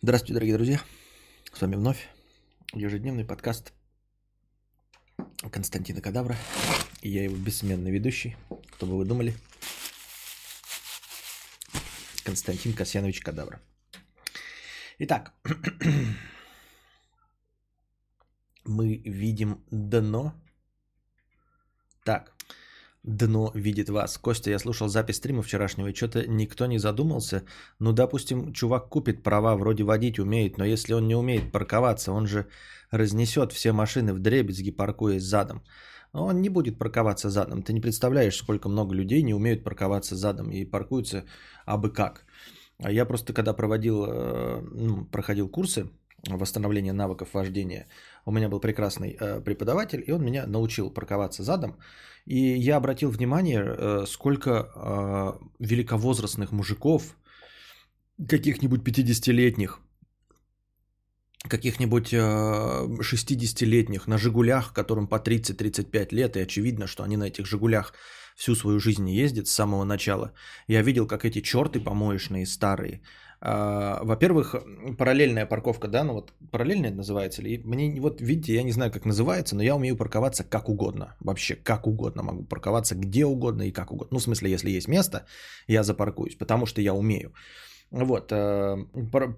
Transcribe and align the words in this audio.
Здравствуйте, 0.00 0.34
дорогие 0.34 0.56
друзья. 0.56 0.80
С 1.52 1.60
вами 1.60 1.76
вновь 1.76 2.08
ежедневный 2.72 3.24
подкаст 3.24 3.72
Константина 5.50 6.00
Кадавра. 6.00 6.36
И 7.02 7.08
я 7.08 7.24
его 7.24 7.36
бессменный 7.36 7.90
ведущий. 7.90 8.36
Кто 8.72 8.86
бы 8.86 8.98
вы 8.98 9.04
думали? 9.04 9.34
Константин 12.24 12.72
Касьянович 12.72 13.20
Кадавра. 13.20 13.60
Итак, 14.98 15.32
мы 18.64 18.96
видим 18.96 19.64
дно. 19.70 20.34
Так, 22.04 22.32
дно 23.02 23.50
видит 23.54 23.90
вас. 23.90 24.18
Костя, 24.18 24.50
я 24.50 24.58
слушал 24.58 24.88
запись 24.88 25.16
стрима 25.16 25.42
вчерашнего, 25.42 25.88
и 25.88 25.94
что-то 25.94 26.26
никто 26.26 26.66
не 26.66 26.78
задумался. 26.78 27.42
Ну, 27.78 27.92
допустим, 27.92 28.52
чувак 28.52 28.88
купит 28.88 29.22
права, 29.22 29.56
вроде 29.56 29.84
водить 29.84 30.18
умеет, 30.18 30.58
но 30.58 30.64
если 30.64 30.94
он 30.94 31.08
не 31.08 31.16
умеет 31.16 31.52
парковаться, 31.52 32.12
он 32.12 32.26
же 32.26 32.46
разнесет 32.90 33.52
все 33.52 33.72
машины 33.72 34.14
в 34.14 34.18
дребезги, 34.18 34.70
паркуясь 34.70 35.22
задом. 35.22 35.62
Он 36.12 36.42
не 36.42 36.50
будет 36.50 36.78
парковаться 36.78 37.30
задом. 37.30 37.62
Ты 37.62 37.72
не 37.72 37.80
представляешь, 37.80 38.36
сколько 38.36 38.68
много 38.68 38.94
людей 38.94 39.22
не 39.22 39.34
умеют 39.34 39.64
парковаться 39.64 40.14
задом 40.14 40.50
и 40.50 40.64
паркуются 40.64 41.24
абы 41.64 41.90
как. 41.90 42.26
А 42.78 42.90
я 42.90 43.06
просто, 43.06 43.32
когда 43.32 43.54
проводил, 43.54 44.04
э, 44.06 44.60
ну, 44.60 45.04
проходил 45.06 45.48
курсы 45.48 45.88
восстановления 46.28 46.92
навыков 46.92 47.34
вождения, 47.34 47.86
у 48.24 48.32
меня 48.32 48.48
был 48.48 48.60
прекрасный 48.60 49.16
э, 49.20 49.40
преподаватель, 49.40 50.02
и 50.06 50.12
он 50.12 50.24
меня 50.24 50.46
научил 50.46 50.90
парковаться 50.90 51.42
задом. 51.42 51.76
И 52.26 52.36
я 52.36 52.76
обратил 52.76 53.10
внимание, 53.10 53.62
э, 53.62 54.06
сколько 54.06 54.50
э, 54.50 55.32
великовозрастных 55.58 56.52
мужиков, 56.52 57.16
каких-нибудь 58.28 58.82
50-летних, 58.82 59.80
каких-нибудь 61.48 62.14
60-летних 62.14 64.06
на 64.06 64.18
«Жигулях», 64.18 64.72
которым 64.72 65.08
по 65.08 65.16
30-35 65.16 66.14
лет, 66.14 66.36
и 66.36 66.40
очевидно, 66.40 66.86
что 66.86 67.02
они 67.02 67.16
на 67.16 67.24
этих 67.24 67.46
«Жигулях» 67.46 67.94
всю 68.36 68.54
свою 68.54 68.78
жизнь 68.78 69.08
ездят 69.10 69.48
с 69.48 69.52
самого 69.52 69.84
начала. 69.84 70.32
Я 70.68 70.82
видел, 70.82 71.06
как 71.06 71.24
эти 71.24 71.40
черты 71.40 71.80
помоечные 71.80 72.46
старые, 72.46 73.02
во-первых, 73.44 74.54
параллельная 74.98 75.46
парковка, 75.46 75.88
да, 75.88 76.04
ну 76.04 76.12
вот 76.12 76.32
параллельная 76.52 76.92
называется 76.92 77.42
ли? 77.42 77.58
Мне 77.64 78.00
вот 78.00 78.20
видите, 78.20 78.54
я 78.54 78.62
не 78.62 78.72
знаю, 78.72 78.92
как 78.92 79.04
называется, 79.04 79.56
но 79.56 79.62
я 79.62 79.74
умею 79.74 79.96
парковаться 79.96 80.44
как 80.44 80.68
угодно, 80.68 81.16
вообще 81.20 81.56
как 81.56 81.86
угодно 81.86 82.22
могу 82.22 82.44
парковаться 82.44 82.94
где 82.94 83.24
угодно 83.26 83.62
и 83.62 83.72
как 83.72 83.90
угодно. 83.90 84.08
Ну 84.12 84.18
в 84.18 84.22
смысле, 84.22 84.50
если 84.50 84.70
есть 84.70 84.88
место, 84.88 85.26
я 85.66 85.82
запаркуюсь, 85.82 86.36
потому 86.36 86.66
что 86.66 86.80
я 86.80 86.94
умею. 86.94 87.32
Вот, 87.92 88.32
э, 88.32 88.86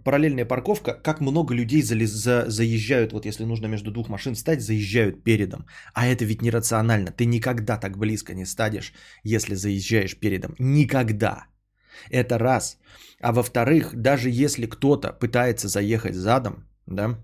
параллельная 0.05 0.44
парковка, 0.44 0.92
как 0.94 1.20
много 1.20 1.55
людей 1.55 1.82
за, 1.82 2.44
заезжают, 2.48 3.12
вот 3.12 3.27
если 3.27 3.44
нужно 3.44 3.66
между 3.66 3.91
двух 3.91 4.08
машин 4.08 4.36
стать, 4.36 4.60
заезжают 4.60 5.25
передом. 5.25 5.66
А 5.92 6.06
это 6.06 6.25
ведь 6.25 6.42
нерационально. 6.42 7.10
Ты 7.10 7.25
никогда 7.25 7.78
так 7.78 7.98
близко 7.98 8.32
не 8.32 8.44
станешь, 8.44 8.92
если 9.25 9.56
заезжаешь 9.56 10.16
передом. 10.16 10.55
Никогда. 10.58 11.47
Это 12.11 12.39
раз. 12.39 12.78
А 13.20 13.33
во-вторых, 13.33 13.95
даже 13.95 14.31
если 14.31 14.67
кто-то 14.67 15.12
пытается 15.12 15.69
заехать 15.69 16.14
задом, 16.14 16.69
да, 16.87 17.19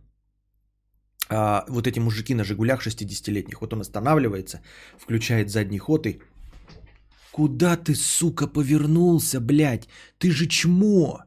а, 1.28 1.64
вот 1.68 1.86
эти 1.86 2.00
мужики 2.00 2.34
на 2.34 2.44
«Жигулях» 2.44 2.86
60-летних, 2.86 3.60
вот 3.60 3.72
он 3.72 3.80
останавливается, 3.80 4.60
включает 4.98 5.50
задний 5.50 5.78
ход 5.78 6.06
и... 6.06 6.20
Куда 7.32 7.76
ты, 7.76 7.94
сука, 7.94 8.48
повернулся, 8.48 9.40
блядь? 9.40 9.88
Ты 10.18 10.32
же 10.32 10.46
чмо! 10.46 11.20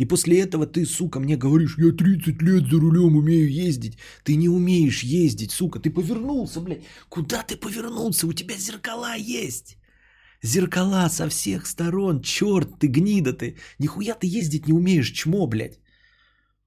И 0.00 0.06
после 0.06 0.40
этого 0.40 0.66
ты, 0.66 0.86
сука, 0.86 1.20
мне 1.20 1.36
говоришь, 1.36 1.76
я 1.76 1.92
30 1.92 2.40
лет 2.42 2.70
за 2.70 2.80
рулем 2.80 3.16
умею 3.16 3.50
ездить. 3.68 3.98
Ты 4.24 4.36
не 4.36 4.48
умеешь 4.48 5.02
ездить, 5.02 5.50
сука. 5.50 5.78
Ты 5.78 5.90
повернулся, 5.90 6.60
блядь. 6.60 6.84
Куда 7.10 7.42
ты 7.42 7.56
повернулся? 7.56 8.26
У 8.26 8.32
тебя 8.32 8.56
зеркала 8.56 9.14
есть. 9.14 9.76
Зеркала 10.42 11.08
со 11.10 11.28
всех 11.28 11.66
сторон. 11.66 12.22
Черт, 12.22 12.78
ты 12.78 12.86
гнида 12.86 13.32
ты. 13.32 13.56
Нихуя 13.78 14.14
ты 14.14 14.26
ездить 14.26 14.66
не 14.66 14.72
умеешь, 14.72 15.12
чмо, 15.12 15.46
блядь. 15.46 15.78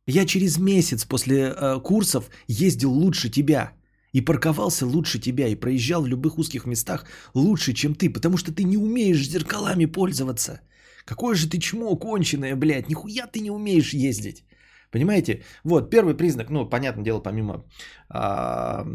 Я 0.08 0.26
через 0.26 0.58
месяц 0.58 1.06
после 1.06 1.36
э, 1.36 1.80
курсов 1.84 2.30
ездил 2.48 2.92
лучше 2.92 3.30
тебя. 3.30 3.72
И 4.14 4.22
парковался 4.22 4.86
лучше 4.86 5.20
тебя. 5.20 5.48
И 5.48 5.56
проезжал 5.56 6.04
в 6.04 6.08
любых 6.08 6.38
узких 6.38 6.66
местах 6.66 7.06
лучше, 7.34 7.74
чем 7.74 7.96
ты. 7.96 8.10
Потому 8.10 8.38
что 8.38 8.52
ты 8.52 8.64
не 8.64 8.78
умеешь 8.78 9.28
зеркалами 9.28 9.86
пользоваться. 9.86 10.62
Какое 11.06 11.36
же 11.36 11.50
ты 11.50 11.58
чмо 11.58 11.96
конченое, 11.96 12.56
блядь. 12.56 12.90
Нихуя 12.90 13.28
ты 13.28 13.40
не 13.40 13.52
умеешь 13.52 13.94
ездить. 13.94 14.44
Понимаете? 14.92 15.44
Вот, 15.64 15.90
первый 15.90 16.14
признак, 16.14 16.50
ну, 16.50 16.70
понятное 16.70 17.04
дело, 17.04 17.20
помимо 17.20 17.66
а, 18.10 18.86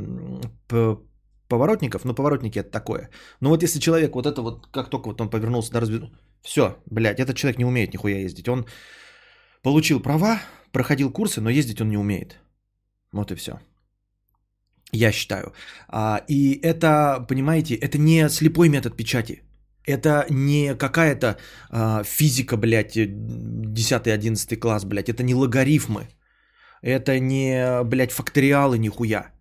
поворотников, 1.49 2.05
но 2.05 2.15
поворотники 2.15 2.59
это 2.59 2.71
такое. 2.71 3.11
Но 3.41 3.51
вот 3.51 3.63
если 3.63 3.81
человек 3.81 4.15
вот 4.15 4.27
это 4.27 4.43
вот, 4.43 4.67
как 4.73 4.91
только 4.91 5.09
вот 5.09 5.21
он 5.21 5.31
повернулся 5.31 5.73
на 5.73 5.81
разбит... 5.81 6.03
Все, 6.43 6.77
блядь, 6.87 7.21
этот 7.21 7.37
человек 7.37 7.59
не 7.59 7.65
умеет 7.65 7.93
нихуя 7.93 8.19
ездить. 8.19 8.49
Он 8.49 8.67
получил 9.63 10.01
права, 10.01 10.41
проходил 10.73 11.11
курсы, 11.11 11.41
но 11.41 11.51
ездить 11.51 11.81
он 11.81 11.89
не 11.89 11.99
умеет. 11.99 12.37
Вот 13.13 13.31
и 13.31 13.35
все. 13.35 13.59
Я 14.93 15.13
считаю. 15.13 15.53
А, 15.89 16.23
и 16.29 16.61
это, 16.63 17.27
понимаете, 17.29 17.75
это 17.75 17.99
не 17.99 18.29
слепой 18.29 18.69
метод 18.69 18.97
печати. 18.97 19.43
Это 19.87 20.27
не 20.31 20.75
какая-то 20.75 21.39
а, 21.71 22.03
физика, 22.05 22.57
блядь, 22.57 22.97
10-11 22.97 24.57
класс, 24.57 24.85
блядь. 24.85 25.09
Это 25.09 25.23
не 25.23 25.35
логарифмы. 25.35 26.09
Это 26.83 27.19
не, 27.19 27.83
блядь, 27.85 28.13
факториалы 28.13 28.79
нихуя. 28.79 29.33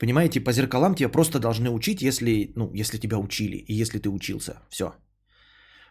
Понимаете, 0.00 0.40
по 0.40 0.52
зеркалам 0.52 0.94
тебя 0.94 1.10
просто 1.10 1.38
должны 1.38 1.70
учить, 1.70 2.02
если, 2.02 2.52
ну, 2.56 2.70
если 2.74 2.98
тебя 2.98 3.18
учили 3.18 3.56
и 3.56 3.82
если 3.82 3.98
ты 3.98 4.08
учился. 4.08 4.52
Все. 4.70 4.94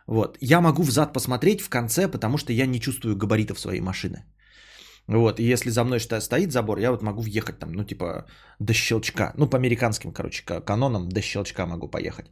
Вот. 0.07 0.37
Я 0.41 0.61
могу 0.61 0.83
взад 0.83 1.13
посмотреть 1.13 1.61
в 1.61 1.69
конце, 1.69 2.07
потому 2.07 2.37
что 2.37 2.51
я 2.51 2.65
не 2.65 2.79
чувствую 2.79 3.15
габаритов 3.15 3.59
своей 3.59 3.81
машины. 3.81 4.25
Вот, 5.07 5.39
и 5.39 5.43
если 5.43 5.71
за 5.71 5.83
мной 5.83 5.99
стоит 5.99 6.51
забор, 6.51 6.79
я 6.79 6.91
вот 6.91 7.01
могу 7.01 7.21
въехать 7.21 7.59
там, 7.59 7.71
ну, 7.71 7.83
типа, 7.83 8.25
до 8.59 8.73
щелчка. 8.73 9.33
Ну, 9.37 9.49
по 9.49 9.57
американским, 9.57 10.11
короче, 10.11 10.43
канонам 10.43 11.09
до 11.09 11.21
щелчка 11.21 11.65
могу 11.65 11.87
поехать. 11.87 12.25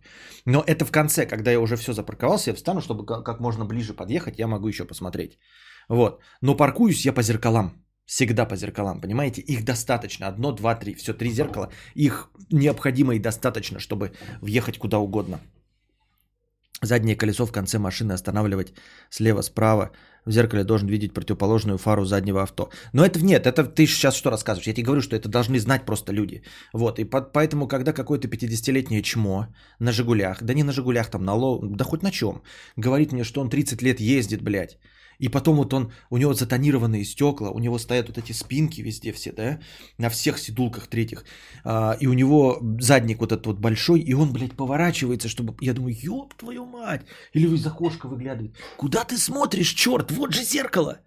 Но 0.46 0.64
это 0.68 0.86
в 0.86 0.92
конце, 0.92 1.26
когда 1.26 1.52
я 1.52 1.60
уже 1.60 1.76
все 1.76 1.94
запарковался, 1.94 2.52
я 2.52 2.56
встану, 2.56 2.82
чтобы 2.82 3.06
как 3.06 3.40
можно 3.40 3.66
ближе 3.66 3.94
подъехать, 3.94 4.40
я 4.40 4.48
могу 4.48 4.68
еще 4.68 4.86
посмотреть. 4.86 5.40
Вот. 5.90 6.22
Но 6.42 6.56
паркуюсь 6.56 7.06
я 7.06 7.14
по 7.14 7.24
зеркалам. 7.24 7.87
Всегда 8.08 8.46
по 8.46 8.56
зеркалам, 8.56 9.02
понимаете? 9.02 9.42
Их 9.42 9.66
достаточно. 9.66 10.28
Одно, 10.28 10.52
два, 10.54 10.76
три. 10.76 10.96
Все, 10.96 11.14
три 11.14 11.30
зеркала. 11.30 11.70
Их 11.94 12.30
необходимо 12.52 13.14
и 13.14 13.20
достаточно, 13.20 13.80
чтобы 13.80 14.14
въехать 14.42 14.78
куда 14.78 14.98
угодно. 14.98 15.40
Заднее 16.82 17.18
колесо 17.18 17.46
в 17.46 17.52
конце 17.52 17.80
машины 17.80 18.14
останавливать 18.14 18.74
слева-справа. 19.10 19.92
В 20.26 20.32
зеркале 20.32 20.64
должен 20.64 20.88
видеть 20.88 21.14
противоположную 21.14 21.78
фару 21.78 22.06
заднего 22.06 22.42
авто. 22.42 22.70
Но 22.94 23.04
это 23.04 23.20
нет, 23.20 23.46
это 23.46 23.66
ты 23.66 23.86
сейчас 23.86 24.16
что 24.16 24.30
рассказываешь? 24.30 24.68
Я 24.68 24.74
тебе 24.74 24.86
говорю, 24.86 25.02
что 25.02 25.16
это 25.16 25.28
должны 25.28 25.60
знать 25.60 25.86
просто 25.86 26.14
люди. 26.14 26.44
Вот, 26.74 27.00
и 27.00 27.04
по, 27.04 27.22
поэтому, 27.22 27.68
когда 27.68 27.94
какое-то 27.94 28.28
50-летнее 28.28 29.02
чмо 29.02 29.48
на 29.80 29.92
«Жигулях», 29.92 30.44
да 30.44 30.54
не 30.54 30.64
на 30.64 30.72
«Жигулях», 30.72 31.10
там 31.10 31.26
на 31.26 31.34
«Ло», 31.34 31.60
да 31.62 31.84
хоть 31.84 32.04
на 32.04 32.12
чем, 32.12 32.42
говорит 32.78 33.12
мне, 33.12 33.24
что 33.24 33.42
он 33.42 33.50
30 33.50 33.82
лет 33.82 34.00
ездит, 34.00 34.42
блядь, 34.42 34.78
и 35.20 35.30
потом 35.30 35.56
вот 35.56 35.74
он, 35.74 35.92
у 36.10 36.18
него 36.18 36.34
затонированные 36.34 37.04
стекла, 37.06 37.50
у 37.50 37.60
него 37.60 37.80
стоят 37.80 38.08
вот 38.08 38.18
эти 38.18 38.34
спинки 38.34 38.82
везде 38.82 39.12
все, 39.12 39.32
да, 39.32 39.60
на 39.98 40.10
всех 40.10 40.38
седулках 40.38 40.88
третьих. 40.88 41.26
А, 41.64 41.98
и 42.00 42.08
у 42.08 42.14
него 42.14 42.60
задник 42.80 43.20
вот 43.20 43.32
этот 43.32 43.48
вот 43.48 43.60
большой, 43.60 44.00
и 44.00 44.14
он, 44.14 44.32
блядь, 44.32 44.54
поворачивается, 44.54 45.28
чтобы, 45.28 45.56
я 45.62 45.74
думаю, 45.74 45.96
ёб 45.96 46.34
твою 46.36 46.66
мать. 46.66 47.02
Или 47.34 47.48
из 47.48 47.66
окошка 47.66 48.08
выглядывает. 48.08 48.56
Куда 48.78 49.04
ты 49.04 49.18
смотришь, 49.18 49.74
черт, 49.74 50.12
вот 50.12 50.34
же 50.34 50.44
зеркало. 50.44 51.00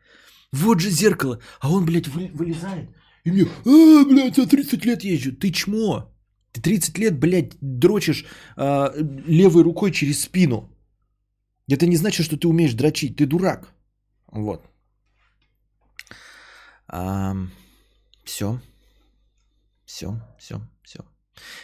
Вот 0.53 0.81
же 0.81 0.91
зеркало. 0.91 1.39
А 1.61 1.71
он, 1.71 1.85
блядь, 1.85 2.09
вы, 2.09 2.31
вылезает. 2.35 2.91
И 3.25 3.31
мне, 3.31 3.43
а, 3.43 4.05
блядь, 4.05 4.39
я 4.39 4.47
30 4.47 4.85
лет 4.85 5.05
езжу. 5.05 5.33
Ты 5.33 5.53
чмо. 5.53 6.12
Ты 6.53 6.61
30 6.61 6.99
лет, 6.99 7.19
блядь, 7.19 7.53
дрочишь 7.61 8.25
а, 8.57 8.93
левой 9.27 9.62
рукой 9.62 9.93
через 9.93 10.23
спину. 10.23 10.69
Это 11.69 11.87
не 11.87 11.97
значит, 11.97 12.27
что 12.27 12.37
ты 12.37 12.49
умеешь 12.49 12.75
дрочить. 12.75 13.17
Ты 13.17 13.27
дурак. 13.27 13.73
Вот. 14.31 14.65
А, 16.88 17.35
все. 18.25 18.61
Все, 19.85 20.15
все. 20.38 20.61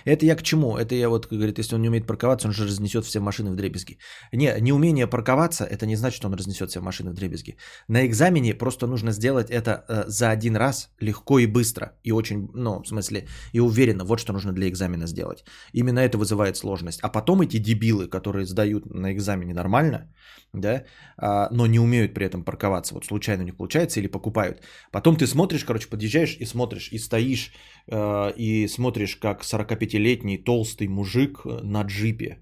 Это 0.04 0.26
я 0.26 0.36
к 0.36 0.42
чему? 0.42 0.76
Это 0.76 0.94
я 0.94 1.08
вот, 1.08 1.26
говорит, 1.30 1.58
если 1.58 1.74
он 1.74 1.82
не 1.82 1.88
умеет 1.88 2.06
парковаться, 2.06 2.48
он 2.48 2.54
же 2.54 2.64
разнесет 2.64 3.04
все 3.04 3.20
машины 3.20 3.50
в 3.50 3.56
дребезги. 3.56 3.98
Не, 4.32 4.60
неумение 4.60 5.06
парковаться, 5.06 5.64
это 5.64 5.86
не 5.86 5.96
значит, 5.96 6.16
что 6.16 6.28
он 6.28 6.34
разнесет 6.34 6.70
все 6.70 6.80
машины 6.80 7.10
в 7.10 7.14
дребезги. 7.14 7.56
На 7.88 8.06
экзамене 8.06 8.54
просто 8.54 8.86
нужно 8.86 9.12
сделать 9.12 9.50
это 9.50 9.84
э, 9.88 10.04
за 10.06 10.30
один 10.30 10.56
раз 10.56 10.90
легко 11.00 11.38
и 11.38 11.46
быстро. 11.46 11.92
И 12.04 12.12
очень, 12.12 12.48
ну, 12.54 12.82
в 12.82 12.88
смысле, 12.88 13.26
и 13.52 13.60
уверенно. 13.60 14.04
Вот 14.04 14.20
что 14.20 14.32
нужно 14.32 14.52
для 14.52 14.68
экзамена 14.68 15.06
сделать. 15.06 15.44
Именно 15.72 16.00
это 16.00 16.18
вызывает 16.18 16.56
сложность. 16.56 17.00
А 17.02 17.08
потом 17.08 17.40
эти 17.40 17.58
дебилы, 17.58 18.08
которые 18.08 18.46
сдают 18.46 18.86
на 18.86 19.12
экзамене 19.12 19.54
нормально, 19.54 20.08
да, 20.52 20.84
а, 21.16 21.48
но 21.50 21.66
не 21.66 21.78
умеют 21.78 22.14
при 22.14 22.26
этом 22.26 22.44
парковаться, 22.44 22.94
вот 22.94 23.04
случайно 23.04 23.42
не 23.42 23.52
получается 23.52 24.00
или 24.00 24.08
покупают. 24.08 24.62
Потом 24.92 25.16
ты 25.16 25.26
смотришь, 25.26 25.64
короче, 25.64 25.88
подъезжаешь 25.88 26.36
и 26.40 26.46
смотришь, 26.46 26.88
и 26.92 26.98
стоишь, 26.98 27.52
э, 27.88 28.32
и 28.36 28.68
смотришь, 28.68 29.16
как 29.16 29.44
45-летний 29.56 30.38
толстый 30.38 30.88
мужик 30.88 31.40
э, 31.44 31.60
на 31.62 31.82
джипе, 31.82 32.38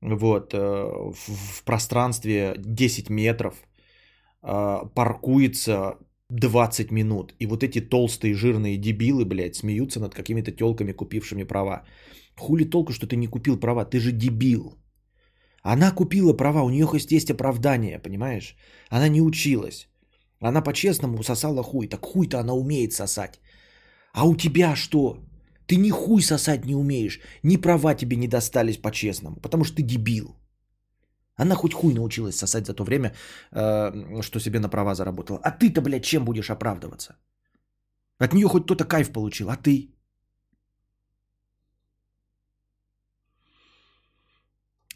вот, 0.00 0.54
э, 0.54 0.58
в, 0.58 1.64
пространстве 1.64 2.54
10 2.58 3.10
метров 3.10 3.54
паркуется 4.94 5.98
20 6.30 6.92
минут. 6.92 7.34
И 7.40 7.46
вот 7.46 7.62
эти 7.62 7.80
толстые 7.80 8.34
жирные 8.34 8.76
дебилы, 8.76 9.24
блядь, 9.24 9.56
смеются 9.56 10.00
над 10.00 10.14
какими-то 10.14 10.52
телками, 10.52 10.92
купившими 10.92 11.44
права. 11.44 11.82
Хули 12.36 12.64
толку, 12.64 12.92
что 12.92 13.06
ты 13.06 13.16
не 13.16 13.26
купил 13.26 13.58
права? 13.58 13.84
Ты 13.84 13.98
же 13.98 14.12
дебил. 14.12 14.76
Она 15.62 15.90
купила 15.90 16.32
права, 16.32 16.62
у 16.62 16.70
нее 16.70 16.86
хоть 16.86 17.10
есть 17.12 17.30
оправдание, 17.30 17.98
понимаешь? 17.98 18.56
Она 18.88 19.08
не 19.08 19.20
училась. 19.20 19.88
Она 20.40 20.62
по-честному 20.62 21.22
сосала 21.22 21.62
хуй. 21.62 21.88
Так 21.88 22.04
хуй-то 22.04 22.38
она 22.38 22.54
умеет 22.54 22.92
сосать. 22.92 23.40
А 24.12 24.24
у 24.24 24.36
тебя 24.36 24.76
что? 24.76 25.25
Ты 25.66 25.76
ни 25.76 25.90
хуй 25.90 26.22
сосать 26.22 26.64
не 26.64 26.74
умеешь. 26.74 27.20
Ни 27.42 27.56
права 27.56 27.94
тебе 27.94 28.16
не 28.16 28.28
достались 28.28 28.78
по-честному. 28.78 29.36
Потому 29.36 29.64
что 29.64 29.76
ты 29.76 29.82
дебил. 29.82 30.36
Она 31.36 31.54
хоть 31.54 31.74
хуй 31.74 31.94
научилась 31.94 32.36
сосать 32.36 32.66
за 32.66 32.74
то 32.74 32.84
время, 32.84 33.14
э, 33.52 34.22
что 34.22 34.40
себе 34.40 34.58
на 34.58 34.68
права 34.68 34.94
заработала. 34.94 35.40
А 35.42 35.50
ты-то, 35.50 35.82
блядь, 35.82 36.04
чем 36.04 36.24
будешь 36.24 36.50
оправдываться? 36.50 37.16
От 38.18 38.32
нее 38.32 38.48
хоть 38.48 38.64
кто-то 38.64 38.84
кайф 38.84 39.12
получил, 39.12 39.50
а 39.50 39.56
ты? 39.56 39.95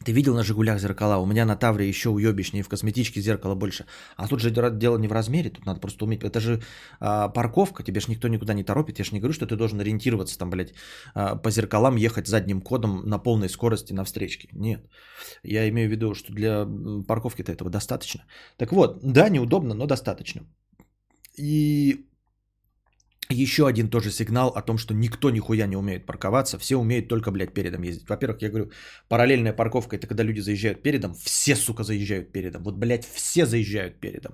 Ты 0.03 0.13
видел 0.13 0.35
на 0.35 0.43
«Жигулях» 0.43 0.81
зеркала? 0.81 1.19
У 1.19 1.27
меня 1.27 1.45
на 1.45 1.57
«Тавре» 1.57 1.87
еще 1.87 2.09
уебищнее, 2.09 2.63
в 2.63 2.69
косметичке 2.69 3.21
зеркало 3.21 3.55
больше. 3.55 3.85
А 4.17 4.29
тут 4.29 4.41
же 4.41 4.51
дело 4.51 4.99
не 4.99 5.09
в 5.09 5.13
размере, 5.13 5.51
тут 5.51 5.67
надо 5.67 5.81
просто 5.81 6.05
уметь. 6.05 6.25
Это 6.25 6.41
же 6.41 6.63
а, 7.01 7.29
парковка, 7.29 7.83
тебе 7.83 8.01
же 8.01 8.11
никто 8.11 8.29
никуда 8.29 8.55
не 8.55 8.65
торопит. 8.65 8.99
Я 8.99 9.05
же 9.05 9.13
не 9.13 9.21
говорю, 9.21 9.35
что 9.35 9.47
ты 9.47 9.57
должен 9.57 9.79
ориентироваться 9.79 10.39
там, 10.39 10.51
блядь, 10.51 10.73
а, 11.15 11.37
по 11.37 11.51
зеркалам 11.51 11.97
ехать 11.97 12.29
задним 12.29 12.63
кодом 12.63 13.03
на 13.05 13.19
полной 13.19 13.51
скорости 13.51 13.93
на 13.93 14.05
встречке. 14.05 14.49
Нет. 14.53 14.89
Я 15.43 15.69
имею 15.69 15.89
в 15.89 15.93
виду, 15.93 16.15
что 16.15 16.33
для 16.33 16.67
парковки-то 17.07 17.53
этого 17.53 17.69
достаточно. 17.69 18.25
Так 18.57 18.73
вот, 18.73 19.01
да, 19.03 19.29
неудобно, 19.29 19.75
но 19.75 19.87
достаточно. 19.87 20.47
И 21.37 22.07
еще 23.31 23.67
один 23.67 23.89
тоже 23.89 24.11
сигнал 24.11 24.49
о 24.49 24.63
том, 24.63 24.79
что 24.79 24.95
никто 24.95 25.31
нихуя 25.31 25.67
не 25.67 25.77
умеет 25.77 26.07
парковаться, 26.07 26.59
все 26.59 26.77
умеют 26.77 27.09
только, 27.09 27.31
блядь, 27.31 27.55
передом 27.55 27.83
ездить. 27.83 28.09
Во-первых, 28.09 28.43
я 28.43 28.49
говорю, 28.49 28.71
параллельная 29.09 29.53
парковка, 29.53 29.97
это 29.97 30.07
когда 30.07 30.25
люди 30.25 30.41
заезжают 30.41 30.83
передом, 30.83 31.15
все, 31.15 31.57
сука, 31.57 31.85
заезжают 31.85 32.33
передом. 32.33 32.63
Вот, 32.63 32.77
блядь, 32.77 33.05
все 33.05 33.47
заезжают 33.47 34.01
передом. 34.01 34.33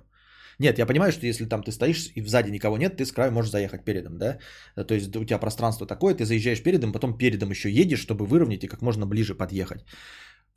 Нет, 0.59 0.79
я 0.79 0.87
понимаю, 0.87 1.13
что 1.13 1.27
если 1.27 1.45
там 1.45 1.63
ты 1.63 1.71
стоишь 1.71 2.11
и 2.15 2.23
сзади 2.23 2.51
никого 2.51 2.79
нет, 2.79 2.97
ты 2.97 3.05
с 3.05 3.13
краю 3.13 3.31
можешь 3.33 3.51
заехать 3.51 3.85
передом, 3.85 4.19
да? 4.19 4.39
То 4.75 4.95
есть 4.95 5.15
у 5.15 5.25
тебя 5.25 5.39
пространство 5.39 5.87
такое, 5.87 6.15
ты 6.15 6.25
заезжаешь 6.25 6.63
передом, 6.63 6.93
потом 6.93 7.19
передом 7.19 7.51
еще 7.51 7.71
едешь, 7.71 8.01
чтобы 8.01 8.25
выровнять 8.25 8.65
и 8.65 8.69
как 8.69 8.81
можно 8.83 9.07
ближе 9.07 9.35
подъехать. 9.35 9.85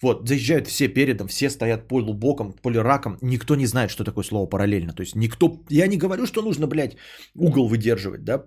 Вот, 0.01 0.27
заезжают 0.27 0.67
все 0.67 0.87
передом, 0.87 1.27
все 1.27 1.49
стоят 1.49 1.87
полубоком, 1.87 2.53
полираком. 2.53 3.17
Никто 3.21 3.55
не 3.55 3.65
знает, 3.65 3.91
что 3.91 4.03
такое 4.03 4.23
слово 4.23 4.49
параллельно. 4.49 4.93
То 4.93 5.01
есть 5.01 5.15
никто... 5.15 5.63
Я 5.69 5.87
не 5.87 5.97
говорю, 5.97 6.25
что 6.25 6.41
нужно, 6.41 6.67
блядь, 6.67 6.95
угол 7.35 7.67
выдерживать, 7.67 8.23
да, 8.23 8.39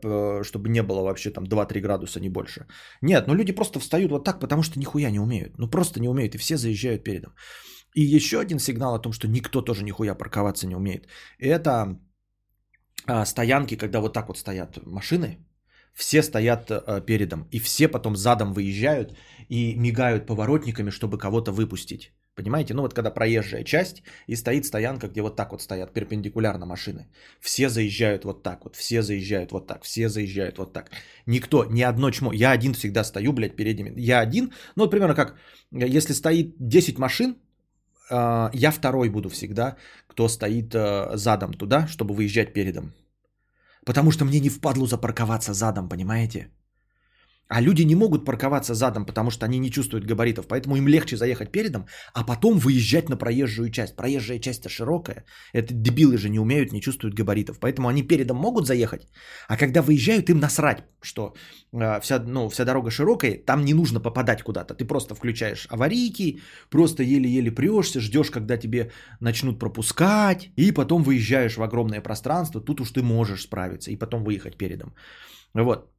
чтобы 0.44 0.68
не 0.68 0.82
было 0.82 1.02
вообще 1.02 1.30
там 1.30 1.44
2-3 1.44 1.80
градуса, 1.80 2.20
не 2.20 2.30
больше. 2.30 2.66
Нет, 3.02 3.26
ну 3.26 3.34
люди 3.34 3.52
просто 3.52 3.80
встают 3.80 4.10
вот 4.10 4.24
так, 4.24 4.40
потому 4.40 4.62
что 4.62 4.78
нихуя 4.78 5.10
не 5.10 5.20
умеют. 5.20 5.58
Ну 5.58 5.68
просто 5.68 6.00
не 6.00 6.08
умеют, 6.08 6.34
и 6.34 6.38
все 6.38 6.56
заезжают 6.56 7.04
передом. 7.04 7.32
И 7.94 8.16
еще 8.16 8.40
один 8.40 8.58
сигнал 8.58 8.94
о 8.94 9.02
том, 9.02 9.12
что 9.12 9.28
никто 9.28 9.62
тоже 9.62 9.84
нихуя 9.84 10.14
парковаться 10.14 10.66
не 10.66 10.76
умеет. 10.76 11.06
Это 11.38 11.98
а, 13.06 13.26
стоянки, 13.26 13.76
когда 13.76 14.00
вот 14.00 14.12
так 14.12 14.28
вот 14.28 14.38
стоят 14.38 14.78
машины, 14.86 15.38
все 15.94 16.22
стоят 16.22 16.70
э, 16.70 17.02
передом, 17.06 17.48
и 17.50 17.58
все 17.58 17.88
потом 17.88 18.16
задом 18.16 18.52
выезжают 18.52 19.14
и 19.48 19.74
мигают 19.76 20.26
поворотниками, 20.26 20.90
чтобы 20.90 21.18
кого-то 21.18 21.52
выпустить. 21.52 22.12
Понимаете? 22.34 22.72
Ну 22.74 22.82
вот 22.82 22.94
когда 22.94 23.10
проезжая 23.10 23.62
часть 23.64 24.02
и 24.26 24.36
стоит 24.36 24.64
стоянка, 24.64 25.08
где 25.08 25.20
вот 25.20 25.36
так 25.36 25.52
вот 25.52 25.60
стоят 25.60 25.92
перпендикулярно 25.92 26.64
машины. 26.64 27.08
Все 27.40 27.68
заезжают 27.68 28.24
вот 28.24 28.42
так 28.42 28.64
вот, 28.64 28.74
все 28.76 29.02
заезжают 29.02 29.52
вот 29.52 29.66
так, 29.66 29.84
все 29.84 30.08
заезжают 30.08 30.58
вот 30.58 30.72
так. 30.72 30.90
Никто, 31.26 31.66
ни 31.66 31.82
одно 31.82 32.10
чмо. 32.10 32.32
Я 32.32 32.52
один 32.52 32.72
всегда 32.72 33.04
стою, 33.04 33.32
блядь, 33.32 33.56
передними. 33.56 33.92
Я 33.96 34.20
один, 34.20 34.52
ну 34.76 34.84
вот 34.84 34.90
примерно 34.90 35.14
как, 35.14 35.36
если 35.70 36.14
стоит 36.14 36.56
10 36.58 36.98
машин, 36.98 37.36
э, 38.10 38.50
я 38.54 38.70
второй 38.70 39.10
буду 39.10 39.28
всегда, 39.28 39.76
кто 40.06 40.28
стоит 40.28 40.74
э, 40.74 41.16
задом 41.16 41.52
туда, 41.52 41.86
чтобы 41.86 42.14
выезжать 42.14 42.54
передом. 42.54 42.94
Потому 43.84 44.12
что 44.12 44.24
мне 44.24 44.40
не 44.40 44.48
впадлу 44.48 44.86
запарковаться 44.86 45.54
задом, 45.54 45.88
понимаете? 45.88 46.50
А 47.52 47.60
люди 47.60 47.84
не 47.84 47.94
могут 47.94 48.24
парковаться 48.24 48.74
задом, 48.74 49.04
потому 49.04 49.30
что 49.30 49.44
они 49.44 49.58
не 49.58 49.70
чувствуют 49.70 50.06
габаритов. 50.06 50.46
Поэтому 50.46 50.76
им 50.76 50.88
легче 50.88 51.16
заехать 51.16 51.52
передом, 51.52 51.86
а 52.14 52.24
потом 52.24 52.58
выезжать 52.58 53.10
на 53.10 53.18
проезжую 53.18 53.70
часть. 53.70 53.96
Проезжая 53.96 54.38
часть-то 54.38 54.68
широкая. 54.70 55.24
Это 55.52 55.74
дебилы 55.74 56.16
же 56.16 56.30
не 56.30 56.38
умеют, 56.38 56.72
не 56.72 56.80
чувствуют 56.80 57.14
габаритов. 57.14 57.58
Поэтому 57.60 57.88
они 57.88 58.08
передом 58.08 58.38
могут 58.38 58.66
заехать, 58.66 59.02
а 59.48 59.56
когда 59.58 59.82
выезжают, 59.82 60.30
им 60.30 60.40
насрать, 60.40 60.84
что 61.02 61.34
э, 61.74 62.00
вся, 62.00 62.24
ну, 62.26 62.48
вся 62.48 62.64
дорога 62.64 62.90
широкая, 62.90 63.38
там 63.46 63.64
не 63.64 63.74
нужно 63.74 64.00
попадать 64.00 64.42
куда-то. 64.42 64.74
Ты 64.74 64.86
просто 64.86 65.14
включаешь 65.14 65.66
аварийки, 65.70 66.40
просто 66.70 67.02
еле-еле 67.02 67.50
прешься, 67.50 68.00
ждешь, 68.00 68.30
когда 68.30 68.56
тебе 68.56 68.92
начнут 69.20 69.58
пропускать, 69.58 70.48
и 70.56 70.72
потом 70.72 71.02
выезжаешь 71.02 71.56
в 71.56 71.62
огромное 71.62 72.00
пространство. 72.00 72.62
Тут 72.62 72.80
уж 72.80 72.92
ты 72.92 73.02
можешь 73.02 73.42
справиться 73.42 73.90
и 73.90 73.96
потом 73.96 74.24
выехать 74.24 74.56
передом. 74.56 74.94
Вот. 75.54 75.92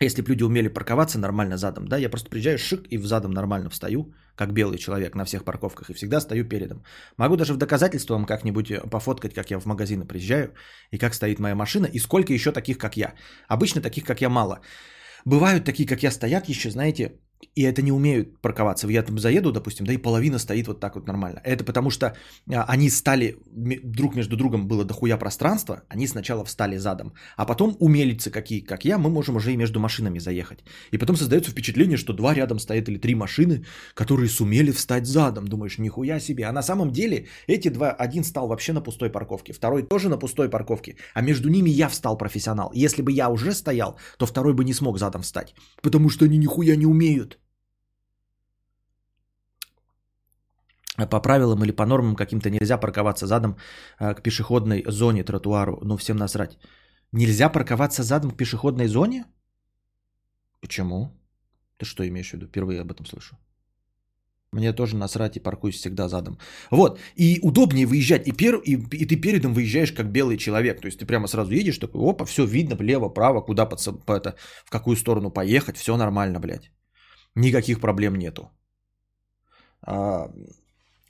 Если 0.00 0.22
бы 0.22 0.28
люди 0.28 0.44
умели 0.44 0.68
парковаться 0.68 1.18
нормально 1.18 1.56
задом, 1.56 1.88
да, 1.88 1.98
я 1.98 2.08
просто 2.08 2.30
приезжаю, 2.30 2.58
шик, 2.58 2.86
и 2.90 2.98
в 2.98 3.06
задом 3.06 3.32
нормально 3.32 3.68
встаю, 3.68 4.14
как 4.36 4.52
белый 4.52 4.78
человек 4.78 5.14
на 5.16 5.24
всех 5.24 5.44
парковках, 5.44 5.90
и 5.90 5.94
всегда 5.94 6.20
стою 6.20 6.48
передом. 6.48 6.84
Могу 7.16 7.36
даже 7.36 7.52
в 7.52 7.56
доказательство 7.56 8.14
вам 8.14 8.24
как-нибудь 8.24 8.70
э, 8.70 8.80
пофоткать, 8.90 9.34
как 9.34 9.50
я 9.50 9.58
в 9.58 9.66
магазины 9.66 10.04
приезжаю, 10.04 10.54
и 10.92 10.98
как 10.98 11.14
стоит 11.14 11.40
моя 11.40 11.54
машина, 11.56 11.86
и 11.86 11.98
сколько 11.98 12.32
еще 12.32 12.52
таких, 12.52 12.78
как 12.78 12.96
я. 12.96 13.14
Обычно 13.48 13.80
таких, 13.80 14.04
как 14.04 14.20
я, 14.20 14.28
мало. 14.28 14.60
Бывают 15.24 15.64
такие, 15.64 15.88
как 15.88 16.02
я, 16.02 16.12
стоят 16.12 16.48
еще, 16.48 16.70
знаете, 16.70 17.20
и 17.58 17.62
это 17.62 17.82
не 17.82 17.92
умеют 17.92 18.40
парковаться. 18.40 18.88
Я 18.88 19.02
там 19.02 19.18
заеду, 19.18 19.52
допустим, 19.52 19.86
да 19.86 19.92
и 19.92 19.96
половина 19.96 20.38
стоит 20.38 20.68
вот 20.68 20.78
так 20.80 20.94
вот 20.94 21.06
нормально. 21.06 21.40
Это 21.44 21.64
потому 21.64 21.90
что 21.90 22.06
а, 22.52 22.64
они 22.68 22.88
стали, 22.90 23.36
друг 23.50 24.14
между 24.14 24.36
другом 24.36 24.68
было 24.68 24.84
дохуя 24.84 25.16
пространства, 25.16 25.82
они 25.88 26.06
сначала 26.06 26.44
встали 26.44 26.76
задом, 26.76 27.14
а 27.36 27.44
потом 27.44 27.76
умелицы 27.80 28.30
какие, 28.30 28.60
как 28.60 28.84
я, 28.84 28.96
мы 28.96 29.10
можем 29.10 29.36
уже 29.36 29.52
и 29.52 29.56
между 29.56 29.80
машинами 29.80 30.20
заехать. 30.20 30.60
И 30.92 30.98
потом 30.98 31.16
создается 31.16 31.50
впечатление, 31.50 31.96
что 31.96 32.12
два 32.12 32.32
рядом 32.32 32.60
стоят 32.60 32.88
или 32.88 32.98
три 32.98 33.14
машины, 33.16 33.64
которые 33.94 34.28
сумели 34.28 34.70
встать 34.70 35.06
задом. 35.06 35.48
Думаешь, 35.48 35.78
нихуя 35.78 36.20
себе. 36.20 36.46
А 36.46 36.52
на 36.52 36.62
самом 36.62 36.92
деле 36.92 37.26
эти 37.48 37.70
два, 37.70 37.90
один 37.90 38.22
стал 38.22 38.46
вообще 38.46 38.72
на 38.72 38.80
пустой 38.80 39.10
парковке, 39.10 39.52
второй 39.52 39.82
тоже 39.82 40.08
на 40.08 40.16
пустой 40.16 40.48
парковке, 40.48 40.94
а 41.14 41.22
между 41.22 41.48
ними 41.48 41.70
я 41.70 41.88
встал 41.88 42.16
профессионал. 42.16 42.70
Если 42.72 43.02
бы 43.02 43.10
я 43.10 43.30
уже 43.30 43.52
стоял, 43.52 43.98
то 44.16 44.26
второй 44.26 44.54
бы 44.54 44.64
не 44.64 44.74
смог 44.74 44.98
задом 44.98 45.22
встать, 45.22 45.54
потому 45.82 46.08
что 46.08 46.24
они 46.24 46.38
нихуя 46.38 46.76
не 46.76 46.86
умеют. 46.86 47.27
По 51.06 51.20
правилам 51.20 51.64
или 51.64 51.72
по 51.72 51.86
нормам 51.86 52.16
каким-то 52.16 52.50
нельзя 52.50 52.78
парковаться 52.78 53.26
задом 53.26 53.56
а, 53.98 54.14
к 54.14 54.22
пешеходной 54.22 54.84
зоне, 54.86 55.24
тротуару. 55.24 55.78
Ну, 55.82 55.96
всем 55.96 56.16
насрать. 56.16 56.58
Нельзя 57.12 57.48
парковаться 57.48 58.02
задом 58.02 58.30
к 58.30 58.36
пешеходной 58.36 58.88
зоне? 58.88 59.24
Почему? 60.60 61.08
Ты 61.78 61.86
что 61.86 62.02
имеешь 62.02 62.30
в 62.30 62.34
виду? 62.34 62.46
Впервые 62.46 62.80
об 62.80 62.90
этом 62.90 63.06
слышу. 63.06 63.36
Мне 64.52 64.72
тоже 64.72 64.96
насрать 64.96 65.36
и 65.36 65.40
паркуюсь 65.40 65.76
всегда 65.76 66.08
задом. 66.08 66.38
Вот, 66.70 66.98
и 67.16 67.38
удобнее 67.42 67.86
выезжать, 67.86 68.26
и, 68.26 68.32
пер, 68.32 68.56
и, 68.64 68.76
и 68.96 69.06
ты 69.06 69.16
передом 69.16 69.52
выезжаешь 69.52 69.92
как 69.92 70.10
белый 70.10 70.38
человек. 70.38 70.80
То 70.80 70.86
есть 70.86 70.98
ты 70.98 71.06
прямо 71.06 71.28
сразу 71.28 71.52
едешь, 71.52 71.78
такой, 71.78 72.00
опа, 72.00 72.24
все 72.24 72.46
видно, 72.46 72.74
влево, 72.76 73.10
право, 73.10 73.42
куда 73.42 73.66
под, 73.66 73.78
по 74.06 74.12
это, 74.12 74.36
в 74.64 74.70
какую 74.70 74.96
сторону 74.96 75.30
поехать, 75.30 75.76
все 75.76 75.96
нормально, 75.96 76.40
блядь. 76.40 76.70
Никаких 77.34 77.80
проблем 77.80 78.16
нету. 78.16 78.50
А, 79.82 80.30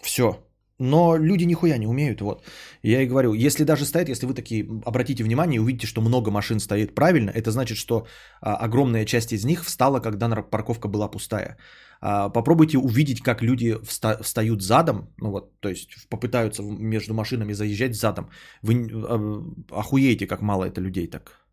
все. 0.03 0.45
Но 0.79 1.17
люди 1.17 1.45
нихуя 1.45 1.79
не 1.79 1.87
умеют, 1.87 2.21
вот. 2.21 2.45
Я 2.83 3.03
и 3.03 3.07
говорю, 3.07 3.33
если 3.35 3.65
даже 3.65 3.85
стоят, 3.85 4.09
если 4.09 4.27
вы 4.27 4.35
такие 4.35 4.65
обратите 4.87 5.25
внимание 5.25 5.57
и 5.57 5.61
увидите, 5.61 5.87
что 5.87 6.01
много 6.01 6.31
машин 6.31 6.61
стоит 6.61 6.95
правильно, 6.95 7.31
это 7.31 7.51
значит, 7.51 7.79
что 7.79 8.07
а, 8.41 8.55
огромная 8.57 9.05
часть 9.05 9.33
из 9.33 9.45
них 9.45 9.65
встала, 9.65 10.01
когда 10.01 10.29
парковка 10.43 10.87
была 10.89 11.09
пустая. 11.09 11.57
А, 12.01 12.29
попробуйте 12.29 12.79
увидеть, 12.79 13.23
как 13.23 13.43
люди 13.43 13.77
вста- 13.83 14.23
встают 14.23 14.63
задом, 14.63 15.09
ну 15.21 15.31
вот, 15.31 15.61
то 15.61 15.69
есть 15.69 16.09
попытаются 16.09 16.63
между 16.63 17.13
машинами 17.13 17.55
заезжать 17.55 17.97
задом. 17.97 18.31
Вы 18.63 18.89
а, 18.93 19.43
охуеете, 19.81 20.29
как 20.29 20.43
мало 20.43 20.65
это 20.65 20.81
людей 20.81 21.09
так. 21.09 21.48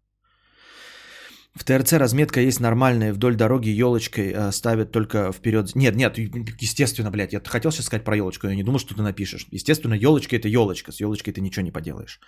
В 1.55 1.63
ТРЦ 1.63 1.93
разметка 1.93 2.41
есть 2.41 2.59
нормальная, 2.59 3.13
вдоль 3.13 3.35
дороги 3.35 3.69
елочкой 3.69 4.33
э, 4.35 4.51
ставят 4.51 4.91
только 4.91 5.31
вперед. 5.31 5.73
Нет, 5.73 5.95
нет, 5.95 6.17
естественно, 6.17 7.09
блядь, 7.11 7.31
я 7.31 7.41
хотел 7.45 7.71
сейчас 7.71 7.85
сказать 7.85 8.03
про 8.03 8.17
елочку, 8.17 8.47
я 8.47 8.55
не 8.55 8.63
думал, 8.63 8.79
что 8.79 8.93
ты 8.93 9.01
напишешь. 9.01 9.47
Естественно, 9.51 9.93
елочка 9.93 10.35
это 10.35 10.49
елочка, 10.49 10.91
с 10.91 10.99
елочкой 10.99 11.33
ты 11.33 11.39
ничего 11.39 11.63
не 11.63 11.71
поделаешь. 11.71 12.19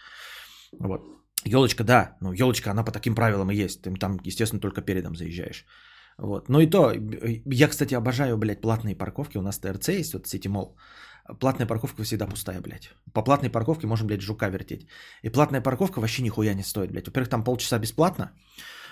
Вот. 0.80 1.02
Елочка, 1.44 1.84
да, 1.84 2.16
ну 2.22 2.32
елочка, 2.32 2.72
она 2.72 2.84
по 2.84 2.92
таким 2.92 3.16
правилам 3.16 3.52
и 3.52 3.56
есть. 3.56 3.82
Ты 3.82 3.94
там, 3.96 4.18
естественно, 4.24 4.62
только 4.62 4.82
передом 4.82 5.16
заезжаешь. 5.16 5.66
Вот. 6.18 6.50
Ну 6.50 6.62
и 6.62 6.68
то, 6.68 6.94
я, 7.46 7.68
кстати, 7.68 7.96
обожаю, 7.96 8.38
блядь, 8.38 8.62
платные 8.62 8.96
парковки. 8.96 9.38
У 9.38 9.42
нас 9.42 9.60
ТРЦ 9.60 9.90
есть, 9.90 10.14
вот 10.14 10.26
City 10.26 10.48
Mall. 10.48 10.76
Платная 11.40 11.68
парковка 11.68 12.04
всегда 12.04 12.28
пустая, 12.28 12.62
блядь. 12.62 12.90
По 13.14 13.22
платной 13.22 13.50
парковке 13.50 13.88
можем, 13.88 14.08
блядь, 14.08 14.22
жука 14.22 14.50
вертеть. 14.50 14.88
И 15.22 15.30
платная 15.30 15.62
парковка 15.62 16.00
вообще 16.00 16.24
нихуя 16.24 16.54
не 16.54 16.64
стоит, 16.64 16.92
блядь. 16.92 17.08
Во-первых, 17.08 17.30
там 17.30 17.44
полчаса 17.44 17.78
бесплатно. 17.80 18.32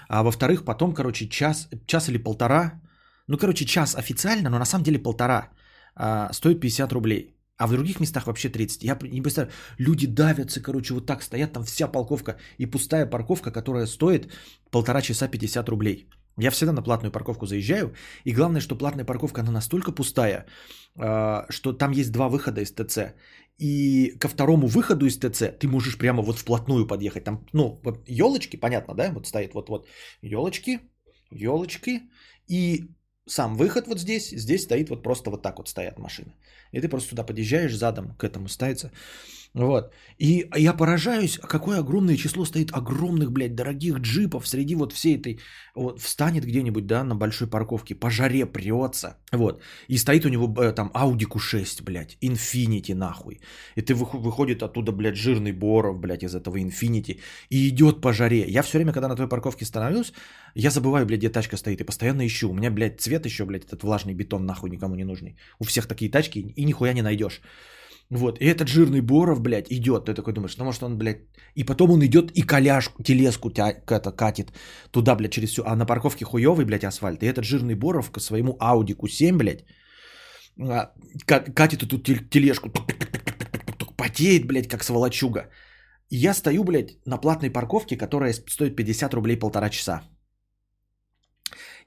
А 0.08 0.24
во-вторых, 0.24 0.66
потом, 0.66 0.94
короче, 0.94 1.28
час, 1.28 1.70
час 1.86 2.10
или 2.10 2.18
полтора, 2.18 2.82
ну, 3.28 3.38
короче, 3.38 3.66
час 3.66 3.96
официально, 3.96 4.50
но 4.50 4.60
на 4.60 4.66
самом 4.66 4.84
деле 4.84 5.00
полтора, 5.00 5.50
а, 5.96 6.32
стоит 6.34 6.60
50 6.60 6.94
рублей. 6.94 7.36
А 7.58 7.68
в 7.68 7.72
других 7.72 8.00
местах 8.00 8.28
вообще 8.28 8.50
30. 8.50 8.84
Я 8.84 8.98
не 9.02 9.22
представляю, 9.22 9.54
люди 9.78 10.08
давятся, 10.08 10.62
короче, 10.62 10.94
вот 10.94 11.06
так 11.06 11.24
стоят, 11.24 11.54
там 11.54 11.64
вся 11.64 11.88
парковка 11.88 12.36
и 12.58 12.66
пустая 12.66 13.06
парковка, 13.10 13.52
которая 13.52 13.88
стоит 13.88 14.32
полтора 14.72 15.02
часа 15.02 15.28
50 15.28 15.70
рублей. 15.70 16.10
Я 16.38 16.52
всегда 16.52 16.74
на 16.74 16.82
платную 16.82 17.12
парковку 17.12 17.46
заезжаю, 17.46 17.94
и 18.26 18.34
главное, 18.34 18.62
что 18.62 18.76
платная 18.76 19.06
парковка, 19.06 19.42
она 19.42 19.52
настолько 19.52 19.94
пустая, 19.94 20.46
а, 20.98 21.46
что 21.50 21.72
там 21.72 21.92
есть 21.92 22.12
два 22.12 22.28
выхода 22.28 22.62
из 22.62 22.72
ТЦ. 22.72 23.14
И 23.58 24.18
ко 24.20 24.28
второму 24.28 24.68
выходу 24.68 25.06
из 25.06 25.18
ТЦ 25.18 25.58
ты 25.60 25.68
можешь 25.68 25.98
прямо 25.98 26.22
вот 26.22 26.38
вплотную 26.38 26.88
подъехать. 26.88 27.24
Там, 27.24 27.46
ну, 27.54 27.80
вот 27.84 28.10
елочки, 28.10 28.58
понятно, 28.58 28.94
да? 28.94 29.12
Вот 29.12 29.28
стоит 29.28 29.54
вот-вот 29.54 29.88
елочки, 30.22 30.80
елочки. 31.32 32.02
И 32.48 32.90
сам 33.28 33.56
выход 33.56 33.88
вот 33.88 34.00
здесь, 34.00 34.30
здесь 34.30 34.64
стоит 34.64 34.90
вот 34.90 35.04
просто 35.04 35.30
вот 35.30 35.42
так 35.42 35.58
вот 35.58 35.70
стоят 35.70 36.00
машины. 36.00 36.34
И 36.72 36.82
ты 36.82 36.90
просто 36.90 37.12
туда 37.12 37.24
подъезжаешь, 37.24 37.76
задом 37.76 38.16
к 38.16 38.24
этому 38.24 38.50
ставится. 38.50 38.92
Вот. 39.56 39.94
И 40.18 40.46
я 40.58 40.74
поражаюсь, 40.74 41.40
какое 41.40 41.80
огромное 41.80 42.18
число 42.18 42.46
стоит 42.46 42.72
огромных, 42.72 43.32
блядь, 43.32 43.56
дорогих 43.56 44.00
джипов 44.00 44.48
среди 44.48 44.76
вот 44.76 44.94
всей 44.94 45.18
этой... 45.18 45.40
Вот, 45.76 46.02
встанет 46.02 46.46
где-нибудь, 46.46 46.86
да, 46.86 47.04
на 47.04 47.16
большой 47.16 47.48
парковке, 47.48 47.96
по 47.96 48.10
жаре 48.10 48.46
прется. 48.46 49.18
Вот. 49.32 49.62
И 49.88 49.98
стоит 49.98 50.26
у 50.26 50.30
него 50.30 50.54
э, 50.62 50.74
там 50.74 50.92
Audi 50.94 51.26
Q6, 51.26 51.84
блядь, 51.84 52.18
Infinity 52.22 52.96
нахуй. 52.96 53.40
И 53.76 53.82
ты 53.82 53.96
выходит 53.96 54.62
оттуда, 54.62 54.92
блядь, 54.92 55.16
жирный 55.16 55.54
Боров, 55.54 56.00
блядь, 56.00 56.24
из 56.24 56.36
этого 56.36 56.58
Infinity. 56.58 57.22
И 57.50 57.70
идет 57.70 58.02
по 58.02 58.12
жаре. 58.12 58.46
Я 58.48 58.62
все 58.62 58.78
время, 58.78 58.92
когда 58.92 59.08
на 59.08 59.16
той 59.16 59.30
парковке 59.30 59.66
становлюсь, 59.66 60.12
я 60.54 60.70
забываю, 60.70 61.06
блядь, 61.06 61.20
где 61.20 61.30
тачка 61.30 61.56
стоит. 61.58 61.80
И 61.80 61.86
постоянно 61.86 62.26
ищу. 62.26 62.50
У 62.50 62.54
меня, 62.54 62.72
блядь, 62.72 63.00
цвет 63.00 63.26
еще, 63.26 63.46
блядь, 63.46 63.64
этот 63.64 63.84
влажный 63.84 64.14
бетон 64.14 64.46
нахуй 64.46 64.70
никому 64.70 64.96
не 64.96 65.06
нужный. 65.06 65.38
У 65.60 65.64
всех 65.64 65.88
такие 65.88 66.12
тачки 66.12 66.40
и 66.40 66.66
нихуя 66.66 66.94
не 66.94 67.02
найдешь. 67.02 67.42
Вот, 68.12 68.38
и 68.40 68.46
этот 68.46 68.68
жирный 68.68 69.02
Боров, 69.02 69.42
блядь, 69.42 69.72
идет. 69.72 70.06
Ты 70.06 70.14
такой 70.14 70.34
думаешь, 70.34 70.58
ну 70.58 70.66
может 70.66 70.84
он, 70.84 70.98
блядь... 70.98 71.22
И 71.56 71.64
потом 71.64 71.92
он 71.92 72.06
идет 72.06 72.32
и 72.32 72.44
коляшку, 72.44 73.04
телеску 73.04 73.50
тя... 73.50 73.72
это, 73.72 74.12
катит 74.12 74.52
туда, 74.92 75.16
блядь, 75.16 75.32
через 75.32 75.50
всю... 75.50 75.64
А 75.66 75.76
на 75.76 75.86
парковке 75.86 76.26
хуевый, 76.26 76.66
блядь, 76.66 76.84
асфальт. 76.84 77.24
И 77.24 77.26
этот 77.26 77.46
жирный 77.46 77.76
Боров 77.76 78.12
к 78.12 78.20
своему 78.20 78.58
Audi 78.60 78.96
Q7, 78.96 79.38
блядь, 79.38 79.66
а, 80.60 80.92
катит 81.26 81.84
эту 81.84 81.98
тележку, 82.30 82.70
потеет, 83.98 84.46
блядь, 84.46 84.68
как 84.68 84.84
сволочуга. 84.84 85.50
И 86.10 86.18
я 86.18 86.34
стою, 86.34 86.64
блядь, 86.64 86.98
на 87.06 87.18
платной 87.18 87.50
парковке, 87.50 87.98
которая 87.98 88.34
стоит 88.34 88.76
50 88.76 89.14
рублей 89.14 89.38
полтора 89.38 89.70
часа. 89.70 90.04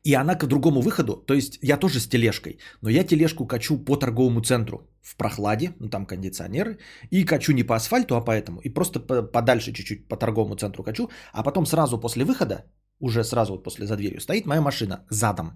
И 0.08 0.14
она 0.14 0.34
к 0.34 0.46
другому 0.46 0.80
выходу, 0.80 1.12
то 1.26 1.34
есть 1.34 1.58
я 1.62 1.76
тоже 1.76 2.00
с 2.00 2.08
тележкой, 2.08 2.58
но 2.82 2.90
я 2.90 3.04
тележку 3.04 3.46
качу 3.46 3.84
по 3.84 3.96
торговому 3.96 4.40
центру 4.40 4.78
в 5.02 5.16
прохладе, 5.16 5.72
ну 5.80 5.88
там 5.90 6.06
кондиционеры, 6.06 6.78
и 7.10 7.24
качу 7.26 7.52
не 7.52 7.62
по 7.62 7.74
асфальту, 7.74 8.14
а 8.14 8.24
поэтому, 8.24 8.60
и 8.60 8.70
просто 8.70 9.00
подальше 9.32 9.72
чуть-чуть 9.72 10.08
по 10.08 10.16
торговому 10.16 10.56
центру 10.56 10.82
качу, 10.82 11.10
а 11.32 11.42
потом 11.42 11.66
сразу 11.66 12.00
после 12.00 12.24
выхода, 12.24 12.64
уже 13.00 13.22
сразу 13.22 13.52
вот 13.52 13.64
после 13.64 13.86
за 13.86 13.96
дверью, 13.96 14.20
стоит 14.20 14.46
моя 14.46 14.62
машина 14.62 15.04
задом. 15.10 15.46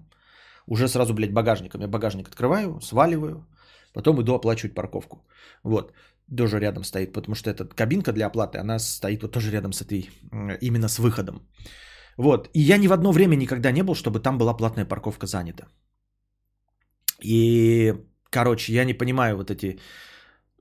Уже 0.67 0.87
сразу, 0.87 1.13
блядь, 1.13 1.33
багажником. 1.33 1.81
Я 1.81 1.87
багажник 1.87 2.27
открываю, 2.27 2.79
сваливаю, 2.81 3.47
потом 3.93 4.21
иду 4.21 4.35
оплачивать 4.35 4.75
парковку. 4.75 5.25
Вот, 5.63 5.93
тоже 6.37 6.59
рядом 6.59 6.83
стоит, 6.83 7.13
потому 7.13 7.35
что 7.35 7.49
эта 7.49 7.65
кабинка 7.65 8.13
для 8.13 8.27
оплаты, 8.27 8.59
она 8.59 8.79
стоит 8.79 9.23
вот 9.23 9.31
тоже 9.31 9.51
рядом 9.51 9.73
с 9.73 9.81
этой, 9.81 10.11
именно 10.61 10.87
с 10.87 10.99
выходом. 10.99 11.41
Вот. 12.17 12.49
И 12.53 12.61
я 12.61 12.77
ни 12.77 12.87
в 12.87 12.93
одно 12.93 13.11
время 13.11 13.35
никогда 13.35 13.71
не 13.71 13.83
был, 13.83 13.95
чтобы 13.95 14.19
там 14.19 14.37
была 14.37 14.53
платная 14.53 14.85
парковка 14.85 15.27
занята. 15.27 15.67
И, 17.23 17.93
короче, 18.29 18.73
я 18.73 18.85
не 18.85 18.93
понимаю 18.93 19.37
вот 19.37 19.51
эти... 19.51 19.79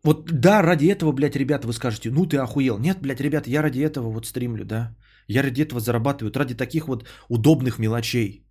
Вот 0.04 0.30
да, 0.30 0.62
ради 0.62 0.87
этого, 0.87 1.12
блядь, 1.12 1.37
ребята, 1.37 1.66
вы 1.66 1.73
скажете, 1.73 2.11
ну 2.11 2.26
ты 2.26 2.37
охуел. 2.38 2.78
Нет, 2.78 2.99
блядь, 3.00 3.21
ребята, 3.21 3.50
я 3.50 3.62
ради 3.62 3.80
этого 3.80 4.12
вот 4.12 4.26
стримлю, 4.26 4.64
да. 4.64 4.97
Я 5.28 5.42
ради 5.42 5.62
этого 5.62 5.80
зарабатываю, 5.80 6.32
ради 6.35 6.54
таких 6.54 6.88
вот 6.88 7.06
удобных 7.28 7.78
мелочей. 7.78 8.44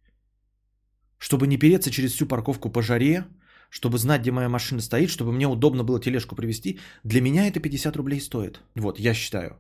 Чтобы 1.18 1.48
не 1.48 1.58
переться 1.58 1.92
через 1.92 2.14
всю 2.14 2.26
парковку 2.26 2.70
по 2.70 2.82
жаре, 2.82 3.26
чтобы 3.70 3.98
знать, 3.98 4.22
где 4.22 4.32
моя 4.32 4.50
машина 4.50 4.82
стоит, 4.82 5.10
чтобы 5.10 5.32
мне 5.32 5.48
удобно 5.48 5.84
было 5.84 6.00
тележку 6.00 6.36
привезти, 6.36 6.80
для 7.04 7.22
меня 7.22 7.48
это 7.48 7.60
50 7.60 7.96
рублей 7.98 8.22
стоит. 8.22 8.62
Вот, 8.76 9.00
я 9.00 9.14
считаю. 9.14 9.58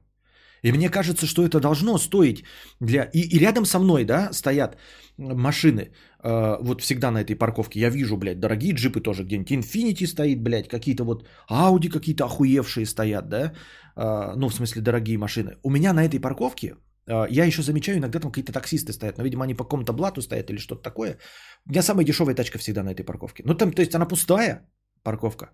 И 0.63 0.71
мне 0.71 0.89
кажется, 0.89 1.25
что 1.25 1.43
это 1.43 1.59
должно 1.59 1.97
стоить 1.97 2.43
для... 2.79 3.09
И, 3.13 3.19
и 3.19 3.39
рядом 3.39 3.65
со 3.65 3.79
мной, 3.79 4.05
да, 4.05 4.33
стоят 4.33 4.77
машины, 5.17 5.91
э, 6.23 6.57
вот 6.61 6.81
всегда 6.81 7.11
на 7.11 7.21
этой 7.21 7.35
парковке. 7.35 7.79
Я 7.79 7.89
вижу, 7.89 8.17
блядь, 8.17 8.39
дорогие 8.39 8.73
джипы 8.73 9.01
тоже 9.01 9.23
где-нибудь. 9.23 9.51
Infinity 9.51 10.07
стоит, 10.07 10.41
блядь, 10.43 10.67
какие-то 10.67 11.03
вот 11.03 11.25
Audi 11.49 11.89
какие-то 11.89 12.25
охуевшие 12.25 12.85
стоят, 12.85 13.29
да. 13.29 13.53
Э, 13.95 14.33
ну, 14.35 14.49
в 14.49 14.53
смысле, 14.53 14.81
дорогие 14.81 15.17
машины. 15.17 15.57
У 15.63 15.69
меня 15.69 15.93
на 15.93 16.03
этой 16.03 16.19
парковке 16.19 16.75
э, 17.07 17.25
я 17.29 17.45
еще 17.45 17.63
замечаю, 17.63 17.97
иногда 17.97 18.19
там 18.19 18.31
какие-то 18.31 18.53
таксисты 18.53 18.93
стоят, 18.93 19.17
но, 19.17 19.23
видимо, 19.23 19.43
они 19.43 19.55
по 19.55 19.63
какому-то 19.63 19.93
блату 19.93 20.21
стоят 20.21 20.49
или 20.49 20.59
что-то 20.59 20.81
такое. 20.81 21.17
У 21.65 21.71
меня 21.71 21.81
самая 21.81 22.05
дешевая 22.05 22.35
тачка 22.35 22.59
всегда 22.59 22.83
на 22.83 22.89
этой 22.89 23.03
парковке. 23.03 23.43
Ну, 23.45 23.55
там, 23.55 23.71
то 23.71 23.81
есть 23.81 23.95
она 23.95 24.05
пустая 24.05 24.69
парковка. 25.03 25.49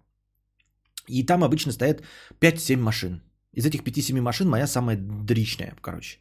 И 1.08 1.26
там 1.26 1.44
обычно 1.44 1.72
стоят 1.72 2.04
5-7 2.42 2.78
машин. 2.78 3.22
Из 3.54 3.66
этих 3.66 3.82
5-7 3.82 4.22
машин 4.22 4.50
моя 4.50 4.68
самая 4.68 4.98
дричная, 4.98 5.74
короче. 5.82 6.20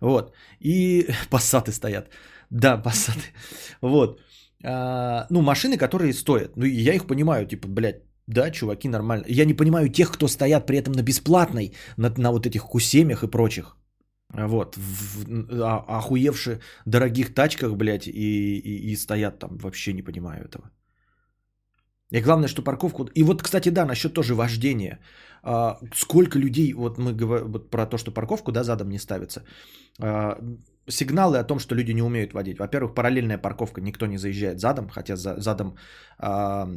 Вот. 0.00 0.34
И 0.60 1.08
пассаты 1.30 1.72
стоят. 1.72 2.10
Да, 2.50 2.82
пассаты. 2.82 3.20
Вот. 3.80 4.20
А, 4.64 5.26
ну, 5.30 5.42
машины, 5.42 5.76
которые 5.76 6.12
стоят. 6.12 6.56
Ну, 6.56 6.64
я 6.64 6.94
их 6.94 7.06
понимаю, 7.06 7.46
типа, 7.46 7.68
блядь, 7.68 8.02
да, 8.26 8.50
чуваки, 8.50 8.88
нормально. 8.88 9.24
Я 9.28 9.44
не 9.44 9.54
понимаю 9.54 9.88
тех, 9.88 10.10
кто 10.10 10.28
стоят 10.28 10.66
при 10.66 10.78
этом 10.78 10.92
на 10.94 11.02
бесплатной, 11.02 11.72
на, 11.96 12.10
на 12.18 12.30
вот 12.32 12.46
этих 12.46 12.62
кусемях 12.62 13.22
и 13.22 13.30
прочих. 13.30 13.76
Вот, 14.32 14.76
в, 14.76 15.24
в 15.24 15.62
а, 15.62 15.98
охуевших 15.98 16.60
дорогих 16.84 17.34
тачках, 17.34 17.76
блядь, 17.76 18.08
и, 18.08 18.58
и, 18.58 18.92
и 18.92 18.96
стоят 18.96 19.38
там. 19.38 19.56
Вообще 19.58 19.92
не 19.92 20.02
понимаю 20.02 20.44
этого. 20.44 20.70
И 22.12 22.20
главное, 22.20 22.48
что 22.48 22.62
парковку... 22.62 23.04
И 23.14 23.22
вот, 23.22 23.42
кстати, 23.42 23.70
да, 23.70 23.84
насчет 23.84 24.14
тоже 24.14 24.34
вождения. 24.34 25.00
А, 25.42 25.78
сколько 25.94 26.38
людей, 26.38 26.72
вот 26.72 26.98
мы 26.98 27.12
говорим 27.12 27.52
вот 27.52 27.70
про 27.70 27.86
то, 27.86 27.98
что 27.98 28.12
парковку, 28.12 28.52
да, 28.52 28.64
задом 28.64 28.88
не 28.88 28.98
ставится. 28.98 29.44
А, 30.00 30.38
сигналы 30.88 31.38
о 31.38 31.44
том, 31.44 31.58
что 31.58 31.74
люди 31.74 31.92
не 31.92 32.02
умеют 32.02 32.32
водить. 32.32 32.58
Во-первых, 32.58 32.94
параллельная 32.94 33.38
парковка, 33.38 33.80
никто 33.80 34.06
не 34.06 34.18
заезжает 34.18 34.60
задом, 34.60 34.88
хотя 34.88 35.16
за, 35.16 35.40
задом 35.40 35.76
а, 36.18 36.68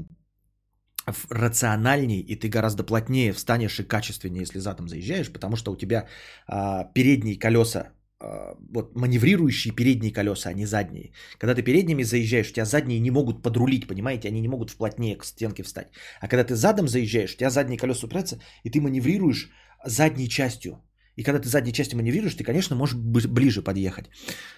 рациональней, 1.29 2.19
и 2.19 2.35
ты 2.35 2.49
гораздо 2.49 2.83
плотнее 2.83 3.33
встанешь 3.33 3.79
и 3.79 3.83
качественнее, 3.83 4.41
если 4.41 4.59
задом 4.59 4.87
заезжаешь, 4.87 5.31
потому 5.31 5.55
что 5.55 5.71
у 5.71 5.77
тебя 5.77 6.07
а, 6.47 6.85
передние 6.93 7.37
колеса 7.39 7.91
вот 8.19 8.95
маневрирующие 8.95 9.73
передние 9.73 10.11
колеса, 10.11 10.49
а 10.49 10.53
не 10.53 10.65
задние. 10.65 11.11
Когда 11.37 11.55
ты 11.55 11.63
передними 11.63 12.03
заезжаешь, 12.03 12.49
у 12.49 12.53
тебя 12.53 12.65
задние 12.65 12.99
не 12.99 13.11
могут 13.11 13.41
подрулить, 13.41 13.87
понимаете, 13.87 14.27
они 14.27 14.41
не 14.41 14.47
могут 14.47 14.69
вплотнее 14.71 15.17
к 15.17 15.25
стенке 15.25 15.63
встать. 15.63 15.87
А 16.21 16.27
когда 16.27 16.43
ты 16.43 16.55
задом 16.55 16.87
заезжаешь, 16.87 17.33
у 17.33 17.37
тебя 17.37 17.49
задние 17.49 17.77
колеса 17.77 18.05
упираются, 18.05 18.39
и 18.63 18.69
ты 18.69 18.81
маневрируешь 18.81 19.49
задней 19.85 20.27
частью. 20.27 20.81
И 21.15 21.23
когда 21.23 21.39
ты 21.39 21.49
задней 21.49 21.73
частью 21.73 21.97
маневрируешь, 21.97 22.35
ты, 22.35 22.43
конечно, 22.43 22.75
можешь 22.75 22.97
ближе 22.97 23.61
подъехать. 23.61 24.09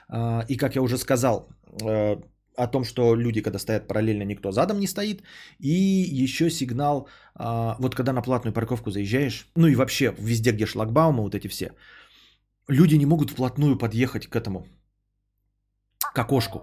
А, 0.10 0.46
и 0.48 0.58
как 0.58 0.76
я 0.76 0.82
уже 0.82 0.98
сказал, 0.98 1.50
а, 1.82 2.22
о 2.56 2.68
том, 2.68 2.84
что 2.84 3.16
люди, 3.16 3.42
когда 3.42 3.60
стоят 3.60 3.88
параллельно, 3.88 4.24
никто 4.24 4.52
задом 4.52 4.80
не 4.80 4.88
стоит. 4.88 5.24
И 5.60 5.70
еще 6.24 6.50
сигнал, 6.50 7.08
а, 7.36 7.76
вот 7.80 7.96
когда 7.96 8.14
на 8.14 8.22
платную 8.22 8.54
парковку 8.54 8.92
заезжаешь, 8.92 9.48
ну 9.56 9.68
и 9.68 9.76
вообще 9.76 10.14
везде, 10.20 10.52
где 10.52 10.66
шлагбаумы, 10.66 11.24
вот 11.24 11.36
эти 11.36 11.48
все, 11.48 11.72
люди 12.72 12.98
не 12.98 13.06
могут 13.06 13.32
вплотную 13.32 13.78
подъехать 13.78 14.28
к 14.28 14.36
этому, 14.36 14.66
к 16.14 16.20
окошку. 16.20 16.60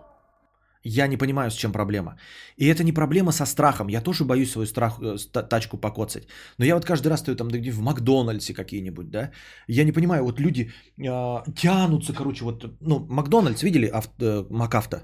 Я 0.85 1.09
не 1.09 1.17
понимаю, 1.17 1.51
с 1.51 1.55
чем 1.55 1.73
проблема. 1.73 2.17
И 2.57 2.67
это 2.67 2.85
не 2.85 2.93
проблема 2.93 3.33
со 3.33 3.47
страхом. 3.47 3.89
Я 3.89 4.01
тоже 4.01 4.25
боюсь 4.25 4.51
свою 4.51 4.67
страх, 4.67 5.01
э, 5.03 5.17
тачку 5.49 5.77
покоцать. 5.77 6.29
Но 6.59 6.65
я 6.65 6.75
вот 6.75 6.85
каждый 6.85 7.09
раз 7.09 7.21
стою 7.21 7.37
там 7.37 7.49
в 7.49 7.81
Макдональдсе 7.81 8.55
какие-нибудь, 8.55 9.11
да. 9.11 9.31
Я 9.69 9.85
не 9.85 9.93
понимаю, 9.93 10.25
вот 10.25 10.41
люди 10.41 10.71
э, 10.97 11.53
тянутся, 11.57 12.13
короче, 12.13 12.45
вот, 12.45 12.65
ну, 12.81 13.07
Макдональдс, 13.09 13.63
видели, 13.63 13.87
авто, 13.87 14.25
э, 14.25 14.47
Макавто? 14.51 15.03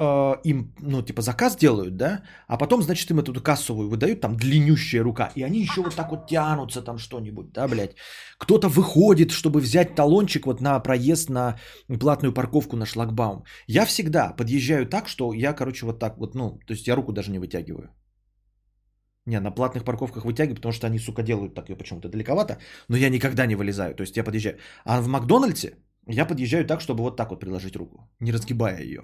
Э, 0.00 0.36
им, 0.44 0.72
ну, 0.80 1.02
типа, 1.02 1.22
заказ 1.22 1.56
делают, 1.56 1.96
да, 1.96 2.22
а 2.46 2.56
потом, 2.56 2.82
значит, 2.82 3.10
им 3.10 3.18
эту 3.18 3.42
кассовую 3.42 3.88
выдают, 3.88 4.20
там, 4.20 4.36
длиннющая 4.36 5.02
рука, 5.02 5.32
и 5.34 5.42
они 5.42 5.60
еще 5.60 5.82
вот 5.82 5.94
так 5.96 6.10
вот 6.10 6.28
тянутся 6.28 6.82
там 6.82 6.98
что-нибудь, 6.98 7.52
да, 7.52 7.66
блядь. 7.66 7.96
Кто-то 8.38 8.68
выходит, 8.68 9.32
чтобы 9.32 9.60
взять 9.60 9.96
талончик 9.96 10.46
вот 10.46 10.60
на 10.60 10.78
проезд 10.80 11.30
на 11.30 11.58
платную 12.00 12.32
парковку 12.32 12.76
на 12.76 12.86
шлагбаум. 12.86 13.44
Я 13.66 13.86
всегда 13.86 14.32
подъезжаю 14.36 14.86
так, 14.86 15.08
что 15.08 15.32
я, 15.32 15.52
короче, 15.52 15.86
вот 15.86 15.98
так 15.98 16.18
вот, 16.18 16.34
ну, 16.34 16.60
то 16.66 16.74
есть 16.74 16.86
я 16.86 16.94
руку 16.94 17.12
даже 17.12 17.32
не 17.32 17.40
вытягиваю. 17.40 17.90
Не, 19.26 19.40
на 19.40 19.50
платных 19.50 19.84
парковках 19.84 20.24
вытягиваю, 20.24 20.56
потому 20.56 20.72
что 20.72 20.86
они, 20.86 20.98
сука, 21.00 21.22
делают 21.22 21.54
так 21.54 21.68
ее 21.70 21.76
почему-то 21.76 22.08
далековато, 22.08 22.58
но 22.88 22.96
я 22.96 23.10
никогда 23.10 23.46
не 23.46 23.56
вылезаю, 23.56 23.94
то 23.94 24.02
есть 24.02 24.16
я 24.16 24.24
подъезжаю. 24.24 24.58
А 24.84 25.00
в 25.00 25.08
Макдональдсе 25.08 25.74
я 26.06 26.24
подъезжаю 26.24 26.64
так, 26.64 26.80
чтобы 26.80 27.02
вот 27.02 27.16
так 27.16 27.30
вот 27.30 27.40
приложить 27.40 27.76
руку, 27.76 28.08
не 28.20 28.32
разгибая 28.32 28.80
ее. 28.80 29.02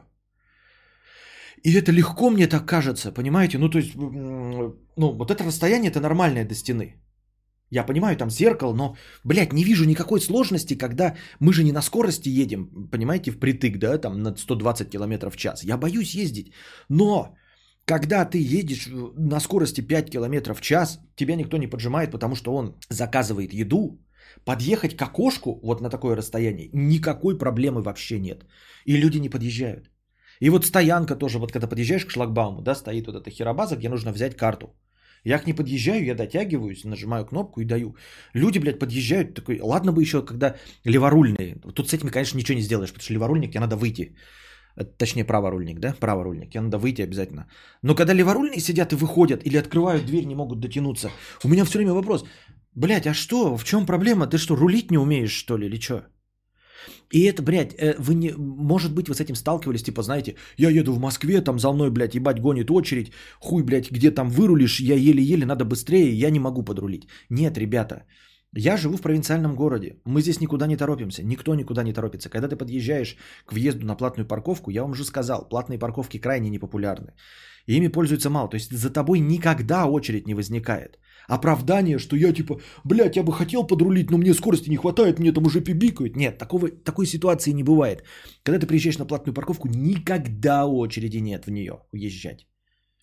И 1.64 1.72
это 1.72 1.92
легко 1.92 2.30
мне 2.30 2.46
так 2.46 2.66
кажется, 2.66 3.12
понимаете? 3.12 3.58
Ну, 3.58 3.68
то 3.70 3.78
есть, 3.78 3.94
ну, 3.96 4.76
вот 4.96 5.30
это 5.30 5.44
расстояние, 5.44 5.90
это 5.90 6.00
нормальное 6.00 6.44
до 6.44 6.54
стены. 6.54 6.94
Я 7.70 7.86
понимаю, 7.86 8.16
там 8.16 8.30
зеркало, 8.30 8.74
но, 8.74 8.96
блядь, 9.24 9.52
не 9.52 9.64
вижу 9.64 9.84
никакой 9.84 10.20
сложности, 10.20 10.78
когда 10.78 11.16
мы 11.40 11.52
же 11.52 11.64
не 11.64 11.72
на 11.72 11.82
скорости 11.82 12.28
едем, 12.28 12.88
понимаете, 12.92 13.30
впритык, 13.30 13.78
да, 13.78 13.98
там 13.98 14.22
на 14.22 14.36
120 14.36 14.90
км 14.90 15.30
в 15.30 15.36
час. 15.36 15.64
Я 15.64 15.78
боюсь 15.78 16.14
ездить, 16.14 16.52
но 16.90 17.34
когда 17.86 18.26
ты 18.26 18.38
едешь 18.38 18.88
на 19.16 19.40
скорости 19.40 19.80
5 19.80 20.10
км 20.10 20.54
в 20.54 20.60
час, 20.60 21.00
тебя 21.16 21.34
никто 21.34 21.56
не 21.56 21.66
поджимает, 21.66 22.10
потому 22.10 22.36
что 22.36 22.54
он 22.54 22.74
заказывает 22.90 23.54
еду, 23.54 23.98
подъехать 24.44 24.96
к 24.96 25.02
окошку 25.02 25.60
вот 25.62 25.80
на 25.80 25.88
такое 25.88 26.14
расстояние, 26.14 26.68
никакой 26.74 27.38
проблемы 27.38 27.82
вообще 27.82 28.20
нет. 28.20 28.44
И 28.84 28.98
люди 28.98 29.18
не 29.18 29.30
подъезжают. 29.30 29.93
И 30.40 30.50
вот 30.50 30.66
стоянка 30.66 31.16
тоже, 31.16 31.38
вот 31.38 31.52
когда 31.52 31.66
подъезжаешь 31.68 32.04
к 32.04 32.10
шлагбауму, 32.10 32.62
да, 32.62 32.74
стоит 32.74 33.06
вот 33.06 33.16
эта 33.16 33.30
херобаза, 33.30 33.76
где 33.76 33.88
нужно 33.88 34.12
взять 34.12 34.36
карту. 34.36 34.74
Я 35.24 35.38
к 35.38 35.46
ней 35.46 35.54
подъезжаю, 35.54 36.04
я 36.04 36.14
дотягиваюсь, 36.14 36.84
нажимаю 36.84 37.24
кнопку 37.24 37.60
и 37.60 37.64
даю. 37.64 37.96
Люди, 38.34 38.58
блядь, 38.58 38.78
подъезжают, 38.78 39.34
такой, 39.34 39.60
ладно 39.60 39.92
бы 39.92 40.02
еще, 40.02 40.22
когда 40.24 40.56
леворульные. 40.84 41.56
Тут 41.74 41.88
с 41.88 41.94
этими, 41.94 42.10
конечно, 42.10 42.36
ничего 42.36 42.56
не 42.56 42.62
сделаешь, 42.62 42.90
потому 42.90 43.04
что 43.04 43.14
леворульник, 43.14 43.50
тебе 43.50 43.60
надо 43.60 43.76
выйти. 43.76 44.14
Точнее, 44.98 45.24
праворульник, 45.24 45.78
да? 45.78 45.94
Праворульник. 46.00 46.50
Тебе 46.50 46.60
надо 46.60 46.78
выйти 46.78 47.02
обязательно. 47.02 47.46
Но 47.82 47.94
когда 47.94 48.12
леворульные 48.12 48.60
сидят 48.60 48.92
и 48.92 48.96
выходят, 48.96 49.46
или 49.46 49.56
открывают 49.56 50.04
дверь, 50.04 50.26
не 50.26 50.34
могут 50.34 50.60
дотянуться, 50.60 51.10
у 51.44 51.48
меня 51.48 51.64
все 51.64 51.78
время 51.78 51.92
вопрос. 51.92 52.24
Блядь, 52.74 53.06
а 53.06 53.14
что? 53.14 53.56
В 53.56 53.64
чем 53.64 53.86
проблема? 53.86 54.26
Ты 54.26 54.36
что, 54.36 54.56
рулить 54.56 54.90
не 54.90 54.98
умеешь, 54.98 55.32
что 55.32 55.56
ли, 55.56 55.66
или 55.66 55.80
что? 55.80 56.02
И 57.10 57.22
это, 57.22 57.42
блядь, 57.42 57.74
э, 57.78 57.94
вы 57.98 58.14
не, 58.14 58.32
может 58.36 58.94
быть, 58.94 59.08
вы 59.08 59.14
с 59.14 59.20
этим 59.20 59.34
сталкивались, 59.34 59.82
типа, 59.82 60.02
знаете, 60.02 60.34
я 60.56 60.70
еду 60.70 60.92
в 60.92 60.98
Москве, 60.98 61.40
там 61.40 61.58
за 61.58 61.72
мной, 61.72 61.90
блядь, 61.90 62.14
ебать, 62.14 62.40
гонит 62.40 62.70
очередь, 62.70 63.12
хуй, 63.40 63.62
блядь, 63.62 63.90
где 63.90 64.10
там 64.10 64.28
вырулишь, 64.28 64.80
я 64.80 64.94
еле-еле, 64.94 65.46
надо 65.46 65.64
быстрее, 65.64 66.12
я 66.12 66.30
не 66.30 66.40
могу 66.40 66.62
подрулить. 66.62 67.08
Нет, 67.30 67.58
ребята, 67.58 68.04
я 68.56 68.76
живу 68.76 68.96
в 68.96 69.02
провинциальном 69.02 69.56
городе, 69.56 69.96
мы 70.04 70.22
здесь 70.22 70.40
никуда 70.40 70.66
не 70.66 70.76
торопимся, 70.76 71.22
никто 71.24 71.54
никуда 71.54 71.82
не 71.82 71.92
торопится. 71.92 72.30
Когда 72.30 72.48
ты 72.48 72.56
подъезжаешь 72.56 73.16
к 73.46 73.52
въезду 73.52 73.86
на 73.86 73.96
платную 73.96 74.28
парковку, 74.28 74.70
я 74.70 74.82
вам 74.82 74.92
уже 74.92 75.04
сказал, 75.04 75.48
платные 75.48 75.78
парковки 75.78 76.18
крайне 76.18 76.50
непопулярны. 76.50 77.14
И 77.66 77.76
ими 77.76 77.88
пользуются 77.88 78.30
мало, 78.30 78.48
то 78.48 78.56
есть 78.56 78.70
за 78.70 78.90
тобой 78.90 79.20
никогда 79.20 79.86
очередь 79.86 80.26
не 80.26 80.34
возникает. 80.34 80.98
Оправдание, 81.28 81.98
что 81.98 82.16
я 82.16 82.32
типа, 82.32 82.60
блядь, 82.84 83.16
я 83.16 83.22
бы 83.22 83.32
хотел 83.32 83.66
подрулить, 83.66 84.10
но 84.10 84.18
мне 84.18 84.34
скорости 84.34 84.70
не 84.70 84.76
хватает, 84.76 85.18
мне 85.18 85.32
там 85.32 85.46
уже 85.46 85.60
пибикают. 85.60 86.16
Нет, 86.16 86.38
такого, 86.38 86.68
такой 86.68 87.06
ситуации 87.06 87.52
не 87.52 87.62
бывает. 87.62 88.02
Когда 88.42 88.58
ты 88.58 88.66
приезжаешь 88.66 88.98
на 88.98 89.06
платную 89.06 89.34
парковку, 89.34 89.68
никогда 89.68 90.66
очереди 90.66 91.18
нет 91.18 91.46
в 91.46 91.50
нее 91.50 91.80
уезжать. 91.92 92.46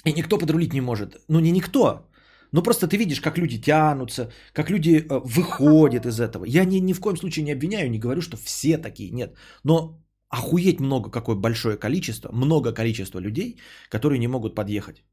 И 0.06 0.13
никто 0.13 0.38
подрулить 0.38 0.74
не 0.74 0.82
может. 0.82 1.22
Ну, 1.28 1.40
не 1.40 1.51
никто. 1.51 2.08
Но 2.52 2.63
просто 2.63 2.88
ты 2.88 2.98
видишь, 2.98 3.22
как 3.22 3.38
люди 3.38 3.62
тянутся, 3.62 4.32
как 4.54 4.69
люди 4.69 4.98
э, 4.98 5.22
выходят 5.24 6.06
из 6.06 6.19
этого. 6.19 6.45
Я 6.45 6.65
ни, 6.65 6.80
ни 6.80 6.93
в 6.93 7.00
коем 7.00 7.17
случае 7.17 7.45
не 7.45 7.54
обвиняю, 7.54 7.89
не 7.89 8.00
говорю, 8.00 8.22
что 8.22 8.38
все 8.38 8.78
такие. 8.78 9.12
Нет. 9.12 9.36
Но 9.63 10.02
охуеть 10.30 10.80
много, 10.80 11.10
какое 11.12 11.36
большое 11.36 11.78
количество, 11.78 12.32
много 12.34 12.74
количества 12.74 13.19
людей, 13.19 13.60
которые 13.89 14.19
не 14.19 14.28
могут 14.28 14.56
подъехать. 14.56 15.04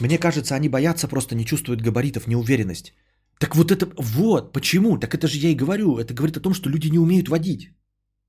Мне 0.00 0.18
кажется, 0.18 0.54
они 0.54 0.68
боятся, 0.68 1.08
просто 1.08 1.34
не 1.34 1.44
чувствуют 1.44 1.82
габаритов, 1.82 2.26
неуверенность. 2.26 2.94
Так 3.38 3.56
вот 3.56 3.70
это, 3.70 3.86
вот, 3.98 4.52
почему? 4.52 4.98
Так 4.98 5.14
это 5.14 5.26
же 5.26 5.38
я 5.38 5.50
и 5.50 5.56
говорю. 5.56 5.98
Это 5.98 6.14
говорит 6.14 6.36
о 6.36 6.40
том, 6.40 6.54
что 6.54 6.70
люди 6.70 6.90
не 6.90 6.98
умеют 6.98 7.28
водить. 7.28 7.70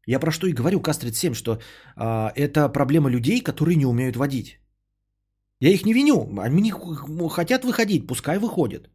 Я 0.08 0.19
про 0.19 0.32
что 0.32 0.47
и 0.47 0.54
говорю, 0.54 0.82
Кастрит 0.82 1.15
7, 1.15 1.34
что 1.34 1.60
а, 1.95 2.32
это 2.36 2.67
проблема 2.69 3.10
людей, 3.10 3.41
которые 3.41 3.76
не 3.76 3.86
умеют 3.86 4.15
водить. 4.15 4.60
Я 5.60 5.69
их 5.69 5.86
не 5.86 5.93
виню. 5.93 6.39
Они 6.39 6.73
хотят 7.30 7.63
выходить, 7.63 8.08
пускай 8.08 8.38
выходят. 8.38 8.89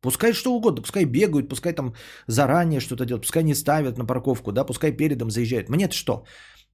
Пускай 0.00 0.32
что 0.32 0.54
угодно, 0.54 0.82
пускай 0.82 1.04
бегают, 1.04 1.48
пускай 1.48 1.72
там 1.72 1.94
заранее 2.28 2.80
что-то 2.80 3.04
делают, 3.04 3.24
пускай 3.24 3.42
не 3.42 3.54
ставят 3.54 3.98
на 3.98 4.06
парковку, 4.06 4.52
да, 4.52 4.64
пускай 4.64 4.92
передом 4.92 5.30
заезжают. 5.30 5.68
Мне-то 5.68 5.94
что? 5.94 6.24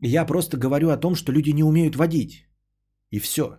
Я 0.00 0.26
просто 0.26 0.56
говорю 0.56 0.90
о 0.90 0.96
том, 0.96 1.14
что 1.14 1.32
люди 1.32 1.50
не 1.50 1.64
умеют 1.64 1.96
водить. 1.96 2.46
И 3.10 3.18
все. 3.18 3.58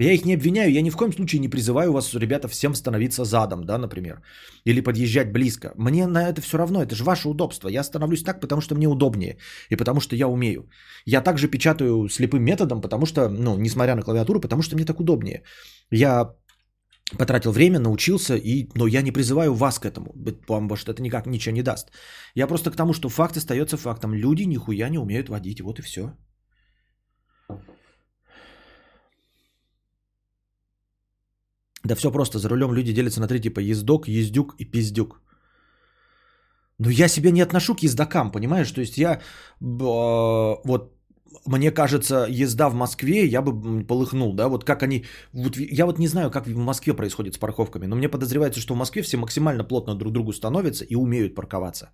Я 0.00 0.12
их 0.12 0.24
не 0.24 0.34
обвиняю, 0.34 0.72
я 0.72 0.82
ни 0.82 0.90
в 0.90 0.96
коем 0.96 1.12
случае 1.12 1.40
не 1.40 1.50
призываю 1.50 1.92
вас, 1.92 2.14
ребята, 2.14 2.48
всем 2.48 2.74
становиться 2.74 3.24
задом, 3.24 3.64
да, 3.64 3.78
например, 3.78 4.22
или 4.64 4.80
подъезжать 4.80 5.32
близко. 5.32 5.72
Мне 5.76 6.06
на 6.06 6.28
это 6.28 6.40
все 6.40 6.56
равно, 6.56 6.82
это 6.82 6.94
же 6.94 7.04
ваше 7.04 7.28
удобство. 7.28 7.68
Я 7.68 7.84
становлюсь 7.84 8.22
так, 8.22 8.40
потому 8.40 8.62
что 8.62 8.74
мне 8.74 8.88
удобнее 8.88 9.36
и 9.70 9.76
потому 9.76 10.00
что 10.00 10.16
я 10.16 10.26
умею. 10.26 10.70
Я 11.06 11.20
также 11.20 11.48
печатаю 11.48 12.08
слепым 12.08 12.42
методом, 12.42 12.80
потому 12.80 13.06
что, 13.06 13.28
ну, 13.28 13.58
несмотря 13.58 13.94
на 13.94 14.02
клавиатуру, 14.02 14.40
потому 14.40 14.62
что 14.62 14.76
мне 14.76 14.86
так 14.86 15.00
удобнее. 15.00 15.42
Я 15.90 16.34
потратил 17.18 17.52
время, 17.52 17.78
научился, 17.78 18.36
и, 18.36 18.68
но 18.74 18.86
я 18.86 19.02
не 19.02 19.12
призываю 19.12 19.54
вас 19.54 19.78
к 19.78 19.84
этому, 19.84 20.14
потому 20.46 20.76
что 20.76 20.92
это 20.92 21.02
никак 21.02 21.26
ничего 21.26 21.54
не 21.54 21.62
даст. 21.62 21.90
Я 22.34 22.46
просто 22.46 22.70
к 22.70 22.76
тому, 22.76 22.94
что 22.94 23.08
факт 23.08 23.36
остается 23.36 23.76
фактом. 23.76 24.14
Люди 24.14 24.46
нихуя 24.46 24.88
не 24.88 24.98
умеют 24.98 25.28
водить, 25.28 25.60
вот 25.60 25.78
и 25.78 25.82
все. 25.82 26.14
Да 31.84 31.94
все 31.94 32.10
просто, 32.10 32.38
за 32.38 32.48
рулем 32.48 32.72
люди 32.72 32.92
делятся 32.92 33.20
на 33.20 33.28
три 33.28 33.40
типа 33.40 33.60
ездок, 33.60 34.08
ездюк 34.08 34.54
и 34.58 34.64
пиздюк. 34.64 35.20
Но 36.78 36.90
я 36.90 37.08
себя 37.08 37.30
не 37.30 37.42
отношу 37.42 37.74
к 37.74 37.82
ездокам, 37.82 38.32
понимаешь? 38.32 38.72
То 38.72 38.80
есть 38.80 38.98
я, 38.98 39.14
э, 39.14 39.18
вот, 39.60 40.92
мне 41.46 41.70
кажется, 41.70 42.26
езда 42.28 42.68
в 42.68 42.74
Москве, 42.74 43.26
я 43.26 43.42
бы 43.42 43.84
полыхнул, 43.84 44.34
да, 44.34 44.48
вот 44.48 44.64
как 44.64 44.82
они, 44.82 45.04
вот 45.32 45.56
я 45.56 45.86
вот 45.86 45.98
не 45.98 46.08
знаю, 46.08 46.30
как 46.30 46.46
в 46.46 46.56
Москве 46.56 46.94
происходит 46.94 47.34
с 47.34 47.38
парковками, 47.38 47.86
но 47.86 47.96
мне 47.96 48.08
подозревается, 48.08 48.60
что 48.60 48.74
в 48.74 48.78
Москве 48.78 49.02
все 49.02 49.16
максимально 49.16 49.64
плотно 49.64 49.94
друг 49.94 50.12
к 50.12 50.14
другу 50.14 50.32
становятся 50.32 50.84
и 50.84 50.94
умеют 50.94 51.34
парковаться. 51.34 51.90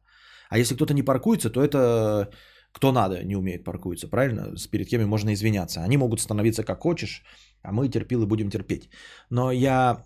А 0.51 0.59
если 0.59 0.75
кто-то 0.75 0.95
не 0.95 1.03
паркуется, 1.03 1.51
то 1.51 1.61
это 1.63 2.31
кто 2.77 2.93
надо 2.93 3.25
не 3.25 3.37
умеет 3.37 3.65
паркуется, 3.65 4.09
правильно? 4.09 4.57
С 4.57 4.67
перед 4.67 4.89
кем 4.89 5.09
можно 5.09 5.33
извиняться. 5.33 5.81
Они 5.81 5.97
могут 5.97 6.21
становиться 6.21 6.63
как 6.63 6.81
хочешь, 6.81 7.23
а 7.63 7.73
мы 7.73 7.89
терпилы 7.89 8.27
будем 8.27 8.51
терпеть. 8.51 8.91
Но 9.31 9.51
я 9.51 10.05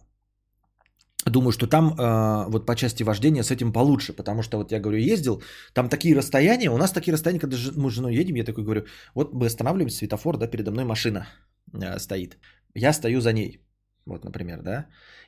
думаю, 1.26 1.50
что 1.52 1.66
там 1.66 1.92
э, 1.92 2.50
вот 2.50 2.66
по 2.66 2.76
части 2.76 3.02
вождения 3.02 3.42
с 3.42 3.50
этим 3.50 3.72
получше, 3.72 4.12
потому 4.12 4.42
что 4.42 4.58
вот 4.58 4.72
я 4.72 4.80
говорю, 4.80 4.98
ездил, 4.98 5.42
там 5.74 5.88
такие 5.88 6.16
расстояния, 6.16 6.70
у 6.70 6.76
нас 6.76 6.92
такие 6.92 7.12
расстояния, 7.12 7.40
когда 7.40 7.56
мы 7.76 7.90
с 7.90 7.94
женой 7.94 8.14
едем, 8.20 8.36
я 8.36 8.44
такой 8.44 8.62
говорю, 8.64 8.82
вот 9.14 9.34
мы 9.34 9.46
останавливаемся, 9.46 9.98
светофор, 9.98 10.36
да, 10.36 10.46
передо 10.46 10.70
мной 10.70 10.84
машина 10.84 11.26
э, 11.74 11.98
стоит, 11.98 12.38
я 12.74 12.92
стою 12.92 13.20
за 13.20 13.32
ней, 13.32 13.60
вот, 14.06 14.24
например, 14.24 14.62
да, 14.62 14.86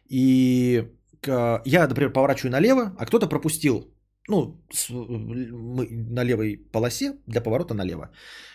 и 0.08 0.88
к, 1.20 1.62
я, 1.66 1.88
например, 1.88 2.12
поворачиваю 2.12 2.52
налево, 2.52 2.94
а 2.98 3.06
кто-то 3.06 3.28
пропустил 3.28 3.91
ну, 4.28 4.64
с, 4.72 4.90
мы 4.90 5.86
на 5.90 6.24
левой 6.24 6.56
полосе 6.72 7.18
для 7.26 7.40
поворота 7.40 7.74
налево. 7.74 8.10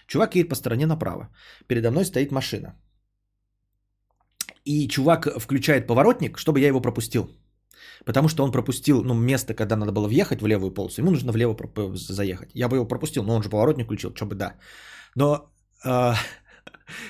Чувак 0.07 0.35
едет 0.35 0.49
по 0.49 0.55
стороне 0.55 0.85
направо. 0.85 1.29
Передо 1.67 1.91
мной 1.91 2.05
стоит 2.05 2.31
машина. 2.31 2.75
И 4.65 4.87
чувак 4.87 5.27
включает 5.39 5.87
поворотник, 5.87 6.37
чтобы 6.37 6.59
я 6.59 6.67
его 6.67 6.81
пропустил. 6.81 7.29
Потому 8.05 8.29
что 8.29 8.43
он 8.43 8.51
пропустил 8.51 9.03
ну, 9.03 9.13
место, 9.13 9.53
когда 9.53 9.75
надо 9.75 9.91
было 9.91 10.07
въехать 10.07 10.41
в 10.41 10.47
левую 10.47 10.73
полосу. 10.73 11.01
Ему 11.01 11.11
нужно 11.11 11.31
влево 11.31 11.55
заехать. 11.95 12.49
Я 12.53 12.67
бы 12.69 12.77
его 12.77 12.87
пропустил, 12.87 13.23
но 13.23 13.35
он 13.35 13.43
же 13.43 13.49
поворотник 13.49 13.85
включил, 13.85 14.13
что 14.15 14.25
бы 14.25 14.35
да. 14.35 14.55
Но 15.15 15.51
э, 15.85 16.13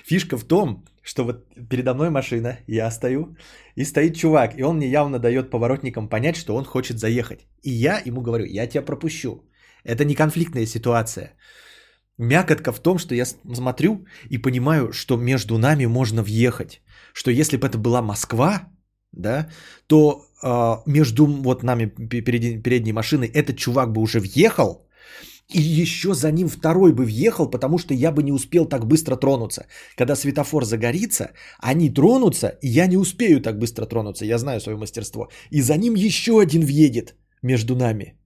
фишка 0.06 0.38
в 0.38 0.44
том, 0.44 0.86
что 1.04 1.24
вот 1.24 1.46
передо 1.70 1.94
мной 1.94 2.10
машина, 2.10 2.58
я 2.68 2.92
стою, 2.92 3.36
и 3.76 3.86
стоит 3.86 4.16
чувак, 4.16 4.58
и 4.58 4.64
он 4.64 4.78
мне 4.78 4.88
явно 4.88 5.20
дает 5.20 5.50
поворотникам 5.50 6.10
понять, 6.10 6.36
что 6.36 6.56
он 6.56 6.66
хочет 6.66 7.00
заехать. 7.00 7.48
И 7.64 7.72
я 7.72 8.02
ему 8.06 8.22
говорю, 8.22 8.46
я 8.46 8.68
тебя 8.68 8.86
пропущу. 8.86 9.44
Это 9.84 10.06
не 10.06 10.16
конфликтная 10.16 10.66
ситуация. 10.66 11.34
Мякотка 12.18 12.72
в 12.72 12.80
том, 12.80 12.98
что 12.98 13.16
я 13.16 13.26
смотрю 13.26 14.06
и 14.30 14.38
понимаю, 14.38 14.92
что 14.92 15.18
между 15.18 15.58
нами 15.58 15.86
можно 15.86 16.24
въехать. 16.24 16.82
Что 17.14 17.32
если 17.32 17.58
бы 17.58 17.68
это 17.68 17.78
была 17.78 18.02
Москва, 18.02 18.70
да, 19.12 19.50
то 19.88 20.26
э, 20.44 20.90
между 20.92 21.26
вот 21.26 21.64
нами 21.64 21.86
перед, 21.86 22.64
передней 22.64 22.94
машиной 22.94 23.28
этот 23.28 23.58
чувак 23.58 23.92
бы 23.92 24.02
уже 24.02 24.20
въехал, 24.20 24.87
и 25.50 25.62
еще 25.62 26.14
за 26.14 26.32
ним 26.32 26.50
второй 26.50 26.92
бы 26.92 27.06
въехал, 27.06 27.50
потому 27.50 27.78
что 27.78 27.94
я 27.94 28.12
бы 28.12 28.22
не 28.22 28.32
успел 28.32 28.66
так 28.66 28.86
быстро 28.86 29.16
тронуться. 29.16 29.66
Когда 29.96 30.16
светофор 30.16 30.66
загорится, 30.66 31.32
они 31.60 31.90
тронутся, 31.90 32.48
и 32.62 32.68
я 32.68 32.88
не 32.88 32.98
успею 32.98 33.40
так 33.42 33.58
быстро 33.58 33.86
тронуться. 33.86 34.26
Я 34.26 34.38
знаю 34.38 34.60
свое 34.60 34.78
мастерство. 34.78 35.30
И 35.52 35.62
за 35.62 35.78
ним 35.78 35.96
еще 35.96 36.32
один 36.32 36.66
въедет 36.66 37.16
между 37.42 37.76
нами. 37.76 38.18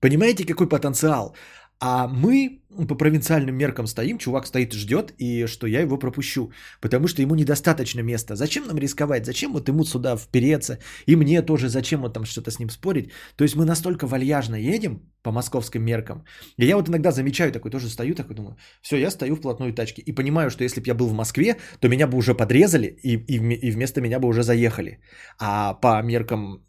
Понимаете, 0.00 0.44
какой 0.44 0.68
потенциал? 0.68 1.34
А 1.80 2.08
мы 2.08 2.60
по 2.88 2.94
провинциальным 2.94 3.56
меркам 3.56 3.86
стоим, 3.86 4.18
чувак 4.18 4.46
стоит 4.46 4.72
ждет, 4.72 5.12
и 5.18 5.46
что 5.46 5.66
я 5.66 5.80
его 5.80 5.98
пропущу, 5.98 6.52
потому 6.80 7.08
что 7.08 7.22
ему 7.22 7.34
недостаточно 7.34 8.02
места. 8.02 8.36
Зачем 8.36 8.66
нам 8.66 8.78
рисковать? 8.78 9.26
Зачем 9.26 9.52
вот 9.52 9.68
ему 9.68 9.84
сюда 9.84 10.16
впереться? 10.16 10.78
И 11.06 11.16
мне 11.16 11.42
тоже 11.42 11.68
зачем 11.68 12.00
вот 12.00 12.14
там 12.14 12.24
что-то 12.24 12.50
с 12.50 12.58
ним 12.58 12.70
спорить? 12.70 13.10
То 13.36 13.44
есть 13.44 13.56
мы 13.56 13.64
настолько 13.64 14.06
вальяжно 14.06 14.56
едем 14.56 15.00
по 15.22 15.32
московским 15.32 15.82
меркам. 15.82 16.24
И 16.56 16.66
я 16.66 16.76
вот 16.76 16.88
иногда 16.88 17.10
замечаю, 17.10 17.52
такой 17.52 17.70
тоже 17.70 17.88
стою, 17.88 18.14
такой 18.14 18.36
думаю, 18.36 18.56
все, 18.82 18.96
я 18.96 19.10
стою 19.10 19.36
в 19.36 19.40
плотной 19.40 19.72
тачке 19.72 20.02
и 20.02 20.12
понимаю, 20.12 20.50
что 20.50 20.64
если 20.64 20.80
бы 20.80 20.86
я 20.86 20.94
был 20.94 21.06
в 21.08 21.14
Москве, 21.14 21.56
то 21.80 21.88
меня 21.88 22.06
бы 22.06 22.18
уже 22.18 22.34
подрезали 22.34 22.86
и, 23.02 23.16
и, 23.16 23.36
и 23.36 23.70
вместо 23.70 24.00
меня 24.00 24.18
бы 24.20 24.28
уже 24.28 24.42
заехали. 24.42 25.00
А 25.38 25.74
по 25.74 26.02
меркам 26.02 26.64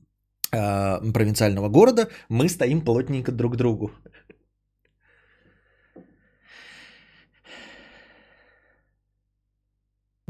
э, 0.51 1.11
провинциального 1.13 1.69
города 1.69 2.09
мы 2.29 2.47
стоим 2.47 2.81
плотненько 2.81 3.31
друг 3.31 3.53
к 3.53 3.57
другу. 3.57 3.91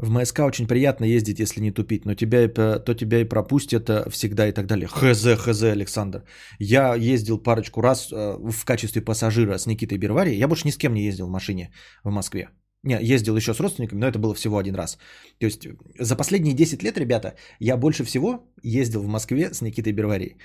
В 0.02 0.10
МСК 0.10 0.40
очень 0.40 0.66
приятно 0.66 1.04
ездить, 1.04 1.40
если 1.40 1.60
не 1.60 1.72
тупить, 1.72 2.06
но 2.06 2.14
тебя, 2.14 2.48
то 2.48 2.94
тебя 2.94 3.20
и 3.20 3.28
пропустят 3.28 3.90
э, 3.90 4.08
всегда 4.10 4.48
и 4.48 4.52
так 4.52 4.66
далее. 4.66 4.88
Хз, 4.88 5.26
хз, 5.36 5.62
Александр. 5.62 6.24
Я 6.58 6.94
ездил 6.94 7.42
парочку 7.42 7.82
раз 7.82 8.10
э, 8.10 8.38
в 8.50 8.64
качестве 8.64 9.02
пассажира 9.02 9.58
с 9.58 9.66
Никитой 9.66 9.98
Бервари. 9.98 10.38
Я 10.38 10.48
больше 10.48 10.66
ни 10.66 10.72
с 10.72 10.78
кем 10.78 10.94
не 10.94 11.02
ездил 11.02 11.26
в 11.26 11.30
машине 11.30 11.70
в 12.04 12.10
Москве. 12.10 12.48
Не, 12.82 12.98
ездил 13.02 13.36
еще 13.36 13.52
с 13.52 13.60
родственниками, 13.60 14.00
но 14.00 14.06
это 14.06 14.18
было 14.18 14.34
всего 14.34 14.56
один 14.56 14.74
раз. 14.74 14.96
То 15.38 15.46
есть 15.46 15.68
за 15.98 16.16
последние 16.16 16.54
10 16.54 16.82
лет, 16.82 16.98
ребята, 16.98 17.34
я 17.60 17.76
больше 17.76 18.04
всего 18.04 18.38
ездил 18.62 19.02
в 19.02 19.08
Москве 19.08 19.52
с 19.52 19.60
Никитой 19.60 19.92
Бервари. 19.92 20.38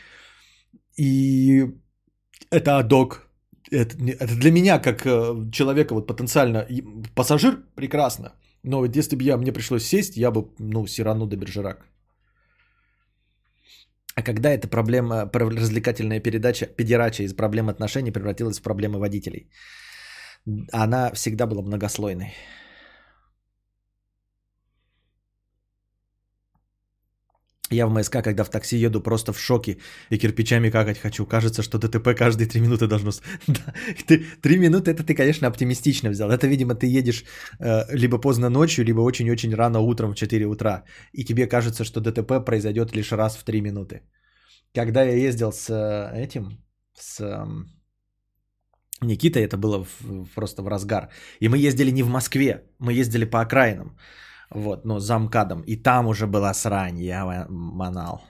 И 0.97 1.63
это 2.51 2.77
адок. 2.77 3.29
Это, 3.71 3.95
это 4.05 4.35
для 4.35 4.51
меня, 4.51 4.79
как 4.79 5.05
э, 5.05 5.49
человека, 5.51 5.93
вот 5.93 6.07
потенциально 6.07 6.67
пассажир, 7.15 7.63
прекрасно. 7.75 8.33
Но 8.67 8.79
вот 8.79 8.95
если 8.95 9.15
бы 9.15 9.23
я, 9.23 9.37
мне 9.37 9.53
пришлось 9.53 9.85
сесть, 9.85 10.17
я 10.17 10.31
бы, 10.31 10.49
ну, 10.59 10.87
Сирану 10.87 11.27
до 11.27 11.37
Бержерак. 11.37 11.85
А 14.15 14.23
когда 14.23 14.49
эта 14.49 14.67
проблема, 14.67 15.29
развлекательная 15.33 16.19
передача, 16.19 16.65
педерача 16.65 17.23
из 17.23 17.33
проблем 17.33 17.69
отношений 17.69 18.11
превратилась 18.11 18.59
в 18.59 18.63
проблемы 18.63 18.99
водителей? 18.99 19.49
Она 20.71 21.11
всегда 21.13 21.45
была 21.45 21.61
многослойной. 21.61 22.33
Я 27.71 27.87
в 27.87 27.93
МСК, 27.93 28.21
когда 28.23 28.43
в 28.43 28.49
такси 28.49 28.77
еду, 28.77 29.01
просто 29.01 29.33
в 29.33 29.39
шоке 29.39 29.77
и 30.11 30.17
кирпичами 30.17 30.69
какать 30.69 30.99
хочу. 30.99 31.25
Кажется, 31.25 31.63
что 31.63 31.77
ДТП 31.79 32.15
каждые 32.15 32.47
три 32.47 32.61
минуты 32.61 32.87
должно... 32.87 33.11
Три 34.41 34.57
минуты 34.57 34.91
это 34.91 35.03
ты, 35.03 35.15
конечно, 35.15 35.47
оптимистично 35.47 36.11
взял. 36.11 36.29
Это, 36.29 36.47
видимо, 36.47 36.75
ты 36.75 36.85
едешь 36.85 37.23
э, 37.59 37.85
либо 37.91 38.19
поздно 38.19 38.49
ночью, 38.49 38.85
либо 38.85 39.01
очень-очень 39.01 39.55
рано 39.55 39.79
утром 39.79 40.11
в 40.11 40.15
4 40.15 40.45
утра. 40.45 40.83
И 41.11 41.25
тебе 41.25 41.47
кажется, 41.47 41.83
что 41.83 42.01
ДТП 42.01 42.45
произойдет 42.45 42.95
лишь 42.95 43.11
раз 43.11 43.35
в 43.35 43.43
три 43.43 43.61
минуты. 43.61 44.01
Когда 44.75 45.03
я 45.03 45.27
ездил 45.27 45.51
с 45.51 45.67
э, 45.69 46.23
этим, 46.23 46.63
с 46.93 47.19
Никитой, 49.01 49.43
это 49.43 49.57
было 49.57 49.87
просто 50.35 50.61
в 50.61 50.67
разгар. 50.67 51.09
И 51.39 51.49
мы 51.49 51.57
ездили 51.57 51.91
не 51.91 52.03
в 52.03 52.09
Москве, 52.09 52.63
мы 52.79 52.93
ездили 52.93 53.25
по 53.25 53.41
окраинам. 53.41 53.97
Вот, 54.55 54.85
ну, 54.85 54.99
за 54.99 55.19
МКАДом. 55.19 55.61
И 55.61 55.75
там 55.75 56.07
уже 56.07 56.27
была 56.27 56.53
срань, 56.53 56.99
я 56.99 57.45
манал. 57.49 58.21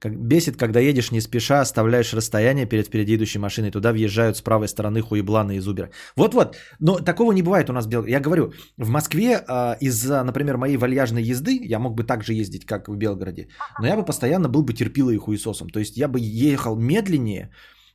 Как 0.00 0.16
бесит, 0.16 0.56
когда 0.56 0.80
едешь 0.80 1.12
не 1.12 1.20
спеша, 1.20 1.60
оставляешь 1.60 2.14
расстояние 2.14 2.66
перед 2.66 2.86
впереди 2.86 3.16
идущей 3.16 3.40
машиной, 3.40 3.70
туда 3.70 3.92
въезжают 3.92 4.36
с 4.36 4.40
правой 4.40 4.66
стороны 4.66 5.02
хуебланы 5.02 5.56
из 5.56 5.68
Убера. 5.68 5.90
Вот-вот, 6.16 6.56
но 6.78 6.98
такого 6.98 7.32
не 7.32 7.42
бывает 7.42 7.68
у 7.68 7.72
нас. 7.72 7.86
Я 8.06 8.20
говорю, 8.20 8.52
в 8.78 8.88
Москве 8.88 9.44
э, 9.46 9.76
из-за, 9.80 10.24
например, 10.24 10.56
моей 10.56 10.78
вальяжной 10.78 11.22
езды, 11.22 11.58
я 11.62 11.78
мог 11.78 11.96
бы 11.96 12.04
так 12.04 12.24
же 12.24 12.32
ездить, 12.32 12.64
как 12.64 12.88
в 12.88 12.96
Белгороде, 12.96 13.48
но 13.78 13.86
я 13.86 13.96
бы 13.96 14.04
постоянно 14.04 14.48
был 14.48 14.62
бы 14.62 14.72
терпилой 14.72 15.16
и 15.16 15.18
хуесосом. 15.18 15.68
То 15.68 15.80
есть 15.80 15.98
я 15.98 16.08
бы 16.08 16.18
ехал 16.18 16.76
медленнее, 16.76 17.50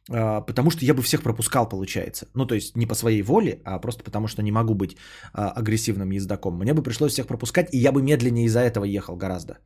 потому 0.08 0.72
что 0.72 0.86
я 0.86 0.94
бы 0.94 1.02
всех 1.02 1.24
пропускал, 1.24 1.70
получается. 1.70 2.28
Ну, 2.36 2.46
то 2.46 2.56
есть 2.56 2.78
не 2.78 2.86
по 2.86 2.96
своей 2.96 3.22
воле, 3.24 3.62
а 3.66 3.80
просто 3.80 4.04
потому 4.04 4.28
что 4.28 4.44
не 4.44 4.52
могу 4.52 4.76
быть 4.76 4.98
а, 5.34 5.52
агрессивным 5.52 6.12
ездаком. 6.12 6.58
Мне 6.58 6.74
бы 6.74 6.84
пришлось 6.84 7.12
всех 7.12 7.28
пропускать, 7.28 7.74
и 7.74 7.78
я 7.78 7.92
бы 7.92 8.02
медленнее 8.02 8.46
из-за 8.46 8.60
этого 8.60 8.86
ехал 8.86 9.16
гораздо. 9.16 9.58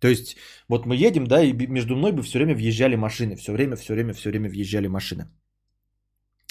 То 0.00 0.08
есть 0.08 0.36
вот 0.68 0.86
мы 0.86 0.96
едем, 0.96 1.26
да, 1.26 1.42
и 1.42 1.52
между 1.52 1.96
мной 1.96 2.12
бы 2.12 2.22
все 2.22 2.38
время 2.38 2.54
въезжали 2.54 2.96
машины, 2.96 3.36
все 3.36 3.52
время, 3.52 3.76
все 3.76 3.94
время, 3.94 4.12
все 4.12 4.30
время 4.30 4.48
въезжали 4.48 4.88
машины. 4.88 5.24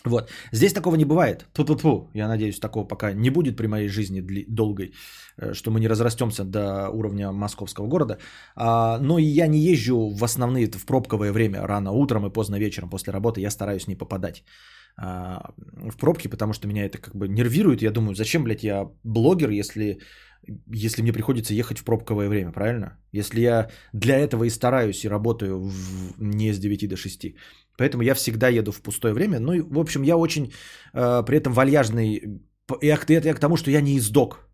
Вот. 0.07 0.29
Здесь 0.51 0.73
такого 0.73 0.95
не 0.95 1.05
бывает. 1.05 1.45
Ту-ту-ту. 1.53 2.09
Я 2.13 2.27
надеюсь, 2.27 2.59
такого 2.59 2.87
пока 2.87 3.13
не 3.13 3.29
будет 3.29 3.57
при 3.57 3.67
моей 3.67 3.87
жизни 3.87 4.21
долгой, 4.47 4.93
э, 5.37 5.53
что 5.53 5.71
мы 5.71 5.79
не 5.79 5.87
разрастемся 5.87 6.43
до 6.43 6.89
уровня 6.89 7.31
московского 7.31 7.87
города. 7.87 8.17
А, 8.55 8.99
но 8.99 9.17
я 9.17 9.47
не 9.47 9.59
езжу 9.59 10.09
в 10.09 10.23
основные, 10.23 10.71
в 10.71 10.85
пробковое 10.85 11.31
время, 11.31 11.67
рано 11.67 11.91
утром 11.91 12.25
и 12.25 12.33
поздно 12.33 12.59
вечером 12.59 12.89
после 12.89 13.13
работы. 13.13 13.41
Я 13.41 13.51
стараюсь 13.51 13.87
не 13.87 13.95
попадать 13.95 14.43
а, 14.99 15.51
в 15.91 15.97
пробки, 15.97 16.27
потому 16.27 16.53
что 16.53 16.67
меня 16.67 16.85
это 16.85 16.97
как 16.97 17.15
бы 17.15 17.27
нервирует. 17.27 17.81
Я 17.81 17.91
думаю, 17.91 18.15
зачем, 18.15 18.43
блядь, 18.43 18.63
я 18.63 18.89
блогер, 19.03 19.49
если, 19.49 19.99
если 20.73 21.01
мне 21.01 21.13
приходится 21.13 21.53
ехать 21.53 21.79
в 21.79 21.83
пробковое 21.83 22.29
время, 22.29 22.51
правильно? 22.51 22.97
Если 23.11 23.41
я 23.41 23.69
для 23.93 24.17
этого 24.17 24.45
и 24.45 24.49
стараюсь 24.49 25.03
и 25.03 25.09
работаю 25.09 25.59
в, 25.59 26.15
не 26.17 26.53
с 26.53 26.59
9 26.59 26.89
до 26.89 26.95
6. 26.95 27.35
Поэтому 27.77 28.03
я 28.03 28.13
всегда 28.13 28.49
еду 28.49 28.71
в 28.71 28.81
пустое 28.81 29.13
время. 29.13 29.39
Ну 29.39 29.53
и, 29.53 29.61
в 29.61 29.79
общем, 29.79 30.03
я 30.03 30.17
очень 30.17 30.51
э, 30.93 31.23
при 31.25 31.37
этом 31.37 31.53
вальяжный. 31.53 32.41
И 32.81 32.87
это 32.87 33.27
я 33.27 33.33
к 33.33 33.39
тому, 33.39 33.57
что 33.57 33.71
я 33.71 33.81
не 33.81 33.97
издок. 33.97 34.49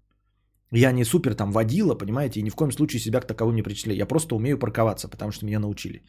Я 0.71 0.91
не 0.91 1.05
супер 1.05 1.35
там 1.35 1.51
водила, 1.51 1.95
понимаете, 1.95 2.39
и 2.39 2.43
ни 2.43 2.49
в 2.49 2.55
коем 2.55 2.71
случае 2.71 2.99
себя 2.99 3.21
к 3.21 3.27
таковым 3.27 3.55
не 3.55 3.63
причисляю. 3.63 3.97
Я 3.97 4.07
просто 4.07 4.35
умею 4.35 4.57
парковаться, 4.57 5.07
потому 5.07 5.31
что 5.31 5.45
меня 5.45 5.59
научили. 5.59 6.03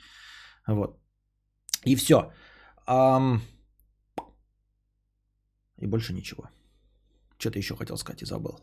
Вот. 0.66 0.98
И 1.84 1.96
все. 1.96 2.32
Um... 2.87 3.40
И 5.82 5.87
больше 5.87 6.14
ничего. 6.14 6.48
Что-то 7.38 7.58
еще 7.58 7.76
хотел 7.76 7.96
сказать 7.96 8.22
и 8.22 8.26
забыл. 8.26 8.58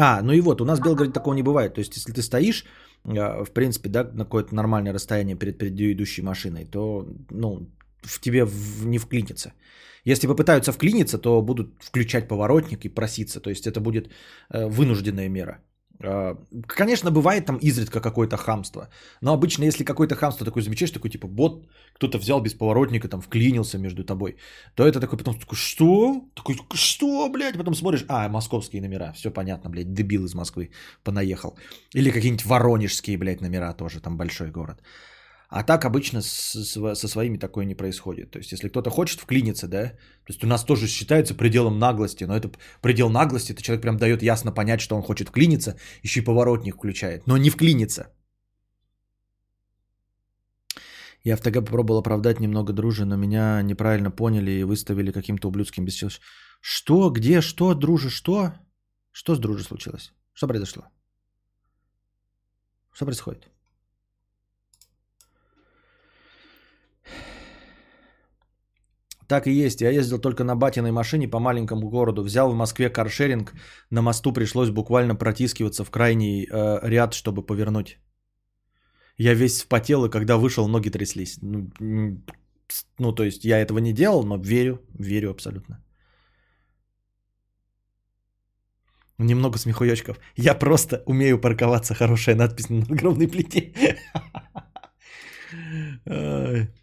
А, 0.00 0.22
ну 0.22 0.32
и 0.32 0.40
вот, 0.40 0.60
у 0.60 0.64
нас 0.64 0.78
в 0.78 0.82
Белгороде 0.82 1.12
такого 1.12 1.34
не 1.34 1.42
бывает. 1.42 1.74
То 1.74 1.80
есть, 1.80 1.96
если 1.96 2.12
ты 2.12 2.22
стоишь, 2.22 2.64
а, 3.04 3.44
в 3.44 3.50
принципе, 3.50 3.88
да, 3.88 4.04
на 4.04 4.24
какое-то 4.24 4.54
нормальное 4.54 4.92
расстояние 4.92 5.36
перед 5.36 5.58
предыдущей 5.58 6.22
машиной, 6.22 6.64
то, 6.64 7.06
ну, 7.30 7.68
в 8.02 8.20
тебе 8.20 8.46
не 8.84 8.98
вклинится. 8.98 9.52
Если 10.04 10.28
попытаются 10.28 10.72
вклиниться, 10.72 11.18
то 11.18 11.42
будут 11.42 11.68
включать 11.80 12.28
поворотник 12.28 12.84
и 12.84 12.88
проситься. 12.88 13.40
То 13.40 13.50
есть 13.50 13.66
это 13.66 13.80
будет 13.80 14.08
э, 14.50 14.66
вынужденная 14.68 15.28
мера. 15.28 15.58
А, 16.00 16.36
конечно, 16.66 17.10
бывает 17.10 17.46
там 17.46 17.56
изредка 17.56 18.00
какое-то 18.00 18.36
хамство. 18.36 18.88
Но 19.20 19.32
обычно, 19.32 19.64
если 19.64 19.84
какое-то 19.84 20.14
хамство 20.14 20.44
такое 20.46 20.62
замечаешь, 20.62 20.92
такой 20.92 21.10
типа 21.10 21.26
бот, 21.26 21.66
кто-то 21.94 22.18
взял 22.18 22.40
без 22.40 22.54
поворотника, 22.54 23.08
там 23.08 23.20
вклинился 23.20 23.78
между 23.78 24.04
тобой, 24.04 24.36
то 24.74 24.86
это 24.86 25.00
такой 25.00 25.18
потом 25.18 25.38
такой, 25.38 25.56
что? 25.56 26.24
Такой, 26.34 26.56
что, 26.74 27.28
блядь? 27.28 27.58
Потом 27.58 27.74
смотришь, 27.74 28.04
а, 28.08 28.28
московские 28.28 28.82
номера, 28.82 29.12
все 29.12 29.30
понятно, 29.30 29.70
блядь, 29.70 29.92
дебил 29.92 30.24
из 30.24 30.34
Москвы 30.34 30.70
понаехал. 31.02 31.58
Или 31.94 32.10
какие-нибудь 32.10 32.46
воронежские, 32.46 33.18
блядь, 33.18 33.40
номера 33.40 33.72
тоже, 33.72 34.00
там 34.00 34.16
большой 34.16 34.50
город. 34.50 34.80
А 35.48 35.62
так 35.62 35.84
обычно 35.84 36.20
со 36.20 37.08
своими 37.08 37.38
такое 37.38 37.64
не 37.64 37.74
происходит. 37.74 38.30
То 38.30 38.38
есть, 38.38 38.52
если 38.52 38.68
кто-то 38.68 38.90
хочет 38.90 39.20
вклиниться, 39.20 39.66
да, 39.66 39.88
то 39.88 40.32
есть 40.32 40.44
у 40.44 40.46
нас 40.46 40.64
тоже 40.64 40.86
считается 40.86 41.34
пределом 41.34 41.78
наглости, 41.78 42.24
но 42.24 42.36
это 42.36 42.50
предел 42.82 43.08
наглости, 43.10 43.52
это 43.52 43.62
человек 43.62 43.82
прям 43.82 43.96
дает 43.96 44.22
ясно 44.22 44.52
понять, 44.52 44.80
что 44.80 44.96
он 44.96 45.02
хочет 45.02 45.28
вклиниться, 45.28 45.78
еще 46.02 46.20
и 46.20 46.24
поворотник 46.24 46.76
включает, 46.76 47.26
но 47.26 47.38
не 47.38 47.48
вклиниться. 47.50 48.12
Я 51.24 51.36
в 51.36 51.40
ТГ 51.40 51.64
попробовал 51.64 52.00
оправдать 52.00 52.40
немного 52.40 52.72
дружи, 52.72 53.04
но 53.06 53.16
меня 53.16 53.62
неправильно 53.62 54.10
поняли 54.10 54.50
и 54.50 54.64
выставили 54.64 55.12
каким-то 55.12 55.48
ублюдским 55.48 55.84
бесчеловечным. 55.84 56.24
Что? 56.60 57.10
Где? 57.10 57.40
Что, 57.40 57.74
дружи? 57.74 58.10
Что? 58.10 58.52
Что 59.12 59.34
с 59.34 59.38
дружи 59.38 59.64
случилось? 59.64 60.12
Что 60.34 60.46
произошло? 60.46 60.84
Что 62.92 63.06
происходит? 63.06 63.48
Так 69.28 69.46
и 69.46 69.52
есть. 69.52 69.80
Я 69.80 69.90
ездил 69.90 70.18
только 70.18 70.42
на 70.42 70.56
батиной 70.56 70.90
машине 70.90 71.28
по 71.28 71.38
маленькому 71.38 71.90
городу. 71.90 72.22
Взял 72.22 72.50
в 72.50 72.56
Москве 72.56 72.88
каршеринг. 72.88 73.52
На 73.90 74.02
мосту 74.02 74.32
пришлось 74.32 74.70
буквально 74.70 75.14
протискиваться 75.14 75.84
в 75.84 75.90
крайний 75.90 76.46
э, 76.50 76.78
ряд, 76.82 77.12
чтобы 77.12 77.46
повернуть. 77.46 77.98
Я 79.18 79.34
весь 79.34 79.58
вспотел, 79.58 80.04
и 80.04 80.10
когда 80.10 80.36
вышел, 80.36 80.68
ноги 80.68 80.90
тряслись. 80.90 81.38
Ну, 81.42 81.70
ну, 82.98 83.14
то 83.14 83.22
есть 83.24 83.44
я 83.44 83.58
этого 83.58 83.78
не 83.80 83.92
делал, 83.92 84.24
но 84.24 84.36
верю, 84.36 84.80
верю 84.98 85.30
абсолютно. 85.30 85.84
Немного 89.18 89.58
смехуёчков. 89.58 90.18
Я 90.36 90.54
просто 90.54 91.02
умею 91.06 91.40
парковаться. 91.40 91.94
Хорошая 91.94 92.36
надпись 92.36 92.70
на 92.70 92.82
огромной 92.82 93.28
плите. 93.28 93.72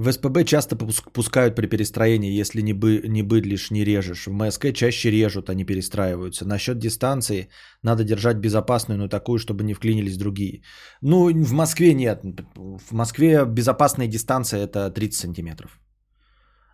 В 0.00 0.12
СПБ 0.12 0.44
часто 0.44 0.76
пускают 1.12 1.54
при 1.54 1.66
перестроении, 1.66 2.40
если 2.40 2.62
не, 2.62 2.72
бы, 2.72 3.02
не 3.06 3.22
быдлишь, 3.22 3.70
не 3.70 3.84
режешь. 3.84 4.26
В 4.26 4.32
МСК 4.32 4.72
чаще 4.72 5.10
режут, 5.10 5.50
а 5.50 5.54
не 5.54 5.64
перестраиваются. 5.64 6.46
Насчет 6.46 6.78
дистанции 6.78 7.48
надо 7.82 8.02
держать 8.04 8.38
безопасную, 8.38 8.98
но 8.98 9.08
такую, 9.08 9.38
чтобы 9.38 9.62
не 9.62 9.74
вклинились 9.74 10.16
другие. 10.16 10.62
Ну, 11.02 11.28
в 11.44 11.52
Москве 11.52 11.92
нет. 11.92 12.24
В 12.56 12.92
Москве 12.92 13.44
безопасная 13.44 14.08
дистанция 14.08 14.64
это 14.64 14.90
30 14.90 15.14
сантиметров. 15.14 15.78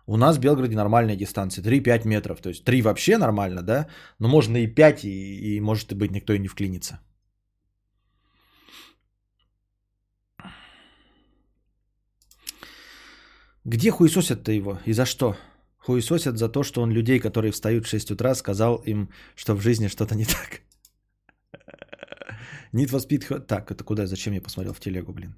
У 0.05 0.15
нас 0.15 0.37
в 0.37 0.39
Белгороде 0.39 0.77
нормальная 0.77 1.17
дистанция, 1.17 1.63
3-5 1.63 2.07
метров. 2.07 2.39
То 2.39 2.49
есть 2.49 2.63
3 2.63 2.81
вообще 2.81 3.17
нормально, 3.17 3.61
да? 3.61 3.87
Но 4.19 4.29
можно 4.29 4.55
и 4.57 4.67
5, 4.67 5.03
и, 5.03 5.57
и 5.57 5.59
может 5.59 5.93
быть 5.93 6.11
никто 6.11 6.31
и 6.31 6.39
не 6.39 6.47
вклинится. 6.47 7.01
Где 13.67 13.91
хуесосят-то 13.91 14.53
его 14.53 14.79
и 14.85 14.93
за 14.93 15.05
что? 15.05 15.35
Хуесосят 15.77 16.37
за 16.37 16.47
то, 16.47 16.63
что 16.63 16.81
он 16.81 16.91
людей, 16.91 17.19
которые 17.19 17.51
встают 17.51 17.85
в 17.85 17.89
6 17.89 18.11
утра, 18.11 18.33
сказал 18.33 18.81
им, 18.85 19.09
что 19.35 19.55
в 19.55 19.61
жизни 19.61 19.89
что-то 19.89 20.15
не 20.15 20.25
так. 20.25 20.61
Need 22.73 22.89
for 22.89 23.01
Speed... 23.01 23.39
Так, 23.39 23.69
это 23.69 23.83
куда? 23.83 24.07
Зачем 24.07 24.33
я 24.33 24.41
посмотрел 24.41 24.73
в 24.73 24.79
телегу, 24.79 25.11
блин? 25.11 25.35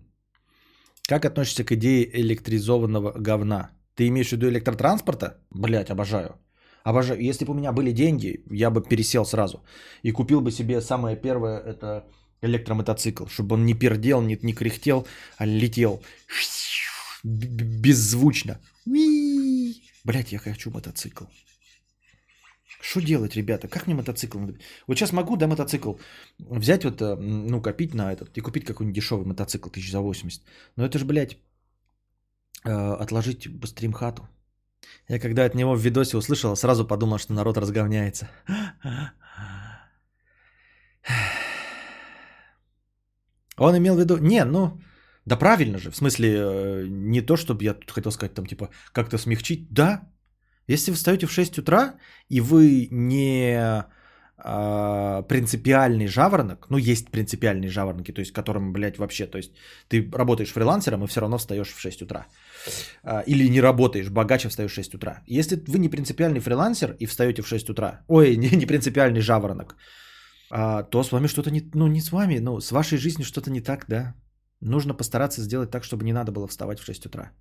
Как 1.07 1.25
относишься 1.25 1.63
к 1.63 1.71
идее 1.71 2.05
электризованного 2.21 3.13
говна? 3.17 3.71
Ты 3.95 4.07
имеешь 4.09 4.29
в 4.29 4.33
виду 4.33 4.47
электротранспорта? 4.47 5.39
Блять, 5.49 5.89
обожаю. 5.89 6.35
Обожаю. 6.83 7.29
Если 7.29 7.45
бы 7.45 7.53
у 7.53 7.55
меня 7.55 7.71
были 7.71 7.91
деньги, 7.91 8.43
я 8.51 8.69
бы 8.69 8.83
пересел 8.83 9.25
сразу. 9.25 9.63
И 10.03 10.11
купил 10.11 10.41
бы 10.41 10.51
себе 10.51 10.81
самое 10.81 11.17
первое, 11.17 11.57
это 11.57 12.05
электромотоцикл. 12.43 13.25
Чтобы 13.25 13.55
он 13.55 13.65
не 13.65 13.73
пердел, 13.73 14.21
не, 14.21 14.37
не 14.43 14.53
кряхтел, 14.53 15.07
а 15.37 15.47
летел 15.47 16.03
беззвучно. 17.23 18.59
Блять, 20.03 20.31
я 20.31 20.39
хочу 20.39 20.71
мотоцикл. 20.71 21.25
Что 22.81 23.01
делать, 23.01 23.35
ребята? 23.35 23.67
Как 23.67 23.87
мне 23.87 23.95
мотоцикл? 23.95 24.39
Вот 24.87 24.97
сейчас 24.97 25.11
могу, 25.11 25.35
да, 25.35 25.47
мотоцикл 25.47 25.95
взять 26.39 26.85
вот, 26.85 27.01
э, 27.01 27.15
ну, 27.15 27.61
копить 27.61 27.93
на 27.93 28.13
этот 28.13 28.37
и 28.37 28.41
купить 28.41 28.65
какой-нибудь 28.65 28.95
дешевый 28.95 29.25
мотоцикл 29.25 29.69
тысяч 29.69 29.91
за 29.91 29.99
80. 29.99 30.41
Но 30.77 30.85
это 30.85 30.97
же, 30.97 31.05
блядь, 31.05 31.37
э, 32.65 32.71
отложить 32.71 33.49
стримхату. 33.65 34.29
Я 35.09 35.19
когда 35.19 35.45
от 35.45 35.55
него 35.55 35.75
в 35.75 35.81
видосе 35.81 36.17
услышал, 36.17 36.55
сразу 36.55 36.87
подумал, 36.87 37.17
что 37.17 37.33
народ 37.33 37.57
разговняется. 37.57 38.29
Он 43.57 43.77
имел 43.77 43.95
в 43.95 43.99
виду... 43.99 44.17
Не, 44.17 44.45
ну, 44.45 44.79
да 45.29 45.37
правильно 45.37 45.77
же, 45.77 45.91
в 45.91 45.95
смысле, 45.95 46.27
э, 46.27 46.87
не 46.89 47.21
то, 47.21 47.37
чтобы 47.37 47.63
я 47.63 47.73
тут 47.73 47.91
хотел 47.91 48.11
сказать, 48.11 48.33
там, 48.33 48.45
типа, 48.45 48.69
как-то 48.91 49.17
смягчить. 49.17 49.67
Да, 49.71 50.01
если 50.67 50.91
вы 50.91 50.97
встаете 50.97 51.27
в 51.27 51.31
6 51.31 51.59
утра, 51.59 51.93
и 52.29 52.41
вы 52.41 52.87
не 52.91 53.85
а, 54.41 55.23
принципиальный 55.23 56.07
жаворонок, 56.07 56.67
ну, 56.69 56.77
есть 56.77 57.09
принципиальные 57.11 57.69
жаворонки, 57.69 58.13
то 58.13 58.21
есть, 58.21 58.31
которым, 58.31 58.71
блядь, 58.71 58.97
вообще, 58.97 59.27
то 59.27 59.37
есть, 59.37 59.51
ты 59.87 60.09
работаешь 60.13 60.53
фрилансером 60.53 61.03
и 61.03 61.07
все 61.07 61.21
равно 61.21 61.37
встаешь 61.37 61.73
в 61.73 61.79
6 61.79 62.01
утра. 62.01 62.25
А, 63.03 63.23
или 63.27 63.49
не 63.49 63.61
работаешь, 63.61 64.09
богаче 64.09 64.49
встаешь 64.49 64.71
в 64.71 64.75
6 64.75 64.95
утра. 64.95 65.23
Если 65.27 65.55
вы 65.67 65.79
не 65.79 65.89
принципиальный 65.89 66.39
фрилансер 66.39 66.95
и 66.99 67.05
встаете 67.05 67.41
в 67.41 67.47
6 67.47 67.69
утра, 67.69 68.01
ой, 68.07 68.37
не, 68.37 68.49
не 68.49 68.65
принципиальный 68.65 69.21
жаворонок, 69.21 69.75
а, 70.51 70.83
то 70.83 71.03
с 71.03 71.11
вами 71.11 71.27
что-то 71.27 71.51
не, 71.51 71.61
ну, 71.73 71.87
не 71.87 72.01
с 72.01 72.11
вами, 72.11 72.39
ну, 72.39 72.59
с 72.61 72.71
вашей 72.71 72.97
жизнью 72.97 73.25
что-то 73.25 73.51
не 73.51 73.61
так, 73.61 73.85
да. 73.87 74.13
Нужно 74.61 74.93
постараться 74.93 75.41
сделать 75.41 75.71
так, 75.71 75.83
чтобы 75.83 76.03
не 76.03 76.13
надо 76.13 76.31
было 76.31 76.47
вставать 76.47 76.79
в 76.79 76.85
6 76.85 77.05
утра. 77.05 77.31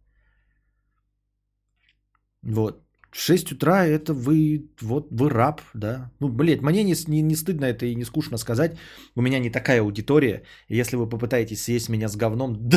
Вот. 2.42 2.84
В 3.10 3.16
6 3.16 3.52
утра 3.52 3.86
это 3.86 4.12
вы, 4.12 4.70
вот, 4.82 5.08
вы 5.10 5.30
раб, 5.30 5.60
да. 5.74 6.10
Ну, 6.20 6.28
блядь, 6.28 6.62
мне 6.62 6.84
не, 6.84 6.94
не, 7.08 7.22
не 7.22 7.36
стыдно 7.36 7.64
это 7.64 7.86
и 7.86 7.94
не 7.94 8.04
скучно 8.04 8.38
сказать. 8.38 8.78
У 9.16 9.22
меня 9.22 9.40
не 9.40 9.50
такая 9.50 9.80
аудитория. 9.80 10.42
Если 10.68 10.96
вы 10.96 11.08
попытаетесь 11.08 11.62
съесть 11.62 11.88
меня 11.88 12.08
с 12.08 12.16
говном, 12.16 12.68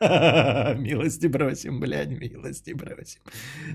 милости 0.00 1.26
бросим, 1.26 1.80
блядь, 1.80 2.10
милости 2.10 2.74
бросим. 2.74 3.20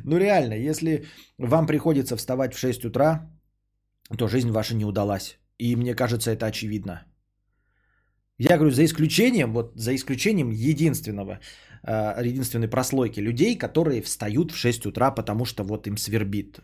Ну, 0.03 0.17
реально, 0.17 0.53
если 0.53 1.05
вам 1.37 1.67
приходится 1.67 2.15
вставать 2.15 2.53
в 2.53 2.59
6 2.59 2.85
утра, 2.85 3.29
то 4.17 4.27
жизнь 4.27 4.49
ваша 4.49 4.75
не 4.75 4.85
удалась. 4.85 5.39
И 5.59 5.75
мне 5.75 5.93
кажется, 5.93 6.31
это 6.31 6.45
очевидно. 6.45 7.05
Я 8.39 8.57
говорю, 8.57 8.71
за 8.71 8.83
исключением, 8.83 9.53
вот 9.53 9.73
за 9.75 9.95
исключением 9.95 10.49
единственного, 10.51 11.39
э, 11.83 12.27
единственной 12.27 12.67
прослойки 12.67 13.19
людей, 13.19 13.57
которые 13.57 14.01
встают 14.01 14.51
в 14.51 14.57
6 14.57 14.85
утра, 14.85 15.11
потому 15.11 15.45
что 15.45 15.63
вот 15.63 15.87
им 15.87 15.97
свербит. 15.97 16.59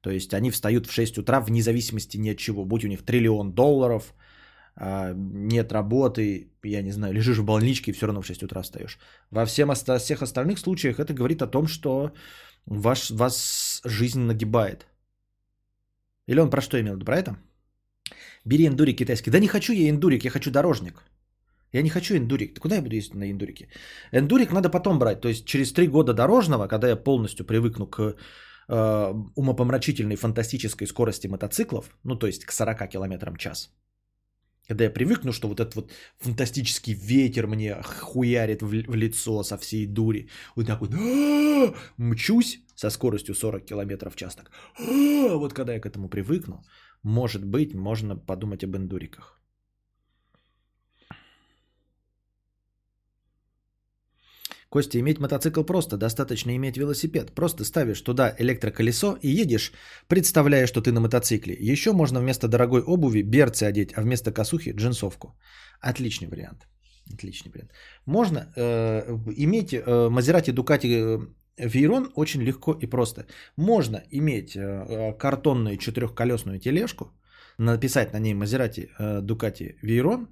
То 0.00 0.10
есть 0.10 0.34
они 0.34 0.50
встают 0.50 0.86
в 0.86 0.92
6 0.92 1.18
утра 1.18 1.40
вне 1.40 1.62
зависимости 1.62 2.18
ни 2.18 2.30
от 2.30 2.36
чего. 2.36 2.64
Будь 2.64 2.84
у 2.84 2.88
них 2.88 3.04
триллион 3.04 3.52
долларов, 3.54 4.14
э, 4.76 5.14
нет 5.16 5.72
работы, 5.72 6.52
я 6.62 6.82
не 6.82 6.92
знаю, 6.92 7.14
лежишь 7.14 7.38
в 7.38 7.44
больничке 7.44 7.90
и 7.90 7.94
все 7.94 8.06
равно 8.06 8.20
в 8.20 8.26
6 8.26 8.42
утра 8.42 8.62
встаешь. 8.62 8.98
Во 9.30 9.46
всем, 9.46 9.72
всех 9.98 10.22
остальных 10.22 10.58
случаях 10.58 10.98
это 10.98 11.14
говорит 11.14 11.42
о 11.42 11.46
том, 11.46 11.66
что 11.66 12.12
ваш, 12.66 13.10
вас 13.10 13.80
жизнь 13.84 14.20
нагибает. 14.20 14.86
Или 16.28 16.40
он 16.40 16.50
про 16.50 16.60
что 16.60 16.78
имел? 16.78 16.98
Про 16.98 17.16
это? 17.18 17.36
Бери 18.44 18.66
эндурик 18.66 18.98
китайский. 18.98 19.30
Да 19.30 19.38
не 19.38 19.48
хочу 19.48 19.72
я 19.72 19.88
эндурик, 19.88 20.24
я 20.24 20.30
хочу 20.30 20.50
дорожник. 20.50 21.02
Я 21.72 21.82
не 21.82 21.90
хочу 21.90 22.14
эндурик. 22.14 22.58
Куда 22.60 22.76
я 22.76 22.82
буду 22.82 22.94
ездить 22.94 23.14
на 23.14 23.30
эндурике? 23.30 23.68
Эндурик 24.12 24.52
надо 24.52 24.70
потом 24.70 24.98
брать. 24.98 25.20
То 25.20 25.28
есть 25.28 25.44
через 25.44 25.72
три 25.72 25.88
года 25.88 26.12
дорожного, 26.12 26.68
когда 26.68 26.88
я 26.88 26.96
полностью 26.96 27.46
привыкну 27.46 27.86
к 27.86 28.14
э, 28.68 29.14
умопомрачительной 29.34 30.16
фантастической 30.16 30.86
скорости 30.86 31.26
мотоциклов, 31.28 31.96
ну 32.04 32.16
то 32.16 32.26
есть 32.26 32.44
к 32.44 32.52
40 32.52 32.88
км 32.90 33.30
в 33.32 33.38
час, 33.38 33.70
когда 34.68 34.84
я 34.84 34.90
привыкну, 34.90 35.32
что 35.32 35.48
вот 35.48 35.60
этот 35.60 35.74
вот 35.74 35.90
фантастический 36.18 36.94
ветер 36.94 37.46
мне 37.46 37.82
хуярит 37.82 38.62
в, 38.62 38.68
в 38.68 38.94
лицо 38.94 39.42
со 39.42 39.58
всей 39.58 39.86
дури, 39.86 40.28
вот 40.56 40.66
так 40.66 40.80
вот 40.80 40.90
мчусь 41.96 42.60
со 42.74 42.90
скоростью 42.90 43.34
40 43.34 43.64
км 43.64 44.10
в 44.10 44.16
час, 44.16 44.36
так, 44.36 44.50
вот 44.78 45.52
когда 45.52 45.74
я 45.74 45.80
к 45.80 45.86
этому 45.86 46.08
привыкну, 46.08 46.64
может 47.04 47.44
быть, 47.44 47.74
можно 47.74 48.16
подумать 48.16 48.64
об 48.64 48.76
эндуриках. 48.76 49.40
Костя, 54.70 54.98
иметь 54.98 55.20
мотоцикл 55.20 55.62
просто, 55.62 55.96
достаточно 55.96 56.56
иметь 56.56 56.76
велосипед. 56.76 57.32
Просто 57.34 57.64
ставишь 57.64 58.00
туда 58.00 58.34
электроколесо 58.40 59.16
и 59.22 59.28
едешь, 59.28 59.72
представляя, 60.08 60.66
что 60.66 60.80
ты 60.80 60.90
на 60.90 61.00
мотоцикле. 61.00 61.54
Еще 61.72 61.92
можно 61.92 62.20
вместо 62.20 62.48
дорогой 62.48 62.82
обуви 62.82 63.22
берцы 63.22 63.64
одеть, 63.64 63.92
а 63.96 64.02
вместо 64.02 64.32
косухи 64.32 64.72
джинсовку. 64.74 65.38
Отличный 65.80 66.26
вариант. 66.26 66.66
Отличный 67.14 67.52
вариант. 67.52 67.70
Можно 68.06 68.52
э, 68.56 69.16
иметь 69.36 69.74
э, 69.74 69.80
Maserati 70.10 70.52
Ducati 70.52 71.28
Вейрон 71.56 72.10
очень 72.16 72.42
легко 72.42 72.72
и 72.72 72.86
просто. 72.86 73.26
Можно 73.56 74.02
иметь 74.10 74.56
э, 74.56 74.60
э, 74.60 75.18
картонную 75.18 75.76
четырехколесную 75.76 76.58
тележку, 76.58 77.12
написать 77.58 78.12
на 78.12 78.20
ней 78.20 78.34
Мазерати 78.34 78.90
э, 78.98 79.20
Дукати 79.20 79.76
Вейрон 79.82 80.28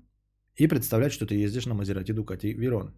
и 0.57 0.67
представлять, 0.67 1.13
что 1.13 1.27
ты 1.27 1.35
ездишь 1.37 1.67
на 1.67 1.75
Мазерати 1.75 2.13
Дукати 2.13 2.53
Вейрон. 2.53 2.95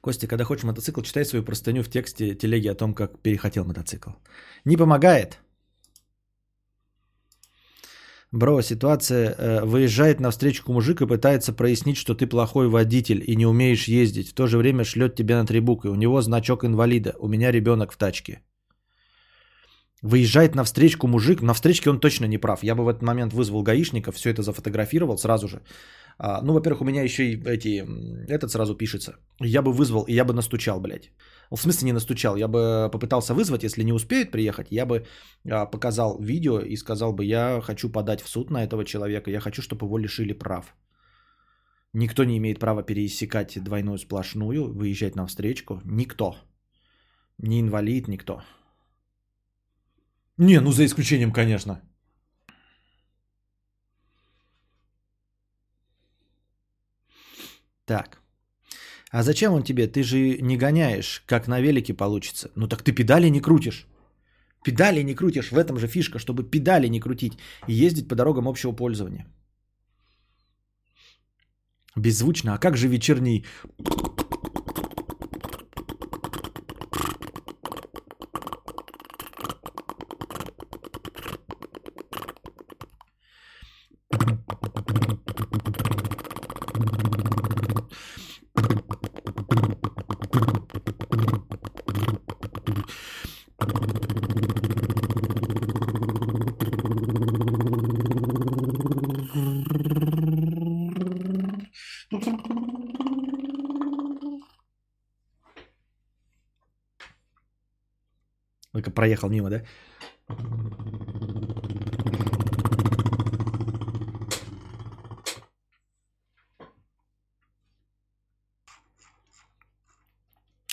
Костя, 0.00 0.26
когда 0.26 0.44
хочешь 0.44 0.64
мотоцикл, 0.64 1.02
читай 1.02 1.24
свою 1.24 1.44
простыню 1.44 1.82
в 1.82 1.90
тексте 1.90 2.34
телеги 2.34 2.68
о 2.68 2.74
том, 2.74 2.94
как 2.94 3.20
перехотел 3.20 3.64
мотоцикл. 3.64 4.10
Не 4.64 4.76
помогает– 4.76 5.38
Бро, 8.32 8.60
ситуация, 8.62 9.34
э, 9.38 9.64
выезжает 9.64 10.20
навстречу 10.20 10.70
мужик 10.72 11.00
и 11.00 11.06
пытается 11.06 11.52
прояснить, 11.54 11.96
что 11.96 12.14
ты 12.14 12.26
плохой 12.26 12.68
водитель 12.68 13.22
и 13.26 13.36
не 13.36 13.46
умеешь 13.46 13.88
ездить. 13.88 14.28
В 14.28 14.34
то 14.34 14.46
же 14.46 14.58
время 14.58 14.84
шлет 14.84 15.14
тебя 15.14 15.38
на 15.38 15.46
три 15.46 15.60
буквы. 15.60 15.90
У 15.90 15.94
него 15.94 16.20
значок 16.20 16.64
инвалида, 16.64 17.14
у 17.18 17.28
меня 17.28 17.52
ребенок 17.52 17.92
в 17.92 17.96
тачке. 17.96 18.42
Выезжает 20.02 20.54
навстречу 20.54 21.06
мужик, 21.06 21.42
на 21.42 21.54
встречке 21.54 21.90
он 21.90 22.00
точно 22.00 22.26
не 22.26 22.38
прав. 22.38 22.62
Я 22.62 22.74
бы 22.74 22.84
в 22.84 22.88
этот 22.88 23.02
момент 23.02 23.32
вызвал 23.32 23.62
гаишника, 23.62 24.12
все 24.12 24.30
это 24.30 24.42
зафотографировал 24.42 25.16
сразу 25.16 25.48
же. 25.48 25.62
А, 26.18 26.42
ну, 26.42 26.52
во-первых, 26.52 26.82
у 26.82 26.84
меня 26.84 27.02
еще 27.02 27.22
и 27.22 27.42
эти, 27.46 27.84
этот 28.28 28.50
сразу 28.50 28.74
пишется. 28.76 29.16
Я 29.40 29.62
бы 29.62 29.72
вызвал, 29.72 30.04
и 30.04 30.12
я 30.12 30.24
бы 30.24 30.34
настучал, 30.34 30.80
блядь. 30.80 31.10
В 31.50 31.56
смысле 31.56 31.86
не 31.86 31.92
настучал, 31.92 32.36
я 32.36 32.48
бы 32.48 32.90
попытался 32.92 33.34
вызвать, 33.34 33.62
если 33.62 33.84
не 33.84 33.92
успеет 33.92 34.30
приехать, 34.30 34.66
я 34.70 34.84
бы 34.84 35.06
а, 35.50 35.66
показал 35.66 36.20
видео 36.20 36.60
и 36.60 36.76
сказал 36.76 37.12
бы, 37.12 37.24
я 37.24 37.60
хочу 37.62 37.90
подать 37.90 38.20
в 38.20 38.28
суд 38.28 38.50
на 38.50 38.64
этого 38.64 38.84
человека, 38.84 39.30
я 39.30 39.40
хочу, 39.40 39.62
чтобы 39.62 39.86
его 39.86 39.98
лишили 39.98 40.34
прав. 40.34 40.74
Никто 41.94 42.24
не 42.24 42.36
имеет 42.36 42.58
права 42.58 42.82
пересекать 42.82 43.58
двойную 43.64 43.98
сплошную, 43.98 44.72
выезжать 44.74 45.16
на 45.16 45.26
встречку. 45.26 45.80
Никто. 45.84 46.36
Ни 47.38 47.60
инвалид, 47.60 48.08
никто. 48.08 48.42
Не, 50.36 50.60
ну 50.60 50.70
за 50.70 50.84
исключением, 50.84 51.32
конечно. 51.32 51.80
Так. 57.86 58.20
А 59.10 59.22
зачем 59.22 59.52
он 59.54 59.62
тебе? 59.62 59.86
Ты 59.86 60.02
же 60.02 60.38
не 60.40 60.56
гоняешь, 60.56 61.22
как 61.26 61.48
на 61.48 61.60
велике 61.60 61.94
получится. 61.94 62.50
Ну 62.56 62.68
так 62.68 62.82
ты 62.82 62.92
педали 62.92 63.30
не 63.30 63.40
крутишь. 63.40 63.86
Педали 64.64 65.02
не 65.02 65.14
крутишь. 65.14 65.50
В 65.50 65.58
этом 65.58 65.78
же 65.78 65.86
фишка, 65.86 66.18
чтобы 66.18 66.42
педали 66.42 66.88
не 66.88 67.00
крутить 67.00 67.38
и 67.66 67.72
ездить 67.72 68.08
по 68.08 68.14
дорогам 68.14 68.48
общего 68.48 68.72
пользования. 68.72 69.26
Беззвучно. 71.96 72.54
А 72.54 72.58
как 72.58 72.76
же 72.76 72.88
вечерний... 72.88 73.44
Только 108.72 108.90
проехал 109.08 109.28
мимо, 109.30 109.50
да? 109.50 109.62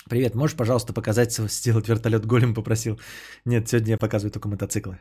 Привет, 0.08 0.34
можешь, 0.34 0.56
пожалуйста, 0.56 0.92
показать, 0.92 1.32
сделать 1.32 1.88
вертолет 1.88 2.26
голем 2.26 2.54
попросил? 2.54 3.00
Нет, 3.44 3.68
сегодня 3.68 3.90
я 3.90 3.98
показываю 3.98 4.32
только 4.32 4.48
мотоциклы. 4.48 4.98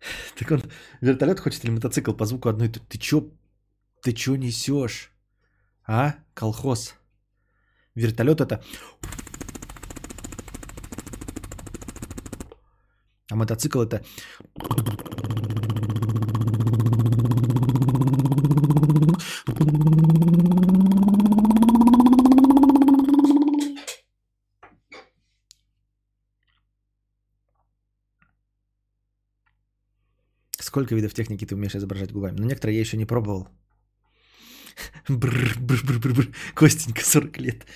Так 0.38 0.50
он 0.50 0.62
вертолет 1.02 1.40
хочет 1.40 1.64
или 1.64 1.72
мотоцикл 1.72 2.12
по 2.14 2.24
звуку 2.24 2.48
одной? 2.48 2.68
Ты, 2.68 2.80
ты 2.80 2.98
чё, 2.98 3.30
ты 4.02 4.12
чё 4.12 4.36
несешь? 4.36 5.10
А, 5.86 6.14
колхоз? 6.34 6.94
Вертолет 7.94 8.40
это... 8.40 8.62
А 13.30 13.36
мотоцикл 13.36 13.80
это... 13.82 14.02
Сколько 30.60 30.94
видов 30.94 31.14
техники 31.14 31.46
ты 31.46 31.54
умеешь 31.54 31.74
изображать 31.74 32.12
губами? 32.12 32.36
Ну, 32.38 32.46
некоторые 32.46 32.76
я 32.76 32.80
еще 32.80 32.96
не 32.96 33.06
пробовал. 33.06 33.48
Костенька, 36.54 37.04
40 37.04 37.38
лет. 37.38 37.66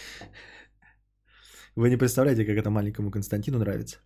Вы 1.76 1.90
не 1.90 1.96
представляете, 1.96 2.44
как 2.44 2.56
это 2.56 2.70
маленькому 2.70 3.10
Константину 3.10 3.58
нравится. 3.58 3.98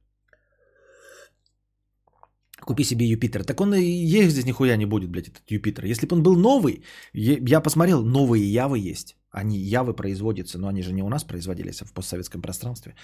Купи 2.69 2.85
себе 2.85 3.07
Юпитер. 3.07 3.45
Так 3.45 3.61
он 3.61 3.75
и 3.75 3.81
ездить 3.81 4.47
нихуя 4.47 4.77
не 4.77 4.87
будет, 4.87 5.11
блядь, 5.11 5.29
этот 5.29 5.51
Юпитер. 5.51 5.87
Если 5.87 6.07
бы 6.07 6.17
он 6.17 6.23
был 6.23 6.37
новый, 6.37 6.83
я 7.15 7.63
посмотрел, 7.63 8.05
новые 8.05 8.45
Явы 8.45 8.91
есть. 8.91 9.17
Они 9.31 9.57
Явы 9.59 9.97
производятся, 9.97 10.59
но 10.59 10.69
они 10.69 10.83
же 10.83 10.93
не 10.93 11.03
у 11.03 11.09
нас 11.09 11.25
производились, 11.25 11.81
а 11.81 11.87
в 11.87 11.93
постсоветском 11.95 12.43
пространстве. 12.43 12.95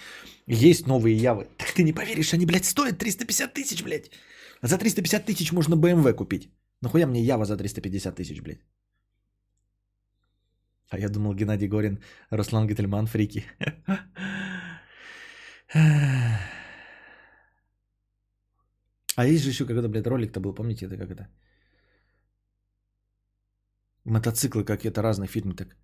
Есть 0.46 0.86
новые 0.86 1.16
Явы. 1.16 1.46
Так 1.56 1.72
ты 1.72 1.82
не 1.82 1.94
поверишь, 1.94 2.34
они, 2.34 2.44
блядь, 2.44 2.66
стоят 2.66 2.98
350 2.98 3.54
тысяч, 3.54 3.82
блядь. 3.82 4.10
За 4.62 4.76
350 4.76 5.24
тысяч 5.24 5.52
можно 5.52 5.76
BMW 5.76 6.12
купить. 6.12 6.50
Нахуя 6.82 7.06
мне 7.06 7.22
Ява 7.22 7.44
за 7.46 7.56
350 7.56 8.16
тысяч, 8.16 8.42
блядь? 8.42 8.60
А 10.90 10.98
я 10.98 11.08
думал, 11.08 11.34
Геннадий 11.34 11.68
Горин, 11.68 11.98
Руслан 12.30 12.66
Гительман, 12.66 13.06
фрики. 13.06 13.44
А 19.16 19.26
есть 19.26 19.42
же 19.44 19.50
еще 19.50 19.66
когда, 19.66 19.88
блядь, 19.88 20.06
ролик-то 20.06 20.40
был, 20.40 20.54
помните, 20.54 20.86
это 20.86 20.96
как 20.96 21.10
это? 21.10 21.28
Мотоциклы 24.04 24.64
какие-то 24.64 25.02
разные 25.02 25.28
фильмы 25.28 25.54
так. 25.54 25.76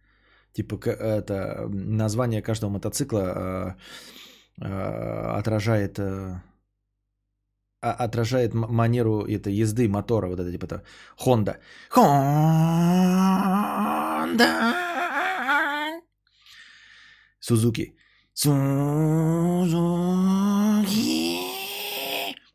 Типа 0.52 0.78
это 0.88 1.68
название 1.72 2.42
каждого 2.42 2.70
мотоцикла 2.70 3.18
э, 3.18 3.74
э, 4.64 5.38
отражает 5.38 5.98
э, 5.98 6.40
отражает 7.80 8.54
манеру 8.54 9.24
этой 9.26 9.54
езды 9.54 9.88
мотора, 9.88 10.26
вот 10.28 10.40
это 10.40 10.50
типа 10.50 10.66
это 10.66 10.82
Honda. 11.24 11.56
Honda. 11.94 12.40
Сузуки. 17.40 17.96
Сузуки. 18.34 19.70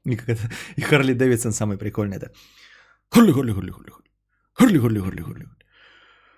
И, 0.05 0.15
как 0.15 0.29
это, 0.29 0.49
и 0.77 0.81
Харли 0.81 1.13
Дэвидсон 1.13 1.51
самый 1.51 1.77
прикольный 1.77 2.17
это. 2.17 2.31
Харли, 3.09 3.31
Харли, 3.31 3.53
Харли, 3.53 3.71
Харли, 3.71 3.91
Харли. 3.91 4.11
Харли, 4.53 4.79
Харли, 4.79 4.99
Харли, 4.99 5.23
Харли. 5.23 5.45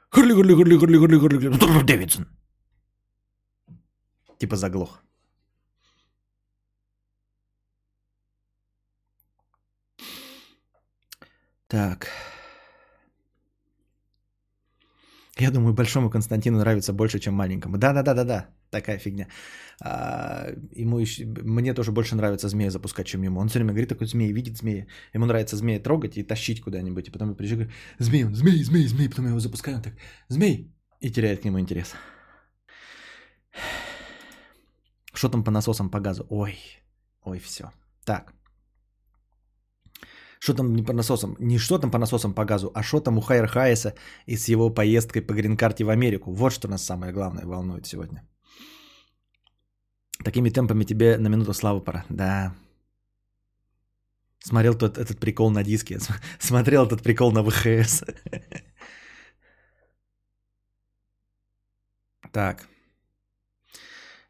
Харли, 0.09 0.33
Харли, 0.33 0.55
Харли, 0.55 0.77
Харли, 0.79 0.97
Харли, 0.99 1.19
Харли. 1.19 1.83
Дэвидсон. 1.83 2.25
Типа 4.39 4.55
заглох. 4.55 5.03
Так. 11.67 12.07
Я 15.39 15.51
думаю, 15.51 15.73
большому 15.73 16.09
Константину 16.09 16.57
нравится 16.57 16.93
больше, 16.93 17.19
чем 17.19 17.33
маленькому. 17.33 17.77
Да-да-да-да-да, 17.77 18.47
такая 18.71 18.97
фигня. 18.97 19.27
А, 19.81 20.47
ему 20.71 20.99
еще, 20.99 21.25
мне 21.25 21.73
тоже 21.73 21.91
больше 21.91 22.15
нравится 22.15 22.49
змея 22.49 22.71
запускать, 22.71 23.07
чем 23.07 23.23
ему. 23.23 23.39
Он 23.39 23.47
все 23.47 23.59
время 23.59 23.71
говорит, 23.71 23.89
такой 23.89 24.07
змея, 24.07 24.33
видит 24.33 24.57
змея. 24.57 24.87
Ему 25.13 25.25
нравится 25.25 25.55
змея 25.55 25.79
трогать 25.79 26.17
и 26.17 26.23
тащить 26.23 26.61
куда-нибудь. 26.61 27.07
И 27.07 27.11
потом 27.11 27.29
я 27.29 27.35
приезжаю, 27.35 27.61
говорю, 27.61 27.75
змей, 27.99 28.25
он, 28.25 28.35
змей, 28.35 28.63
змей, 28.63 28.87
змей. 28.87 29.09
Потом 29.09 29.25
я 29.25 29.29
его 29.29 29.39
запускаю, 29.39 29.77
он 29.77 29.83
так, 29.83 29.93
змей. 30.29 30.73
И 30.99 31.11
теряет 31.11 31.41
к 31.41 31.45
нему 31.45 31.59
интерес. 31.59 31.93
Что 35.13 35.29
там 35.29 35.43
по 35.43 35.51
насосам 35.51 35.89
по 35.89 35.99
газу? 35.99 36.25
Ой, 36.29 36.57
ой, 37.23 37.39
все. 37.39 37.71
Так. 38.05 38.33
Что 40.39 40.53
там 40.53 40.75
не 40.75 40.83
по 40.83 40.93
насосам? 40.93 41.35
Не 41.39 41.57
что 41.57 41.79
там 41.79 41.91
по 41.91 41.97
насосам 41.97 42.33
по 42.33 42.45
газу, 42.45 42.71
а 42.73 42.83
что 42.83 42.99
там 42.99 43.17
у 43.17 43.21
Хайер 43.21 43.47
Хайеса 43.47 43.93
и 44.25 44.37
с 44.37 44.49
его 44.49 44.69
поездкой 44.69 45.21
по 45.21 45.33
грин-карте 45.33 45.83
в 45.83 45.89
Америку. 45.89 46.31
Вот 46.31 46.53
что 46.53 46.67
нас 46.67 46.85
самое 46.85 47.11
главное 47.11 47.45
волнует 47.45 47.85
сегодня. 47.87 48.27
Такими 50.23 50.49
темпами 50.49 50.83
тебе 50.83 51.17
на 51.17 51.29
минуту 51.29 51.53
славы 51.53 51.81
пора. 51.81 52.05
Да. 52.09 52.53
Смотрел 54.39 54.75
тот, 54.75 54.97
этот 54.97 55.19
прикол 55.19 55.51
на 55.51 55.63
диске. 55.63 55.99
Смотрел 56.39 56.85
этот 56.85 57.01
прикол 57.03 57.31
на 57.31 57.43
ВХС. 57.43 58.03
Так. 62.33 62.67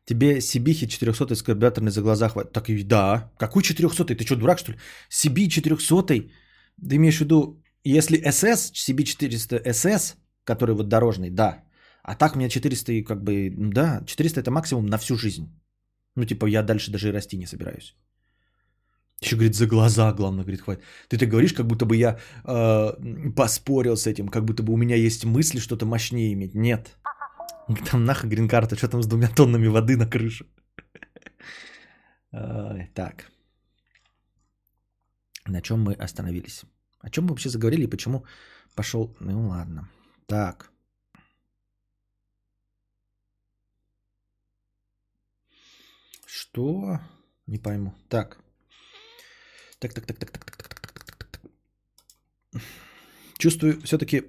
Тебе 0.07 0.41
Сибихи 0.41 0.87
400 0.87 1.35
скарбяторный 1.35 1.91
за 1.91 2.01
глаза 2.01 2.29
хватит. 2.29 2.53
Так 2.53 2.69
и 2.69 2.83
да. 2.83 3.29
Какой 3.37 3.61
400 3.61 4.05
Ты 4.05 4.25
что, 4.25 4.35
дурак, 4.35 4.59
что 4.59 4.71
ли? 4.71 4.77
Сиби 5.09 5.49
400 5.49 6.07
Ты 6.07 6.95
имеешь 6.95 7.17
в 7.17 7.21
виду, 7.21 7.61
если 7.83 8.31
СС, 8.31 8.71
Сиби 8.73 9.03
400 9.03 9.73
СС, 9.73 10.15
который 10.45 10.75
вот 10.75 10.87
дорожный, 10.87 11.29
да. 11.29 11.63
А 12.03 12.15
так 12.15 12.35
у 12.35 12.39
меня 12.39 12.49
400 12.49 13.03
как 13.03 13.21
бы, 13.21 13.53
да, 13.57 14.01
400 14.05 14.39
это 14.39 14.51
максимум 14.51 14.85
на 14.85 14.97
всю 14.97 15.17
жизнь. 15.17 15.45
Ну, 16.15 16.25
типа, 16.25 16.47
я 16.47 16.63
дальше 16.63 16.91
даже 16.91 17.09
и 17.09 17.11
расти 17.11 17.37
не 17.37 17.45
собираюсь. 17.45 17.95
Еще, 19.21 19.35
говорит, 19.35 19.55
за 19.55 19.67
глаза, 19.67 20.13
главное, 20.13 20.43
говорит, 20.43 20.61
хватит. 20.61 20.83
Ты 21.09 21.17
так 21.17 21.29
говоришь, 21.29 21.53
как 21.53 21.65
будто 21.65 21.85
бы 21.85 21.97
я 21.97 22.17
э, 22.45 23.31
поспорил 23.35 23.97
с 23.97 24.07
этим, 24.07 24.29
как 24.29 24.45
будто 24.45 24.63
бы 24.63 24.73
у 24.73 24.77
меня 24.77 24.95
есть 24.95 25.25
мысли 25.25 25.59
что-то 25.59 25.85
мощнее 25.85 26.33
иметь. 26.33 26.55
Нет. 26.55 26.97
Там 27.67 28.05
нахуй 28.05 28.29
грин-карта, 28.29 28.75
что 28.75 28.87
там 28.87 29.01
с 29.01 29.07
двумя 29.07 29.27
тоннами 29.27 29.67
воды 29.67 29.97
на 29.97 30.07
крыше. 30.07 30.45
Так. 32.31 33.31
На 35.45 35.61
чем 35.61 35.81
мы 35.81 35.93
остановились? 35.93 36.65
О 36.99 37.09
чем 37.09 37.23
мы 37.23 37.29
вообще 37.29 37.49
заговорили 37.49 37.83
и 37.83 37.89
почему 37.89 38.25
пошел... 38.75 39.15
Ну 39.19 39.47
ладно. 39.49 39.89
Так. 40.25 40.71
Что? 46.25 46.99
Не 47.47 47.57
пойму. 47.57 47.93
Так. 48.09 48.37
Так, 49.79 49.93
так, 49.93 50.05
так, 50.05 50.19
так, 50.19 50.31
так, 50.31 50.43
так, 50.43 50.63
так, 50.63 50.85
так, 50.85 51.15
так, 51.15 51.27
так. 52.51 52.61
Чувствую, 53.37 53.81
все-таки, 53.81 54.23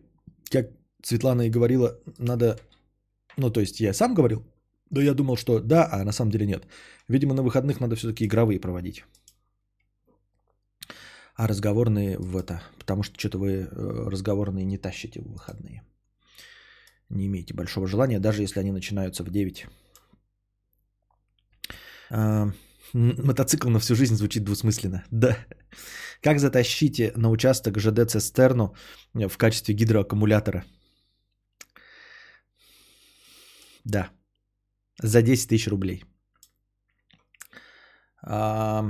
как 0.50 0.70
Светлана 1.02 1.42
и 1.42 1.50
говорила, 1.50 1.98
надо 2.18 2.60
ну, 3.38 3.50
то 3.50 3.60
есть 3.60 3.80
я 3.80 3.94
сам 3.94 4.14
говорил, 4.14 4.42
но 4.90 5.00
я 5.00 5.14
думал, 5.14 5.36
что 5.36 5.60
да, 5.60 5.88
а 5.90 6.04
на 6.04 6.12
самом 6.12 6.30
деле 6.30 6.46
нет. 6.46 6.66
Видимо, 7.08 7.34
на 7.34 7.42
выходных 7.42 7.80
надо 7.80 7.96
все-таки 7.96 8.24
игровые 8.24 8.60
проводить. 8.60 9.04
А 11.34 11.46
разговорные 11.46 12.18
в 12.18 12.36
это. 12.36 12.62
Потому 12.78 13.02
что 13.02 13.18
что-то 13.18 13.38
вы 13.38 13.50
э, 13.50 14.10
разговорные 14.10 14.64
не 14.64 14.78
тащите 14.78 15.20
в 15.20 15.32
выходные. 15.32 15.82
Не 17.10 17.26
имеете 17.26 17.54
большого 17.54 17.86
желания, 17.86 18.18
даже 18.18 18.42
если 18.42 18.60
они 18.60 18.72
начинаются 18.72 19.22
в 19.22 19.30
9. 19.30 19.66
А, 22.10 22.52
мотоцикл 22.92 23.68
на 23.70 23.78
всю 23.78 23.94
жизнь 23.94 24.16
звучит 24.16 24.44
двусмысленно. 24.44 25.04
Да. 25.10 25.36
Как 26.20 26.40
затащите 26.40 27.12
на 27.16 27.30
участок 27.30 27.78
ЖД 27.78 28.10
цистерну 28.10 28.74
в 29.14 29.36
качестве 29.36 29.74
гидроаккумулятора? 29.74 30.64
Да. 33.88 34.10
За 35.02 35.22
10 35.22 35.48
тысяч 35.48 35.68
рублей. 35.68 36.04
А, 38.22 38.84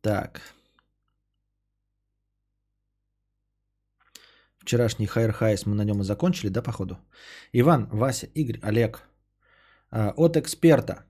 так. 0.00 0.40
Вчерашний 4.58 5.06
хайр 5.06 5.32
хайс 5.32 5.66
мы 5.66 5.74
на 5.74 5.84
нем 5.84 6.00
и 6.00 6.04
закончили, 6.04 6.50
да, 6.50 6.62
походу? 6.62 6.98
Иван, 7.52 7.88
Вася, 7.92 8.26
Игорь, 8.34 8.58
Олег. 8.62 9.02
А, 9.90 10.12
от 10.16 10.36
эксперта. 10.36 11.04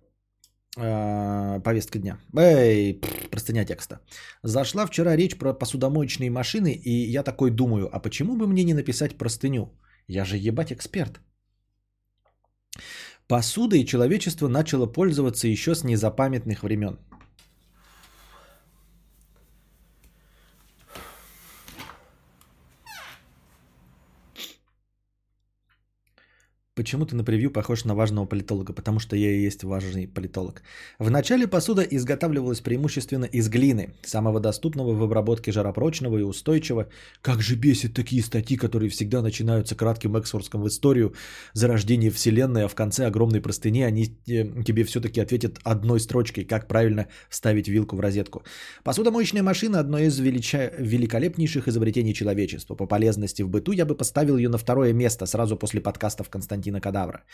А, 0.76 1.60
повестка 1.60 1.98
дня. 1.98 2.18
Эй, 2.36 3.00
простыня 3.30 3.64
текста. 3.64 4.00
Зашла 4.42 4.86
вчера 4.86 5.16
речь 5.16 5.38
про 5.38 5.54
посудомоечные 5.54 6.30
машины, 6.30 6.72
и 6.74 7.10
я 7.10 7.22
такой 7.22 7.50
думаю, 7.50 7.88
а 7.92 7.98
почему 8.00 8.36
бы 8.36 8.46
мне 8.46 8.64
не 8.64 8.74
написать 8.74 9.16
простыню? 9.16 9.80
Я 10.06 10.24
же 10.24 10.36
ебать 10.36 10.72
эксперт. 10.72 11.20
Посудой 13.30 13.84
человечество 13.84 14.48
начало 14.48 14.86
пользоваться 14.86 15.46
еще 15.46 15.76
с 15.76 15.84
незапамятных 15.84 16.64
времен. 16.64 16.98
Почему 26.76 27.04
ты 27.04 27.16
на 27.16 27.24
превью 27.24 27.50
похож 27.50 27.84
на 27.84 27.96
важного 27.96 28.26
политолога? 28.26 28.72
Потому 28.72 29.00
что 29.00 29.16
я 29.16 29.32
и 29.32 29.40
есть 29.40 29.64
важный 29.64 30.06
политолог. 30.06 30.62
Вначале 31.00 31.48
посуда 31.48 31.82
изготавливалась 31.82 32.60
преимущественно 32.60 33.24
из 33.24 33.48
глины, 33.48 33.94
самого 34.04 34.38
доступного 34.38 34.94
в 34.94 35.02
обработке 35.02 35.50
жаропрочного 35.50 36.18
и 36.18 36.22
устойчивого. 36.22 36.88
Как 37.22 37.42
же 37.42 37.56
бесит 37.56 37.94
такие 37.94 38.22
статьи, 38.22 38.56
которые 38.56 38.88
всегда 38.88 39.20
начинаются 39.20 39.74
кратким 39.74 40.16
экскурсом 40.16 40.62
в 40.62 40.68
историю 40.68 41.12
зарождения 41.54 42.08
Вселенной, 42.12 42.66
а 42.66 42.68
в 42.68 42.76
конце 42.76 43.06
огромной 43.06 43.40
простыни 43.40 43.82
они 43.82 44.04
э, 44.28 44.62
тебе 44.62 44.84
все-таки 44.84 45.20
ответят 45.20 45.58
одной 45.64 45.98
строчкой, 45.98 46.44
как 46.44 46.68
правильно 46.68 47.08
вставить 47.28 47.66
вилку 47.66 47.96
в 47.96 48.00
розетку. 48.00 48.44
Посудомоечная 48.84 49.42
машина– 49.42 49.78
одно 49.80 49.98
из 49.98 50.16
велича... 50.20 50.70
великолепнейших 50.78 51.66
изобретений 51.66 52.14
человечества. 52.14 52.76
По 52.76 52.86
полезности 52.86 53.42
в 53.42 53.48
быту 53.48 53.72
я 53.72 53.84
бы 53.84 53.96
поставил 53.96 54.36
ее 54.36 54.48
на 54.48 54.56
второе 54.56 54.92
место 54.92 55.26
сразу 55.26 55.56
после 55.56 55.80
подкастов 55.80 56.30
Константина 56.30 56.59
Константина 56.60 56.80
Кадавра. 56.80 57.24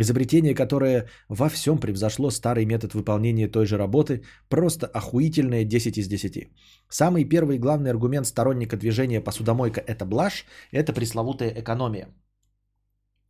Изобретение, 0.00 0.54
которое 0.54 1.06
во 1.28 1.48
всем 1.48 1.78
превзошло 1.78 2.30
старый 2.30 2.64
метод 2.64 2.94
выполнения 2.94 3.48
той 3.48 3.66
же 3.66 3.76
работы, 3.76 4.22
просто 4.48 4.86
охуительное 4.86 5.64
10 5.64 5.98
из 5.98 6.08
10. 6.08 6.48
Самый 6.88 7.24
первый 7.24 7.58
главный 7.58 7.90
аргумент 7.90 8.26
сторонника 8.26 8.76
движения 8.76 9.20
посудомойка– 9.20 9.80
это 9.86 10.06
блажь, 10.06 10.46
это 10.72 10.92
пресловутая 10.92 11.50
экономия– 11.50 12.08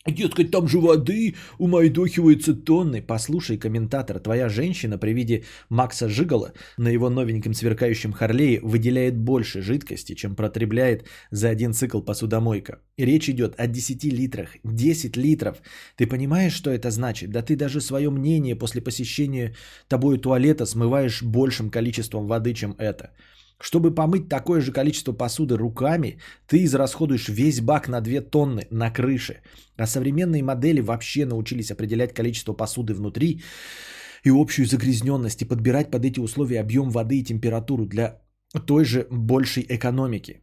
Дескать, 0.07 0.50
там 0.50 0.66
же 0.66 0.80
воды 0.80 1.36
умайдохиваются 1.59 2.55
тонны. 2.55 3.00
Послушай, 3.03 3.57
комментатор, 3.57 4.18
твоя 4.18 4.48
женщина 4.48 4.98
при 4.98 5.12
виде 5.12 5.44
Макса 5.68 6.09
Жигала 6.09 6.55
на 6.76 6.88
его 6.88 7.09
новеньком 7.09 7.55
сверкающем 7.55 8.12
Харлее 8.12 8.61
выделяет 8.62 9.16
больше 9.16 9.62
жидкости, 9.62 10.14
чем 10.14 10.34
протребляет 10.34 11.07
за 11.30 11.50
один 11.50 11.72
цикл 11.72 12.00
посудомойка. 12.00 12.80
Речь 12.98 13.28
идет 13.28 13.55
о 13.59 13.68
10 13.68 14.05
литрах. 14.05 14.57
10 14.64 15.16
литров. 15.16 15.62
Ты 15.96 16.09
понимаешь, 16.09 16.55
что 16.55 16.70
это 16.70 16.90
значит? 16.90 17.30
Да 17.30 17.42
ты 17.42 17.55
даже 17.55 17.80
свое 17.80 18.11
мнение 18.11 18.57
после 18.57 18.82
посещения 18.82 19.55
тобой 19.86 20.18
туалета 20.18 20.66
смываешь 20.66 21.22
большим 21.22 21.70
количеством 21.70 22.26
воды, 22.26 22.55
чем 22.55 22.74
это. 22.76 23.12
Чтобы 23.62 23.94
помыть 23.94 24.28
такое 24.28 24.60
же 24.60 24.72
количество 24.72 25.12
посуды 25.12 25.56
руками, 25.56 26.18
ты 26.48 26.64
израсходуешь 26.64 27.28
весь 27.28 27.60
бак 27.60 27.88
на 27.88 28.00
2 28.00 28.20
тонны 28.20 28.66
на 28.70 28.90
крыше. 28.90 29.40
А 29.76 29.86
современные 29.86 30.42
модели 30.42 30.80
вообще 30.80 31.26
научились 31.26 31.70
определять 31.70 32.12
количество 32.12 32.54
посуды 32.54 32.92
внутри 32.92 33.40
и 34.24 34.30
общую 34.30 34.66
загрязненность 34.66 35.42
и 35.42 35.44
подбирать 35.44 35.90
под 35.92 36.04
эти 36.04 36.18
условия 36.20 36.60
объем 36.60 36.90
воды 36.90 37.20
и 37.20 37.24
температуру 37.24 37.86
для 37.86 38.20
той 38.66 38.84
же 38.84 39.06
большей 39.10 39.64
экономики 39.68 40.41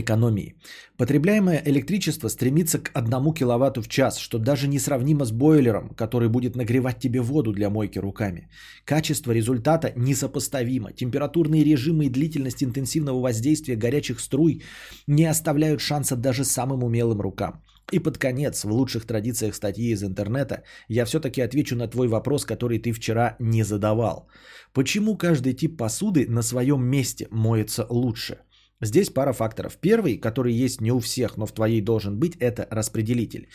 экономии. 0.00 0.54
Потребляемое 0.96 1.62
электричество 1.64 2.28
стремится 2.28 2.78
к 2.78 2.90
1 2.94 3.34
киловатту 3.34 3.82
в 3.82 3.88
час, 3.88 4.18
что 4.18 4.38
даже 4.38 4.68
несравнимо 4.68 5.24
с 5.24 5.32
бойлером, 5.32 5.90
который 5.90 6.28
будет 6.28 6.56
нагревать 6.56 6.98
тебе 6.98 7.20
воду 7.20 7.52
для 7.52 7.70
мойки 7.70 7.98
руками. 7.98 8.48
Качество 8.84 9.32
результата 9.32 9.92
несопоставимо. 9.96 10.92
Температурные 10.92 11.64
режимы 11.64 12.06
и 12.06 12.10
длительность 12.10 12.62
интенсивного 12.62 13.20
воздействия 13.20 13.76
горячих 13.76 14.20
струй 14.20 14.62
не 15.06 15.24
оставляют 15.24 15.80
шанса 15.80 16.16
даже 16.16 16.44
самым 16.44 16.84
умелым 16.84 17.20
рукам. 17.20 17.62
И 17.92 18.00
под 18.00 18.18
конец, 18.18 18.64
в 18.64 18.70
лучших 18.70 19.06
традициях 19.06 19.54
статьи 19.54 19.92
из 19.92 20.02
интернета, 20.02 20.62
я 20.88 21.04
все-таки 21.06 21.40
отвечу 21.40 21.76
на 21.76 21.88
твой 21.88 22.08
вопрос, 22.08 22.44
который 22.44 22.78
ты 22.78 22.92
вчера 22.92 23.36
не 23.38 23.62
задавал. 23.64 24.28
Почему 24.74 25.16
каждый 25.16 25.54
тип 25.54 25.78
посуды 25.78 26.26
на 26.28 26.42
своем 26.42 26.84
месте 26.84 27.28
моется 27.30 27.86
лучше? 27.88 28.38
Здесь 28.80 29.10
пара 29.10 29.32
факторов. 29.32 29.76
Первый, 29.80 30.18
который 30.18 30.52
есть 30.52 30.80
не 30.80 30.92
у 30.92 31.00
всех, 31.00 31.36
но 31.36 31.46
в 31.46 31.52
твоей 31.52 31.80
должен 31.80 32.18
быть, 32.18 32.36
это 32.36 32.66
распределитель. 32.70 33.48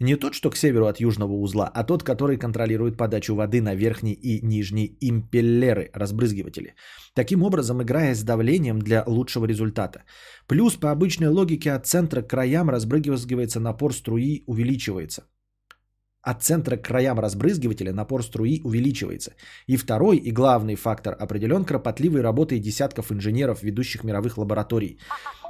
Не 0.00 0.16
тот, 0.16 0.34
что 0.34 0.50
к 0.50 0.56
северу 0.56 0.86
от 0.86 1.00
южного 1.00 1.32
узла, 1.32 1.70
а 1.74 1.84
тот, 1.84 2.02
который 2.02 2.38
контролирует 2.38 2.96
подачу 2.96 3.34
воды 3.34 3.60
на 3.60 3.74
верхний 3.74 4.14
и 4.14 4.40
нижний 4.46 4.96
импеллеры, 5.00 5.90
разбрызгиватели. 5.92 6.74
Таким 7.14 7.42
образом, 7.42 7.82
играя 7.82 8.14
с 8.14 8.22
давлением 8.22 8.78
для 8.78 9.04
лучшего 9.06 9.44
результата. 9.44 10.04
Плюс 10.46 10.76
по 10.76 10.90
обычной 10.90 11.28
логике 11.28 11.72
от 11.72 11.86
центра 11.86 12.22
к 12.22 12.30
краям 12.30 12.70
разбрызгивается 12.70 13.60
напор 13.60 13.92
струи, 13.92 14.44
увеличивается. 14.46 15.24
От 16.22 16.42
центра 16.42 16.76
к 16.76 16.84
краям 16.84 17.18
разбрызгивателя 17.18 17.92
напор 17.92 18.22
струи 18.22 18.60
увеличивается. 18.64 19.32
И 19.66 19.76
второй 19.76 20.16
и 20.18 20.32
главный 20.32 20.74
фактор 20.74 21.16
определен 21.18 21.64
кропотливой 21.64 22.20
работой 22.20 22.58
десятков 22.58 23.10
инженеров 23.10 23.62
ведущих 23.62 24.04
мировых 24.04 24.36
лабораторий. 24.36 24.98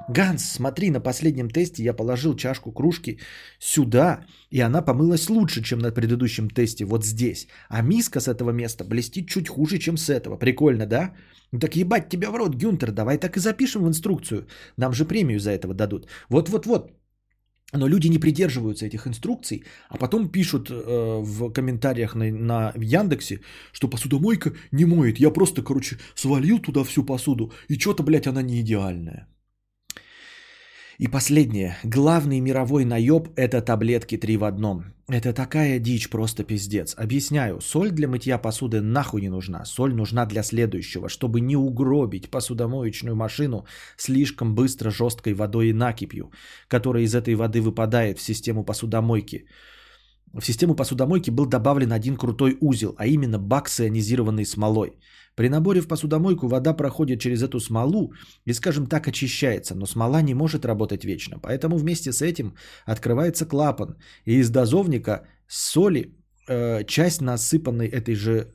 Ганс, 0.08 0.44
смотри, 0.44 0.90
на 0.90 1.00
последнем 1.00 1.50
тесте 1.50 1.82
я 1.82 1.92
положил 1.92 2.36
чашку 2.36 2.72
кружки 2.72 3.18
сюда, 3.58 4.24
и 4.50 4.60
она 4.60 4.82
помылась 4.82 5.28
лучше, 5.28 5.62
чем 5.62 5.78
на 5.78 5.90
предыдущем 5.90 6.48
тесте, 6.50 6.84
вот 6.84 7.04
здесь. 7.04 7.48
А 7.68 7.82
миска 7.82 8.20
с 8.20 8.28
этого 8.28 8.50
места 8.50 8.84
блестит 8.84 9.28
чуть 9.28 9.48
хуже, 9.48 9.78
чем 9.78 9.96
с 9.96 10.08
этого. 10.08 10.36
Прикольно, 10.36 10.86
да? 10.86 11.12
Так 11.60 11.76
ебать 11.76 12.08
тебя 12.08 12.30
в 12.30 12.36
рот, 12.36 12.54
Гюнтер, 12.54 12.92
давай 12.92 13.18
так 13.18 13.36
и 13.36 13.40
запишем 13.40 13.82
в 13.82 13.88
инструкцию. 13.88 14.46
Нам 14.76 14.92
же 14.92 15.04
премию 15.04 15.40
за 15.40 15.50
это 15.50 15.74
дадут. 15.74 16.06
Вот-вот-вот, 16.28 16.92
но 17.72 17.88
люди 17.88 18.08
не 18.08 18.18
придерживаются 18.18 18.86
этих 18.86 19.06
инструкций, 19.06 19.64
а 19.88 19.96
потом 19.96 20.28
пишут 20.28 20.70
э, 20.70 21.20
в 21.22 21.52
комментариях 21.52 22.14
на, 22.14 22.24
на 22.24 22.72
Яндексе, 22.76 23.40
что 23.72 23.88
посудомойка 23.88 24.52
не 24.72 24.84
моет. 24.84 25.20
Я 25.20 25.30
просто, 25.30 25.62
короче, 25.62 25.98
свалил 26.14 26.58
туда 26.58 26.84
всю 26.84 27.04
посуду, 27.04 27.52
и 27.68 27.78
что-то, 27.78 28.02
блядь, 28.02 28.26
она 28.26 28.42
не 28.42 28.60
идеальная. 28.60 29.26
И 30.98 31.08
последнее. 31.08 31.78
Главный 31.82 32.40
мировой 32.40 32.84
наеб– 32.84 33.28
это 33.36 33.62
таблетки 33.62 34.18
3 34.18 34.36
в 34.36 34.44
одном. 34.44 34.84
Это 35.12 35.32
такая 35.32 35.80
дичь, 35.80 36.08
просто 36.08 36.44
пиздец. 36.44 36.94
Объясняю, 36.96 37.60
соль 37.60 37.90
для 37.90 38.06
мытья 38.06 38.38
посуды 38.38 38.80
нахуй 38.80 39.20
не 39.20 39.28
нужна. 39.28 39.64
Соль 39.64 39.92
нужна 39.92 40.24
для 40.24 40.44
следующего, 40.44 41.08
чтобы 41.08 41.40
не 41.40 41.56
угробить 41.56 42.30
посудомоечную 42.30 43.16
машину 43.16 43.66
слишком 43.96 44.54
быстро 44.54 44.90
жесткой 44.90 45.34
водой 45.34 45.70
и 45.70 45.72
накипью, 45.72 46.30
которая 46.68 47.02
из 47.02 47.14
этой 47.14 47.34
воды 47.34 47.60
выпадает 47.60 48.18
в 48.18 48.22
систему 48.22 48.64
посудомойки. 48.64 49.46
В 50.32 50.44
систему 50.44 50.76
посудомойки 50.76 51.30
был 51.30 51.46
добавлен 51.46 51.92
один 51.92 52.16
крутой 52.16 52.56
узел, 52.60 52.94
а 52.96 53.06
именно 53.06 53.38
бак 53.38 53.68
с 53.68 53.80
ионизированной 53.80 54.46
смолой– 54.46 54.92
при 55.34 55.48
наборе 55.48 55.80
в 55.80 55.88
посудомойку 55.88 56.48
вода 56.48 56.74
проходит 56.74 57.20
через 57.20 57.42
эту 57.42 57.60
смолу 57.60 58.12
и, 58.46 58.52
скажем 58.52 58.86
так, 58.86 59.08
очищается, 59.08 59.74
но 59.74 59.86
смола 59.86 60.22
не 60.22 60.34
может 60.34 60.64
работать 60.64 61.04
вечно. 61.04 61.38
Поэтому 61.42 61.76
вместе 61.76 62.12
с 62.12 62.22
этим 62.22 62.54
открывается 62.86 63.46
клапан, 63.46 63.96
и 64.26 64.40
из 64.40 64.50
дозовника 64.50 65.22
соли 65.48 66.14
э, 66.48 66.84
часть 66.84 67.20
насыпанной 67.20 67.88
этой 67.88 68.14
же 68.14 68.54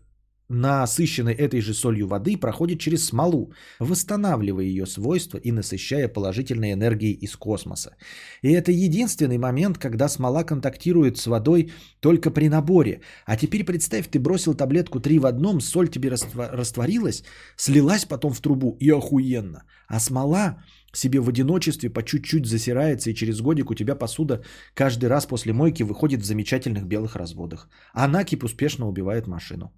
насыщенной 0.50 1.34
этой 1.34 1.62
же 1.62 1.74
солью 1.74 2.08
воды 2.08 2.38
проходит 2.38 2.80
через 2.80 3.06
смолу, 3.06 3.54
восстанавливая 3.80 4.66
ее 4.66 4.86
свойства 4.86 5.38
и 5.38 5.52
насыщая 5.52 6.08
положительной 6.08 6.74
энергией 6.74 7.14
из 7.14 7.36
космоса. 7.36 7.96
И 8.42 8.52
это 8.52 8.72
единственный 8.72 9.38
момент, 9.38 9.78
когда 9.78 10.10
смола 10.10 10.44
контактирует 10.44 11.18
с 11.18 11.28
водой 11.28 11.72
только 12.00 12.32
при 12.32 12.50
наборе. 12.50 13.02
А 13.26 13.38
теперь 13.38 13.64
представь, 13.64 14.08
ты 14.08 14.20
бросил 14.20 14.54
таблетку 14.54 15.00
3 15.00 15.20
в 15.20 15.26
одном, 15.26 15.62
соль 15.62 15.90
тебе 15.90 16.10
растворилась, 16.10 17.24
слилась 17.58 18.06
потом 18.06 18.34
в 18.34 18.42
трубу 18.42 18.78
и 18.80 18.92
охуенно. 18.92 19.64
А 19.88 20.00
смола 20.00 20.64
себе 20.94 21.20
в 21.20 21.30
одиночестве 21.30 21.90
по 21.90 22.04
чуть-чуть 22.04 22.46
засирается, 22.46 23.10
и 23.10 23.16
через 23.16 23.42
годик 23.42 23.72
у 23.72 23.76
тебя 23.76 23.96
посуда 23.96 24.44
каждый 24.74 25.10
раз 25.10 25.26
после 25.26 25.54
мойки 25.54 25.84
выходит 25.84 26.22
в 26.22 26.26
замечательных 26.26 26.86
белых 26.86 27.16
разводах. 27.16 27.70
А 27.94 28.08
накипь 28.08 28.44
успешно 28.44 28.88
убивает 28.88 29.28
машину. 29.28 29.74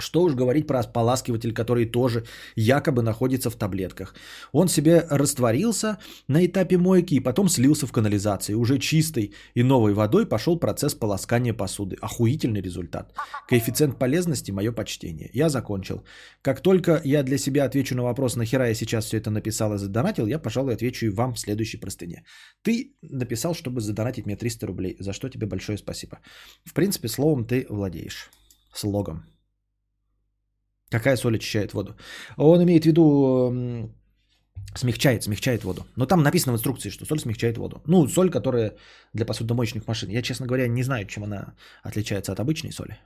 Что 0.00 0.22
уж 0.22 0.34
говорить 0.34 0.66
про 0.66 0.80
ополаскиватель, 0.80 1.52
который 1.52 1.86
тоже 1.86 2.24
якобы 2.56 3.02
находится 3.02 3.48
в 3.48 3.54
таблетках. 3.54 4.14
Он 4.52 4.68
себе 4.68 5.06
растворился 5.08 5.98
на 6.26 6.44
этапе 6.44 6.78
мойки 6.78 7.14
и 7.14 7.20
потом 7.20 7.48
слился 7.48 7.86
в 7.86 7.92
канализации. 7.92 8.54
Уже 8.54 8.78
чистой 8.78 9.32
и 9.54 9.62
новой 9.62 9.92
водой 9.92 10.26
пошел 10.26 10.58
процесс 10.58 10.94
полоскания 10.94 11.54
посуды. 11.54 11.96
Охуительный 12.00 12.60
результат. 12.60 13.14
Коэффициент 13.48 13.96
полезности– 13.98 14.50
мое 14.52 14.72
почтение. 14.72 15.30
Я 15.32 15.48
закончил. 15.48 16.02
Как 16.42 16.60
только 16.60 17.00
я 17.04 17.22
для 17.22 17.38
себя 17.38 17.64
отвечу 17.64 17.94
на 17.94 18.02
вопрос, 18.02 18.34
нахера 18.34 18.66
я 18.66 18.74
сейчас 18.74 19.04
все 19.04 19.18
это 19.18 19.30
написал 19.30 19.74
и 19.74 19.78
задонатил, 19.78 20.26
я, 20.26 20.40
пожалуй, 20.40 20.74
отвечу 20.74 21.06
и 21.06 21.10
вам 21.10 21.34
в 21.34 21.38
следующей 21.38 21.78
простыне. 21.78 22.24
Ты 22.62 22.96
написал, 23.02 23.54
чтобы 23.54 23.80
задонатить 23.80 24.26
мне 24.26 24.36
300 24.36 24.66
рублей, 24.66 24.96
за 24.98 25.12
что 25.12 25.28
тебе 25.28 25.46
большое 25.46 25.78
спасибо. 25.78 26.18
В 26.64 26.74
принципе, 26.74 27.08
словом 27.08 27.44
ты 27.46 27.66
владеешь. 27.68 28.30
Слогом. 28.72 29.33
Какая 30.94 31.16
соль 31.16 31.34
очищает 31.36 31.72
воду? 31.72 31.96
Он 32.36 32.62
имеет 32.62 32.84
в 32.84 32.86
виду 32.86 33.90
смягчает, 34.76 35.22
смягчает 35.22 35.64
воду. 35.64 35.80
Но 35.96 36.06
там 36.06 36.22
написано 36.22 36.52
в 36.52 36.56
инструкции, 36.56 36.90
что 36.90 37.04
соль 37.04 37.18
смягчает 37.18 37.58
воду. 37.58 37.82
Ну, 37.86 38.08
соль, 38.08 38.30
которая 38.30 38.76
для 39.12 39.26
посудомоечных 39.26 39.88
машин. 39.88 40.10
Я, 40.10 40.22
честно 40.22 40.46
говоря, 40.46 40.68
не 40.68 40.84
знаю, 40.84 41.06
чем 41.06 41.24
она 41.24 41.54
отличается 41.82 42.32
от 42.32 42.38
обычной 42.38 42.70
соли. 42.70 42.96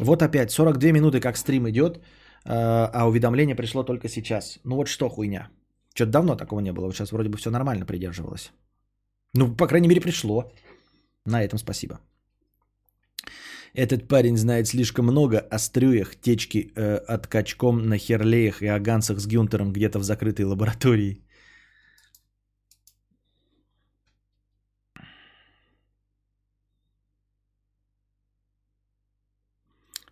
Вот 0.00 0.22
опять, 0.22 0.50
42 0.50 0.92
минуты 0.92 1.20
как 1.20 1.36
стрим 1.36 1.68
идет, 1.68 2.00
а, 2.44 2.90
а 2.92 3.06
уведомление 3.06 3.54
пришло 3.54 3.84
только 3.84 4.08
сейчас. 4.08 4.58
Ну 4.64 4.76
вот 4.76 4.88
что 4.88 5.08
хуйня. 5.08 5.50
Что-то 5.94 6.10
давно 6.10 6.36
такого 6.36 6.60
не 6.60 6.72
было. 6.72 6.86
Вот 6.86 6.96
сейчас 6.96 7.12
вроде 7.12 7.28
бы 7.28 7.38
все 7.38 7.50
нормально 7.50 7.86
придерживалось. 7.86 8.52
Ну, 9.34 9.56
по 9.56 9.68
крайней 9.68 9.88
мере, 9.88 10.00
пришло. 10.00 10.52
На 11.26 11.44
этом 11.44 11.58
спасибо. 11.58 12.00
Этот 13.74 14.06
парень 14.06 14.36
знает 14.36 14.66
слишком 14.68 15.06
много 15.06 15.38
о 15.38 15.58
стрюях, 15.58 16.16
течки 16.16 16.72
э, 16.76 16.96
от 16.96 17.26
качком 17.26 17.88
на 17.88 17.96
херлеях 17.96 18.62
и 18.62 18.66
агансах 18.66 19.18
с 19.18 19.26
Гюнтером 19.26 19.72
где-то 19.72 19.98
в 19.98 20.04
закрытой 20.04 20.44
лаборатории. 20.44 21.22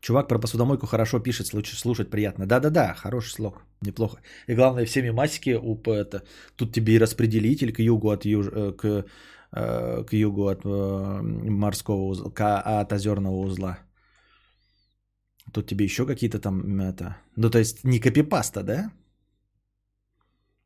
Чувак 0.01 0.29
про 0.29 0.39
посудомойку 0.39 0.87
хорошо 0.87 1.21
пишет, 1.21 1.47
слушать 1.47 2.11
приятно. 2.11 2.47
Да-да-да, 2.47 2.95
хороший 2.95 3.33
слог, 3.33 3.63
неплохо. 3.83 4.23
И 4.49 4.55
главное, 4.55 4.87
все 4.87 5.03
мемасики, 5.03 5.59
уп, 5.63 5.89
это, 5.89 6.23
тут 6.57 6.73
тебе 6.73 6.95
и 6.95 6.99
распределитель 6.99 7.73
к 7.73 7.81
югу 7.81 8.11
от 8.11 8.25
юж, 8.25 8.47
э, 8.51 8.73
к 8.73 9.05
к 9.53 10.13
югу 10.13 10.47
от 10.47 10.65
э, 10.65 11.23
морского 11.51 12.03
узла, 12.09 12.31
от 12.81 12.93
озерного 12.93 13.37
узла. 13.37 13.79
Тут 15.53 15.67
тебе 15.67 15.85
еще 15.85 16.07
какие-то 16.07 16.39
там 16.39 16.81
это... 16.81 17.17
Ну, 17.37 17.51
то 17.51 17.59
есть 17.59 17.85
не 17.85 18.01
копипаста, 18.01 18.63
да? 18.63 18.93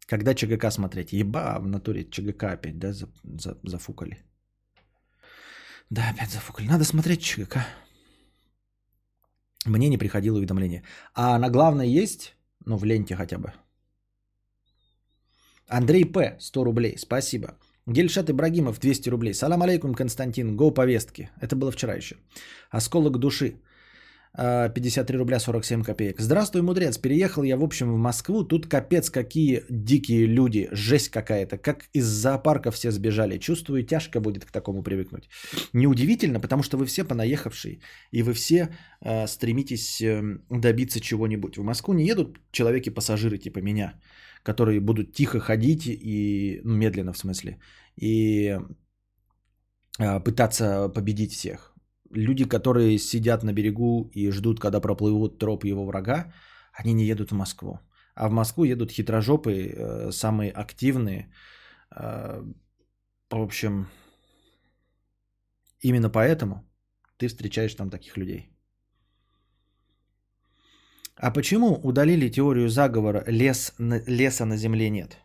Когда 0.07 0.35
ЧГК 0.35 0.71
смотреть? 0.71 1.13
Еба, 1.13 1.59
в 1.59 1.67
натуре 1.67 2.05
ЧГК 2.05 2.53
опять, 2.53 2.79
да, 2.79 2.93
за, 2.93 3.09
за, 3.23 3.59
зафукали? 3.63 4.19
Да, 5.91 6.11
опять 6.11 6.31
зафукали. 6.31 6.67
Надо 6.67 6.85
смотреть 6.85 7.23
ЧГК. 7.23 7.67
Мне 9.67 9.89
не 9.89 9.99
приходило 9.99 10.37
уведомление. 10.37 10.83
А 11.15 11.39
на 11.39 11.49
главной 11.49 11.89
есть? 11.89 12.37
Ну, 12.67 12.77
в 12.77 12.85
ленте 12.85 13.17
хотя 13.17 13.39
бы. 13.39 13.53
Андрей 15.69 16.05
П. 16.05 16.37
100 16.41 16.65
рублей. 16.65 16.99
Спасибо. 16.99 17.59
Гельшат 17.87 18.31
Ибрагимов 18.31 18.81
200 18.81 19.11
рублей. 19.11 19.35
Салам 19.35 19.63
алейкум, 19.63 19.95
Константин. 19.95 20.57
Го 20.57 20.71
повестки. 20.71 21.29
Это 21.41 21.55
было 21.55 21.71
вчера 21.71 21.95
еще. 21.95 22.17
Осколок 22.71 23.19
души. 23.19 23.61
53 24.37 25.17
а, 25.17 25.19
рубля 25.19 25.39
47 25.39 25.83
копеек. 25.83 26.21
Здравствуй, 26.21 26.63
мудрец. 26.63 26.99
Переехал 26.99 27.45
я, 27.45 27.57
в 27.57 27.63
общем, 27.63 27.93
в 27.93 27.99
Москву. 27.99 28.43
Тут 28.43 28.67
капец, 28.67 29.11
какие 29.11 29.63
дикие 29.71 30.27
люди. 30.27 30.69
Жесть 30.73 31.11
какая-то. 31.11 31.59
Как 31.59 31.85
из 31.93 32.07
зоопарка 32.07 32.71
все 32.71 32.91
сбежали. 32.91 33.39
Чувствую, 33.39 33.85
тяжко 33.85 34.21
будет 34.21 34.45
к 34.45 34.51
такому 34.51 34.83
привыкнуть. 34.83 35.29
Неудивительно, 35.73 36.41
потому 36.41 36.63
что 36.63 36.79
вы 36.79 36.87
все 36.87 37.05
понаехавшие. 37.05 37.81
И 38.13 38.23
вы 38.23 38.33
все 38.33 38.71
э, 39.03 39.27
стремитесь 39.29 40.01
э, 40.01 40.39
добиться 40.51 41.01
чего-нибудь. 41.01 41.59
В 41.59 41.63
Москву 41.63 41.95
не 41.95 42.07
едут 42.07 42.39
человеки-пассажиры 42.51 43.39
типа 43.39 43.61
меня 43.61 44.01
которые 44.45 44.81
будут 44.81 45.13
тихо 45.13 45.41
ходить 45.41 45.87
и 45.87 46.61
ну, 46.65 46.77
медленно 46.77 47.13
в 47.13 47.19
смысле 47.19 47.59
и 47.97 48.59
а, 49.99 50.21
пытаться 50.21 50.89
победить 50.89 51.33
всех. 51.33 51.75
Люди, 52.11 52.45
которые 52.45 52.99
сидят 52.99 53.43
на 53.43 53.53
берегу 53.53 54.11
и 54.15 54.31
ждут, 54.31 54.61
когда 54.61 54.81
проплывут 54.81 55.39
троп 55.39 55.65
его 55.65 55.85
врага, 55.87 56.33
они 56.73 56.95
не 56.95 57.05
едут 57.05 57.31
в 57.31 57.35
Москву. 57.35 57.79
А 58.15 58.29
в 58.29 58.33
Москву 58.33 58.65
едут 58.65 58.93
хитрожопые, 58.93 59.75
э, 59.75 60.13
самые 60.13 60.53
активные. 60.53 61.33
Э, 61.97 62.43
в 63.31 63.43
общем, 63.43 63.89
именно 65.81 66.11
поэтому 66.11 66.63
ты 67.17 67.29
встречаешь 67.29 67.75
там 67.75 67.91
таких 67.91 68.17
людей. 68.17 68.54
А 71.25 71.31
почему 71.31 71.81
удалили 71.83 72.29
теорию 72.29 72.69
заговора 72.69 73.25
лес, 73.27 73.73
леса 73.79 74.45
на 74.45 74.59
земле 74.59 74.91
нет? 74.91 75.17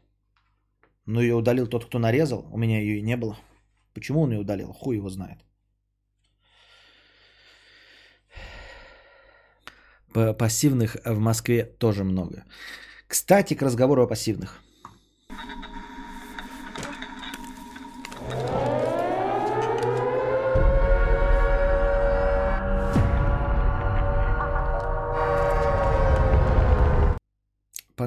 Ну 1.06 1.20
ее 1.20 1.36
удалил 1.36 1.68
тот, 1.68 1.86
кто 1.86 2.00
нарезал. 2.00 2.48
У 2.54 2.58
меня 2.58 2.80
ее 2.80 3.00
и 3.00 3.02
не 3.02 3.18
было. 3.18 3.38
Почему 3.94 4.22
он 4.22 4.32
ее 4.32 4.40
удалил? 4.40 4.72
Хуй 4.72 4.96
его 4.96 5.10
знает. 5.10 5.40
Пассивных 10.14 10.96
в 11.04 11.20
Москве 11.20 11.66
тоже 11.66 12.06
много. 12.06 12.46
Кстати, 13.08 13.54
к 13.56 13.62
разговору 13.62 14.02
о 14.02 14.08
пассивных. 14.08 14.64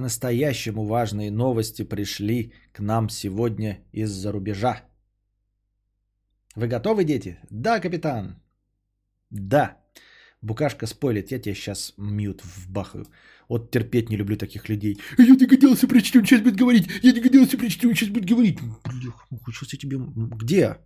По-настоящему 0.03 0.85
важные 0.85 1.31
новости 1.31 1.85
пришли 1.85 2.53
к 2.73 2.81
нам 2.83 3.09
сегодня 3.09 3.79
из-за 3.93 4.33
рубежа. 4.33 4.83
Вы 6.57 6.67
готовы, 6.67 7.05
дети? 7.05 7.39
Да, 7.51 7.81
капитан. 7.81 8.35
Да. 9.31 9.77
Букашка 10.43 10.87
спойлит, 10.87 11.31
я 11.31 11.39
тебе 11.39 11.55
сейчас 11.55 11.95
мьют 11.97 12.43
вбахаю. 12.45 13.07
Вот 13.49 13.71
терпеть 13.71 14.11
не 14.11 14.17
люблю 14.17 14.37
таких 14.37 14.69
людей. 14.69 14.99
Я 15.19 15.37
догадался, 15.37 15.87
про 15.87 16.01
что 16.01 16.19
он 16.19 16.25
сейчас 16.25 16.43
будет 16.43 16.57
говорить. 16.57 16.89
Я 17.03 17.13
догадался, 17.13 17.57
про 17.57 17.71
что 17.71 17.89
он 17.89 17.95
сейчас 17.95 18.09
будет 18.09 18.29
говорить. 18.29 18.59
Блях, 18.85 19.29
сейчас 19.47 19.73
я 19.73 19.79
тебе... 19.79 19.99
Где? 20.37 20.79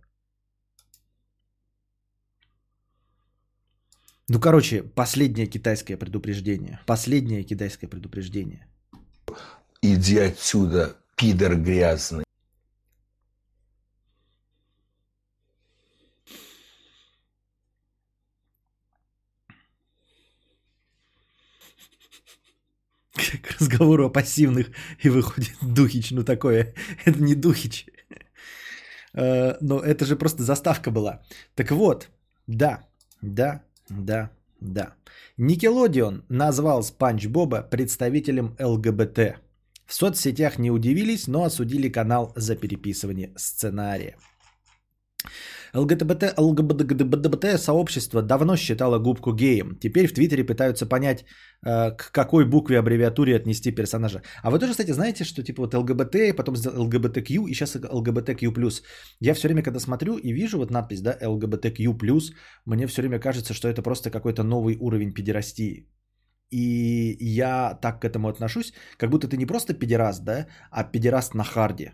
Ну, 4.29 4.39
короче, 4.39 4.83
последнее 4.83 5.47
китайское 5.47 5.97
предупреждение. 5.97 6.79
Последнее 6.85 7.43
китайское 7.43 7.89
предупреждение. 7.89 8.67
Иди 9.81 10.17
отсюда, 10.17 10.95
пидор 11.15 11.55
грязный. 11.55 12.23
К 23.13 23.51
разговору 23.59 24.05
о 24.05 24.09
пассивных 24.09 24.71
и 24.99 25.09
выходит 25.09 25.55
Духич. 25.61 26.11
Ну 26.11 26.23
такое, 26.23 26.73
это 27.05 27.21
не 27.21 27.35
Духич. 27.35 27.87
Э, 29.13 29.55
но 29.61 29.79
это 29.79 30.05
же 30.05 30.15
просто 30.15 30.43
заставка 30.43 30.91
была. 30.91 31.23
Так 31.55 31.71
вот, 31.71 32.09
да, 32.45 32.87
да, 33.21 33.63
да, 33.89 34.31
да. 34.59 34.95
Никелодион 35.37 36.25
назвал 36.29 36.83
Спанч 36.83 37.27
Боба 37.27 37.61
представителем 37.61 38.55
ЛГБТ. 38.59 39.37
В 39.85 39.93
соцсетях 39.93 40.59
не 40.59 40.71
удивились, 40.71 41.27
но 41.27 41.43
осудили 41.43 41.89
канал 41.89 42.33
за 42.35 42.55
переписывание 42.55 43.31
сценария. 43.37 44.17
ЛГБТ, 45.73 46.33
ЛГБТ 46.37 47.59
сообщество 47.59 48.21
давно 48.21 48.57
считало 48.57 48.99
губку 48.99 49.33
геем. 49.33 49.75
Теперь 49.79 50.07
в 50.07 50.13
Твиттере 50.13 50.43
пытаются 50.43 50.85
понять, 50.85 51.25
э, 51.65 51.91
к 51.91 52.11
какой 52.11 52.45
букве 52.45 52.79
аббревиатуре 52.79 53.35
отнести 53.35 53.71
персонажа. 53.71 54.21
А 54.43 54.51
вы 54.51 54.59
тоже, 54.59 54.71
кстати, 54.71 54.91
знаете, 54.91 55.23
что 55.23 55.43
типа 55.43 55.61
вот 55.61 55.73
ЛГБТ, 55.73 56.35
потом 56.35 56.55
ЛГБТQ 56.55 57.47
и 57.47 57.53
сейчас 57.53 57.75
ЛГБТQ+. 57.75 58.47
Я 59.19 59.33
все 59.33 59.47
время, 59.47 59.63
когда 59.63 59.79
смотрю 59.79 60.17
и 60.17 60.33
вижу 60.33 60.57
вот 60.57 60.71
надпись, 60.71 61.01
да, 61.01 61.17
ЛГБТQ+, 61.21 61.87
мне 62.65 62.87
все 62.87 63.01
время 63.01 63.19
кажется, 63.19 63.53
что 63.53 63.67
это 63.67 63.81
просто 63.81 64.09
какой-то 64.09 64.43
новый 64.43 64.77
уровень 64.79 65.13
педерастии. 65.13 65.87
И 66.49 67.17
я 67.19 67.77
так 67.81 68.01
к 68.01 68.05
этому 68.05 68.29
отношусь, 68.29 68.73
как 68.97 69.09
будто 69.09 69.27
ты 69.27 69.37
не 69.37 69.45
просто 69.45 69.73
педераст, 69.73 70.23
да, 70.23 70.47
а 70.71 70.83
педераст 70.83 71.33
на 71.33 71.43
харде. 71.43 71.93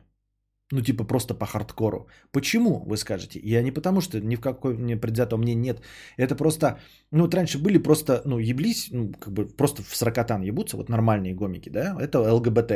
Ну, 0.71 0.81
типа 0.81 1.03
просто 1.03 1.33
по 1.33 1.45
хардкору. 1.45 2.07
Почему, 2.31 2.83
вы 2.85 2.97
скажете? 2.97 3.39
Я 3.43 3.61
не 3.61 3.71
потому, 3.71 4.01
что 4.01 4.19
ни 4.19 4.35
в 4.35 4.41
какой 4.41 4.77
мне 4.77 4.97
предвзятого 4.97 5.39
мне 5.39 5.55
нет. 5.55 5.81
Это 6.17 6.35
просто, 6.35 6.79
ну, 7.11 7.23
вот 7.23 7.33
раньше 7.35 7.59
были 7.59 7.77
просто, 7.77 8.21
ну, 8.25 8.39
еблись, 8.39 8.89
ну, 8.91 9.11
как 9.11 9.33
бы 9.33 9.45
просто 9.45 9.83
в 9.83 9.95
сорокатан 9.95 10.41
ебутся, 10.41 10.77
вот 10.77 10.89
нормальные 10.89 11.35
гомики, 11.35 11.69
да, 11.69 11.95
это 11.99 12.19
ЛГБТ. 12.33 12.71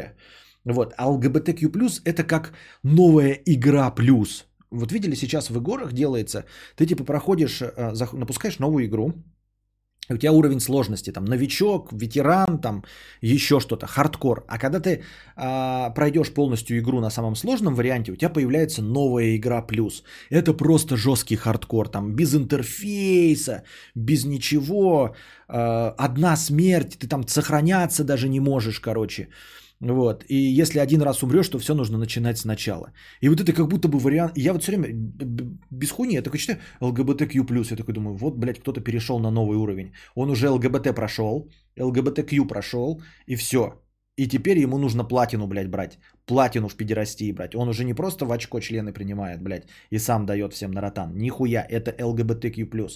Вот, 0.65 0.93
а 0.97 1.09
ЛГБТQ+, 1.09 1.71
это 2.03 2.23
как 2.23 2.53
новая 2.83 3.31
игра 3.45 3.89
плюс. 3.91 4.45
Вот 4.69 4.91
видели 4.91 5.15
сейчас 5.15 5.49
в 5.49 5.57
играх 5.57 5.93
делается, 5.93 6.43
ты 6.75 6.85
типа 6.85 7.05
проходишь, 7.05 7.61
э, 7.61 7.93
напускаешь 8.13 8.59
новую 8.59 8.85
игру, 8.85 9.13
у 10.13 10.17
тебя 10.17 10.31
уровень 10.31 10.59
сложности, 10.59 11.11
там, 11.11 11.25
новичок, 11.25 11.91
ветеран, 11.91 12.59
там, 12.59 12.83
еще 13.21 13.59
что-то, 13.59 13.87
хардкор. 13.87 14.45
А 14.47 14.57
когда 14.57 14.79
ты 14.79 15.03
а, 15.35 15.89
пройдешь 15.89 16.33
полностью 16.33 16.77
игру 16.79 16.99
на 17.01 17.09
самом 17.09 17.35
сложном 17.35 17.75
варианте, 17.75 18.11
у 18.11 18.15
тебя 18.15 18.29
появляется 18.29 18.81
новая 18.81 19.35
игра 19.35 19.61
плюс. 19.61 20.03
Это 20.31 20.53
просто 20.53 20.95
жесткий 20.95 21.35
хардкор, 21.35 21.89
там, 21.89 22.15
без 22.15 22.35
интерфейса, 22.35 23.63
без 23.95 24.25
ничего, 24.25 25.15
а, 25.47 25.93
одна 25.97 26.35
смерть, 26.37 26.97
ты 26.99 27.07
там 27.07 27.27
сохраняться 27.27 28.03
даже 28.03 28.29
не 28.29 28.39
можешь, 28.39 28.79
короче. 28.79 29.27
Вот. 29.79 30.23
И 30.27 30.35
если 30.35 30.79
один 30.79 31.01
раз 31.01 31.23
умрешь, 31.23 31.49
то 31.49 31.59
все 31.59 31.73
нужно 31.73 31.97
начинать 31.97 32.37
сначала. 32.37 32.91
И 33.21 33.29
вот 33.29 33.39
это 33.39 33.53
как 33.53 33.67
будто 33.67 33.87
бы 33.87 33.99
вариант... 33.99 34.37
Я 34.37 34.53
вот 34.53 34.63
все 34.63 34.71
время 34.71 34.89
без 35.71 35.91
хуйни, 35.91 36.15
я 36.15 36.21
такой 36.21 36.39
читаю 36.39 36.59
ЛГБТQ+, 36.81 37.45
я 37.71 37.77
такой 37.77 37.93
думаю, 37.93 38.17
вот, 38.17 38.37
блядь, 38.37 38.59
кто-то 38.59 38.81
перешел 38.81 39.19
на 39.19 39.31
новый 39.31 39.57
уровень. 39.57 39.93
Он 40.15 40.29
уже 40.29 40.49
ЛГБТ 40.49 40.95
прошел, 40.95 41.49
ЛГБТQ 41.79 42.47
прошел, 42.47 43.01
и 43.27 43.35
все. 43.35 43.73
И 44.17 44.27
теперь 44.27 44.57
ему 44.57 44.79
нужно 44.79 45.03
платину, 45.03 45.47
блядь, 45.47 45.69
брать. 45.69 45.99
Платину 46.25 46.67
в 46.69 46.75
педерастии 46.75 47.31
брать. 47.31 47.55
Он 47.55 47.69
уже 47.69 47.83
не 47.83 47.93
просто 47.93 48.25
в 48.25 48.31
очко 48.31 48.59
члены 48.59 48.91
принимает, 48.91 49.43
блядь, 49.43 49.67
и 49.91 49.99
сам 49.99 50.25
дает 50.25 50.53
всем 50.53 50.71
на 50.71 50.81
ротан. 50.81 51.15
Нихуя, 51.15 51.63
это 51.69 51.93
ЛГБТQ+. 52.03 52.89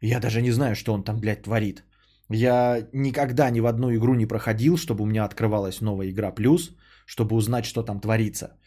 Я 0.00 0.20
даже 0.20 0.40
не 0.40 0.52
знаю, 0.52 0.74
что 0.74 0.94
он 0.94 1.04
там, 1.04 1.20
блядь, 1.20 1.42
творит. 1.42 1.84
Я 2.30 2.86
никогда 2.92 3.50
ни 3.50 3.60
в 3.60 3.66
одну 3.66 3.94
игру 3.94 4.14
не 4.14 4.26
проходил, 4.26 4.76
чтобы 4.76 5.02
у 5.02 5.06
меня 5.06 5.24
открывалась 5.24 5.80
новая 5.80 6.10
игра 6.10 6.30
плюс, 6.30 6.76
чтобы 7.06 7.36
узнать, 7.36 7.64
что 7.64 7.82
там 7.82 8.00
творится. 8.00 8.58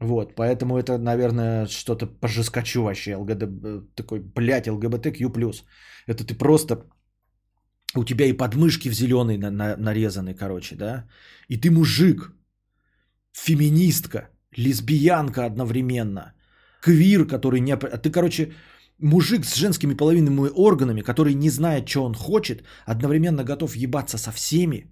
Вот, 0.00 0.34
поэтому 0.34 0.76
это, 0.76 0.98
наверное, 0.98 1.66
что-то 1.66 2.06
пожескочу 2.06 2.82
вообще. 2.82 3.16
ЛГД, 3.16 3.94
такой, 3.94 4.20
блядь, 4.20 4.68
ЛГБТQ+. 4.68 5.52
Это 6.06 6.24
ты 6.24 6.34
просто... 6.34 6.84
У 7.96 8.04
тебя 8.04 8.26
и 8.26 8.32
подмышки 8.32 8.88
в 8.88 8.94
зеленый 8.94 9.38
на, 9.38 9.50
на, 9.50 9.76
нарезаны, 9.76 10.34
короче, 10.34 10.74
да? 10.74 11.04
И 11.48 11.56
ты 11.56 11.70
мужик, 11.70 12.32
феминистка, 13.32 14.30
лесбиянка 14.56 15.44
одновременно, 15.44 16.34
квир, 16.80 17.24
который 17.26 17.60
не... 17.60 17.72
А 17.74 17.98
ты, 17.98 18.10
короче, 18.10 18.52
мужик 18.98 19.44
с 19.44 19.56
женскими 19.56 19.94
половинными 19.94 20.50
органами, 20.54 21.02
который 21.02 21.34
не 21.34 21.50
знает, 21.50 21.88
что 21.88 22.04
он 22.04 22.14
хочет, 22.14 22.64
одновременно 22.86 23.44
готов 23.44 23.76
ебаться 23.76 24.18
со 24.18 24.32
всеми, 24.32 24.90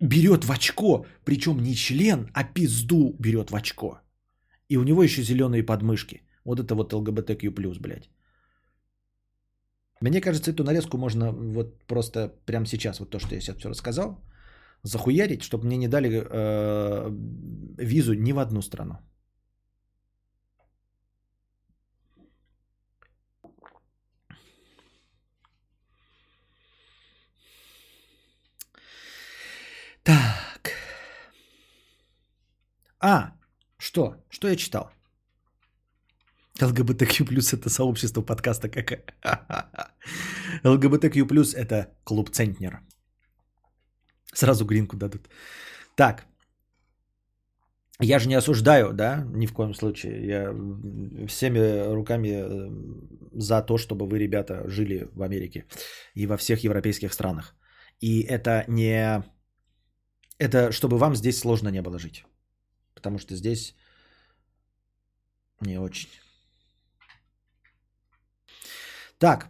берет 0.00 0.44
в 0.44 0.50
очко, 0.50 1.06
причем 1.24 1.58
не 1.60 1.74
член, 1.74 2.28
а 2.32 2.44
пизду 2.44 3.14
берет 3.18 3.50
в 3.50 3.56
очко. 3.56 4.00
И 4.68 4.76
у 4.76 4.84
него 4.84 5.02
еще 5.02 5.22
зеленые 5.22 5.62
подмышки. 5.62 6.22
Вот 6.44 6.60
это 6.60 6.74
вот 6.74 6.92
ЛГБТQ+, 6.92 7.50
блядь. 7.80 8.10
Мне 10.00 10.20
кажется, 10.20 10.50
эту 10.50 10.64
нарезку 10.64 10.96
можно 10.96 11.32
вот 11.32 11.86
просто 11.86 12.32
прямо 12.46 12.66
сейчас, 12.66 13.00
вот 13.00 13.10
то, 13.10 13.18
что 13.18 13.34
я 13.34 13.40
сейчас 13.40 13.56
все 13.56 13.68
рассказал, 13.68 14.18
захуярить, 14.82 15.42
чтобы 15.42 15.66
мне 15.66 15.76
не 15.76 15.88
дали 15.88 16.08
э, 16.08 17.10
визу 17.78 18.14
ни 18.14 18.32
в 18.32 18.38
одну 18.38 18.62
страну. 18.62 18.94
Так. 30.02 30.72
А, 33.00 33.32
что? 33.78 34.16
Что 34.30 34.48
я 34.48 34.56
читал? 34.56 34.90
ЛГБТQ 36.60 37.24
плюс 37.24 37.52
это 37.52 37.70
сообщество 37.70 38.22
подкаста 38.22 38.68
как 38.68 38.92
ЛГБТQ 40.64 41.26
плюс 41.26 41.54
это 41.54 41.86
клуб 42.04 42.30
Центнер. 42.30 42.80
Сразу 44.34 44.64
гринку 44.64 44.96
дадут. 44.96 45.28
Так. 45.96 46.26
Я 48.02 48.18
же 48.18 48.28
не 48.28 48.34
осуждаю, 48.34 48.92
да, 48.92 49.24
ни 49.34 49.46
в 49.46 49.52
коем 49.52 49.74
случае. 49.74 50.26
Я 50.26 50.54
всеми 51.26 51.94
руками 51.94 52.44
за 53.32 53.62
то, 53.62 53.76
чтобы 53.76 54.06
вы, 54.06 54.18
ребята, 54.18 54.62
жили 54.68 55.08
в 55.14 55.22
Америке 55.22 55.64
и 56.14 56.26
во 56.26 56.36
всех 56.36 56.64
европейских 56.64 57.12
странах. 57.12 57.54
И 58.00 58.22
это 58.22 58.64
не 58.68 59.22
это 60.40 60.72
чтобы 60.72 60.98
вам 60.98 61.14
здесь 61.14 61.38
сложно 61.38 61.68
не 61.68 61.82
было 61.82 61.98
жить. 61.98 62.24
Потому 62.94 63.18
что 63.18 63.36
здесь 63.36 63.74
не 65.60 65.78
очень. 65.78 66.08
Так. 69.18 69.48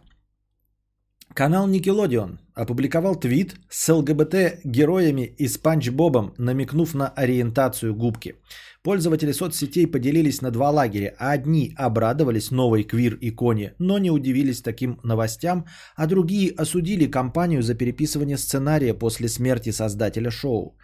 Канал 1.33 1.69
Nickelodeon 1.69 2.37
опубликовал 2.55 3.19
твит 3.19 3.55
с 3.69 3.93
ЛГБТ-героями 3.93 5.35
и 5.37 5.47
Спанч 5.47 5.89
Бобом, 5.89 6.33
намекнув 6.37 6.93
на 6.93 7.07
ориентацию 7.07 7.95
губки. 7.95 8.35
Пользователи 8.83 9.31
соцсетей 9.31 9.87
поделились 9.87 10.41
на 10.41 10.51
два 10.51 10.69
лагеря. 10.71 11.13
Одни 11.17 11.73
обрадовались 11.77 12.51
новой 12.51 12.83
квир-иконе, 12.83 13.73
но 13.79 13.99
не 13.99 14.11
удивились 14.11 14.61
таким 14.61 14.99
новостям, 15.03 15.65
а 15.95 16.07
другие 16.07 16.51
осудили 16.57 17.11
компанию 17.11 17.61
за 17.61 17.75
переписывание 17.75 18.37
сценария 18.37 18.93
после 18.93 19.27
смерти 19.27 19.71
создателя 19.71 20.31
шоу. 20.31 20.77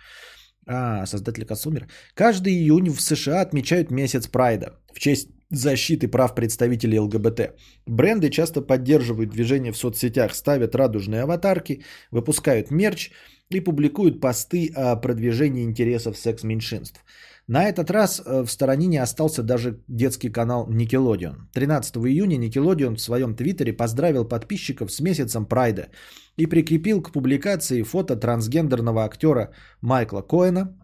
А, 0.67 1.05
создателя 1.05 1.45
Косумер. 1.45 1.87
Каждый 2.13 2.53
июнь 2.53 2.89
в 2.89 3.01
США 3.01 3.41
отмечают 3.41 3.89
месяц 3.89 4.27
Прайда 4.27 4.73
в 4.93 4.99
честь 4.99 5.29
защиты 5.51 6.07
прав 6.07 6.35
представителей 6.35 6.99
ЛГБТ. 6.99 7.53
Бренды 7.85 8.29
часто 8.29 8.61
поддерживают 8.61 9.31
движение 9.31 9.71
в 9.71 9.77
соцсетях, 9.77 10.35
ставят 10.35 10.75
радужные 10.75 11.23
аватарки, 11.23 11.83
выпускают 12.11 12.71
мерч 12.71 13.11
и 13.49 13.61
публикуют 13.61 14.19
посты 14.19 14.71
о 14.75 14.95
продвижении 14.95 15.63
интересов 15.63 16.17
секс-меньшинств. 16.17 17.03
На 17.47 17.69
этот 17.69 17.89
раз 17.91 18.19
э, 18.19 18.43
в 18.43 18.51
стороне 18.51 18.87
не 18.87 18.97
остался 18.97 19.41
даже 19.41 19.79
детский 19.87 20.29
канал 20.29 20.67
Nickelodeon. 20.69 21.35
13 21.53 21.95
июня 21.97 22.37
Nickelodeon 22.37 22.95
в 22.95 23.01
своем 23.01 23.35
твиттере 23.35 23.71
поздравил 23.71 24.25
подписчиков 24.25 24.91
с 24.91 24.99
месяцем 24.99 25.45
Прайда 25.45 25.87
и 26.35 26.45
прикрепил 26.45 27.01
к 27.01 27.13
публикации 27.13 27.83
фото 27.83 28.17
трансгендерного 28.17 29.05
актера 29.05 29.53
Майкла 29.81 30.21
Коэна, 30.21 30.77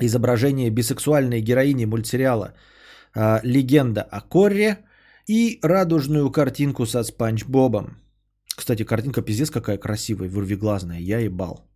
изображение 0.00 0.70
бисексуальной 0.70 1.42
героини 1.42 1.84
мультсериала 1.84 2.54
«Легенда 3.14 4.02
о 4.02 4.20
Корре» 4.20 4.84
и 5.26 5.58
радужную 5.62 6.30
картинку 6.30 6.86
со 6.86 7.02
Спанч 7.04 7.44
Бобом. 7.44 7.96
Кстати, 8.56 8.84
картинка 8.84 9.22
пиздец 9.22 9.50
какая 9.50 9.78
красивая, 9.78 10.28
вырвиглазная, 10.28 11.00
я 11.00 11.18
ебал. 11.18 11.68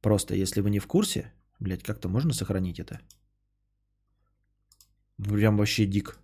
Просто, 0.00 0.34
если 0.34 0.60
вы 0.60 0.70
не 0.70 0.80
в 0.80 0.86
курсе, 0.86 1.32
блядь, 1.60 1.82
как-то 1.82 2.08
можно 2.08 2.32
сохранить 2.32 2.78
это? 2.78 3.00
Прям 5.16 5.56
вообще 5.56 5.86
дик. 5.86 6.18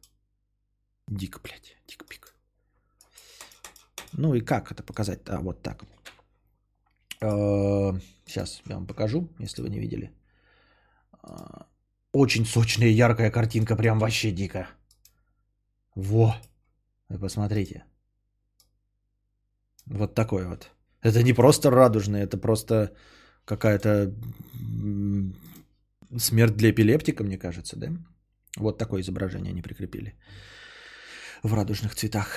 Дик, 1.09 1.41
блядь, 1.43 1.77
дик-пик. 1.87 2.35
Ну 4.13 4.35
и 4.35 4.41
как 4.41 4.73
это 4.73 4.83
показать? 4.83 5.21
А, 5.29 5.41
вот 5.41 5.63
так. 5.63 5.85
Сейчас 7.21 8.63
я 8.67 8.75
вам 8.75 8.87
покажу, 8.87 9.29
если 9.39 9.63
вы 9.63 9.71
не 9.71 9.79
видели. 9.79 10.13
Очень 12.13 12.45
сочная, 12.45 12.89
яркая 12.89 13.31
картинка, 13.31 13.77
прям 13.77 13.99
вообще 13.99 14.33
дико. 14.33 14.69
Во, 15.95 16.35
вы 17.09 17.19
посмотрите. 17.19 17.85
Вот 19.87 20.15
такой 20.15 20.47
вот. 20.47 20.71
Это 21.03 21.23
не 21.23 21.33
просто 21.33 21.71
радужный, 21.71 22.21
это 22.21 22.37
просто 22.37 22.95
какая-то 23.45 24.15
смерть 26.19 26.57
для 26.57 26.71
эпилептика, 26.71 27.25
мне 27.25 27.39
кажется, 27.39 27.77
да? 27.77 27.89
Вот 28.57 28.79
такое 28.79 29.01
изображение 29.03 29.51
они 29.53 29.63
прикрепили 29.63 30.15
в 31.43 31.55
радужных 31.55 31.95
цветах. 31.95 32.37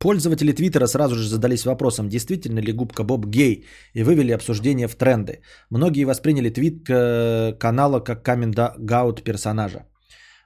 Пользователи 0.00 0.52
Твиттера 0.52 0.86
сразу 0.86 1.14
же 1.14 1.28
задались 1.28 1.66
вопросом, 1.66 2.08
действительно 2.08 2.60
ли 2.60 2.72
губка 2.72 3.04
Боб 3.04 3.26
гей, 3.26 3.66
и 3.92 4.02
вывели 4.02 4.32
обсуждение 4.32 4.88
в 4.88 4.94
тренды. 4.94 5.42
Многие 5.70 6.06
восприняли 6.06 6.48
твит 6.48 6.88
э, 6.88 7.52
канала 7.58 8.00
как 8.00 8.24
каминг-гаут 8.24 9.22
персонажа. 9.22 9.84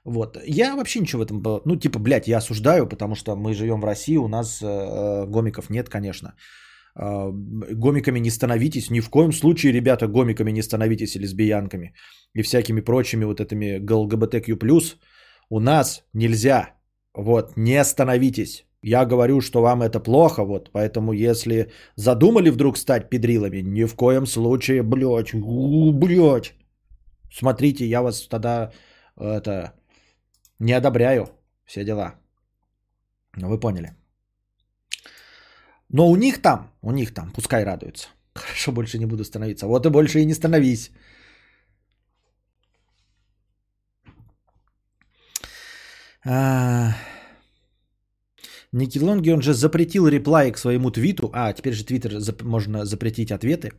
Вот. 0.03 0.37
Я 0.45 0.75
вообще 0.75 0.99
ничего 0.99 1.21
в 1.21 1.25
этом... 1.25 1.61
Ну, 1.65 1.75
типа, 1.77 1.99
блядь, 1.99 2.27
я 2.27 2.37
осуждаю, 2.37 2.85
потому 2.85 3.15
что 3.15 3.35
мы 3.37 3.53
живем 3.53 3.79
в 3.79 3.85
России, 3.85 4.17
у 4.17 4.27
нас 4.27 4.61
э, 4.61 5.25
гомиков 5.25 5.69
нет, 5.69 5.89
конечно. 5.89 6.33
Э, 6.99 7.31
гомиками 7.31 8.19
не 8.19 8.31
становитесь, 8.31 8.91
ни 8.91 8.99
в 8.99 9.09
коем 9.09 9.31
случае, 9.31 9.71
ребята, 9.71 10.07
гомиками 10.07 10.51
не 10.51 10.63
становитесь 10.63 11.15
и 11.15 11.19
лесбиянками. 11.19 11.93
И 12.33 12.43
всякими 12.43 12.81
прочими 12.81 13.23
вот 13.23 13.39
этими 13.39 13.79
ЛГБТQ+. 13.79 14.97
У 15.49 15.59
нас 15.59 16.03
нельзя. 16.13 16.75
Вот, 17.13 17.55
не 17.55 17.81
становитесь. 17.85 18.65
Я 18.87 19.05
говорю, 19.05 19.41
что 19.41 19.61
вам 19.61 19.81
это 19.81 19.99
плохо, 19.99 20.45
вот, 20.45 20.69
поэтому 20.71 21.11
если 21.11 21.71
задумали 21.95 22.51
вдруг 22.51 22.77
стать 22.77 23.09
педрилами, 23.09 23.63
ни 23.63 23.85
в 23.85 23.95
коем 23.95 24.27
случае, 24.27 24.83
блядь, 24.83 25.33
блядь. 25.33 26.53
Смотрите, 27.33 27.85
я 27.85 28.01
вас 28.01 28.27
тогда, 28.27 28.71
это, 29.17 29.73
не 30.59 30.73
одобряю 30.77 31.29
все 31.65 31.83
дела. 31.83 32.13
Ну, 33.37 33.49
вы 33.49 33.59
поняли. 33.59 33.95
Но 35.89 36.07
у 36.07 36.15
них 36.15 36.41
там, 36.41 36.71
у 36.83 36.91
них 36.91 37.11
там, 37.11 37.31
пускай 37.31 37.63
радуются. 37.63 38.09
Хорошо, 38.35 38.71
больше 38.71 38.99
не 38.99 39.07
буду 39.07 39.23
становиться. 39.23 39.65
Вот 39.65 39.85
и 39.85 39.89
больше 39.89 40.19
и 40.19 40.25
не 40.25 40.35
становись. 40.35 40.91
А... 46.23 46.93
Никелонги, 48.75 49.31
он 49.31 49.41
же 49.41 49.53
запретил 49.53 50.07
реплай 50.07 50.51
к 50.51 50.57
своему 50.57 50.91
твиту. 50.91 51.29
А, 51.33 51.53
теперь 51.53 51.73
же 51.73 51.85
твиттер 51.85 52.11
зап- 52.17 52.43
можно 52.43 52.85
запретить 52.85 53.31
ответы. 53.31 53.71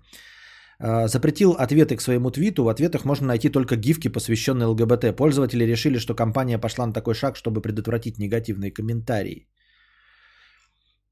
А, 0.79 1.09
запретил 1.09 1.53
ответы 1.53 1.97
к 1.97 2.01
своему 2.03 2.31
твиту. 2.31 2.65
В 2.65 2.69
ответах 2.69 3.05
можно 3.05 3.27
найти 3.27 3.51
только 3.51 3.77
гифки, 3.77 4.09
посвященные 4.09 4.67
ЛГБТ. 4.67 5.17
Пользователи 5.17 5.65
решили, 5.65 5.99
что 5.99 6.15
компания 6.15 6.59
пошла 6.59 6.87
на 6.87 6.93
такой 6.93 7.15
шаг, 7.15 7.37
чтобы 7.37 7.61
предотвратить 7.61 8.19
негативные 8.19 8.71
комментарии. 8.71 9.47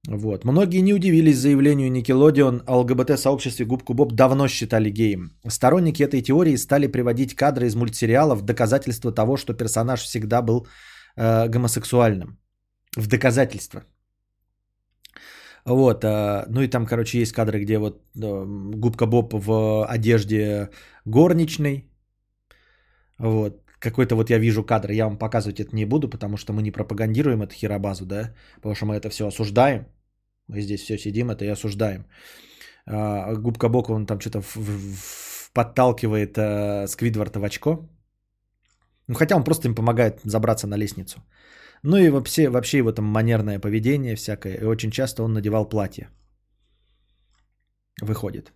Вот. 0.09 0.45
Многие 0.45 0.83
не 0.83 0.95
удивились 0.95 1.39
заявлению 1.39 1.91
Nickelodeon 1.91 2.63
о 2.67 2.81
ЛГБТ-сообществе 2.81 3.65
Губку 3.67 3.95
Боб 3.95 4.13
давно 4.13 4.49
считали 4.49 4.91
геем. 4.91 5.31
Сторонники 5.49 6.03
этой 6.03 6.23
теории 6.23 6.57
стали 6.57 6.87
приводить 6.87 7.35
кадры 7.35 7.67
из 7.67 7.75
мультсериалов 7.75 8.41
в 8.41 8.45
доказательство 8.45 9.13
того, 9.13 9.37
что 9.37 9.55
персонаж 9.55 10.03
всегда 10.03 10.43
был 10.43 10.67
э, 11.17 11.49
гомосексуальным. 11.49 12.39
В 12.97 13.07
доказательство. 13.09 13.83
Вот, 15.67 16.05
э, 16.05 16.45
ну 16.49 16.61
и 16.61 16.69
там, 16.69 16.87
короче, 16.87 17.19
есть 17.19 17.33
кадры, 17.33 17.61
где 17.61 17.79
вот 17.79 18.03
э, 18.23 18.45
губка 18.75 19.07
Боб 19.07 19.33
в 19.33 19.87
одежде 19.87 20.71
горничной. 21.07 21.89
Вот, 23.19 23.63
какой-то 23.79 24.15
вот 24.15 24.31
я 24.31 24.39
вижу 24.39 24.65
кадр, 24.65 24.91
я 24.91 25.05
вам 25.07 25.19
показывать 25.19 25.61
это 25.61 25.75
не 25.75 25.87
буду, 25.87 26.09
потому 26.11 26.37
что 26.37 26.53
мы 26.53 26.63
не 26.63 26.71
пропагандируем 26.71 27.43
эту 27.43 27.55
херобазу, 27.55 28.07
да, 28.07 28.35
потому 28.57 28.75
что 28.75 28.87
мы 28.87 28.95
это 28.97 29.09
все 29.11 29.27
осуждаем. 29.27 29.87
Мы 30.49 30.61
здесь 30.61 30.83
все 30.83 30.99
сидим, 30.99 31.31
это 31.31 31.45
и 31.45 31.53
осуждаем. 31.53 32.05
А, 32.87 33.35
губка 33.35 33.69
Боб, 33.71 33.89
он 33.91 34.07
там 34.07 34.21
что-то 34.21 34.43
подталкивает 35.55 36.91
Сквидварда 36.91 37.41
в 37.41 37.45
очко. 37.45 37.89
Ну, 39.09 39.15
хотя 39.15 39.37
он 39.37 39.45
просто 39.45 39.69
им 39.69 39.75
помогает 39.75 40.21
забраться 40.25 40.67
на 40.67 40.77
лестницу. 40.77 41.21
Ну 41.87 41.99
и 41.99 42.09
вообще, 42.09 42.49
вообще 42.49 42.79
его 42.79 42.93
там 42.93 43.05
манерное 43.05 43.61
поведение 43.61 44.17
всякое. 44.17 44.55
И 44.55 44.65
очень 44.65 44.91
часто 44.91 45.23
он 45.23 45.35
надевал 45.35 45.69
платье. 45.69 46.09
Выходит. 48.01 48.53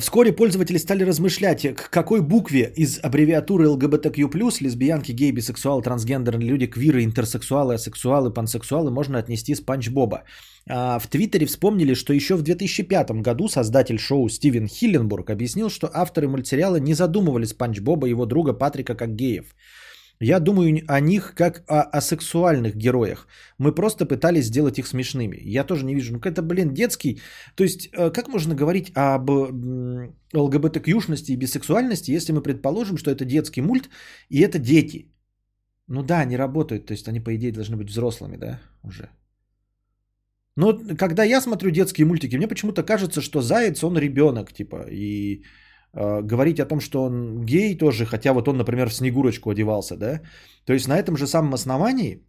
Вскоре 0.00 0.32
пользователи 0.32 0.76
стали 0.76 1.04
размышлять, 1.04 1.62
к 1.74 1.88
какой 1.88 2.20
букве 2.20 2.70
из 2.76 3.00
аббревиатуры 3.02 3.66
ЛГБТQ+, 3.68 4.28
лесбиянки, 4.60 5.12
гей, 5.12 5.32
бисексуалы, 5.32 5.82
трансгендерные 5.82 6.48
люди, 6.48 6.66
квиры, 6.66 7.02
интерсексуалы, 7.02 7.74
асексуалы, 7.74 8.30
пансексуалы 8.30 8.90
можно 8.90 9.18
отнести 9.18 9.54
Спанч 9.54 9.88
Боба. 9.88 10.24
А 10.68 10.98
В 10.98 11.06
Твиттере 11.06 11.46
вспомнили, 11.46 11.94
что 11.94 12.12
еще 12.12 12.36
в 12.36 12.42
2005 12.42 13.22
году 13.22 13.48
создатель 13.48 13.98
шоу 13.98 14.28
Стивен 14.28 14.68
Хилленбург 14.68 15.30
объяснил, 15.30 15.70
что 15.70 15.90
авторы 15.92 16.28
мультсериала 16.28 16.76
не 16.76 16.92
задумывали 16.92 17.46
Спанч 17.46 17.80
Боба 17.80 18.06
и 18.06 18.10
его 18.10 18.26
друга 18.26 18.52
Патрика 18.52 18.94
как 18.94 19.16
геев. 19.16 19.46
Я 20.22 20.38
думаю 20.40 20.84
о 20.86 21.00
них 21.00 21.32
как 21.34 21.64
о 21.66 21.80
асексуальных 21.98 22.76
героях. 22.76 23.26
Мы 23.58 23.74
просто 23.74 24.04
пытались 24.04 24.46
сделать 24.46 24.78
их 24.78 24.86
смешными. 24.86 25.38
Я 25.56 25.64
тоже 25.64 25.84
не 25.86 25.94
вижу. 25.94 26.12
Ну, 26.12 26.18
это, 26.18 26.42
блин, 26.42 26.74
детский. 26.74 27.20
То 27.54 27.64
есть, 27.64 27.88
э, 27.92 28.10
как 28.10 28.28
можно 28.28 28.54
говорить 28.54 28.92
об 28.94 29.30
ЛГБТКюшности 30.34 31.32
и 31.32 31.36
бисексуальности, 31.36 32.10
если 32.12 32.32
мы 32.32 32.42
предположим, 32.42 32.98
что 32.98 33.10
это 33.10 33.24
детский 33.24 33.62
мульт 33.62 33.88
и 34.28 34.40
это 34.40 34.58
дети? 34.58 35.10
Ну 35.88 36.02
да, 36.02 36.20
они 36.20 36.36
работают. 36.36 36.86
То 36.86 36.92
есть, 36.92 37.08
они, 37.08 37.20
по 37.20 37.34
идее, 37.34 37.52
должны 37.52 37.76
быть 37.76 37.90
взрослыми, 37.90 38.36
да, 38.36 38.60
уже. 38.82 39.08
Но 40.56 40.78
когда 40.98 41.24
я 41.24 41.40
смотрю 41.40 41.70
детские 41.70 42.06
мультики, 42.06 42.36
мне 42.36 42.48
почему-то 42.48 42.82
кажется, 42.82 43.22
что 43.22 43.40
Заяц, 43.40 43.82
он 43.82 43.96
ребенок, 43.96 44.52
типа, 44.52 44.84
и 44.90 45.44
говорить 45.92 46.60
о 46.60 46.66
том, 46.66 46.80
что 46.80 47.02
он 47.02 47.44
гей 47.44 47.76
тоже, 47.78 48.06
хотя 48.06 48.32
вот 48.32 48.48
он, 48.48 48.56
например, 48.56 48.88
в 48.88 48.94
Снегурочку 48.94 49.50
одевался, 49.50 49.96
да, 49.96 50.20
то 50.64 50.72
есть 50.72 50.88
на 50.88 50.98
этом 50.98 51.16
же 51.16 51.26
самом 51.26 51.54
основании, 51.54 52.22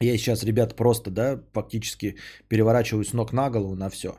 я 0.00 0.18
сейчас, 0.18 0.44
ребят, 0.44 0.76
просто, 0.76 1.10
да, 1.10 1.40
фактически 1.52 2.16
переворачиваю 2.48 3.04
с 3.04 3.12
ног 3.12 3.32
на 3.32 3.50
голову 3.50 3.76
на 3.76 3.90
все. 3.90 4.16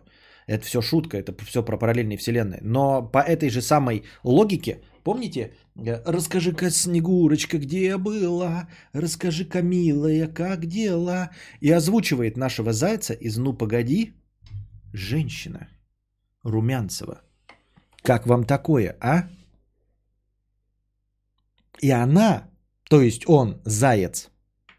Это 0.47 0.65
все 0.65 0.81
шутка, 0.81 1.17
это 1.17 1.33
все 1.45 1.63
про 1.63 1.77
параллельные 1.77 2.17
вселенные. 2.17 2.59
Но 2.61 3.01
по 3.01 3.19
этой 3.19 3.49
же 3.49 3.61
самой 3.61 4.03
логике, 4.23 4.81
помните, 5.03 5.53
э, 5.75 6.01
расскажи-ка, 6.05 6.69
Снегурочка, 6.69 7.57
где 7.57 7.97
была, 7.97 8.67
расскажи-ка, 8.93 9.61
милая, 9.61 10.27
как 10.27 10.65
дела, 10.65 11.29
и 11.61 11.71
озвучивает 11.71 12.37
нашего 12.37 12.73
зайца 12.73 13.13
из 13.13 13.37
«Ну, 13.37 13.53
погоди», 13.53 14.13
женщина, 14.93 15.67
Румянцева. 16.43 17.21
Как 18.03 18.27
вам 18.27 18.43
такое, 18.43 18.97
а? 18.99 19.29
И 21.81 21.89
она, 21.89 22.49
то 22.89 23.01
есть 23.01 23.23
он, 23.27 23.61
заяц, 23.65 24.29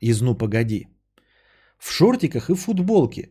из 0.01 0.21
«Ну, 0.21 0.35
погоди», 0.35 0.89
в 1.79 1.91
шортиках 1.91 2.51
и 2.51 2.55
футболке. 2.55 3.31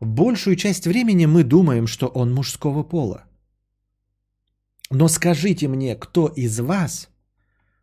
Большую 0.00 0.56
часть 0.56 0.86
времени 0.86 1.26
мы 1.26 1.44
думаем, 1.44 1.86
что 1.86 2.06
он 2.06 2.34
мужского 2.34 2.82
пола. 2.82 3.24
Но 4.90 5.08
скажите 5.08 5.68
мне, 5.68 5.96
кто 5.96 6.28
из 6.36 6.60
вас 6.60 7.08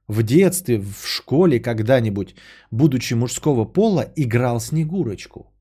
в 0.07 0.23
детстве, 0.23 0.79
в 0.79 1.07
школе 1.07 1.59
когда-нибудь, 1.59 2.35
будучи 2.71 3.15
мужского 3.15 3.65
пола, 3.65 4.05
играл 4.15 4.59
Снегурочку? 4.59 5.51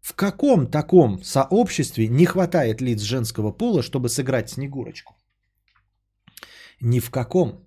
В 0.00 0.14
каком 0.14 0.66
таком 0.66 1.22
сообществе 1.22 2.08
не 2.08 2.26
хватает 2.26 2.80
лиц 2.80 3.00
женского 3.00 3.52
пола, 3.52 3.82
чтобы 3.82 4.08
сыграть 4.08 4.50
Снегурочку? 4.50 5.19
Ни 6.80 7.00
в 7.00 7.10
каком. 7.10 7.64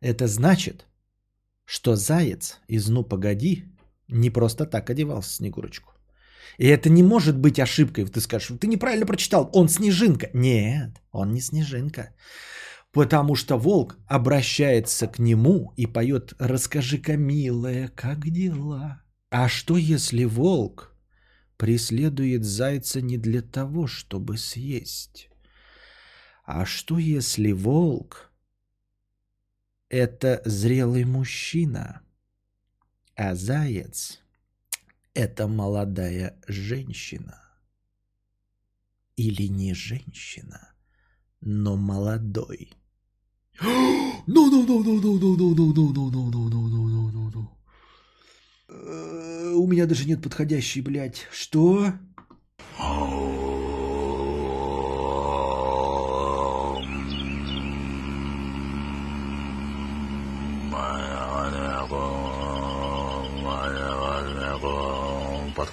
Это 0.00 0.26
значит, 0.26 0.86
что 1.64 1.96
заяц 1.96 2.60
из 2.68 2.88
«Ну, 2.88 3.04
погоди» 3.04 3.64
не 4.08 4.30
просто 4.30 4.66
так 4.66 4.90
одевался 4.90 5.36
Снегурочку. 5.36 5.92
И 6.58 6.66
это 6.66 6.88
не 6.88 7.02
может 7.02 7.36
быть 7.36 7.60
ошибкой. 7.60 8.06
Ты 8.06 8.20
скажешь, 8.20 8.56
ты 8.58 8.66
неправильно 8.66 9.06
прочитал, 9.06 9.50
он 9.52 9.68
снежинка. 9.68 10.30
Нет, 10.32 11.02
он 11.10 11.32
не 11.32 11.40
снежинка. 11.40 12.14
Потому 12.92 13.34
что 13.34 13.58
волк 13.58 13.98
обращается 14.06 15.06
к 15.06 15.18
нему 15.18 15.72
и 15.76 15.86
поет 15.86 16.32
«Расскажи-ка, 16.38 17.16
милая, 17.16 17.88
как 17.88 18.30
дела?» 18.30 19.02
А 19.30 19.48
что 19.48 19.76
если 19.76 20.24
волк 20.24 20.94
преследует 21.58 22.44
зайца 22.44 23.02
не 23.02 23.18
для 23.18 23.42
того, 23.42 23.86
чтобы 23.86 24.38
съесть? 24.38 25.28
А 26.46 26.64
что 26.64 26.96
если 26.96 27.50
волк– 27.50 28.30
это 29.88 30.40
зрелый 30.44 31.04
мужчина, 31.04 32.02
а 33.16 33.34
заяц– 33.34 34.20
это 35.14 35.48
молодая 35.48 36.40
женщина? 36.46 37.42
Или 39.16 39.48
не 39.48 39.74
женщина, 39.74 40.72
но 41.40 41.76
молодой– 41.76 42.70
No, 44.28 44.50
no, 44.50 44.66
no, 44.66 44.84
no, 44.84 45.00
no, 45.00 45.18
no, 45.18 45.36
no, 45.36 45.54
no, 45.54 45.72
no, 45.72 45.92
no, 45.92 46.10
no, 46.10 46.30
no, 46.30 46.68
no, 46.68 46.88
no, 46.88 47.10
no, 47.10 47.30
no. 47.30 47.56
У 49.56 49.66
меня 49.66 49.86
даже 49.86 50.06
нет 50.06 50.22
подходящей, 50.22 50.82
блядь. 50.82 51.26
Что? 51.32 51.94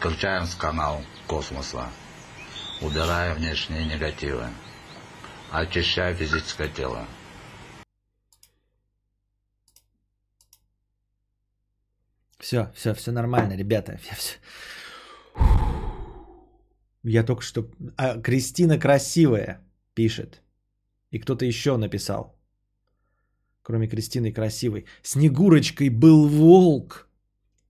Подключаем 0.04 0.48
с 0.48 0.56
канал 0.56 1.02
космоса. 1.28 1.90
Убирая 2.82 3.34
внешние 3.36 3.86
негативы. 3.86 4.44
Очищая 5.50 6.14
физическое 6.14 6.68
тело. 6.68 7.08
Все, 12.38 12.70
все, 12.76 12.94
все 12.94 13.12
нормально, 13.14 13.54
ребята. 13.54 13.98
Я, 14.10 14.16
все... 14.16 14.36
Я 17.04 17.24
только 17.24 17.42
что... 17.42 17.72
А, 17.96 18.20
Кристина 18.20 18.78
красивая, 18.78 19.62
пишет. 19.94 20.42
И 21.12 21.20
кто-то 21.20 21.46
еще 21.46 21.78
написал. 21.78 22.38
Кроме 23.62 23.88
Кристины 23.88 24.34
красивой. 24.34 24.86
Снегурочкой 25.02 25.88
был 25.88 26.28
волк. 26.28 27.08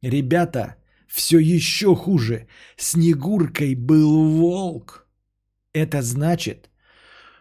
Ребята, 0.01 0.77
все 1.08 1.39
еще 1.39 1.95
хуже. 1.95 2.47
Снегуркой 2.78 3.76
был 3.76 4.26
волк. 4.38 5.08
Это 5.74 6.01
значит, 6.01 6.70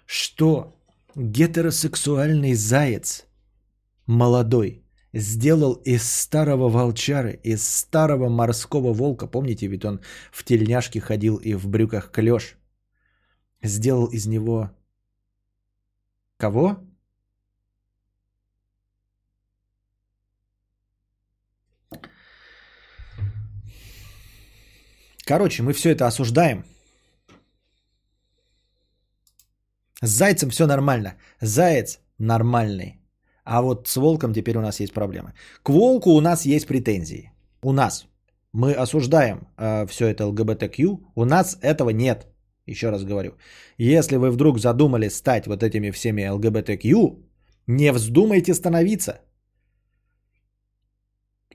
что 0.06 0.76
гетеросексуальный 1.14 2.54
заяц 2.54 3.26
молодой 4.06 4.84
сделал 5.12 5.74
из 5.74 6.10
старого 6.10 6.68
волчары, 6.68 7.38
из 7.42 7.68
старого 7.68 8.28
морского 8.28 8.92
волка, 8.92 9.26
помните, 9.26 9.66
ведь 9.66 9.84
он 9.84 10.00
в 10.32 10.44
тельняшке 10.44 11.00
ходил 11.00 11.36
и 11.36 11.54
в 11.54 11.68
брюках 11.68 12.10
клеш, 12.10 12.56
сделал 13.62 14.06
из 14.06 14.26
него 14.26 14.70
кого? 16.38 16.78
Короче, 25.24 25.62
мы 25.62 25.72
все 25.72 25.90
это 25.90 26.06
осуждаем. 26.06 26.64
С 30.02 30.10
зайцем 30.10 30.50
все 30.50 30.66
нормально. 30.66 31.14
Заяц 31.40 32.00
нормальный. 32.18 32.98
А 33.44 33.62
вот 33.62 33.88
с 33.88 33.96
волком 33.96 34.32
теперь 34.34 34.56
у 34.56 34.60
нас 34.60 34.80
есть 34.80 34.92
проблемы. 34.92 35.32
К 35.62 35.70
волку 35.70 36.10
у 36.10 36.20
нас 36.20 36.46
есть 36.46 36.66
претензии. 36.66 37.32
У 37.62 37.72
нас. 37.72 38.06
Мы 38.52 38.72
осуждаем 38.72 39.48
э, 39.56 39.86
все 39.86 40.08
это 40.08 40.26
ЛГБТQ. 40.26 40.98
У 41.14 41.24
нас 41.24 41.58
этого 41.62 41.90
нет. 41.90 42.26
Еще 42.66 42.90
раз 42.90 43.04
говорю. 43.04 43.36
Если 43.78 44.16
вы 44.16 44.30
вдруг 44.30 44.58
задумали 44.58 45.08
стать 45.08 45.46
вот 45.46 45.62
этими 45.62 45.90
всеми 45.90 46.28
ЛГБТQ, 46.28 47.16
не 47.66 47.92
вздумайте 47.92 48.54
становиться. 48.54 49.20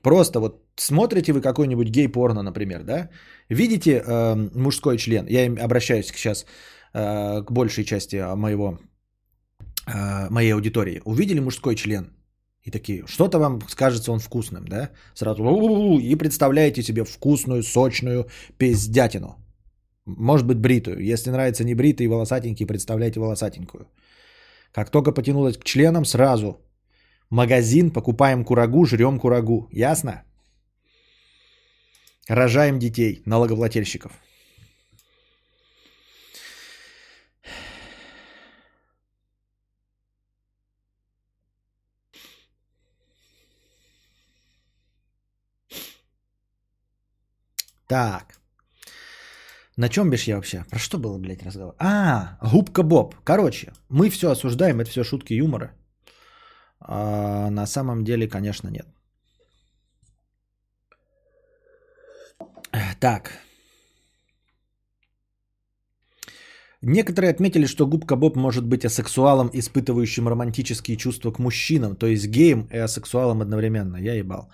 Просто 0.02 0.40
вот 0.40 0.62
смотрите 0.76 1.32
вы 1.32 1.40
какой-нибудь 1.40 1.88
гей-порно, 1.88 2.42
например, 2.42 2.82
да? 2.84 3.08
Видите 3.48 4.02
э, 4.06 4.34
мужской 4.54 4.98
член? 4.98 5.26
Я 5.26 5.64
обращаюсь 5.64 6.06
сейчас 6.06 6.46
э, 6.94 7.42
к 7.42 7.50
большей 7.50 7.84
части 7.84 8.16
моего 8.36 8.78
э, 9.86 10.30
моей 10.30 10.54
аудитории, 10.54 11.02
увидели 11.04 11.40
мужской 11.40 11.74
член 11.74 12.12
и 12.68 12.70
такие, 12.70 13.06
что-то 13.06 13.38
вам 13.38 13.60
скажется 13.68 14.12
он 14.12 14.18
вкусным, 14.18 14.64
да? 14.68 14.90
Сразу 15.14 15.42
и 15.98 16.16
представляете 16.16 16.82
себе 16.82 17.04
вкусную, 17.04 17.62
сочную 17.62 18.26
пиздятину. 18.58 19.36
Может 20.06 20.46
быть, 20.46 20.58
бритую. 20.58 20.98
Если 21.12 21.30
нравится 21.30 21.64
не 21.64 21.74
бритый 21.74 22.06
волосатенький, 22.06 22.66
представляйте 22.66 23.20
волосатенькую. 23.20 23.86
Как 24.72 24.90
только 24.90 25.12
потянулась 25.12 25.56
к 25.56 25.64
членам, 25.64 26.04
сразу 26.04 26.60
магазин, 27.30 27.90
покупаем 27.90 28.44
курагу, 28.44 28.84
жрем 28.86 29.18
курагу. 29.18 29.68
Ясно? 29.72 30.24
Рожаем 32.28 32.78
детей, 32.78 33.22
налогоплательщиков. 33.26 34.12
Так. 47.88 48.38
На 49.76 49.88
чем 49.88 50.10
бишь 50.10 50.24
я 50.28 50.36
вообще? 50.36 50.64
Про 50.70 50.78
что 50.78 50.98
было, 50.98 51.18
блядь, 51.18 51.42
разговор? 51.42 51.74
А, 51.78 52.38
губка 52.42 52.82
Боб. 52.82 53.14
Короче, 53.24 53.72
мы 53.88 54.10
все 54.10 54.30
осуждаем, 54.30 54.80
это 54.80 54.90
все 54.90 55.04
шутки 55.04 55.32
юмора. 55.32 55.77
А 56.80 57.50
на 57.50 57.66
самом 57.66 58.04
деле, 58.04 58.28
конечно, 58.28 58.68
нет. 58.68 58.86
Так. 63.00 63.32
Некоторые 66.82 67.30
отметили, 67.30 67.66
что 67.66 67.86
губка 67.86 68.16
Боб 68.16 68.36
может 68.36 68.64
быть 68.64 68.84
асексуалом, 68.84 69.50
испытывающим 69.52 70.28
романтические 70.28 70.96
чувства 70.96 71.32
к 71.32 71.38
мужчинам, 71.40 71.96
то 71.96 72.06
есть 72.06 72.26
геем 72.28 72.68
и 72.72 72.76
асексуалом 72.76 73.40
одновременно. 73.40 73.96
Я 73.96 74.14
ебал. 74.14 74.48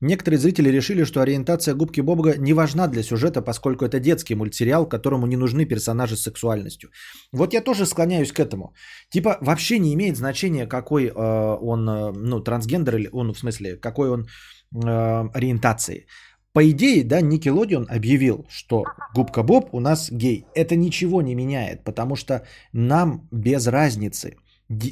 Некоторые 0.00 0.38
зрители 0.38 0.70
решили, 0.70 1.04
что 1.04 1.20
ориентация 1.20 1.74
губки 1.74 2.00
Бобга 2.00 2.38
не 2.38 2.54
важна 2.54 2.88
для 2.88 3.02
сюжета, 3.02 3.42
поскольку 3.42 3.84
это 3.84 4.00
детский 4.00 4.34
мультсериал, 4.34 4.88
которому 4.88 5.26
не 5.26 5.36
нужны 5.36 5.66
персонажи 5.66 6.16
с 6.16 6.22
сексуальностью. 6.22 6.90
Вот 7.32 7.52
я 7.52 7.60
тоже 7.60 7.86
склоняюсь 7.86 8.32
к 8.32 8.40
этому. 8.40 8.74
Типа 9.10 9.36
вообще 9.40 9.78
не 9.78 9.92
имеет 9.92 10.16
значения, 10.16 10.66
какой 10.66 11.04
э, 11.04 11.12
он, 11.12 11.88
э, 11.88 12.12
ну, 12.12 12.40
трансгендер, 12.40 12.96
или 12.96 13.08
он, 13.12 13.32
в 13.34 13.38
смысле, 13.38 13.76
какой 13.76 14.08
он 14.08 14.26
э, 14.74 15.28
ориентации. 15.34 16.06
По 16.52 16.68
идее, 16.68 17.04
да, 17.04 17.20
Никелодион 17.20 17.86
объявил, 17.88 18.46
что 18.48 18.84
Губка 19.14 19.42
Боб 19.42 19.68
у 19.72 19.80
нас 19.80 20.10
гей. 20.10 20.46
Это 20.54 20.76
ничего 20.76 21.22
не 21.22 21.34
меняет, 21.34 21.84
потому 21.84 22.16
что 22.16 22.42
нам 22.72 23.28
без 23.30 23.66
разницы. 23.66 24.36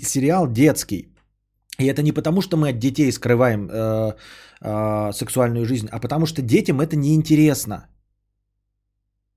Сериал 0.03 0.53
детский. 0.53 1.15
И 1.79 1.87
это 1.87 2.03
не 2.03 2.13
потому, 2.13 2.43
что 2.43 2.57
мы 2.57 2.71
от 2.71 2.79
детей 2.79 3.13
скрываем 3.13 3.69
э, 3.71 4.13
э, 4.61 5.13
сексуальную 5.13 5.65
жизнь, 5.65 5.89
а 5.93 6.01
потому 6.01 6.27
что 6.27 6.43
детям 6.43 6.81
это 6.81 6.97
неинтересно. 6.97 7.89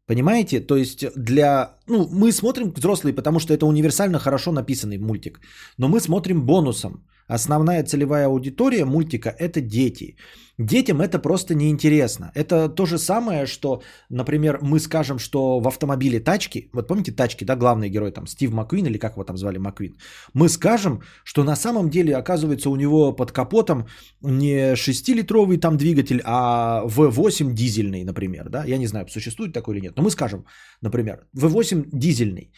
Понимаете? 0.08 0.60
То 0.60 0.76
есть 0.76 1.06
для... 1.16 1.78
Ну, 1.88 2.08
мы 2.12 2.32
смотрим 2.32 2.74
взрослые, 2.74 3.14
потому 3.14 3.40
что 3.40 3.54
это 3.54 3.66
универсально 3.66 4.20
хорошо 4.20 4.52
написанный 4.52 4.98
мультик. 4.98 5.40
Но 5.78 5.88
мы 5.88 6.00
смотрим 6.00 6.46
бонусом. 6.46 7.06
Основная 7.36 7.84
целевая 7.84 8.26
аудитория 8.28 8.86
мультика– 8.86 9.30
это 9.40 9.62
дети. 9.62 10.16
Детям 10.58 11.02
это 11.02 11.18
просто 11.20 11.56
неинтересно. 11.56 12.32
Это 12.36 12.70
то 12.70 12.86
же 12.86 12.98
самое, 12.98 13.46
что, 13.48 13.82
например, 14.10 14.60
мы 14.62 14.80
скажем, 14.80 15.18
что 15.18 15.60
в 15.60 15.68
автомобиле 15.68 16.20
тачки, 16.20 16.70
вот 16.74 16.88
помните 16.88 17.12
тачки, 17.12 17.46
да, 17.46 17.56
главный 17.56 17.90
герой 17.90 18.12
там 18.12 18.28
Стив 18.28 18.52
Маквин 18.52 18.86
или 18.86 18.98
как 18.98 19.14
его 19.14 19.24
там 19.24 19.38
звали 19.38 19.58
Маквин, 19.58 19.96
мы 20.34 20.50
скажем, 20.50 21.02
что 21.24 21.44
на 21.44 21.56
самом 21.56 21.90
деле 21.90 22.16
оказывается 22.16 22.70
у 22.70 22.76
него 22.76 23.16
под 23.16 23.32
капотом 23.32 23.88
не 24.22 24.76
6-литровый 24.76 25.58
там 25.58 25.78
двигатель, 25.78 26.22
а 26.26 26.84
V8 26.86 27.54
дизельный, 27.54 28.04
например, 28.04 28.50
да, 28.50 28.66
я 28.66 28.78
не 28.78 28.88
знаю, 28.88 29.08
существует 29.10 29.54
такой 29.54 29.76
или 29.76 29.82
нет, 29.86 29.94
но 29.98 30.04
мы 30.04 30.12
скажем, 30.12 30.46
например, 30.82 31.26
V8 31.36 31.90
дизельный. 31.94 32.52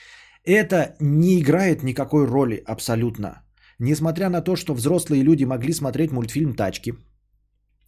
Это 0.45 0.95
не 0.99 1.39
играет 1.39 1.83
никакой 1.83 2.25
роли 2.25 2.61
абсолютно. 2.65 3.42
Несмотря 3.83 4.29
на 4.29 4.41
то, 4.41 4.55
что 4.55 4.73
взрослые 4.73 5.23
люди 5.23 5.45
могли 5.45 5.73
смотреть 5.73 6.11
мультфильм 6.11 6.55
«Тачки», 6.55 6.93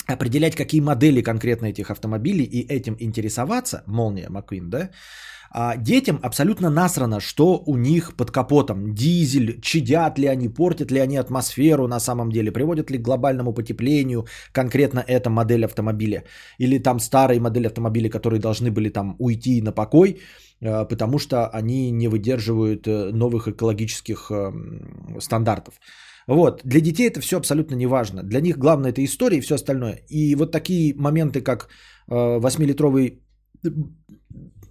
определять, 0.08 0.56
какие 0.56 0.82
модели 0.82 1.22
конкретно 1.22 1.68
этих 1.68 1.90
автомобилей 1.90 2.44
и 2.44 2.68
этим 2.68 2.98
интересоваться, 3.00 3.84
молния 3.88 4.30
Маквин, 4.30 4.70
да, 4.70 4.90
а 5.52 5.78
детям 5.78 6.20
абсолютно 6.22 6.70
насрано, 6.70 7.22
что 7.22 7.64
у 7.66 7.78
них 7.78 8.16
под 8.18 8.32
капотом. 8.32 8.94
Дизель, 8.94 9.62
чадят 9.62 10.20
ли 10.20 10.28
они, 10.28 10.50
портят 10.50 10.92
ли 10.92 11.00
они 11.00 11.16
атмосферу 11.16 11.88
на 11.88 12.00
самом 12.00 12.30
деле, 12.30 12.52
приводят 12.52 12.92
ли 12.92 12.98
к 12.98 13.02
глобальному 13.02 13.54
потеплению 13.54 14.26
конкретно 14.52 15.00
эта 15.08 15.30
модель 15.30 15.64
автомобиля. 15.64 16.24
Или 16.60 16.78
там 16.80 17.00
старые 17.00 17.40
модели 17.40 17.68
автомобилей, 17.68 18.10
которые 18.10 18.42
должны 18.42 18.70
были 18.70 18.90
там 18.90 19.16
уйти 19.18 19.62
на 19.62 19.72
покой, 19.72 20.20
потому 20.62 21.20
что 21.20 21.48
они 21.48 21.92
не 21.92 22.08
выдерживают 22.08 22.88
э, 22.88 23.12
новых 23.12 23.48
экологических 23.48 24.32
эм, 24.32 25.20
стандартов. 25.20 25.80
Вот, 26.28 26.62
для 26.64 26.82
детей 26.82 27.08
это 27.08 27.22
все 27.22 27.38
абсолютно 27.38 27.76
не 27.76 27.88
важно. 27.88 28.24
Для 28.24 28.42
них 28.42 28.58
главное 28.58 28.92
это 28.92 29.04
история 29.04 29.38
и 29.38 29.42
все 29.42 29.56
остальное. 29.56 30.00
И 30.10 30.36
вот 30.36 30.52
такие 30.52 30.94
моменты, 30.96 31.42
как 31.42 31.70
8-литровый 32.10 33.22
э, 33.64 33.70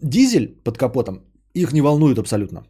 дизель 0.03 0.63
под 0.65 0.79
капотом, 0.79 1.25
их 1.55 1.73
не 1.73 1.83
волнует 1.83 2.19
абсолютно. 2.19 2.67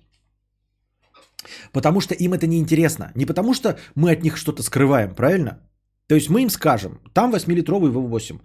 Потому 1.73 2.01
что 2.01 2.15
им 2.15 2.33
это 2.33 2.47
не 2.47 2.59
интересно. 2.59 3.13
Не 3.15 3.27
потому 3.27 3.55
что 3.55 3.79
мы 3.95 4.13
от 4.13 4.23
них 4.23 4.37
что-то 4.37 4.63
скрываем, 4.63 5.15
правильно? 5.15 5.61
То 6.09 6.15
есть 6.15 6.29
мы 6.29 6.43
им 6.43 6.51
скажем, 6.51 7.01
там 7.15 7.33
8-литровый 7.33 7.91
V8. 7.91 8.41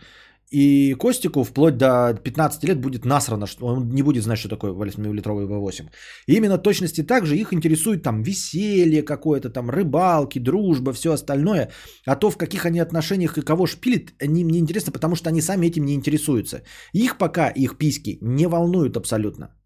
И 0.51 0.95
Костику 0.95 1.43
вплоть 1.43 1.77
до 1.77 2.19
15 2.23 2.63
лет 2.63 2.79
будет 2.79 3.05
насрано, 3.05 3.47
что 3.47 3.67
он 3.67 3.89
не 3.89 4.01
будет 4.01 4.23
знать, 4.23 4.39
что 4.39 4.49
такое 4.49 4.71
8-литровый 4.71 5.45
V8. 5.45 5.89
И 6.27 6.33
именно 6.33 6.57
точности 6.57 7.03
также 7.03 7.35
их 7.37 7.53
интересует 7.53 8.01
там 8.03 8.23
веселье 8.23 9.03
какое-то, 9.03 9.49
там 9.49 9.69
рыбалки, 9.69 10.39
дружба, 10.39 10.91
все 10.91 11.11
остальное. 11.11 11.71
А 12.05 12.15
то, 12.15 12.31
в 12.31 12.37
каких 12.37 12.65
они 12.65 12.79
отношениях 12.79 13.37
и 13.37 13.41
кого 13.41 13.67
шпилит, 13.67 14.13
им 14.19 14.33
не 14.33 14.59
интересно, 14.59 14.91
потому 14.91 15.15
что 15.15 15.29
они 15.29 15.41
сами 15.41 15.67
этим 15.67 15.85
не 15.85 15.93
интересуются. 15.93 16.63
Их 16.93 17.17
пока, 17.17 17.49
их 17.49 17.77
письки 17.77 18.17
не 18.21 18.47
волнуют 18.47 18.97
абсолютно. 18.97 19.58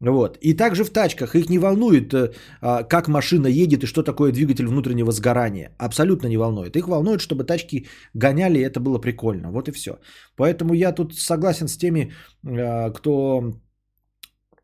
Вот. 0.00 0.38
И 0.40 0.54
также 0.54 0.84
в 0.84 0.90
тачках 0.90 1.34
их 1.34 1.50
не 1.50 1.58
волнует, 1.58 2.14
э, 2.14 2.32
а, 2.60 2.84
как 2.84 3.08
машина 3.08 3.48
едет 3.48 3.82
и 3.82 3.86
что 3.86 4.02
такое 4.02 4.32
двигатель 4.32 4.66
внутреннего 4.66 5.10
сгорания. 5.10 5.74
Абсолютно 5.78 6.28
не 6.28 6.36
волнует. 6.36 6.76
Их 6.76 6.86
волнует, 6.86 7.20
чтобы 7.20 7.44
тачки 7.44 7.88
гоняли, 8.14 8.58
и 8.58 8.62
это 8.62 8.78
было 8.80 8.98
прикольно. 8.98 9.50
Вот 9.50 9.68
и 9.68 9.72
все. 9.72 9.98
Поэтому 10.36 10.74
я 10.74 10.92
тут 10.92 11.14
согласен 11.14 11.66
с 11.66 11.76
теми, 11.76 12.12
а, 12.44 12.90
кто 12.90 13.54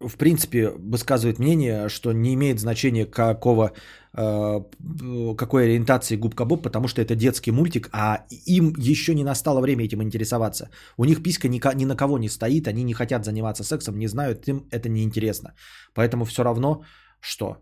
в 0.01 0.16
принципе 0.18 0.70
высказывает 0.70 1.39
мнение, 1.39 1.89
что 1.89 2.12
не 2.12 2.35
имеет 2.35 2.61
значения 2.61 3.07
какого 3.07 3.70
Э, 3.70 4.04
какой 4.15 5.65
ориентации 5.65 6.17
Губка 6.17 6.45
Боб, 6.45 6.62
потому 6.62 6.89
что 6.89 7.03
это 7.03 7.17
детский 7.17 7.51
мультик, 7.51 7.89
а 7.93 8.25
им 8.47 8.73
еще 8.79 9.15
не 9.15 9.25
настало 9.25 9.61
время 9.61 9.85
этим 9.85 10.03
интересоваться. 10.03 10.71
У 10.97 11.05
них 11.05 11.23
писька 11.23 11.49
ни, 11.49 11.85
на 11.85 11.97
кого 11.97 12.19
не 12.19 12.29
стоит, 12.29 12.69
они 12.69 12.85
не 12.85 12.95
хотят 12.95 13.25
заниматься 13.25 13.65
сексом, 13.65 13.99
не 13.99 14.09
знают, 14.09 14.49
им 14.49 14.69
это 14.71 14.89
неинтересно. 14.89 15.55
Поэтому 15.95 16.25
все 16.25 16.45
равно 16.45 16.85
что? 17.21 17.57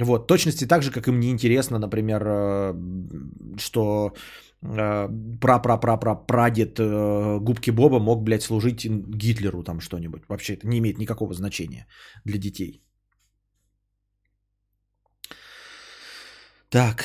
Вот, 0.00 0.28
точности 0.28 0.66
так 0.66 0.82
же, 0.82 0.92
как 0.92 1.08
им 1.08 1.20
не 1.20 1.28
интересно, 1.30 1.78
например, 1.78 2.22
э, 2.22 2.74
что 3.58 4.12
э, 4.62 5.08
пра-пра-пра-пра-прадед 5.40 6.78
Губки 7.42 7.70
Боба 7.70 7.98
мог, 7.98 8.22
блядь, 8.22 8.42
служить 8.42 8.86
Гитлеру 8.86 9.62
там 9.62 9.80
что-нибудь. 9.80 10.22
Вообще 10.28 10.54
это 10.54 10.68
не 10.68 10.78
имеет 10.78 10.98
никакого 10.98 11.34
значения 11.34 11.86
для 12.24 12.38
детей. 12.38 12.87
Так. 16.70 17.04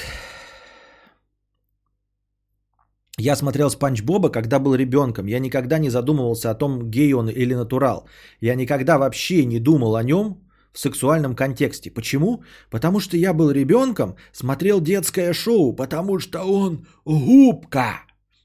Я 3.17 3.35
смотрел 3.35 3.69
Спанч 3.69 4.01
Боба, 4.01 4.29
когда 4.29 4.59
был 4.59 4.75
ребенком. 4.75 5.27
Я 5.27 5.39
никогда 5.39 5.79
не 5.79 5.89
задумывался 5.89 6.51
о 6.51 6.55
том, 6.55 6.89
гей 6.89 7.13
он 7.13 7.29
или 7.29 7.53
натурал. 7.53 8.07
Я 8.41 8.55
никогда 8.55 8.97
вообще 8.97 9.45
не 9.45 9.59
думал 9.59 9.95
о 9.95 10.03
нем 10.03 10.43
в 10.73 10.79
сексуальном 10.79 11.35
контексте. 11.35 11.91
Почему? 11.93 12.43
Потому 12.69 12.99
что 12.99 13.15
я 13.15 13.33
был 13.33 13.51
ребенком, 13.51 14.15
смотрел 14.33 14.81
детское 14.81 15.33
шоу, 15.33 15.75
потому 15.75 16.19
что 16.19 16.39
он 16.43 16.85
губка. 17.05 18.01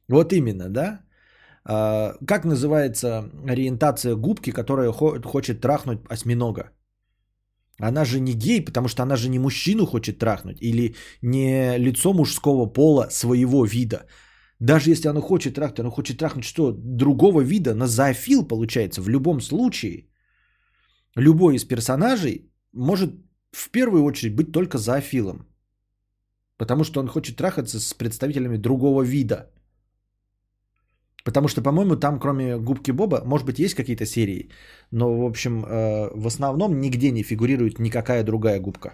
Вот 0.09 0.33
именно, 0.33 0.69
да? 0.69 1.01
А, 1.65 2.15
как 2.27 2.45
называется 2.45 3.31
ориентация 3.49 4.15
губки, 4.15 4.53
которая 4.53 4.93
хочет 4.93 5.61
трахнуть 5.61 6.01
осьминога? 6.09 6.71
Она 7.81 8.05
же 8.05 8.21
не 8.21 8.35
гей, 8.35 8.65
потому 8.65 8.89
что 8.89 9.03
она 9.03 9.17
же 9.17 9.29
не 9.29 9.39
мужчину 9.39 9.87
хочет 9.87 10.19
трахнуть 10.19 10.59
или 10.61 10.95
не 11.23 11.79
лицо 11.79 12.13
мужского 12.13 12.67
пола 12.67 13.09
своего 13.11 13.65
вида. 13.65 14.07
Даже 14.61 14.91
если 14.91 15.09
она 15.09 15.21
хочет 15.21 15.55
трахнуть, 15.55 15.81
она 15.81 15.91
хочет 15.91 16.19
трахнуть 16.19 16.45
что? 16.45 16.73
Другого 16.73 17.43
вида, 17.43 17.75
на 17.75 17.87
зоофил 17.87 18.49
получается. 18.49 19.01
В 19.01 19.09
любом 19.09 19.41
случае, 19.41 20.09
любой 21.17 21.55
из 21.55 21.65
персонажей 21.65 22.51
может 22.73 23.11
в 23.53 23.71
первую 23.71 24.05
очередь 24.05 24.35
быть 24.35 24.53
только 24.53 24.79
зоофилом. 24.79 25.47
Потому 26.57 26.83
что 26.85 27.01
он 27.01 27.07
хочет 27.07 27.37
трахаться 27.37 27.79
с 27.79 27.95
представителями 27.95 28.57
другого 28.57 29.03
вида. 29.05 29.53
Потому 31.29 31.49
что, 31.49 31.63
по-моему, 31.63 31.97
там, 31.97 32.19
кроме 32.19 32.57
губки 32.57 32.93
Боба, 32.93 33.23
может 33.25 33.47
быть, 33.47 33.59
есть 33.59 33.75
какие-то 33.75 34.07
серии. 34.07 34.49
Но, 34.93 35.19
в 35.19 35.27
общем, 35.27 35.63
э, 35.65 36.11
в 36.15 36.27
основном 36.27 36.81
нигде 36.81 37.11
не 37.11 37.23
фигурирует 37.23 37.79
никакая 37.79 38.25
другая 38.25 38.61
губка. 38.61 38.89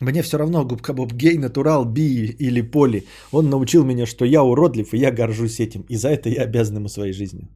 Мне 0.00 0.22
все 0.22 0.38
равно, 0.38 0.64
губка 0.64 0.94
Боб 0.94 1.12
гей, 1.12 1.38
натурал, 1.38 1.84
би 1.84 2.34
или 2.38 2.62
поли. 2.62 3.02
Он 3.32 3.50
научил 3.50 3.84
меня, 3.84 4.06
что 4.06 4.24
я 4.24 4.42
уродлив, 4.42 4.94
и 4.94 4.98
я 4.98 5.10
горжусь 5.12 5.60
этим. 5.60 5.84
И 5.90 5.96
за 5.96 6.08
это 6.08 6.30
я 6.30 6.44
обязан 6.44 6.76
ему 6.76 6.88
своей 6.88 7.12
жизнью. 7.12 7.48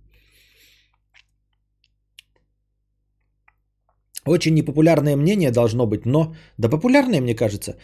Очень 4.27 4.55
непопулярное 4.55 5.17
мнение 5.17 5.51
должно 5.51 5.87
быть, 5.87 6.05
но, 6.05 6.35
да 6.59 6.69
популярное, 6.69 7.21
мне 7.23 7.35
кажется. 7.35 7.77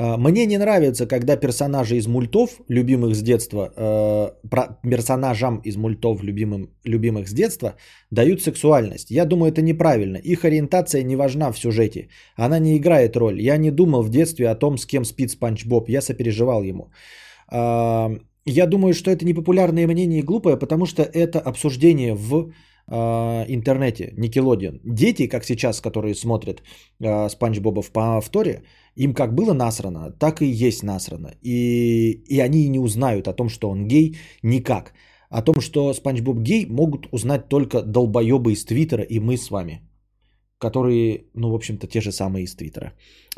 А, 0.00 0.16
мне 0.16 0.46
не 0.46 0.58
нравится, 0.58 1.06
когда 1.06 1.36
персонажи 1.36 1.96
из 1.96 2.06
мультов, 2.06 2.50
любимых 2.68 3.14
с 3.14 3.22
детства, 3.22 3.70
э, 3.76 4.30
персонажам 4.90 5.60
из 5.64 5.76
мультов, 5.76 6.22
любимым, 6.22 6.70
любимых 6.86 7.28
с 7.28 7.32
детства, 7.32 7.74
дают 8.10 8.40
сексуальность. 8.40 9.10
Я 9.10 9.24
думаю, 9.26 9.52
это 9.52 9.60
неправильно. 9.60 10.16
Их 10.16 10.44
ориентация 10.44 11.02
не 11.02 11.16
важна 11.16 11.52
в 11.52 11.58
сюжете. 11.58 12.08
Она 12.36 12.58
не 12.58 12.78
играет 12.78 13.16
роль. 13.16 13.42
Я 13.42 13.58
не 13.58 13.70
думал 13.70 14.02
в 14.02 14.08
детстве 14.08 14.48
о 14.48 14.54
том, 14.54 14.78
с 14.78 14.86
кем 14.86 15.04
спит 15.04 15.30
Спанч 15.30 15.66
Боб. 15.66 15.90
Я 15.90 16.00
сопереживал 16.00 16.62
ему. 16.62 16.90
А, 17.52 18.10
я 18.46 18.66
думаю, 18.66 18.94
что 18.94 19.10
это 19.10 19.26
непопулярное 19.26 19.86
мнение 19.86 20.20
и 20.20 20.24
глупое, 20.24 20.56
потому 20.56 20.86
что 20.86 21.02
это 21.02 21.40
обсуждение 21.40 22.14
в 22.14 22.52
интернете, 23.48 24.12
Никелодион. 24.16 24.80
Дети, 24.84 25.28
как 25.28 25.44
сейчас, 25.44 25.80
которые 25.80 26.16
смотрят 26.16 26.60
Спанч 27.28 27.60
Боба 27.60 27.82
в 27.82 27.92
повторе, 27.92 28.62
им 28.96 29.14
как 29.14 29.34
было 29.34 29.54
насрано, 29.54 30.10
так 30.18 30.42
и 30.42 30.46
есть 30.46 30.82
насрано. 30.82 31.32
И, 31.42 32.22
и 32.28 32.40
они 32.40 32.68
не 32.68 32.78
узнают 32.78 33.28
о 33.28 33.32
том, 33.32 33.48
что 33.48 33.70
он 33.70 33.88
гей, 33.88 34.16
никак. 34.42 34.92
О 35.30 35.42
том, 35.42 35.60
что 35.60 35.94
Спанч 35.94 36.20
Боб 36.20 36.40
гей, 36.40 36.66
могут 36.66 37.08
узнать 37.12 37.48
только 37.48 37.82
долбоебы 37.82 38.52
из 38.52 38.64
Твиттера 38.64 39.02
и 39.02 39.20
мы 39.20 39.36
с 39.36 39.50
вами. 39.50 39.80
Которые, 40.58 41.24
ну, 41.34 41.50
в 41.50 41.54
общем-то, 41.54 41.86
те 41.86 42.00
же 42.00 42.12
самые 42.12 42.44
из 42.44 42.54
Твиттера. 42.54 42.92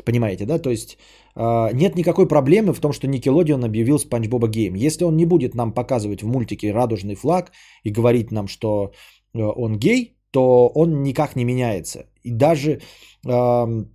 Понимаете, 0.05 0.45
да? 0.45 0.59
То 0.59 0.69
есть 0.69 0.97
э, 1.35 1.69
нет 1.73 1.95
никакой 1.95 2.27
проблемы 2.27 2.73
в 2.73 2.79
том, 2.79 2.91
что 2.91 3.07
Никелодион 3.07 3.63
объявил 3.63 3.99
Спанч 3.99 4.27
Боба 4.27 4.47
геем. 4.47 4.73
Если 4.75 5.05
он 5.05 5.15
не 5.15 5.25
будет 5.25 5.55
нам 5.55 5.71
показывать 5.71 6.23
в 6.23 6.27
мультике 6.27 6.73
радужный 6.73 7.15
флаг 7.15 7.51
и 7.83 7.91
говорить 7.91 8.31
нам, 8.31 8.47
что 8.47 8.91
э, 9.33 9.41
он 9.41 9.77
гей, 9.77 10.17
то 10.31 10.67
он 10.75 11.03
никак 11.03 11.35
не 11.35 11.45
меняется. 11.45 12.07
И 12.23 12.31
даже 12.31 12.81
э, 13.25 13.85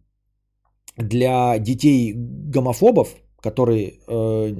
для 0.98 1.58
детей 1.58 2.12
гомофобов, 2.14 3.14
которые, 3.40 4.00
э, 4.06 4.54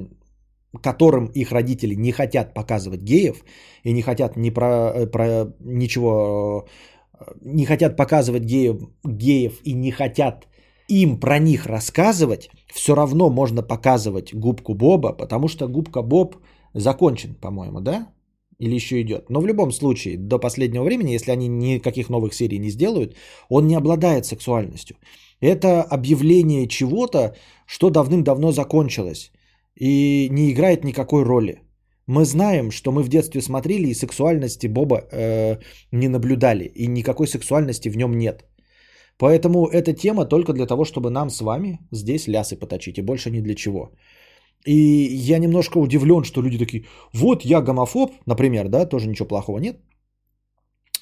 которым 0.81 1.27
их 1.27 1.51
родители 1.51 1.95
не 1.95 2.11
хотят 2.11 2.53
показывать 2.53 3.01
геев 3.01 3.43
и 3.83 3.91
не 3.91 4.01
хотят 4.01 4.37
ни 4.37 4.49
про, 4.49 4.91
э, 4.95 5.07
про 5.07 5.53
ничего 5.59 6.67
не 7.41 7.65
хотят 7.65 7.97
показывать 7.97 8.43
геев, 8.43 8.81
геев 9.03 9.59
и 9.63 9.73
не 9.73 9.91
хотят 9.91 10.47
им 10.87 11.19
про 11.19 11.39
них 11.39 11.67
рассказывать, 11.67 12.49
все 12.73 12.95
равно 12.95 13.29
можно 13.29 13.61
показывать 13.61 14.33
губку 14.33 14.73
Боба, 14.73 15.13
потому 15.13 15.47
что 15.47 15.67
губка 15.67 16.01
Боб 16.01 16.37
закончен, 16.73 17.35
по-моему, 17.35 17.81
да? 17.81 18.07
Или 18.57 18.75
еще 18.75 19.01
идет. 19.01 19.29
Но 19.29 19.39
в 19.39 19.47
любом 19.47 19.71
случае, 19.71 20.17
до 20.17 20.39
последнего 20.39 20.83
времени, 20.83 21.11
если 21.11 21.31
они 21.31 21.47
никаких 21.47 22.09
новых 22.09 22.33
серий 22.33 22.59
не 22.59 22.69
сделают, 22.69 23.15
он 23.49 23.67
не 23.67 23.75
обладает 23.75 24.25
сексуальностью. 24.25 24.97
Это 25.41 25.83
объявление 25.83 26.67
чего-то, 26.67 27.35
что 27.65 27.89
давным-давно 27.89 28.51
закончилось 28.51 29.31
и 29.75 30.29
не 30.31 30.51
играет 30.51 30.83
никакой 30.83 31.23
роли. 31.23 31.61
Мы 32.07 32.25
знаем, 32.25 32.71
что 32.71 32.91
мы 32.91 33.03
в 33.03 33.09
детстве 33.09 33.41
смотрели 33.41 33.87
и 33.87 33.93
сексуальности 33.93 34.67
Боба 34.67 34.95
э, 35.11 35.57
не 35.91 36.07
наблюдали, 36.07 36.65
и 36.75 36.87
никакой 36.87 37.27
сексуальности 37.27 37.89
в 37.89 37.97
нем 37.97 38.17
нет. 38.17 38.45
Поэтому 39.17 39.67
эта 39.67 39.93
тема 39.93 40.25
только 40.25 40.53
для 40.53 40.65
того, 40.65 40.85
чтобы 40.85 41.09
нам 41.09 41.29
с 41.29 41.41
вами 41.41 41.79
здесь 41.91 42.27
лясы 42.27 42.55
поточить, 42.55 42.97
и 42.97 43.01
больше 43.01 43.29
ни 43.29 43.41
для 43.41 43.53
чего. 43.55 43.91
И 44.65 44.73
я 45.29 45.39
немножко 45.39 45.77
удивлен, 45.77 46.23
что 46.23 46.41
люди 46.41 46.57
такие, 46.57 46.85
вот 47.13 47.45
я 47.45 47.61
гомофоб, 47.61 48.11
например, 48.25 48.69
да, 48.69 48.85
тоже 48.85 49.07
ничего 49.07 49.27
плохого 49.27 49.59
нет. 49.59 49.77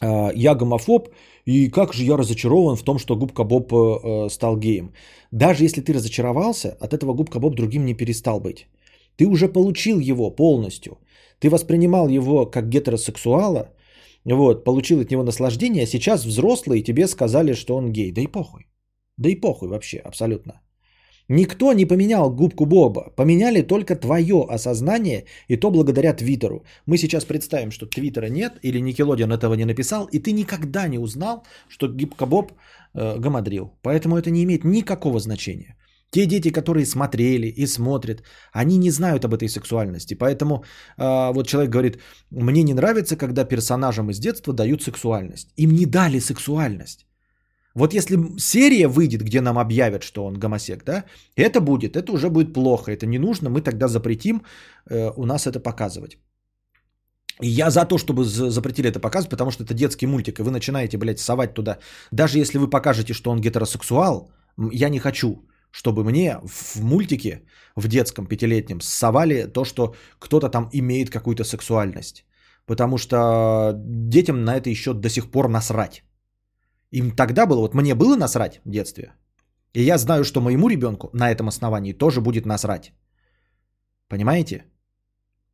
А, 0.01 0.31
я 0.35 0.55
гомофоб, 0.55 1.09
и 1.45 1.69
как 1.69 1.93
же 1.93 2.03
я 2.03 2.17
разочарован 2.17 2.75
в 2.75 2.83
том, 2.83 2.99
что 2.99 3.15
Губка 3.15 3.43
Боб 3.43 3.73
э, 3.73 4.29
стал 4.29 4.57
геем. 4.57 4.93
Даже 5.31 5.63
если 5.63 5.81
ты 5.81 5.93
разочаровался, 5.93 6.77
от 6.79 6.93
этого 6.93 7.13
Губка 7.13 7.39
Боб 7.39 7.55
другим 7.55 7.85
не 7.85 7.93
перестал 7.93 8.39
быть. 8.39 8.67
Ты 9.17 9.25
уже 9.25 9.47
получил 9.47 9.99
его 9.99 10.29
полностью. 10.29 10.97
Ты 11.39 11.49
воспринимал 11.49 12.09
его 12.09 12.45
как 12.45 12.69
гетеросексуала, 12.69 13.69
вот, 14.25 14.63
получил 14.65 14.99
от 14.99 15.11
него 15.11 15.23
наслаждение, 15.23 15.83
а 15.83 15.87
сейчас 15.87 16.25
взрослый 16.25 16.83
тебе 16.83 17.07
сказали, 17.07 17.53
что 17.53 17.75
он 17.75 17.93
гей. 17.93 18.11
Да 18.11 18.21
и 18.21 18.27
похуй. 18.27 18.67
Да 19.17 19.29
и 19.29 19.35
похуй 19.35 19.69
вообще, 19.69 19.97
абсолютно. 19.97 20.61
Никто 21.29 21.73
не 21.73 21.85
поменял 21.85 22.31
губку 22.31 22.65
Боба. 22.65 23.11
Поменяли 23.15 23.61
только 23.61 23.95
твое 23.95 24.45
осознание, 24.49 25.25
и 25.49 25.57
то 25.57 25.71
благодаря 25.71 26.13
Твиттеру. 26.13 26.63
Мы 26.85 26.97
сейчас 26.97 27.25
представим, 27.25 27.71
что 27.71 27.85
Твиттера 27.85 28.29
нет, 28.29 28.53
или 28.63 28.79
Никелодиан 28.79 29.31
этого 29.31 29.53
не 29.55 29.65
написал, 29.65 30.05
и 30.05 30.19
ты 30.19 30.31
никогда 30.31 30.87
не 30.87 30.99
узнал, 30.99 31.43
что 31.69 31.89
губка 31.89 32.25
Боб 32.25 32.51
э, 32.93 33.19
гамадрил. 33.19 33.73
Поэтому 33.81 34.17
это 34.17 34.31
не 34.31 34.43
имеет 34.43 34.63
никакого 34.63 35.19
значения. 35.19 35.75
Те 36.11 36.25
дети, 36.25 36.51
которые 36.51 36.85
смотрели 36.85 37.47
и 37.47 37.67
смотрят, 37.67 38.23
они 38.53 38.77
не 38.77 38.91
знают 38.91 39.25
об 39.25 39.33
этой 39.33 39.49
сексуальности. 39.49 40.13
Поэтому 40.13 40.63
э, 40.97 41.33
вот 41.33 41.47
человек 41.47 41.71
говорит, 41.71 41.99
мне 42.31 42.63
не 42.63 42.73
нравится, 42.73 43.17
когда 43.17 43.43
персонажам 43.43 44.09
из 44.09 44.19
детства 44.19 44.53
дают 44.53 44.81
сексуальность. 44.81 45.51
Им 45.57 45.71
не 45.73 45.85
дали 45.85 46.19
сексуальность. 46.19 47.06
Вот 47.77 47.93
если 47.93 48.17
серия 48.39 48.87
выйдет, 48.87 49.21
где 49.21 49.41
нам 49.41 49.57
объявят, 49.57 50.03
что 50.03 50.25
он 50.25 50.39
гомосек, 50.39 50.83
да, 50.83 51.03
это 51.35 51.61
будет, 51.61 51.95
это 51.95 52.11
уже 52.11 52.29
будет 52.29 52.53
плохо, 52.53 52.91
это 52.91 53.05
не 53.05 53.19
нужно, 53.19 53.49
мы 53.49 53.61
тогда 53.61 53.87
запретим 53.87 54.41
э, 54.89 55.11
у 55.15 55.25
нас 55.25 55.45
это 55.45 55.59
показывать. 55.59 56.17
И 57.43 57.47
я 57.47 57.69
за 57.69 57.85
то, 57.85 57.97
чтобы 57.99 58.23
запретили 58.25 58.89
это 58.89 58.99
показывать, 58.99 59.29
потому 59.29 59.51
что 59.51 59.63
это 59.63 59.73
детский 59.75 60.07
мультик, 60.07 60.39
и 60.39 60.43
вы 60.43 60.49
начинаете, 60.49 60.97
блядь, 60.97 61.19
совать 61.19 61.53
туда. 61.53 61.77
Даже 62.11 62.39
если 62.39 62.57
вы 62.57 62.67
покажете, 62.69 63.13
что 63.13 63.29
он 63.29 63.41
гетеросексуал, 63.41 64.31
я 64.71 64.89
не 64.89 64.99
хочу, 64.99 65.45
чтобы 65.69 66.03
мне 66.03 66.39
в 66.43 66.81
мультике, 66.81 67.43
в 67.75 67.87
детском 67.87 68.25
пятилетнем, 68.25 68.81
совали 68.81 69.45
то, 69.53 69.65
что 69.65 69.93
кто-то 70.19 70.49
там 70.49 70.69
имеет 70.73 71.09
какую-то 71.11 71.43
сексуальность. 71.43 72.25
Потому 72.65 72.97
что 72.97 73.73
детям 74.09 74.43
на 74.43 74.55
это 74.55 74.71
еще 74.71 74.93
до 74.93 75.09
сих 75.09 75.29
пор 75.29 75.47
насрать. 75.47 76.06
Им 76.91 77.11
тогда 77.11 77.45
было, 77.45 77.59
вот 77.59 77.73
мне 77.73 77.95
было 77.95 78.15
насрать 78.15 78.61
в 78.65 78.69
детстве. 78.69 79.13
И 79.73 79.83
я 79.83 79.97
знаю, 79.97 80.23
что 80.23 80.41
моему 80.41 80.69
ребенку 80.69 81.09
на 81.13 81.31
этом 81.31 81.47
основании 81.47 81.93
тоже 81.93 82.21
будет 82.21 82.45
насрать. 82.45 82.93
Понимаете? 84.07 84.63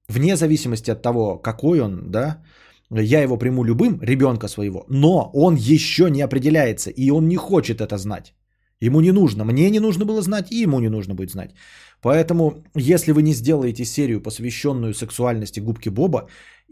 Вне 0.10 0.36
зависимости 0.36 0.92
от 0.92 1.02
того, 1.02 1.38
какой 1.38 1.80
он, 1.80 2.12
да, 2.12 2.44
я 2.90 3.22
его 3.24 3.38
приму 3.38 3.64
любым, 3.64 4.00
ребенка 4.02 4.48
своего, 4.48 4.86
но 4.90 5.32
он 5.34 5.56
еще 5.56 6.10
не 6.10 6.22
определяется, 6.22 6.90
и 6.90 7.12
он 7.12 7.28
не 7.28 7.38
хочет 7.38 7.82
это 7.82 7.98
знать. 7.98 8.34
Ему 8.82 9.02
не 9.02 9.12
нужно, 9.12 9.46
мне 9.46 9.70
не 9.70 9.80
нужно 9.80 10.06
было 10.06 10.22
знать, 10.22 10.52
и 10.52 10.62
ему 10.62 10.80
не 10.80 10.90
нужно 10.90 11.16
будет 11.16 11.32
знать. 11.32 11.56
Поэтому, 12.02 12.64
если 12.76 13.14
вы 13.14 13.22
не 13.22 13.34
сделаете 13.34 13.86
серию, 13.86 14.22
посвященную 14.22 14.94
сексуальности 14.94 15.62
губки 15.62 15.90
Боба, 15.90 16.28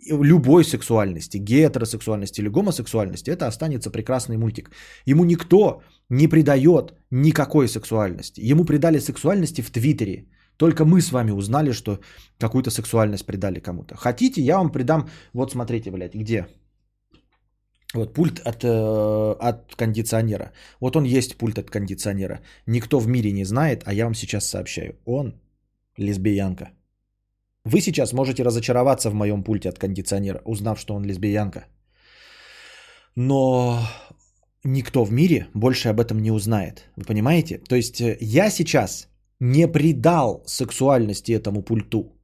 любой 0.10 0.64
сексуальности, 0.64 1.38
гетеросексуальности 1.38 2.42
или 2.42 2.50
гомосексуальности, 2.50 3.30
это 3.32 3.48
останется 3.48 3.92
прекрасный 3.92 4.38
мультик. 4.38 4.72
Ему 5.06 5.26
никто 5.26 5.82
не 6.10 6.28
придает 6.28 6.94
никакой 7.12 7.68
сексуальности. 7.68 8.52
Ему 8.52 8.66
придали 8.66 9.00
сексуальности 9.00 9.62
в 9.62 9.72
Твиттере. 9.72 10.26
Только 10.58 10.86
мы 10.86 11.02
с 11.02 11.12
вами 11.12 11.32
узнали, 11.32 11.72
что 11.72 12.00
какую-то 12.40 12.72
сексуальность 12.72 13.26
придали 13.26 13.60
кому-то. 13.60 13.96
Хотите, 13.96 14.42
я 14.42 14.58
вам 14.58 14.72
придам... 14.72 15.10
Вот 15.34 15.52
смотрите, 15.52 15.92
блядь, 15.92 16.16
где? 16.16 16.48
Вот 17.94 18.14
пульт 18.14 18.40
от, 18.40 18.64
э, 18.64 19.36
от 19.40 19.76
кондиционера. 19.76 20.52
Вот 20.80 20.96
он 20.96 21.04
есть 21.04 21.38
пульт 21.38 21.58
от 21.58 21.70
кондиционера. 21.70 22.42
Никто 22.68 23.00
в 23.00 23.08
мире 23.08 23.32
не 23.32 23.46
знает, 23.46 23.84
а 23.86 23.94
я 23.94 24.06
вам 24.06 24.16
сейчас 24.16 24.50
сообщаю. 24.50 24.96
Он 25.06 25.34
лесбиянка. 25.98 26.72
Вы 27.66 27.80
сейчас 27.82 28.14
можете 28.14 28.44
разочароваться 28.44 29.10
в 29.10 29.14
моем 29.14 29.44
пульте 29.44 29.70
от 29.70 29.78
кондиционера, 29.78 30.42
узнав, 30.46 30.80
что 30.80 30.96
он 30.96 31.06
лесбиянка. 31.06 31.66
Но 33.16 33.80
никто 34.64 35.04
в 35.06 35.12
мире 35.12 35.48
больше 35.54 35.90
об 35.90 36.00
этом 36.00 36.22
не 36.22 36.32
узнает. 36.32 36.90
Вы 36.96 37.06
понимаете? 37.06 37.60
То 37.70 37.76
есть 37.76 38.02
э, 38.02 38.18
я 38.20 38.50
сейчас 38.50 39.08
не 39.40 39.68
придал 39.68 40.44
сексуальности 40.48 41.34
этому 41.34 41.62
пульту. 41.62 42.16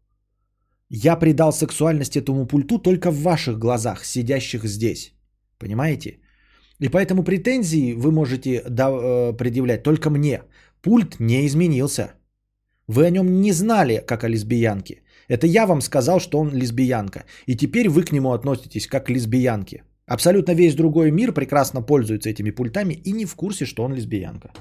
Я 0.90 1.18
придал 1.18 1.52
сексуальность 1.52 2.16
этому 2.16 2.48
пульту 2.48 2.80
только 2.80 3.12
в 3.12 3.22
ваших 3.22 3.60
глазах, 3.60 4.06
сидящих 4.06 4.66
здесь. 4.66 5.14
Понимаете? 5.60 6.20
И 6.80 6.90
поэтому 6.90 7.24
претензии 7.24 7.94
вы 7.94 8.12
можете 8.12 8.62
э, 8.62 9.34
предъявлять 9.38 9.84
только 9.84 10.10
мне. 10.10 10.42
Пульт 10.82 11.20
не 11.20 11.46
изменился. 11.46 12.14
Вы 12.88 13.06
о 13.06 13.10
нем 13.10 13.42
не 13.42 13.52
знали, 13.52 14.04
как 14.08 14.24
о 14.24 14.30
лесбиянке. 14.30 15.02
Это 15.28 15.48
я 15.48 15.66
вам 15.66 15.82
сказал, 15.82 16.20
что 16.20 16.40
он 16.40 16.52
лесбиянка. 16.54 17.26
И 17.46 17.56
теперь 17.56 17.90
вы 17.90 18.04
к 18.04 18.12
нему 18.12 18.32
относитесь 18.32 18.88
как 18.88 19.06
к 19.06 19.10
лесбиянке. 19.10 19.84
Абсолютно 20.06 20.54
весь 20.54 20.76
другой 20.76 21.12
мир 21.12 21.34
прекрасно 21.34 21.82
пользуется 21.82 22.30
этими 22.30 22.52
пультами 22.52 22.94
и 22.94 23.12
не 23.12 23.26
в 23.26 23.36
курсе, 23.36 23.66
что 23.66 23.84
он 23.84 23.94
лесбиянка. 23.94 24.52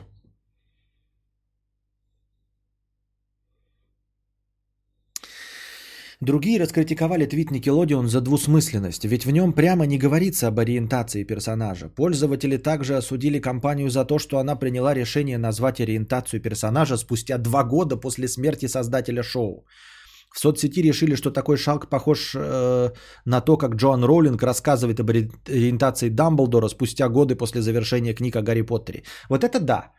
Другие 6.20 6.58
раскритиковали 6.58 7.26
твит 7.26 7.50
Никелодион 7.50 8.08
за 8.08 8.22
двусмысленность, 8.22 9.04
ведь 9.04 9.26
в 9.26 9.30
нем 9.30 9.52
прямо 9.52 9.86
не 9.86 9.98
говорится 9.98 10.48
об 10.48 10.58
ориентации 10.58 11.24
персонажа. 11.24 11.90
Пользователи 11.90 12.56
также 12.56 12.96
осудили 12.96 13.38
компанию 13.38 13.90
за 13.90 14.06
то, 14.06 14.18
что 14.18 14.38
она 14.38 14.56
приняла 14.56 14.94
решение 14.94 15.36
назвать 15.38 15.78
ориентацию 15.80 16.40
персонажа 16.40 16.96
спустя 16.96 17.36
два 17.36 17.64
года 17.64 17.96
после 17.98 18.28
смерти 18.28 18.66
создателя 18.66 19.22
шоу. 19.22 19.66
В 20.36 20.38
соцсети 20.38 20.82
решили, 20.82 21.16
что 21.16 21.30
такой 21.30 21.56
шаг 21.56 21.88
похож 21.88 22.34
э, 22.34 22.90
на 23.24 23.40
то, 23.40 23.56
как 23.56 23.74
Джоан 23.76 24.04
Роулинг 24.04 24.42
рассказывает 24.42 25.00
об 25.00 25.10
ориентации 25.10 26.10
Дамблдора 26.10 26.68
спустя 26.68 27.08
годы 27.08 27.36
после 27.36 27.62
завершения 27.62 28.14
книг 28.14 28.36
о 28.36 28.42
Гарри 28.42 28.60
Поттере. 28.62 29.02
Вот 29.30 29.44
это 29.44 29.60
да. 29.60 29.92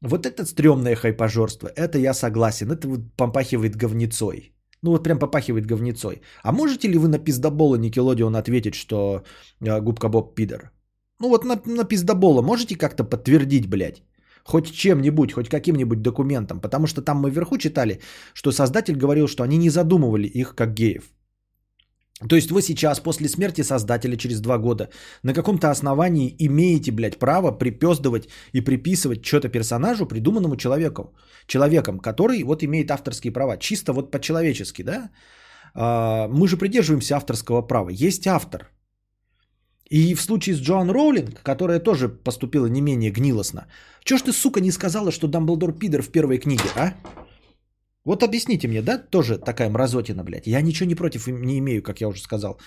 Вот 0.00 0.26
это 0.26 0.44
стрёмное 0.44 0.96
хайпажорство. 0.96 1.68
Это 1.76 1.98
я 1.98 2.12
согласен. 2.12 2.72
Это 2.72 2.88
вот 2.88 3.00
попахивает 3.16 3.76
говнецой. 3.76 4.52
Ну 4.82 4.90
вот 4.90 5.04
прям 5.04 5.18
попахивает 5.18 5.66
говнецой. 5.66 6.22
А 6.42 6.52
можете 6.52 6.88
ли 6.88 6.98
вы 6.98 7.06
на 7.06 7.18
пиздобола 7.18 7.76
Никелодион 7.76 8.34
ответить, 8.34 8.74
что 8.74 9.22
э, 9.60 9.80
губка 9.80 10.08
Боб 10.08 10.34
пидор? 10.34 10.72
Ну 11.20 11.28
вот 11.28 11.44
на, 11.44 11.54
на 11.66 11.84
пиздобола 11.84 12.42
можете 12.42 12.74
как-то 12.74 13.04
подтвердить, 13.04 13.68
блядь? 13.68 14.02
Хоть 14.44 14.72
чем-нибудь, 14.72 15.32
хоть 15.32 15.48
каким-нибудь 15.48 16.02
документом. 16.02 16.60
Потому 16.60 16.86
что 16.86 17.02
там 17.02 17.16
мы 17.16 17.30
вверху 17.30 17.58
читали, 17.58 18.00
что 18.34 18.52
создатель 18.52 18.96
говорил, 18.96 19.26
что 19.26 19.42
они 19.42 19.58
не 19.58 19.70
задумывали 19.70 20.26
их 20.26 20.54
как 20.54 20.74
геев. 20.74 21.04
То 22.28 22.36
есть 22.36 22.50
вы 22.50 22.62
сейчас, 22.62 23.00
после 23.00 23.28
смерти 23.28 23.62
создателя 23.62 24.16
через 24.16 24.40
два 24.40 24.58
года, 24.58 24.88
на 25.22 25.34
каком-то 25.34 25.70
основании 25.70 26.34
имеете, 26.38 26.92
блядь, 26.92 27.18
право 27.18 27.50
припездывать 27.50 28.28
и 28.52 28.60
приписывать 28.60 29.24
что-то 29.24 29.48
персонажу, 29.48 30.06
придуманному 30.06 30.56
человеку, 30.56 31.14
человеком, 31.46 31.98
который 31.98 32.42
вот 32.44 32.62
имеет 32.62 32.90
авторские 32.90 33.32
права. 33.32 33.56
Чисто 33.58 33.92
вот 33.92 34.10
по-человечески, 34.10 34.82
да? 34.82 35.10
А, 35.74 36.28
мы 36.28 36.46
же 36.46 36.56
придерживаемся 36.56 37.16
авторского 37.16 37.62
права. 37.62 37.90
Есть 37.90 38.26
автор. 38.26 38.73
И 39.90 40.14
в 40.14 40.20
случае 40.20 40.56
с 40.56 40.60
Джоан 40.60 40.90
Роулинг, 40.90 41.42
которая 41.42 41.78
тоже 41.78 42.08
поступила 42.08 42.66
не 42.66 42.80
менее 42.80 43.10
гнилостно, 43.10 43.66
чё 44.04 44.16
ж 44.18 44.22
ты, 44.22 44.32
сука, 44.32 44.60
не 44.60 44.72
сказала, 44.72 45.12
что 45.12 45.28
Дамблдор 45.28 45.72
пидор 45.72 46.02
в 46.02 46.10
первой 46.10 46.38
книге, 46.38 46.64
а? 46.76 46.94
Вот 48.04 48.22
объясните 48.22 48.68
мне, 48.68 48.82
да, 48.82 48.98
тоже 48.98 49.38
такая 49.38 49.70
мразотина, 49.70 50.24
блядь. 50.24 50.46
Я 50.46 50.62
ничего 50.62 50.88
не 50.88 50.94
против 50.94 51.26
не 51.26 51.58
имею, 51.58 51.82
как 51.82 52.00
я 52.00 52.08
уже 52.08 52.20
сказал, 52.20 52.58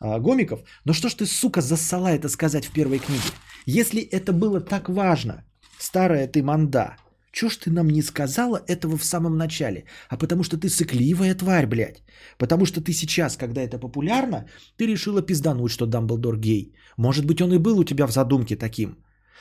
а, 0.00 0.18
гомиков. 0.18 0.60
Но 0.84 0.92
что 0.92 1.08
ж 1.08 1.14
ты, 1.14 1.26
сука, 1.26 1.60
засала 1.60 2.08
это 2.08 2.28
сказать 2.28 2.66
в 2.66 2.72
первой 2.72 2.98
книге? 2.98 3.30
Если 3.66 4.02
это 4.02 4.32
было 4.32 4.60
так 4.60 4.88
важно, 4.88 5.44
старая 5.78 6.26
ты 6.26 6.42
манда, 6.42 6.96
чё 7.32 7.48
ж 7.48 7.56
ты 7.56 7.70
нам 7.70 7.88
не 7.88 8.02
сказала 8.02 8.60
этого 8.68 8.96
в 8.96 9.04
самом 9.04 9.36
начале? 9.36 9.84
А 10.08 10.16
потому 10.16 10.44
что 10.44 10.56
ты 10.56 10.68
сыкливая 10.68 11.34
тварь, 11.34 11.66
блядь. 11.66 12.02
Потому 12.38 12.66
что 12.66 12.80
ты 12.80 12.92
сейчас, 12.92 13.36
когда 13.36 13.62
это 13.62 13.78
популярно, 13.78 14.46
ты 14.76 14.86
решила 14.86 15.22
пиздануть, 15.22 15.72
что 15.72 15.86
Дамблдор 15.86 16.36
гей. 16.36 16.74
Может 16.96 17.26
быть, 17.26 17.40
он 17.40 17.52
и 17.52 17.58
был 17.58 17.78
у 17.78 17.84
тебя 17.84 18.06
в 18.06 18.12
задумке 18.12 18.56
таким. 18.56 18.98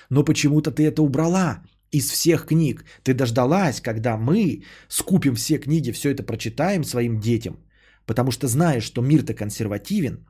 Но 0.09 0.23
почему-то 0.23 0.71
ты 0.71 0.83
это 0.83 1.01
убрала 1.01 1.63
из 1.91 2.09
всех 2.09 2.45
книг. 2.45 2.85
Ты 3.03 3.13
дождалась, 3.13 3.81
когда 3.81 4.17
мы 4.17 4.63
скупим 4.87 5.35
все 5.35 5.59
книги, 5.59 5.91
все 5.91 6.11
это 6.11 6.23
прочитаем 6.23 6.83
своим 6.83 7.19
детям. 7.19 7.57
Потому 8.05 8.31
что 8.31 8.47
знаешь, 8.47 8.83
что 8.83 9.01
мир-то 9.01 9.33
консервативен, 9.33 10.25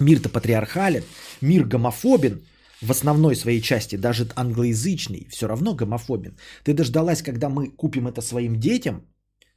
мир-то 0.00 0.28
патриархален, 0.28 1.04
мир 1.40 1.64
гомофобен 1.64 2.42
в 2.84 2.90
основной 2.90 3.34
своей 3.34 3.60
части, 3.60 3.96
даже 3.96 4.28
англоязычный, 4.36 5.26
все 5.30 5.46
равно 5.46 5.74
гомофобен. 5.74 6.36
Ты 6.64 6.74
дождалась, 6.74 7.22
когда 7.22 7.48
мы 7.48 7.70
купим 7.70 8.06
это 8.06 8.20
своим 8.20 8.56
детям, 8.60 9.02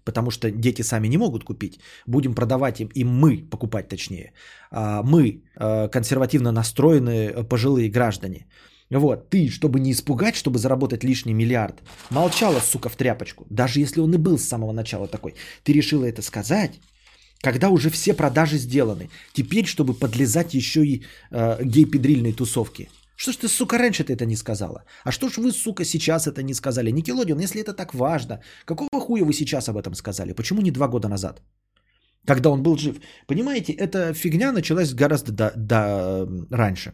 потому 0.05 0.31
что 0.31 0.49
дети 0.49 0.83
сами 0.83 1.07
не 1.09 1.17
могут 1.17 1.43
купить, 1.43 1.79
будем 2.07 2.33
продавать 2.33 2.79
им, 2.79 2.89
им 2.95 3.07
мы, 3.07 3.49
покупать 3.49 3.89
точнее, 3.89 4.31
а, 4.71 5.03
мы, 5.03 5.43
э, 5.59 5.89
консервативно 5.89 6.51
настроенные 6.51 7.29
э, 7.29 7.43
пожилые 7.43 7.89
граждане. 7.89 8.45
Вот, 8.89 9.29
ты, 9.29 9.49
чтобы 9.49 9.79
не 9.79 9.91
испугать, 9.91 10.35
чтобы 10.35 10.59
заработать 10.59 11.03
лишний 11.03 11.33
миллиард, 11.33 11.81
молчала, 12.09 12.61
сука, 12.61 12.89
в 12.89 12.95
тряпочку. 12.95 13.45
Даже 13.49 13.81
если 13.81 13.99
он 14.01 14.13
и 14.13 14.17
был 14.17 14.37
с 14.37 14.47
самого 14.47 14.71
начала 14.71 15.07
такой. 15.07 15.33
Ты 15.63 15.73
решила 15.73 16.05
это 16.05 16.21
сказать, 16.21 16.79
когда 17.41 17.69
уже 17.69 17.89
все 17.89 18.13
продажи 18.13 18.57
сделаны. 18.57 19.09
Теперь, 19.33 19.65
чтобы 19.65 19.93
подлезать 19.93 20.53
еще 20.53 20.85
и 20.85 21.03
э, 21.31 21.63
гей-педрильной 21.63 22.33
тусовки. 22.33 22.89
Что 23.18 23.31
ж 23.31 23.38
ты, 23.38 23.48
сука, 23.48 23.77
раньше-то 23.77 24.14
это 24.14 24.26
не 24.26 24.35
сказала? 24.35 24.84
А 25.03 25.11
что 25.11 25.27
ж 25.30 25.38
вы, 25.38 25.52
сука, 25.52 25.85
сейчас 25.85 26.27
это 26.27 26.44
не 26.44 26.53
сказали? 26.53 26.91
Никелодион, 26.91 27.39
если 27.39 27.61
это 27.61 27.73
так 27.73 27.94
важно, 27.94 28.39
какого 28.65 29.02
хуя 29.02 29.26
вы 29.26 29.34
сейчас 29.34 29.68
об 29.69 29.77
этом 29.77 29.95
сказали? 29.95 30.34
Почему 30.34 30.61
не 30.61 30.72
два 30.72 30.88
года 30.88 31.07
назад? 31.07 31.41
Когда 32.27 32.49
он 32.49 32.61
был 32.61 32.77
жив. 32.77 32.95
Понимаете, 33.27 33.73
эта 33.73 34.14
фигня 34.14 34.52
началась 34.52 34.94
гораздо 34.94 35.31
до, 35.31 35.52
до, 35.56 36.27
раньше. 36.52 36.94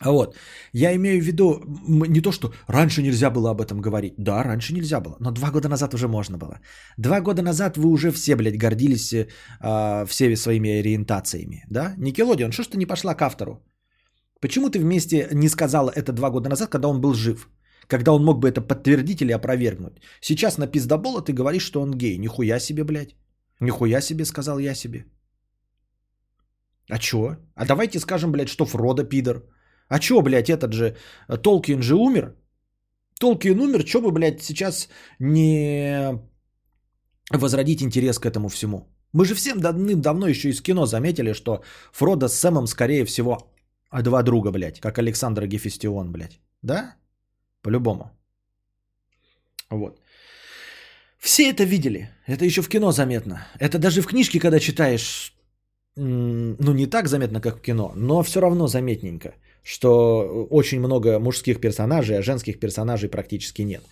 А 0.00 0.10
вот, 0.10 0.36
я 0.72 0.94
имею 0.94 1.22
в 1.22 1.24
виду 1.24 1.62
не 2.08 2.20
то, 2.20 2.32
что 2.32 2.52
раньше 2.68 3.02
нельзя 3.02 3.30
было 3.30 3.50
об 3.50 3.60
этом 3.60 3.80
говорить. 3.80 4.14
Да, 4.18 4.42
раньше 4.42 4.74
нельзя 4.74 5.00
было, 5.00 5.16
но 5.20 5.30
два 5.30 5.50
года 5.50 5.68
назад 5.68 5.94
уже 5.94 6.08
можно 6.08 6.36
было. 6.36 6.60
Два 6.98 7.20
года 7.20 7.42
назад 7.42 7.76
вы 7.76 7.90
уже 7.90 8.10
все, 8.10 8.36
блядь, 8.36 8.58
гордились 8.58 9.12
э, 9.12 9.26
всеми 10.06 10.34
своими 10.34 10.80
ориентациями, 10.80 11.64
да? 11.70 11.94
Никелодион, 11.96 12.52
что 12.52 12.62
ж 12.62 12.66
ты 12.66 12.76
не 12.76 12.86
пошла 12.86 13.14
к 13.14 13.22
автору? 13.22 13.62
Почему 14.46 14.70
ты 14.70 14.78
вместе 14.78 15.28
не 15.32 15.48
сказала 15.48 15.90
это 15.90 16.12
два 16.12 16.30
года 16.30 16.48
назад, 16.48 16.70
когда 16.70 16.88
он 16.88 17.00
был 17.00 17.14
жив? 17.14 17.48
Когда 17.88 18.12
он 18.12 18.24
мог 18.24 18.38
бы 18.38 18.48
это 18.48 18.60
подтвердить 18.60 19.20
или 19.20 19.32
опровергнуть? 19.32 20.00
Сейчас 20.20 20.58
на 20.58 20.68
пиздобола 20.68 21.20
ты 21.20 21.32
говоришь, 21.32 21.64
что 21.64 21.80
он 21.80 21.90
гей. 21.90 22.18
Нихуя 22.18 22.60
себе, 22.60 22.84
блядь. 22.84 23.16
Нихуя 23.60 24.00
себе, 24.00 24.24
сказал 24.24 24.60
я 24.60 24.74
себе. 24.74 25.04
А 26.88 26.98
чё? 26.98 27.36
А 27.56 27.64
давайте 27.64 27.98
скажем, 27.98 28.30
блядь, 28.30 28.48
что 28.48 28.66
Фродо 28.66 29.02
пидор. 29.02 29.42
А 29.88 29.98
чё, 29.98 30.22
блядь, 30.22 30.48
этот 30.48 30.72
же, 30.72 30.96
э, 31.28 31.36
Толкин 31.38 31.82
же 31.82 31.96
умер? 31.96 32.36
Толкин 33.18 33.60
умер, 33.60 33.82
чё 33.82 34.00
бы, 34.00 34.12
блядь, 34.12 34.42
сейчас 34.42 34.88
не 35.18 36.20
возродить 37.32 37.82
интерес 37.82 38.20
к 38.20 38.26
этому 38.26 38.48
всему? 38.48 38.78
Мы 39.12 39.24
же 39.24 39.34
всем 39.34 39.58
давным-давно 39.58 40.28
еще 40.28 40.50
из 40.50 40.62
кино 40.62 40.86
заметили, 40.86 41.32
что 41.32 41.64
Фродо 41.92 42.28
с 42.28 42.38
Сэмом, 42.38 42.68
скорее 42.68 43.04
всего, 43.04 43.55
а 43.90 44.02
два 44.02 44.22
друга, 44.22 44.50
блядь, 44.50 44.80
как 44.80 44.98
Александр 44.98 45.46
Гефестион, 45.46 46.12
блядь. 46.12 46.40
Да? 46.62 46.94
По-любому. 47.62 48.10
Вот. 49.70 50.00
Все 51.18 51.50
это 51.50 51.64
видели. 51.64 52.10
Это 52.26 52.44
еще 52.44 52.62
в 52.62 52.68
кино 52.68 52.92
заметно. 52.92 53.46
Это 53.58 53.78
даже 53.78 54.02
в 54.02 54.06
книжке, 54.06 54.38
когда 54.38 54.60
читаешь, 54.60 55.34
ну 55.96 56.72
не 56.72 56.86
так 56.86 57.08
заметно, 57.08 57.40
как 57.40 57.58
в 57.58 57.62
кино, 57.62 57.92
но 57.96 58.22
все 58.22 58.40
равно 58.40 58.66
заметненько 58.66 59.34
что 59.66 60.46
очень 60.50 60.78
много 60.78 61.18
мужских 61.18 61.60
персонажей, 61.60 62.16
а 62.18 62.22
женских 62.22 62.60
персонажей 62.60 63.08
практически 63.08 63.62
нет. 63.62 63.82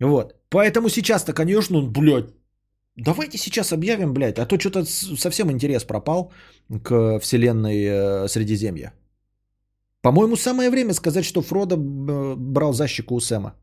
Вот. 0.00 0.34
Поэтому 0.48 0.88
сейчас-то, 0.88 1.34
конечно, 1.34 1.82
блядь, 1.82 2.30
давайте 2.96 3.38
сейчас 3.38 3.72
объявим, 3.72 4.12
блядь, 4.12 4.38
а 4.38 4.46
то 4.46 4.58
что-то 4.58 4.84
совсем 4.84 5.50
интерес 5.50 5.84
пропал 5.84 6.32
к 6.82 7.20
вселенной 7.20 7.84
э, 7.84 8.28
Средиземья. 8.28 8.92
По-моему, 10.02 10.36
самое 10.36 10.70
время 10.70 10.92
сказать, 10.94 11.24
что 11.24 11.42
Фродо 11.42 11.76
э, 11.76 12.34
брал 12.36 12.72
защику 12.72 13.14
у 13.14 13.20
Сэма. 13.20 13.54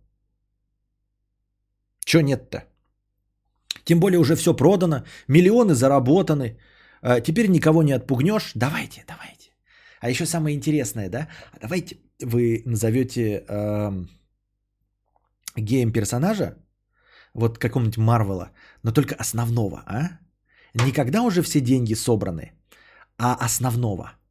Чё 2.05 2.21
нет-то? 2.21 2.63
Тем 3.83 3.99
более 3.99 4.19
уже 4.19 4.35
все 4.35 4.53
продано, 4.53 5.03
миллионы 5.27 5.73
заработаны. 5.73 6.57
Э, 7.03 7.21
теперь 7.21 7.47
никого 7.47 7.83
не 7.83 7.93
отпугнешь. 7.93 8.51
Давайте, 8.55 9.03
давайте. 9.07 9.51
А 9.99 10.09
еще 10.09 10.25
самое 10.25 10.55
интересное, 10.55 11.09
да? 11.09 11.27
А 11.51 11.59
давайте 11.59 11.97
вы 12.19 12.63
назовете 12.65 13.43
э, 13.47 13.91
геем 15.55 15.91
персонажа, 15.91 16.55
вот 17.33 17.57
какого-нибудь 17.57 17.97
Марвела, 17.97 18.51
но 18.83 18.91
только 18.91 19.15
основного, 19.15 19.83
а? 19.85 20.19
Никогда 20.73 21.21
уже 21.21 21.41
все 21.41 21.59
деньги 21.61 21.95
собраны, 21.95 22.51
а 23.17 23.35
основного– 23.45 24.11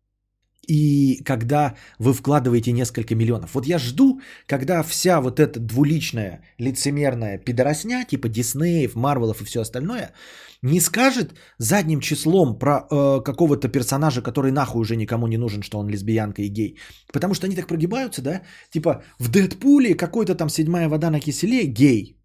и 0.70 1.22
когда 1.24 1.74
вы 1.98 2.12
вкладываете 2.12 2.72
несколько 2.72 3.14
миллионов. 3.14 3.54
Вот 3.54 3.66
я 3.66 3.78
жду, 3.78 4.20
когда 4.46 4.82
вся 4.82 5.20
вот 5.20 5.40
эта 5.40 5.58
двуличная, 5.58 6.40
лицемерная 6.58 7.38
пидоросня, 7.38 8.04
типа 8.04 8.28
Диснеев, 8.28 8.94
Марвелов 8.94 9.40
и 9.40 9.44
все 9.44 9.60
остальное, 9.60 10.12
не 10.62 10.80
скажет 10.80 11.34
задним 11.58 12.00
числом 12.00 12.58
про 12.58 12.86
э, 12.90 13.20
какого-то 13.24 13.68
персонажа, 13.68 14.22
который 14.22 14.52
нахуй 14.52 14.80
уже 14.80 14.96
никому 14.96 15.26
не 15.26 15.38
нужен, 15.38 15.62
что 15.62 15.78
он 15.78 15.88
лесбиянка 15.88 16.42
и 16.42 16.48
гей. 16.48 16.78
Потому 17.12 17.34
что 17.34 17.46
они 17.46 17.56
так 17.56 17.66
прогибаются, 17.66 18.22
да? 18.22 18.42
Типа 18.70 19.02
в 19.18 19.28
Дэдпуле 19.28 19.96
какой-то 19.96 20.34
там 20.36 20.48
седьмая 20.48 20.88
вода 20.88 21.10
на 21.10 21.20
киселе 21.20 21.66
гей. 21.66 22.19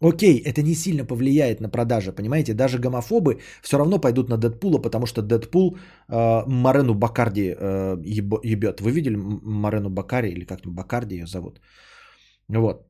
Окей, 0.00 0.38
это 0.38 0.62
не 0.62 0.74
сильно 0.74 1.04
повлияет 1.04 1.60
на 1.60 1.68
продажи, 1.68 2.12
понимаете? 2.12 2.54
Даже 2.54 2.78
гомофобы 2.78 3.40
все 3.62 3.78
равно 3.78 3.98
пойдут 3.98 4.28
на 4.28 4.36
Дэдпула, 4.36 4.78
потому 4.78 5.06
что 5.06 5.22
Дэдпул 5.22 5.76
э, 6.08 6.44
Марену 6.46 6.94
Бакарди 6.94 7.56
э, 7.58 7.96
ебет. 8.44 8.80
Вы 8.80 8.92
видели 8.92 9.16
Марену 9.16 9.90
Бакари 9.90 10.30
или 10.30 10.44
как-нибудь 10.44 10.76
Бакарди 10.76 11.16
ее 11.16 11.26
зовут? 11.26 11.60
Вот. 12.48 12.86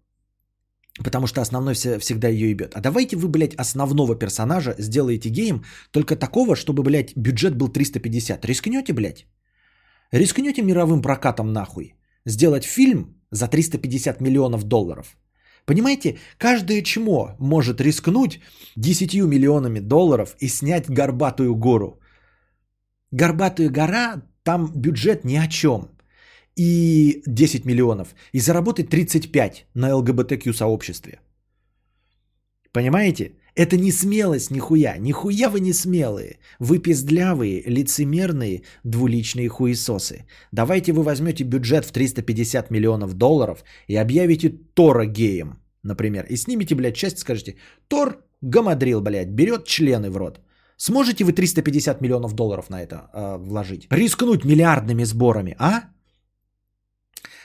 Потому 1.02 1.26
что 1.26 1.40
основной 1.40 1.74
всегда 1.74 2.28
ее 2.28 2.50
ебет. 2.50 2.74
А 2.74 2.80
давайте 2.80 3.16
вы, 3.16 3.28
блядь, 3.28 3.54
основного 3.54 4.14
персонажа 4.14 4.74
сделаете 4.78 5.30
геем, 5.30 5.64
только 5.92 6.14
такого, 6.14 6.56
чтобы, 6.56 6.82
блядь, 6.82 7.16
бюджет 7.16 7.56
был 7.56 7.68
350. 7.68 8.44
Рискнете, 8.44 8.92
блядь? 8.92 9.26
Рискнете 10.12 10.62
мировым 10.62 11.00
прокатом 11.00 11.52
нахуй? 11.52 11.94
Сделать 12.26 12.64
фильм 12.64 13.16
за 13.30 13.48
350 13.48 14.20
миллионов 14.20 14.64
долларов– 14.64 15.16
Понимаете, 15.68 16.18
каждое 16.38 16.82
чмо 16.82 17.36
может 17.38 17.80
рискнуть 17.80 18.40
10 18.76 19.14
миллионами 19.26 19.80
долларов 19.80 20.34
и 20.40 20.48
снять 20.48 20.90
горбатую 20.90 21.54
гору. 21.54 22.00
Горбатая 23.12 23.68
гора, 23.68 24.22
там 24.44 24.72
бюджет 24.74 25.24
ни 25.24 25.36
о 25.36 25.46
чем. 25.46 25.90
И 26.56 27.22
10 27.26 27.66
миллионов. 27.66 28.14
И 28.32 28.40
заработать 28.40 28.88
35 28.88 29.66
на 29.74 29.94
ЛГБТК 29.94 30.54
сообществе. 30.54 31.20
Понимаете? 32.72 33.32
Это 33.54 33.76
не 33.76 33.92
смелость 33.92 34.50
нихуя. 34.50 34.96
Нихуя 34.98 35.48
вы 35.48 35.60
не 35.60 35.72
смелые. 35.72 36.38
Вы 36.58 36.78
пиздлявые, 36.78 37.62
лицемерные, 37.66 38.62
двуличные 38.84 39.48
хуесосы. 39.48 40.26
Давайте 40.52 40.92
вы 40.92 41.02
возьмете 41.02 41.44
бюджет 41.44 41.84
в 41.84 41.92
350 41.92 42.70
миллионов 42.70 43.14
долларов 43.14 43.64
и 43.88 43.96
объявите 43.96 44.50
Тора 44.74 45.06
геем, 45.06 45.58
например. 45.82 46.26
И 46.30 46.36
снимите, 46.36 46.74
блядь, 46.74 46.96
часть 46.96 47.18
скажете, 47.18 47.56
Тор 47.88 48.18
гамадрил, 48.42 49.00
блядь, 49.00 49.30
берет 49.30 49.64
члены 49.64 50.10
в 50.10 50.16
рот. 50.16 50.40
Сможете 50.76 51.24
вы 51.24 51.32
350 51.32 52.00
миллионов 52.00 52.34
долларов 52.34 52.70
на 52.70 52.80
это 52.82 53.10
э, 53.12 53.36
вложить? 53.38 53.88
Рискнуть 53.90 54.44
миллиардными 54.44 55.04
сборами, 55.04 55.56
а? 55.58 55.90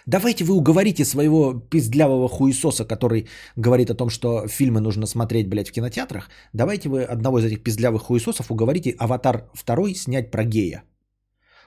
Давайте 0.05 0.43
вы 0.43 0.55
уговорите 0.55 1.05
своего 1.05 1.53
пиздлявого 1.53 2.27
хуесоса, 2.27 2.85
который 2.85 3.27
говорит 3.55 3.89
о 3.89 3.95
том, 3.95 4.09
что 4.09 4.47
фильмы 4.47 4.81
нужно 4.81 5.05
смотреть, 5.05 5.47
блядь, 5.47 5.69
в 5.69 5.71
кинотеатрах. 5.71 6.29
Давайте 6.53 6.89
вы 6.89 7.03
одного 7.03 7.39
из 7.39 7.45
этих 7.45 7.63
пиздлявых 7.63 8.03
хуесосов 8.03 8.51
уговорите 8.51 8.95
«Аватар 8.99 9.49
2» 9.55 9.93
снять 9.95 10.31
про 10.31 10.43
гея. 10.43 10.83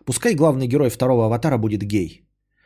Пускай 0.05 0.35
главный 0.35 0.67
герой 0.69 0.91
второго 0.91 1.25
«Аватара» 1.25 1.59
будет 1.59 1.83
гей. 1.83 2.23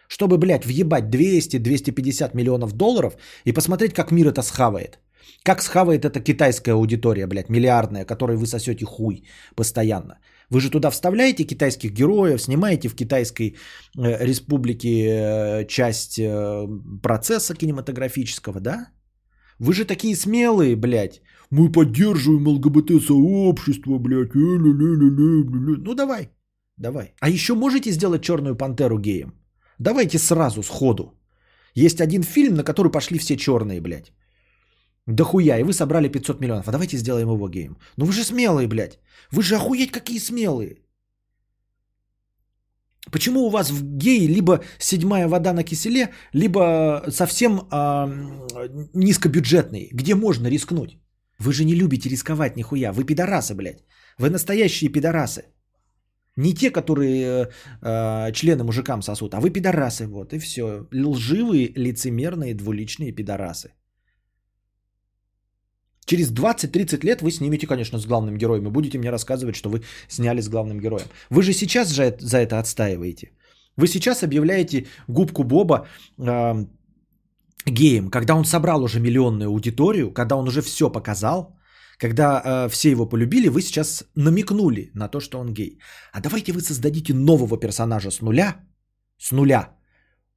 Чтобы, 0.08 0.38
блядь, 0.38 0.66
въебать 0.66 1.04
200-250 1.04 2.34
миллионов 2.34 2.72
долларов 2.72 3.16
и 3.44 3.52
посмотреть, 3.52 3.94
как 3.94 4.10
мир 4.10 4.26
это 4.26 4.42
схавает. 4.42 4.98
Как 5.44 5.62
схавает 5.62 6.04
эта 6.04 6.20
китайская 6.20 6.72
аудитория, 6.72 7.26
блядь, 7.26 7.48
миллиардная, 7.48 8.04
которой 8.04 8.36
вы 8.36 8.46
сосете 8.46 8.84
хуй 8.84 9.24
постоянно. 9.54 10.18
Вы 10.50 10.60
же 10.60 10.70
туда 10.70 10.90
вставляете 10.90 11.44
китайских 11.44 11.92
героев, 11.92 12.42
снимаете 12.42 12.88
в 12.88 12.94
Китайской 12.94 13.56
э, 13.96 14.26
республике 14.26 14.88
э, 14.88 15.66
часть 15.68 16.18
э, 16.18 16.66
процесса 17.02 17.54
кинематографического, 17.54 18.60
да? 18.60 18.88
Вы 19.60 19.72
же 19.72 19.84
такие 19.84 20.16
смелые, 20.16 20.76
блядь. 20.76 21.22
Мы 21.50 21.70
поддерживаем 21.72 22.48
ЛГБТ-сообщество, 22.48 23.98
блядь. 23.98 24.34
Э-ля-ля-ля-ля-ля. 24.34 25.76
Ну 25.78 25.94
давай, 25.94 26.30
давай. 26.76 27.14
А 27.20 27.28
еще 27.28 27.54
можете 27.54 27.92
сделать 27.92 28.22
черную 28.22 28.56
пантеру 28.56 28.98
геем? 28.98 29.32
Давайте 29.78 30.18
сразу, 30.18 30.62
сходу. 30.62 31.14
Есть 31.74 32.00
один 32.00 32.22
фильм, 32.22 32.54
на 32.54 32.64
который 32.64 32.90
пошли 32.90 33.18
все 33.18 33.36
черные, 33.36 33.80
блядь. 33.80 34.12
Да 35.10 35.24
хуя, 35.24 35.58
и 35.58 35.62
вы 35.62 35.72
собрали 35.72 36.08
500 36.08 36.40
миллионов. 36.40 36.68
А 36.68 36.72
давайте 36.72 36.96
сделаем 36.96 37.28
его 37.28 37.48
геем. 37.48 37.76
Ну 37.96 38.04
вы 38.04 38.12
же 38.12 38.24
смелые, 38.24 38.68
блядь. 38.68 38.98
Вы 39.32 39.42
же 39.42 39.56
охуеть 39.56 39.90
какие 39.90 40.18
смелые. 40.18 40.76
Почему 43.10 43.40
у 43.40 43.50
вас 43.50 43.70
в 43.70 43.82
геи 43.82 44.28
либо 44.28 44.60
седьмая 44.78 45.28
вода 45.28 45.52
на 45.52 45.64
киселе, 45.64 46.10
либо 46.34 47.02
совсем 47.08 47.60
э, 47.60 48.06
низкобюджетный, 48.94 49.88
где 49.92 50.14
можно 50.14 50.48
рискнуть? 50.48 50.98
Вы 51.38 51.52
же 51.52 51.64
не 51.64 51.74
любите 51.74 52.08
рисковать 52.08 52.56
нихуя. 52.56 52.92
Вы 52.92 53.04
пидорасы, 53.04 53.54
блядь. 53.54 53.84
Вы 54.18 54.30
настоящие 54.30 54.92
пидорасы. 54.92 55.42
Не 56.36 56.54
те, 56.54 56.70
которые 56.70 57.48
э, 57.82 58.32
члены 58.32 58.62
мужикам 58.64 59.02
сосут, 59.02 59.34
а 59.34 59.40
вы 59.40 59.50
пидорасы. 59.50 60.06
Вот 60.06 60.32
и 60.32 60.38
все. 60.38 60.86
Лживые, 60.92 61.72
лицемерные, 61.74 62.54
двуличные 62.54 63.12
пидорасы. 63.12 63.70
Через 66.10 66.32
20-30 66.32 67.04
лет 67.04 67.22
вы 67.22 67.30
снимете, 67.30 67.66
конечно, 67.66 67.98
с 67.98 68.06
главным 68.06 68.36
героем 68.36 68.66
и 68.66 68.70
будете 68.70 68.98
мне 68.98 69.10
рассказывать, 69.10 69.54
что 69.54 69.70
вы 69.70 69.82
сняли 70.08 70.40
с 70.40 70.48
главным 70.48 70.80
героем. 70.80 71.06
Вы 71.30 71.42
же 71.42 71.52
сейчас 71.52 71.92
же 71.92 72.16
за 72.18 72.38
это 72.38 72.58
отстаиваете. 72.58 73.30
Вы 73.76 73.86
сейчас 73.86 74.22
объявляете 74.24 74.86
губку 75.08 75.44
Боба 75.44 75.86
э, 76.18 76.66
геем, 77.64 78.10
когда 78.10 78.34
он 78.34 78.44
собрал 78.44 78.82
уже 78.82 78.98
миллионную 78.98 79.50
аудиторию, 79.50 80.12
когда 80.12 80.34
он 80.34 80.48
уже 80.48 80.62
все 80.62 80.90
показал, 80.90 81.56
когда 81.96 82.42
э, 82.42 82.68
все 82.70 82.90
его 82.90 83.08
полюбили, 83.08 83.48
вы 83.48 83.62
сейчас 83.62 84.04
намекнули 84.16 84.90
на 84.94 85.08
то, 85.08 85.20
что 85.20 85.38
он 85.38 85.54
гей. 85.54 85.78
А 86.12 86.20
давайте 86.20 86.52
вы 86.52 86.60
создадите 86.60 87.14
нового 87.14 87.56
персонажа 87.56 88.10
с 88.10 88.20
нуля, 88.20 88.56
с 89.16 89.30
нуля, 89.30 89.76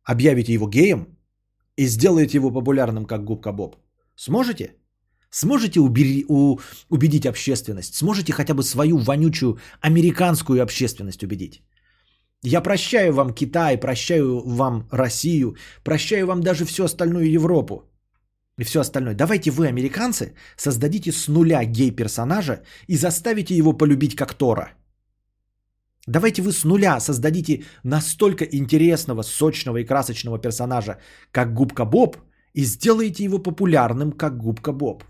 объявите 0.03 0.53
его 0.53 0.69
геем 0.69 1.17
и 1.79 1.87
сделаете 1.87 2.37
его 2.37 2.51
популярным, 2.51 3.05
как 3.05 3.23
губка 3.23 3.51
Боб. 3.51 3.75
Сможете? 4.15 4.75
Сможете 5.33 5.79
убери, 5.79 6.25
у, 6.29 6.59
убедить 6.89 7.25
общественность? 7.25 7.95
Сможете 7.95 8.33
хотя 8.33 8.53
бы 8.53 8.61
свою 8.61 8.97
вонючую 8.97 9.57
американскую 9.81 10.61
общественность 10.61 11.23
убедить? 11.23 11.63
Я 12.43 12.61
прощаю 12.61 13.13
вам 13.13 13.33
Китай, 13.33 13.79
прощаю 13.79 14.43
вам 14.45 14.87
Россию, 14.91 15.55
прощаю 15.83 16.27
вам 16.27 16.41
даже 16.41 16.65
всю 16.65 16.83
остальную 16.83 17.31
Европу 17.31 17.83
и 18.59 18.63
все 18.63 18.79
остальное. 18.79 19.15
Давайте 19.15 19.49
вы, 19.49 19.67
американцы, 19.67 20.35
создадите 20.55 21.11
с 21.11 21.27
нуля 21.27 21.65
гей-персонажа 21.65 22.61
и 22.87 22.95
заставите 22.95 23.57
его 23.57 23.73
полюбить 23.73 24.15
как 24.15 24.33
Тора. 24.35 24.73
Давайте 26.05 26.41
вы 26.43 26.51
с 26.51 26.63
нуля 26.63 26.99
создадите 26.99 27.63
настолько 27.83 28.45
интересного, 28.45 29.23
сочного 29.23 29.77
и 29.77 29.85
красочного 29.85 30.37
персонажа, 30.37 30.99
как 31.31 31.55
Губка 31.55 31.85
Боб, 31.85 32.17
и 32.53 32.65
сделаете 32.65 33.23
его 33.23 33.39
популярным, 33.39 34.11
как 34.11 34.37
Губка 34.37 34.73
Боб. 34.73 35.03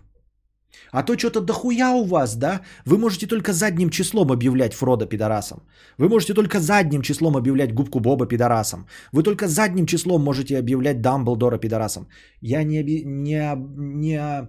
А 0.92 1.02
то 1.02 1.18
что-то 1.18 1.40
дохуя 1.40 1.90
у 1.92 2.04
вас, 2.04 2.36
да? 2.36 2.60
Вы 2.86 2.98
можете 2.98 3.26
только 3.26 3.52
задним 3.52 3.90
числом 3.90 4.30
объявлять 4.32 4.74
Фрода 4.74 5.06
пидорасом. 5.06 5.58
Вы 5.98 6.08
можете 6.08 6.34
только 6.34 6.60
задним 6.60 7.02
числом 7.02 7.36
объявлять 7.36 7.74
Губку 7.74 8.00
Боба 8.00 8.26
пидорасом. 8.26 8.86
Вы 9.12 9.22
только 9.22 9.48
задним 9.48 9.86
числом 9.86 10.22
можете 10.22 10.58
объявлять 10.58 11.00
Дамблдора 11.00 11.58
пидорасом. 11.58 12.08
Я 12.40 12.64
не, 12.64 12.82
не, 13.04 13.54
не 13.76 14.48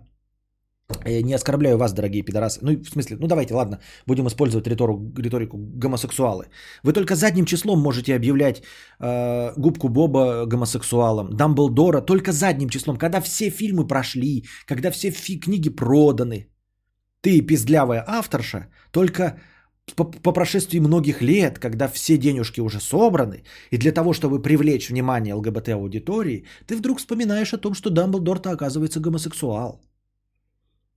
не 1.06 1.36
оскорбляю 1.36 1.78
вас, 1.78 1.94
дорогие 1.94 2.24
пидорасы. 2.24 2.60
Ну, 2.62 2.72
в 2.72 2.90
смысле, 2.90 3.18
ну 3.20 3.28
давайте, 3.28 3.54
ладно, 3.54 3.80
будем 4.08 4.28
использовать 4.28 4.68
ритору, 4.68 5.14
риторику 5.18 5.58
гомосексуалы. 5.58 6.46
Вы 6.84 6.94
только 6.94 7.16
задним 7.16 7.46
числом 7.46 7.80
можете 7.80 8.16
объявлять 8.16 8.62
э, 9.00 9.54
губку 9.58 9.90
Боба 9.90 10.46
гомосексуалом, 10.46 11.36
Дамблдора 11.36 12.02
только 12.02 12.32
задним 12.32 12.70
числом, 12.70 12.98
когда 12.98 13.22
все 13.22 13.50
фильмы 13.50 13.88
прошли, 13.88 14.46
когда 14.66 14.92
все 14.92 15.12
фи- 15.12 15.40
книги 15.40 15.70
проданы. 15.70 16.48
Ты, 17.22 17.42
пиздлявая 17.42 18.04
авторша, 18.08 18.68
только 18.92 19.40
по, 19.96 20.04
по 20.04 20.34
прошествии 20.34 20.80
многих 20.80 21.22
лет, 21.22 21.60
когда 21.60 21.88
все 21.88 22.18
денежки 22.18 22.62
уже 22.62 22.80
собраны, 22.80 23.44
и 23.72 23.78
для 23.78 23.92
того, 23.92 24.14
чтобы 24.14 24.42
привлечь 24.42 24.90
внимание 24.90 25.34
ЛГБТ-аудитории, 25.34 26.46
ты 26.68 26.76
вдруг 26.76 27.00
вспоминаешь 27.00 27.54
о 27.54 27.58
том, 27.58 27.74
что 27.74 27.90
Дамблдор-то 27.90 28.52
оказывается 28.52 29.00
гомосексуал. 29.00 29.82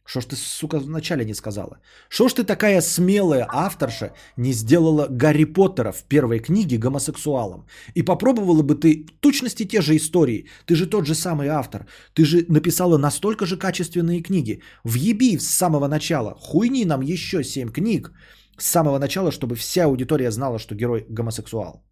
Что 0.09 0.21
ж 0.21 0.27
ты, 0.27 0.37
сука, 0.37 0.79
вначале 0.79 1.25
не 1.25 1.35
сказала? 1.35 1.79
Что 2.09 2.29
ж 2.29 2.33
ты 2.33 2.45
такая 2.45 2.81
смелая 2.81 3.47
авторша 3.49 4.13
не 4.37 4.53
сделала 4.53 5.07
Гарри 5.11 5.45
Поттера 5.45 5.93
в 5.93 6.05
первой 6.05 6.39
книге 6.39 6.79
гомосексуалом? 6.79 7.67
И 7.95 8.03
попробовала 8.03 8.63
бы 8.63 8.75
ты 8.75 9.05
точности 9.21 9.69
те 9.69 9.83
же 9.83 9.97
истории. 9.97 10.49
Ты 10.65 10.77
же 10.77 10.87
тот 10.87 11.05
же 11.07 11.15
самый 11.15 11.49
автор. 11.49 11.87
Ты 12.15 12.25
же 12.25 12.47
написала 12.49 12.97
настолько 12.99 13.45
же 13.45 13.59
качественные 13.59 14.23
книги. 14.23 14.63
Въеби 14.83 15.39
с 15.39 15.49
самого 15.51 15.89
начала. 15.89 16.35
Хуйни 16.41 16.87
нам 16.87 17.03
еще 17.03 17.45
семь 17.45 17.69
книг 17.69 18.11
с 18.57 18.67
самого 18.67 18.99
начала, 18.99 19.31
чтобы 19.31 19.57
вся 19.57 19.85
аудитория 19.85 20.31
знала, 20.31 20.59
что 20.59 20.75
герой 20.75 21.05
гомосексуал. 21.11 21.85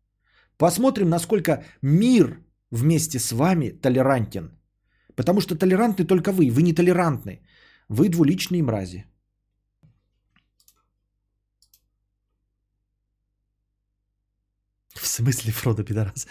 Посмотрим, 0.56 1.10
насколько 1.10 1.64
мир 1.82 2.38
вместе 2.70 3.18
с 3.18 3.32
вами 3.32 3.78
толерантен. 3.82 4.58
Потому 5.16 5.40
что 5.40 5.54
толерантны 5.54 6.06
только 6.06 6.32
вы. 6.32 6.50
Вы 6.50 6.62
не 6.62 6.72
толерантны. 6.72 7.42
Вы 7.88 8.08
двуличные 8.08 8.62
мрази. 8.62 9.06
В 14.94 15.06
смысле 15.06 15.52
Фродо 15.52 15.84
пидорас? 15.84 16.26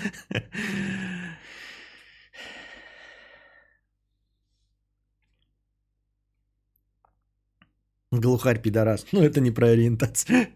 Глухарь 8.12 8.62
пидорас. 8.62 9.06
Ну, 9.12 9.22
это 9.22 9.40
не 9.40 9.52
про 9.52 9.68
ориентацию. 9.68 10.48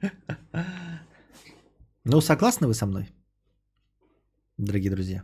Ну, 2.04 2.22
согласны 2.22 2.68
вы 2.68 2.74
со 2.74 2.86
мной, 2.86 3.10
дорогие 4.58 4.92
друзья? 4.92 5.24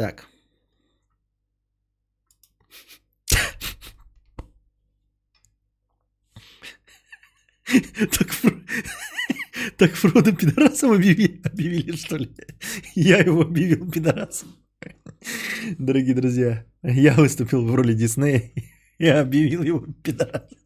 Так. 0.00 0.26
Так, 8.10 8.28
так 9.76 9.94
Фродо 9.94 10.32
пидорасом 10.32 10.92
объявили, 10.92 11.42
объявили, 11.44 11.96
что 11.96 12.16
ли? 12.16 12.30
Я 12.94 13.18
его 13.18 13.42
объявил 13.42 13.90
пидорасом. 13.90 14.56
Дорогие 15.78 16.14
друзья, 16.14 16.64
я 16.82 17.12
выступил 17.12 17.66
в 17.66 17.74
роли 17.74 17.92
Диснея 17.92 18.50
и 18.96 19.06
объявил 19.06 19.62
его 19.62 19.80
пидорасом. 20.02 20.56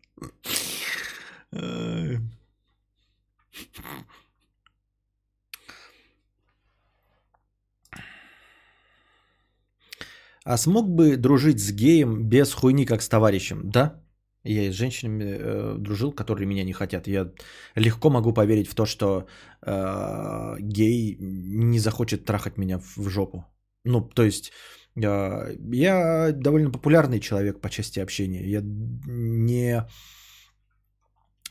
А 10.44 10.58
смог 10.58 10.88
бы 10.88 11.16
дружить 11.16 11.58
с 11.58 11.72
геем 11.72 12.28
без 12.28 12.52
хуйни, 12.52 12.84
как 12.84 13.02
с 13.02 13.08
товарищем? 13.08 13.70
Да. 13.70 14.00
Я 14.44 14.64
и 14.64 14.70
с 14.70 14.74
женщинами 14.74 15.24
э, 15.24 15.76
дружил, 15.78 16.12
которые 16.12 16.46
меня 16.46 16.64
не 16.64 16.74
хотят. 16.74 17.08
Я 17.08 17.32
легко 17.76 18.10
могу 18.10 18.34
поверить 18.34 18.68
в 18.68 18.74
то, 18.74 18.84
что 18.84 19.26
э, 19.62 20.56
гей 20.60 21.16
не 21.18 21.78
захочет 21.78 22.26
трахать 22.26 22.58
меня 22.58 22.78
в, 22.78 22.98
в 22.98 23.08
жопу. 23.08 23.46
Ну, 23.84 24.02
то 24.02 24.22
есть 24.22 24.52
э, 25.02 25.56
я 25.72 26.32
довольно 26.32 26.70
популярный 26.70 27.20
человек 27.20 27.60
по 27.62 27.70
части 27.70 28.00
общения. 28.00 28.46
Я 28.46 28.60
не 28.62 29.86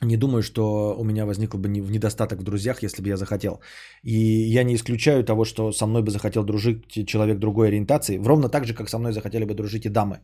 не 0.02 0.18
думаю, 0.18 0.41
что 0.44 0.95
у 0.98 1.03
меня 1.03 1.26
возникло 1.26 1.60
бы 1.60 1.70
недостаток 1.70 2.40
в 2.40 2.44
друзьях, 2.44 2.84
если 2.84 3.02
бы 3.02 3.10
я 3.10 3.18
захотел. 3.18 3.61
И 4.03 4.18
я 4.53 4.64
не 4.64 4.76
исключаю 4.76 5.24
того, 5.24 5.45
что 5.45 5.72
со 5.72 5.86
мной 5.86 6.02
бы 6.02 6.11
захотел 6.11 6.44
дружить 6.44 7.06
человек 7.07 7.40
другой 7.40 7.68
ориентации, 7.68 8.18
ровно 8.18 8.49
так 8.49 8.65
же, 8.65 8.74
как 8.74 8.90
со 8.90 8.98
мной 8.98 9.14
захотели 9.14 9.45
бы 9.45 9.53
дружить 9.53 9.86
и 9.86 9.90
дамы. 9.90 10.20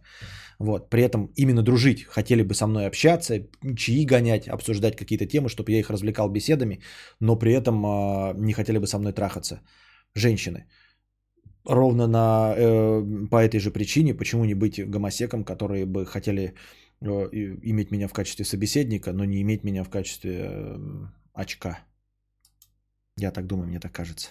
Вот. 0.59 0.89
При 0.89 1.03
этом 1.03 1.29
именно 1.35 1.63
дружить, 1.63 2.03
хотели 2.03 2.43
бы 2.43 2.53
со 2.53 2.67
мной 2.67 2.87
общаться, 2.87 3.47
чаи 3.77 4.05
гонять, 4.05 4.47
обсуждать 4.47 4.95
какие-то 4.95 5.25
темы, 5.25 5.49
чтобы 5.49 5.71
я 5.71 5.79
их 5.79 5.89
развлекал 5.89 6.29
беседами, 6.29 6.81
но 7.21 7.39
при 7.39 7.53
этом 7.53 7.85
э, 7.85 8.33
не 8.37 8.53
хотели 8.53 8.77
бы 8.79 8.87
со 8.87 8.99
мной 8.99 9.13
трахаться. 9.13 9.61
Женщины. 10.15 10.65
ровно 11.65 12.07
на, 12.07 12.53
э, 12.57 13.27
по 13.31 13.37
этой 13.37 13.59
же 13.59 13.71
причине, 13.71 14.13
почему 14.13 14.45
не 14.45 14.55
быть 14.55 14.79
гомосеком, 14.89 15.43
которые 15.43 15.85
бы 15.85 16.05
хотели 16.05 16.55
иметь 17.01 17.91
меня 17.91 18.07
в 18.07 18.13
качестве 18.13 18.45
собеседника, 18.45 19.13
но 19.13 19.25
не 19.25 19.41
иметь 19.41 19.63
меня 19.63 19.83
в 19.83 19.89
качестве 19.89 20.49
э, 20.51 20.77
очка. 21.33 21.79
Я 23.17 23.31
так 23.31 23.47
думаю, 23.47 23.67
мне 23.67 23.79
так 23.79 23.91
кажется. 23.91 24.29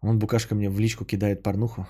Он 0.00 0.18
букашка 0.18 0.54
мне 0.54 0.68
в 0.68 0.78
личку 0.78 1.04
кидает 1.04 1.42
порнуху 1.42 1.86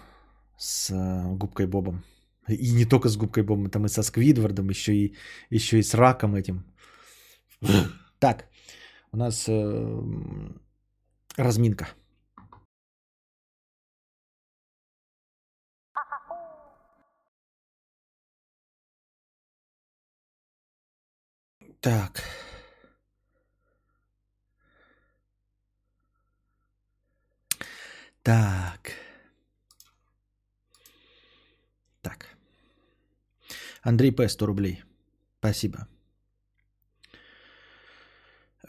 с 0.57 0.91
э, 0.91 1.37
губкой 1.37 1.67
Бобом. 1.67 2.05
И 2.49 2.73
не 2.73 2.85
только 2.85 3.09
с 3.09 3.17
губкой 3.17 3.43
Бобом, 3.43 3.71
там 3.71 3.87
и 3.87 3.89
со 3.89 4.03
Сквидвардом, 4.03 4.71
еще 4.71 4.95
и, 4.95 5.17
еще 5.51 5.79
и 5.79 5.83
с 5.83 5.95
раком 5.95 6.35
этим. 6.35 6.65
Так, 8.21 8.49
у 9.13 9.17
нас 9.19 9.45
э, 9.49 10.03
разминка. 11.37 11.89
Так. 21.85 22.23
Так. 28.23 28.93
Так. 32.01 32.27
Андрей 33.83 34.13
П. 34.13 34.29
100 34.29 34.47
рублей. 34.47 34.83
Спасибо. 35.41 35.87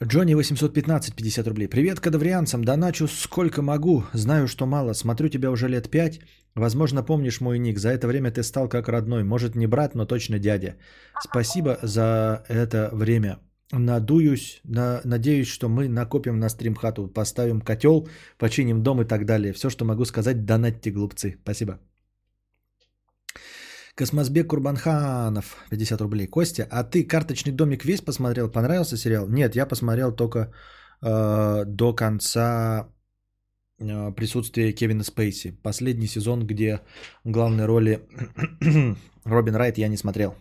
Джонни 0.03 0.35
815, 0.35 1.15
50 1.15 1.47
рублей. 1.47 1.69
Привет 1.69 1.99
кадаврианцам, 2.01 2.65
доначу 2.65 3.07
сколько 3.07 3.61
могу, 3.61 4.03
знаю, 4.13 4.47
что 4.47 4.65
мало, 4.65 4.93
смотрю 4.93 5.29
тебя 5.29 5.49
уже 5.49 5.69
лет 5.69 5.89
пять, 5.89 6.19
возможно, 6.53 7.01
помнишь 7.01 7.39
мой 7.39 7.59
ник, 7.59 7.79
за 7.79 7.89
это 7.89 8.07
время 8.07 8.31
ты 8.31 8.43
стал 8.43 8.67
как 8.67 8.89
родной, 8.89 9.23
может 9.23 9.55
не 9.55 9.67
брат, 9.67 9.95
но 9.95 10.05
точно 10.05 10.37
дядя. 10.37 10.75
Спасибо 11.23 11.77
за 11.81 12.43
это 12.49 12.89
время. 12.91 13.39
Надуюсь, 13.71 14.59
на, 14.65 14.99
надеюсь, 15.05 15.47
что 15.47 15.69
мы 15.69 15.87
накопим 15.87 16.39
на 16.39 16.49
стримхату, 16.49 17.07
поставим 17.07 17.61
котел, 17.61 18.09
починим 18.37 18.83
дом 18.83 19.01
и 19.01 19.05
так 19.05 19.25
далее. 19.25 19.53
Все, 19.53 19.69
что 19.69 19.85
могу 19.85 20.03
сказать, 20.03 20.45
донатьте, 20.45 20.91
глупцы. 20.91 21.37
Спасибо. 21.41 21.79
Космосбек 23.95 24.47
Курбанханов, 24.47 25.55
50 25.69 26.01
рублей. 26.01 26.27
Костя, 26.27 26.67
а 26.69 26.83
ты 26.83 27.05
«Карточный 27.05 27.53
домик» 27.53 27.85
весь 27.85 28.01
посмотрел? 28.01 28.51
Понравился 28.51 28.97
сериал? 28.97 29.27
Нет, 29.27 29.55
я 29.55 29.65
посмотрел 29.65 30.11
только 30.11 30.51
э, 31.01 31.63
до 31.65 31.93
конца 31.93 32.89
э, 33.79 34.11
присутствия 34.11 34.73
Кевина 34.73 35.03
Спейси. 35.03 35.51
Последний 35.63 36.07
сезон, 36.07 36.45
где 36.45 36.81
главной 37.23 37.65
роли 37.65 38.01
Робин 39.23 39.55
Райт, 39.55 39.77
я 39.77 39.87
не 39.87 39.97
смотрел. 39.97 40.35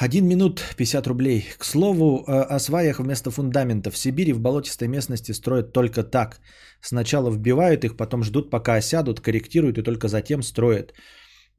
Один 0.00 0.28
минут 0.28 0.62
50 0.76 1.06
рублей. 1.06 1.46
К 1.58 1.64
слову, 1.64 2.24
э, 2.26 2.56
о 2.56 2.58
сваях 2.58 2.98
вместо 2.98 3.30
фундамента. 3.30 3.90
В 3.90 3.96
Сибири 3.96 4.32
в 4.32 4.40
болотистой 4.40 4.88
местности 4.88 5.32
строят 5.32 5.72
только 5.72 6.02
так. 6.02 6.40
Сначала 6.80 7.30
вбивают 7.30 7.84
их, 7.84 7.96
потом 7.96 8.22
ждут, 8.22 8.50
пока 8.50 8.74
осядут, 8.74 9.20
корректируют 9.20 9.78
и 9.78 9.82
только 9.82 10.08
затем 10.08 10.42
строят. 10.42 10.92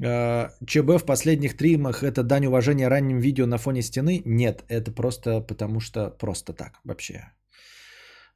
Э, 0.03 0.49
ЧБ 0.68 0.99
в 0.99 1.05
последних 1.05 1.51
стримах 1.53 2.03
это 2.03 2.23
дань 2.23 2.45
уважения 2.45 2.89
ранним 2.89 3.19
видео 3.19 3.47
на 3.47 3.57
фоне 3.57 3.81
стены? 3.81 4.22
Нет, 4.26 4.64
это 4.69 4.91
просто 4.91 5.41
потому 5.41 5.80
что 5.80 6.09
просто 6.09 6.53
так 6.53 6.80
вообще. 6.84 7.31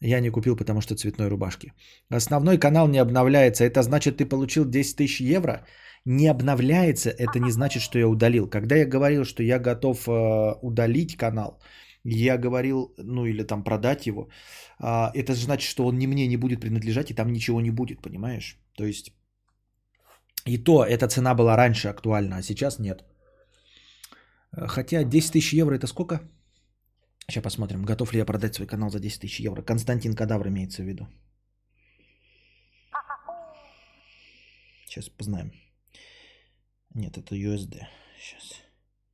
Я 0.01 0.19
не 0.19 0.31
купил, 0.31 0.55
потому 0.55 0.81
что 0.81 0.95
цветной 0.95 1.27
рубашки. 1.27 1.73
Основной 2.09 2.57
канал 2.57 2.87
не 2.87 2.97
обновляется. 2.97 3.63
Это 3.63 3.83
значит, 3.83 4.17
ты 4.17 4.25
получил 4.25 4.65
10 4.65 4.95
тысяч 4.95 5.21
евро? 5.21 5.63
Не 6.05 6.27
обновляется, 6.27 7.09
это 7.09 7.39
не 7.39 7.51
значит, 7.51 7.83
что 7.83 7.99
я 7.99 8.07
удалил. 8.07 8.49
Когда 8.49 8.75
я 8.75 8.85
говорил, 8.85 9.23
что 9.23 9.43
я 9.43 9.59
готов 9.59 10.07
э, 10.07 10.55
удалить 10.61 11.15
канал, 11.15 11.59
я 12.03 12.37
говорил, 12.37 12.93
ну 12.97 13.25
или 13.25 13.43
там 13.43 13.63
продать 13.63 14.07
его, 14.07 14.29
э, 14.79 15.11
это 15.13 15.33
значит, 15.33 15.69
что 15.69 15.85
он 15.85 15.97
не 15.99 16.07
мне 16.07 16.27
не 16.27 16.37
будет 16.37 16.59
принадлежать, 16.59 17.11
и 17.11 17.13
там 17.13 17.31
ничего 17.31 17.61
не 17.61 17.71
будет, 17.71 18.01
понимаешь? 18.01 18.57
То 18.75 18.85
есть 18.85 19.13
и 20.45 20.57
то 20.57 20.83
эта 20.83 21.07
цена 21.07 21.35
была 21.35 21.55
раньше 21.55 21.87
актуальна, 21.89 22.37
а 22.37 22.41
сейчас 22.41 22.79
нет. 22.79 23.03
Хотя 24.51 25.03
10 25.03 25.31
тысяч 25.33 25.53
евро 25.53 25.75
это 25.75 25.87
сколько? 25.87 26.19
Сейчас 27.27 27.43
посмотрим, 27.43 27.85
готов 27.85 28.13
ли 28.13 28.19
я 28.19 28.25
продать 28.25 28.55
свой 28.55 28.67
канал 28.67 28.89
за 28.89 28.99
10 28.99 29.21
тысяч 29.21 29.39
евро. 29.39 29.61
Константин 29.61 30.15
Кадавр 30.15 30.47
имеется 30.47 30.81
в 30.81 30.85
виду. 30.85 31.07
Сейчас 34.87 35.09
познаем. 35.09 35.51
Нет, 36.93 37.17
это 37.17 37.35
USD. 37.35 37.85
Сейчас. 38.19 38.61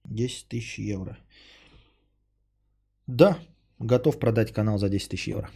10 0.06 0.48
тысяч 0.48 0.80
евро. 0.80 1.18
Да, 3.08 3.38
готов 3.80 4.20
продать 4.20 4.52
канал 4.52 4.78
за 4.78 4.90
10 4.90 5.10
тысяч 5.10 5.28
евро. 5.28 5.50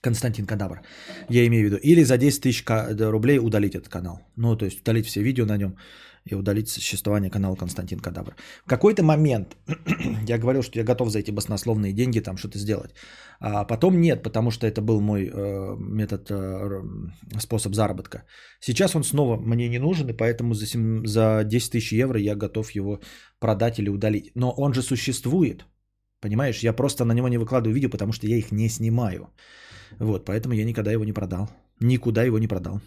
Константин 0.00 0.46
Кадавр. 0.46 0.82
Я 1.28 1.46
имею 1.46 1.62
в 1.62 1.66
виду. 1.66 1.76
Или 1.76 2.02
за 2.04 2.18
10 2.18 2.42
тысяч 2.42 2.64
рублей 2.66 3.38
удалить 3.38 3.74
этот 3.74 3.88
канал. 3.88 4.20
Ну, 4.36 4.56
то 4.56 4.64
есть 4.64 4.80
удалить 4.80 5.06
все 5.06 5.22
видео 5.22 5.46
на 5.46 5.56
нем 5.56 5.76
и 6.24 6.34
удалить 6.34 6.68
существование 6.68 7.30
канала 7.30 7.56
Константин 7.56 7.98
Кадавр. 7.98 8.34
В 8.64 8.68
какой-то 8.68 9.02
момент 9.02 9.56
я 10.28 10.38
говорил, 10.38 10.62
что 10.62 10.78
я 10.78 10.84
готов 10.84 11.10
за 11.10 11.18
эти 11.18 11.30
баснословные 11.30 11.92
деньги 11.92 12.20
там 12.20 12.36
что-то 12.36 12.58
сделать. 12.58 12.94
А 13.40 13.64
потом 13.64 14.00
нет, 14.00 14.22
потому 14.22 14.50
что 14.50 14.66
это 14.66 14.80
был 14.80 15.00
мой 15.00 15.30
э, 15.32 15.76
метод, 15.78 16.30
э, 16.30 16.82
способ 17.38 17.74
заработка. 17.74 18.24
Сейчас 18.60 18.94
он 18.94 19.04
снова 19.04 19.36
мне 19.36 19.68
не 19.68 19.78
нужен, 19.78 20.08
и 20.08 20.16
поэтому 20.16 20.54
за, 20.54 20.66
7, 20.66 21.06
за 21.06 21.44
10 21.44 21.72
тысяч 21.72 21.92
евро 21.92 22.20
я 22.20 22.36
готов 22.36 22.70
его 22.70 23.00
продать 23.40 23.78
или 23.78 23.90
удалить. 23.90 24.30
Но 24.34 24.52
он 24.56 24.74
же 24.74 24.82
существует. 24.82 25.66
Понимаешь, 26.20 26.62
я 26.62 26.72
просто 26.72 27.04
на 27.04 27.14
него 27.14 27.28
не 27.28 27.38
выкладываю 27.38 27.74
видео, 27.74 27.90
потому 27.90 28.12
что 28.12 28.26
я 28.28 28.36
их 28.36 28.52
не 28.52 28.68
снимаю. 28.68 29.28
Вот, 29.98 30.24
поэтому 30.24 30.54
я 30.54 30.64
никогда 30.64 30.92
его 30.92 31.04
не 31.04 31.12
продал. 31.12 31.48
Никуда 31.80 32.22
его 32.22 32.38
не 32.38 32.46
продал. 32.46 32.80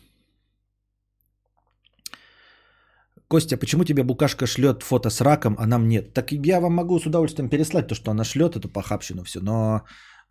Костя, 3.28 3.58
почему 3.58 3.84
тебе 3.84 4.04
букашка 4.04 4.46
шлет 4.46 4.84
фото 4.84 5.10
с 5.10 5.22
раком, 5.22 5.56
а 5.60 5.66
нам 5.66 5.88
нет? 5.88 6.14
Так 6.14 6.32
я 6.32 6.60
вам 6.60 6.74
могу 6.74 7.00
с 7.00 7.06
удовольствием 7.06 7.50
переслать 7.50 7.88
то, 7.88 7.96
что 7.96 8.12
она 8.12 8.24
шлет, 8.24 8.56
эту 8.56 8.70
похабщину 8.70 9.24
все, 9.24 9.40
но 9.42 9.82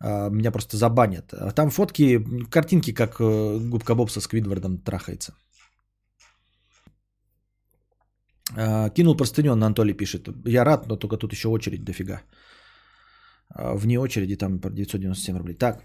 э, 0.03 0.29
меня 0.29 0.51
просто 0.51 0.77
забанят. 0.77 1.33
А 1.33 1.51
там 1.51 1.69
фотки, 1.69 2.23
картинки, 2.49 2.93
как 2.93 3.19
э, 3.19 3.59
губка 3.69 3.95
Боб 3.95 4.11
со 4.11 4.21
Сквидвардом 4.21 4.77
трахается. 4.77 5.33
Э, 8.55 8.89
кинул 8.93 9.17
простыню, 9.17 9.51
Анатолий 9.51 9.93
пишет. 9.93 10.29
Я 10.45 10.63
рад, 10.63 10.87
но 10.87 10.95
только 10.95 11.17
тут 11.17 11.33
еще 11.33 11.49
очередь 11.49 11.83
дофига. 11.83 12.21
Вне 13.49 13.99
очереди 13.99 14.37
там 14.37 14.59
997 14.59 15.37
рублей. 15.37 15.55
Так. 15.55 15.83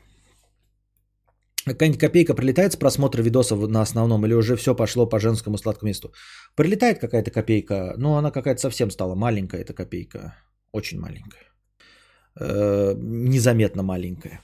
Какая-нибудь 1.67 2.01
копейка 2.01 2.35
прилетает 2.35 2.73
с 2.73 2.77
просмотра 2.77 3.23
видосов 3.23 3.69
на 3.69 3.83
основном 3.83 4.25
или 4.25 4.35
уже 4.35 4.57
все 4.57 4.75
пошло 4.75 5.07
по 5.07 5.19
женскому 5.21 5.59
сладкому 5.59 5.89
месту? 5.89 6.13
Прилетает 6.57 6.99
какая-то 6.99 7.31
копейка, 7.31 7.95
но 7.99 8.17
она 8.17 8.31
какая-то 8.31 8.61
совсем 8.61 8.91
стала 8.91 9.15
маленькая, 9.15 9.61
эта 9.61 9.75
копейка. 9.75 10.35
Очень 10.73 11.01
маленькая. 11.01 11.53
Э-э- 12.39 12.95
незаметно 12.99 13.83
маленькая. 13.83 14.41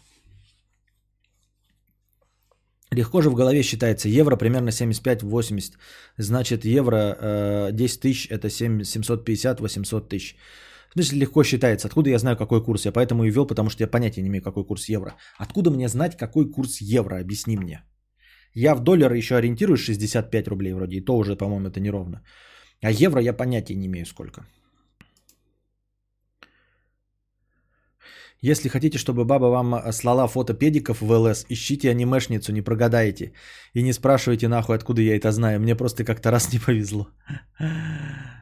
Легко 2.97 3.21
же 3.23 3.31
в 3.31 3.35
голове 3.35 3.63
считается. 3.63 4.09
Евро 4.09 4.37
примерно 4.37 4.71
75-80. 4.71 5.73
Значит, 6.19 6.65
евро 6.65 6.97
э, 6.97 7.73
10 7.73 8.01
тысяч 8.01 8.27
это 8.31 8.49
7, 8.49 8.83
750-800 8.83 10.09
тысяч. 10.09 10.37
В 10.97 10.98
смысле, 10.98 11.18
легко 11.18 11.44
считается. 11.44 11.89
Откуда 11.89 12.10
я 12.10 12.18
знаю, 12.18 12.36
какой 12.36 12.64
курс? 12.64 12.86
Я 12.86 12.93
поэтому 12.93 13.24
и 13.24 13.31
ввел, 13.31 13.47
потому 13.47 13.68
что 13.68 13.82
я 13.82 13.86
понятия 13.86 14.23
не 14.23 14.28
имею, 14.28 14.43
какой 14.43 14.64
курс 14.64 14.89
евро. 14.89 15.14
Откуда 15.36 15.70
мне 15.70 15.89
знать, 15.89 16.16
какой 16.16 16.51
курс 16.51 16.81
евро? 16.81 17.20
Объясни 17.20 17.56
мне. 17.56 17.82
Я 18.55 18.74
в 18.74 18.81
доллары 18.81 19.18
еще 19.18 19.36
ориентируюсь 19.36 19.81
65 19.81 20.48
рублей 20.48 20.73
вроде, 20.73 20.97
и 20.97 21.05
то 21.05 21.18
уже, 21.18 21.36
по-моему, 21.36 21.68
это 21.68 21.81
неровно. 21.81 22.23
А 22.82 22.90
евро 22.90 23.20
я 23.20 23.35
понятия 23.35 23.74
не 23.74 23.86
имею 23.86 24.06
сколько. 24.06 24.47
Если 28.40 28.70
хотите, 28.70 28.97
чтобы 28.97 29.27
баба 29.27 29.51
вам 29.51 29.93
слала 29.93 30.27
фото 30.28 30.55
педиков 30.55 31.02
в 31.02 31.12
ЛС, 31.12 31.44
ищите 31.51 31.90
анимешницу, 31.90 32.52
не 32.52 32.62
прогадаете. 32.62 33.32
И 33.74 33.82
не 33.82 33.93
спрашивайте 33.93 34.48
нахуй, 34.48 34.77
откуда 34.77 35.02
я 35.02 35.14
это 35.16 35.31
знаю. 35.31 35.60
Мне 35.60 35.77
просто 35.77 36.05
как-то 36.05 36.31
раз 36.31 36.52
не 36.52 36.59
повезло. 36.59 37.06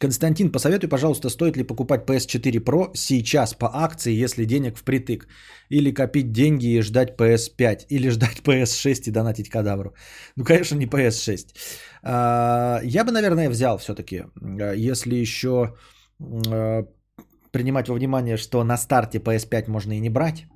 Константин, 0.00 0.52
посоветуй, 0.52 0.88
пожалуйста, 0.88 1.28
стоит 1.28 1.56
ли 1.56 1.64
покупать 1.64 2.04
PS4 2.06 2.64
Pro 2.64 2.90
сейчас 2.94 3.54
по 3.54 3.68
акции, 3.72 4.12
если 4.12 4.44
денег 4.44 4.78
впритык? 4.78 5.26
Или 5.70 5.90
копить 5.90 6.32
деньги 6.32 6.66
и 6.66 6.82
ждать 6.82 7.16
PS5? 7.18 7.86
Или 7.88 8.10
ждать 8.10 8.38
PS6 8.44 9.08
и 9.08 9.10
донатить 9.10 9.48
кадавру? 9.48 9.94
Ну, 10.36 10.44
конечно, 10.44 10.76
не 10.76 10.86
PS6. 10.86 11.52
Я 12.04 13.04
бы, 13.04 13.10
наверное, 13.12 13.50
взял 13.50 13.78
все-таки, 13.78 14.24
если 14.76 15.16
еще 15.16 15.74
э, 16.20 16.84
принимать 17.50 17.88
во 17.88 17.94
внимание, 17.94 18.36
что 18.36 18.62
на 18.64 18.76
старте 18.76 19.18
PS5 19.18 19.68
можно 19.68 19.92
и 19.92 20.00
не 20.00 20.10
брать, 20.10 20.46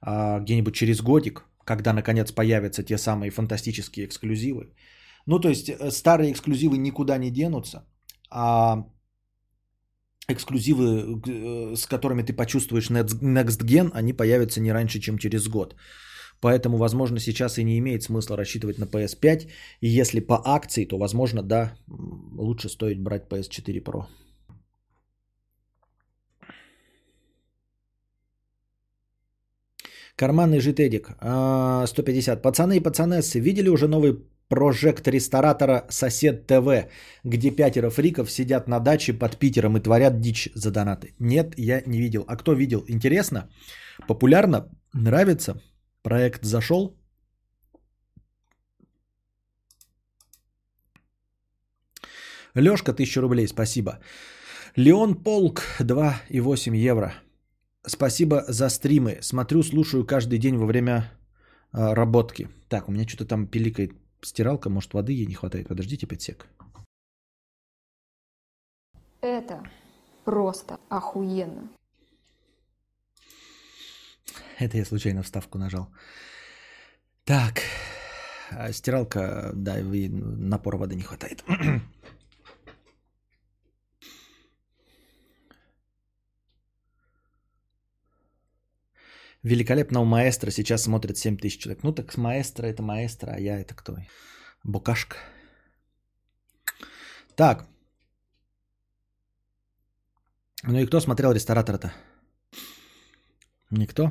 а 0.00 0.38
где-нибудь 0.38 0.74
через 0.74 1.00
годик, 1.00 1.44
когда 1.64 1.92
наконец 1.92 2.30
появятся 2.30 2.84
те 2.84 2.96
самые 2.96 3.30
фантастические 3.30 4.06
эксклюзивы. 4.06 4.72
Ну, 5.28 5.38
то 5.40 5.48
есть 5.48 5.68
э, 5.68 5.90
старые 5.90 6.32
эксклюзивы 6.32 6.78
никуда 6.78 7.18
не 7.18 7.30
денутся, 7.30 7.84
а 8.30 8.86
эксклюзивы, 10.26 11.20
э, 11.26 11.76
с 11.76 11.86
которыми 11.86 12.22
ты 12.22 12.32
почувствуешь 12.32 12.90
Next 12.90 13.62
Gen, 13.62 13.90
они 13.92 14.14
появятся 14.14 14.60
не 14.60 14.72
раньше, 14.72 15.00
чем 15.00 15.18
через 15.18 15.48
год. 15.48 15.74
Поэтому, 16.40 16.78
возможно, 16.78 17.18
сейчас 17.20 17.58
и 17.58 17.64
не 17.64 17.78
имеет 17.78 18.02
смысла 18.02 18.36
рассчитывать 18.38 18.78
на 18.78 18.84
PS5. 18.84 19.50
И 19.82 20.00
если 20.00 20.20
по 20.20 20.40
акции, 20.44 20.86
то, 20.86 20.98
возможно, 20.98 21.42
да, 21.42 21.74
лучше 22.38 22.68
стоит 22.68 23.02
брать 23.02 23.28
PS4 23.28 23.82
Pro. 23.82 24.06
Карманный 30.16 30.60
житедик. 30.60 31.10
150. 31.86 32.42
Пацаны 32.42 32.76
и 32.76 32.80
пацанессы, 32.80 33.40
видели 33.40 33.68
уже 33.68 33.88
новый 33.88 34.16
прожект 34.48 35.08
ресторатора 35.08 35.86
«Сосед 35.90 36.46
ТВ», 36.46 36.88
где 37.24 37.50
пятеро 37.50 37.90
фриков 37.90 38.30
сидят 38.30 38.68
на 38.68 38.80
даче 38.80 39.12
под 39.12 39.38
Питером 39.38 39.76
и 39.76 39.80
творят 39.80 40.20
дичь 40.20 40.50
за 40.54 40.70
донаты? 40.70 41.14
Нет, 41.18 41.54
я 41.56 41.82
не 41.86 42.00
видел. 42.00 42.24
А 42.26 42.36
кто 42.36 42.54
видел? 42.54 42.84
Интересно? 42.88 43.48
Популярно? 44.08 44.68
Нравится? 44.94 45.60
Проект 46.02 46.44
зашел? 46.44 46.96
Лешка, 52.54 52.92
1000 52.92 53.20
рублей, 53.20 53.46
спасибо. 53.46 53.98
Леон 54.76 55.14
Полк, 55.14 55.62
2,8 55.80 56.76
евро. 56.76 57.12
Спасибо 57.86 58.44
за 58.48 58.68
стримы. 58.68 59.18
Смотрю, 59.22 59.62
слушаю 59.62 60.04
каждый 60.06 60.38
день 60.38 60.56
во 60.56 60.66
время 60.66 61.10
э, 61.72 61.94
работки. 61.94 62.48
Так, 62.68 62.88
у 62.88 62.92
меня 62.92 63.06
что-то 63.06 63.24
там 63.24 63.46
пиликает 63.46 63.92
стиралка, 64.20 64.70
может 64.70 64.94
воды 64.94 65.12
ей 65.12 65.26
не 65.26 65.34
хватает. 65.34 65.68
Подождите 65.68 66.06
5 66.06 66.22
сек. 66.22 66.46
Это 69.20 69.68
просто 70.24 70.78
охуенно. 70.88 71.68
Это 74.58 74.76
я 74.76 74.84
случайно 74.84 75.22
вставку 75.22 75.58
нажал. 75.58 75.88
Так, 77.24 77.62
а 78.50 78.72
стиралка, 78.72 79.50
да, 79.54 79.76
напора 79.80 80.76
воды 80.78 80.96
не 80.96 81.02
хватает. 81.02 81.44
Великолепного 89.42 90.04
маэстро 90.04 90.50
сейчас 90.50 90.82
смотрит 90.82 91.16
7 91.16 91.38
тысяч 91.38 91.60
человек. 91.60 91.82
Ну 91.82 91.92
так 91.92 92.16
маэстро 92.16 92.66
это 92.66 92.82
маэстро, 92.82 93.32
а 93.32 93.38
я 93.38 93.60
это 93.60 93.74
кто? 93.74 93.96
Букашка. 94.64 95.16
Так. 97.36 97.66
Ну 100.64 100.78
и 100.80 100.86
кто 100.86 100.98
смотрел 101.00 101.32
ресторатора-то? 101.32 101.92
Никто? 103.70 104.06
Э, 104.06 104.10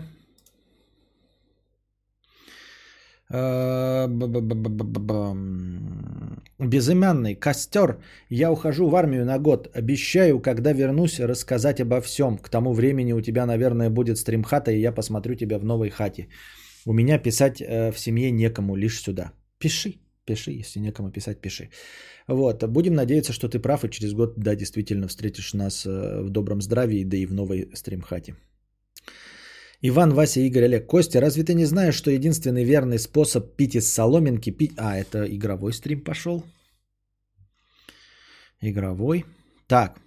Безымянный 6.59 7.35
костер. 7.35 7.97
Я 8.29 8.51
ухожу 8.51 8.89
в 8.89 8.95
армию 8.95 9.25
на 9.25 9.37
год. 9.37 9.67
Обещаю, 9.73 10.39
когда 10.39 10.73
вернусь, 10.73 11.19
рассказать 11.19 11.81
обо 11.81 12.01
всем. 12.01 12.37
К 12.37 12.49
тому 12.49 12.73
времени 12.73 13.13
у 13.13 13.21
тебя, 13.21 13.45
наверное, 13.45 13.89
будет 13.89 14.17
стримхата, 14.17 14.71
и 14.71 14.79
я 14.79 14.91
посмотрю 14.91 15.35
тебя 15.35 15.59
в 15.59 15.65
новой 15.65 15.89
хате. 15.89 16.29
У 16.85 16.93
меня 16.93 17.19
писать 17.19 17.61
э, 17.61 17.91
в 17.91 17.99
семье 17.99 18.31
некому, 18.31 18.75
лишь 18.75 19.01
сюда. 19.01 19.33
Пиши, 19.59 19.99
пиши, 20.25 20.51
если 20.51 20.79
некому 20.79 21.11
писать, 21.11 21.41
пиши. 21.41 21.69
Вот, 22.27 22.63
будем 22.63 22.93
надеяться, 22.93 23.33
что 23.33 23.49
ты 23.49 23.59
прав, 23.59 23.83
и 23.83 23.89
через 23.89 24.13
год, 24.13 24.33
да, 24.37 24.55
действительно 24.55 25.07
встретишь 25.07 25.53
нас 25.53 25.85
э, 25.85 26.21
в 26.21 26.29
добром 26.29 26.61
здравии, 26.61 27.03
да 27.03 27.17
и 27.17 27.25
в 27.25 27.33
новой 27.33 27.69
стримхате. 27.73 28.35
Иван, 29.81 30.13
Вася, 30.13 30.39
Игорь, 30.39 30.63
Олег, 30.63 30.87
Костя, 30.87 31.21
разве 31.21 31.43
ты 31.43 31.53
не 31.53 31.65
знаешь, 31.65 31.95
что 31.95 32.09
единственный 32.09 32.63
верный 32.63 32.97
способ 32.97 33.55
пить 33.55 33.75
из 33.75 33.91
соломинки, 33.91 34.49
пить... 34.49 34.73
А, 34.77 34.97
это 34.97 35.23
игровой 35.23 35.73
стрим 35.73 36.03
пошел. 36.03 36.43
Игровой. 38.59 39.25
Так, 39.67 39.99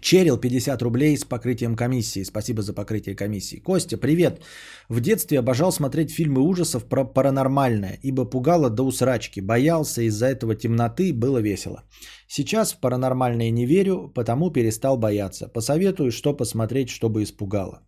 Черил 0.00 0.38
50 0.38 0.82
рублей 0.82 1.16
с 1.16 1.24
покрытием 1.24 1.76
комиссии. 1.76 2.24
Спасибо 2.24 2.62
за 2.62 2.72
покрытие 2.72 3.14
комиссии. 3.14 3.60
Костя, 3.60 3.98
привет. 3.98 4.42
В 4.88 5.00
детстве 5.00 5.38
обожал 5.38 5.72
смотреть 5.72 6.10
фильмы 6.10 6.40
ужасов 6.40 6.84
про 6.84 7.04
паранормальное, 7.04 7.98
ибо 8.02 8.24
пугало 8.24 8.70
до 8.70 8.84
усрачки. 8.84 9.40
Боялся 9.40 10.02
из-за 10.02 10.26
этого 10.26 10.54
темноты, 10.54 11.12
было 11.12 11.38
весело. 11.38 11.82
Сейчас 12.26 12.72
в 12.72 12.80
паранормальное 12.80 13.50
не 13.50 13.66
верю, 13.66 14.10
потому 14.14 14.50
перестал 14.50 14.96
бояться. 14.96 15.48
Посоветую, 15.48 16.10
что 16.10 16.36
посмотреть, 16.36 16.88
чтобы 16.88 17.22
испугало. 17.22 17.82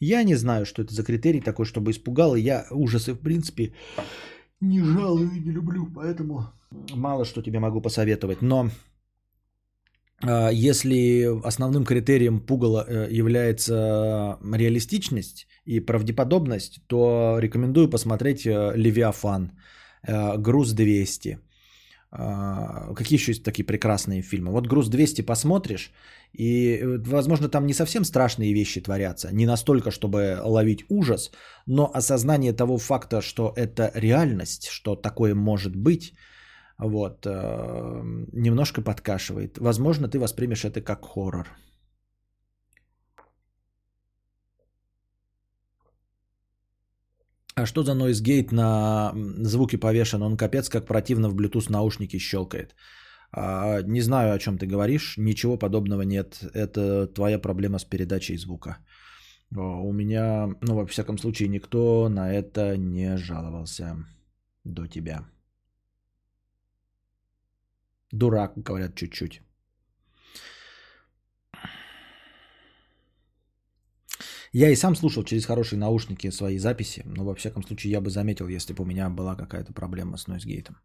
Я 0.00 0.24
не 0.24 0.34
знаю, 0.34 0.66
что 0.66 0.82
это 0.82 0.92
за 0.92 1.04
критерий 1.04 1.40
такой, 1.40 1.64
чтобы 1.64 1.90
испугало. 1.90 2.34
Я 2.34 2.66
ужасы, 2.70 3.14
в 3.14 3.20
принципе, 3.20 3.72
не 4.60 4.82
жалую 4.82 5.30
и 5.32 5.40
не 5.40 5.52
люблю, 5.52 5.86
поэтому 5.94 6.46
мало 6.94 7.24
что 7.24 7.42
тебе 7.42 7.60
могу 7.60 7.80
посоветовать. 7.80 8.42
Но 8.42 8.70
если 10.22 11.46
основным 11.46 11.84
критерием 11.84 12.40
пугала 12.40 12.84
э, 12.88 13.08
является 13.10 14.38
реалистичность 14.54 15.46
и 15.66 15.80
правдеподобность, 15.80 16.80
то 16.86 17.36
рекомендую 17.38 17.90
посмотреть 17.90 18.46
э, 18.46 18.72
«Левиафан», 18.76 19.52
э, 20.02 20.38
«Груз 20.38 20.74
200». 20.74 21.38
А, 22.12 22.94
какие 22.94 23.18
еще 23.18 23.32
есть 23.32 23.44
такие 23.44 23.66
прекрасные 23.66 24.22
фильмы? 24.22 24.52
Вот 24.52 24.66
«Груз 24.66 24.88
200» 24.88 25.22
посмотришь, 25.22 25.92
и, 26.32 26.80
возможно, 27.06 27.48
там 27.48 27.66
не 27.66 27.74
совсем 27.74 28.04
страшные 28.04 28.54
вещи 28.54 28.80
творятся, 28.80 29.28
не 29.32 29.44
настолько, 29.44 29.90
чтобы 29.90 30.38
ловить 30.42 30.84
ужас, 30.88 31.30
но 31.66 31.90
осознание 31.92 32.54
того 32.54 32.78
факта, 32.78 33.20
что 33.20 33.52
это 33.54 33.90
реальность, 33.94 34.68
что 34.68 34.96
такое 34.96 35.34
может 35.34 35.76
быть– 35.76 36.14
вот, 36.78 37.26
э, 37.26 38.02
немножко 38.32 38.82
подкашивает. 38.82 39.58
Возможно, 39.58 40.08
ты 40.08 40.18
воспримешь 40.18 40.64
это 40.64 40.80
как 40.80 41.04
хоррор. 41.04 41.48
А 47.54 47.66
что 47.66 47.82
за 47.82 47.92
noise 47.92 48.22
gate 48.22 48.54
на 48.54 49.12
звуке 49.42 49.78
повешен? 49.78 50.22
Он 50.22 50.36
капец 50.36 50.68
как 50.68 50.86
противно 50.86 51.30
в 51.30 51.34
Bluetooth 51.34 51.70
наушники 51.72 52.18
щелкает. 52.18 52.74
А, 53.32 53.82
не 53.82 54.02
знаю, 54.02 54.34
о 54.34 54.38
чем 54.38 54.58
ты 54.58 54.66
говоришь. 54.66 55.16
Ничего 55.16 55.56
подобного 55.56 56.02
нет. 56.02 56.44
Это 56.52 57.06
твоя 57.06 57.38
проблема 57.38 57.78
с 57.78 57.84
передачей 57.84 58.36
звука. 58.36 58.78
У 59.54 59.92
меня, 59.92 60.48
ну, 60.60 60.74
во 60.74 60.86
всяком 60.86 61.18
случае, 61.18 61.48
никто 61.48 62.08
на 62.08 62.32
это 62.32 62.76
не 62.76 63.16
жаловался 63.16 63.96
до 64.64 64.86
тебя. 64.86 65.24
Дурак, 68.18 68.52
говорят 68.56 68.94
чуть-чуть. 68.94 69.42
Я 74.52 74.70
и 74.70 74.76
сам 74.76 74.96
слушал 74.96 75.24
через 75.24 75.46
хорошие 75.46 75.78
наушники 75.78 76.30
свои 76.30 76.58
записи, 76.58 77.02
но 77.04 77.24
во 77.24 77.34
всяком 77.34 77.62
случае 77.62 77.90
я 77.92 78.00
бы 78.00 78.08
заметил, 78.10 78.48
если 78.48 78.72
бы 78.72 78.82
у 78.82 78.86
меня 78.86 79.10
была 79.10 79.36
какая-то 79.36 79.72
проблема 79.72 80.16
с 80.16 80.26
нойзгейтом. 80.28 80.76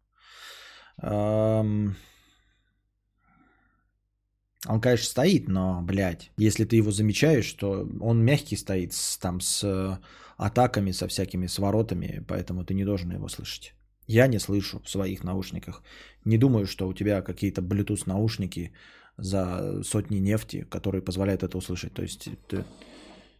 Он, 4.68 4.80
конечно, 4.80 5.06
стоит, 5.06 5.48
но, 5.48 5.82
блядь, 5.82 6.30
если 6.36 6.64
ты 6.64 6.76
его 6.76 6.92
замечаешь, 6.92 7.52
то 7.52 7.88
он 8.00 8.24
мягкий 8.24 8.56
стоит 8.56 8.92
с, 8.92 9.18
там 9.18 9.40
с 9.40 9.64
э, 9.64 9.98
атаками, 10.36 10.92
со 10.92 11.08
всякими 11.08 11.48
своротами, 11.48 12.24
поэтому 12.28 12.64
ты 12.64 12.74
не 12.74 12.84
должен 12.84 13.10
его 13.10 13.28
слышать. 13.28 13.74
Я 14.06 14.26
не 14.26 14.38
слышу 14.38 14.80
в 14.84 14.90
своих 14.90 15.24
наушниках. 15.24 15.82
Не 16.24 16.38
думаю, 16.38 16.66
что 16.66 16.88
у 16.88 16.94
тебя 16.94 17.22
какие-то 17.22 17.60
Bluetooth 17.62 18.02
наушники 18.06 18.72
за 19.16 19.82
сотни 19.84 20.18
нефти, 20.18 20.66
которые 20.70 21.02
позволяют 21.02 21.42
это 21.42 21.58
услышать. 21.58 21.94
То 21.94 22.02
есть 22.02 22.28
это 22.28 22.64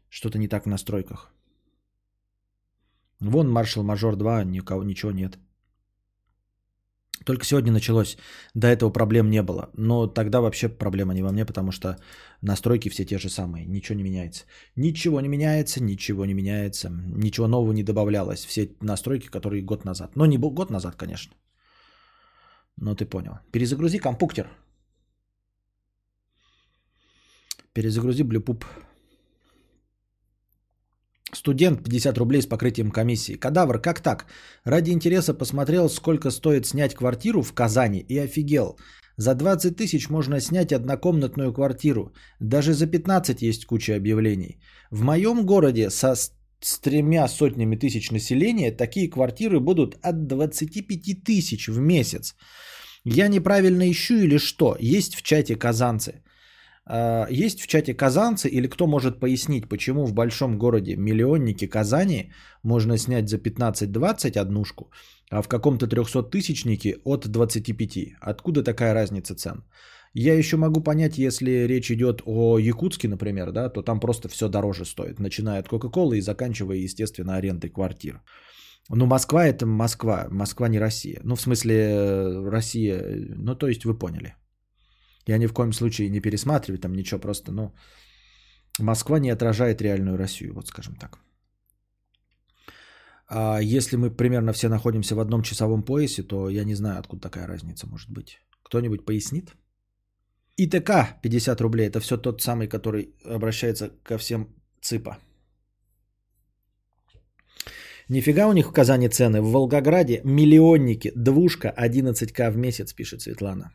что-то 0.08 0.38
не 0.38 0.48
так 0.48 0.66
в 0.66 0.68
настройках. 0.68 1.32
Вон 3.20 3.56
Marshall 3.56 3.84
Major 3.84 4.16
2, 4.16 4.44
никого, 4.44 4.82
ничего 4.82 5.12
нет. 5.12 5.38
Только 7.24 7.44
сегодня 7.44 7.72
началось. 7.72 8.16
До 8.54 8.68
этого 8.68 8.90
проблем 8.90 9.30
не 9.30 9.42
было. 9.42 9.70
Но 9.76 10.06
тогда 10.06 10.40
вообще 10.40 10.68
проблема 10.68 11.14
не 11.14 11.22
во 11.22 11.32
мне, 11.32 11.44
потому 11.44 11.72
что 11.72 11.96
настройки 12.42 12.88
все 12.90 13.04
те 13.04 13.18
же 13.18 13.28
самые. 13.28 13.66
Ничего 13.66 13.96
не 13.96 14.02
меняется. 14.02 14.44
Ничего 14.76 15.20
не 15.20 15.28
меняется, 15.28 15.82
ничего 15.82 16.26
не 16.26 16.34
меняется. 16.34 16.90
Ничего 16.90 17.48
нового 17.48 17.72
не 17.72 17.82
добавлялось. 17.82 18.44
Все 18.46 18.70
настройки, 18.80 19.28
которые 19.28 19.62
год 19.62 19.84
назад. 19.84 20.16
Но 20.16 20.26
не 20.26 20.38
был 20.38 20.50
год 20.50 20.70
назад, 20.70 20.96
конечно. 20.96 21.32
Но 22.76 22.94
ты 22.94 23.04
понял. 23.06 23.38
Перезагрузи 23.52 23.98
компуктер. 23.98 24.48
Перезагрузи 27.72 28.22
блюпуп. 28.22 28.64
Студент 31.34 31.82
50 31.84 32.18
рублей 32.18 32.42
с 32.42 32.46
покрытием 32.46 32.90
комиссии. 32.90 33.38
Кадавр, 33.38 33.80
как 33.80 34.00
так? 34.00 34.26
Ради 34.64 34.90
интереса 34.90 35.34
посмотрел, 35.34 35.88
сколько 35.88 36.30
стоит 36.30 36.66
снять 36.66 36.94
квартиру 36.94 37.42
в 37.42 37.52
Казани 37.54 38.04
и 38.08 38.18
офигел. 38.18 38.76
За 39.16 39.34
20 39.34 39.76
тысяч 39.76 40.10
можно 40.10 40.40
снять 40.40 40.72
однокомнатную 40.72 41.52
квартиру. 41.52 42.12
Даже 42.40 42.74
за 42.74 42.86
15 42.86 43.42
есть 43.42 43.64
куча 43.64 43.96
объявлений. 43.96 44.58
В 44.90 45.02
моем 45.02 45.46
городе 45.46 45.90
со 45.90 46.14
с 46.64 46.78
тремя 46.78 47.28
сотнями 47.28 47.76
тысяч 47.76 48.10
населения 48.10 48.70
такие 48.70 49.10
квартиры 49.10 49.58
будут 49.58 49.96
от 50.02 50.26
25 50.26 51.24
тысяч 51.24 51.68
в 51.68 51.78
месяц. 51.78 52.36
Я 53.04 53.28
неправильно 53.28 53.90
ищу 53.90 54.14
или 54.14 54.38
что? 54.38 54.76
Есть 54.78 55.14
в 55.14 55.22
чате 55.22 55.56
казанцы. 55.56 56.22
А, 56.84 57.26
Есть 57.30 57.60
в 57.60 57.66
чате 57.66 57.94
казанцы 57.94 58.48
или 58.48 58.66
кто 58.66 58.86
может 58.86 59.20
пояснить, 59.20 59.68
почему 59.68 60.06
в 60.06 60.12
большом 60.12 60.58
городе 60.58 60.96
миллионнике 60.96 61.68
Казани 61.68 62.32
можно 62.62 62.98
снять 62.98 63.28
за 63.28 63.38
15-20 63.38 64.38
однушку, 64.38 64.90
а 65.30 65.42
в 65.42 65.48
каком-то 65.48 65.86
300-тысячнике 65.86 67.00
от 67.04 67.28
25? 67.28 68.16
Откуда 68.20 68.62
такая 68.64 68.94
разница 68.94 69.34
цен? 69.34 69.64
Я 70.14 70.34
еще 70.34 70.56
могу 70.56 70.82
понять, 70.82 71.16
если 71.16 71.66
речь 71.66 71.90
идет 71.90 72.22
о 72.26 72.58
Якутске, 72.58 73.08
например, 73.08 73.52
да, 73.52 73.70
то 73.70 73.82
там 73.82 73.98
просто 73.98 74.28
все 74.28 74.48
дороже 74.48 74.84
стоит, 74.84 75.18
начиная 75.18 75.60
от 75.60 75.68
Кока-Колы 75.68 76.18
и 76.18 76.20
заканчивая, 76.20 76.76
естественно, 76.76 77.36
арендой 77.36 77.70
квартир. 77.70 78.20
Ну, 78.90 79.06
Москва 79.06 79.46
это 79.46 79.64
Москва, 79.64 80.26
Москва 80.30 80.68
не 80.68 80.78
Россия. 80.78 81.20
Ну, 81.24 81.36
в 81.36 81.40
смысле, 81.40 81.74
э, 81.74 82.50
Россия, 82.50 83.00
ну, 83.36 83.54
то 83.54 83.68
есть 83.68 83.84
вы 83.84 83.98
поняли. 83.98 84.34
Я 85.26 85.38
ни 85.38 85.46
в 85.46 85.52
коем 85.52 85.72
случае 85.72 86.10
не 86.10 86.20
пересматриваю 86.20 86.78
там 86.78 86.92
ничего, 86.92 87.20
просто, 87.20 87.52
ну, 87.52 87.74
Москва 88.78 89.18
не 89.18 89.30
отражает 89.30 89.82
реальную 89.82 90.16
Россию, 90.16 90.54
вот 90.54 90.68
скажем 90.68 90.96
так. 90.96 91.18
А 93.28 93.60
если 93.60 93.96
мы 93.96 94.10
примерно 94.10 94.52
все 94.52 94.68
находимся 94.68 95.14
в 95.14 95.20
одном 95.20 95.42
часовом 95.42 95.82
поясе, 95.82 96.22
то 96.22 96.50
я 96.50 96.64
не 96.64 96.74
знаю, 96.74 96.98
откуда 96.98 97.22
такая 97.22 97.46
разница 97.46 97.86
может 97.86 98.10
быть. 98.10 98.38
Кто-нибудь 98.62 99.04
пояснит? 99.04 99.54
ИТК 100.58 101.20
50 101.22 101.60
рублей. 101.60 101.86
Это 101.86 102.00
все 102.00 102.16
тот 102.16 102.42
самый, 102.42 102.68
который 102.68 103.14
обращается 103.24 103.90
ко 104.04 104.18
всем 104.18 104.54
ЦИПа. 104.82 105.16
Нифига 108.08 108.48
у 108.48 108.52
них 108.52 108.66
в 108.66 108.72
Казани 108.72 109.08
цены. 109.08 109.40
В 109.40 109.50
Волгограде 109.50 110.20
миллионники. 110.24 111.12
Двушка 111.16 111.74
11к 111.78 112.50
в 112.50 112.56
месяц, 112.56 112.92
пишет 112.92 113.22
Светлана. 113.22 113.72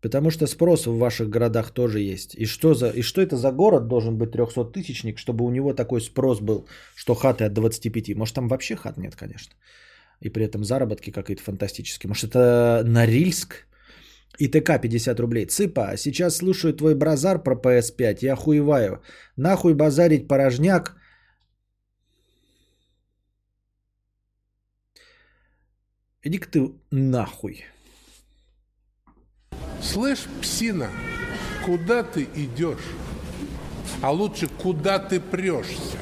Потому 0.00 0.30
что 0.30 0.46
спрос 0.46 0.86
в 0.86 0.98
ваших 0.98 1.28
городах 1.28 1.70
тоже 1.70 2.00
есть. 2.00 2.34
И 2.34 2.46
что, 2.46 2.74
за, 2.74 2.90
и 2.90 3.02
что 3.02 3.20
это 3.20 3.36
за 3.36 3.50
город 3.50 3.88
должен 3.88 4.18
быть 4.18 4.30
300-тысячник, 4.30 5.18
чтобы 5.18 5.44
у 5.44 5.50
него 5.50 5.72
такой 5.74 6.00
спрос 6.00 6.40
был, 6.40 6.68
что 6.94 7.14
хаты 7.14 7.44
от 7.44 7.52
25? 7.52 8.16
Может 8.16 8.34
там 8.34 8.48
вообще 8.48 8.76
хат 8.76 8.98
нет, 8.98 9.16
конечно. 9.16 9.54
И 10.20 10.28
при 10.28 10.44
этом 10.44 10.64
заработки 10.64 11.10
какие-то 11.10 11.42
фантастические. 11.42 12.08
Может 12.08 12.30
это 12.30 12.82
Норильск? 12.84 13.66
ИТК 14.38 14.80
50 14.80 15.20
рублей. 15.20 15.46
Цыпа, 15.46 15.96
сейчас 15.96 16.36
слушаю 16.36 16.74
твой 16.74 16.94
базар 16.94 17.42
про 17.42 17.54
PS5 17.54 18.18
и 18.20 18.28
охуеваю. 18.28 19.02
Нахуй 19.36 19.74
базарить 19.74 20.28
порожняк. 20.28 20.96
Иди-ка 26.22 26.48
ты 26.50 26.72
нахуй. 26.90 27.64
Слышь, 29.92 30.26
псина, 30.42 30.90
куда 31.64 32.02
ты 32.02 32.24
идешь? 32.34 32.84
А 34.02 34.10
лучше, 34.10 34.48
куда 34.48 34.98
ты 34.98 35.20
прешься? 35.20 35.98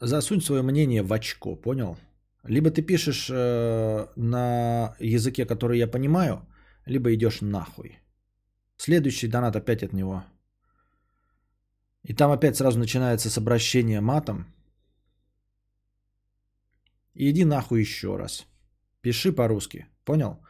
Засунь 0.00 0.40
свое 0.40 0.62
мнение 0.62 1.02
в 1.02 1.12
очко, 1.12 1.54
понял? 1.54 1.98
Либо 2.44 2.70
ты 2.70 2.80
пишешь 2.82 3.28
э, 3.30 4.06
на 4.16 4.96
языке, 4.98 5.44
который 5.44 5.78
я 5.78 5.86
понимаю, 5.86 6.46
либо 6.86 7.12
идешь 7.14 7.42
нахуй. 7.42 7.98
Следующий 8.78 9.28
донат 9.28 9.54
опять 9.54 9.82
от 9.82 9.92
него. 9.92 10.24
И 12.04 12.14
там 12.14 12.30
опять 12.30 12.56
сразу 12.56 12.78
начинается 12.78 13.28
с 13.28 13.36
обращения 13.36 14.00
матом. 14.00 14.46
И 17.12 17.30
иди 17.30 17.44
нахуй 17.44 17.80
еще 17.80 18.16
раз. 18.16 18.46
Пиши 19.02 19.32
по-русски. 19.32 19.86
Понял? 20.04 20.40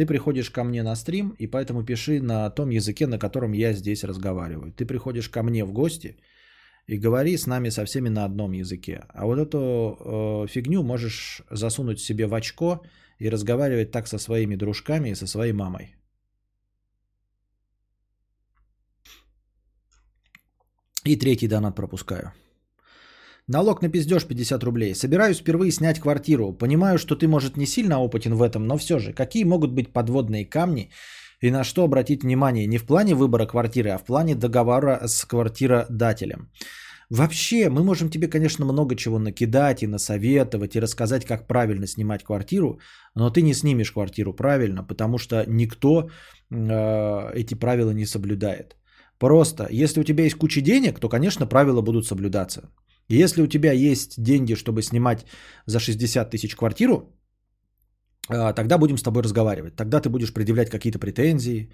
Ты 0.00 0.06
приходишь 0.06 0.50
ко 0.50 0.64
мне 0.64 0.82
на 0.82 0.96
стрим, 0.96 1.34
и 1.38 1.46
поэтому 1.46 1.84
пиши 1.84 2.22
на 2.22 2.48
том 2.48 2.70
языке, 2.70 3.06
на 3.06 3.18
котором 3.18 3.52
я 3.52 3.74
здесь 3.74 4.02
разговариваю. 4.02 4.72
Ты 4.72 4.86
приходишь 4.86 5.28
ко 5.28 5.42
мне 5.42 5.62
в 5.62 5.72
гости 5.72 6.16
и 6.86 6.96
говори 6.96 7.36
с 7.36 7.46
нами 7.46 7.70
со 7.70 7.84
всеми 7.84 8.08
на 8.08 8.24
одном 8.24 8.52
языке. 8.52 9.04
А 9.10 9.26
вот 9.26 9.38
эту 9.38 9.58
э, 9.58 10.46
фигню 10.48 10.82
можешь 10.82 11.42
засунуть 11.50 12.00
себе 12.00 12.26
в 12.26 12.32
очко 12.34 12.80
и 13.18 13.28
разговаривать 13.28 13.90
так 13.90 14.08
со 14.08 14.18
своими 14.18 14.56
дружками 14.56 15.10
и 15.10 15.14
со 15.14 15.26
своей 15.26 15.52
мамой. 15.52 15.96
И 21.04 21.16
третий 21.16 21.48
донат 21.48 21.76
пропускаю. 21.76 22.32
Налог 23.52 23.82
на 23.82 23.88
пиздеж 23.88 24.26
50 24.26 24.62
рублей. 24.62 24.94
Собираюсь 24.94 25.38
впервые 25.38 25.72
снять 25.72 25.98
квартиру. 25.98 26.52
Понимаю, 26.52 26.98
что 26.98 27.16
ты, 27.16 27.26
может, 27.26 27.56
не 27.56 27.66
сильно 27.66 27.98
опытен 27.98 28.34
в 28.34 28.42
этом, 28.42 28.64
но 28.66 28.76
все 28.76 28.98
же, 29.00 29.12
какие 29.12 29.44
могут 29.44 29.72
быть 29.72 29.92
подводные 29.92 30.44
камни 30.44 30.90
и 31.40 31.50
на 31.50 31.64
что 31.64 31.82
обратить 31.82 32.22
внимание 32.22 32.68
не 32.68 32.78
в 32.78 32.84
плане 32.84 33.14
выбора 33.14 33.46
квартиры, 33.46 33.90
а 33.90 33.98
в 33.98 34.04
плане 34.04 34.36
договора 34.36 35.00
с 35.04 35.24
квартиродателем. 35.24 36.48
Вообще, 37.10 37.70
мы 37.70 37.82
можем 37.82 38.08
тебе, 38.08 38.28
конечно, 38.28 38.64
много 38.64 38.94
чего 38.94 39.18
накидать 39.18 39.82
и 39.82 39.88
насоветовать, 39.88 40.76
и 40.76 40.80
рассказать, 40.80 41.24
как 41.24 41.48
правильно 41.48 41.88
снимать 41.88 42.22
квартиру, 42.22 42.78
но 43.16 43.30
ты 43.30 43.42
не 43.42 43.54
снимешь 43.54 43.90
квартиру 43.90 44.32
правильно, 44.32 44.84
потому 44.84 45.18
что 45.18 45.44
никто 45.48 46.08
э, 46.52 47.32
эти 47.34 47.54
правила 47.54 47.90
не 47.90 48.06
соблюдает. 48.06 48.76
Просто, 49.18 49.66
если 49.70 50.00
у 50.00 50.04
тебя 50.04 50.22
есть 50.22 50.36
куча 50.36 50.60
денег, 50.60 51.00
то, 51.00 51.08
конечно, 51.08 51.46
правила 51.46 51.82
будут 51.82 52.06
соблюдаться. 52.06 52.70
Если 53.10 53.42
у 53.42 53.46
тебя 53.46 53.72
есть 53.72 54.22
деньги, 54.22 54.54
чтобы 54.54 54.82
снимать 54.82 55.26
за 55.66 55.80
60 55.80 56.30
тысяч 56.30 56.54
квартиру, 56.54 57.12
э, 58.28 58.54
тогда 58.54 58.78
будем 58.78 58.98
с 58.98 59.02
тобой 59.02 59.22
разговаривать. 59.22 59.76
Тогда 59.76 60.00
ты 60.00 60.08
будешь 60.08 60.32
предъявлять 60.32 60.70
какие-то 60.70 60.98
претензии, 60.98 61.70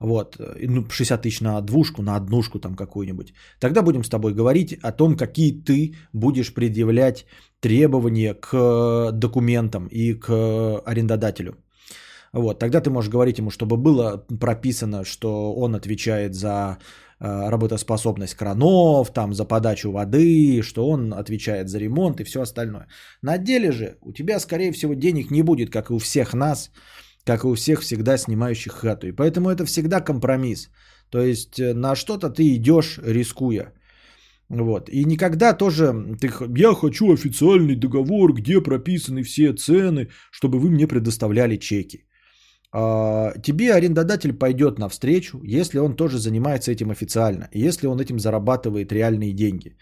вот, 0.00 0.36
э, 0.38 0.66
ну, 0.68 0.84
60 0.90 1.22
тысяч 1.22 1.40
на 1.40 1.60
двушку, 1.60 2.02
на 2.02 2.16
однушку 2.16 2.58
там 2.58 2.74
какую-нибудь. 2.74 3.32
Тогда 3.58 3.82
будем 3.82 4.04
с 4.04 4.08
тобой 4.08 4.34
говорить 4.34 4.74
о 4.82 4.92
том, 4.92 5.16
какие 5.16 5.64
ты 5.64 5.94
будешь 6.12 6.52
предъявлять 6.52 7.24
требования 7.60 8.34
к 8.34 9.12
документам 9.12 9.86
и 9.90 10.14
к 10.14 10.82
арендодателю. 10.84 11.56
Вот, 12.32 12.58
тогда 12.58 12.80
ты 12.80 12.90
можешь 12.90 13.10
говорить 13.10 13.38
ему, 13.38 13.50
чтобы 13.50 13.76
было 13.78 14.26
прописано, 14.40 15.04
что 15.04 15.54
он 15.54 15.74
отвечает 15.74 16.34
за 16.34 16.50
э, 16.50 17.05
работоспособность 17.18 18.34
кранов, 18.34 19.12
там, 19.12 19.34
за 19.34 19.44
подачу 19.44 19.90
воды, 19.90 20.62
что 20.62 20.88
он 20.88 21.14
отвечает 21.14 21.68
за 21.68 21.78
ремонт 21.78 22.20
и 22.20 22.24
все 22.24 22.42
остальное. 22.42 22.88
На 23.22 23.38
деле 23.38 23.72
же 23.72 23.96
у 24.02 24.12
тебя, 24.12 24.40
скорее 24.40 24.72
всего, 24.72 24.94
денег 24.94 25.30
не 25.30 25.42
будет, 25.42 25.70
как 25.70 25.90
и 25.90 25.94
у 25.94 25.98
всех 25.98 26.34
нас, 26.34 26.70
как 27.24 27.44
и 27.44 27.46
у 27.46 27.54
всех 27.54 27.80
всегда 27.80 28.18
снимающих 28.18 28.72
хату. 28.72 29.06
И 29.06 29.12
поэтому 29.12 29.50
это 29.50 29.64
всегда 29.64 30.00
компромисс. 30.00 30.68
То 31.10 31.20
есть 31.20 31.58
э, 31.58 31.74
на 31.74 31.94
что-то 31.94 32.30
ты 32.30 32.54
идешь, 32.54 32.98
рискуя. 32.98 33.72
Вот. 34.48 34.88
И 34.88 35.04
никогда 35.04 35.52
тоже 35.52 35.92
ты, 36.20 36.30
я 36.56 36.74
хочу 36.74 37.12
официальный 37.12 37.76
договор, 37.76 38.32
где 38.32 38.60
прописаны 38.60 39.22
все 39.22 39.52
цены, 39.52 40.08
чтобы 40.30 40.58
вы 40.58 40.70
мне 40.70 40.86
предоставляли 40.86 41.56
чеки. 41.56 42.06
А, 42.72 43.32
тебе 43.42 43.74
арендодатель 43.74 44.32
пойдет 44.32 44.78
навстречу, 44.78 45.40
если 45.44 45.78
он 45.78 45.96
тоже 45.96 46.18
занимается 46.18 46.72
этим 46.72 46.90
официально, 46.90 47.48
если 47.52 47.86
он 47.86 48.00
этим 48.00 48.18
зарабатывает 48.18 48.92
реальные 48.92 49.32
деньги. 49.32 49.76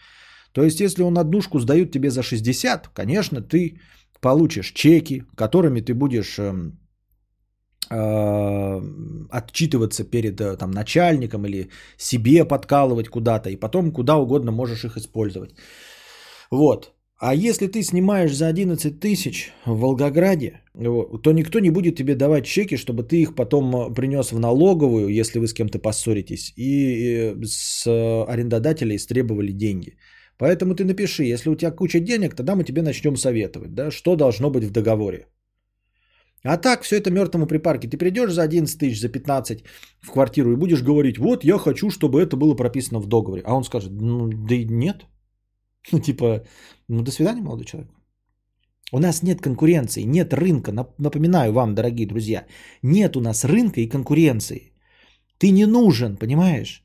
То 0.52 0.62
есть, 0.62 0.80
если 0.80 1.02
он 1.02 1.18
однушку 1.18 1.58
сдают 1.58 1.90
тебе 1.90 2.10
за 2.10 2.22
60, 2.22 2.88
конечно, 2.88 3.40
ты 3.40 3.80
получишь 4.20 4.72
чеки, 4.72 5.24
которыми 5.36 5.80
ты 5.80 5.94
будешь 5.94 6.38
эм, 6.38 6.78
э, 7.90 8.80
отчитываться 9.30 10.04
перед 10.04 10.40
э, 10.40 10.56
там, 10.56 10.70
начальником 10.70 11.44
или 11.44 11.70
себе 11.98 12.44
подкалывать 12.44 13.08
куда-то, 13.08 13.50
и 13.50 13.56
потом 13.56 13.92
куда 13.92 14.16
угодно 14.16 14.52
можешь 14.52 14.84
их 14.84 14.96
использовать. 14.96 15.54
Вот. 16.50 16.93
А 17.26 17.34
если 17.34 17.68
ты 17.68 17.82
снимаешь 17.82 18.36
за 18.36 18.48
11 18.48 19.00
тысяч 19.00 19.52
в 19.64 19.80
Волгограде, 19.80 20.60
то 21.22 21.32
никто 21.32 21.58
не 21.58 21.70
будет 21.70 21.96
тебе 21.96 22.14
давать 22.14 22.44
чеки, 22.44 22.76
чтобы 22.76 23.02
ты 23.02 23.22
их 23.22 23.34
потом 23.34 23.74
э, 23.74 23.94
принес 23.94 24.30
в 24.32 24.38
налоговую, 24.38 25.08
если 25.08 25.38
вы 25.38 25.46
с 25.46 25.54
кем-то 25.54 25.78
поссоритесь, 25.78 26.52
и 26.58 27.34
с 27.46 27.86
арендодателя 28.28 28.94
истребовали 28.94 29.52
деньги. 29.52 29.96
Поэтому 30.36 30.74
ты 30.74 30.84
напиши, 30.84 31.24
если 31.24 31.48
у 31.48 31.54
тебя 31.54 31.70
куча 31.70 32.00
денег, 32.00 32.34
тогда 32.34 32.56
мы 32.56 32.64
тебе 32.64 32.82
начнем 32.82 33.16
советовать, 33.16 33.74
да, 33.74 33.90
что 33.90 34.16
должно 34.16 34.50
быть 34.50 34.64
в 34.64 34.70
договоре. 34.70 35.26
А 36.42 36.58
так 36.58 36.82
все 36.82 36.96
это 36.96 37.10
мертвому 37.10 37.46
припарке. 37.46 37.88
Ты 37.88 37.96
придешь 37.96 38.32
за 38.32 38.42
11 38.42 38.78
тысяч, 38.78 39.00
за 39.00 39.08
15 39.08 39.64
в 40.02 40.12
квартиру 40.12 40.52
и 40.52 40.56
будешь 40.56 40.82
говорить, 40.82 41.16
вот 41.16 41.44
я 41.44 41.56
хочу, 41.56 41.88
чтобы 41.88 42.20
это 42.20 42.36
было 42.36 42.54
прописано 42.54 43.00
в 43.00 43.06
договоре. 43.06 43.42
А 43.46 43.54
он 43.54 43.64
скажет, 43.64 43.92
ну 43.92 44.28
да 44.28 44.54
и 44.54 44.66
нет. 44.66 45.06
Ну 45.92 46.00
типа, 46.00 46.44
ну 46.88 47.02
до 47.02 47.10
свидания, 47.10 47.42
молодой 47.42 47.64
человек. 47.64 47.90
У 48.92 48.98
нас 48.98 49.22
нет 49.22 49.40
конкуренции, 49.40 50.02
нет 50.06 50.32
рынка. 50.34 50.72
Нап- 50.72 50.94
Напоминаю 50.98 51.52
вам, 51.52 51.74
дорогие 51.74 52.06
друзья, 52.06 52.46
нет 52.82 53.16
у 53.16 53.20
нас 53.20 53.44
рынка 53.44 53.80
и 53.80 53.88
конкуренции. 53.88 54.72
Ты 55.38 55.50
не 55.52 55.66
нужен, 55.66 56.16
понимаешь? 56.16 56.84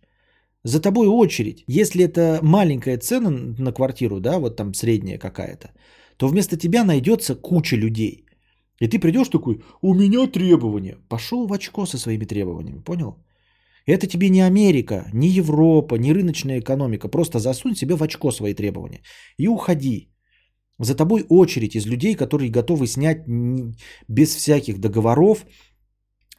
За 0.65 0.81
тобой 0.81 1.07
очередь. 1.07 1.63
Если 1.67 2.03
это 2.05 2.39
маленькая 2.43 2.97
цена 2.99 3.29
на 3.59 3.73
квартиру, 3.73 4.19
да, 4.19 4.39
вот 4.39 4.57
там 4.57 4.73
средняя 4.73 5.19
какая-то, 5.19 5.71
то 6.17 6.27
вместо 6.27 6.57
тебя 6.57 6.83
найдется 6.85 7.35
куча 7.35 7.77
людей. 7.77 8.25
И 8.81 8.87
ты 8.87 8.99
придешь 8.99 9.29
такой, 9.29 9.63
у 9.81 9.93
меня 9.93 10.27
требования. 10.27 10.97
Пошел 11.09 11.47
в 11.47 11.53
очко 11.53 11.85
со 11.85 11.97
своими 11.97 12.25
требованиями, 12.25 12.83
понял? 12.83 13.17
Это 13.89 14.07
тебе 14.07 14.29
не 14.29 14.41
Америка, 14.41 15.09
не 15.13 15.27
Европа, 15.27 15.95
не 15.95 16.13
рыночная 16.13 16.59
экономика. 16.59 17.07
Просто 17.07 17.39
засунь 17.39 17.75
себе 17.75 17.95
в 17.95 18.03
очко 18.03 18.31
свои 18.31 18.53
требования 18.53 19.01
и 19.37 19.47
уходи. 19.47 20.09
За 20.79 20.95
тобой 20.95 21.25
очередь 21.29 21.75
из 21.75 21.87
людей, 21.87 22.15
которые 22.15 22.51
готовы 22.51 22.87
снять 22.87 23.23
без 24.07 24.35
всяких 24.35 24.79
договоров. 24.79 25.45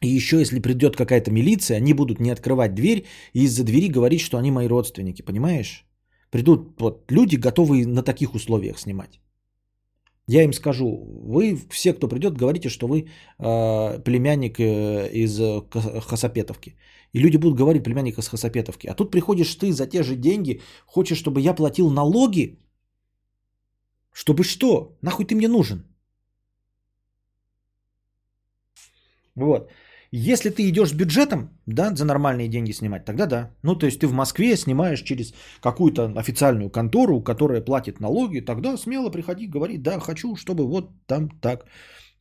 И 0.01 0.07
еще, 0.07 0.39
если 0.39 0.61
придет 0.61 0.95
какая-то 0.95 1.31
милиция, 1.31 1.77
они 1.77 1.93
будут 1.93 2.19
не 2.19 2.31
открывать 2.31 2.73
дверь 2.73 3.05
и 3.33 3.43
из-за 3.43 3.63
двери 3.63 3.89
говорить, 3.89 4.21
что 4.21 4.37
они 4.37 4.51
мои 4.51 4.67
родственники, 4.67 5.21
понимаешь? 5.21 5.85
Придут 6.31 6.79
вот 6.79 7.11
люди, 7.11 7.35
готовые 7.35 7.85
на 7.85 8.01
таких 8.01 8.33
условиях 8.33 8.79
снимать. 8.79 9.19
Я 10.27 10.43
им 10.43 10.53
скажу, 10.53 10.87
вы 11.27 11.57
все, 11.69 11.93
кто 11.93 12.07
придет, 12.07 12.37
говорите, 12.37 12.69
что 12.69 12.87
вы 12.87 12.99
э, 12.99 13.99
племянник 14.03 14.59
э, 14.59 15.09
из 15.13 15.39
э, 15.39 15.61
Хасапетовки. 16.01 16.75
И 17.13 17.19
люди 17.19 17.37
будут 17.37 17.57
говорить 17.57 17.83
племянник 17.83 18.17
из 18.17 18.27
Хасапетовки. 18.27 18.87
А 18.87 18.93
тут 18.93 19.11
приходишь 19.11 19.55
ты 19.55 19.71
за 19.71 19.87
те 19.87 20.03
же 20.03 20.15
деньги, 20.15 20.61
хочешь, 20.85 21.17
чтобы 21.17 21.41
я 21.41 21.53
платил 21.53 21.89
налоги, 21.89 22.59
чтобы 24.13 24.43
что? 24.43 24.97
Нахуй 25.01 25.25
ты 25.25 25.35
мне 25.35 25.47
нужен? 25.47 25.83
Вот. 29.35 29.71
Если 30.13 30.49
ты 30.49 30.67
идешь 30.67 30.89
с 30.89 30.93
бюджетом, 30.93 31.49
да, 31.65 31.95
за 31.95 32.05
нормальные 32.05 32.49
деньги 32.49 32.73
снимать, 32.73 33.05
тогда 33.05 33.25
да. 33.25 33.55
Ну, 33.63 33.75
то 33.75 33.85
есть 33.85 33.99
ты 33.99 34.07
в 34.07 34.13
Москве 34.13 34.57
снимаешь 34.57 35.03
через 35.03 35.33
какую-то 35.61 36.11
официальную 36.17 36.69
контору, 36.69 37.23
которая 37.23 37.61
платит 37.61 38.01
налоги, 38.01 38.41
тогда 38.41 38.77
смело 38.77 39.09
приходи, 39.09 39.47
говори, 39.47 39.77
да, 39.77 39.99
хочу, 39.99 40.35
чтобы 40.35 40.67
вот 40.67 40.89
там 41.07 41.29
так. 41.39 41.65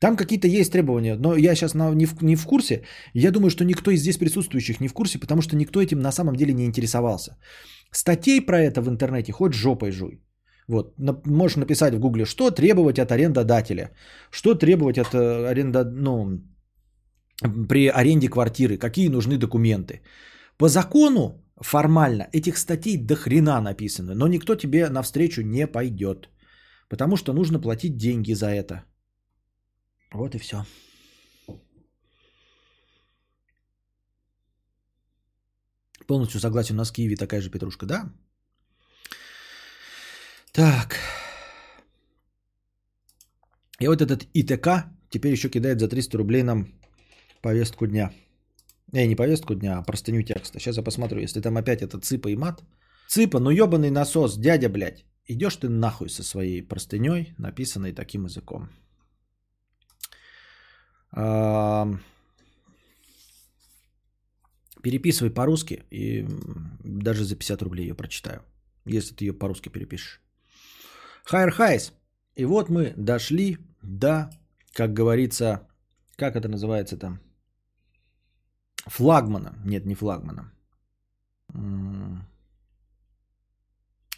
Там 0.01 0.17
какие-то 0.17 0.49
есть 0.49 0.73
требования, 0.73 1.17
но 1.17 1.37
я 1.37 1.55
сейчас 1.55 1.75
на- 1.75 1.95
не, 1.95 2.07
в, 2.07 2.23
не 2.23 2.37
в 2.37 2.47
курсе. 2.47 2.83
Я 3.15 3.31
думаю, 3.31 3.51
что 3.51 3.65
никто 3.65 3.91
из 3.91 4.01
здесь 4.01 4.17
присутствующих 4.17 4.81
не 4.81 4.89
в 4.89 4.95
курсе, 4.95 5.19
потому 5.19 5.43
что 5.43 5.57
никто 5.57 5.81
этим 5.81 6.01
на 6.01 6.13
самом 6.13 6.37
деле 6.37 6.53
не 6.55 6.65
интересовался. 6.65 7.37
Статей 7.93 8.41
про 8.41 8.57
это 8.61 8.81
в 8.81 8.89
интернете 8.89 9.33
хоть 9.33 9.53
жопой 9.53 9.93
жуй. 9.93 10.23
Вот, 10.69 10.95
на- 10.99 11.21
можешь 11.27 11.57
написать 11.57 11.95
в 11.95 11.99
гугле, 11.99 12.25
что 12.25 12.51
требовать 12.51 12.99
от 12.99 13.13
арендодателя, 13.13 13.91
что 14.31 14.55
требовать 14.55 14.99
от 14.99 15.15
э, 15.15 15.51
аренда, 15.51 15.85
ну, 15.85 16.41
при 17.69 17.89
аренде 17.89 18.29
квартиры, 18.29 18.79
какие 18.79 19.09
нужны 19.09 19.37
документы. 19.37 20.01
По 20.57 20.69
закону 20.69 21.45
формально 21.61 22.29
этих 22.33 22.57
статей 22.57 22.97
до 22.97 23.17
хрена 23.17 23.61
написано, 23.61 24.15
но 24.15 24.29
никто 24.29 24.55
тебе 24.55 24.89
навстречу 24.89 25.43
не 25.43 25.67
пойдет, 25.67 26.29
потому 26.89 27.17
что 27.17 27.33
нужно 27.33 27.61
платить 27.61 27.97
деньги 27.97 28.35
за 28.35 28.47
это. 28.47 28.85
Вот 30.13 30.35
и 30.35 30.39
все. 30.39 30.65
Полностью 36.07 36.41
согласен, 36.41 36.75
у 36.75 36.79
нас 36.79 36.91
в 36.91 36.93
Киеве 36.93 37.17
такая 37.17 37.41
же 37.41 37.51
петрушка, 37.51 37.87
да? 37.87 38.13
Так. 40.53 40.97
И 43.79 43.89
вот 43.89 44.03
этот 44.03 44.27
ИТК 44.35 44.69
теперь 45.09 45.33
еще 45.33 45.49
кидает 45.49 45.81
за 45.81 45.89
300 45.89 46.19
рублей 46.19 46.43
нам 46.43 46.67
повестку 47.43 47.87
дня. 47.87 48.13
Э, 48.93 49.07
не 49.07 49.15
повестку 49.15 49.55
дня, 49.55 49.79
а 49.79 49.83
простыню 49.83 50.23
текста. 50.23 50.59
Сейчас 50.59 50.77
я 50.77 50.83
посмотрю, 50.83 51.21
если 51.21 51.41
там 51.41 51.57
опять 51.57 51.83
это 51.83 52.01
цыпа 52.01 52.29
и 52.29 52.37
мат. 52.37 52.65
Цыпа, 53.09 53.39
ну 53.39 53.51
ебаный 53.51 53.91
насос, 53.91 54.37
дядя, 54.37 54.69
блядь. 54.69 55.05
Идешь 55.27 55.57
ты 55.57 55.69
нахуй 55.69 56.09
со 56.09 56.23
своей 56.25 56.63
простыней, 56.63 57.35
написанной 57.39 57.93
таким 57.93 58.25
языком. 58.25 58.69
Переписывай 64.83 65.31
по-русски, 65.31 65.85
и 65.91 66.27
даже 66.85 67.25
за 67.25 67.37
50 67.37 67.63
рублей 67.63 67.89
ее 67.89 67.95
прочитаю, 67.95 68.43
если 68.87 69.15
ты 69.15 69.25
ее 69.25 69.33
по-русски 69.33 69.69
перепишешь. 69.69 70.21
Хайр 71.25 71.51
Хайс. 71.51 71.93
И 72.37 72.45
вот 72.45 72.71
мы 72.71 72.95
дошли 72.97 73.59
до, 73.83 74.31
как 74.73 74.93
говорится, 74.95 75.69
как 76.17 76.37
это 76.37 76.49
называется 76.49 76.97
там? 76.97 77.21
Флагмана. 78.87 79.55
Нет, 79.65 79.85
не 79.85 79.95
флагмана. 79.95 80.53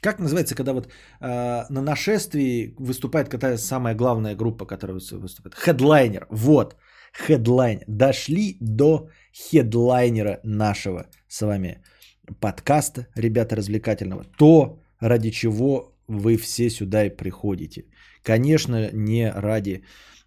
Как 0.03 0.19
называется, 0.19 0.57
когда 0.57 0.73
вот 0.73 0.87
э, 0.87 1.65
на 1.71 1.83
нашествии 1.83 2.75
выступает 2.79 3.29
какая 3.29 3.57
самая 3.57 3.95
главная 3.95 4.35
группа, 4.35 4.67
которая 4.67 4.97
выс- 4.97 5.17
выступает? 5.17 5.55
Хедлайнер. 5.55 6.27
Вот. 6.31 6.77
Хедлайнер. 7.13 7.85
Дошли 7.87 8.57
до 8.61 9.09
хедлайнера 9.33 10.41
нашего 10.45 11.07
с 11.29 11.41
вами 11.47 11.83
подкаста, 12.41 13.07
ребята, 13.15 13.57
развлекательного. 13.57 14.25
То, 14.37 14.83
ради 15.01 15.31
чего 15.31 15.95
вы 16.09 16.37
все 16.37 16.69
сюда 16.71 17.05
и 17.05 17.17
приходите. 17.17 17.85
Конечно, 18.25 18.91
не 18.93 19.31
ради 19.31 19.85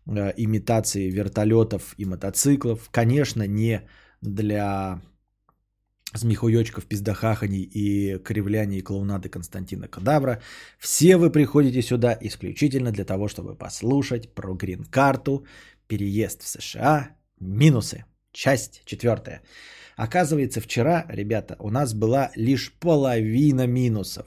э, 0.08 0.34
имитации 0.38 1.10
вертолетов 1.12 1.96
и 1.98 2.06
мотоциклов. 2.06 2.90
Конечно, 2.92 3.46
не 3.48 3.82
для 4.22 5.02
смехуёчков, 6.18 6.86
пиздахаханий 6.86 7.64
и 7.64 8.18
кривляний 8.24 8.80
и 8.80 8.82
клоунады 8.82 9.30
Константина 9.30 9.88
Кадавра. 9.88 10.42
Все 10.80 11.18
вы 11.18 11.32
приходите 11.32 11.82
сюда 11.82 12.18
исключительно 12.22 12.92
для 12.92 13.06
того, 13.06 13.28
чтобы 13.28 13.56
послушать 13.56 14.34
про 14.34 14.54
грин-карту, 14.54 15.46
переезд 15.88 16.44
в 16.44 16.48
США, 16.48 17.10
минусы. 17.40 18.06
Часть 18.32 18.82
четвертая. 18.86 19.42
Оказывается, 19.96 20.60
вчера, 20.62 21.06
ребята, 21.10 21.56
у 21.60 21.70
нас 21.70 21.94
была 21.94 22.32
лишь 22.36 22.74
половина 22.80 23.68
минусов. 23.68 24.26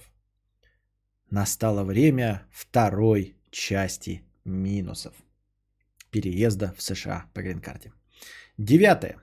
Настало 1.30 1.84
время 1.84 2.42
второй 2.50 3.36
части 3.50 4.22
минусов 4.44 5.12
переезда 6.10 6.74
в 6.76 6.82
США 6.82 7.26
по 7.34 7.42
грин-карте. 7.42 7.92
Девятое. 8.58 9.16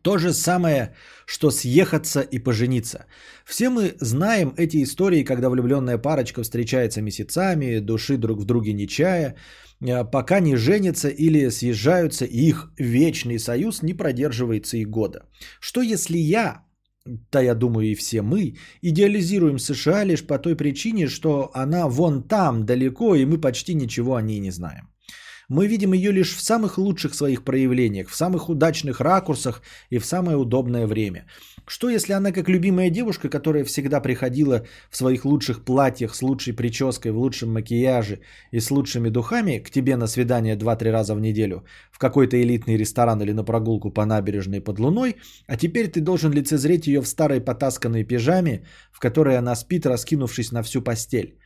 То 0.00 0.18
же 0.18 0.32
самое, 0.32 0.94
что 1.26 1.50
съехаться 1.50 2.20
и 2.22 2.38
пожениться. 2.38 3.04
Все 3.44 3.68
мы 3.68 3.94
знаем 4.00 4.54
эти 4.56 4.82
истории, 4.82 5.24
когда 5.24 5.50
влюбленная 5.50 5.98
парочка 5.98 6.42
встречается 6.42 7.02
месяцами, 7.02 7.78
души 7.78 8.16
друг 8.16 8.40
в 8.40 8.44
друге 8.44 8.72
не 8.72 8.88
чая, 8.88 9.36
э, 9.80 10.04
пока 10.10 10.40
не 10.40 10.56
женятся 10.56 11.08
или 11.08 11.50
съезжаются, 11.50 12.24
и 12.24 12.48
их 12.48 12.72
вечный 12.78 13.38
союз 13.38 13.82
не 13.82 13.94
продерживается 13.94 14.76
и 14.76 14.84
года. 14.84 15.28
Что 15.60 15.82
если 15.82 16.16
я, 16.16 16.64
да 17.04 17.40
я 17.40 17.54
думаю 17.54 17.92
и 17.92 17.94
все 17.94 18.22
мы, 18.22 18.56
идеализируем 18.80 19.58
США 19.58 20.04
лишь 20.04 20.26
по 20.26 20.38
той 20.38 20.56
причине, 20.56 21.06
что 21.06 21.50
она 21.54 21.86
вон 21.88 22.22
там 22.22 22.64
далеко, 22.64 23.14
и 23.14 23.26
мы 23.26 23.38
почти 23.38 23.74
ничего 23.74 24.16
о 24.16 24.22
ней 24.22 24.40
не 24.40 24.50
знаем. 24.50 24.91
Мы 25.52 25.66
видим 25.66 25.92
ее 25.92 26.12
лишь 26.12 26.34
в 26.34 26.40
самых 26.40 26.78
лучших 26.78 27.14
своих 27.14 27.44
проявлениях, 27.44 28.08
в 28.08 28.14
самых 28.14 28.48
удачных 28.48 29.00
ракурсах 29.00 29.62
и 29.90 29.98
в 29.98 30.06
самое 30.06 30.38
удобное 30.38 30.86
время. 30.86 31.26
Что 31.66 31.90
если 31.90 32.14
она 32.14 32.32
как 32.32 32.48
любимая 32.48 32.88
девушка, 32.90 33.28
которая 33.28 33.64
всегда 33.64 34.00
приходила 34.00 34.62
в 34.90 34.96
своих 34.96 35.26
лучших 35.26 35.62
платьях 35.62 36.14
с 36.14 36.22
лучшей 36.22 36.54
прической, 36.54 37.12
в 37.12 37.18
лучшем 37.18 37.52
макияже 37.52 38.20
и 38.50 38.60
с 38.60 38.70
лучшими 38.70 39.10
духами 39.10 39.58
к 39.58 39.70
тебе 39.70 39.96
на 39.96 40.06
свидание 40.06 40.56
2-3 40.56 40.90
раза 40.90 41.14
в 41.14 41.20
неделю 41.20 41.64
в 41.90 41.98
какой-то 41.98 42.40
элитный 42.40 42.78
ресторан 42.78 43.20
или 43.20 43.32
на 43.32 43.44
прогулку 43.44 43.90
по 43.90 44.06
набережной 44.06 44.62
под 44.62 44.78
луной, 44.78 45.16
а 45.46 45.58
теперь 45.58 45.88
ты 45.88 46.00
должен 46.00 46.32
лицезреть 46.32 46.86
ее 46.86 47.02
в 47.02 47.06
старой 47.06 47.42
потасканной 47.42 48.04
пижаме, 48.04 48.64
в 48.90 49.00
которой 49.00 49.36
она 49.36 49.54
спит, 49.54 49.84
раскинувшись 49.84 50.52
на 50.52 50.62
всю 50.62 50.80
постель. 50.80 51.36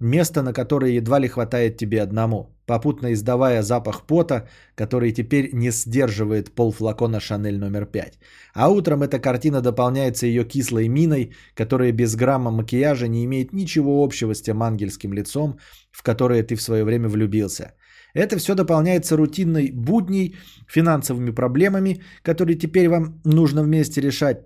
Место, 0.00 0.42
на 0.42 0.52
которое 0.52 0.96
едва 0.96 1.20
ли 1.20 1.28
хватает 1.28 1.76
тебе 1.76 2.02
одному, 2.02 2.56
попутно 2.66 3.12
издавая 3.12 3.62
запах 3.62 4.06
пота, 4.06 4.48
который 4.74 5.12
теперь 5.12 5.50
не 5.52 5.70
сдерживает 5.70 6.54
полфлакона 6.54 7.20
Шанель 7.20 7.58
номер 7.58 7.86
5. 7.86 8.18
А 8.54 8.70
утром 8.70 9.02
эта 9.02 9.20
картина 9.20 9.60
дополняется 9.60 10.26
ее 10.26 10.44
кислой 10.44 10.88
миной, 10.88 11.32
которая 11.54 11.92
без 11.92 12.16
грамма 12.16 12.50
макияжа 12.50 13.06
не 13.06 13.24
имеет 13.24 13.52
ничего 13.52 14.02
общего 14.02 14.34
с 14.34 14.42
тем 14.42 14.62
ангельским 14.62 15.12
лицом, 15.12 15.58
в 15.92 16.02
которое 16.02 16.42
ты 16.42 16.56
в 16.56 16.62
свое 16.62 16.82
время 16.82 17.08
влюбился. 17.08 17.74
Это 18.14 18.36
все 18.38 18.54
дополняется 18.54 19.16
рутинной 19.16 19.70
будней, 19.70 20.36
финансовыми 20.68 21.30
проблемами, 21.30 22.02
которые 22.22 22.56
теперь 22.56 22.88
вам 22.88 23.20
нужно 23.24 23.62
вместе 23.62 24.00
решать. 24.00 24.38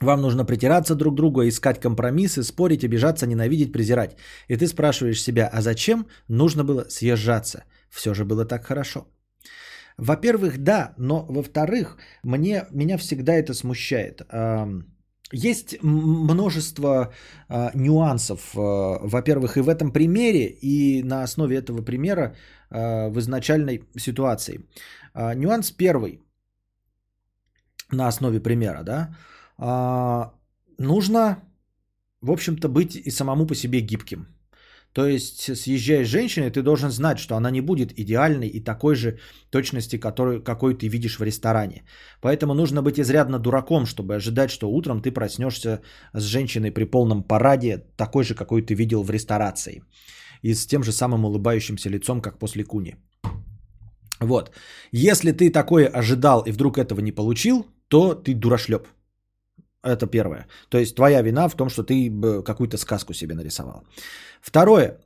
Вам 0.00 0.20
нужно 0.20 0.44
притираться 0.44 0.94
друг 0.94 1.14
к 1.14 1.16
другу, 1.16 1.42
искать 1.42 1.80
компромиссы, 1.80 2.42
спорить, 2.42 2.84
обижаться, 2.84 3.26
ненавидеть, 3.26 3.72
презирать. 3.72 4.16
И 4.48 4.56
ты 4.56 4.66
спрашиваешь 4.66 5.22
себя, 5.22 5.48
а 5.52 5.62
зачем 5.62 6.06
нужно 6.28 6.64
было 6.64 6.84
съезжаться? 6.88 7.64
Все 7.90 8.14
же 8.14 8.24
было 8.24 8.44
так 8.44 8.66
хорошо. 8.66 9.06
Во-первых, 9.98 10.58
да, 10.58 10.94
но 10.98 11.24
во-вторых, 11.28 11.96
мне, 12.22 12.66
меня 12.70 12.98
всегда 12.98 13.32
это 13.32 13.54
смущает. 13.54 14.20
Есть 15.32 15.82
множество 15.82 17.12
а, 17.48 17.70
нюансов, 17.74 18.54
а, 18.54 19.00
во-первых, 19.02 19.56
и 19.56 19.60
в 19.60 19.68
этом 19.68 19.90
примере, 19.92 20.46
и 20.46 21.02
на 21.02 21.24
основе 21.24 21.56
этого 21.56 21.82
примера 21.82 22.36
а, 22.70 23.08
в 23.08 23.18
изначальной 23.18 23.82
ситуации. 23.98 24.60
Нюанс 25.14 25.72
первый 25.72 26.20
на 27.90 28.08
основе 28.08 28.38
примера, 28.40 28.82
да, 28.84 29.16
а, 29.58 30.32
нужно, 30.78 31.42
в 32.20 32.30
общем-то, 32.30 32.68
быть 32.68 32.96
и 32.96 33.10
самому 33.10 33.46
по 33.46 33.54
себе 33.54 33.80
гибким. 33.80 34.26
То 34.92 35.06
есть, 35.06 35.56
съезжая 35.56 36.04
с 36.04 36.08
женщиной, 36.08 36.50
ты 36.50 36.62
должен 36.62 36.90
знать, 36.90 37.18
что 37.18 37.36
она 37.36 37.50
не 37.50 37.60
будет 37.60 37.92
идеальной 37.98 38.48
и 38.48 38.64
такой 38.64 38.94
же 38.94 39.18
точности, 39.50 39.98
который, 39.98 40.42
какой 40.42 40.74
ты 40.74 40.88
видишь 40.88 41.18
в 41.18 41.22
ресторане. 41.22 41.84
Поэтому 42.22 42.54
нужно 42.54 42.82
быть 42.82 42.98
изрядно 42.98 43.38
дураком, 43.38 43.84
чтобы 43.84 44.14
ожидать, 44.14 44.50
что 44.50 44.70
утром 44.70 45.02
ты 45.02 45.12
проснешься 45.12 45.82
с 46.14 46.22
женщиной 46.22 46.70
при 46.70 46.84
полном 46.84 47.22
параде, 47.22 47.84
такой 47.96 48.24
же, 48.24 48.34
какой 48.34 48.62
ты 48.62 48.74
видел 48.74 49.02
в 49.02 49.10
ресторации. 49.10 49.82
И 50.40 50.54
с 50.54 50.66
тем 50.66 50.82
же 50.82 50.92
самым 50.92 51.26
улыбающимся 51.26 51.90
лицом, 51.90 52.22
как 52.22 52.38
после 52.38 52.64
куни. 52.64 52.96
Вот. 54.20 54.50
Если 54.92 55.32
ты 55.32 55.50
такое 55.50 55.88
ожидал 55.88 56.42
и 56.46 56.52
вдруг 56.52 56.78
этого 56.78 57.00
не 57.00 57.12
получил, 57.12 57.66
то 57.88 58.14
ты 58.14 58.34
дурашлеп. 58.34 58.88
Это 59.82 60.06
первое. 60.06 60.46
То 60.68 60.78
есть 60.78 60.96
твоя 60.96 61.22
вина 61.22 61.48
в 61.48 61.54
том, 61.54 61.68
что 61.68 61.82
ты 61.82 62.10
б, 62.10 62.42
какую-то 62.42 62.76
сказку 62.76 63.14
себе 63.14 63.34
нарисовал. 63.34 63.84
Второе. 64.40 64.98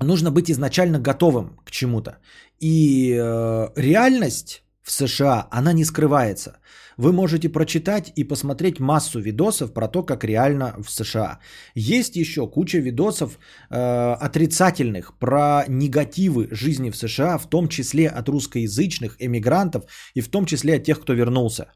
Нужно 0.00 0.30
быть 0.30 0.50
изначально 0.50 0.98
готовым 0.98 1.60
к 1.64 1.70
чему-то. 1.70 2.18
И 2.60 3.12
э, 3.12 3.68
реальность 3.76 4.64
в 4.82 4.90
США, 4.90 5.48
она 5.50 5.72
не 5.72 5.84
скрывается. 5.84 6.58
Вы 6.96 7.12
можете 7.12 7.48
прочитать 7.48 8.12
и 8.16 8.24
посмотреть 8.24 8.80
массу 8.80 9.20
видосов 9.20 9.72
про 9.72 9.88
то, 9.88 10.02
как 10.02 10.24
реально 10.24 10.74
в 10.82 10.90
США. 10.90 11.38
Есть 11.74 12.16
еще 12.16 12.46
куча 12.46 12.78
видосов 12.78 13.38
э, 13.70 14.16
отрицательных 14.20 15.18
про 15.18 15.64
негативы 15.68 16.48
жизни 16.50 16.90
в 16.90 16.96
США, 16.96 17.38
в 17.38 17.48
том 17.48 17.68
числе 17.68 18.08
от 18.08 18.28
русскоязычных 18.28 19.16
эмигрантов 19.20 19.84
и 20.14 20.20
в 20.20 20.28
том 20.28 20.46
числе 20.46 20.76
от 20.76 20.84
тех, 20.84 21.00
кто 21.00 21.14
вернулся. 21.14 21.66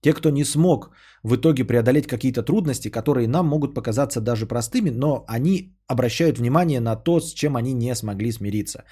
Те, 0.00 0.12
кто 0.12 0.30
не 0.30 0.44
смог 0.44 0.90
в 1.22 1.36
итоге 1.36 1.64
преодолеть 1.64 2.06
какие-то 2.06 2.42
трудности, 2.42 2.90
которые 2.90 3.28
нам 3.28 3.46
могут 3.46 3.74
показаться 3.74 4.20
даже 4.20 4.46
простыми, 4.46 4.90
но 4.90 5.24
они 5.28 5.74
обращают 5.86 6.38
внимание 6.38 6.80
на 6.80 6.96
то, 6.96 7.20
с 7.20 7.32
чем 7.32 7.56
они 7.56 7.72
не 7.72 7.94
смогли 7.94 8.32
смириться. 8.32 8.84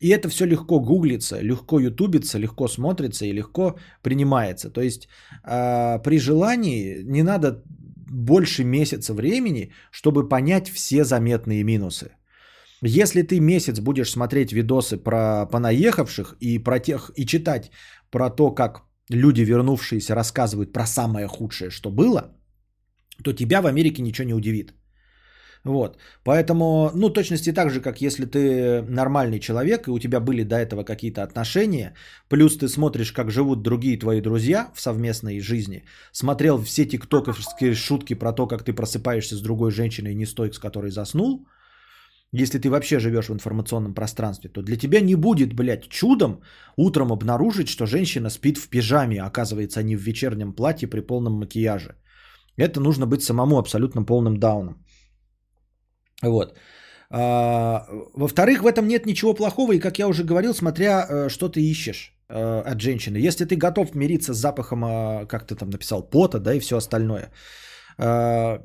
И 0.00 0.08
это 0.08 0.28
все 0.28 0.46
легко 0.46 0.80
гуглится, 0.80 1.40
легко 1.40 1.80
ютубится, 1.80 2.38
легко 2.38 2.68
смотрится 2.68 3.24
и 3.24 3.32
легко 3.32 3.76
принимается. 4.02 4.70
То 4.70 4.80
есть 4.80 5.08
э, 5.44 5.98
при 6.02 6.18
желании 6.18 7.02
не 7.02 7.22
надо 7.22 7.62
больше 8.10 8.64
месяца 8.64 9.14
времени, 9.14 9.72
чтобы 9.90 10.28
понять 10.28 10.68
все 10.68 11.04
заметные 11.04 11.64
минусы. 11.64 12.10
Если 12.82 13.22
ты 13.22 13.40
месяц 13.40 13.80
будешь 13.80 14.10
смотреть 14.10 14.52
видосы 14.52 14.98
про 14.98 15.46
понаехавших 15.46 16.36
и 16.40 16.58
про 16.58 16.78
тех 16.78 17.10
и 17.16 17.26
читать 17.26 17.70
про 18.10 18.30
то, 18.30 18.50
как 18.50 18.85
люди, 19.10 19.42
вернувшиеся, 19.42 20.14
рассказывают 20.14 20.72
про 20.72 20.86
самое 20.86 21.26
худшее, 21.26 21.70
что 21.70 21.90
было, 21.90 22.32
то 23.22 23.32
тебя 23.32 23.62
в 23.62 23.66
Америке 23.66 24.02
ничего 24.02 24.26
не 24.26 24.34
удивит. 24.34 24.72
Вот. 25.64 25.98
Поэтому, 26.22 26.90
ну, 26.94 27.10
точности 27.10 27.52
так 27.52 27.70
же, 27.70 27.80
как 27.80 28.00
если 28.00 28.24
ты 28.24 28.82
нормальный 28.82 29.40
человек, 29.40 29.88
и 29.88 29.90
у 29.90 29.98
тебя 29.98 30.20
были 30.20 30.44
до 30.44 30.56
этого 30.56 30.84
какие-то 30.84 31.22
отношения, 31.22 31.94
плюс 32.28 32.56
ты 32.56 32.68
смотришь, 32.68 33.12
как 33.12 33.30
живут 33.30 33.62
другие 33.62 33.98
твои 33.98 34.20
друзья 34.20 34.70
в 34.74 34.80
совместной 34.80 35.40
жизни, 35.40 35.84
смотрел 36.12 36.62
все 36.62 36.84
тиктоковские 36.84 37.74
шутки 37.74 38.14
про 38.14 38.32
то, 38.32 38.46
как 38.46 38.62
ты 38.62 38.72
просыпаешься 38.72 39.34
с 39.36 39.40
другой 39.40 39.72
женщиной, 39.72 40.14
не 40.14 40.26
с 40.26 40.34
той, 40.34 40.52
с 40.52 40.58
которой 40.58 40.90
заснул, 40.90 41.48
если 42.42 42.58
ты 42.58 42.68
вообще 42.68 42.98
живешь 42.98 43.28
в 43.28 43.32
информационном 43.32 43.94
пространстве, 43.94 44.50
то 44.50 44.62
для 44.62 44.76
тебя 44.76 45.00
не 45.00 45.14
будет, 45.14 45.54
блядь, 45.54 45.88
чудом 45.88 46.40
утром 46.76 47.12
обнаружить, 47.12 47.68
что 47.68 47.86
женщина 47.86 48.30
спит 48.30 48.58
в 48.58 48.68
пижаме, 48.68 49.20
а 49.20 49.26
оказывается, 49.26 49.80
они 49.80 49.96
в 49.96 50.02
вечернем 50.02 50.52
платье 50.52 50.88
при 50.88 51.00
полном 51.00 51.32
макияже. 51.32 51.94
Это 52.58 52.80
нужно 52.80 53.06
быть 53.06 53.22
самому 53.22 53.58
абсолютно 53.58 54.02
полным 54.02 54.38
дауном. 54.38 54.84
Вот. 56.22 56.56
А, 57.10 57.86
во-вторых, 58.14 58.62
в 58.62 58.66
этом 58.66 58.88
нет 58.88 59.06
ничего 59.06 59.34
плохого, 59.34 59.72
и, 59.72 59.80
как 59.80 59.98
я 59.98 60.08
уже 60.08 60.24
говорил, 60.24 60.54
смотря, 60.54 61.06
э, 61.08 61.28
что 61.28 61.48
ты 61.48 61.60
ищешь 61.60 62.12
э, 62.28 62.72
от 62.72 62.80
женщины. 62.80 63.18
Если 63.18 63.44
ты 63.44 63.56
готов 63.56 63.94
мириться 63.94 64.34
с 64.34 64.38
запахом, 64.38 64.84
э, 64.84 65.26
как 65.26 65.46
ты 65.46 65.54
там 65.54 65.70
написал, 65.70 66.02
пота, 66.02 66.40
да, 66.40 66.54
и 66.54 66.60
все 66.60 66.76
остальное. 66.76 67.30
А, 67.98 68.60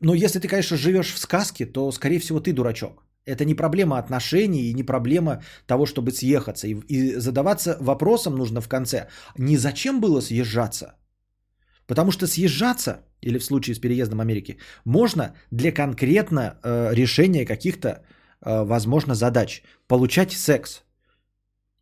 но 0.00 0.14
если 0.14 0.40
ты, 0.40 0.48
конечно, 0.48 0.76
живешь 0.76 1.12
в 1.14 1.18
сказке, 1.18 1.66
то, 1.66 1.92
скорее 1.92 2.18
всего, 2.18 2.40
ты 2.40 2.52
дурачок. 2.52 3.04
Это 3.24 3.44
не 3.44 3.54
проблема 3.54 3.98
отношений 3.98 4.70
и 4.70 4.74
не 4.74 4.82
проблема 4.82 5.42
того, 5.66 5.86
чтобы 5.86 6.10
съехаться. 6.10 6.66
И, 6.66 6.74
и 6.88 7.14
задаваться 7.18 7.76
вопросом 7.80 8.36
нужно 8.36 8.60
в 8.60 8.68
конце. 8.68 9.08
Не 9.38 9.56
зачем 9.56 10.00
было 10.00 10.20
съезжаться? 10.20 10.94
Потому 11.86 12.10
что 12.10 12.26
съезжаться, 12.26 13.04
или 13.20 13.38
в 13.38 13.44
случае 13.44 13.74
с 13.74 13.78
переездом 13.78 14.20
Америки, 14.20 14.58
можно 14.84 15.34
для 15.50 15.72
конкретно 15.72 16.40
э, 16.40 16.94
решения 16.94 17.46
каких-то, 17.46 17.88
э, 17.88 18.64
возможно, 18.64 19.14
задач. 19.14 19.62
Получать 19.86 20.32
секс. 20.32 20.82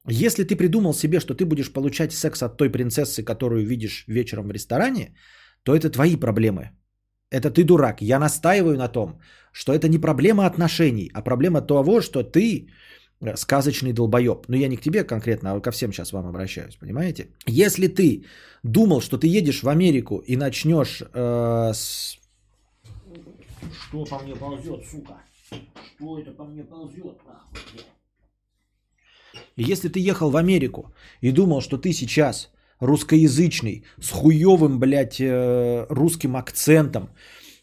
Если 0.08 0.44
ты 0.44 0.56
придумал 0.56 0.94
себе, 0.94 1.20
что 1.20 1.34
ты 1.34 1.44
будешь 1.44 1.72
получать 1.72 2.12
секс 2.12 2.42
от 2.42 2.56
той 2.56 2.70
принцессы, 2.70 3.22
которую 3.22 3.66
видишь 3.66 4.04
вечером 4.08 4.48
в 4.48 4.52
ресторане, 4.52 5.14
то 5.62 5.74
это 5.74 5.90
твои 5.90 6.16
проблемы. 6.16 6.70
Это 7.30 7.50
ты 7.50 7.64
дурак. 7.64 8.00
Я 8.00 8.18
настаиваю 8.18 8.76
на 8.76 8.88
том, 8.88 9.20
что 9.52 9.72
это 9.72 9.88
не 9.88 9.98
проблема 9.98 10.46
отношений, 10.46 11.10
а 11.14 11.22
проблема 11.22 11.60
того, 11.60 12.00
что 12.00 12.22
ты 12.22 12.68
э, 13.20 13.36
сказочный 13.36 13.92
долбоеб. 13.92 14.48
Но 14.48 14.56
я 14.56 14.68
не 14.68 14.76
к 14.76 14.82
тебе 14.82 15.04
конкретно, 15.04 15.52
а 15.52 15.60
ко 15.60 15.70
всем 15.70 15.92
сейчас 15.92 16.12
вам 16.12 16.26
обращаюсь, 16.26 16.76
понимаете? 16.76 17.28
Если 17.46 17.88
ты 17.88 18.24
думал, 18.62 19.00
что 19.00 19.18
ты 19.18 19.26
едешь 19.26 19.62
в 19.62 19.68
Америку 19.68 20.22
и 20.26 20.36
начнешь 20.36 21.02
э, 21.02 21.72
с... 21.74 22.18
Что 23.88 24.04
по 24.04 24.18
мне 24.18 24.34
ползет, 24.34 24.84
сука? 24.90 25.14
Что 25.96 26.18
это 26.18 26.30
по 26.32 26.44
мне 26.44 26.64
ползет, 26.64 27.18
нахуй, 27.26 27.58
блядь? 27.72 27.86
Если 29.56 29.88
ты 29.88 30.00
ехал 30.00 30.30
в 30.30 30.36
Америку 30.36 30.92
и 31.20 31.32
думал, 31.32 31.60
что 31.60 31.76
ты 31.76 31.92
сейчас 31.92 32.50
русскоязычный, 32.80 33.84
с 34.00 34.10
хуевым, 34.10 34.78
блядь, 34.78 35.20
э, 35.20 35.86
русским 35.90 36.36
акцентом, 36.36 37.10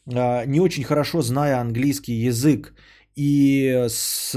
не 0.07 0.59
очень 0.59 0.83
хорошо 0.83 1.21
зная 1.21 1.59
английский 1.59 2.13
язык 2.13 2.73
и 3.15 3.85
с 3.89 4.33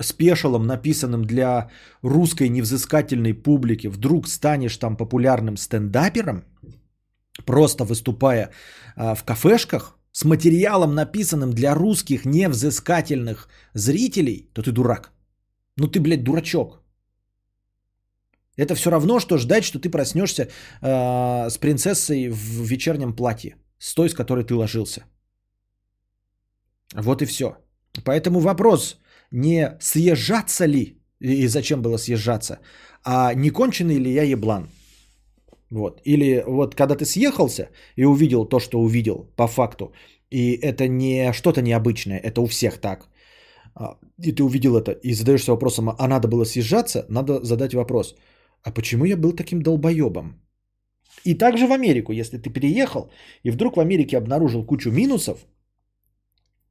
спешалом, 0.00 0.66
написанным 0.66 1.24
для 1.24 1.70
русской 2.02 2.48
невзыскательной 2.48 3.34
публики, 3.34 3.88
вдруг 3.88 4.28
станешь 4.28 4.76
там 4.76 4.96
популярным 4.96 5.56
стендапером, 5.56 6.44
просто 7.44 7.84
выступая 7.84 8.50
э, 8.96 9.14
в 9.14 9.24
кафешках, 9.24 9.98
с 10.12 10.24
материалом, 10.24 10.94
написанным 10.94 11.52
для 11.52 11.74
русских 11.74 12.24
невзыскательных 12.24 13.48
зрителей, 13.74 14.48
то 14.52 14.62
ты 14.62 14.70
дурак. 14.70 15.12
Ну 15.76 15.88
ты, 15.88 16.00
блядь, 16.00 16.22
дурачок. 16.22 16.82
Это 18.56 18.76
все 18.76 18.90
равно, 18.90 19.18
что 19.18 19.38
ждать, 19.38 19.64
что 19.64 19.80
ты 19.80 19.90
проснешься 19.90 20.42
э, 20.42 21.50
с 21.50 21.58
принцессой 21.58 22.28
в 22.28 22.62
вечернем 22.62 23.12
платье, 23.12 23.56
с 23.78 23.94
той, 23.94 24.08
с 24.08 24.14
которой 24.14 24.44
ты 24.44 24.54
ложился. 24.54 25.04
Вот 26.94 27.22
и 27.22 27.26
все. 27.26 27.56
Поэтому 28.04 28.40
вопрос 28.40 28.98
не 29.30 29.76
съезжаться 29.80 30.66
ли, 30.66 30.98
и 31.20 31.46
зачем 31.48 31.82
было 31.82 31.98
съезжаться, 31.98 32.58
а 33.04 33.34
не 33.34 33.50
конченый 33.50 33.98
ли 33.98 34.12
я 34.12 34.22
еблан. 34.22 34.68
Вот. 35.70 36.00
Или 36.04 36.44
вот 36.46 36.74
когда 36.74 36.94
ты 36.94 37.04
съехался 37.04 37.68
и 37.96 38.04
увидел 38.04 38.48
то, 38.48 38.60
что 38.60 38.80
увидел 38.80 39.32
по 39.36 39.46
факту, 39.46 39.92
и 40.30 40.52
это 40.52 40.88
не 40.88 41.32
что-то 41.32 41.62
необычное, 41.62 42.18
это 42.18 42.40
у 42.40 42.46
всех 42.46 42.80
так. 42.80 43.08
а, 43.74 43.98
И 44.22 44.32
ты 44.32 44.42
увидел 44.42 44.76
это 44.76 44.92
и 44.92 45.14
задаешься 45.14 45.52
вопросом, 45.52 45.90
а 45.98 46.08
надо 46.08 46.28
было 46.28 46.44
съезжаться, 46.44 47.06
надо 47.08 47.44
задать 47.44 47.74
вопрос– 47.74 48.14
а 48.64 48.72
почему 48.72 49.04
я 49.04 49.16
был 49.16 49.32
таким 49.32 49.62
долбоебом? 49.62 50.40
И 51.24 51.34
также 51.34 51.66
в 51.66 51.72
Америку, 51.72 52.12
если 52.12 52.38
ты 52.38 52.50
переехал 52.50 53.10
и 53.44 53.50
вдруг 53.50 53.76
в 53.76 53.80
Америке 53.80 54.16
обнаружил 54.16 54.64
кучу 54.66 54.90
минусов, 54.90 55.46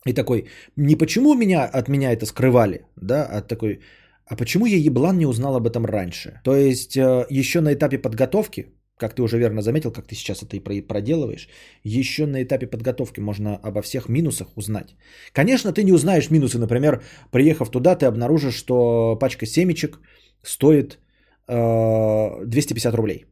И 0.05 0.13
такой, 0.13 0.47
не 0.75 0.97
почему 0.97 1.33
меня, 1.33 1.63
от 1.63 1.89
меня 1.89 2.11
это 2.11 2.25
скрывали, 2.25 2.85
да, 2.97 3.25
а 3.25 3.41
такой, 3.41 3.79
а 4.25 4.35
почему 4.35 4.65
я 4.65 4.77
еблан 4.77 5.17
не 5.17 5.25
узнал 5.25 5.55
об 5.55 5.67
этом 5.67 5.85
раньше? 5.85 6.41
То 6.43 6.55
есть 6.55 6.97
э, 6.97 7.25
еще 7.29 7.61
на 7.61 7.73
этапе 7.73 7.97
подготовки, 7.97 8.65
как 8.97 9.15
ты 9.15 9.21
уже 9.21 9.37
верно 9.37 9.61
заметил, 9.61 9.91
как 9.91 10.07
ты 10.07 10.15
сейчас 10.15 10.43
это 10.43 10.57
и 10.57 10.59
про- 10.59 10.81
проделываешь, 10.87 11.47
еще 11.83 12.25
на 12.25 12.43
этапе 12.43 12.67
подготовки 12.67 13.21
можно 13.21 13.55
обо 13.63 13.81
всех 13.81 14.09
минусах 14.09 14.57
узнать. 14.57 14.95
Конечно, 15.31 15.71
ты 15.71 15.83
не 15.83 15.93
узнаешь 15.93 16.31
минусы, 16.31 16.59
например, 16.59 17.01
приехав 17.31 17.71
туда, 17.71 17.95
ты 17.95 18.05
обнаружишь, 18.05 18.55
что 18.55 19.17
пачка 19.19 19.45
семечек 19.45 19.99
стоит 20.41 20.99
э, 21.47 22.45
250 22.45 22.93
рублей 22.95 23.25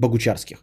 богучарских. 0.00 0.58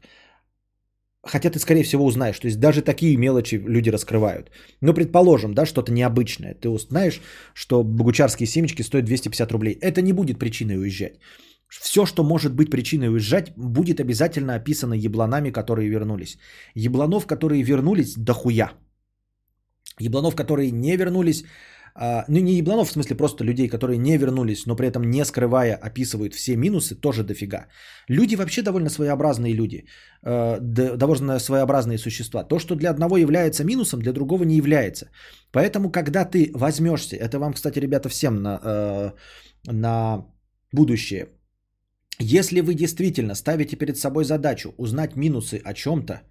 Хотя 1.23 1.49
ты, 1.49 1.59
скорее 1.59 1.84
всего, 1.84 2.05
узнаешь. 2.05 2.39
То 2.39 2.47
есть 2.47 2.59
даже 2.59 2.81
такие 2.81 3.18
мелочи 3.18 3.55
люди 3.55 3.89
раскрывают. 3.89 4.51
Но 4.81 4.93
предположим, 4.93 5.53
да, 5.53 5.65
что-то 5.65 5.91
необычное. 5.91 6.53
Ты 6.53 6.69
узнаешь, 6.69 7.22
что 7.53 7.84
богучарские 7.84 8.47
семечки 8.47 8.84
стоят 8.84 9.05
250 9.05 9.51
рублей. 9.51 9.77
Это 9.81 10.01
не 10.01 10.14
будет 10.14 10.39
причиной 10.39 10.77
уезжать. 10.77 11.19
Все, 11.68 12.05
что 12.05 12.23
может 12.23 12.53
быть 12.53 12.72
причиной 12.72 13.09
уезжать, 13.09 13.51
будет 13.57 13.99
обязательно 13.99 14.55
описано 14.55 14.93
ебланами, 14.93 15.51
которые 15.51 15.89
вернулись. 15.89 16.38
Ебланов, 16.76 17.27
которые 17.27 17.61
вернулись, 17.61 18.15
дохуя. 18.15 18.72
Ебланов, 19.99 20.35
которые 20.35 20.72
не 20.72 20.95
вернулись, 20.95 21.43
а, 21.99 22.25
ну 22.27 22.39
не 22.39 22.53
ебланов, 22.53 22.89
в 22.89 22.91
смысле 22.91 23.15
просто 23.15 23.43
людей, 23.43 23.67
которые 23.67 23.97
не 23.97 24.17
вернулись, 24.17 24.65
но 24.65 24.75
при 24.75 24.87
этом 24.87 25.03
не 25.03 25.25
скрывая 25.25 25.75
описывают 25.75 26.33
все 26.35 26.55
минусы, 26.55 26.95
тоже 26.95 27.23
дофига. 27.23 27.67
Люди 28.07 28.35
вообще 28.35 28.61
довольно 28.61 28.89
своеобразные 28.89 29.53
люди, 29.53 29.85
д- 30.23 30.95
довольно 30.97 31.39
своеобразные 31.39 31.97
существа. 31.97 32.43
То, 32.43 32.59
что 32.59 32.75
для 32.75 32.91
одного 32.91 33.17
является 33.17 33.63
минусом, 33.63 33.99
для 34.01 34.13
другого 34.13 34.43
не 34.43 34.55
является. 34.55 35.09
Поэтому, 35.51 35.91
когда 35.91 36.23
ты 36.25 36.51
возьмешься, 36.53 37.15
это 37.15 37.39
вам, 37.39 37.53
кстати, 37.53 37.79
ребята, 37.79 38.09
всем 38.09 38.41
на, 38.43 38.59
э, 38.63 39.11
на 39.71 40.25
будущее, 40.71 41.27
если 42.19 42.61
вы 42.61 42.73
действительно 42.73 43.35
ставите 43.35 43.75
перед 43.75 43.97
собой 43.97 44.23
задачу 44.23 44.73
узнать 44.77 45.15
минусы 45.15 45.61
о 45.63 45.73
чем-то, 45.73 46.21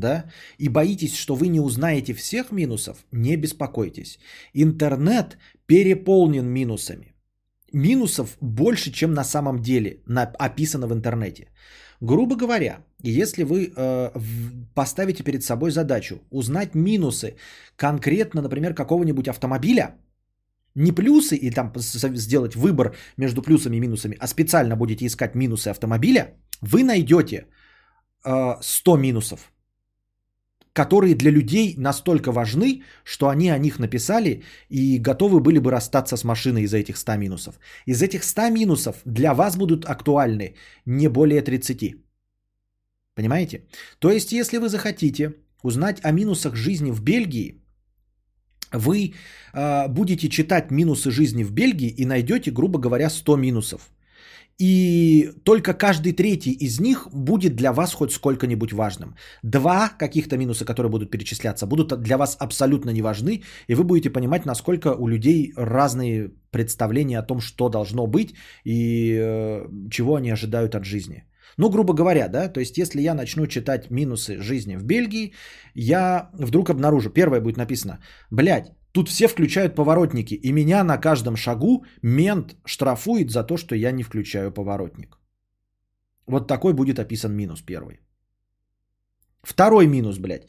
да, 0.00 0.24
и 0.58 0.68
боитесь, 0.68 1.14
что 1.14 1.34
вы 1.34 1.48
не 1.48 1.60
узнаете 1.60 2.14
всех 2.14 2.52
минусов, 2.52 2.96
не 3.12 3.36
беспокойтесь. 3.36 4.18
Интернет 4.54 5.38
переполнен 5.66 6.46
минусами. 6.46 7.14
Минусов 7.72 8.36
больше, 8.40 8.92
чем 8.92 9.14
на 9.14 9.24
самом 9.24 9.60
деле 9.60 10.02
описано 10.38 10.86
в 10.86 10.92
интернете. 10.92 11.48
Грубо 12.00 12.36
говоря, 12.36 12.84
если 13.02 13.44
вы 13.44 13.72
э, 13.76 14.10
поставите 14.74 15.24
перед 15.24 15.42
собой 15.42 15.70
задачу 15.70 16.20
узнать 16.30 16.74
минусы 16.74 17.36
конкретно, 17.76 18.42
например, 18.42 18.74
какого-нибудь 18.74 19.28
автомобиля, 19.28 19.96
не 20.74 20.92
плюсы 20.92 21.36
и 21.36 21.50
там 21.50 21.72
сделать 21.76 22.54
выбор 22.54 22.94
между 23.16 23.42
плюсами 23.42 23.76
и 23.76 23.80
минусами, 23.80 24.16
а 24.20 24.26
специально 24.26 24.76
будете 24.76 25.06
искать 25.06 25.34
минусы 25.34 25.68
автомобиля, 25.68 26.34
вы 26.60 26.84
найдете 26.84 27.46
э, 28.24 28.56
100 28.60 28.96
минусов, 28.96 29.52
которые 30.76 31.14
для 31.14 31.30
людей 31.30 31.74
настолько 31.78 32.32
важны, 32.32 32.82
что 33.04 33.26
они 33.26 33.48
о 33.48 33.58
них 33.58 33.78
написали 33.78 34.42
и 34.68 34.98
готовы 34.98 35.40
были 35.40 35.58
бы 35.58 35.70
расстаться 35.70 36.16
с 36.16 36.24
машиной 36.24 36.62
из-за 36.62 36.76
этих 36.76 36.98
100 36.98 37.16
минусов. 37.16 37.58
Из 37.86 38.02
этих 38.02 38.24
100 38.24 38.50
минусов 38.50 38.96
для 39.06 39.32
вас 39.32 39.56
будут 39.56 39.86
актуальны 39.86 40.54
не 40.86 41.08
более 41.08 41.40
30. 41.40 41.96
Понимаете? 43.14 43.60
То 43.98 44.10
есть, 44.10 44.32
если 44.32 44.58
вы 44.58 44.68
захотите 44.68 45.32
узнать 45.62 46.04
о 46.04 46.12
минусах 46.12 46.56
жизни 46.56 46.92
в 46.92 47.00
Бельгии, 47.00 47.62
вы 48.72 49.14
э, 49.54 49.88
будете 49.88 50.28
читать 50.28 50.70
минусы 50.70 51.10
жизни 51.10 51.44
в 51.44 51.52
Бельгии 51.52 51.88
и 51.88 52.04
найдете, 52.04 52.50
грубо 52.50 52.78
говоря, 52.78 53.08
100 53.08 53.36
минусов. 53.36 53.90
И 54.58 55.32
только 55.44 55.74
каждый 55.74 56.12
третий 56.12 56.52
из 56.52 56.80
них 56.80 57.08
будет 57.12 57.56
для 57.56 57.72
вас 57.72 57.92
хоть 57.94 58.12
сколько-нибудь 58.12 58.72
важным. 58.72 59.14
Два 59.42 59.90
каких-то 59.98 60.38
минуса, 60.38 60.64
которые 60.64 60.90
будут 60.90 61.10
перечисляться, 61.10 61.66
будут 61.66 62.02
для 62.02 62.16
вас 62.16 62.36
абсолютно 62.40 62.90
не 62.90 63.02
важны, 63.02 63.42
и 63.68 63.74
вы 63.74 63.84
будете 63.84 64.10
понимать, 64.10 64.46
насколько 64.46 64.94
у 64.94 65.08
людей 65.08 65.52
разные 65.56 66.30
представления 66.50 67.18
о 67.18 67.26
том, 67.26 67.40
что 67.40 67.68
должно 67.68 68.06
быть 68.06 68.34
и 68.64 69.18
э, 69.20 69.66
чего 69.90 70.14
они 70.16 70.30
ожидают 70.30 70.74
от 70.74 70.84
жизни. 70.84 71.24
Ну, 71.58 71.70
грубо 71.70 71.92
говоря, 71.94 72.28
да, 72.28 72.48
то 72.48 72.60
есть 72.60 72.78
если 72.78 73.02
я 73.02 73.14
начну 73.14 73.46
читать 73.46 73.90
минусы 73.90 74.40
жизни 74.40 74.76
в 74.76 74.84
Бельгии, 74.84 75.32
я 75.74 76.30
вдруг 76.32 76.70
обнаружу, 76.70 77.10
первое 77.10 77.40
будет 77.40 77.56
написано, 77.58 77.98
блядь, 78.30 78.72
тут 78.96 79.08
все 79.08 79.28
включают 79.28 79.74
поворотники, 79.74 80.34
и 80.34 80.52
меня 80.52 80.84
на 80.84 80.98
каждом 80.98 81.36
шагу 81.36 81.84
мент 82.02 82.56
штрафует 82.64 83.30
за 83.30 83.46
то, 83.46 83.56
что 83.56 83.74
я 83.74 83.92
не 83.92 84.02
включаю 84.02 84.50
поворотник. 84.52 85.18
Вот 86.26 86.48
такой 86.48 86.72
будет 86.72 86.98
описан 86.98 87.32
минус 87.32 87.60
первый. 87.60 88.00
Второй 89.42 89.86
минус, 89.86 90.18
блядь. 90.18 90.46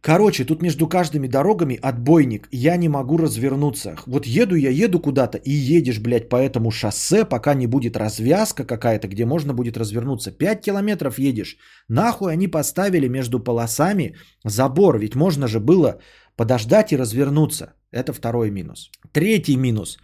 Короче, 0.00 0.44
тут 0.44 0.62
между 0.62 0.88
каждыми 0.88 1.28
дорогами 1.28 1.78
отбойник. 1.82 2.48
Я 2.52 2.76
не 2.76 2.88
могу 2.88 3.18
развернуться. 3.18 3.96
Вот 4.06 4.26
еду 4.26 4.56
я, 4.56 4.70
еду 4.70 5.00
куда-то, 5.00 5.38
и 5.38 5.52
едешь, 5.78 6.00
блядь, 6.00 6.28
по 6.28 6.36
этому 6.36 6.70
шоссе, 6.70 7.24
пока 7.24 7.54
не 7.54 7.66
будет 7.66 7.96
развязка 7.96 8.64
какая-то, 8.64 9.08
где 9.08 9.24
можно 9.24 9.54
будет 9.54 9.76
развернуться. 9.76 10.32
5 10.32 10.60
километров 10.60 11.18
едешь. 11.18 11.56
Нахуй 11.88 12.32
они 12.32 12.48
поставили 12.48 13.08
между 13.08 13.40
полосами 13.40 14.16
забор, 14.44 14.98
ведь 14.98 15.14
можно 15.14 15.46
же 15.48 15.60
было 15.60 16.00
подождать 16.38 16.92
и 16.92 16.96
развернуться. 16.96 17.74
Это 17.92 18.12
второй 18.12 18.50
минус. 18.50 18.90
Третий 19.12 19.56
минус. 19.56 19.98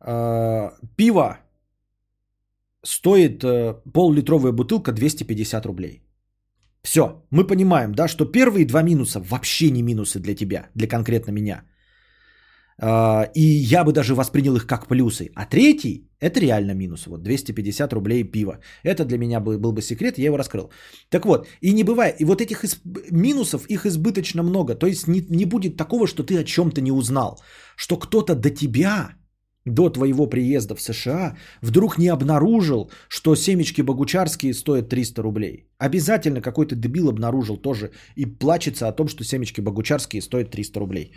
Э, 0.00 0.70
Пиво 0.96 1.38
стоит 2.84 3.42
э, 3.44 3.74
пол-литровая 3.92 4.52
бутылка 4.52 4.92
250 4.92 5.66
рублей. 5.66 6.02
Все, 6.82 7.02
мы 7.30 7.46
понимаем, 7.46 7.92
да, 7.94 8.08
что 8.08 8.24
первые 8.32 8.66
два 8.66 8.82
минуса 8.82 9.20
вообще 9.20 9.70
не 9.70 9.82
минусы 9.82 10.18
для 10.20 10.34
тебя, 10.34 10.66
для 10.74 10.88
конкретно 10.88 11.32
меня. 11.32 11.62
А, 12.80 13.30
И 13.34 13.42
я 13.42 13.84
бы 13.84 13.92
даже 13.92 14.14
воспринял 14.14 14.56
их 14.56 14.66
как 14.66 14.86
плюсы. 14.88 15.30
А 15.34 15.44
третий– 15.46 16.08
это 16.20 16.40
реально 16.40 16.74
минус. 16.74 17.06
Вот 17.06 17.22
250 17.22 17.92
рублей 17.92 18.24
пива. 18.24 18.58
Это 18.84 19.04
для 19.04 19.18
меня 19.18 19.40
был, 19.40 19.72
бы 19.72 19.82
секрет, 19.82 20.18
я 20.18 20.26
его 20.26 20.36
раскрыл. 20.38 20.70
Так 21.10 21.24
вот, 21.26 21.46
и 21.60 21.72
не 21.72 21.84
бывает, 21.84 22.20
и 22.20 22.24
вот 22.24 22.40
этих 22.40 22.64
из- 22.64 22.80
минусов, 23.10 23.66
их 23.68 23.86
избыточно 23.86 24.42
много. 24.42 24.74
То 24.74 24.86
есть 24.86 25.08
не, 25.08 25.20
не 25.30 25.44
будет 25.46 25.76
такого, 25.76 26.06
что 26.06 26.22
ты 26.22 26.38
о 26.38 26.44
чем-то 26.44 26.80
не 26.80 26.92
узнал. 26.92 27.40
Что 27.76 27.96
кто-то 27.96 28.34
до 28.34 28.50
тебя, 28.50 29.10
до 29.64 29.90
твоего 29.90 30.26
приезда 30.26 30.74
в 30.74 30.80
США, 30.80 31.36
вдруг 31.62 31.98
не 31.98 32.08
обнаружил, 32.08 32.90
что 33.08 33.36
семечки 33.36 33.82
богучарские 33.82 34.54
стоят 34.54 34.88
300 34.88 35.22
рублей. 35.22 35.68
Обязательно 35.78 36.40
какой-то 36.40 36.74
дебил 36.74 37.08
обнаружил 37.08 37.56
тоже 37.56 37.90
и 38.16 38.26
плачется 38.26 38.88
о 38.88 38.92
том, 38.92 39.08
что 39.08 39.24
семечки 39.24 39.60
богучарские 39.60 40.22
стоят 40.22 40.50
300 40.50 40.80
рублей. 40.80 41.12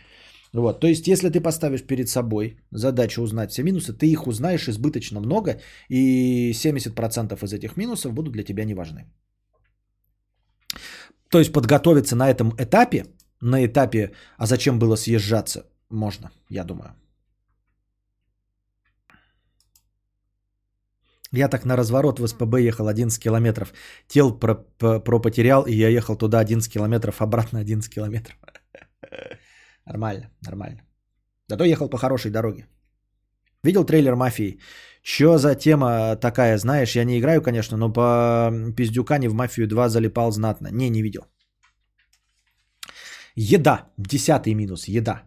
Вот, 0.54 0.80
то 0.80 0.88
есть, 0.88 1.08
если 1.08 1.30
ты 1.30 1.42
поставишь 1.42 1.84
перед 1.84 2.08
собой 2.08 2.58
задачу 2.72 3.22
узнать 3.22 3.52
все 3.52 3.64
минусы, 3.64 3.94
ты 3.94 4.06
их 4.06 4.28
узнаешь 4.28 4.68
избыточно 4.70 5.20
много, 5.20 5.60
и 5.90 6.52
70% 6.52 7.44
из 7.44 7.54
этих 7.54 7.78
минусов 7.78 8.14
будут 8.14 8.34
для 8.34 8.44
тебя 8.44 8.66
не 8.66 8.74
важны. 8.74 9.06
То 11.30 11.40
есть, 11.40 11.52
подготовиться 11.52 12.16
на 12.16 12.30
этом 12.30 12.54
этапе, 12.58 13.06
на 13.42 13.66
этапе, 13.66 14.12
а 14.38 14.46
зачем 14.46 14.80
было 14.80 14.96
съезжаться, 14.96 15.66
можно, 15.90 16.32
я 16.50 16.64
думаю. 16.64 16.96
Я 21.36 21.50
так 21.50 21.66
на 21.66 21.76
разворот 21.76 22.20
в 22.20 22.28
СПБ 22.28 22.62
ехал 22.62 22.88
11 22.88 23.20
километров. 23.20 23.74
Тел 24.08 24.40
про, 24.40 24.56
про, 24.56 25.00
про 25.00 25.20
потерял, 25.20 25.64
и 25.64 25.74
я 25.74 25.90
ехал 25.90 26.16
туда 26.16 26.40
11 26.40 26.72
километров, 26.72 27.22
обратно 27.22 27.60
11 27.60 27.94
километров. 27.94 28.38
Нормально, 29.86 30.30
нормально. 30.42 30.82
Зато 31.48 31.64
ехал 31.64 31.90
по 31.90 31.98
хорошей 31.98 32.32
дороге. 32.32 32.68
Видел 33.64 33.84
трейлер 33.86 34.16
«Мафии»? 34.16 34.60
Что 35.04 35.38
за 35.38 35.56
тема 35.56 36.16
такая, 36.16 36.58
знаешь, 36.58 36.96
я 36.96 37.04
не 37.04 37.20
играю, 37.20 37.42
конечно, 37.42 37.78
но 37.78 37.94
по 37.94 38.52
пиздюкане 38.76 39.30
в 39.30 39.34
«Мафию 39.34 39.68
2» 39.68 39.90
залипал 39.90 40.32
знатно. 40.32 40.70
Не, 40.72 40.90
не 40.90 41.04
видел. 41.04 41.22
Еда. 43.36 43.90
Десятый 43.98 44.54
минус. 44.56 44.88
Еда. 44.88 45.24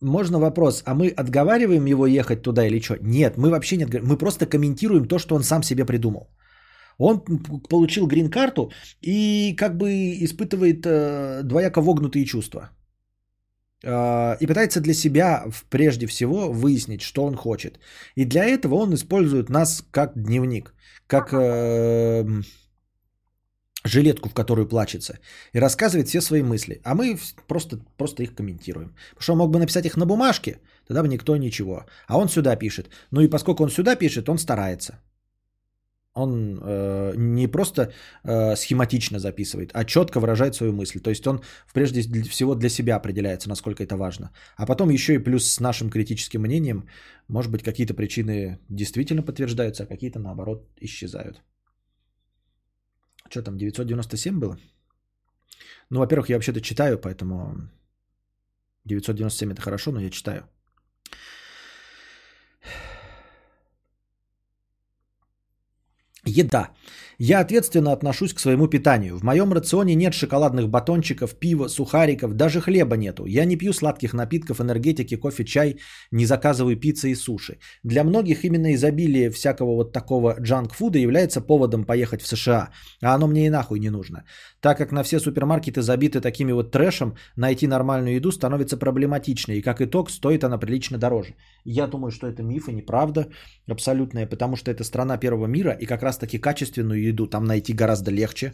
Можно 0.00 0.38
вопрос, 0.38 0.82
а 0.86 0.94
мы 0.94 1.08
отговариваем 1.08 1.86
его 1.86 2.06
ехать 2.06 2.42
туда 2.42 2.66
или 2.66 2.80
что? 2.80 2.96
Нет, 3.02 3.36
мы 3.36 3.50
вообще 3.50 3.76
не 3.76 3.84
отговариваем. 3.84 4.12
Мы 4.12 4.18
просто 4.18 4.46
комментируем 4.46 5.08
то, 5.08 5.18
что 5.18 5.34
он 5.34 5.42
сам 5.42 5.62
себе 5.62 5.84
придумал. 5.84 6.30
Он 7.00 7.20
получил 7.68 8.06
грин-карту 8.06 8.70
и 9.00 9.54
как 9.56 9.76
бы 9.76 9.90
испытывает 10.24 10.86
э, 10.86 11.42
двояко 11.42 11.80
вогнутые 11.80 12.24
чувства. 12.24 12.70
Э, 13.82 14.36
и 14.40 14.46
пытается 14.46 14.80
для 14.80 14.94
себя 14.94 15.44
прежде 15.70 16.06
всего 16.06 16.52
выяснить, 16.52 17.00
что 17.00 17.24
он 17.24 17.36
хочет. 17.36 17.78
И 18.16 18.24
для 18.24 18.44
этого 18.44 18.74
он 18.74 18.94
использует 18.94 19.48
нас 19.48 19.82
как 19.90 20.12
дневник, 20.14 20.74
как 21.06 21.32
э, 21.32 22.42
жилетку, 23.84 24.28
в 24.28 24.34
которую 24.34 24.68
плачется, 24.68 25.18
и 25.54 25.60
рассказывает 25.60 26.08
все 26.08 26.20
свои 26.20 26.42
мысли. 26.42 26.80
А 26.84 26.94
мы 26.94 27.18
просто, 27.48 27.78
просто 27.96 28.22
их 28.22 28.34
комментируем. 28.34 28.94
Потому 29.10 29.22
что 29.22 29.32
он 29.32 29.38
мог 29.38 29.50
бы 29.50 29.58
написать 29.58 29.86
их 29.86 29.96
на 29.96 30.04
бумажке, 30.04 30.60
тогда 30.86 31.02
бы 31.02 31.08
никто 31.08 31.36
ничего. 31.36 31.86
А 32.08 32.18
он 32.18 32.28
сюда 32.28 32.56
пишет. 32.56 32.90
Ну 33.10 33.22
и 33.22 33.30
поскольку 33.30 33.62
он 33.62 33.70
сюда 33.70 33.96
пишет, 33.96 34.28
он 34.28 34.38
старается. 34.38 35.00
Он 36.14 36.58
э, 36.62 37.14
не 37.16 37.46
просто 37.46 37.92
э, 38.24 38.56
схематично 38.56 39.18
записывает, 39.18 39.70
а 39.74 39.84
четко 39.84 40.18
выражает 40.20 40.54
свою 40.54 40.72
мысль. 40.72 41.00
То 41.00 41.10
есть 41.10 41.26
он 41.26 41.40
прежде 41.72 42.02
всего 42.28 42.54
для 42.54 42.68
себя 42.68 42.96
определяется, 42.96 43.48
насколько 43.48 43.82
это 43.82 43.96
важно. 43.96 44.30
А 44.56 44.66
потом 44.66 44.90
еще 44.90 45.14
и 45.14 45.18
плюс 45.18 45.44
с 45.50 45.60
нашим 45.60 45.88
критическим 45.90 46.40
мнением, 46.42 46.88
может 47.28 47.52
быть, 47.52 47.62
какие-то 47.62 47.94
причины 47.94 48.58
действительно 48.68 49.22
подтверждаются, 49.22 49.84
а 49.84 49.86
какие-то 49.86 50.18
наоборот 50.18 50.68
исчезают. 50.80 51.42
Что 53.30 53.42
там, 53.42 53.56
997 53.56 54.40
было? 54.40 54.58
Ну, 55.90 56.00
во-первых, 56.00 56.28
я 56.28 56.36
вообще-то 56.36 56.60
читаю, 56.60 56.98
поэтому 56.98 57.70
997 58.84 59.52
это 59.52 59.62
хорошо, 59.62 59.92
но 59.92 60.00
я 60.00 60.10
читаю. 60.10 60.42
Еда. 66.24 66.70
Я 67.18 67.40
ответственно 67.40 67.92
отношусь 67.92 68.32
к 68.32 68.40
своему 68.40 68.66
питанию. 68.66 69.18
В 69.18 69.22
моем 69.22 69.52
рационе 69.52 69.94
нет 69.94 70.14
шоколадных 70.14 70.68
батончиков, 70.68 71.34
пива, 71.34 71.68
сухариков, 71.68 72.34
даже 72.34 72.60
хлеба 72.60 72.96
нету. 72.96 73.26
Я 73.26 73.44
не 73.44 73.56
пью 73.56 73.72
сладких 73.72 74.14
напитков, 74.14 74.60
энергетики, 74.60 75.16
кофе, 75.16 75.44
чай, 75.44 75.76
не 76.10 76.24
заказываю 76.24 76.76
пиццы 76.76 77.10
и 77.10 77.14
суши. 77.14 77.58
Для 77.82 78.04
многих 78.04 78.44
именно 78.44 78.72
изобилие 78.74 79.30
всякого 79.30 79.74
вот 79.74 79.92
такого 79.92 80.36
джанк-фуда 80.40 80.98
является 80.98 81.42
поводом 81.42 81.84
поехать 81.84 82.22
в 82.22 82.26
США, 82.26 82.70
а 83.02 83.14
оно 83.14 83.26
мне 83.26 83.46
и 83.46 83.50
нахуй 83.50 83.80
не 83.80 83.90
нужно. 83.90 84.24
Так 84.60 84.78
как 84.78 84.92
на 84.92 85.02
все 85.02 85.20
супермаркеты 85.20 85.82
забиты 85.82 86.20
такими 86.20 86.52
вот 86.52 86.70
трэшем, 86.70 87.16
найти 87.36 87.66
нормальную 87.66 88.14
еду 88.14 88.32
становится 88.32 88.78
проблематично, 88.78 89.52
и 89.52 89.62
как 89.62 89.80
итог 89.80 90.10
стоит 90.10 90.44
она 90.44 90.58
прилично 90.58 90.98
дороже. 90.98 91.34
Я 91.64 91.86
думаю, 91.86 92.10
что 92.10 92.26
это 92.26 92.42
миф 92.42 92.68
и 92.68 92.72
неправда 92.72 93.28
абсолютная, 93.68 94.26
потому 94.26 94.56
что 94.56 94.70
это 94.70 94.84
страна 94.84 95.18
первого 95.18 95.46
мира, 95.46 95.72
и 95.72 95.86
как 95.86 96.02
раз-таки 96.10 96.38
качественную 96.38 97.10
еду 97.10 97.26
там 97.26 97.44
найти 97.44 97.72
гораздо 97.72 98.10
легче, 98.10 98.52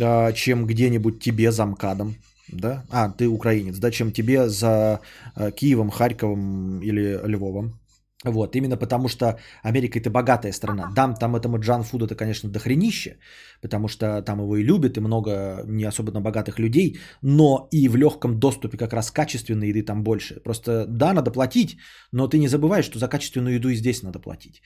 а, 0.00 0.32
чем 0.32 0.66
где-нибудь 0.66 1.20
тебе 1.20 1.50
за 1.50 1.64
МКАДом. 1.66 2.14
Да? 2.48 2.84
А, 2.90 3.08
ты 3.08 3.28
украинец, 3.28 3.78
да, 3.78 3.90
чем 3.90 4.12
тебе 4.12 4.48
за 4.48 5.00
а, 5.34 5.50
Киевом, 5.50 5.90
Харьковом 5.90 6.80
или 6.82 7.20
Львовом. 7.24 7.82
Вот, 8.24 8.54
именно 8.54 8.76
потому 8.76 9.08
что 9.08 9.38
Америка 9.64 9.98
это 9.98 10.10
богатая 10.10 10.52
страна. 10.52 10.92
Дам 10.94 11.14
там 11.14 11.34
этому 11.34 11.58
джан-фуду 11.58 12.04
это, 12.04 12.14
конечно, 12.14 12.50
дохренище, 12.50 13.16
потому 13.60 13.88
что 13.88 14.22
там 14.22 14.38
его 14.38 14.56
и 14.56 14.62
любят, 14.62 14.96
и 14.96 15.00
много 15.00 15.64
не 15.66 15.88
особенно 15.88 16.20
богатых 16.20 16.58
людей, 16.60 16.98
но 17.22 17.68
и 17.72 17.88
в 17.88 17.96
легком 17.96 18.38
доступе 18.38 18.78
как 18.78 18.92
раз 18.92 19.10
качественной 19.10 19.68
еды 19.70 19.82
там 19.82 20.02
больше. 20.04 20.40
Просто 20.44 20.86
да, 20.86 21.12
надо 21.12 21.32
платить, 21.32 21.78
но 22.12 22.28
ты 22.28 22.38
не 22.38 22.48
забывай, 22.48 22.82
что 22.82 22.98
за 22.98 23.08
качественную 23.08 23.56
еду 23.56 23.68
и 23.70 23.74
здесь 23.76 24.02
надо 24.02 24.20
платить. 24.20 24.62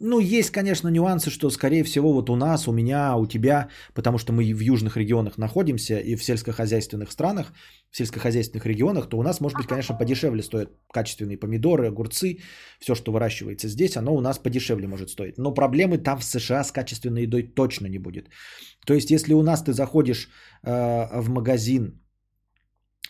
Ну, 0.00 0.20
есть, 0.20 0.50
конечно, 0.50 0.88
нюансы, 0.88 1.30
что, 1.30 1.48
скорее 1.50 1.82
всего, 1.82 2.12
вот 2.12 2.28
у 2.28 2.36
нас, 2.36 2.68
у 2.68 2.72
меня, 2.72 3.16
у 3.16 3.26
тебя, 3.26 3.68
потому 3.94 4.18
что 4.18 4.32
мы 4.32 4.52
в 4.52 4.60
южных 4.60 4.96
регионах 4.98 5.38
находимся 5.38 5.98
и 5.98 6.16
в 6.16 6.22
сельскохозяйственных 6.22 7.10
странах, 7.10 7.52
в 7.90 7.96
сельскохозяйственных 7.96 8.66
регионах, 8.66 9.08
то 9.08 9.16
у 9.18 9.22
нас, 9.22 9.40
может 9.40 9.56
быть, 9.56 9.66
конечно, 9.66 9.96
подешевле 9.96 10.42
стоят 10.42 10.70
качественные 10.92 11.38
помидоры, 11.38 11.86
огурцы, 11.86 12.40
все, 12.78 12.94
что 12.94 13.10
выращивается 13.12 13.68
здесь, 13.68 13.96
оно 13.96 14.14
у 14.14 14.20
нас 14.20 14.38
подешевле 14.38 14.86
может 14.86 15.08
стоить. 15.08 15.38
Но 15.38 15.54
проблемы 15.54 15.96
там 15.96 16.18
в 16.18 16.24
США 16.24 16.62
с 16.62 16.72
качественной 16.72 17.22
едой 17.22 17.54
точно 17.54 17.86
не 17.86 17.98
будет. 17.98 18.28
То 18.86 18.94
есть, 18.94 19.10
если 19.10 19.32
у 19.32 19.42
нас 19.42 19.62
ты 19.62 19.72
заходишь 19.72 20.28
э, 20.62 21.20
в 21.20 21.30
магазин, 21.30 22.02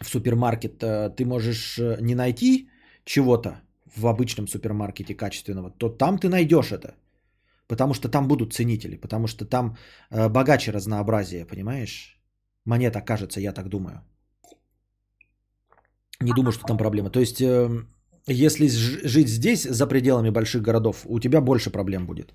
в 0.01 0.09
супермаркет, 0.09 0.83
э, 0.85 1.11
ты 1.17 1.25
можешь 1.25 1.79
э, 1.79 1.99
не 2.01 2.15
найти 2.15 2.69
чего-то 3.05 3.66
в 3.97 4.07
обычном 4.07 4.49
супермаркете 4.49 5.15
качественного, 5.15 5.71
то 5.71 5.89
там 5.89 6.19
ты 6.19 6.29
найдешь 6.29 6.73
это. 6.73 6.95
Потому 7.69 7.95
что 7.95 8.09
там 8.09 8.29
будут 8.29 8.53
ценители, 8.53 8.97
потому 8.97 9.27
что 9.27 9.45
там 9.45 9.77
э, 10.11 10.29
богаче 10.29 10.73
разнообразие, 10.73 11.45
понимаешь? 11.45 12.21
Мне 12.65 12.91
так 12.91 13.07
кажется, 13.07 13.41
я 13.41 13.53
так 13.53 13.69
думаю. 13.69 14.01
Не 16.21 16.33
думаю, 16.33 16.53
что 16.53 16.67
там 16.67 16.79
проблема. 16.79 17.11
То 17.11 17.21
есть, 17.21 17.41
э, 17.41 17.69
если 18.27 18.69
жить 18.69 19.29
здесь, 19.29 19.63
за 19.63 19.87
пределами 19.87 20.31
больших 20.31 20.63
городов, 20.63 21.03
у 21.05 21.21
тебя 21.21 21.41
больше 21.41 21.71
проблем 21.71 22.07
будет. 22.07 22.35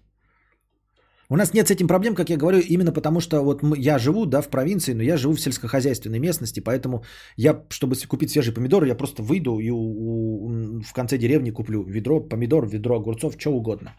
У 1.32 1.38
нас 1.38 1.54
нет 1.54 1.68
с 1.68 1.72
этим 1.72 1.88
проблем, 1.88 2.14
как 2.14 2.30
я 2.30 2.38
говорю, 2.38 2.60
именно 2.60 2.92
потому 2.92 3.22
что 3.22 3.42
вот 3.42 3.64
я 3.78 4.00
живу, 4.00 4.26
да, 4.26 4.42
в 4.42 4.50
провинции, 4.50 4.94
но 4.94 5.04
я 5.04 5.18
живу 5.18 5.34
в 5.34 5.40
сельскохозяйственной 5.40 6.20
местности, 6.20 6.60
поэтому 6.60 7.04
я, 7.38 7.64
чтобы 7.70 7.96
купить 8.08 8.32
свежие 8.32 8.54
помидоры, 8.54 8.88
я 8.88 8.96
просто 8.96 9.24
выйду 9.24 9.60
и 9.60 9.70
у- 9.70 9.78
у- 9.78 10.82
в 10.82 10.94
конце 10.94 11.18
деревни 11.18 11.52
куплю 11.52 11.84
ведро 11.84 12.20
помидор, 12.20 12.68
ведро 12.68 12.96
огурцов, 12.96 13.36
что 13.40 13.52
угодно. 13.52 13.96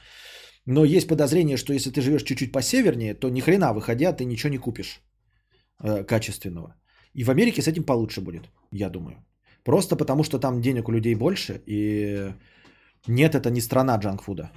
Но 0.67 0.85
есть 0.85 1.09
подозрение, 1.09 1.57
что 1.57 1.73
если 1.73 1.91
ты 1.91 2.03
живешь 2.03 2.23
чуть-чуть 2.23 2.53
посевернее, 2.53 3.15
то 3.15 3.31
ни 3.31 3.41
хрена 3.41 3.73
выходя 3.73 4.13
ты 4.13 4.27
ничего 4.27 4.51
не 4.51 4.59
купишь 4.59 5.01
э, 5.83 6.05
качественного. 6.05 6.75
И 7.15 7.25
в 7.25 7.31
Америке 7.31 7.63
с 7.63 7.67
этим 7.67 7.85
получше 7.85 8.21
будет, 8.21 8.43
я 8.73 8.91
думаю. 8.91 9.25
Просто 9.65 9.97
потому, 9.97 10.23
что 10.23 10.39
там 10.39 10.61
денег 10.61 10.89
у 10.89 10.93
людей 10.93 11.15
больше, 11.15 11.63
и 11.67 12.31
нет, 13.09 13.35
это 13.35 13.51
не 13.51 13.63
страна 13.63 13.97
джанкфуда. 13.97 14.51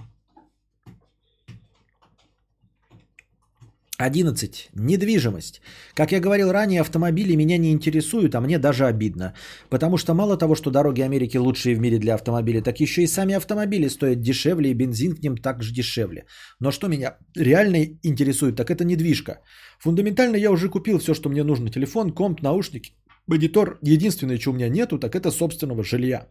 11. 3.97 4.69
Недвижимость. 4.75 5.61
Как 5.93 6.11
я 6.11 6.19
говорил 6.19 6.51
ранее, 6.51 6.81
автомобили 6.81 7.35
меня 7.35 7.57
не 7.57 7.71
интересуют, 7.71 8.35
а 8.35 8.41
мне 8.41 8.59
даже 8.59 8.85
обидно. 8.85 9.33
Потому 9.69 9.97
что 9.97 10.13
мало 10.13 10.37
того, 10.37 10.55
что 10.55 10.69
дороги 10.71 11.01
Америки 11.01 11.37
лучшие 11.37 11.75
в 11.75 11.79
мире 11.79 11.97
для 11.97 12.15
автомобилей, 12.15 12.61
так 12.61 12.79
еще 12.79 13.03
и 13.03 13.07
сами 13.07 13.35
автомобили 13.35 13.87
стоят 13.89 14.21
дешевле, 14.21 14.71
и 14.71 14.73
бензин 14.73 15.15
к 15.15 15.23
ним 15.23 15.37
также 15.37 15.73
дешевле. 15.73 16.25
Но 16.59 16.71
что 16.71 16.87
меня 16.87 17.17
реально 17.37 17.85
интересует, 18.03 18.55
так 18.55 18.69
это 18.69 18.83
недвижка. 18.83 19.39
Фундаментально 19.79 20.35
я 20.35 20.51
уже 20.51 20.69
купил 20.69 20.99
все, 20.99 21.13
что 21.13 21.29
мне 21.29 21.43
нужно. 21.43 21.69
Телефон, 21.69 22.11
комп, 22.11 22.41
наушники, 22.41 22.91
монитор. 23.27 23.79
Единственное, 23.81 24.37
чего 24.37 24.53
у 24.53 24.57
меня 24.57 24.69
нету, 24.69 24.99
так 24.99 25.15
это 25.15 25.31
собственного 25.31 25.83
жилья. 25.83 26.27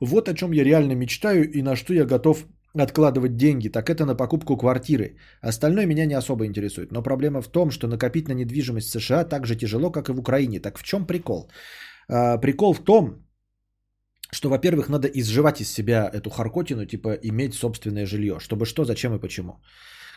Вот 0.00 0.28
о 0.28 0.34
чем 0.34 0.52
я 0.52 0.64
реально 0.64 0.94
мечтаю 0.94 1.50
и 1.50 1.62
на 1.62 1.76
что 1.76 1.92
я 1.92 2.04
готов 2.06 2.46
откладывать 2.82 3.36
деньги, 3.36 3.68
так 3.68 3.88
это 3.88 4.04
на 4.04 4.16
покупку 4.16 4.56
квартиры. 4.56 5.16
Остальное 5.40 5.86
меня 5.86 6.06
не 6.06 6.14
особо 6.14 6.44
интересует. 6.44 6.92
Но 6.92 7.02
проблема 7.02 7.42
в 7.42 7.48
том, 7.48 7.70
что 7.70 7.86
накопить 7.86 8.28
на 8.28 8.34
недвижимость 8.34 8.88
в 8.88 9.00
США 9.00 9.24
так 9.24 9.46
же 9.46 9.56
тяжело, 9.56 9.90
как 9.92 10.08
и 10.08 10.12
в 10.12 10.18
Украине. 10.18 10.60
Так 10.60 10.78
в 10.78 10.82
чем 10.82 11.06
прикол? 11.06 11.50
А, 12.08 12.38
прикол 12.38 12.74
в 12.74 12.84
том, 12.84 13.24
что, 14.32 14.48
во-первых, 14.48 14.88
надо 14.88 15.08
изживать 15.08 15.60
из 15.60 15.72
себя 15.72 16.10
эту 16.12 16.30
харкотину, 16.30 16.86
типа 16.86 17.18
иметь 17.22 17.54
собственное 17.54 18.06
жилье. 18.06 18.40
Чтобы 18.40 18.66
что, 18.66 18.84
зачем 18.84 19.14
и 19.14 19.20
почему. 19.20 19.52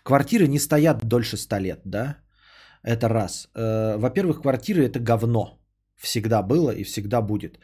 Квартиры 0.03 0.47
не 0.47 0.59
стоят 0.59 1.05
дольше 1.05 1.37
100 1.37 1.59
лет, 1.59 1.81
да? 1.85 2.17
Это 2.83 3.09
раз. 3.09 3.49
Э, 3.55 3.97
Во-первых, 3.97 4.41
квартиры 4.41 4.83
это 4.83 4.99
говно. 4.99 5.59
Всегда 5.95 6.41
было 6.41 6.71
и 6.71 6.83
всегда 6.83 7.21
будет. 7.21 7.59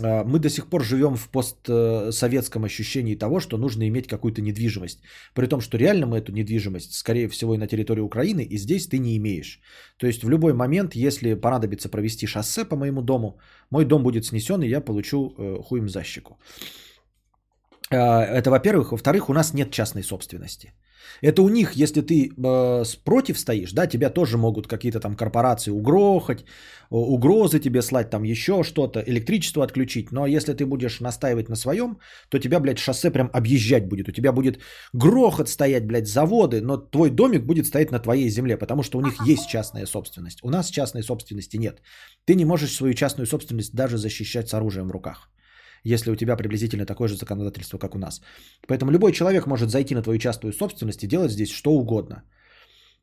Э, 0.00 0.24
Мы 0.24 0.38
до 0.38 0.48
сих 0.48 0.66
пор 0.66 0.84
живем 0.84 1.16
в 1.16 1.28
постсоветском 1.28 2.64
ощущении 2.64 3.14
того, 3.18 3.40
что 3.40 3.58
нужно 3.58 3.88
иметь 3.88 4.06
какую-то 4.06 4.42
недвижимость. 4.42 5.00
При 5.34 5.46
том, 5.46 5.60
что 5.60 5.78
реально 5.78 6.06
мы 6.06 6.18
эту 6.18 6.32
недвижимость, 6.32 6.94
скорее 6.94 7.28
всего, 7.28 7.54
и 7.54 7.58
на 7.58 7.66
территории 7.66 8.02
Украины, 8.02 8.42
и 8.42 8.58
здесь 8.58 8.88
ты 8.88 8.98
не 8.98 9.16
имеешь. 9.16 9.60
То 9.98 10.06
есть 10.06 10.22
в 10.24 10.30
любой 10.30 10.52
момент, 10.54 10.94
если 10.94 11.34
понадобится 11.34 11.88
провести 11.88 12.26
шоссе 12.26 12.64
по 12.64 12.76
моему 12.76 13.02
дому, 13.02 13.38
мой 13.70 13.84
дом 13.84 14.02
будет 14.02 14.24
снесен, 14.24 14.62
и 14.62 14.68
я 14.68 14.80
получу 14.80 15.34
э, 15.38 15.58
хуем 15.62 15.88
за 15.88 16.02
щеку. 16.02 16.38
Э, 17.90 17.96
Это 18.38 18.50
во-первых. 18.50 18.92
Во-вторых, 18.92 19.28
у 19.28 19.32
нас 19.32 19.54
нет 19.54 19.70
частной 19.70 20.02
собственности. 20.02 20.72
Это 21.22 21.42
у 21.42 21.48
них, 21.48 21.72
если 21.76 22.00
ты 22.00 22.30
э, 22.30 22.84
против 23.04 23.38
стоишь, 23.38 23.72
да, 23.72 23.86
тебя 23.86 24.10
тоже 24.10 24.38
могут 24.38 24.66
какие-то 24.66 25.00
там 25.00 25.16
корпорации 25.16 25.70
угрохать, 25.70 26.44
угрозы 26.90 27.60
тебе 27.60 27.82
слать, 27.82 28.10
там 28.10 28.24
еще 28.24 28.62
что-то, 28.62 29.00
электричество 29.00 29.64
отключить. 29.64 30.12
Но 30.12 30.26
если 30.26 30.52
ты 30.52 30.66
будешь 30.66 31.00
настаивать 31.00 31.48
на 31.48 31.56
своем, 31.56 31.98
то 32.28 32.38
тебя, 32.38 32.60
блядь, 32.60 32.78
шоссе 32.78 33.10
прям 33.10 33.30
объезжать 33.32 33.88
будет. 33.88 34.08
У 34.08 34.12
тебя 34.12 34.32
будет 34.32 34.58
грохот 34.92 35.48
стоять, 35.48 35.86
блядь, 35.86 36.08
заводы, 36.08 36.60
но 36.60 36.76
твой 36.76 37.10
домик 37.10 37.46
будет 37.46 37.66
стоять 37.66 37.92
на 37.92 37.98
твоей 37.98 38.28
земле, 38.28 38.56
потому 38.56 38.82
что 38.82 38.98
у 38.98 39.02
них 39.02 39.26
есть 39.26 39.48
частная 39.48 39.86
собственность. 39.86 40.38
У 40.42 40.50
нас 40.50 40.70
частной 40.70 41.02
собственности 41.02 41.56
нет. 41.56 41.82
Ты 42.26 42.34
не 42.34 42.44
можешь 42.44 42.74
свою 42.74 42.94
частную 42.94 43.26
собственность 43.26 43.74
даже 43.74 43.96
защищать 43.96 44.48
с 44.48 44.54
оружием 44.54 44.88
в 44.88 44.92
руках 44.92 45.30
если 45.84 46.10
у 46.10 46.16
тебя 46.16 46.36
приблизительно 46.36 46.86
такое 46.86 47.08
же 47.08 47.16
законодательство, 47.16 47.78
как 47.78 47.94
у 47.94 47.98
нас. 47.98 48.20
Поэтому 48.66 48.92
любой 48.92 49.12
человек 49.12 49.46
может 49.46 49.70
зайти 49.70 49.94
на 49.94 50.02
твою 50.02 50.18
частную 50.18 50.52
собственность 50.52 51.02
и 51.02 51.08
делать 51.08 51.32
здесь 51.32 51.50
что 51.50 51.70
угодно. 51.70 52.22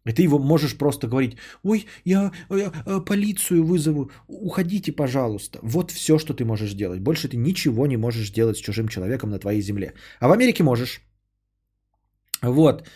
И 0.05 0.13
ты 0.13 0.23
его 0.23 0.39
можешь 0.39 0.77
просто 0.77 1.07
говорить, 1.07 1.37
ой, 1.63 1.85
я, 2.05 2.31
я, 2.49 2.71
э, 2.85 3.05
полицию 3.05 3.63
вызову, 3.63 4.11
уходите, 4.27 4.91
пожалуйста. 4.91 5.59
Вот 5.61 5.91
все, 5.91 6.17
что 6.17 6.33
ты 6.33 6.45
можешь 6.45 6.73
делать. 6.73 7.01
Больше 7.01 7.27
ты 7.27 7.37
ничего 7.37 7.85
не 7.85 7.97
можешь 7.97 8.31
делать 8.31 8.57
с 8.57 8.61
чужим 8.61 8.87
человеком 8.87 9.29
на 9.29 9.39
твоей 9.39 9.61
земле. 9.61 9.93
А 10.19 10.27
в 10.27 10.31
Америке 10.31 10.63
можешь. 10.63 11.01
Вот. 12.41 12.87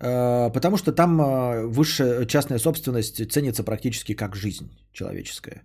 Э, 0.00 0.50
Потому 0.50 0.76
что 0.78 0.92
там 0.92 1.20
э, 1.20 1.66
высшая 1.66 2.26
частная 2.26 2.58
собственность 2.58 3.30
ценится 3.30 3.62
практически 3.62 4.14
как 4.14 4.34
жизнь 4.34 4.70
человеческая. 4.92 5.62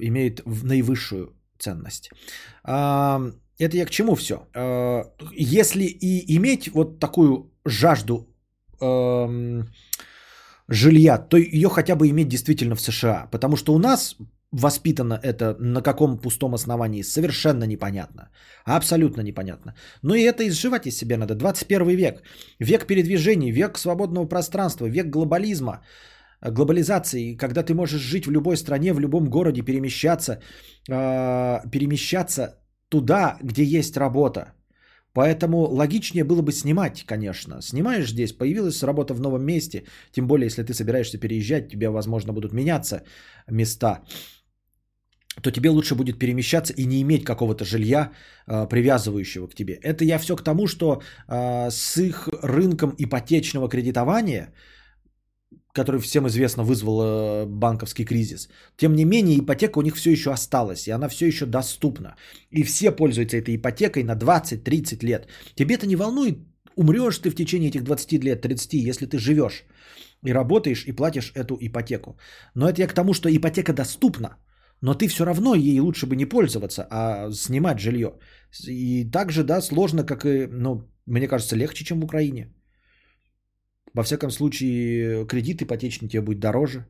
Имеет 0.00 0.40
наивысшую 0.46 1.32
ценность. 1.62 2.10
Это 2.64 3.76
я 3.76 3.86
к 3.86 3.90
чему 3.90 4.14
все? 4.14 4.34
Если 5.32 5.84
и 5.84 6.36
иметь 6.36 6.68
вот 6.72 6.98
такую 6.98 7.52
жажду 7.64 8.26
эм, 8.80 9.68
жилья, 10.68 11.18
то 11.18 11.36
ее 11.36 11.68
хотя 11.68 11.96
бы 11.96 12.08
иметь 12.08 12.28
действительно 12.28 12.74
в 12.74 12.80
США. 12.80 13.28
Потому 13.30 13.56
что 13.56 13.74
у 13.74 13.78
нас 13.78 14.16
воспитано 14.52 15.18
это 15.22 15.56
на 15.58 15.82
каком 15.82 16.18
пустом 16.18 16.54
основании 16.54 17.02
совершенно 17.02 17.64
непонятно. 17.64 18.28
Абсолютно 18.64 19.22
непонятно. 19.22 19.74
Но 20.02 20.14
и 20.14 20.22
это 20.22 20.46
изживать 20.46 20.86
из 20.86 20.96
себя 20.96 21.16
надо. 21.16 21.34
21 21.34 21.96
век. 21.96 22.22
Век 22.60 22.86
передвижений, 22.86 23.50
век 23.50 23.78
свободного 23.78 24.26
пространства, 24.26 24.86
век 24.86 25.06
глобализма, 25.06 25.72
э, 25.72 25.78
глобализации, 26.50 27.36
когда 27.36 27.62
ты 27.62 27.74
можешь 27.74 28.00
жить 28.00 28.26
в 28.26 28.30
любой 28.30 28.56
стране, 28.56 28.92
в 28.92 29.00
любом 29.00 29.28
городе, 29.28 29.62
перемещаться, 29.62 30.32
э, 30.88 31.70
перемещаться 31.70 32.58
туда, 32.88 33.38
где 33.42 33.64
есть 33.64 33.96
работа. 33.96 34.54
Поэтому 35.14 35.66
логичнее 35.66 36.24
было 36.24 36.42
бы 36.42 36.52
снимать, 36.52 37.04
конечно. 37.06 37.60
Снимаешь 37.60 38.10
здесь, 38.10 38.32
появилась 38.32 38.82
работа 38.82 39.14
в 39.14 39.20
новом 39.20 39.44
месте, 39.44 39.84
тем 40.12 40.26
более, 40.26 40.46
если 40.46 40.62
ты 40.62 40.72
собираешься 40.72 41.18
переезжать, 41.18 41.68
тебе, 41.68 41.88
возможно, 41.90 42.32
будут 42.32 42.52
меняться 42.52 43.02
места, 43.50 44.00
то 45.42 45.50
тебе 45.50 45.70
лучше 45.70 45.94
будет 45.94 46.18
перемещаться 46.18 46.72
и 46.72 46.86
не 46.86 47.00
иметь 47.02 47.24
какого-то 47.24 47.64
жилья, 47.64 48.10
э, 48.46 48.66
привязывающего 48.68 49.48
к 49.48 49.54
тебе. 49.54 49.74
Это 49.74 50.04
я 50.04 50.18
все 50.18 50.36
к 50.36 50.42
тому, 50.42 50.66
что 50.66 51.02
э, 51.28 51.70
с 51.70 51.98
их 51.98 52.28
рынком 52.42 52.94
ипотечного 52.98 53.68
кредитования, 53.68 54.52
который 55.72 56.00
всем 56.00 56.26
известно 56.26 56.64
вызвал 56.64 57.00
э, 57.00 57.46
банковский 57.46 58.04
кризис, 58.04 58.48
тем 58.76 58.94
не 58.94 59.04
менее 59.04 59.38
ипотека 59.38 59.78
у 59.78 59.82
них 59.82 59.96
все 59.96 60.10
еще 60.10 60.30
осталась, 60.30 60.86
и 60.86 60.92
она 60.92 61.08
все 61.08 61.26
еще 61.26 61.46
доступна. 61.46 62.16
И 62.50 62.62
все 62.62 62.90
пользуются 62.92 63.36
этой 63.36 63.56
ипотекой 63.56 64.04
на 64.04 64.14
20-30 64.14 65.04
лет. 65.04 65.28
Тебе 65.54 65.74
это 65.74 65.86
не 65.86 65.96
волнует, 65.96 66.38
умрешь 66.76 67.18
ты 67.18 67.30
в 67.30 67.34
течение 67.34 67.70
этих 67.70 67.84
20 67.84 68.24
лет, 68.24 68.42
30, 68.42 68.74
если 68.74 69.06
ты 69.06 69.18
живешь 69.18 69.64
и 70.24 70.32
работаешь 70.32 70.84
и 70.86 70.92
платишь 70.92 71.32
эту 71.34 71.56
ипотеку. 71.60 72.16
Но 72.54 72.68
это 72.68 72.82
я 72.82 72.86
к 72.86 72.94
тому, 72.94 73.14
что 73.14 73.28
ипотека 73.28 73.72
доступна, 73.72 74.36
но 74.80 74.94
ты 74.94 75.08
все 75.08 75.24
равно 75.24 75.54
ей 75.54 75.80
лучше 75.80 76.06
бы 76.06 76.16
не 76.16 76.26
пользоваться, 76.26 76.86
а 76.90 77.32
снимать 77.32 77.80
жилье. 77.80 78.18
И 78.68 79.10
также, 79.10 79.44
да, 79.44 79.60
сложно, 79.62 80.04
как 80.04 80.24
и, 80.24 80.46
ну, 80.46 80.82
мне 81.06 81.28
кажется, 81.28 81.56
легче, 81.56 81.84
чем 81.84 82.00
в 82.00 82.04
Украине. 82.04 82.52
Во 83.94 84.02
всяком 84.02 84.30
случае, 84.30 85.26
кредит 85.26 85.62
ипотечный 85.62 86.08
тебе 86.08 86.22
будет 86.22 86.40
дороже. 86.40 86.86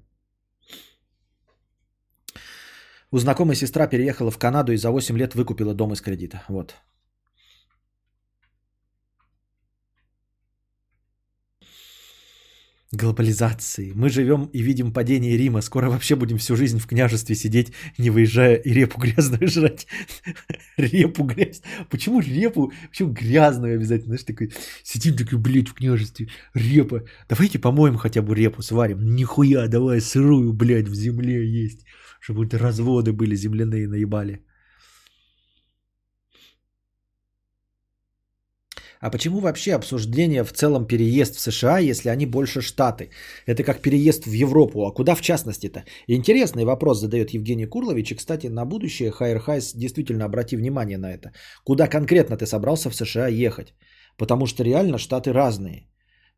У 3.10 3.18
знакомой 3.18 3.56
сестра 3.56 3.86
переехала 3.86 4.30
в 4.30 4.38
Канаду 4.38 4.72
и 4.72 4.76
за 4.76 4.90
8 4.90 5.18
лет 5.18 5.34
выкупила 5.34 5.74
дом 5.74 5.92
из 5.92 6.00
кредита. 6.00 6.44
Вот. 6.48 6.74
Глобализации. 12.94 13.92
Мы 13.94 14.10
живем 14.10 14.50
и 14.52 14.60
видим 14.60 14.92
падение 14.92 15.34
Рима. 15.38 15.62
Скоро 15.62 15.88
вообще 15.88 16.14
будем 16.14 16.36
всю 16.36 16.56
жизнь 16.56 16.78
в 16.78 16.86
княжестве 16.86 17.34
сидеть, 17.34 17.72
не 17.96 18.10
выезжая 18.10 18.56
и 18.56 18.70
репу 18.70 19.00
грязную 19.00 19.48
жрать. 19.48 19.86
Репу 20.76 21.24
грязную. 21.24 21.86
Почему 21.88 22.20
репу? 22.20 22.70
Почему 22.90 23.10
грязную 23.12 23.76
обязательно? 23.76 24.08
Знаешь, 24.08 24.24
такой, 24.24 24.52
сидим 24.82 25.16
такой, 25.16 25.38
блядь, 25.38 25.68
в 25.68 25.74
княжестве. 25.74 26.28
Репа. 26.52 27.04
Давайте 27.30 27.58
помоем 27.58 27.96
хотя 27.96 28.20
бы 28.20 28.34
репу, 28.34 28.60
сварим. 28.60 29.14
Нихуя, 29.16 29.68
давай 29.68 30.02
сырую, 30.02 30.52
блядь, 30.52 30.88
в 30.88 30.94
земле 30.94 31.48
есть. 31.48 31.86
Чтобы 32.20 32.46
разводы 32.52 33.14
были 33.14 33.34
земляные, 33.34 33.88
наебали. 33.88 34.44
А 39.02 39.10
почему 39.10 39.40
вообще 39.40 39.74
обсуждение 39.74 40.44
в 40.44 40.52
целом 40.52 40.86
переезд 40.86 41.34
в 41.34 41.40
США, 41.40 41.78
если 41.78 42.08
они 42.08 42.26
больше 42.26 42.60
штаты? 42.62 43.10
Это 43.46 43.64
как 43.64 43.82
переезд 43.82 44.26
в 44.26 44.32
Европу, 44.32 44.86
а 44.86 44.94
куда 44.94 45.16
в 45.16 45.20
частности-то? 45.20 45.84
Интересный 46.06 46.64
вопрос 46.64 47.00
задает 47.00 47.34
Евгений 47.34 47.66
Курлович. 47.66 48.12
И, 48.12 48.14
кстати, 48.14 48.46
на 48.46 48.64
будущее 48.64 49.10
Хайер 49.10 49.40
Хайс 49.40 49.74
действительно 49.74 50.24
обрати 50.24 50.56
внимание 50.56 50.98
на 50.98 51.12
это. 51.12 51.32
Куда 51.64 51.88
конкретно 51.88 52.36
ты 52.36 52.46
собрался 52.46 52.90
в 52.90 52.94
США 52.94 53.26
ехать? 53.26 53.74
Потому 54.16 54.46
что 54.46 54.62
реально 54.62 54.98
штаты 54.98 55.32
разные. 55.32 55.88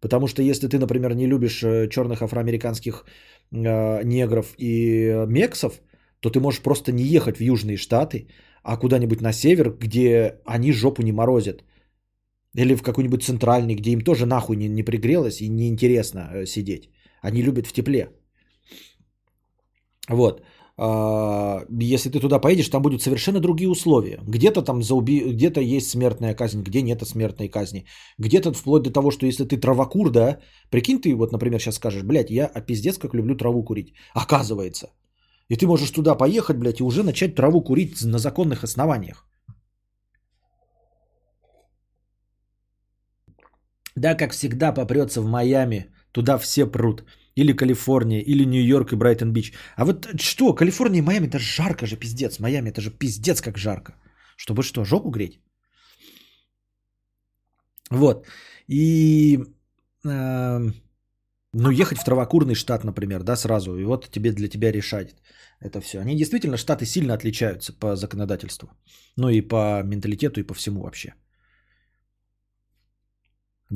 Потому 0.00 0.26
что 0.26 0.42
если 0.42 0.66
ты, 0.66 0.78
например, 0.78 1.14
не 1.14 1.26
любишь 1.26 1.62
э, 1.62 1.88
черных 1.90 2.22
афроамериканских 2.22 3.04
э, 3.52 4.04
негров 4.04 4.54
и 4.58 5.04
э, 5.04 5.26
мексов, 5.26 5.82
то 6.20 6.30
ты 6.30 6.40
можешь 6.40 6.62
просто 6.62 6.92
не 6.92 7.04
ехать 7.04 7.36
в 7.36 7.42
Южные 7.42 7.76
Штаты, 7.76 8.28
а 8.62 8.78
куда-нибудь 8.78 9.20
на 9.20 9.32
север, 9.32 9.76
где 9.78 10.40
они 10.46 10.72
жопу 10.72 11.02
не 11.02 11.12
морозят. 11.12 11.62
Или 12.54 12.76
в 12.76 12.82
какой-нибудь 12.82 13.22
центральный, 13.22 13.74
где 13.74 13.90
им 13.90 14.00
тоже 14.00 14.26
нахуй 14.26 14.56
не, 14.56 14.68
не 14.68 14.82
пригрелось 14.82 15.40
и 15.40 15.48
неинтересно 15.48 16.30
э, 16.32 16.46
сидеть. 16.46 16.90
Они 17.22 17.42
любят 17.42 17.66
в 17.66 17.72
тепле. 17.72 18.08
Вот. 20.08 20.42
А, 20.76 21.64
Если 21.94 22.10
ты 22.10 22.20
туда 22.20 22.38
поедешь, 22.38 22.68
там 22.68 22.82
будут 22.82 23.02
совершенно 23.02 23.40
другие 23.40 23.68
условия. 23.68 24.18
Где-то 24.26 24.62
там 24.62 24.82
за 24.82 24.94
уби... 24.94 25.20
где-то 25.20 25.60
есть 25.60 25.90
смертная 25.90 26.34
казнь, 26.34 26.62
где 26.62 26.82
нет 26.82 27.06
смертной 27.06 27.48
казни. 27.48 27.86
Где-то 28.18 28.52
вплоть 28.52 28.82
до 28.82 28.92
того, 28.92 29.10
что 29.10 29.26
если 29.26 29.44
ты 29.44 29.56
травокур, 29.56 30.10
да, 30.10 30.38
прикинь, 30.70 31.00
ты 31.00 31.14
вот, 31.14 31.32
например, 31.32 31.60
сейчас 31.60 31.76
скажешь, 31.76 32.02
блядь, 32.02 32.30
я 32.30 32.48
пиздец 32.66 32.98
как 32.98 33.14
люблю 33.14 33.36
траву 33.36 33.64
курить. 33.64 33.94
Оказывается. 34.14 34.88
И 35.48 35.56
ты 35.56 35.66
можешь 35.66 35.90
туда 35.90 36.14
поехать, 36.14 36.56
блядь, 36.56 36.80
и 36.80 36.84
уже 36.84 37.02
начать 37.02 37.34
траву 37.34 37.62
курить 37.62 38.04
на 38.04 38.18
законных 38.18 38.64
основаниях. 38.64 39.26
Да, 43.96 44.14
как 44.14 44.32
всегда, 44.32 44.72
попрется 44.72 45.20
в 45.20 45.26
Майами. 45.26 45.86
Туда 46.12 46.38
все 46.38 46.66
прут. 46.66 47.04
Или 47.36 47.52
Калифорния, 47.52 48.20
или 48.20 48.44
Нью-Йорк 48.44 48.92
и 48.92 48.96
Брайтон-Бич. 48.96 49.52
А 49.76 49.84
вот 49.84 50.08
что, 50.20 50.54
Калифорния 50.54 50.98
и 50.98 51.02
Майами, 51.02 51.26
это 51.26 51.38
жарко 51.38 51.86
же, 51.86 51.96
пиздец. 51.96 52.38
Майами, 52.38 52.70
это 52.70 52.80
же 52.80 52.90
пиздец 52.90 53.40
как 53.40 53.58
жарко. 53.58 53.94
Чтобы 54.36 54.62
что, 54.62 54.84
жопу 54.84 55.10
греть? 55.10 55.40
Вот. 57.90 58.26
И, 58.68 59.38
э, 60.04 60.58
ну, 61.52 61.70
ехать 61.70 61.98
в 61.98 62.04
травокурный 62.04 62.54
штат, 62.54 62.84
например, 62.84 63.22
да, 63.22 63.36
сразу. 63.36 63.76
И 63.76 63.84
вот 63.84 64.10
тебе 64.10 64.32
для 64.32 64.48
тебя 64.48 64.72
решать 64.72 65.14
это 65.60 65.80
все. 65.80 66.00
Они 66.00 66.16
действительно, 66.16 66.56
штаты 66.56 66.86
сильно 66.86 67.14
отличаются 67.14 67.72
по 67.72 67.96
законодательству. 67.96 68.68
Ну 69.16 69.28
и 69.28 69.40
по 69.40 69.82
менталитету, 69.82 70.40
и 70.40 70.46
по 70.46 70.54
всему 70.54 70.82
вообще. 70.82 71.14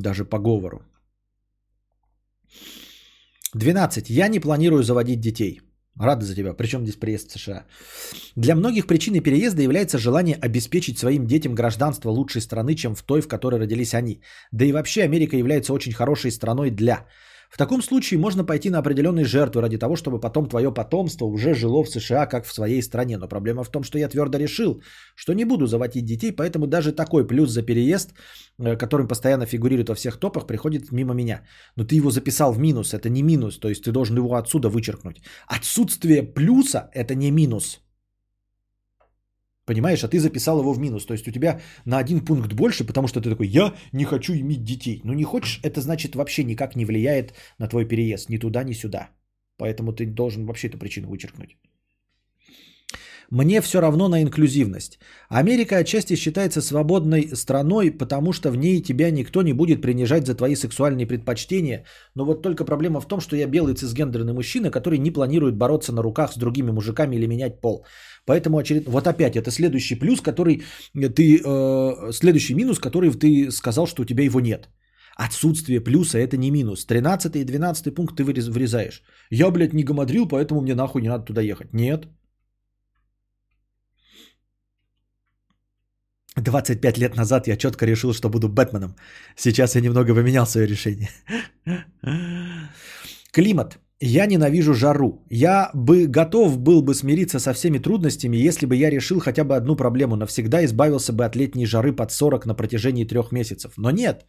Даже 0.03 0.25
по 0.25 0.39
говору. 0.39 0.83
12. 3.55 4.11
Я 4.11 4.29
не 4.29 4.41
планирую 4.41 4.83
заводить 4.83 5.21
детей. 5.21 5.61
Рада 6.01 6.25
за 6.25 6.35
тебя. 6.35 6.55
Причем 6.55 6.83
здесь 6.83 6.97
приезд 6.97 7.31
в 7.31 7.39
США. 7.39 7.65
Для 8.37 8.55
многих 8.55 8.87
причиной 8.87 9.21
переезда 9.21 9.63
является 9.63 9.99
желание 9.99 10.37
обеспечить 10.37 10.99
своим 10.99 11.27
детям 11.27 11.55
гражданство 11.55 12.11
лучшей 12.11 12.41
страны, 12.41 12.77
чем 12.77 12.95
в 12.95 13.03
той, 13.03 13.21
в 13.21 13.29
которой 13.29 13.61
родились 13.61 13.95
они. 13.95 14.23
Да 14.53 14.65
и 14.65 14.73
вообще 14.73 15.03
Америка 15.03 15.37
является 15.37 15.73
очень 15.73 15.93
хорошей 15.93 16.31
страной 16.31 16.71
для. 16.71 17.07
В 17.49 17.57
таком 17.57 17.83
случае 17.83 18.21
можно 18.21 18.45
пойти 18.45 18.71
на 18.71 18.79
определенные 18.79 19.25
жертвы 19.25 19.63
ради 19.63 19.79
того, 19.79 19.97
чтобы 19.97 20.21
потом 20.21 20.49
твое 20.49 20.71
потомство 20.71 21.25
уже 21.27 21.55
жило 21.55 21.83
в 21.83 21.89
США, 21.89 22.27
как 22.27 22.47
в 22.47 22.53
своей 22.53 22.83
стране. 22.83 23.17
Но 23.19 23.29
проблема 23.29 23.65
в 23.65 23.71
том, 23.71 23.83
что 23.83 23.99
я 23.99 24.09
твердо 24.09 24.39
решил, 24.39 24.83
что 25.15 25.33
не 25.33 25.45
буду 25.45 25.67
заводить 25.67 26.05
детей, 26.05 26.33
поэтому 26.33 26.67
даже 26.67 26.93
такой 26.93 27.27
плюс 27.27 27.51
за 27.51 27.63
переезд, 27.63 28.11
э, 28.59 28.77
который 28.77 29.07
постоянно 29.07 29.47
фигурирует 29.47 29.89
во 29.89 29.95
всех 29.95 30.19
топах, 30.19 30.47
приходит 30.47 30.93
мимо 30.93 31.15
меня. 31.15 31.43
Но 31.77 31.85
ты 31.85 31.97
его 31.97 32.11
записал 32.11 32.53
в 32.53 32.59
минус, 32.59 32.93
это 32.93 33.09
не 33.09 33.23
минус, 33.23 33.59
то 33.59 33.69
есть 33.69 33.85
ты 33.85 33.93
должен 33.93 34.17
его 34.17 34.35
отсюда 34.35 34.69
вычеркнуть. 34.69 35.23
Отсутствие 35.47 36.23
плюса– 36.23 36.91
это 36.95 37.15
не 37.15 37.31
минус. 37.31 37.81
Понимаешь, 39.69 40.03
а 40.03 40.09
ты 40.09 40.19
записал 40.19 40.61
его 40.61 40.73
в 40.73 40.79
минус. 40.79 41.05
То 41.05 41.15
есть 41.15 41.29
у 41.29 41.31
тебя 41.31 41.61
на 41.85 41.99
один 41.99 42.25
пункт 42.25 42.55
больше, 42.55 42.87
потому 42.87 43.07
что 43.07 43.21
ты 43.21 43.29
такой, 43.29 43.49
я 43.49 43.75
не 43.93 44.05
хочу 44.05 44.33
иметь 44.33 44.65
детей. 44.65 45.03
Ну 45.05 45.13
не 45.13 45.25
хочешь, 45.25 45.61
это 45.63 45.81
значит 45.81 46.15
вообще 46.15 46.45
никак 46.45 46.75
не 46.75 46.87
влияет 46.87 47.35
на 47.59 47.69
твой 47.69 47.85
переезд. 47.85 48.31
Ни 48.31 48.39
туда, 48.39 48.65
ни 48.65 48.73
сюда. 48.73 49.11
Поэтому 49.59 49.93
ты 49.93 50.07
должен 50.07 50.47
вообще 50.47 50.69
эту 50.69 50.79
причину 50.79 51.09
вычеркнуть. 51.09 51.59
Мне 53.31 53.61
все 53.61 53.81
равно 53.81 54.09
на 54.09 54.23
инклюзивность. 54.23 54.99
Америка 55.29 55.77
отчасти 55.77 56.17
считается 56.17 56.63
свободной 56.63 57.37
страной, 57.37 57.91
потому 57.91 58.33
что 58.33 58.51
в 58.51 58.57
ней 58.57 58.81
тебя 58.83 59.11
никто 59.11 59.43
не 59.43 59.53
будет 59.53 59.83
принижать 59.83 60.27
за 60.27 60.35
твои 60.35 60.55
сексуальные 60.55 61.07
предпочтения. 61.07 61.85
Но 62.15 62.25
вот 62.25 62.43
только 62.43 62.65
проблема 62.65 63.01
в 63.01 63.07
том, 63.07 63.21
что 63.21 63.37
я 63.37 63.47
белый 63.47 63.75
цисгендерный 63.75 64.33
мужчина, 64.33 64.71
который 64.71 64.99
не 64.99 65.11
планирует 65.11 65.57
бороться 65.57 65.93
на 65.93 66.03
руках 66.03 66.33
с 66.33 66.39
другими 66.39 66.71
мужиками 66.71 67.17
или 67.17 67.27
менять 67.27 67.61
пол. 67.61 67.85
Поэтому 68.25 68.57
очеред... 68.57 68.89
вот 68.89 69.07
опять 69.07 69.37
это 69.37 69.51
следующий 69.51 69.99
плюс, 69.99 70.23
который 70.23 70.63
ты... 70.95 71.43
Э, 71.45 72.13
следующий 72.13 72.55
минус, 72.55 72.79
который 72.79 73.11
ты 73.11 73.51
сказал, 73.51 73.87
что 73.87 74.03
у 74.03 74.07
тебя 74.07 74.25
его 74.25 74.41
нет. 74.41 74.71
Отсутствие 75.17 75.81
плюса 75.81 76.19
это 76.19 76.39
не 76.39 76.51
минус. 76.51 76.87
13 76.87 77.37
и 77.37 77.45
12 77.45 77.95
пункт 77.95 78.17
ты 78.17 78.23
вырез- 78.23 78.51
вырезаешь. 78.51 79.03
Я, 79.31 79.51
блядь, 79.51 79.75
не 79.75 79.83
гамадрил, 79.83 80.27
поэтому 80.27 80.63
мне 80.63 80.75
нахуй 80.75 81.03
не 81.03 81.09
надо 81.09 81.25
туда 81.27 81.43
ехать. 81.43 81.75
Нет. 81.75 82.07
25 86.41 86.99
лет 86.99 87.17
назад 87.17 87.49
я 87.49 87.57
четко 87.57 87.87
решил, 87.87 88.13
что 88.13 88.29
буду 88.29 88.49
Бэтменом. 88.49 88.95
Сейчас 89.37 89.75
я 89.75 89.81
немного 89.81 90.15
поменял 90.15 90.47
свое 90.47 90.67
решение. 90.67 91.09
Климат. 93.33 93.79
Я 94.01 94.27
ненавижу 94.27 94.75
жару. 94.75 95.25
Я 95.29 95.71
бы 95.75 96.07
готов 96.07 96.59
был 96.59 96.83
бы 96.83 96.95
смириться 96.95 97.41
со 97.41 97.53
всеми 97.53 97.79
трудностями, 97.79 98.37
если 98.37 98.67
бы 98.67 98.77
я 98.77 98.91
решил 98.91 99.19
хотя 99.19 99.43
бы 99.45 99.57
одну 99.57 99.75
проблему 99.77 100.17
навсегда, 100.17 100.65
избавился 100.65 101.13
бы 101.13 101.25
от 101.25 101.35
летней 101.35 101.67
жары 101.67 101.93
под 101.93 102.13
40 102.13 102.47
на 102.47 102.55
протяжении 102.55 103.05
трех 103.05 103.33
месяцев. 103.33 103.73
Но 103.77 103.91
нет. 103.91 104.25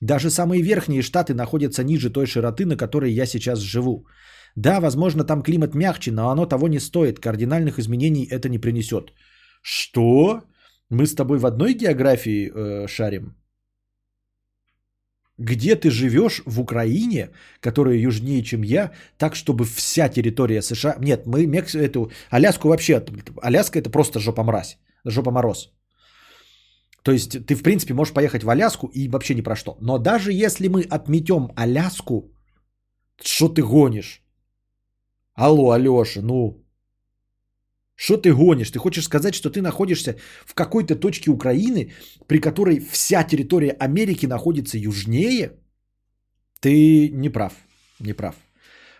Даже 0.00 0.30
самые 0.30 0.62
верхние 0.62 1.02
штаты 1.02 1.32
находятся 1.32 1.84
ниже 1.84 2.10
той 2.10 2.26
широты, 2.26 2.66
на 2.66 2.76
которой 2.76 3.12
я 3.12 3.26
сейчас 3.26 3.60
живу. 3.60 4.06
Да, 4.56 4.80
возможно, 4.80 5.24
там 5.24 5.42
климат 5.42 5.74
мягче, 5.74 6.12
но 6.12 6.28
оно 6.28 6.46
того 6.46 6.68
не 6.68 6.78
стоит. 6.78 7.18
Кардинальных 7.18 7.78
изменений 7.78 8.28
это 8.30 8.48
не 8.50 8.58
принесет. 8.58 9.12
Что? 9.62 10.42
Мы 10.90 11.06
с 11.06 11.14
тобой 11.14 11.38
в 11.38 11.46
одной 11.46 11.74
географии 11.74 12.50
э, 12.54 12.86
шарим? 12.88 13.34
Где 15.38 15.74
ты 15.74 15.90
живешь 15.90 16.42
в 16.46 16.60
Украине, 16.60 17.30
которая 17.60 17.96
южнее, 17.96 18.42
чем 18.42 18.62
я, 18.62 18.92
так, 19.18 19.34
чтобы 19.34 19.64
вся 19.64 20.08
территория 20.08 20.62
США... 20.62 20.96
Нет, 21.00 21.26
мы 21.26 21.46
Мекс... 21.46 21.74
эту 21.74 22.12
Аляску 22.30 22.68
вообще... 22.68 23.04
Аляска 23.42 23.78
это 23.78 23.90
просто 23.90 24.20
жопа 24.20 24.44
мразь, 24.44 24.78
жопа 25.04 25.30
мороз. 25.30 25.72
То 27.02 27.12
есть 27.12 27.32
ты, 27.46 27.54
в 27.54 27.62
принципе, 27.62 27.94
можешь 27.94 28.14
поехать 28.14 28.44
в 28.44 28.50
Аляску 28.50 28.86
и 28.86 29.08
вообще 29.08 29.34
ни 29.34 29.42
про 29.42 29.56
что. 29.56 29.76
Но 29.80 29.98
даже 29.98 30.32
если 30.32 30.68
мы 30.68 30.82
отметем 30.82 31.50
Аляску, 31.56 32.32
что 33.22 33.48
ты 33.48 33.62
гонишь? 33.62 34.22
Алло, 35.34 35.72
Алеша, 35.72 36.22
ну... 36.22 36.63
Что 37.96 38.16
ты 38.16 38.34
гонишь? 38.34 38.70
Ты 38.70 38.78
хочешь 38.78 39.04
сказать, 39.04 39.34
что 39.34 39.50
ты 39.50 39.62
находишься 39.62 40.16
в 40.46 40.54
какой-то 40.54 40.96
точке 40.96 41.30
Украины, 41.30 41.92
при 42.26 42.38
которой 42.40 42.80
вся 42.80 43.22
территория 43.24 43.76
Америки 43.80 44.26
находится 44.26 44.78
южнее? 44.78 45.52
Ты 46.60 47.08
не 47.08 47.28
прав. 47.28 47.52
Не 48.00 48.12
прав. 48.12 48.34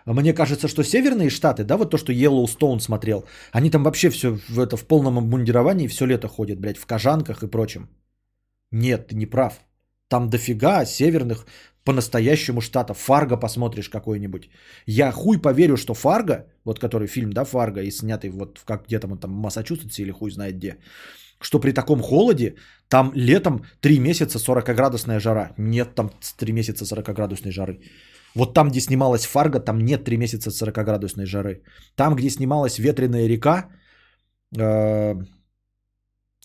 Мне 0.06 0.34
кажется, 0.34 0.68
что 0.68 0.84
северные 0.84 1.30
штаты, 1.30 1.64
да, 1.64 1.76
вот 1.76 1.90
то, 1.90 1.98
что 1.98 2.12
Йеллоустоун 2.12 2.80
смотрел, 2.80 3.24
они 3.52 3.70
там 3.70 3.82
вообще 3.82 4.10
все 4.10 4.38
в, 4.48 4.60
это, 4.60 4.76
в 4.76 4.84
полном 4.84 5.18
обмундировании 5.18 5.88
все 5.88 6.06
лето 6.06 6.28
ходят, 6.28 6.60
блядь, 6.60 6.78
в 6.78 6.86
кожанках 6.86 7.42
и 7.42 7.46
прочем. 7.46 7.88
Нет, 8.70 9.08
ты 9.08 9.16
не 9.16 9.26
прав. 9.26 9.60
Там 10.08 10.28
дофига 10.28 10.84
северных 10.84 11.46
по-настоящему 11.84 12.60
штатов. 12.60 12.98
Фарго 12.98 13.36
посмотришь 13.36 13.88
какой-нибудь. 13.88 14.48
Я 14.86 15.12
хуй 15.12 15.38
поверю, 15.38 15.76
что 15.76 15.94
Фарго, 15.94 16.46
вот 16.64 16.78
который 16.78 17.06
фильм, 17.08 17.32
да, 17.32 17.44
Фарго, 17.44 17.82
и 17.82 17.90
снятый 17.90 18.30
вот 18.30 18.58
в 18.58 18.64
как 18.64 18.86
где-то 18.86 19.06
он 19.06 19.18
там 19.18 19.30
в 19.32 19.36
Массачусетсе 19.36 20.02
или 20.02 20.10
хуй 20.10 20.30
знает 20.30 20.56
где, 20.56 20.78
что 21.40 21.60
при 21.60 21.72
таком 21.72 22.00
холоде 22.00 22.54
там 22.88 23.12
летом 23.14 23.64
3 23.80 23.98
месяца 23.98 24.38
40-градусная 24.38 25.20
жара. 25.20 25.54
Нет 25.58 25.94
там 25.94 26.10
3 26.38 26.52
месяца 26.52 26.84
40-градусной 26.84 27.52
жары. 27.52 27.80
Вот 28.34 28.54
там, 28.54 28.70
где 28.70 28.80
снималась 28.80 29.26
Фарго, 29.26 29.60
там 29.60 29.78
нет 29.78 30.04
3 30.04 30.16
месяца 30.16 30.50
40-градусной 30.50 31.26
жары. 31.26 31.62
Там, 31.96 32.16
где 32.16 32.30
снималась 32.30 32.78
Ветреная 32.78 33.28
река, 33.28 33.68
э, 34.58 35.14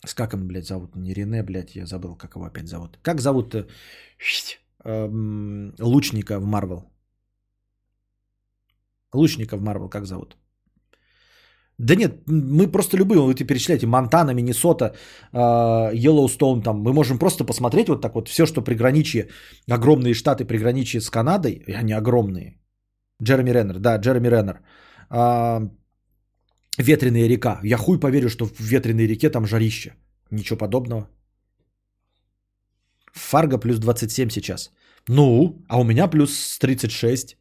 с 0.06 0.14
как 0.14 0.34
он, 0.34 0.48
блядь, 0.48 0.68
зовут? 0.68 0.96
Не 0.96 1.14
Рене, 1.14 1.44
блядь, 1.44 1.76
я 1.76 1.86
забыл, 1.86 2.16
как 2.16 2.36
его 2.36 2.46
опять 2.46 2.68
зовут. 2.68 2.98
Как 3.02 3.22
зовут 3.22 3.56
э, 3.56 3.68
эм, 4.86 5.74
лучника 5.80 6.40
в 6.40 6.46
Марвел? 6.46 6.84
Лучника 9.14 9.58
в 9.58 9.62
Марвел 9.62 9.90
как 9.90 10.06
зовут? 10.06 10.38
Да 11.78 11.96
нет, 11.96 12.12
мы 12.28 12.68
просто 12.68 12.98
любые, 12.98 13.22
вы 13.22 13.34
перечисляете, 13.34 13.88
Монтана, 13.88 14.34
Миннесота, 14.34 14.96
Йеллоустоун, 15.32 16.62
там, 16.62 16.82
мы 16.82 16.94
можем 16.94 17.18
просто 17.18 17.46
посмотреть 17.46 17.88
вот 17.88 18.02
так 18.02 18.16
вот 18.16 18.28
все, 18.28 18.46
что 18.46 18.62
приграничие, 18.62 19.30
огромные 19.72 20.14
штаты 20.14 20.44
приграничие 20.44 21.02
с 21.02 21.10
Канадой, 21.10 21.64
и 21.68 21.72
они 21.72 21.94
огромные. 21.94 22.60
Джереми 23.24 23.52
Реннер, 23.52 23.80
да, 23.80 23.98
Джереми 23.98 24.28
Реннер. 24.28 24.60
А, 25.10 25.62
Ветреная 26.80 27.28
река. 27.28 27.60
Я 27.64 27.78
хуй 27.78 28.00
поверю, 28.00 28.30
что 28.30 28.46
в 28.46 28.60
ветреной 28.60 29.08
реке 29.08 29.30
там 29.30 29.46
жарище. 29.46 29.96
Ничего 30.32 30.58
подобного. 30.58 31.10
Фарго 33.14 33.58
плюс 33.58 33.80
27 33.80 34.30
сейчас. 34.30 34.72
Ну, 35.08 35.64
а 35.68 35.80
у 35.80 35.84
меня 35.84 36.08
плюс 36.08 36.58
36. 36.60 37.38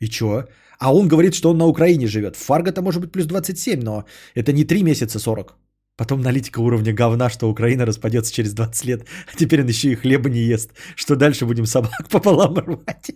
И 0.00 0.08
чё? 0.08 0.44
А 0.78 0.94
он 0.94 1.08
говорит, 1.08 1.34
что 1.34 1.50
он 1.50 1.58
на 1.58 1.66
Украине 1.66 2.06
живет. 2.06 2.36
Фарго-то 2.36 2.82
может 2.82 3.00
быть 3.00 3.12
плюс 3.12 3.26
27, 3.26 3.82
но 3.82 4.04
это 4.34 4.52
не 4.52 4.64
3 4.64 4.82
месяца 4.82 5.18
40. 5.18 5.56
Потом 5.96 6.20
аналитика 6.20 6.60
уровня 6.60 6.94
говна, 6.94 7.28
что 7.28 7.50
Украина 7.50 7.84
распадется 7.84 8.32
через 8.32 8.54
20 8.54 8.84
лет, 8.86 9.06
а 9.30 9.36
теперь 9.36 9.60
он 9.60 9.68
еще 9.68 9.90
и 9.90 9.94
хлеба 9.94 10.30
не 10.30 10.40
ест. 10.40 10.70
Что 10.96 11.14
дальше 11.14 11.44
будем 11.44 11.66
собак 11.66 12.08
пополам 12.10 12.58
рвать? 12.58 13.10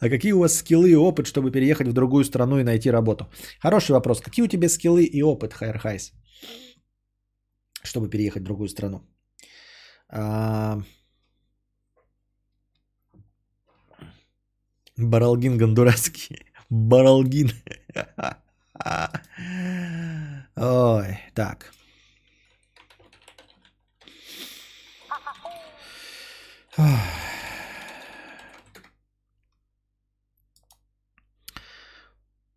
А 0.00 0.08
какие 0.08 0.32
у 0.32 0.38
вас 0.38 0.56
скиллы 0.56 0.90
и 0.90 0.96
опыт, 0.96 1.26
чтобы 1.26 1.50
переехать 1.50 1.88
в 1.88 1.92
другую 1.92 2.24
страну 2.24 2.58
и 2.58 2.64
найти 2.64 2.90
работу? 2.90 3.26
Хороший 3.60 3.92
вопрос. 3.92 4.20
Какие 4.20 4.44
у 4.44 4.48
тебя 4.48 4.68
скиллы 4.68 5.04
и 5.04 5.22
опыт, 5.22 5.54
Хайрхайс, 5.54 6.12
чтобы 7.82 8.10
переехать 8.10 8.42
в 8.42 8.44
другую 8.44 8.68
страну? 8.68 9.00
А... 10.08 10.82
Баралгин 14.96 15.58
Гондурасский. 15.58 16.38
Баралгин. 16.70 17.50
Ой, 20.56 21.18
так. 21.34 21.72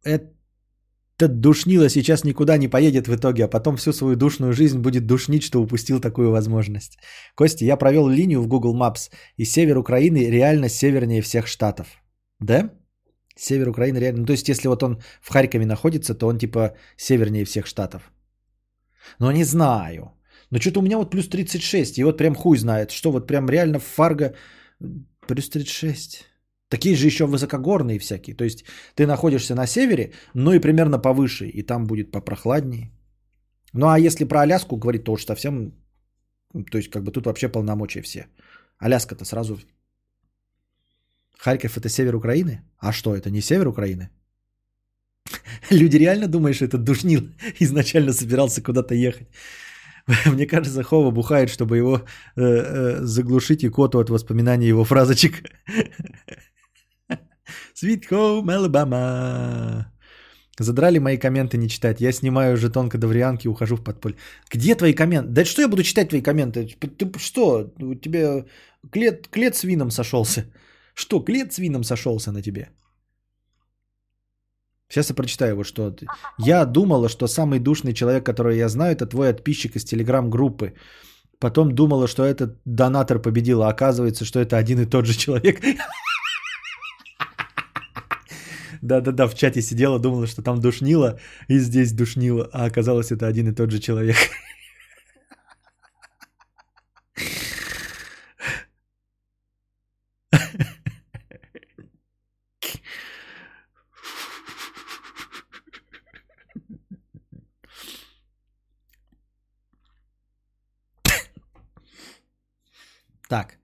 Этот 0.03 1.40
душнило 1.40 1.90
сейчас 1.90 2.23
никуда 2.23 2.57
не 2.57 2.68
поедет 2.68 3.07
в 3.07 3.15
итоге, 3.15 3.45
а 3.45 3.48
потом 3.48 3.78
всю 3.78 3.94
свою 3.94 4.15
душную 4.15 4.53
жизнь 4.53 4.80
будет 4.80 5.06
душнить, 5.06 5.44
что 5.44 5.61
упустил 5.61 5.99
такую 5.99 6.32
возможность. 6.32 6.98
Костя, 7.36 7.65
я 7.65 7.78
провел 7.78 8.10
линию 8.10 8.41
в 8.41 8.48
Google 8.48 8.76
Maps, 8.76 9.11
и 9.38 9.45
север 9.45 9.78
Украины 9.78 10.30
реально 10.30 10.69
севернее 10.69 11.22
всех 11.22 11.48
штатов. 11.48 11.88
Да? 12.40 12.72
Север 13.36 13.69
Украины 13.69 13.99
реально... 13.99 14.22
Ну, 14.22 14.26
то 14.26 14.34
есть, 14.34 14.49
если 14.49 14.68
вот 14.68 14.84
он 14.84 15.02
в 15.22 15.30
Харькове 15.30 15.65
находится, 15.65 16.15
то 16.15 16.28
он 16.28 16.38
типа 16.38 16.76
севернее 16.98 17.45
всех 17.45 17.68
штатов. 17.68 18.11
Но 19.19 19.32
не 19.32 19.44
знаю. 19.44 20.11
Но 20.52 20.60
что-то 20.60 20.80
у 20.80 20.84
меня 20.84 20.98
вот 20.98 21.11
плюс 21.11 21.28
36, 21.30 21.98
и 21.98 22.03
вот 22.03 22.18
прям 22.18 22.36
хуй 22.36 22.57
знает, 22.57 22.91
что 22.91 23.11
вот 23.11 23.28
прям 23.28 23.49
реально 23.49 23.80
в 23.80 23.84
Фарго 23.84 24.36
плюс 25.28 25.49
36. 25.49 26.31
Такие 26.72 26.95
же 26.95 27.06
еще 27.06 27.26
высокогорные 27.26 27.99
всякие. 27.99 28.35
То 28.35 28.43
есть 28.43 28.64
ты 28.95 29.06
находишься 29.06 29.56
на 29.56 29.68
севере, 29.68 30.14
но 30.34 30.53
и 30.53 30.60
примерно 30.60 30.99
повыше, 30.99 31.45
и 31.49 31.64
там 31.64 31.85
будет 31.85 32.11
попрохладнее. 32.11 32.89
Ну 33.73 33.88
а 33.88 33.99
если 33.99 34.26
про 34.26 34.41
Аляску 34.41 34.77
говорить, 34.77 35.03
то 35.03 35.11
уж 35.11 35.26
совсем, 35.26 35.73
то 36.72 36.77
есть 36.77 36.89
как 36.89 37.03
бы 37.03 37.11
тут 37.11 37.26
вообще 37.26 37.49
полномочия 37.49 38.02
все. 38.02 38.27
Аляска-то 38.80 39.26
сразу. 39.26 39.60
Харьков 41.38 41.77
это 41.77 41.89
север 41.89 42.15
Украины? 42.15 42.61
А 42.77 42.93
что, 42.93 43.15
это 43.15 43.30
не 43.30 43.41
север 43.41 43.68
Украины? 43.68 44.10
Люди 45.72 45.98
реально 45.98 46.27
думают, 46.27 46.56
что 46.56 46.65
этот 46.65 46.84
душнил 46.84 47.22
изначально 47.60 48.14
собирался 48.14 48.61
куда-то 48.61 48.95
ехать. 48.95 49.27
Мне 50.26 50.48
кажется, 50.48 50.84
Хова 50.84 51.11
бухает, 51.11 51.49
чтобы 51.49 51.77
его 51.77 51.98
э, 51.98 52.41
э, 52.41 52.99
заглушить 53.03 53.64
икоту 53.64 53.99
от 53.99 54.10
воспоминаний 54.10 54.68
его 54.68 54.85
фразочек. 54.85 55.43
Sweet 57.76 58.03
Home 58.10 58.45
Alabama. 58.45 59.85
Задрали 60.60 60.99
мои 60.99 61.18
комменты 61.18 61.57
не 61.57 61.68
читать. 61.68 62.02
Я 62.02 62.11
снимаю 62.11 62.57
жетон 62.57 62.89
кадаврианки 62.89 63.48
и 63.48 63.49
ухожу 63.49 63.76
в 63.76 63.84
подполье. 63.84 64.18
Где 64.53 64.76
твои 64.76 64.93
комменты? 64.93 65.30
Да 65.31 65.45
что 65.45 65.61
я 65.61 65.68
буду 65.68 65.84
читать 65.84 66.10
твои 66.10 66.22
комменты? 66.22 66.68
Ты 66.98 67.11
что? 67.18 67.72
У 67.80 67.95
тебя 67.95 68.45
клет, 68.91 69.27
клет 69.27 69.56
с 69.56 69.64
вином 69.64 69.91
сошелся. 69.91 70.45
Что, 70.93 71.19
клет 71.19 71.53
с 71.53 71.60
вином 71.60 71.84
сошелся 71.84 72.31
на 72.31 72.41
тебе? 72.41 72.69
Сейчас 74.89 75.10
я 75.10 75.15
прочитаю 75.15 75.56
вот 75.56 75.65
что. 75.65 75.95
Я 76.38 76.65
думала, 76.65 77.10
что 77.10 77.27
самый 77.27 77.60
душный 77.60 77.93
человек, 77.93 78.26
который 78.26 78.57
я 78.57 78.69
знаю, 78.69 78.91
это 78.91 79.06
твой 79.06 79.34
подписчик 79.34 79.76
из 79.76 79.85
телеграм-группы. 79.85 80.73
Потом 81.39 81.72
думала, 81.72 82.07
что 82.07 82.23
этот 82.23 82.60
донатор 82.65 83.19
победил, 83.19 83.64
а 83.64 83.69
оказывается, 83.69 84.26
что 84.26 84.39
это 84.39 84.57
один 84.57 84.80
и 84.80 84.85
тот 84.85 85.06
же 85.06 85.14
человек. 85.18 85.61
Да-да-да, 88.82 89.28
в 89.28 89.36
чате 89.36 89.62
сидела, 89.62 89.99
думала, 89.99 90.28
что 90.28 90.41
там 90.41 90.60
душнило, 90.60 91.20
и 91.48 91.60
здесь 91.60 91.91
душнило, 91.94 92.49
а 92.52 92.66
оказалось, 92.66 93.12
это 93.12 93.28
один 93.28 93.49
и 93.49 93.53
тот 93.53 93.72
же 93.72 93.80
человек. 93.80 94.18
Так. 113.30 113.61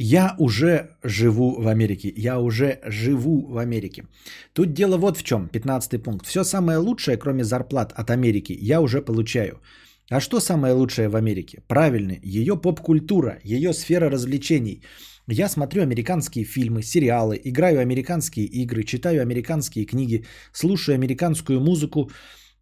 Я 0.00 0.36
уже 0.38 0.90
живу 1.02 1.60
в 1.60 1.66
Америке. 1.66 2.12
Я 2.16 2.38
уже 2.38 2.78
живу 2.86 3.46
в 3.48 3.58
Америке. 3.58 4.04
Тут 4.52 4.72
дело 4.72 4.96
вот 4.96 5.16
в 5.16 5.24
чем. 5.24 5.48
15 5.48 6.02
пункт. 6.02 6.26
Все 6.26 6.44
самое 6.44 6.78
лучшее, 6.78 7.16
кроме 7.16 7.42
зарплат 7.42 7.92
от 7.96 8.10
Америки, 8.10 8.56
я 8.60 8.80
уже 8.80 9.02
получаю. 9.02 9.60
А 10.08 10.20
что 10.20 10.40
самое 10.40 10.72
лучшее 10.72 11.08
в 11.08 11.16
Америке? 11.16 11.62
Правильно, 11.66 12.16
ее 12.22 12.56
поп-культура, 12.56 13.40
ее 13.42 13.72
сфера 13.72 14.08
развлечений. 14.08 14.82
Я 15.26 15.48
смотрю 15.48 15.82
американские 15.82 16.44
фильмы, 16.44 16.82
сериалы, 16.82 17.40
играю 17.44 17.80
американские 17.80 18.46
игры, 18.46 18.84
читаю 18.84 19.20
американские 19.20 19.84
книги, 19.84 20.24
слушаю 20.52 20.94
американскую 20.94 21.60
музыку, 21.60 22.10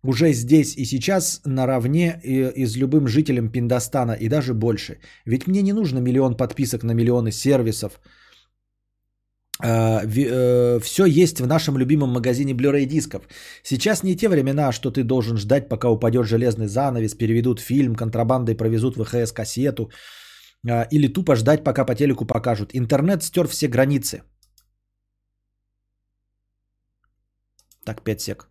уже 0.06 0.32
здесь 0.32 0.76
и 0.76 0.84
сейчас 0.84 1.40
наравне 1.44 2.20
и, 2.24 2.62
и 2.62 2.66
с 2.66 2.76
любым 2.76 3.08
жителем 3.08 3.50
Пиндостана 3.50 4.12
и 4.12 4.28
даже 4.28 4.54
больше. 4.54 4.98
Ведь 5.26 5.46
мне 5.46 5.62
не 5.62 5.72
нужно 5.72 5.98
миллион 6.00 6.36
подписок 6.36 6.82
на 6.84 6.94
миллионы 6.94 7.32
сервисов. 7.32 8.00
Э, 9.62 10.80
Все 10.80 11.06
есть 11.06 11.40
в 11.40 11.46
нашем 11.46 11.78
любимом 11.78 12.10
магазине 12.10 12.52
Blu-ray 12.54 12.86
дисков. 12.86 13.22
Сейчас 13.62 14.02
не 14.02 14.16
те 14.16 14.28
времена, 14.28 14.72
что 14.72 14.90
ты 14.90 15.02
должен 15.02 15.36
ждать, 15.36 15.68
пока 15.68 15.88
упадет 15.88 16.26
железный 16.26 16.66
занавес, 16.66 17.14
переведут 17.14 17.60
фильм, 17.60 17.94
контрабандой 17.94 18.54
провезут 18.54 18.96
ВХС-кассету, 18.96 19.90
а, 20.68 20.86
или 20.90 21.12
тупо 21.12 21.36
ждать, 21.36 21.64
пока 21.64 21.84
по 21.84 21.94
телеку 21.94 22.26
покажут. 22.26 22.70
Интернет 22.74 23.22
стер 23.22 23.46
все 23.48 23.68
границы. 23.68 24.22
Так, 27.84 28.02
5 28.02 28.20
сек. 28.20 28.48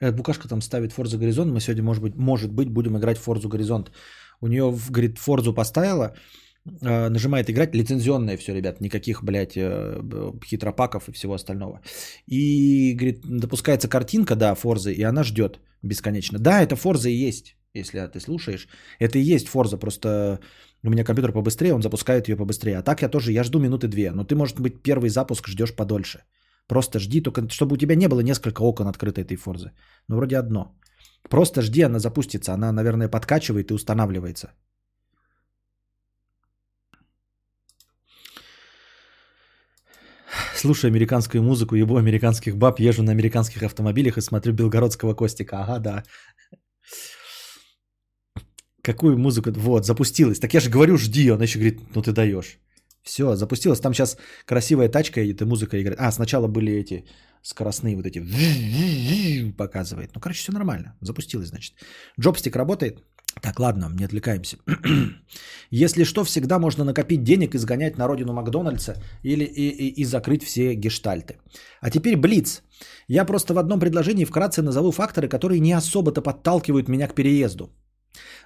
Букашка 0.00 0.48
там 0.48 0.60
ставит 0.60 0.92
Forza 0.92 1.16
Горизонт. 1.16 1.52
Мы 1.52 1.60
сегодня, 1.60 1.82
может 1.82 2.02
быть, 2.02 2.14
может 2.16 2.52
быть, 2.52 2.68
будем 2.68 2.96
играть 2.96 3.18
в 3.18 3.26
Forza 3.26 3.48
Горизонт. 3.48 3.90
У 4.40 4.46
нее, 4.46 4.74
говорит, 4.90 5.18
Forza 5.18 5.52
поставила, 5.52 6.14
э, 6.82 7.08
нажимает 7.08 7.50
играть, 7.50 7.74
лицензионное 7.74 8.36
все, 8.36 8.54
ребят, 8.54 8.80
никаких, 8.80 9.24
блядь, 9.24 9.56
э, 9.56 10.00
хитропаков 10.44 11.08
и 11.08 11.12
всего 11.12 11.34
остального. 11.34 11.80
И, 12.26 12.94
говорит, 12.94 13.20
допускается 13.24 13.88
картинка, 13.88 14.36
да, 14.36 14.54
Forza, 14.54 14.92
и 14.92 15.02
она 15.02 15.24
ждет 15.24 15.60
бесконечно. 15.82 16.38
Да, 16.38 16.62
это 16.62 16.76
Forza 16.76 17.10
и 17.10 17.26
есть, 17.28 17.56
если 17.74 18.06
ты 18.06 18.20
слушаешь. 18.20 18.68
Это 19.00 19.18
и 19.18 19.34
есть 19.34 19.48
Forza, 19.48 19.76
просто 19.76 20.40
у 20.84 20.90
меня 20.90 21.04
компьютер 21.04 21.32
побыстрее, 21.32 21.74
он 21.74 21.82
запускает 21.82 22.28
ее 22.28 22.36
побыстрее. 22.36 22.78
А 22.78 22.82
так 22.82 23.02
я 23.02 23.08
тоже, 23.08 23.32
я 23.32 23.42
жду 23.42 23.58
минуты 23.58 23.88
две. 23.88 24.12
Но 24.12 24.24
ты, 24.24 24.36
может 24.36 24.60
быть, 24.60 24.80
первый 24.82 25.10
запуск 25.10 25.48
ждешь 25.48 25.74
подольше. 25.74 26.22
Просто 26.68 26.98
жди, 26.98 27.22
только 27.22 27.48
чтобы 27.48 27.74
у 27.74 27.78
тебя 27.78 27.96
не 27.96 28.08
было 28.08 28.20
несколько 28.20 28.62
окон 28.62 28.86
открыто 28.86 29.20
этой 29.20 29.36
форзы. 29.36 29.72
Ну, 30.08 30.16
вроде 30.16 30.36
одно. 30.36 30.78
Просто 31.28 31.62
жди, 31.62 31.82
она 31.82 31.98
запустится. 31.98 32.52
Она, 32.52 32.72
наверное, 32.72 33.08
подкачивает 33.08 33.70
и 33.70 33.74
устанавливается. 33.74 34.52
Слушаю 40.54 40.90
американскую 40.90 41.42
музыку, 41.42 41.76
ебу 41.76 41.96
американских 41.96 42.56
баб, 42.56 42.80
езжу 42.80 43.02
на 43.02 43.12
американских 43.12 43.62
автомобилях 43.62 44.18
и 44.18 44.20
смотрю 44.20 44.52
белгородского 44.52 45.14
Костика. 45.14 45.56
Ага, 45.62 45.78
да. 45.78 46.02
Какую 48.82 49.18
музыку? 49.18 49.50
Вот, 49.52 49.86
запустилась. 49.86 50.40
Так 50.40 50.54
я 50.54 50.60
же 50.60 50.70
говорю, 50.70 50.98
жди. 50.98 51.30
Он 51.30 51.42
еще 51.42 51.58
говорит, 51.58 51.80
ну 51.94 52.02
ты 52.02 52.12
даешь. 52.12 52.58
Все, 53.08 53.36
запустилось. 53.36 53.80
Там 53.80 53.94
сейчас 53.94 54.18
красивая 54.44 54.88
тачка 54.90 55.20
и 55.20 55.44
музыка 55.44 55.80
играет. 55.80 55.98
А, 56.00 56.12
сначала 56.12 56.46
были 56.46 56.72
эти 56.72 57.04
скоростные 57.42 57.96
вот 57.96 58.06
эти 58.06 58.20
показывает. 59.58 60.10
Ну, 60.14 60.20
короче, 60.20 60.40
все 60.40 60.52
нормально. 60.52 60.94
Запустилось, 61.00 61.48
значит. 61.48 61.74
Джобстик 62.20 62.56
работает. 62.56 63.02
Так, 63.40 63.60
ладно, 63.60 63.90
не 63.98 64.04
отвлекаемся. 64.04 64.58
Если 65.70 66.04
что, 66.04 66.24
всегда 66.24 66.58
можно 66.58 66.84
накопить 66.84 67.24
денег 67.24 67.54
и 67.54 67.58
сгонять 67.58 67.98
на 67.98 68.08
родину 68.08 68.32
Макдональдса 68.32 68.94
или 69.22 69.44
и, 69.44 69.68
и, 69.68 70.02
и 70.02 70.04
закрыть 70.04 70.42
все 70.42 70.74
гештальты. 70.74 71.36
А 71.80 71.90
теперь 71.90 72.16
Блиц. 72.16 72.62
Я 73.08 73.24
просто 73.24 73.54
в 73.54 73.58
одном 73.58 73.80
предложении 73.80 74.26
вкратце 74.26 74.62
назову 74.62 74.92
факторы, 74.92 75.28
которые 75.28 75.60
не 75.60 75.72
особо-то 75.72 76.20
подталкивают 76.20 76.88
меня 76.88 77.08
к 77.08 77.14
переезду. 77.14 77.70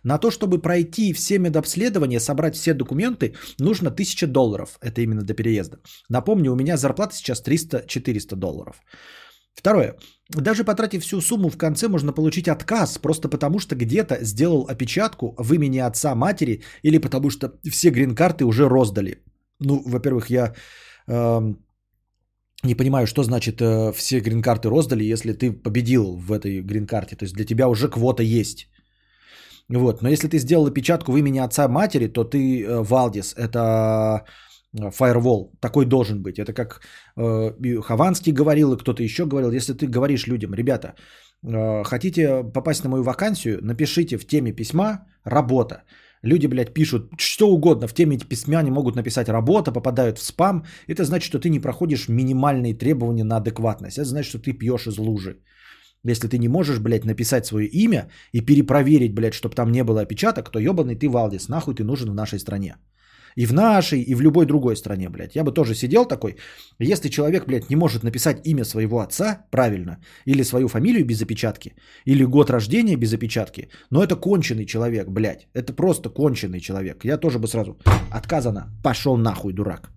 На 0.05 0.19
то, 0.19 0.31
чтобы 0.31 0.63
пройти 0.63 1.13
все 1.13 1.39
медобследования, 1.39 2.21
собрать 2.21 2.57
все 2.57 2.75
документы, 2.75 3.35
нужно 3.59 3.89
1000 3.91 4.27
долларов. 4.27 4.79
Это 4.81 5.01
именно 5.01 5.23
до 5.23 5.35
переезда. 5.35 5.79
Напомню, 6.09 6.53
у 6.53 6.57
меня 6.57 6.77
зарплата 6.77 7.15
сейчас 7.15 7.43
300-400 7.43 8.37
долларов. 8.37 8.77
Второе. 9.55 9.97
Даже 10.31 10.65
потратив 10.65 11.03
всю 11.03 11.21
сумму 11.21 11.51
в 11.51 11.59
конце, 11.59 11.89
можно 11.89 12.13
получить 12.13 12.49
отказ, 12.49 12.99
просто 12.99 13.29
потому 13.29 13.59
что 13.59 13.75
где-то 13.75 14.19
сделал 14.23 14.67
опечатку 14.69 15.35
в 15.39 15.53
имени 15.53 15.79
отца, 15.79 16.15
матери, 16.15 16.63
или 16.83 16.99
потому 16.99 17.31
что 17.31 17.53
все 17.71 17.91
грин-карты 17.91 18.45
уже 18.45 18.69
роздали. 18.69 19.23
Ну, 19.61 19.83
во-первых, 19.85 20.31
я 20.31 20.55
э, 21.07 21.55
не 22.65 22.75
понимаю, 22.75 23.07
что 23.07 23.23
значит 23.23 23.61
э, 23.61 23.93
все 23.93 24.21
грин-карты 24.21 24.69
роздали, 24.69 25.13
если 25.13 25.33
ты 25.33 25.53
победил 25.53 26.17
в 26.17 26.33
этой 26.33 26.63
грин-карте. 26.63 27.17
То 27.17 27.25
есть 27.25 27.35
для 27.35 27.45
тебя 27.45 27.69
уже 27.69 27.89
квота 27.89 28.23
есть. 28.23 28.69
Вот. 29.69 30.03
Но 30.03 30.09
если 30.09 30.29
ты 30.29 30.39
сделал 30.39 30.67
опечатку 30.67 31.13
в 31.13 31.17
имени 31.17 31.39
отца 31.39 31.69
матери, 31.69 32.09
то 32.09 32.25
ты 32.25 32.63
э, 32.63 32.83
Валдис. 32.83 33.35
Это 33.37 34.25
фаервол. 34.91 35.53
Такой 35.61 35.87
должен 35.87 36.23
быть. 36.23 36.39
Это 36.39 36.53
как 36.53 36.81
э, 37.17 37.81
Хованский 37.83 38.33
говорил, 38.33 38.73
и 38.73 38.79
кто-то 38.79 39.03
еще 39.03 39.27
говорил. 39.27 39.53
Если 39.53 39.75
ты 39.75 39.87
говоришь 39.87 40.27
людям, 40.27 40.55
ребята, 40.55 40.95
э, 41.45 41.85
хотите 41.85 42.43
попасть 42.43 42.85
на 42.85 42.91
мою 42.91 43.03
вакансию, 43.03 43.59
напишите 43.63 44.19
в 44.19 44.27
теме 44.27 44.53
письма 44.53 45.07
«работа». 45.25 45.83
Люди, 46.25 46.47
блядь, 46.47 46.73
пишут 46.73 47.11
что 47.19 47.51
угодно, 47.51 47.89
в 47.89 47.95
теме 47.95 48.17
письма 48.17 48.61
они 48.61 48.71
могут 48.71 48.97
написать 48.97 49.29
«работа», 49.29 49.73
попадают 49.73 50.19
в 50.19 50.23
спам. 50.23 50.65
Это 50.87 51.05
значит, 51.05 51.27
что 51.27 51.39
ты 51.41 51.51
не 51.51 51.61
проходишь 51.61 52.09
минимальные 52.09 52.75
требования 52.75 53.25
на 53.25 53.37
адекватность. 53.37 53.99
Это 53.99 54.09
значит, 54.09 54.29
что 54.29 54.39
ты 54.39 54.53
пьешь 54.53 54.87
из 54.87 54.99
лужи. 54.99 55.41
Если 56.05 56.29
ты 56.29 56.39
не 56.39 56.49
можешь, 56.49 56.81
блядь, 56.81 57.05
написать 57.05 57.47
свое 57.47 57.67
имя 57.67 58.09
и 58.33 58.41
перепроверить, 58.41 59.15
блядь, 59.15 59.35
чтобы 59.35 59.55
там 59.55 59.71
не 59.71 59.85
было 59.85 60.01
опечаток, 60.01 60.51
то 60.51 60.59
ебаный 60.59 60.97
ты 60.97 61.09
Валдис, 61.09 61.49
нахуй 61.49 61.75
ты 61.75 61.85
нужен 61.85 62.11
в 62.11 62.15
нашей 62.15 62.39
стране. 62.39 62.77
И 63.37 63.47
в 63.47 63.53
нашей, 63.53 64.03
и 64.03 64.15
в 64.15 64.21
любой 64.21 64.47
другой 64.47 64.77
стране, 64.77 65.09
блядь. 65.09 65.37
Я 65.37 65.45
бы 65.45 65.53
тоже 65.53 65.75
сидел 65.75 66.05
такой. 66.05 66.37
Если 66.79 67.09
человек, 67.09 67.47
блядь, 67.47 67.71
не 67.71 67.77
может 67.77 68.03
написать 68.03 68.47
имя 68.47 68.65
своего 68.65 69.01
отца 69.01 69.47
правильно, 69.51 69.99
или 70.27 70.43
свою 70.43 70.69
фамилию 70.69 71.07
без 71.07 71.23
опечатки, 71.23 71.75
или 72.05 72.25
год 72.25 72.51
рождения 72.51 72.97
без 72.97 73.15
опечатки, 73.15 73.69
но 73.91 74.03
это 74.03 74.17
конченый 74.17 74.67
человек, 74.67 75.09
блядь. 75.09 75.49
Это 75.55 75.73
просто 75.73 76.11
конченый 76.11 76.61
человек. 76.61 77.05
Я 77.05 77.17
тоже 77.17 77.39
бы 77.39 77.47
сразу 77.47 77.79
отказано. 78.11 78.67
Пошел 78.83 79.17
нахуй, 79.17 79.53
дурак. 79.53 79.91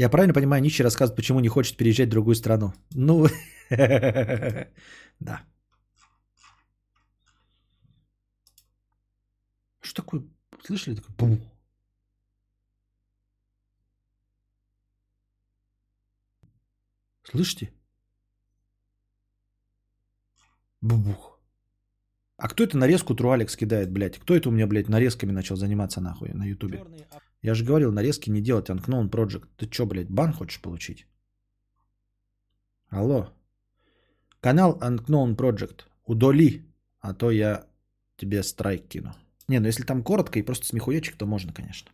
Я 0.00 0.08
правильно 0.08 0.32
понимаю, 0.32 0.62
Нищий 0.62 0.84
рассказывает, 0.84 1.16
почему 1.16 1.40
не 1.40 1.48
хочет 1.48 1.76
переезжать 1.76 2.08
в 2.08 2.12
другую 2.12 2.34
страну. 2.34 2.72
Ну, 2.94 3.26
да. 5.20 5.44
Что 9.82 10.02
такое? 10.02 10.22
Слышали? 10.64 10.94
Такое 10.96 11.16
бум. 11.18 11.38
Слышите? 17.30 17.70
Бубух. 20.80 21.38
А 22.38 22.48
кто 22.48 22.64
это 22.64 22.78
нарезку 22.78 23.14
Труалекс 23.14 23.54
кидает, 23.54 23.92
блядь? 23.92 24.18
Кто 24.18 24.34
это 24.34 24.48
у 24.48 24.52
меня, 24.52 24.66
блядь, 24.66 24.88
нарезками 24.88 25.32
начал 25.32 25.56
заниматься 25.56 26.00
нахуй 26.00 26.30
на 26.32 26.46
ютубе? 26.46 26.78
Я 27.42 27.54
же 27.54 27.64
говорил, 27.64 27.92
нарезки 27.92 28.30
не 28.30 28.40
делать, 28.40 28.68
Unknown 28.68 29.10
Project. 29.10 29.48
Ты 29.56 29.66
чё, 29.66 29.86
блядь, 29.86 30.10
бан 30.10 30.32
хочешь 30.32 30.60
получить? 30.60 31.06
Алло. 32.90 33.28
Канал 34.40 34.78
Unknown 34.80 35.36
Project. 35.36 35.84
Удали, 36.06 36.62
а 37.00 37.14
то 37.14 37.30
я 37.30 37.66
тебе 38.16 38.42
страйк 38.42 38.88
кину. 38.88 39.14
Не, 39.48 39.60
ну 39.60 39.68
если 39.68 39.84
там 39.84 40.02
коротко 40.02 40.38
и 40.38 40.42
просто 40.42 40.66
смехуечек, 40.66 41.16
то 41.16 41.26
можно, 41.26 41.52
конечно. 41.52 41.90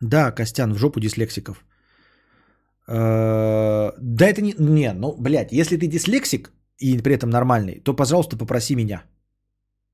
Да, 0.00 0.32
Костян, 0.32 0.72
в 0.72 0.78
жопу 0.78 1.00
дислексиков. 1.00 1.64
Э, 2.88 3.92
Да 4.00 4.26
это 4.26 4.40
не... 4.42 4.54
Не, 4.58 4.92
ну, 4.92 5.14
блядь, 5.18 5.52
если 5.52 5.76
ты 5.76 5.86
дислексик 5.86 6.52
и 6.78 7.02
при 7.02 7.14
этом 7.14 7.30
нормальный, 7.30 7.80
то, 7.80 7.94
пожалуйста, 7.96 8.36
попроси 8.36 8.74
меня. 8.76 9.02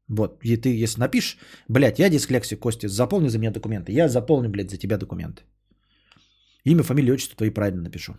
Вот, 0.08 0.38
и 0.44 0.56
ты, 0.56 0.68
если 0.82 1.00
напишешь, 1.00 1.38
блядь, 1.68 1.98
я 1.98 2.08
дислексик, 2.08 2.60
Костя, 2.60 2.88
заполни 2.88 3.28
за 3.28 3.38
меня 3.38 3.50
документы. 3.50 3.92
Я 3.92 4.08
заполню, 4.08 4.48
блядь, 4.48 4.70
за 4.70 4.78
тебя 4.78 4.98
документы. 4.98 5.42
Имя, 6.64 6.82
фамилия, 6.82 7.12
отчество 7.12 7.36
твои 7.36 7.50
правильно 7.50 7.82
напишу. 7.82 8.14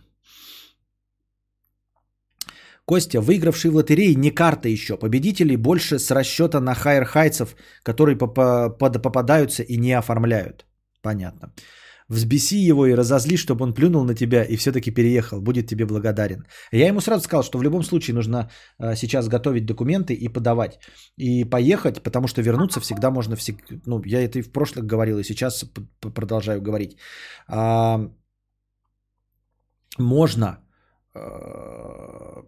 Костя, 2.84 3.20
выигравший 3.20 3.70
в 3.70 3.74
лотерее 3.74 4.14
не 4.14 4.30
карта 4.30 4.68
еще. 4.68 4.96
Победителей 4.96 5.56
больше 5.56 5.98
с 5.98 6.10
расчета 6.10 6.60
на 6.60 6.74
хайр-хайцев, 6.74 7.56
которые 7.82 8.16
попадаются 8.16 9.62
и 9.62 9.76
не 9.78 9.92
оформляют. 9.92 10.66
Понятно. 11.02 11.52
Взбеси 12.08 12.56
его 12.56 12.86
и 12.86 12.94
разозли, 12.94 13.36
чтобы 13.36 13.64
он 13.64 13.74
плюнул 13.74 14.04
на 14.04 14.14
тебя 14.14 14.42
и 14.42 14.56
все-таки 14.56 14.90
переехал. 14.90 15.42
Будет 15.42 15.66
тебе 15.66 15.84
благодарен. 15.84 16.46
Я 16.72 16.86
ему 16.86 17.00
сразу 17.00 17.24
сказал, 17.24 17.42
что 17.42 17.58
в 17.58 17.62
любом 17.62 17.82
случае 17.82 18.14
нужно 18.14 18.50
э, 18.78 18.96
сейчас 18.96 19.28
готовить 19.28 19.66
документы 19.66 20.14
и 20.14 20.28
подавать. 20.28 20.78
И 21.18 21.44
поехать, 21.44 22.02
потому 22.02 22.26
что 22.26 22.42
вернуться 22.42 22.80
всегда 22.80 23.10
можно. 23.10 23.36
Всег... 23.36 23.56
Ну, 23.86 24.02
я 24.06 24.22
это 24.22 24.38
и 24.38 24.42
в 24.42 24.52
прошлых 24.52 24.86
говорил, 24.86 25.18
и 25.18 25.24
сейчас 25.24 25.64
продолжаю 26.00 26.62
говорить. 26.62 26.96
А, 27.46 28.10
можно 29.98 30.58
э, 31.14 32.42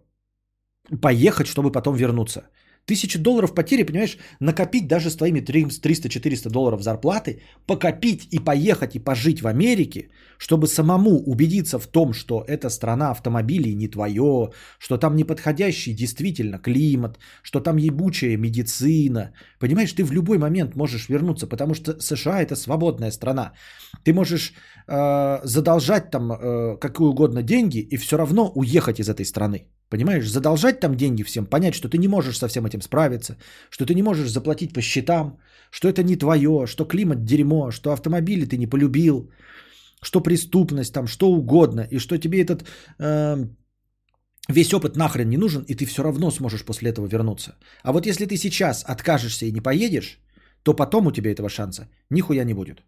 поехать, 1.01 1.47
чтобы 1.47 1.71
потом 1.71 1.95
вернуться. 1.95 2.41
Тысяча 2.85 3.19
долларов 3.19 3.53
потери, 3.53 3.83
понимаешь, 3.83 4.17
накопить 4.39 4.87
даже 4.87 5.09
с 5.09 5.15
твоими 5.15 5.39
300-400 5.39 6.49
долларов 6.49 6.81
зарплаты, 6.81 7.41
покопить 7.67 8.27
и 8.31 8.39
поехать 8.39 8.95
и 8.95 8.99
пожить 8.99 9.41
в 9.41 9.47
Америке, 9.47 10.09
чтобы 10.37 10.67
самому 10.67 11.19
убедиться 11.25 11.79
в 11.79 11.87
том, 11.87 12.13
что 12.13 12.43
эта 12.47 12.69
страна 12.69 13.11
автомобилей 13.11 13.75
не 13.75 13.87
твое, 13.87 14.51
что 14.79 14.97
там 14.97 15.15
неподходящий 15.15 15.93
действительно 15.93 16.57
климат, 16.57 17.19
что 17.43 17.59
там 17.59 17.77
ебучая 17.77 18.37
медицина. 18.37 19.31
Понимаешь, 19.59 19.93
ты 19.93 20.03
в 20.03 20.11
любой 20.11 20.37
момент 20.37 20.75
можешь 20.75 21.07
вернуться, 21.09 21.47
потому 21.47 21.75
что 21.75 21.99
США 21.99 22.41
это 22.41 22.55
свободная 22.55 23.11
страна. 23.11 23.53
Ты 24.03 24.13
можешь 24.13 24.53
э, 24.87 25.39
задолжать 25.43 26.09
там 26.09 26.31
э, 26.31 26.77
какие 26.77 27.07
угодно 27.07 27.43
деньги 27.43 27.77
и 27.77 27.97
все 27.97 28.17
равно 28.17 28.51
уехать 28.55 28.99
из 28.99 29.07
этой 29.07 29.25
страны. 29.25 29.67
Понимаешь, 29.91 30.29
задолжать 30.29 30.79
там 30.79 30.95
деньги 30.95 31.23
всем, 31.23 31.45
понять, 31.45 31.75
что 31.75 31.89
ты 31.89 31.97
не 31.97 32.07
можешь 32.07 32.37
со 32.37 32.47
всем 32.47 32.65
этим 32.65 32.81
справиться, 32.81 33.35
что 33.69 33.85
ты 33.85 33.93
не 33.93 34.03
можешь 34.03 34.31
заплатить 34.31 34.73
по 34.73 34.81
счетам, 34.81 35.37
что 35.69 35.89
это 35.89 36.01
не 36.01 36.15
твое, 36.15 36.65
что 36.65 36.85
климат 36.85 37.25
дерьмо, 37.25 37.71
что 37.71 37.91
автомобили 37.91 38.45
ты 38.45 38.57
не 38.57 38.67
полюбил, 38.67 39.29
что 40.01 40.21
преступность 40.21 40.93
там, 40.93 41.07
что 41.07 41.31
угодно, 41.31 41.87
и 41.91 41.99
что 41.99 42.17
тебе 42.17 42.41
этот 42.41 42.63
э, 42.99 43.45
весь 44.47 44.73
опыт 44.73 44.95
нахрен 44.95 45.29
не 45.29 45.37
нужен, 45.37 45.63
и 45.67 45.75
ты 45.75 45.85
все 45.85 46.03
равно 46.03 46.31
сможешь 46.31 46.63
после 46.63 46.89
этого 46.91 47.07
вернуться. 47.07 47.55
А 47.83 47.91
вот 47.91 48.05
если 48.05 48.25
ты 48.25 48.37
сейчас 48.37 48.85
откажешься 48.85 49.45
и 49.45 49.51
не 49.51 49.61
поедешь, 49.61 50.19
то 50.63 50.73
потом 50.73 51.07
у 51.07 51.11
тебя 51.11 51.31
этого 51.31 51.49
шанса 51.49 51.89
нихуя 52.09 52.45
не 52.45 52.53
будет. 52.53 52.81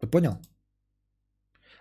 Ты 0.00 0.08
понял? 0.08 0.38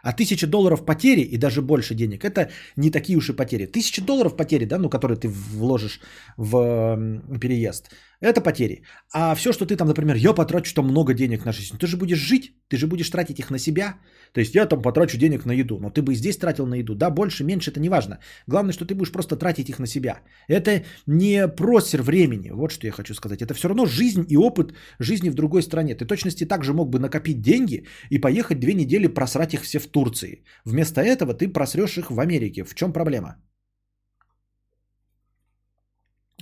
А 0.07 0.13
тысяча 0.13 0.47
долларов 0.47 0.85
потери 0.85 1.19
и 1.19 1.37
даже 1.37 1.61
больше 1.61 1.93
денег, 1.93 2.23
это 2.23 2.49
не 2.77 2.91
такие 2.91 3.17
уж 3.17 3.29
и 3.29 3.33
потери. 3.33 3.65
Тысяча 3.65 4.01
долларов 4.01 4.37
потери, 4.37 4.63
да, 4.63 4.77
ну, 4.77 4.89
которые 4.89 5.17
ты 5.17 5.27
вложишь 5.27 5.99
в 6.37 6.97
переезд, 7.41 7.91
это 8.21 8.41
потери. 8.41 8.83
А 9.13 9.35
все, 9.35 9.53
что 9.53 9.65
ты 9.65 9.75
там, 9.75 9.87
например, 9.87 10.15
я 10.15 10.33
потрачу 10.33 10.73
там 10.73 10.85
много 10.85 11.13
денег 11.13 11.45
на 11.45 11.51
жизнь, 11.51 11.77
ты 11.77 11.87
же 11.87 11.97
будешь 11.97 12.17
жить, 12.17 12.53
ты 12.67 12.77
же 12.77 12.87
будешь 12.87 13.09
тратить 13.09 13.39
их 13.39 13.51
на 13.51 13.59
себя. 13.59 13.97
То 14.33 14.41
есть 14.41 14.55
я 14.55 14.65
там 14.65 14.81
потрачу 14.81 15.17
денег 15.17 15.45
на 15.45 15.53
еду, 15.53 15.79
но 15.79 15.89
ты 15.89 16.01
бы 16.01 16.13
и 16.13 16.15
здесь 16.15 16.37
тратил 16.37 16.65
на 16.65 16.75
еду. 16.75 16.95
Да, 16.95 17.09
больше, 17.09 17.43
меньше, 17.43 17.71
это 17.71 17.79
не 17.79 17.89
важно. 17.89 18.19
Главное, 18.47 18.73
что 18.73 18.85
ты 18.85 18.95
будешь 18.95 19.11
просто 19.11 19.35
тратить 19.35 19.69
их 19.69 19.79
на 19.79 19.87
себя. 19.87 20.19
Это 20.47 20.83
не 21.05 21.47
просер 21.47 22.01
времени, 22.01 22.51
вот 22.51 22.71
что 22.71 22.87
я 22.87 22.91
хочу 22.91 23.13
сказать. 23.13 23.41
Это 23.41 23.53
все 23.53 23.67
равно 23.67 23.85
жизнь 23.85 24.25
и 24.29 24.37
опыт 24.37 24.73
жизни 24.99 25.29
в 25.29 25.35
другой 25.35 25.61
стране. 25.61 25.95
Ты 25.95 26.05
точности 26.05 26.45
также 26.45 26.73
мог 26.73 26.89
бы 26.89 26.99
накопить 26.99 27.41
деньги 27.41 27.85
и 28.09 28.17
поехать 28.19 28.59
две 28.59 28.73
недели 28.73 29.07
просрать 29.07 29.53
их 29.53 29.61
все 29.61 29.79
в 29.79 29.87
Турции. 29.87 30.43
Вместо 30.65 31.01
этого 31.01 31.33
ты 31.33 31.47
просрешь 31.47 31.97
их 31.97 32.11
в 32.11 32.19
Америке. 32.19 32.63
В 32.63 32.73
чем 32.73 32.93
проблема? 32.93 33.35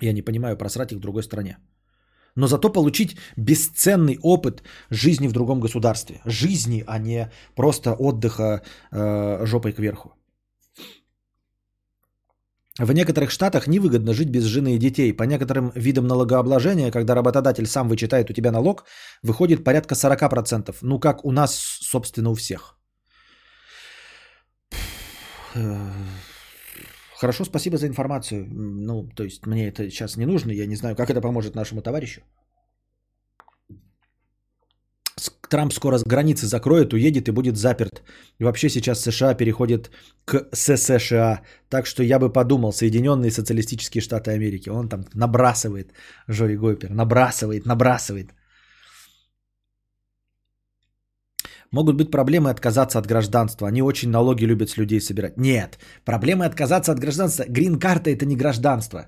Я 0.01 0.13
не 0.13 0.21
понимаю, 0.21 0.57
просрать 0.57 0.91
их 0.91 0.97
в 0.97 1.01
другой 1.01 1.23
стране. 1.23 1.57
Но 2.35 2.47
зато 2.47 2.69
получить 2.69 3.17
бесценный 3.37 4.19
опыт 4.21 4.63
жизни 4.89 5.27
в 5.27 5.31
другом 5.31 5.59
государстве. 5.61 6.21
Жизни, 6.25 6.83
а 6.87 6.99
не 6.99 7.31
просто 7.55 7.93
отдыха 7.93 8.61
э, 8.91 9.45
жопой 9.45 9.71
кверху. 9.71 10.13
В 12.79 12.91
некоторых 12.91 13.31
штатах 13.31 13.67
невыгодно 13.67 14.13
жить 14.13 14.29
без 14.29 14.43
жены 14.43 14.75
и 14.75 14.79
детей. 14.79 15.13
По 15.13 15.23
некоторым 15.23 15.71
видам 15.75 16.07
налогообложения, 16.07 16.91
когда 16.91 17.15
работодатель 17.15 17.65
сам 17.67 17.87
вычитает 17.87 18.29
у 18.29 18.33
тебя 18.33 18.51
налог, 18.51 18.83
выходит 19.23 19.63
порядка 19.63 19.95
40%. 19.95 20.75
Ну, 20.81 20.99
как 20.99 21.23
у 21.23 21.31
нас, 21.31 21.55
собственно, 21.81 22.29
у 22.31 22.35
всех. 22.35 22.77
Хорошо, 27.19 27.45
спасибо 27.45 27.77
за 27.77 27.87
информацию. 27.87 28.45
Ну, 28.51 29.09
то 29.15 29.23
есть 29.23 29.45
мне 29.45 29.67
это 29.67 29.89
сейчас 29.89 30.17
не 30.17 30.25
нужно, 30.25 30.51
я 30.51 30.67
не 30.67 30.75
знаю, 30.75 30.95
как 30.95 31.09
это 31.09 31.21
поможет 31.21 31.55
нашему 31.55 31.81
товарищу. 31.81 32.21
Трамп 35.49 35.73
скоро 35.73 35.99
границы 36.05 36.47
закроет, 36.47 36.93
уедет 36.93 37.27
и 37.27 37.31
будет 37.31 37.57
заперт. 37.57 38.03
И 38.39 38.43
вообще 38.43 38.69
сейчас 38.69 39.01
США 39.01 39.35
переходит 39.35 39.91
к 40.25 40.47
ССША. 40.51 41.41
Так 41.69 41.85
что 41.85 42.03
я 42.03 42.19
бы 42.19 42.33
подумал, 42.33 42.73
Соединенные 42.73 43.31
Социалистические 43.31 44.01
Штаты 44.01 44.31
Америки. 44.31 44.69
Он 44.69 44.89
там 44.89 45.05
набрасывает, 45.13 45.93
Жори 46.27 46.57
Гойпер, 46.57 46.89
набрасывает, 46.89 47.65
набрасывает. 47.65 48.33
Могут 51.75 51.97
быть 51.97 52.11
проблемы 52.11 52.49
отказаться 52.49 52.99
от 52.99 53.07
гражданства. 53.07 53.67
Они 53.67 53.81
очень 53.81 54.09
налоги 54.09 54.45
любят 54.45 54.69
с 54.69 54.77
людей 54.77 55.01
собирать. 55.01 55.37
Нет, 55.37 55.77
проблемы 56.05 56.45
отказаться 56.45 56.91
от 56.91 56.99
гражданства. 56.99 57.45
Грин-карта 57.49 58.09
это 58.09 58.25
не 58.25 58.37
гражданство. 58.37 58.99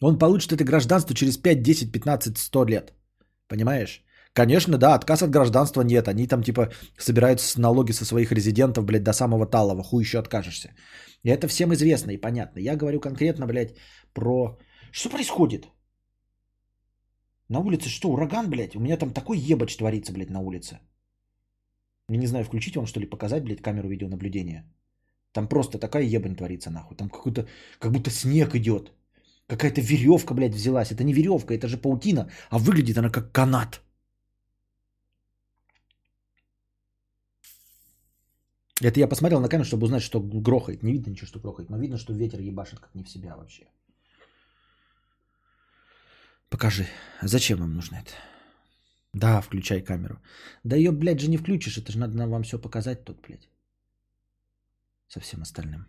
Он 0.00 0.18
получит 0.18 0.52
это 0.52 0.64
гражданство 0.64 1.14
через 1.14 1.36
5, 1.36 1.62
10, 1.62 1.92
15, 1.92 2.36
100 2.38 2.64
лет. 2.64 2.92
Понимаешь? 3.48 4.02
Конечно, 4.32 4.76
да, 4.76 4.94
отказ 4.94 5.22
от 5.22 5.30
гражданства 5.30 5.82
нет. 5.82 6.08
Они 6.08 6.26
там 6.26 6.42
типа 6.42 6.72
собирают 6.98 7.40
налоги 7.56 7.92
со 7.92 8.04
своих 8.04 8.32
резидентов, 8.32 8.84
блядь, 8.84 9.04
до 9.04 9.12
самого 9.12 9.46
талого. 9.46 9.84
Хуй 9.84 10.02
еще 10.02 10.18
откажешься. 10.18 10.70
И 11.22 11.30
это 11.30 11.46
всем 11.46 11.72
известно 11.74 12.10
и 12.10 12.20
понятно. 12.20 12.58
Я 12.60 12.76
говорю 12.76 13.00
конкретно, 13.00 13.46
блядь, 13.46 13.76
про... 14.14 14.58
Что 14.90 15.10
происходит? 15.10 15.68
На 17.48 17.60
улице 17.60 17.88
что, 17.88 18.08
ураган, 18.08 18.50
блядь? 18.50 18.74
У 18.74 18.80
меня 18.80 18.96
там 18.96 19.12
такой 19.12 19.38
ебач 19.38 19.76
творится, 19.76 20.12
блядь, 20.12 20.30
на 20.30 20.40
улице. 20.40 20.80
Я 22.08 22.18
не 22.18 22.26
знаю, 22.26 22.44
включить 22.44 22.76
вам, 22.76 22.86
что 22.86 23.00
ли, 23.00 23.06
показать, 23.06 23.44
блядь, 23.44 23.62
камеру 23.62 23.88
видеонаблюдения. 23.88 24.64
Там 25.32 25.48
просто 25.48 25.78
такая 25.78 26.04
ебань 26.04 26.36
творится, 26.36 26.70
нахуй. 26.70 26.96
Там 26.96 27.08
какой-то, 27.10 27.46
как 27.78 27.92
будто 27.92 28.10
снег 28.10 28.54
идет. 28.54 28.92
Какая-то 29.48 29.80
веревка, 29.80 30.34
блядь, 30.34 30.54
взялась. 30.54 30.92
Это 30.92 31.04
не 31.04 31.12
веревка, 31.12 31.54
это 31.54 31.68
же 31.68 31.78
паутина. 31.78 32.30
А 32.50 32.58
выглядит 32.58 32.98
она 32.98 33.10
как 33.10 33.32
канат. 33.32 33.82
Это 38.82 39.00
я 39.00 39.08
посмотрел 39.08 39.40
на 39.40 39.48
камеру, 39.48 39.66
чтобы 39.66 39.84
узнать, 39.84 40.02
что 40.02 40.20
грохает. 40.20 40.82
Не 40.82 40.92
видно 40.92 41.10
ничего, 41.10 41.26
что 41.26 41.40
грохает, 41.40 41.70
но 41.70 41.78
видно, 41.78 41.98
что 41.98 42.12
ветер 42.12 42.40
ебашит 42.40 42.78
как 42.78 42.94
не 42.94 43.02
в 43.02 43.08
себя 43.08 43.36
вообще. 43.36 43.64
Покажи. 46.48 46.86
Зачем 47.22 47.58
вам 47.58 47.74
нужно 47.74 47.96
это? 47.96 48.12
Да, 49.16 49.40
включай 49.40 49.84
камеру. 49.84 50.18
Да 50.64 50.76
ее, 50.76 50.92
блядь, 50.92 51.20
же 51.20 51.30
не 51.30 51.38
включишь. 51.38 51.78
Это 51.78 51.90
же 51.92 51.98
надо 51.98 52.16
нам 52.16 52.30
вам 52.30 52.42
все 52.42 52.58
показать 52.58 53.04
тут, 53.04 53.20
блядь. 53.22 53.48
Со 55.08 55.20
всем 55.20 55.42
остальным. 55.42 55.86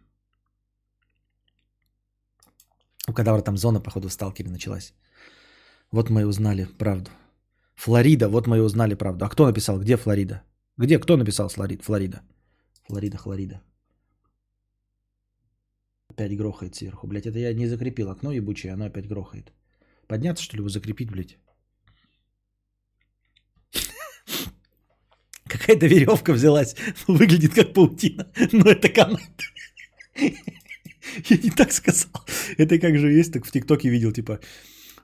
У 3.10 3.14
кадавра 3.14 3.42
там 3.42 3.58
зона, 3.58 3.82
походу, 3.82 4.08
в 4.08 4.14
сталкере 4.14 4.50
началась. 4.50 4.94
Вот 5.92 6.10
мы 6.10 6.22
и 6.22 6.26
узнали 6.26 6.68
правду. 6.78 7.12
Флорида, 7.76 8.30
вот 8.30 8.48
мы 8.48 8.58
и 8.58 8.62
узнали 8.62 8.96
правду. 8.96 9.26
А 9.26 9.30
кто 9.30 9.46
написал? 9.46 9.80
Где 9.80 9.98
Флорида? 9.98 10.42
Где? 10.78 11.00
Кто 11.00 11.18
написал 11.18 11.50
Флорида? 11.50 11.84
Флорида. 11.84 12.22
Флорида, 12.88 13.18
Флорида. 13.18 13.62
Опять 16.10 16.38
грохает 16.38 16.76
сверху. 16.76 17.08
Блядь, 17.08 17.26
это 17.26 17.40
я 17.40 17.54
не 17.54 17.68
закрепил 17.68 18.10
окно 18.10 18.32
ебучее, 18.32 18.74
оно 18.74 18.86
опять 18.86 19.08
грохает. 19.08 19.52
Подняться, 20.08 20.44
что 20.44 20.56
ли, 20.56 20.62
его 20.62 20.70
закрепить, 20.70 21.12
блядь? 21.12 21.38
Как... 25.48 25.57
какая-то 25.68 25.88
веревка 25.88 26.34
взялась. 26.34 26.76
Выглядит 27.08 27.54
как 27.54 27.74
паутина. 27.74 28.26
Но 28.54 28.70
это 28.70 28.90
канат. 28.90 29.42
Я 31.30 31.38
не 31.38 31.52
так 31.52 31.72
сказал. 31.72 32.26
Это 32.58 32.80
как 32.80 32.98
же 32.98 33.20
есть, 33.20 33.34
так 33.34 33.46
в 33.46 33.52
ТикТоке 33.52 33.90
видел, 33.90 34.12
типа, 34.12 34.40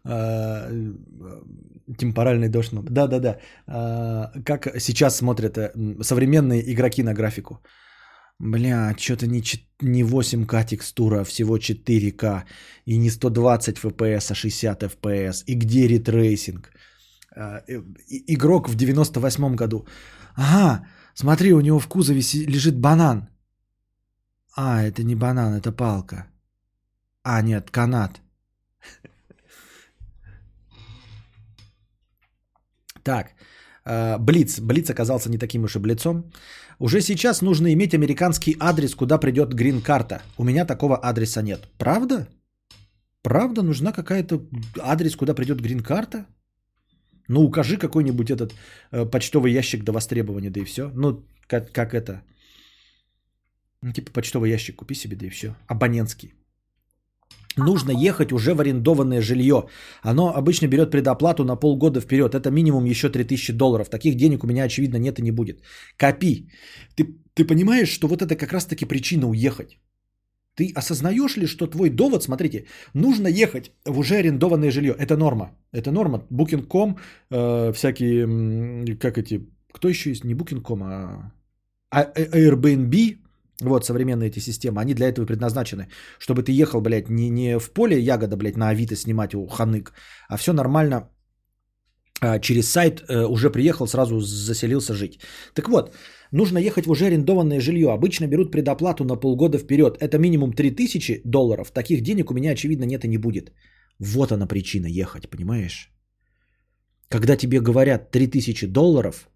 а, 0.05 0.69
темпоральный 1.97 2.49
дождь. 2.49 2.71
ну, 2.73 2.83
Да-да-да. 2.83 3.37
А, 3.67 4.31
Как 4.45 4.79
сейчас 4.79 5.17
смотрят 5.17 5.57
э, 5.57 5.71
современные 6.01 6.61
игроки 6.73 7.03
на 7.03 7.13
графику. 7.13 7.59
Бля, 8.39 8.95
что-то 8.97 9.27
не, 9.27 9.43
не 9.81 10.03
8К 10.03 10.65
текстура, 10.65 11.21
а 11.21 11.23
всего 11.23 11.57
4К. 11.57 12.43
И 12.85 12.97
не 12.97 13.09
120 13.09 13.77
FPS, 13.77 14.31
а 14.31 14.35
60 14.35 14.83
FPS. 14.83 15.43
И 15.47 15.55
где 15.55 15.87
ray 15.87 16.10
tracing? 16.10 16.71
Э, 17.35 17.61
Игрок 18.27 18.69
в 18.69 18.75
98 18.75 19.55
году. 19.55 19.85
Ага, 20.35 20.85
смотри, 21.13 21.53
у 21.53 21.61
него 21.61 21.79
в 21.79 21.87
кузове 21.87 22.21
лежит 22.47 22.79
банан. 22.79 23.27
А, 24.55 24.83
это 24.83 25.03
не 25.03 25.15
банан, 25.15 25.53
это 25.53 25.71
палка. 25.71 26.27
А, 27.23 27.41
нет, 27.41 27.71
канат. 27.71 28.21
Так, 33.03 33.31
э, 33.85 34.17
Блиц. 34.17 34.59
Блиц 34.59 34.89
оказался 34.89 35.29
не 35.29 35.37
таким 35.37 35.63
уж 35.63 35.75
и 35.75 35.79
блицом. 35.79 36.31
Уже 36.79 37.01
сейчас 37.01 37.41
нужно 37.41 37.73
иметь 37.73 37.93
американский 37.93 38.55
адрес, 38.59 38.95
куда 38.95 39.17
придет 39.17 39.53
грин-карта. 39.53 40.21
У 40.37 40.43
меня 40.43 40.65
такого 40.65 40.95
адреса 40.95 41.41
нет. 41.41 41.67
Правда? 41.77 42.27
Правда 43.21 43.61
нужна 43.61 43.91
какая-то 43.91 44.41
адрес, 44.79 45.15
куда 45.15 45.33
придет 45.33 45.61
грин-карта? 45.61 46.25
Ну, 47.27 47.43
укажи 47.43 47.77
какой-нибудь 47.77 48.31
этот 48.31 48.53
э, 48.91 49.05
почтовый 49.05 49.51
ящик 49.51 49.83
до 49.83 49.91
востребования, 49.91 50.49
да 50.49 50.59
и 50.59 50.65
все. 50.65 50.91
Ну, 50.95 51.23
как, 51.47 51.71
как 51.71 51.93
это? 51.93 52.21
Ну, 53.81 53.91
типа 53.91 54.11
почтовый 54.11 54.49
ящик 54.49 54.75
купи 54.75 54.95
себе, 54.95 55.15
да 55.15 55.25
и 55.25 55.29
все. 55.29 55.55
Абонентский. 55.67 56.33
Нужно 57.57 57.91
ехать 57.91 58.31
уже 58.31 58.53
в 58.53 58.61
арендованное 58.61 59.21
жилье. 59.21 59.67
Оно 60.01 60.33
обычно 60.35 60.67
берет 60.67 60.91
предоплату 60.91 61.43
на 61.43 61.55
полгода 61.55 62.01
вперед. 62.01 62.33
Это 62.33 62.49
минимум 62.51 62.85
еще 62.85 63.09
3000 63.09 63.53
долларов. 63.53 63.89
Таких 63.89 64.15
денег 64.15 64.43
у 64.43 64.47
меня, 64.47 64.63
очевидно, 64.63 64.97
нет 64.97 65.19
и 65.19 65.21
не 65.21 65.31
будет. 65.31 65.61
Копи. 65.97 66.49
Ты, 66.95 67.15
ты 67.33 67.45
понимаешь, 67.45 67.89
что 67.89 68.07
вот 68.07 68.21
это 68.21 68.35
как 68.35 68.53
раз-таки 68.53 68.85
причина 68.85 69.27
уехать? 69.27 69.77
Ты 70.55 70.71
осознаешь 70.75 71.37
ли, 71.37 71.47
что 71.47 71.67
твой 71.67 71.89
довод, 71.89 72.23
смотрите, 72.23 72.65
нужно 72.93 73.27
ехать 73.27 73.71
в 73.85 73.97
уже 73.99 74.15
арендованное 74.15 74.71
жилье. 74.71 74.95
Это 74.97 75.17
норма. 75.17 75.51
Это 75.71 75.91
норма. 75.91 76.27
Booking.com, 76.31 76.97
э, 77.31 77.73
всякие, 77.73 78.97
как 78.97 79.17
эти, 79.17 79.47
кто 79.71 79.87
еще 79.89 80.09
есть? 80.09 80.23
Не 80.23 80.35
Booking.com, 80.35 80.83
а 80.83 81.31
а- 81.93 82.11
э, 82.15 82.49
Airbnb, 82.49 83.17
вот 83.61 83.85
современные 83.85 84.29
эти 84.29 84.39
системы, 84.39 84.81
они 84.81 84.93
для 84.93 85.07
этого 85.07 85.25
предназначены, 85.25 85.87
чтобы 86.19 86.43
ты 86.43 86.51
ехал, 86.51 86.81
блядь, 86.81 87.09
не, 87.09 87.29
не 87.29 87.59
в 87.59 87.71
поле 87.71 87.99
ягода, 87.99 88.35
блядь, 88.35 88.57
на 88.57 88.69
Авито 88.69 88.95
снимать 88.95 89.35
у 89.35 89.47
ханык, 89.47 89.93
а 90.29 90.37
все 90.37 90.53
нормально 90.53 91.09
через 92.39 92.71
сайт 92.71 93.01
э, 93.09 93.25
уже 93.25 93.49
приехал, 93.49 93.87
сразу 93.87 94.19
заселился 94.19 94.93
жить. 94.93 95.19
Так 95.53 95.69
вот, 95.69 95.93
нужно 96.31 96.59
ехать 96.59 96.85
в 96.85 96.91
уже 96.91 97.05
арендованное 97.05 97.59
жилье. 97.59 97.91
Обычно 97.91 98.27
берут 98.27 98.51
предоплату 98.51 99.03
на 99.03 99.15
полгода 99.19 99.57
вперед. 99.57 99.97
Это 99.99 100.17
минимум 100.17 100.53
3000 100.53 101.21
долларов. 101.25 101.71
Таких 101.71 102.01
денег 102.01 102.31
у 102.31 102.33
меня, 102.33 102.51
очевидно, 102.51 102.85
нет 102.85 103.03
и 103.05 103.07
не 103.07 103.17
будет. 103.17 103.51
Вот 103.99 104.31
она 104.31 104.47
причина 104.47 104.87
ехать, 104.87 105.29
понимаешь? 105.29 105.91
Когда 107.09 107.35
тебе 107.35 107.59
говорят 107.59 108.11
3000 108.11 108.67
долларов, 108.67 109.29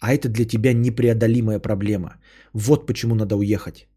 а 0.00 0.14
это 0.14 0.28
для 0.28 0.44
тебя 0.44 0.72
непреодолимая 0.72 1.58
проблема. 1.58 2.20
Вот 2.52 2.86
почему 2.86 3.14
надо 3.14 3.36
уехать. 3.36 3.88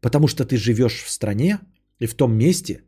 Потому 0.00 0.28
что 0.28 0.44
ты 0.44 0.56
живешь 0.56 1.02
в 1.02 1.10
стране 1.10 1.58
и 1.98 2.06
в 2.06 2.14
том 2.14 2.36
месте, 2.36 2.82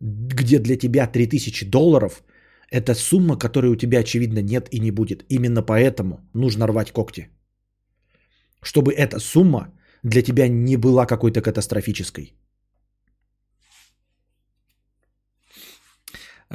где 0.00 0.58
для 0.58 0.76
тебя 0.76 1.06
3000 1.06 1.70
долларов– 1.70 2.22
это 2.70 2.94
сумма, 2.94 3.38
которой 3.38 3.72
у 3.72 3.76
тебя, 3.76 4.00
очевидно, 4.00 4.42
нет 4.42 4.68
и 4.70 4.80
не 4.80 4.90
будет. 4.90 5.24
Именно 5.28 5.62
поэтому 5.62 6.20
нужно 6.34 6.66
рвать 6.66 6.92
когти. 6.92 7.28
Чтобы 8.62 8.92
эта 8.92 9.18
сумма 9.20 9.72
для 10.02 10.22
тебя 10.22 10.48
не 10.48 10.76
была 10.76 11.06
какой-то 11.06 11.42
катастрофической. 11.42 12.34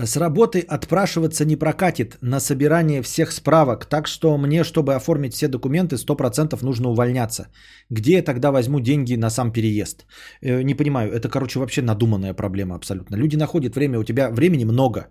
С 0.05 0.15
работы 0.17 0.61
отпрашиваться 0.61 1.45
не 1.45 1.57
прокатит 1.57 2.17
на 2.21 2.39
собирание 2.39 3.01
всех 3.01 3.31
справок, 3.31 3.85
так 3.85 4.07
что 4.07 4.37
мне, 4.37 4.63
чтобы 4.63 4.95
оформить 4.95 5.33
все 5.33 5.47
документы, 5.47 5.95
100% 5.95 6.63
нужно 6.63 6.89
увольняться. 6.89 7.47
Где 7.89 8.13
я 8.13 8.21
тогда 8.23 8.51
возьму 8.51 8.79
деньги 8.79 9.17
на 9.17 9.29
сам 9.29 9.51
переезд? 9.51 10.05
Э, 10.41 10.61
не 10.63 10.75
понимаю, 10.75 11.11
это, 11.11 11.27
короче, 11.27 11.59
вообще 11.59 11.81
надуманная 11.81 12.33
проблема 12.33 12.75
абсолютно. 12.75 13.17
Люди 13.17 13.35
находят 13.35 13.75
время, 13.75 13.99
у 13.99 14.03
тебя 14.03 14.29
времени 14.29 14.63
много. 14.63 15.07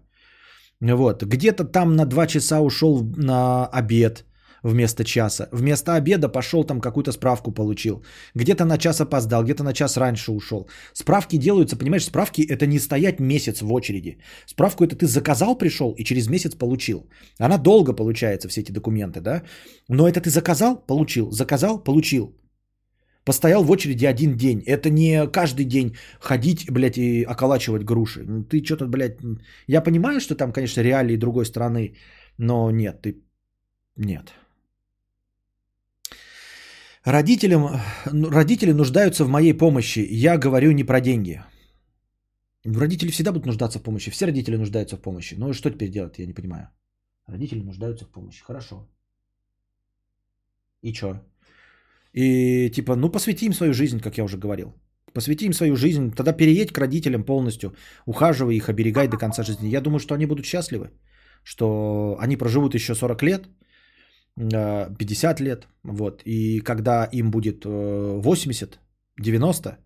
Вот, 0.80 1.22
где-то 1.22 1.64
там 1.64 1.96
на 1.96 2.04
2 2.06 2.26
часа 2.26 2.60
ушел 2.60 3.02
на 3.16 3.66
обед 3.66 4.24
вместо 4.62 5.04
часа. 5.04 5.48
Вместо 5.52 5.94
обеда 5.94 6.28
пошел 6.28 6.64
там 6.64 6.80
какую-то 6.80 7.12
справку 7.12 7.52
получил. 7.52 8.04
Где-то 8.34 8.64
на 8.64 8.78
час 8.78 9.00
опоздал, 9.00 9.44
где-то 9.44 9.64
на 9.64 9.72
час 9.72 9.96
раньше 9.96 10.32
ушел. 10.32 10.68
Справки 10.92 11.38
делаются, 11.38 11.76
понимаешь, 11.76 12.04
справки 12.04 12.42
это 12.42 12.66
не 12.66 12.78
стоять 12.78 13.20
месяц 13.20 13.62
в 13.62 13.72
очереди. 13.72 14.18
Справку 14.46 14.84
это 14.84 14.96
ты 14.96 15.06
заказал, 15.06 15.58
пришел 15.58 15.94
и 15.98 16.04
через 16.04 16.28
месяц 16.28 16.54
получил. 16.54 17.08
Она 17.38 17.58
долго 17.58 17.92
получается, 17.92 18.48
все 18.48 18.60
эти 18.60 18.72
документы, 18.72 19.20
да? 19.20 19.42
Но 19.88 20.08
это 20.08 20.20
ты 20.20 20.30
заказал, 20.30 20.76
получил, 20.86 21.30
заказал, 21.30 21.84
получил. 21.84 22.34
Постоял 23.28 23.62
в 23.62 23.70
очереди 23.70 24.06
один 24.06 24.36
день. 24.36 24.62
Это 24.66 24.88
не 24.88 25.26
каждый 25.26 25.66
день 25.66 25.96
ходить, 26.18 26.70
блядь, 26.70 26.96
и 26.96 27.24
околачивать 27.24 27.84
груши. 27.84 28.24
Ну, 28.24 28.44
Ты 28.44 28.64
что-то, 28.64 28.86
блядь... 28.86 29.18
Я 29.66 29.82
понимаю, 29.82 30.20
что 30.20 30.34
там, 30.34 30.52
конечно, 30.52 30.82
реалии 30.82 31.16
другой 31.16 31.44
страны, 31.44 31.94
но 32.38 32.70
нет, 32.70 33.02
ты... 33.02 33.22
Нет. 33.96 34.32
Родителям, 37.04 37.68
ну, 38.12 38.30
родители 38.30 38.72
нуждаются 38.72 39.24
в 39.24 39.28
моей 39.28 39.52
помощи. 39.52 40.08
Я 40.10 40.38
говорю 40.38 40.72
не 40.72 40.84
про 40.84 41.00
деньги. 41.00 41.42
Родители 42.64 43.10
всегда 43.10 43.32
будут 43.32 43.46
нуждаться 43.46 43.78
в 43.78 43.82
помощи. 43.82 44.10
Все 44.10 44.26
родители 44.26 44.56
нуждаются 44.56 44.96
в 44.96 45.02
помощи. 45.02 45.36
Ну 45.38 45.52
что 45.52 45.70
теперь 45.70 45.90
делать, 45.90 46.18
я 46.18 46.26
не 46.26 46.34
понимаю. 46.34 46.70
Родители 47.26 47.60
нуждаются 47.60 48.06
в 48.06 48.10
помощи. 48.10 48.42
Хорошо. 48.42 48.88
И 50.80 50.92
чё? 50.94 51.20
И 52.12 52.70
типа, 52.70 52.96
ну 52.96 53.10
посвяти 53.10 53.46
им 53.46 53.52
свою 53.52 53.72
жизнь, 53.72 54.00
как 54.00 54.18
я 54.18 54.24
уже 54.24 54.38
говорил. 54.38 54.74
Посвяти 55.12 55.46
им 55.46 55.52
свою 55.52 55.76
жизнь, 55.76 56.12
тогда 56.12 56.32
переедь 56.32 56.72
к 56.72 56.78
родителям 56.78 57.24
полностью, 57.24 57.74
ухаживай 58.06 58.56
их, 58.56 58.68
оберегай 58.68 59.08
до 59.08 59.16
конца 59.16 59.42
жизни. 59.42 59.68
Я 59.68 59.80
думаю, 59.80 59.98
что 59.98 60.14
они 60.14 60.26
будут 60.26 60.44
счастливы, 60.44 60.90
что 61.42 62.16
они 62.20 62.36
проживут 62.36 62.74
еще 62.74 62.94
40 62.94 63.22
лет, 63.22 63.48
э, 64.36 64.94
50 64.98 65.40
лет, 65.40 65.66
вот, 65.82 66.22
и 66.24 66.60
когда 66.60 67.08
им 67.12 67.30
будет 67.30 67.64
э, 67.64 68.20
80, 68.20 68.78
90, 69.18 69.78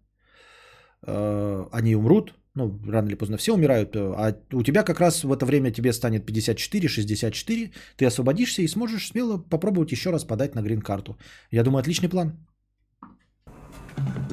э, 1.06 1.64
они 1.72 1.96
умрут, 1.96 2.34
ну, 2.54 2.78
рано 2.86 3.08
или 3.08 3.14
поздно 3.16 3.36
все 3.36 3.52
умирают, 3.54 3.96
э, 3.96 3.98
а 3.98 4.34
у 4.52 4.62
тебя 4.62 4.82
как 4.82 5.00
раз 5.00 5.24
в 5.24 5.32
это 5.32 5.46
время 5.46 5.70
тебе 5.70 5.92
станет 5.92 6.26
54, 6.26 6.88
64, 6.88 7.70
ты 7.96 8.06
освободишься 8.06 8.62
и 8.62 8.68
сможешь 8.68 9.08
смело 9.08 9.38
попробовать 9.38 9.92
еще 9.92 10.10
раз 10.10 10.24
подать 10.24 10.54
на 10.54 10.62
грин-карту. 10.62 11.16
Я 11.50 11.62
думаю, 11.62 11.80
отличный 11.80 12.08
план. 12.08 12.32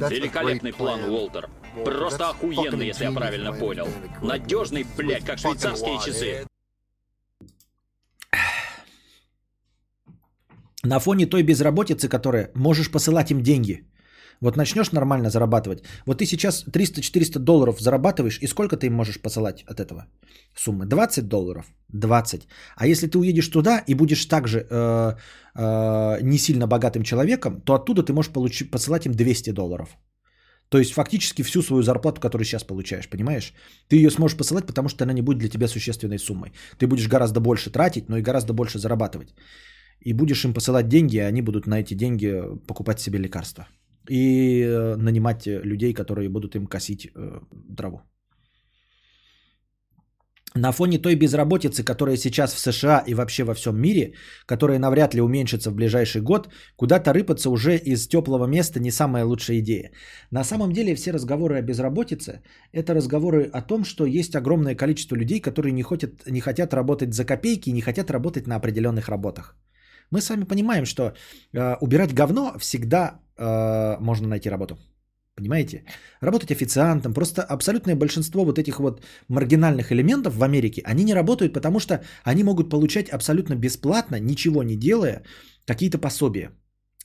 Великолепный 0.10 0.74
план, 0.74 1.04
Уолтер. 1.10 1.50
Просто 1.86 2.30
охуенный, 2.30 2.88
если 2.88 3.06
я 3.06 3.12
правильно 3.12 3.54
понял. 3.54 3.88
Надежный, 4.22 4.86
блядь, 4.98 5.26
как 5.26 5.40
швейцарские 5.40 6.00
часы. 6.06 6.46
На 10.84 11.00
фоне 11.00 11.26
той 11.26 11.44
безработицы, 11.44 12.08
которая, 12.08 12.52
можешь 12.56 12.92
посылать 12.92 13.32
им 13.32 13.44
деньги. 13.44 13.89
Вот 14.42 14.58
начнешь 14.58 14.92
нормально 14.92 15.30
зарабатывать. 15.30 15.84
Вот 16.06 16.18
ты 16.20 16.26
сейчас 16.26 16.66
300-400 16.66 17.40
долларов 17.40 17.80
зарабатываешь, 17.80 18.40
и 18.42 18.48
сколько 18.48 18.78
ты 18.78 18.88
им 18.88 18.94
можешь 18.94 19.22
посылать 19.22 19.64
от 19.68 19.80
этого 19.80 20.06
суммы? 20.56 20.86
20 20.86 21.28
долларов? 21.28 21.66
20. 21.90 22.48
А 22.78 22.88
если 22.88 23.08
ты 23.08 23.18
уедешь 23.18 23.50
туда 23.50 23.84
и 23.88 23.96
будешь 23.96 24.26
также 24.26 24.60
э, 24.70 25.16
э, 25.56 26.22
не 26.22 26.38
сильно 26.38 26.68
богатым 26.68 27.04
человеком, 27.04 27.62
то 27.62 27.74
оттуда 27.74 28.04
ты 28.04 28.14
можешь 28.14 28.32
получить, 28.32 28.72
посылать 28.72 29.06
им 29.06 29.14
200 29.14 29.52
долларов. 29.52 29.98
То 30.70 30.78
есть 30.78 30.94
фактически 30.94 31.44
всю 31.44 31.62
свою 31.62 31.82
зарплату, 31.82 32.22
которую 32.22 32.46
сейчас 32.46 32.64
получаешь, 32.64 33.10
понимаешь? 33.10 33.54
Ты 33.90 33.96
ее 33.98 34.12
сможешь 34.12 34.38
посылать, 34.38 34.68
потому 34.68 34.88
что 34.88 35.04
она 35.04 35.14
не 35.14 35.22
будет 35.22 35.40
для 35.40 35.50
тебя 35.50 35.68
существенной 35.68 36.20
суммой. 36.20 36.54
Ты 36.78 36.88
будешь 36.88 37.08
гораздо 37.08 37.40
больше 37.40 37.72
тратить, 37.72 38.08
но 38.08 38.18
и 38.18 38.22
гораздо 38.22 38.54
больше 38.54 38.80
зарабатывать. 38.80 39.34
И 40.00 40.14
будешь 40.14 40.46
им 40.46 40.54
посылать 40.54 40.88
деньги, 40.88 41.16
и 41.16 41.28
они 41.28 41.42
будут 41.42 41.68
на 41.68 41.80
эти 41.80 41.96
деньги 41.96 42.42
покупать 42.68 43.02
себе 43.02 43.20
лекарства. 43.20 43.68
И 44.10 44.62
э, 44.64 44.96
нанимать 44.98 45.46
людей, 45.46 45.94
которые 45.94 46.30
будут 46.30 46.56
им 46.56 46.68
косить 46.68 47.08
э, 47.16 47.42
траву. 47.78 48.02
на 50.56 50.72
фоне 50.72 50.98
той 50.98 51.16
безработицы, 51.16 51.84
которая 51.84 52.18
сейчас 52.18 52.54
в 52.54 52.60
США 52.60 53.04
и 53.08 53.14
вообще 53.14 53.44
во 53.44 53.54
всем 53.54 53.80
мире, 53.80 54.14
которая 54.46 54.80
навряд 54.80 55.14
ли 55.14 55.22
уменьшится 55.22 55.70
в 55.72 55.76
ближайший 55.76 56.22
год, 56.22 56.50
куда-то 56.76 57.14
рыпаться 57.14 57.50
уже 57.50 57.78
из 57.78 58.08
теплого 58.08 58.48
места 58.48 58.80
не 58.80 58.92
самая 58.92 59.26
лучшая 59.26 59.60
идея. 59.60 59.92
На 60.32 60.44
самом 60.44 60.72
деле 60.74 60.96
все 60.96 61.12
разговоры 61.12 61.56
о 61.60 61.62
безработице– 61.62 62.42
это 62.74 62.94
разговоры 62.94 63.50
о 63.54 63.62
том, 63.62 63.86
что 63.86 64.06
есть 64.06 64.36
огромное 64.36 64.76
количество 64.76 65.16
людей, 65.16 65.40
которые 65.40 65.72
не 65.72 65.84
хотят, 65.84 66.26
не 66.28 66.42
хотят 66.42 66.74
работать 66.74 67.14
за 67.14 67.26
копейки, 67.26 67.70
не 67.70 67.82
хотят 67.82 68.12
работать 68.12 68.48
на 68.48 68.56
определенных 68.56 69.10
работах. 69.10 69.56
Мы 70.12 70.22
с 70.22 70.30
вами 70.30 70.46
понимаем, 70.46 70.86
что 70.86 71.02
э, 71.04 71.76
убирать 71.82 72.14
говно 72.14 72.58
всегда 72.60 73.20
э, 73.38 73.98
можно 74.00 74.28
найти 74.28 74.50
работу. 74.50 74.78
Понимаете? 75.36 75.84
Работать 76.22 76.52
официантом. 76.52 77.14
Просто 77.14 77.42
абсолютное 77.42 77.96
большинство 77.96 78.46
вот 78.46 78.60
этих 78.60 78.80
вот 78.80 79.02
маргинальных 79.30 79.92
элементов 79.92 80.36
в 80.36 80.44
Америке, 80.44 80.82
они 80.86 81.04
не 81.04 81.14
работают, 81.14 81.54
потому 81.54 81.80
что 81.80 82.02
они 82.24 82.44
могут 82.44 82.70
получать 82.70 83.10
абсолютно 83.10 83.56
бесплатно, 83.56 84.20
ничего 84.20 84.64
не 84.64 84.76
делая, 84.76 85.24
какие-то 85.66 85.98
пособия, 85.98 86.52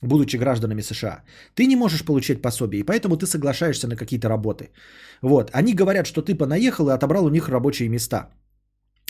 будучи 0.01 0.37
гражданами 0.37 0.81
США. 0.81 1.23
Ты 1.53 1.65
не 1.65 1.75
можешь 1.75 2.03
получать 2.03 2.41
пособие, 2.41 2.81
и 2.81 2.85
поэтому 2.85 3.15
ты 3.17 3.25
соглашаешься 3.25 3.87
на 3.87 3.95
какие-то 3.95 4.27
работы. 4.27 4.71
Вот. 5.21 5.51
Они 5.53 5.73
говорят, 5.73 6.05
что 6.05 6.21
ты 6.21 6.35
понаехал 6.35 6.89
и 6.89 6.93
отобрал 6.93 7.25
у 7.25 7.29
них 7.29 7.47
рабочие 7.47 7.89
места 7.89 8.29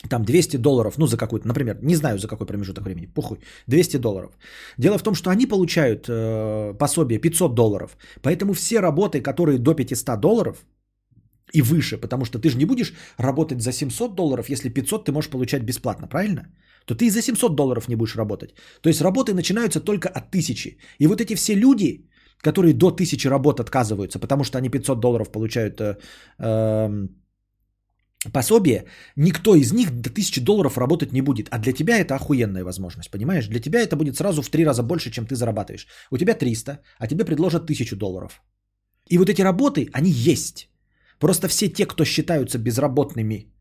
там 0.09 0.23
200 0.23 0.57
долларов, 0.57 0.97
ну 0.97 1.07
за 1.07 1.17
какой-то, 1.17 1.47
например, 1.47 1.77
не 1.81 1.95
знаю 1.95 2.17
за 2.17 2.27
какой 2.27 2.47
промежуток 2.47 2.83
времени, 2.83 3.07
похуй, 3.07 3.37
200 3.67 3.97
долларов. 3.97 4.31
Дело 4.77 4.97
в 4.97 5.03
том, 5.03 5.15
что 5.15 5.29
они 5.29 5.47
получают 5.47 6.07
э, 6.09 6.73
пособие 6.79 7.19
500 7.19 7.55
долларов, 7.55 7.97
поэтому 8.21 8.53
все 8.53 8.81
работы, 8.81 9.21
которые 9.21 9.59
до 9.59 9.73
500 9.73 10.19
долларов 10.19 10.65
и 11.53 11.61
выше, 11.61 11.97
потому 11.97 12.25
что 12.25 12.39
ты 12.39 12.49
же 12.49 12.57
не 12.57 12.65
будешь 12.65 12.93
работать 13.17 13.61
за 13.61 13.71
700 13.71 14.15
долларов, 14.15 14.49
если 14.49 14.69
500 14.69 15.05
ты 15.05 15.11
можешь 15.11 15.29
получать 15.29 15.63
бесплатно, 15.63 16.07
правильно? 16.07 16.41
То 16.85 16.95
ты 16.95 17.05
и 17.05 17.09
за 17.09 17.21
700 17.21 17.55
долларов 17.55 17.87
не 17.87 17.95
будешь 17.95 18.15
работать. 18.15 18.53
То 18.81 18.89
есть 18.89 19.01
работы 19.01 19.33
начинаются 19.33 19.79
только 19.79 20.09
от 20.09 20.29
1000. 20.29 20.77
И 20.99 21.07
вот 21.07 21.21
эти 21.21 21.35
все 21.35 21.55
люди, 21.55 22.09
которые 22.41 22.73
до 22.73 22.87
1000 22.87 23.29
работ 23.29 23.59
отказываются, 23.59 24.19
потому 24.19 24.43
что 24.43 24.57
они 24.57 24.69
500 24.69 24.99
долларов 24.99 25.31
получают... 25.31 25.81
Э, 25.81 25.97
э, 26.39 27.07
пособие, 28.31 28.85
никто 29.15 29.55
из 29.55 29.71
них 29.73 29.91
до 29.91 30.09
1000 30.09 30.41
долларов 30.41 30.77
работать 30.77 31.13
не 31.13 31.21
будет. 31.21 31.47
А 31.51 31.59
для 31.59 31.73
тебя 31.73 31.97
это 31.99 32.15
охуенная 32.15 32.63
возможность, 32.63 33.11
понимаешь? 33.11 33.47
Для 33.47 33.59
тебя 33.59 33.79
это 33.79 33.95
будет 33.95 34.15
сразу 34.15 34.41
в 34.41 34.49
три 34.49 34.65
раза 34.65 34.83
больше, 34.83 35.11
чем 35.11 35.25
ты 35.25 35.35
зарабатываешь. 35.35 35.87
У 36.11 36.17
тебя 36.17 36.33
300, 36.33 36.79
а 36.99 37.07
тебе 37.07 37.25
предложат 37.25 37.63
1000 37.63 37.95
долларов. 37.95 38.41
И 39.09 39.17
вот 39.17 39.29
эти 39.29 39.41
работы, 39.41 39.89
они 39.93 40.11
есть. 40.11 40.69
Просто 41.19 41.47
все 41.47 41.69
те, 41.69 41.85
кто 41.85 42.05
считаются 42.05 42.57
безработными 42.57 43.54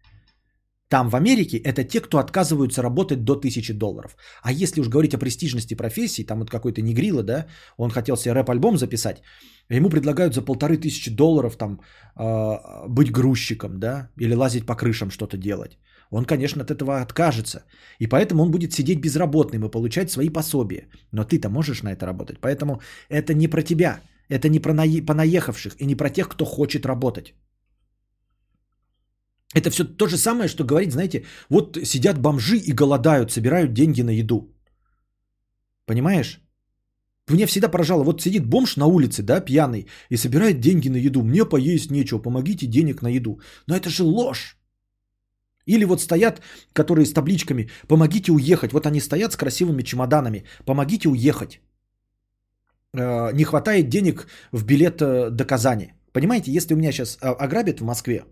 там 0.89 1.09
в 1.09 1.17
Америке, 1.17 1.57
это 1.57 1.85
те, 1.85 2.01
кто 2.01 2.19
отказываются 2.19 2.83
работать 2.83 3.25
до 3.25 3.33
1000 3.33 3.75
долларов. 3.75 4.17
А 4.43 4.53
если 4.53 4.81
уж 4.81 4.89
говорить 4.89 5.15
о 5.15 5.19
престижности 5.19 5.75
профессии, 5.75 6.25
там 6.25 6.39
вот 6.39 6.51
какой-то 6.51 6.83
Негрила, 6.83 7.23
да, 7.23 7.47
он 7.79 7.91
хотел 7.91 8.17
себе 8.17 8.35
рэп-альбом 8.35 8.77
записать, 8.77 9.23
ему 9.71 9.89
предлагают 9.89 10.35
за 10.35 10.43
полторы 10.43 10.77
тысячи 10.77 11.11
долларов 11.11 11.57
там 11.57 11.81
э, 12.19 12.89
быть 12.89 13.11
грузчиком, 13.11 13.79
да, 13.79 14.11
или 14.21 14.35
лазить 14.35 14.67
по 14.67 14.75
крышам 14.75 15.11
что-то 15.11 15.37
делать. 15.37 15.79
Он, 16.11 16.25
конечно, 16.25 16.63
от 16.63 16.71
этого 16.71 17.01
откажется. 17.01 17.65
И 17.99 18.07
поэтому 18.07 18.43
он 18.43 18.51
будет 18.51 18.73
сидеть 18.73 19.01
безработным 19.01 19.65
и 19.65 19.71
получать 19.71 20.11
свои 20.11 20.29
пособия. 20.29 20.89
Но 21.13 21.25
ты-то 21.25 21.49
можешь 21.49 21.83
на 21.83 21.93
это 21.93 22.07
работать. 22.07 22.41
Поэтому 22.41 22.81
это 23.09 23.35
не 23.35 23.49
про 23.49 23.63
тебя. 23.63 24.01
Это 24.29 24.49
не 24.49 24.61
про 24.61 24.75
понаехавших 25.07 25.75
и 25.79 25.87
не 25.87 25.97
про 25.97 26.11
тех, 26.11 26.29
кто 26.29 26.45
хочет 26.45 26.87
работать. 26.87 27.35
Это 29.55 29.71
все 29.71 29.85
то 29.85 30.07
же 30.07 30.17
самое, 30.17 30.49
что 30.49 30.65
говорить, 30.65 30.93
знаете, 30.93 31.25
вот 31.49 31.79
сидят 31.85 32.19
бомжи 32.19 32.57
и 32.57 32.73
голодают, 32.73 33.31
собирают 33.31 33.73
деньги 33.73 34.03
на 34.03 34.11
еду. 34.11 34.53
Понимаешь? 35.87 36.41
Меня 37.31 37.47
всегда 37.47 37.69
поражало, 37.69 38.05
вот 38.05 38.21
сидит 38.21 38.47
бомж 38.47 38.77
на 38.77 38.87
улице, 38.87 39.23
да, 39.23 39.41
пьяный, 39.41 39.87
и 40.11 40.17
собирает 40.17 40.61
деньги 40.61 40.91
на 40.91 40.97
еду. 40.97 41.23
Мне 41.23 41.45
поесть 41.45 41.91
нечего, 41.91 42.19
помогите 42.19 42.67
денег 42.67 43.03
на 43.03 43.09
еду. 43.09 43.41
Но 43.67 43.77
это 43.77 43.89
же 43.89 44.03
ложь. 44.03 44.59
Или 45.67 45.85
вот 45.85 46.01
стоят, 46.01 46.43
которые 46.73 47.07
с 47.07 47.13
табличками 47.13 47.71
«Помогите 47.89 48.33
уехать». 48.33 48.73
Вот 48.73 48.87
они 48.87 49.01
стоят 49.01 49.33
с 49.33 49.37
красивыми 49.37 49.83
чемоданами. 49.83 50.45
«Помогите 50.67 51.09
уехать». 51.09 51.61
Э, 52.93 53.33
не 53.33 53.45
хватает 53.45 53.89
денег 53.89 54.27
в 54.53 54.65
билет 54.65 55.01
э, 55.01 55.31
до 55.31 55.45
Казани. 55.45 55.93
Понимаете, 56.13 56.53
если 56.53 56.75
у 56.75 56.77
меня 56.77 56.93
сейчас 56.93 57.17
э, 57.23 57.29
ограбят 57.29 57.81
в 57.81 57.85
Москве, 57.85 58.25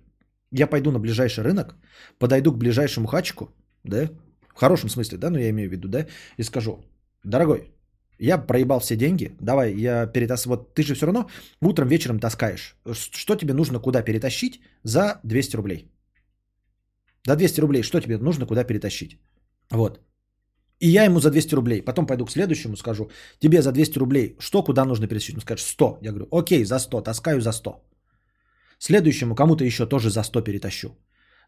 я 0.52 0.66
пойду 0.66 0.92
на 0.92 0.98
ближайший 0.98 1.44
рынок, 1.44 1.74
подойду 2.18 2.52
к 2.52 2.58
ближайшему 2.58 3.06
хачику, 3.06 3.50
да, 3.84 4.08
в 4.54 4.60
хорошем 4.60 4.88
смысле, 4.88 5.18
да, 5.18 5.30
но 5.30 5.38
я 5.38 5.50
имею 5.50 5.68
в 5.68 5.72
виду, 5.72 5.88
да, 5.88 6.06
и 6.36 6.42
скажу, 6.42 6.84
дорогой, 7.24 7.72
я 8.18 8.38
проебал 8.38 8.78
все 8.80 8.96
деньги, 8.96 9.32
давай, 9.40 9.74
я 9.74 10.06
перетас... 10.06 10.46
Вот 10.46 10.74
ты 10.74 10.82
же 10.82 10.94
все 10.94 11.06
равно 11.06 11.28
утром, 11.60 11.88
вечером 11.88 12.20
таскаешь. 12.20 12.76
Что 12.92 13.34
тебе 13.34 13.54
нужно 13.54 13.80
куда 13.80 14.02
перетащить 14.02 14.60
за 14.84 15.20
200 15.24 15.56
рублей? 15.56 15.90
За 17.26 17.36
200 17.36 17.60
рублей 17.60 17.82
что 17.82 18.00
тебе 18.00 18.18
нужно 18.18 18.46
куда 18.46 18.64
перетащить? 18.64 19.18
Вот. 19.70 20.00
И 20.80 20.88
я 20.88 21.04
ему 21.04 21.20
за 21.20 21.30
200 21.30 21.54
рублей. 21.54 21.82
Потом 21.82 22.06
пойду 22.06 22.26
к 22.26 22.30
следующему, 22.30 22.76
скажу, 22.76 23.10
тебе 23.40 23.62
за 23.62 23.72
200 23.72 23.98
рублей 23.98 24.36
что, 24.38 24.62
куда 24.62 24.84
нужно 24.84 25.08
перетащить? 25.08 25.36
Он 25.36 25.40
скажет, 25.40 25.66
100. 25.66 25.98
Я 26.02 26.10
говорю, 26.10 26.28
окей, 26.30 26.64
за 26.64 26.78
100, 26.78 27.00
таскаю 27.02 27.40
за 27.40 27.52
100. 27.52 27.70
Следующему 28.84 29.34
кому-то 29.36 29.64
еще 29.64 29.86
тоже 29.86 30.10
за 30.10 30.24
100 30.24 30.42
перетащу. 30.42 30.88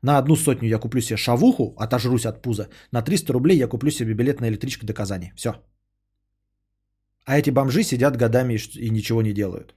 На 0.02 0.18
одну 0.18 0.36
сотню 0.36 0.68
я 0.68 0.78
куплю 0.78 1.00
себе 1.00 1.16
шавуху, 1.16 1.74
отожрусь 1.76 2.26
от 2.26 2.42
пуза. 2.42 2.68
На 2.92 3.02
300 3.02 3.32
рублей 3.32 3.58
я 3.58 3.66
куплю 3.68 3.90
себе 3.90 4.14
билет 4.14 4.40
на 4.40 4.48
электричку 4.48 4.86
до 4.86 4.94
Казани. 4.94 5.32
Все. 5.36 5.50
А 7.24 7.36
эти 7.36 7.50
бомжи 7.50 7.82
сидят 7.82 8.16
годами 8.16 8.54
и 8.76 8.90
ничего 8.90 9.22
не 9.22 9.32
делают. 9.32 9.74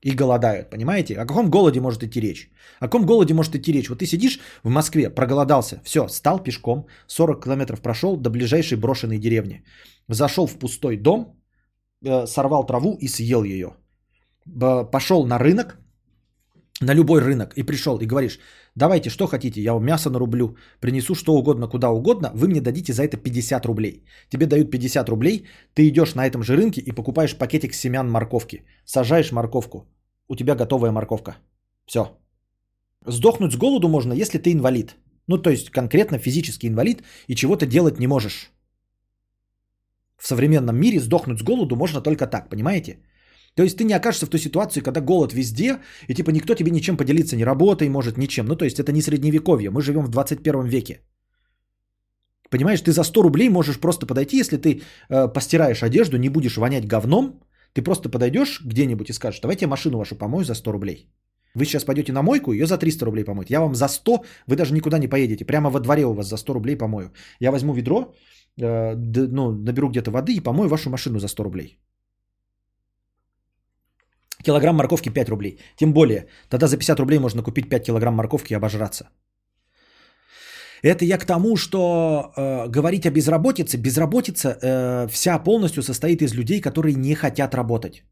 И 0.00 0.14
голодают, 0.16 0.70
понимаете? 0.70 1.18
О 1.18 1.26
каком 1.26 1.50
голоде 1.50 1.80
может 1.80 2.02
идти 2.02 2.20
речь? 2.20 2.50
О 2.80 2.88
каком 2.88 3.04
голоде 3.04 3.34
может 3.34 3.54
идти 3.54 3.72
речь? 3.72 3.90
Вот 3.90 3.98
ты 3.98 4.06
сидишь 4.06 4.40
в 4.62 4.70
Москве, 4.70 5.10
проголодался, 5.10 5.82
все, 5.84 6.08
стал 6.08 6.42
пешком, 6.42 6.86
40 7.08 7.44
километров 7.44 7.82
прошел 7.82 8.16
до 8.16 8.30
ближайшей 8.30 8.78
брошенной 8.78 9.18
деревни. 9.18 9.64
Зашел 10.08 10.46
в 10.46 10.58
пустой 10.58 10.96
дом, 10.96 11.38
э, 12.02 12.26
сорвал 12.26 12.64
траву 12.64 12.96
и 13.00 13.08
съел 13.08 13.44
ее. 13.44 13.76
Пошел 14.90 15.26
на 15.26 15.38
рынок, 15.38 15.76
на 16.80 16.94
любой 16.94 17.20
рынок 17.20 17.54
и 17.56 17.62
пришел 17.62 17.98
и 17.98 18.06
говоришь, 18.06 18.38
давайте, 18.74 19.10
что 19.10 19.26
хотите, 19.26 19.60
я 19.60 19.72
вам 19.72 19.84
мясо 19.84 20.10
нарублю, 20.10 20.56
принесу 20.80 21.14
что 21.14 21.34
угодно, 21.34 21.68
куда 21.68 21.90
угодно, 21.90 22.30
вы 22.34 22.48
мне 22.48 22.60
дадите 22.60 22.92
за 22.92 23.02
это 23.02 23.16
50 23.16 23.66
рублей. 23.66 24.04
Тебе 24.28 24.46
дают 24.46 24.70
50 24.70 25.08
рублей, 25.08 25.46
ты 25.74 25.88
идешь 25.88 26.14
на 26.14 26.26
этом 26.26 26.42
же 26.42 26.56
рынке 26.56 26.80
и 26.80 26.92
покупаешь 26.92 27.36
пакетик 27.38 27.74
семян 27.74 28.10
морковки, 28.10 28.64
сажаешь 28.84 29.32
морковку, 29.32 29.86
у 30.28 30.36
тебя 30.36 30.54
готовая 30.54 30.92
морковка. 30.92 31.36
Все. 31.86 32.18
Сдохнуть 33.06 33.52
с 33.52 33.56
голоду 33.56 33.88
можно, 33.88 34.12
если 34.12 34.38
ты 34.38 34.52
инвалид. 34.52 34.96
Ну, 35.28 35.38
то 35.38 35.50
есть 35.50 35.70
конкретно 35.70 36.18
физический 36.18 36.68
инвалид 36.68 37.02
и 37.28 37.34
чего-то 37.34 37.66
делать 37.66 37.98
не 37.98 38.06
можешь. 38.06 38.50
В 40.18 40.26
современном 40.26 40.76
мире 40.76 41.00
сдохнуть 41.00 41.38
с 41.38 41.42
голоду 41.42 41.76
можно 41.76 42.00
только 42.00 42.26
так, 42.26 42.48
понимаете? 42.48 42.98
То 43.56 43.62
есть 43.62 43.78
ты 43.78 43.84
не 43.84 43.96
окажешься 43.96 44.26
в 44.26 44.30
той 44.30 44.38
ситуации, 44.38 44.82
когда 44.82 45.00
голод 45.00 45.32
везде, 45.32 45.78
и 46.08 46.14
типа 46.14 46.30
никто 46.30 46.54
тебе 46.54 46.70
ничем 46.70 46.96
поделиться, 46.96 47.36
не 47.36 47.44
работой, 47.44 47.88
может, 47.88 48.18
ничем. 48.18 48.46
Ну, 48.46 48.56
то 48.56 48.64
есть 48.64 48.78
это 48.78 48.92
не 48.92 49.02
средневековье, 49.02 49.70
мы 49.70 49.82
живем 49.82 50.04
в 50.04 50.08
21 50.08 50.66
веке. 50.66 51.00
Понимаешь, 52.50 52.82
ты 52.82 52.92
за 52.92 53.04
100 53.04 53.22
рублей 53.22 53.48
можешь 53.48 53.80
просто 53.80 54.06
подойти, 54.06 54.36
если 54.36 54.58
ты 54.58 54.82
э, 55.08 55.32
постираешь 55.32 55.82
одежду, 55.82 56.18
не 56.18 56.28
будешь 56.28 56.56
вонять 56.56 56.86
говном, 56.86 57.40
ты 57.72 57.82
просто 57.82 58.10
подойдешь 58.10 58.60
где-нибудь 58.64 59.08
и 59.10 59.12
скажешь, 59.12 59.40
давайте 59.40 59.66
машину 59.66 59.98
вашу 59.98 60.16
помою 60.16 60.44
за 60.44 60.54
100 60.54 60.72
рублей. 60.72 61.08
Вы 61.54 61.64
сейчас 61.64 61.84
пойдете 61.84 62.12
на 62.12 62.22
мойку, 62.22 62.52
ее 62.52 62.66
за 62.66 62.76
300 62.76 63.06
рублей 63.06 63.24
помыть. 63.24 63.50
Я 63.50 63.60
вам 63.60 63.74
за 63.74 63.88
100, 63.88 64.24
вы 64.46 64.56
даже 64.56 64.74
никуда 64.74 64.98
не 64.98 65.08
поедете, 65.08 65.46
прямо 65.46 65.70
во 65.70 65.80
дворе 65.80 66.04
у 66.04 66.12
вас 66.12 66.26
за 66.28 66.36
100 66.36 66.54
рублей 66.54 66.76
помою. 66.76 67.10
Я 67.40 67.52
возьму 67.52 67.72
ведро, 67.72 68.14
э, 68.60 68.94
ну, 68.94 69.52
наберу 69.52 69.88
где-то 69.88 70.10
воды 70.10 70.34
и 70.34 70.40
помою 70.40 70.68
вашу 70.68 70.90
машину 70.90 71.18
за 71.18 71.28
100 71.28 71.44
рублей. 71.44 71.78
Килограмм 74.46 74.76
морковки 74.76 75.10
5 75.10 75.28
рублей. 75.28 75.58
Тем 75.76 75.92
более, 75.92 76.26
тогда 76.48 76.66
за 76.66 76.76
50 76.76 77.00
рублей 77.00 77.18
можно 77.18 77.42
купить 77.42 77.68
5 77.68 77.86
килограмм 77.86 78.14
морковки 78.14 78.52
и 78.52 78.56
обожраться. 78.56 79.08
Это 80.82 81.04
я 81.04 81.18
к 81.18 81.26
тому, 81.26 81.56
что 81.56 81.76
э, 82.36 82.68
говорить 82.68 83.06
о 83.06 83.10
безработице, 83.10 83.76
безработица 83.76 84.48
э, 84.48 85.08
вся 85.10 85.38
полностью 85.38 85.82
состоит 85.82 86.22
из 86.22 86.34
людей, 86.34 86.60
которые 86.60 86.94
не 86.94 87.14
хотят 87.14 87.54
работать 87.54 88.04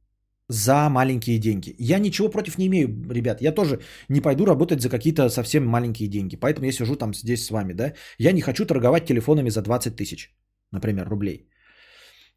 за 0.48 0.88
маленькие 0.88 1.38
деньги. 1.38 1.74
Я 1.78 1.98
ничего 1.98 2.30
против 2.30 2.58
не 2.58 2.66
имею, 2.66 2.88
ребят. 3.10 3.40
Я 3.40 3.52
тоже 3.52 3.78
не 4.08 4.20
пойду 4.20 4.46
работать 4.46 4.80
за 4.80 4.88
какие-то 4.88 5.28
совсем 5.28 5.66
маленькие 5.66 6.08
деньги. 6.08 6.36
Поэтому 6.36 6.66
я 6.66 6.72
сижу 6.72 6.96
там 6.96 7.14
здесь 7.14 7.44
с 7.44 7.50
вами, 7.50 7.74
да. 7.74 7.92
Я 8.18 8.32
не 8.32 8.40
хочу 8.40 8.66
торговать 8.66 9.06
телефонами 9.06 9.50
за 9.50 9.62
20 9.62 9.96
тысяч, 9.96 10.34
например, 10.72 11.08
рублей. 11.08 11.48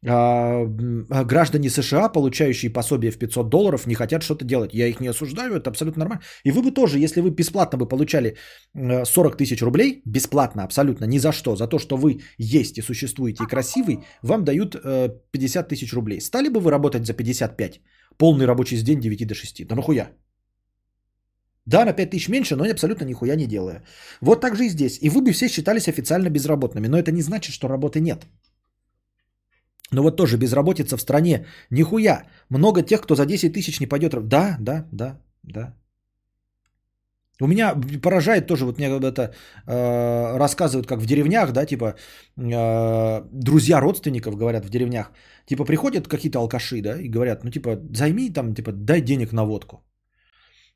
А, 0.06 0.64
граждане 1.24 1.70
США, 1.70 2.08
получающие 2.08 2.72
пособие 2.72 3.10
в 3.10 3.18
500 3.18 3.48
долларов, 3.48 3.86
не 3.86 3.94
хотят 3.94 4.22
что-то 4.22 4.44
делать. 4.44 4.74
Я 4.74 4.86
их 4.86 5.00
не 5.00 5.08
осуждаю, 5.08 5.56
это 5.56 5.70
абсолютно 5.70 6.00
нормально. 6.00 6.22
И 6.44 6.52
вы 6.52 6.62
бы 6.62 6.70
тоже, 6.70 6.98
если 6.98 7.20
вы 7.20 7.30
бесплатно 7.30 7.78
бы 7.78 7.88
получали 7.88 8.36
э, 8.74 9.04
40 9.04 9.36
тысяч 9.36 9.62
рублей, 9.62 10.02
бесплатно 10.06 10.62
абсолютно, 10.64 11.06
ни 11.06 11.18
за 11.18 11.32
что, 11.32 11.56
за 11.56 11.66
то, 11.66 11.78
что 11.78 11.96
вы 11.96 12.20
есть 12.38 12.78
и 12.78 12.82
существуете 12.82 13.42
и 13.44 13.46
красивый, 13.46 13.98
вам 14.22 14.44
дают 14.44 14.76
э, 14.76 15.08
50 15.32 15.68
тысяч 15.68 15.92
рублей. 15.92 16.20
Стали 16.20 16.48
бы 16.48 16.60
вы 16.60 16.70
работать 16.70 17.06
за 17.06 17.14
55? 17.14 17.80
Полный 18.16 18.46
рабочий 18.46 18.82
день 18.82 19.00
9 19.00 19.26
до 19.26 19.34
6. 19.34 19.66
Да 19.66 19.74
нахуя? 19.74 20.10
Да, 21.66 21.84
на 21.84 21.92
5 21.92 22.10
тысяч 22.10 22.28
меньше, 22.28 22.56
но 22.56 22.64
я 22.64 22.72
абсолютно 22.72 23.04
нихуя 23.04 23.36
не 23.36 23.46
делаю. 23.46 23.82
Вот 24.20 24.40
так 24.40 24.56
же 24.56 24.64
и 24.64 24.68
здесь. 24.68 24.98
И 25.02 25.10
вы 25.10 25.20
бы 25.20 25.32
все 25.32 25.48
считались 25.48 25.88
официально 25.88 26.30
безработными. 26.30 26.86
Но 26.88 26.98
это 26.98 27.12
не 27.12 27.22
значит, 27.22 27.52
что 27.52 27.68
работы 27.68 28.00
нет. 28.00 28.26
Но 29.92 30.02
вот 30.02 30.16
тоже 30.16 30.36
безработица 30.36 30.96
в 30.96 31.00
стране. 31.00 31.46
Нихуя. 31.70 32.24
Много 32.50 32.82
тех, 32.82 33.00
кто 33.00 33.14
за 33.14 33.26
10 33.26 33.52
тысяч 33.52 33.80
не 33.80 33.86
пойдет. 33.86 34.28
Да, 34.28 34.56
да, 34.60 34.86
да, 34.92 35.18
да. 35.42 35.74
У 37.40 37.46
меня 37.46 37.74
поражает 38.02 38.46
тоже, 38.46 38.64
вот 38.64 38.78
мне 38.78 38.88
это 38.88 39.32
э, 39.66 40.36
рассказывают, 40.36 40.86
как 40.86 40.98
в 40.98 41.06
деревнях, 41.06 41.52
да, 41.52 41.66
типа 41.66 41.94
э, 42.36 43.22
друзья 43.32 43.80
родственников 43.80 44.36
говорят 44.36 44.64
в 44.64 44.70
деревнях, 44.70 45.12
типа 45.46 45.64
приходят 45.64 46.08
какие-то 46.08 46.40
алкаши, 46.40 46.82
да, 46.82 47.00
и 47.00 47.08
говорят, 47.08 47.44
ну 47.44 47.50
типа 47.50 47.78
займи 47.92 48.30
там, 48.30 48.54
типа 48.54 48.72
дай 48.72 49.00
денег 49.00 49.32
на 49.32 49.44
водку. 49.44 49.84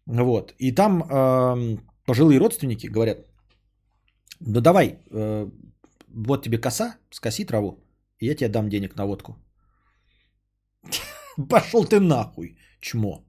Вот. 0.06 0.54
И 0.58 0.72
там 0.72 1.02
эм, 1.02 1.80
пожилые 2.06 2.38
родственники 2.38 2.86
говорят, 2.86 3.18
ну 4.40 4.60
давай, 4.60 4.98
э, 5.10 5.50
вот 6.14 6.44
тебе 6.44 6.58
коса, 6.58 6.96
скоси 7.10 7.44
траву, 7.44 7.84
я 8.26 8.34
тебе 8.34 8.48
дам 8.48 8.68
денег 8.68 8.96
на 8.96 9.06
водку. 9.06 9.36
Пошел 11.48 11.84
ты 11.84 12.00
нахуй, 12.00 12.56
чмо. 12.80 13.24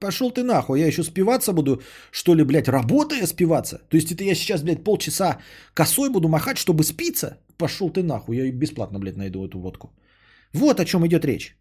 Пошел 0.00 0.30
ты 0.30 0.42
нахуй, 0.42 0.80
я 0.80 0.86
еще 0.86 1.02
спиваться 1.02 1.52
буду, 1.52 1.82
что 2.10 2.34
ли, 2.34 2.44
блядь, 2.44 2.68
работая 2.68 3.26
спиваться? 3.26 3.78
То 3.88 3.96
есть 3.96 4.12
это 4.12 4.24
я 4.24 4.34
сейчас, 4.34 4.62
блядь, 4.62 4.84
полчаса 4.84 5.38
косой 5.74 6.10
буду 6.10 6.28
махать, 6.28 6.56
чтобы 6.58 6.84
спиться? 6.84 7.38
Пошел 7.58 7.90
ты 7.90 8.02
нахуй, 8.02 8.36
я 8.36 8.50
бесплатно, 8.52 8.98
блядь, 8.98 9.16
найду 9.16 9.46
эту 9.46 9.58
водку. 9.58 9.90
Вот 10.54 10.80
о 10.80 10.84
чем 10.84 11.06
идет 11.06 11.24
речь. 11.24 11.59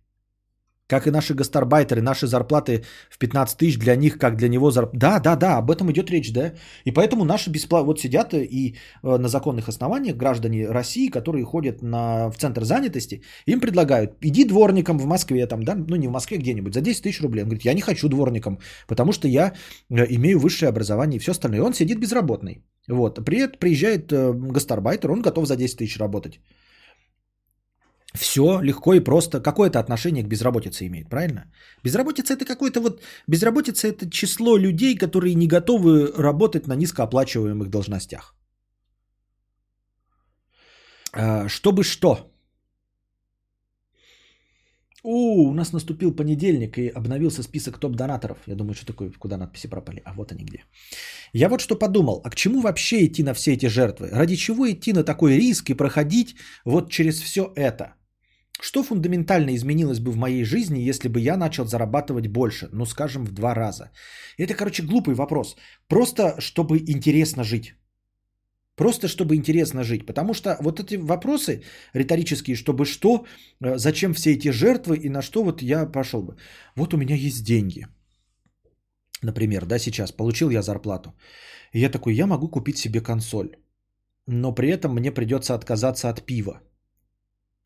Как 0.89 1.05
и 1.07 1.11
наши 1.11 1.35
гастарбайтеры, 1.35 2.01
наши 2.01 2.27
зарплаты 2.27 2.83
в 3.11 3.17
15 3.19 3.57
тысяч 3.57 3.77
для 3.77 3.95
них, 3.95 4.17
как 4.17 4.35
для 4.37 4.49
него 4.49 4.71
зарплата. 4.71 4.97
Да, 4.97 5.19
да, 5.19 5.35
да, 5.35 5.57
об 5.57 5.69
этом 5.69 5.91
идет 5.91 6.09
речь, 6.09 6.33
да. 6.33 6.53
И 6.85 6.91
поэтому 6.91 7.25
наши 7.25 7.51
бесплатно, 7.51 7.85
вот 7.85 7.99
сидят 7.99 8.33
и 8.33 8.75
э, 9.03 9.17
на 9.17 9.27
законных 9.27 9.69
основаниях 9.69 10.17
граждане 10.17 10.67
России, 10.71 11.11
которые 11.11 11.45
ходят 11.45 11.83
на, 11.83 12.31
в 12.31 12.37
центр 12.37 12.63
занятости, 12.63 13.21
им 13.45 13.59
предлагают, 13.59 14.11
иди 14.21 14.45
дворником 14.45 14.97
в 14.97 15.05
Москве, 15.05 15.45
там, 15.45 15.63
да, 15.63 15.75
ну 15.75 15.95
не 15.95 16.07
в 16.07 16.11
Москве 16.11 16.37
где-нибудь, 16.37 16.73
за 16.73 16.81
10 16.81 17.03
тысяч 17.03 17.21
рублей. 17.21 17.43
Он 17.43 17.49
говорит, 17.49 17.65
я 17.65 17.73
не 17.73 17.81
хочу 17.81 18.09
дворником, 18.09 18.57
потому 18.87 19.11
что 19.11 19.27
я 19.27 19.53
э, 19.91 20.05
имею 20.09 20.39
высшее 20.39 20.69
образование 20.69 21.17
и 21.17 21.19
все 21.19 21.31
остальное. 21.31 21.59
И 21.59 21.63
он 21.63 21.73
сидит 21.73 21.99
безработный. 21.99 22.63
Вот. 22.87 23.19
Приезжает 23.59 24.11
э, 24.11 24.33
гастарбайтер, 24.33 25.11
он 25.11 25.21
готов 25.21 25.45
за 25.45 25.55
10 25.55 25.77
тысяч 25.77 25.99
работать. 25.99 26.39
Все 28.15 28.59
легко 28.61 28.93
и 28.93 29.03
просто. 29.03 29.41
Какое 29.41 29.69
это 29.69 29.79
отношение 29.79 30.23
к 30.23 30.27
безработице 30.27 30.87
имеет, 30.87 31.09
правильно? 31.09 31.51
Безработица 31.83 32.33
это 32.33 32.45
какое-то 32.45 32.81
вот... 32.81 33.01
Безработица 33.27 33.87
это 33.87 34.09
число 34.09 34.57
людей, 34.57 34.97
которые 34.97 35.35
не 35.35 35.47
готовы 35.47 36.11
работать 36.17 36.67
на 36.67 36.75
низкооплачиваемых 36.75 37.69
должностях. 37.69 38.35
А, 41.13 41.47
Чтобы 41.47 41.83
что? 41.83 42.31
У, 45.03 45.49
у 45.49 45.53
нас 45.53 45.71
наступил 45.71 46.15
понедельник 46.15 46.77
и 46.77 46.89
обновился 46.89 47.43
список 47.43 47.77
топ-донаторов. 47.77 48.37
Я 48.47 48.55
думаю, 48.55 48.73
что 48.73 48.85
такое, 48.85 49.11
куда 49.19 49.37
надписи 49.37 49.67
пропали. 49.67 50.01
А 50.05 50.13
вот 50.13 50.31
они 50.31 50.43
где. 50.43 50.65
Я 51.33 51.49
вот 51.49 51.61
что 51.61 51.75
подумал, 51.75 52.21
а 52.25 52.29
к 52.29 52.35
чему 52.35 52.61
вообще 52.61 53.05
идти 53.05 53.23
на 53.23 53.33
все 53.33 53.53
эти 53.53 53.67
жертвы? 53.67 54.09
Ради 54.11 54.35
чего 54.35 54.69
идти 54.69 54.93
на 54.93 55.03
такой 55.03 55.37
риск 55.37 55.69
и 55.69 55.75
проходить 55.75 56.35
вот 56.65 56.89
через 56.89 57.21
все 57.21 57.53
это? 57.55 57.98
Что 58.61 58.83
фундаментально 58.83 59.55
изменилось 59.55 59.99
бы 59.99 60.11
в 60.11 60.17
моей 60.17 60.43
жизни, 60.43 60.89
если 60.89 61.07
бы 61.09 61.19
я 61.21 61.37
начал 61.37 61.65
зарабатывать 61.65 62.27
больше? 62.27 62.69
Ну, 62.73 62.85
скажем, 62.85 63.25
в 63.25 63.31
два 63.31 63.55
раза. 63.55 63.91
Это, 64.37 64.53
короче, 64.53 64.83
глупый 64.83 65.15
вопрос. 65.15 65.55
Просто, 65.87 66.35
чтобы 66.41 66.77
интересно 66.79 67.43
жить. 67.43 67.75
Просто, 68.75 69.07
чтобы 69.07 69.35
интересно 69.35 69.83
жить. 69.83 70.05
Потому 70.05 70.33
что 70.33 70.57
вот 70.59 70.79
эти 70.79 70.95
вопросы 70.95 71.63
риторические, 71.93 72.55
чтобы 72.55 72.85
что, 72.85 73.25
э, 73.63 73.77
зачем 73.77 74.13
все 74.13 74.33
эти 74.33 74.51
жертвы 74.51 74.97
и 74.97 75.09
на 75.09 75.21
что 75.21 75.43
вот 75.43 75.61
я 75.61 75.85
пошел 75.85 76.23
бы. 76.23 76.35
Вот 76.75 76.93
у 76.93 76.97
меня 76.97 77.15
есть 77.15 77.45
деньги. 77.45 77.87
Например, 79.23 79.65
да, 79.65 79.79
сейчас 79.79 80.11
получил 80.11 80.49
я 80.49 80.61
зарплату. 80.61 81.13
И 81.73 81.79
я 81.79 81.89
такой, 81.89 82.13
я 82.13 82.27
могу 82.27 82.49
купить 82.49 82.77
себе 82.77 83.01
консоль. 83.01 83.55
Но 84.27 84.55
при 84.55 84.69
этом 84.69 84.93
мне 84.93 85.11
придется 85.11 85.55
отказаться 85.55 86.09
от 86.09 86.25
пива. 86.25 86.61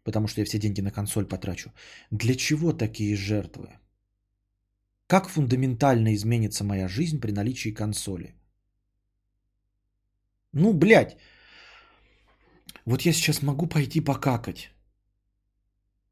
Потому 0.03 0.27
что 0.27 0.41
я 0.41 0.45
все 0.45 0.59
деньги 0.59 0.82
на 0.82 0.91
консоль 0.91 1.25
потрачу. 1.25 1.72
Для 2.11 2.35
чего 2.35 2.73
такие 2.73 3.15
жертвы? 3.15 3.69
Как 5.07 5.30
фундаментально 5.30 6.14
изменится 6.14 6.64
моя 6.64 6.88
жизнь 6.88 7.19
при 7.19 7.32
наличии 7.32 7.73
консоли? 7.73 8.33
Ну, 10.53 10.73
блядь. 10.73 11.17
Вот 12.85 13.01
я 13.01 13.14
сейчас 13.14 13.41
могу 13.41 13.67
пойти 13.67 14.01
покакать. 14.01 14.69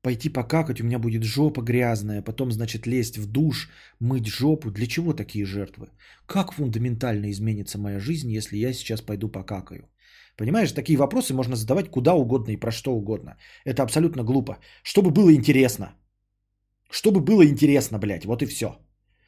Пойти 0.02 0.30
покакать, 0.30 0.82
у 0.82 0.84
меня 0.84 1.00
будет 1.00 1.24
жопа 1.24 1.62
грязная, 1.62 2.24
потом, 2.24 2.52
значит, 2.52 2.88
лезть 2.88 3.18
в 3.18 3.32
душ, 3.32 3.70
мыть 4.00 4.28
жопу. 4.28 4.72
Для 4.72 4.88
чего 4.88 5.14
такие 5.14 5.46
жертвы? 5.46 5.90
Как 6.26 6.54
фундаментально 6.54 7.30
изменится 7.30 7.78
моя 7.78 8.00
жизнь, 8.00 8.32
если 8.32 8.58
я 8.58 8.74
сейчас 8.74 9.02
пойду 9.02 9.30
покакаю? 9.30 9.88
Понимаешь, 10.38 10.72
такие 10.72 10.98
вопросы 10.98 11.34
можно 11.34 11.56
задавать 11.56 11.90
куда 11.90 12.14
угодно 12.14 12.52
и 12.52 12.60
про 12.60 12.72
что 12.72 12.92
угодно. 12.92 13.38
Это 13.66 13.84
абсолютно 13.84 14.24
глупо. 14.24 14.58
Чтобы 14.84 15.12
было 15.12 15.34
интересно. 15.34 15.94
Чтобы 16.90 17.22
было 17.22 17.46
интересно, 17.46 18.00
блядь, 18.00 18.26
вот 18.26 18.42
и 18.42 18.46
все. 18.46 18.68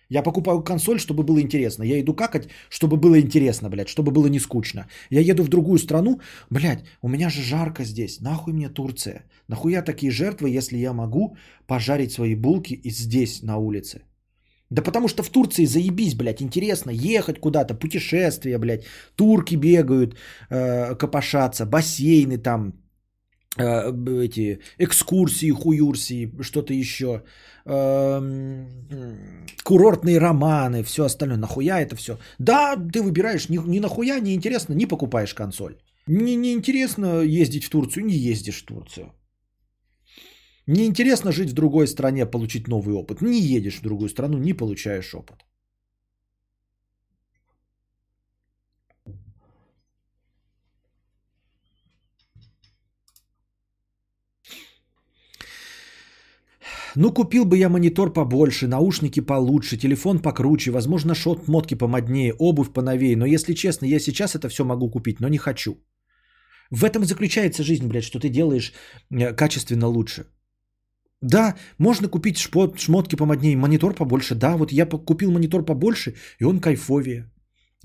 Я 0.10 0.24
покупаю 0.24 0.64
консоль, 0.64 1.00
чтобы 1.00 1.24
было 1.24 1.40
интересно. 1.42 1.84
Я 1.84 2.00
иду 2.00 2.14
какать, 2.14 2.50
чтобы 2.70 2.98
было 2.98 3.20
интересно, 3.20 3.70
блядь, 3.70 3.90
чтобы 3.90 4.12
было 4.12 4.28
не 4.28 4.40
скучно. 4.40 4.88
Я 5.10 5.22
еду 5.22 5.44
в 5.44 5.50
другую 5.50 5.80
страну, 5.80 6.20
блядь, 6.50 6.84
у 7.02 7.10
меня 7.10 7.30
же 7.30 7.42
жарко 7.42 7.84
здесь. 7.84 8.22
Нахуй 8.22 8.54
мне 8.54 8.70
Турция? 8.70 9.26
Нахуя 9.48 9.82
такие 9.82 10.12
жертвы, 10.12 10.58
если 10.58 10.78
я 10.78 10.94
могу 10.94 11.38
пожарить 11.68 12.12
свои 12.12 12.36
булки 12.36 12.74
и 12.74 12.92
здесь, 12.92 13.42
на 13.44 13.58
улице? 13.58 14.02
Да 14.74 14.82
потому 14.82 15.08
что 15.08 15.24
в 15.24 15.30
Турции 15.30 15.66
заебись, 15.66 16.16
блядь, 16.16 16.42
интересно 16.42 16.92
ехать 16.92 17.40
куда-то, 17.40 17.76
путешествия, 17.76 18.58
блядь, 18.58 18.86
турки 19.16 19.56
бегают, 19.56 20.16
э, 20.50 20.96
копошатся, 20.96 21.66
бассейны 21.66 22.40
там, 22.40 22.74
э, 23.58 23.92
эти 24.24 24.60
экскурсии, 24.80 25.52
хуюрсии, 25.52 26.32
что-то 26.42 26.74
еще, 26.74 27.22
эм, 27.66 28.68
курортные 29.64 30.20
романы, 30.20 30.84
все 30.84 31.04
остальное. 31.04 31.38
Нахуя 31.38 31.80
это 31.80 31.96
все? 31.96 32.18
Да, 32.40 32.76
ты 32.76 33.04
выбираешь 33.04 33.50
ни, 33.50 33.60
ни 33.68 33.80
нахуя, 33.80 34.20
не 34.20 34.34
интересно, 34.34 34.74
не 34.74 34.88
покупаешь 34.88 35.36
консоль. 35.36 35.76
Не, 36.08 36.36
не 36.36 36.52
интересно 36.52 37.22
ездить 37.22 37.66
в 37.66 37.70
Турцию, 37.70 38.06
не 38.06 38.16
ездишь 38.16 38.64
в 38.64 38.66
Турцию. 38.66 39.12
Не 40.68 40.86
интересно 40.86 41.32
жить 41.32 41.50
в 41.50 41.54
другой 41.54 41.88
стране, 41.88 42.26
получить 42.26 42.68
новый 42.68 42.96
опыт. 42.96 43.22
Не 43.22 43.40
едешь 43.40 43.80
в 43.80 43.82
другую 43.82 44.10
страну, 44.10 44.38
не 44.38 44.54
получаешь 44.54 45.14
опыт. 45.14 45.46
Ну, 56.96 57.12
купил 57.12 57.46
бы 57.46 57.58
я 57.58 57.70
монитор 57.70 58.14
побольше, 58.14 58.68
наушники 58.68 59.20
получше, 59.20 59.78
телефон 59.78 60.20
покруче, 60.20 60.72
возможно, 60.72 61.16
шот-мотки 61.16 61.76
помоднее, 61.76 62.34
обувь 62.40 62.72
поновее. 62.72 63.18
Но, 63.18 63.26
если 63.26 63.54
честно, 63.54 63.86
я 63.88 64.00
сейчас 64.00 64.36
это 64.36 64.48
все 64.48 64.64
могу 64.64 64.92
купить, 64.92 65.20
но 65.20 65.28
не 65.28 65.38
хочу. 65.38 65.78
В 66.70 66.84
этом 66.84 67.04
заключается 67.04 67.64
жизнь, 67.64 67.88
блядь, 67.88 68.04
что 68.04 68.20
ты 68.20 68.30
делаешь 68.30 68.74
э, 69.12 69.34
качественно 69.34 69.88
лучше. 69.88 70.26
Да, 71.24 71.56
можно 71.78 72.10
купить 72.10 72.38
шпот, 72.38 72.80
шмотки 72.80 73.16
помоднее, 73.16 73.56
монитор 73.58 73.94
побольше. 73.96 74.36
Да, 74.36 74.58
вот 74.58 74.72
я 74.72 74.86
купил 74.86 75.32
монитор 75.32 75.64
побольше, 75.66 76.16
и 76.40 76.44
он 76.46 76.60
кайфовее. 76.60 77.30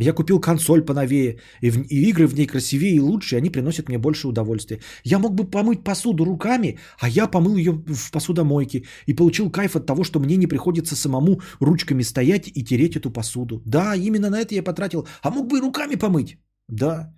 Я 0.00 0.12
купил 0.12 0.40
консоль 0.40 0.84
поновее, 0.84 1.38
и, 1.62 1.70
в- 1.70 1.86
и 1.88 2.08
игры 2.10 2.26
в 2.28 2.34
ней 2.34 2.46
красивее 2.46 2.94
и 2.96 3.00
лучше, 3.00 3.34
и 3.34 3.38
они 3.38 3.50
приносят 3.50 3.88
мне 3.88 3.98
больше 3.98 4.28
удовольствия. 4.28 4.80
Я 5.04 5.18
мог 5.18 5.34
бы 5.34 5.44
помыть 5.50 5.84
посуду 5.84 6.24
руками, 6.24 6.78
а 7.00 7.08
я 7.08 7.26
помыл 7.28 7.56
ее 7.56 7.72
в 7.72 8.10
посудомойке 8.12 8.84
и 9.06 9.14
получил 9.14 9.50
кайф 9.50 9.76
от 9.76 9.86
того, 9.86 10.04
что 10.04 10.20
мне 10.20 10.36
не 10.36 10.46
приходится 10.46 10.96
самому 10.96 11.40
ручками 11.60 12.02
стоять 12.04 12.48
и 12.48 12.64
тереть 12.64 12.96
эту 12.96 13.10
посуду. 13.12 13.62
Да, 13.66 13.94
именно 13.96 14.30
на 14.30 14.40
это 14.40 14.54
я 14.54 14.62
потратил. 14.62 15.06
А 15.22 15.30
мог 15.30 15.48
бы 15.48 15.58
и 15.58 15.60
руками 15.60 15.96
помыть. 15.96 16.38
Да. 16.68 17.12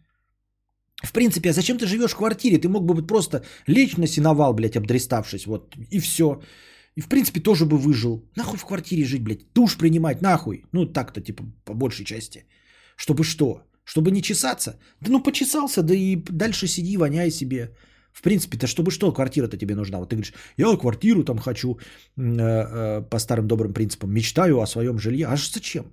В 1.03 1.13
принципе, 1.13 1.51
а 1.51 1.53
зачем 1.53 1.79
ты 1.79 1.87
живешь 1.87 2.13
в 2.13 2.17
квартире? 2.17 2.59
Ты 2.59 2.69
мог 2.69 2.85
бы 2.85 3.07
просто 3.07 3.43
лечь 3.67 3.97
на 3.97 4.07
сеновал, 4.07 4.55
блядь, 4.55 4.77
обдреставшись, 4.77 5.47
вот, 5.47 5.75
и 5.91 5.99
все. 5.99 6.41
И, 6.97 7.01
в 7.01 7.09
принципе, 7.09 7.41
тоже 7.41 7.65
бы 7.65 7.79
выжил. 7.79 8.29
Нахуй 8.37 8.59
в 8.59 8.65
квартире 8.65 9.05
жить, 9.05 9.23
блядь, 9.23 9.53
душ 9.55 9.77
принимать, 9.77 10.23
нахуй. 10.23 10.65
Ну, 10.73 10.87
так-то, 10.87 11.21
типа, 11.21 11.45
по 11.65 11.75
большей 11.75 12.05
части. 12.05 12.45
Чтобы 12.97 13.25
что? 13.25 13.63
Чтобы 13.85 14.11
не 14.11 14.23
чесаться? 14.23 14.79
Да 15.01 15.11
ну, 15.11 15.23
почесался, 15.23 15.83
да 15.83 15.95
и 15.95 16.17
дальше 16.17 16.67
сиди, 16.67 16.97
воняй 16.97 17.31
себе. 17.31 17.75
В 18.13 18.23
принципе-то, 18.23 18.67
чтобы 18.67 18.91
что, 18.91 19.13
квартира-то 19.13 19.57
тебе 19.57 19.75
нужна? 19.75 19.99
Вот 19.99 20.11
ты 20.11 20.17
говоришь, 20.17 20.35
я 20.59 20.77
квартиру 20.77 21.25
там 21.25 21.39
хочу 21.39 21.79
э, 22.17 22.23
э, 22.23 23.03
по 23.03 23.19
старым 23.19 23.47
добрым 23.47 23.73
принципам, 23.73 24.13
мечтаю 24.13 24.61
о 24.61 24.67
своем 24.67 24.99
жилье. 24.99 25.27
А 25.27 25.37
зачем? 25.37 25.85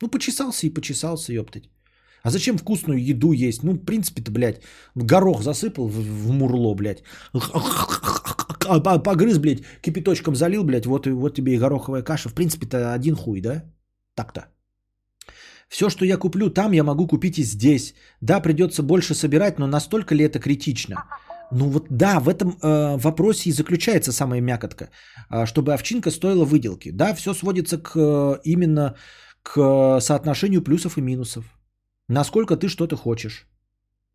Ну, 0.00 0.08
почесался 0.08 0.66
и 0.66 0.74
почесался, 0.74 1.32
ёптать. 1.32 1.70
А 2.22 2.30
зачем 2.30 2.58
вкусную 2.58 3.04
еду 3.04 3.32
есть? 3.32 3.62
Ну, 3.62 3.72
в 3.72 3.84
принципе-то, 3.84 4.30
блядь, 4.30 4.60
горох 4.94 5.42
засыпал 5.42 5.88
в, 5.88 5.94
в 5.94 6.30
мурло, 6.30 6.74
блядь. 6.74 7.02
А, 8.68 8.98
Погрыз, 8.98 9.38
блядь, 9.38 9.62
кипяточком 9.80 10.36
залил, 10.36 10.64
блядь, 10.64 10.86
вот, 10.86 11.06
вот 11.06 11.34
тебе 11.34 11.54
и 11.54 11.58
гороховая 11.58 12.02
каша. 12.02 12.28
В 12.28 12.34
принципе-то 12.34 12.92
один 12.94 13.16
хуй, 13.16 13.40
да? 13.40 13.64
Так-то. 14.14 14.46
Все, 15.68 15.88
что 15.88 16.04
я 16.04 16.18
куплю 16.18 16.50
там, 16.50 16.72
я 16.72 16.84
могу 16.84 17.06
купить 17.06 17.38
и 17.38 17.42
здесь. 17.42 17.94
Да, 18.20 18.40
придется 18.40 18.82
больше 18.82 19.14
собирать, 19.14 19.58
но 19.58 19.66
настолько 19.66 20.14
ли 20.14 20.24
это 20.24 20.38
критично? 20.38 20.96
Ну 21.50 21.68
вот 21.68 21.86
да, 21.90 22.20
в 22.20 22.28
этом 22.28 22.56
э, 22.62 22.96
вопросе 22.98 23.50
и 23.50 23.52
заключается 23.52 24.12
самая 24.12 24.40
мякотка, 24.40 24.90
э, 25.30 25.46
чтобы 25.46 25.72
овчинка 25.72 26.10
стоила 26.10 26.44
выделки. 26.44 26.90
Да, 26.92 27.14
все 27.14 27.34
сводится 27.34 27.78
к 27.78 27.96
э, 27.96 28.40
именно 28.44 28.96
к 29.42 30.00
соотношению 30.00 30.62
плюсов 30.62 30.98
и 30.98 31.00
минусов. 31.00 31.44
Насколько 32.12 32.56
ты 32.56 32.68
что-то 32.68 32.96
хочешь. 32.96 33.46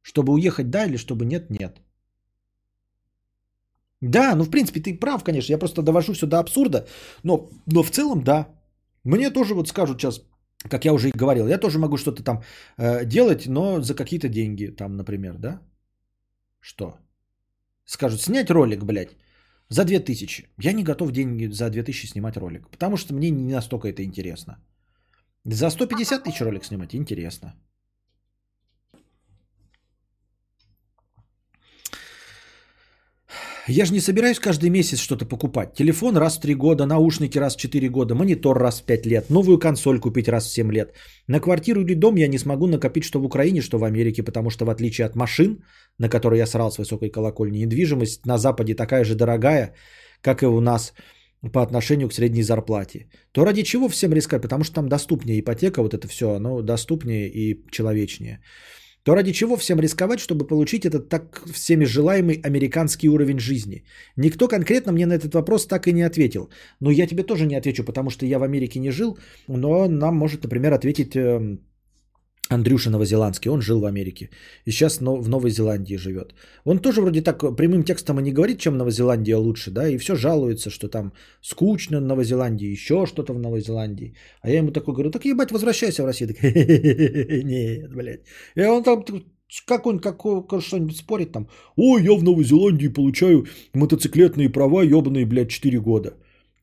Чтобы 0.03 0.34
уехать, 0.34 0.69
да, 0.69 0.85
или 0.85 0.98
чтобы 0.98 1.26
нет, 1.26 1.50
нет. 1.50 1.82
Да, 4.01 4.35
ну 4.35 4.43
в 4.43 4.50
принципе 4.50 4.80
ты 4.80 5.00
прав, 5.00 5.24
конечно. 5.24 5.53
Я 5.53 5.58
просто 5.58 5.82
довожу 5.82 6.14
все 6.14 6.27
до 6.27 6.38
абсурда. 6.38 6.85
Но, 7.24 7.50
но 7.66 7.84
в 7.84 7.90
целом, 7.90 8.24
да. 8.24 8.48
Мне 9.03 9.34
тоже 9.34 9.53
вот 9.53 9.67
скажут 9.67 10.00
сейчас, 10.00 10.22
как 10.69 10.85
я 10.85 10.93
уже 10.93 11.09
и 11.09 11.17
говорил, 11.17 11.48
я 11.48 11.58
тоже 11.58 11.80
могу 11.80 11.98
что-то 11.98 12.24
там 12.24 12.43
э, 12.77 13.06
делать, 13.06 13.48
но 13.48 13.82
за 13.82 13.95
какие-то 13.95 14.30
деньги, 14.30 14.76
там, 14.76 14.95
например, 14.98 15.38
да? 15.38 15.61
Что? 16.59 16.98
Скажут, 17.85 18.22
снять 18.22 18.50
ролик, 18.50 18.84
блядь, 18.84 19.16
за 19.69 19.85
2000. 19.85 20.50
Я 20.64 20.74
не 20.74 20.84
готов 20.84 21.11
деньги 21.11 21.51
за 21.51 21.69
2000 21.69 22.08
снимать 22.08 22.38
ролик, 22.38 22.69
потому 22.69 22.98
что 22.98 23.14
мне 23.16 23.32
не 23.32 23.53
настолько 23.53 23.88
это 23.88 24.03
интересно. 24.03 24.58
За 25.45 25.69
150 25.69 26.24
тысяч 26.24 26.42
ролик 26.42 26.66
снимать 26.66 26.93
интересно. 26.93 27.53
Я 33.70 33.86
же 33.86 33.94
не 33.94 34.00
собираюсь 34.00 34.40
каждый 34.40 34.70
месяц 34.70 35.00
что-то 35.00 35.26
покупать. 35.26 35.74
Телефон 35.74 36.16
раз 36.18 36.38
в 36.38 36.42
3 36.42 36.56
года, 36.56 36.86
наушники 36.86 37.38
раз 37.38 37.56
в 37.56 37.60
4 37.60 37.90
года, 37.90 38.16
монитор 38.16 38.58
раз 38.58 38.80
в 38.80 38.86
5 38.86 39.06
лет, 39.06 39.30
новую 39.30 39.60
консоль 39.60 40.00
купить 40.00 40.30
раз 40.30 40.48
в 40.48 40.54
7 40.54 40.72
лет. 40.72 40.94
На 41.28 41.42
квартиру 41.42 41.82
или 41.82 41.94
дом 41.94 42.16
я 42.16 42.28
не 42.30 42.38
смогу 42.38 42.68
накопить 42.68 43.04
что 43.04 43.20
в 43.20 43.26
Украине, 43.26 43.62
что 43.62 43.78
в 43.78 43.84
Америке, 43.84 44.24
потому 44.24 44.50
что 44.50 44.66
в 44.66 44.70
отличие 44.70 45.06
от 45.06 45.16
машин, 45.16 45.66
на 46.00 46.08
которые 46.08 46.40
я 46.40 46.48
срал 46.48 46.72
с 46.72 46.78
высокой 46.78 47.10
колокольни, 47.10 47.66
недвижимость 47.66 48.26
на 48.26 48.38
Западе 48.38 48.74
такая 48.74 49.04
же 49.04 49.16
дорогая, 49.16 49.74
как 50.22 50.44
и 50.44 50.46
у 50.46 50.62
нас 50.62 50.94
по 51.52 51.62
отношению 51.62 52.08
к 52.08 52.14
средней 52.14 52.44
зарплате. 52.44 53.10
То 53.34 53.44
ради 53.44 53.64
чего 53.64 53.90
всем 53.90 54.14
рисковать? 54.14 54.44
Потому 54.44 54.64
что 54.64 54.76
там 54.76 54.88
доступнее 54.88 55.40
ипотека, 55.42 55.82
вот 55.82 55.94
это 55.94 56.08
все, 56.08 56.36
оно 56.36 56.62
доступнее 56.62 57.30
и 57.30 57.66
человечнее 57.70 58.40
то 59.08 59.16
ради 59.16 59.32
чего 59.32 59.56
всем 59.56 59.80
рисковать, 59.80 60.19
чтобы 60.19 60.48
получить 60.48 60.86
этот 60.86 61.08
так 61.08 61.42
всеми 61.53 61.86
желаемый 61.86 62.42
американский 62.44 63.08
уровень 63.08 63.40
жизни? 63.40 63.86
Никто 64.18 64.50
конкретно 64.50 64.92
мне 64.92 65.06
на 65.06 65.14
этот 65.14 65.34
вопрос 65.34 65.66
так 65.66 65.88
и 65.88 65.94
не 65.94 66.02
ответил. 66.02 66.50
Но 66.82 66.92
я 66.92 67.08
тебе 67.08 67.24
тоже 67.24 67.45
не 67.45 67.56
отвечу, 67.56 67.86
потому 67.86 68.10
что 68.10 68.26
я 68.26 68.38
в 68.38 68.44
Америке 68.44 68.80
не 68.80 68.92
жил, 68.92 69.18
но 69.48 69.88
нам 69.88 70.16
может, 70.16 70.44
например, 70.44 70.74
ответить 70.74 71.16
эм, 71.16 71.61
Андрюша 72.50 72.90
Новозеландский, 72.90 73.51
он 73.51 73.61
жил 73.61 73.80
в 73.80 73.85
Америке 73.85 74.30
и 74.66 74.72
сейчас 74.72 75.01
в 75.01 75.30
Новой 75.30 75.51
Зеландии 75.51 75.98
живет. 75.98 76.34
Он 76.66 76.80
тоже 76.80 77.01
вроде 77.01 77.22
так 77.22 77.56
прямым 77.58 77.84
текстом 77.84 78.19
и 78.19 78.24
не 78.24 78.32
говорит, 78.32 78.59
чем 78.59 78.77
Новозеландия 78.77 79.38
лучше, 79.38 79.72
да, 79.72 79.90
и 79.90 79.98
все 79.98 80.16
жалуется, 80.16 80.69
что 80.69 80.88
там 80.88 81.11
скучно 81.42 82.00
в 82.00 82.03
Новой 82.03 82.24
еще 82.24 83.06
что-то 83.06 83.34
в 83.34 83.40
Новой 83.40 83.61
Зеландии. 83.61 84.16
А 84.42 84.50
я 84.50 84.58
ему 84.58 84.72
такой 84.72 84.93
говорю, 84.93 85.11
так 85.11 85.26
ебать, 85.26 85.51
возвращайся 85.51 86.03
в 86.03 86.06
Россию. 86.06 86.34
Так, 86.34 86.43
нет, 86.43 87.93
блядь. 87.93 88.22
И 88.56 88.61
он 88.61 88.84
там 88.84 89.03
как 89.66 89.85
он 89.85 90.00
как, 90.00 90.22
что-нибудь 90.61 90.98
спорит 90.98 91.32
там. 91.32 91.48
Ой, 91.77 92.03
я 92.03 92.14
в 92.14 92.24
Новой 92.24 92.43
Зеландии 92.43 92.88
получаю 92.88 93.45
мотоциклетные 93.74 94.50
права, 94.50 94.84
ебаные, 94.84 95.26
блядь, 95.26 95.50
4 95.50 95.80
года. 95.80 96.14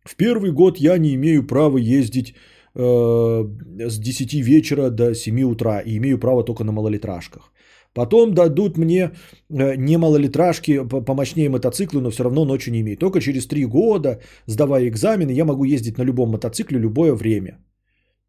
В 0.05 0.17
первый 0.17 0.53
год 0.53 0.79
я 0.79 0.99
не 0.99 1.15
имею 1.15 1.47
права 1.47 1.79
ездить 1.79 2.35
Э, 2.77 3.45
с 3.89 3.99
10 3.99 4.35
вечера 4.35 4.91
до 4.91 5.15
7 5.15 5.43
утра 5.43 5.81
и 5.81 5.97
имею 5.97 6.19
право 6.19 6.45
только 6.45 6.65
на 6.65 6.73
малолитражках. 6.73 7.53
Потом 7.93 8.35
дадут 8.35 8.77
мне 8.77 9.11
э, 9.49 9.77
не 9.77 9.97
малолитражки, 9.97 10.83
помощнее 10.89 11.49
мотоциклы, 11.49 12.01
но 12.01 12.11
все 12.11 12.25
равно 12.25 12.45
ночью 12.45 12.73
не 12.73 12.81
имею. 12.81 12.97
Только 12.97 13.21
через 13.21 13.47
3 13.47 13.67
года, 13.67 14.21
сдавая 14.47 14.89
экзамены, 14.89 15.31
я 15.31 15.45
могу 15.45 15.65
ездить 15.65 15.99
на 15.99 16.05
любом 16.05 16.31
мотоцикле 16.31 16.81
любое 16.81 17.15
время. 17.15 17.59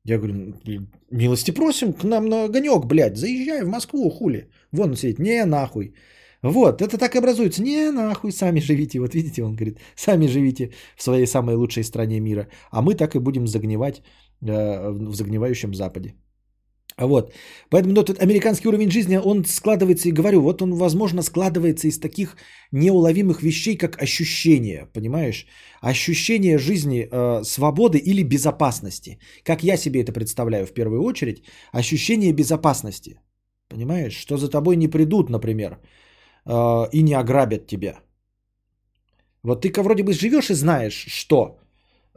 Я 0.04 0.20
говорю, 0.20 0.54
милости 1.12 1.50
просим 1.50 1.94
к 1.94 2.04
нам 2.04 2.30
на 2.30 2.44
огонек, 2.44 2.86
блядь, 2.86 3.18
заезжай 3.18 3.64
в 3.64 3.70
Москву, 3.70 4.12
хули. 4.12 4.50
Вон 4.72 4.90
он 4.90 4.96
сидит, 4.96 5.20
не 5.20 5.46
нахуй. 5.46 5.96
Вот, 6.44 6.82
это 6.82 7.00
так 7.00 7.16
и 7.16 7.18
образуется. 7.18 7.64
Не, 7.64 7.92
нахуй, 7.92 8.32
сами 8.32 8.60
живите. 8.60 9.00
Вот 9.00 9.16
видите, 9.16 9.44
он 9.44 9.56
говорит, 9.56 9.80
сами 9.96 10.28
живите 10.28 10.72
в 10.96 11.02
своей 11.02 11.26
самой 11.26 11.56
лучшей 11.56 11.84
стране 11.84 12.20
мира. 12.20 12.48
А 12.70 12.84
мы 12.84 12.94
так 12.94 13.16
и 13.16 13.20
будем 13.20 13.48
загнивать 13.48 14.04
в 14.42 15.16
загнивающем 15.16 15.74
Западе. 15.74 16.16
Вот. 16.98 17.34
Поэтому 17.70 17.94
ну, 17.94 18.02
этот 18.02 18.22
американский 18.22 18.70
уровень 18.70 18.90
жизни, 18.90 19.18
он 19.18 19.46
складывается, 19.46 20.08
и 20.08 20.14
говорю, 20.14 20.42
вот 20.42 20.62
он, 20.62 20.76
возможно, 20.76 21.24
складывается 21.24 21.88
из 21.88 22.00
таких 22.00 22.38
неуловимых 22.72 23.44
вещей, 23.44 23.78
как 23.78 24.02
ощущение, 24.02 24.88
понимаешь? 24.94 25.46
Ощущение 25.82 26.58
жизни, 26.58 27.08
э, 27.12 27.44
свободы 27.44 27.98
или 27.98 28.24
безопасности. 28.24 29.20
Как 29.44 29.64
я 29.64 29.78
себе 29.78 30.02
это 30.02 30.14
представляю 30.14 30.66
в 30.66 30.74
первую 30.74 31.04
очередь, 31.04 31.44
ощущение 31.74 32.32
безопасности. 32.32 33.20
Понимаешь? 33.68 34.16
Что 34.16 34.38
за 34.38 34.50
тобой 34.50 34.78
не 34.78 34.88
придут, 34.88 35.30
например, 35.30 35.80
э, 36.46 36.90
и 36.94 37.04
не 37.04 37.14
ограбят 37.14 37.68
тебя. 37.68 38.00
Вот 39.44 39.62
ты 39.62 39.82
вроде 39.82 40.04
бы 40.04 40.14
живешь 40.14 40.50
и 40.50 40.54
знаешь, 40.54 41.06
что 41.08 41.34
а, 41.36 41.65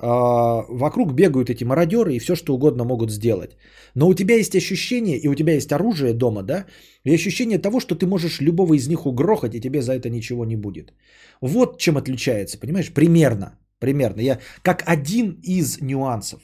вокруг 0.00 1.12
бегают 1.12 1.50
эти 1.50 1.64
мародеры 1.64 2.14
и 2.14 2.18
все 2.18 2.36
что 2.36 2.54
угодно 2.54 2.84
могут 2.84 3.10
сделать. 3.10 3.56
Но 3.94 4.08
у 4.08 4.14
тебя 4.14 4.36
есть 4.36 4.54
ощущение, 4.54 5.18
и 5.18 5.28
у 5.28 5.34
тебя 5.34 5.54
есть 5.54 5.72
оружие 5.72 6.12
дома, 6.12 6.42
да, 6.42 6.66
и 7.04 7.14
ощущение 7.14 7.58
того, 7.58 7.80
что 7.80 7.94
ты 7.94 8.06
можешь 8.06 8.40
любого 8.40 8.74
из 8.74 8.88
них 8.88 9.06
угрохать, 9.06 9.54
и 9.54 9.60
тебе 9.60 9.82
за 9.82 9.92
это 9.92 10.08
ничего 10.10 10.44
не 10.44 10.56
будет. 10.56 10.92
Вот 11.40 11.78
чем 11.78 11.96
отличается, 11.96 12.58
понимаешь? 12.58 12.92
Примерно, 12.92 13.58
примерно. 13.78 14.20
Я 14.20 14.38
как 14.62 14.84
один 14.86 15.40
из 15.42 15.80
нюансов. 15.80 16.40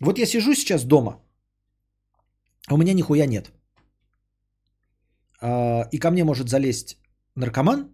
Вот 0.00 0.18
я 0.18 0.26
сижу 0.26 0.54
сейчас 0.54 0.84
дома, 0.84 1.22
а 2.68 2.74
у 2.74 2.76
меня 2.76 2.92
нихуя 2.92 3.26
нет. 3.26 3.52
А, 5.40 5.88
и 5.92 5.98
ко 5.98 6.10
мне 6.10 6.24
может 6.24 6.48
залезть 6.48 6.98
наркоман, 7.34 7.90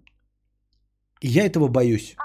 и 1.21 1.29
я 1.29 1.45
этого 1.45 1.69
боюсь. 1.69 2.17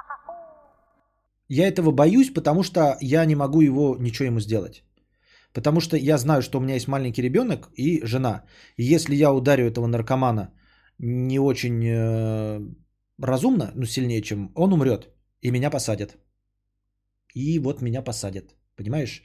Я 1.50 1.67
этого 1.67 1.92
боюсь, 1.92 2.34
потому 2.34 2.64
что 2.64 2.98
я 3.01 3.26
не 3.26 3.35
могу 3.35 3.61
его 3.61 3.95
ничего 4.00 4.26
ему 4.26 4.40
сделать. 4.40 4.84
Потому 5.53 5.82
что 5.82 5.98
я 5.98 6.17
знаю, 6.17 6.42
что 6.42 6.58
у 6.58 6.61
меня 6.61 6.74
есть 6.74 6.88
маленький 6.88 7.22
ребенок 7.22 7.69
и 7.76 8.06
жена. 8.06 8.43
И 8.77 8.84
если 8.84 9.16
я 9.16 9.32
ударю 9.34 9.66
этого 9.66 9.88
наркомана 9.88 10.51
не 11.00 11.40
очень 11.40 11.84
э, 11.84 12.59
разумно, 13.19 13.72
ну 13.76 13.85
сильнее, 13.85 14.22
чем 14.22 14.51
он 14.56 14.74
умрет, 14.74 15.09
и 15.42 15.51
меня 15.51 15.69
посадят. 15.69 16.17
И 17.34 17.59
вот 17.59 17.82
меня 17.82 18.01
посадят. 18.01 18.56
Понимаешь? 18.76 19.24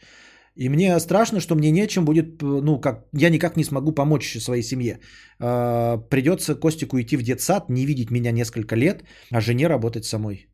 И 0.55 0.69
мне 0.69 1.01
страшно, 1.01 1.41
что 1.41 1.55
мне 1.55 1.71
нечем 1.71 2.05
будет, 2.05 2.43
ну, 2.43 2.81
как, 2.81 3.07
я 3.13 3.31
никак 3.31 3.57
не 3.57 3.65
смогу 3.65 3.93
помочь 3.93 4.39
своей 4.39 4.63
семье. 4.63 5.01
Э, 5.41 5.99
придется 6.11 6.55
Костику 6.55 7.01
идти 7.01 7.17
в 7.17 7.23
детсад, 7.23 7.69
не 7.69 7.87
видеть 7.87 8.11
меня 8.11 8.33
несколько 8.33 8.77
лет, 8.77 9.03
а 9.31 9.41
жене 9.41 9.67
работать 9.69 10.05
самой 10.05 10.52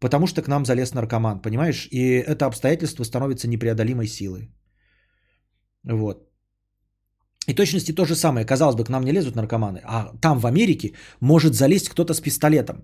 потому 0.00 0.26
что 0.26 0.42
к 0.42 0.48
нам 0.48 0.64
залез 0.64 0.94
наркоман, 0.94 1.40
понимаешь? 1.42 1.88
И 1.90 2.22
это 2.26 2.46
обстоятельство 2.46 3.04
становится 3.04 3.48
непреодолимой 3.48 4.06
силой. 4.06 4.50
Вот. 5.84 6.28
И 7.48 7.54
точности 7.54 7.94
то 7.94 8.04
же 8.04 8.14
самое. 8.14 8.46
Казалось 8.46 8.76
бы, 8.76 8.84
к 8.84 8.90
нам 8.90 9.04
не 9.04 9.12
лезут 9.12 9.36
наркоманы, 9.36 9.80
а 9.84 10.12
там 10.20 10.38
в 10.38 10.46
Америке 10.46 10.94
может 11.20 11.54
залезть 11.54 11.88
кто-то 11.88 12.14
с 12.14 12.20
пистолетом. 12.20 12.76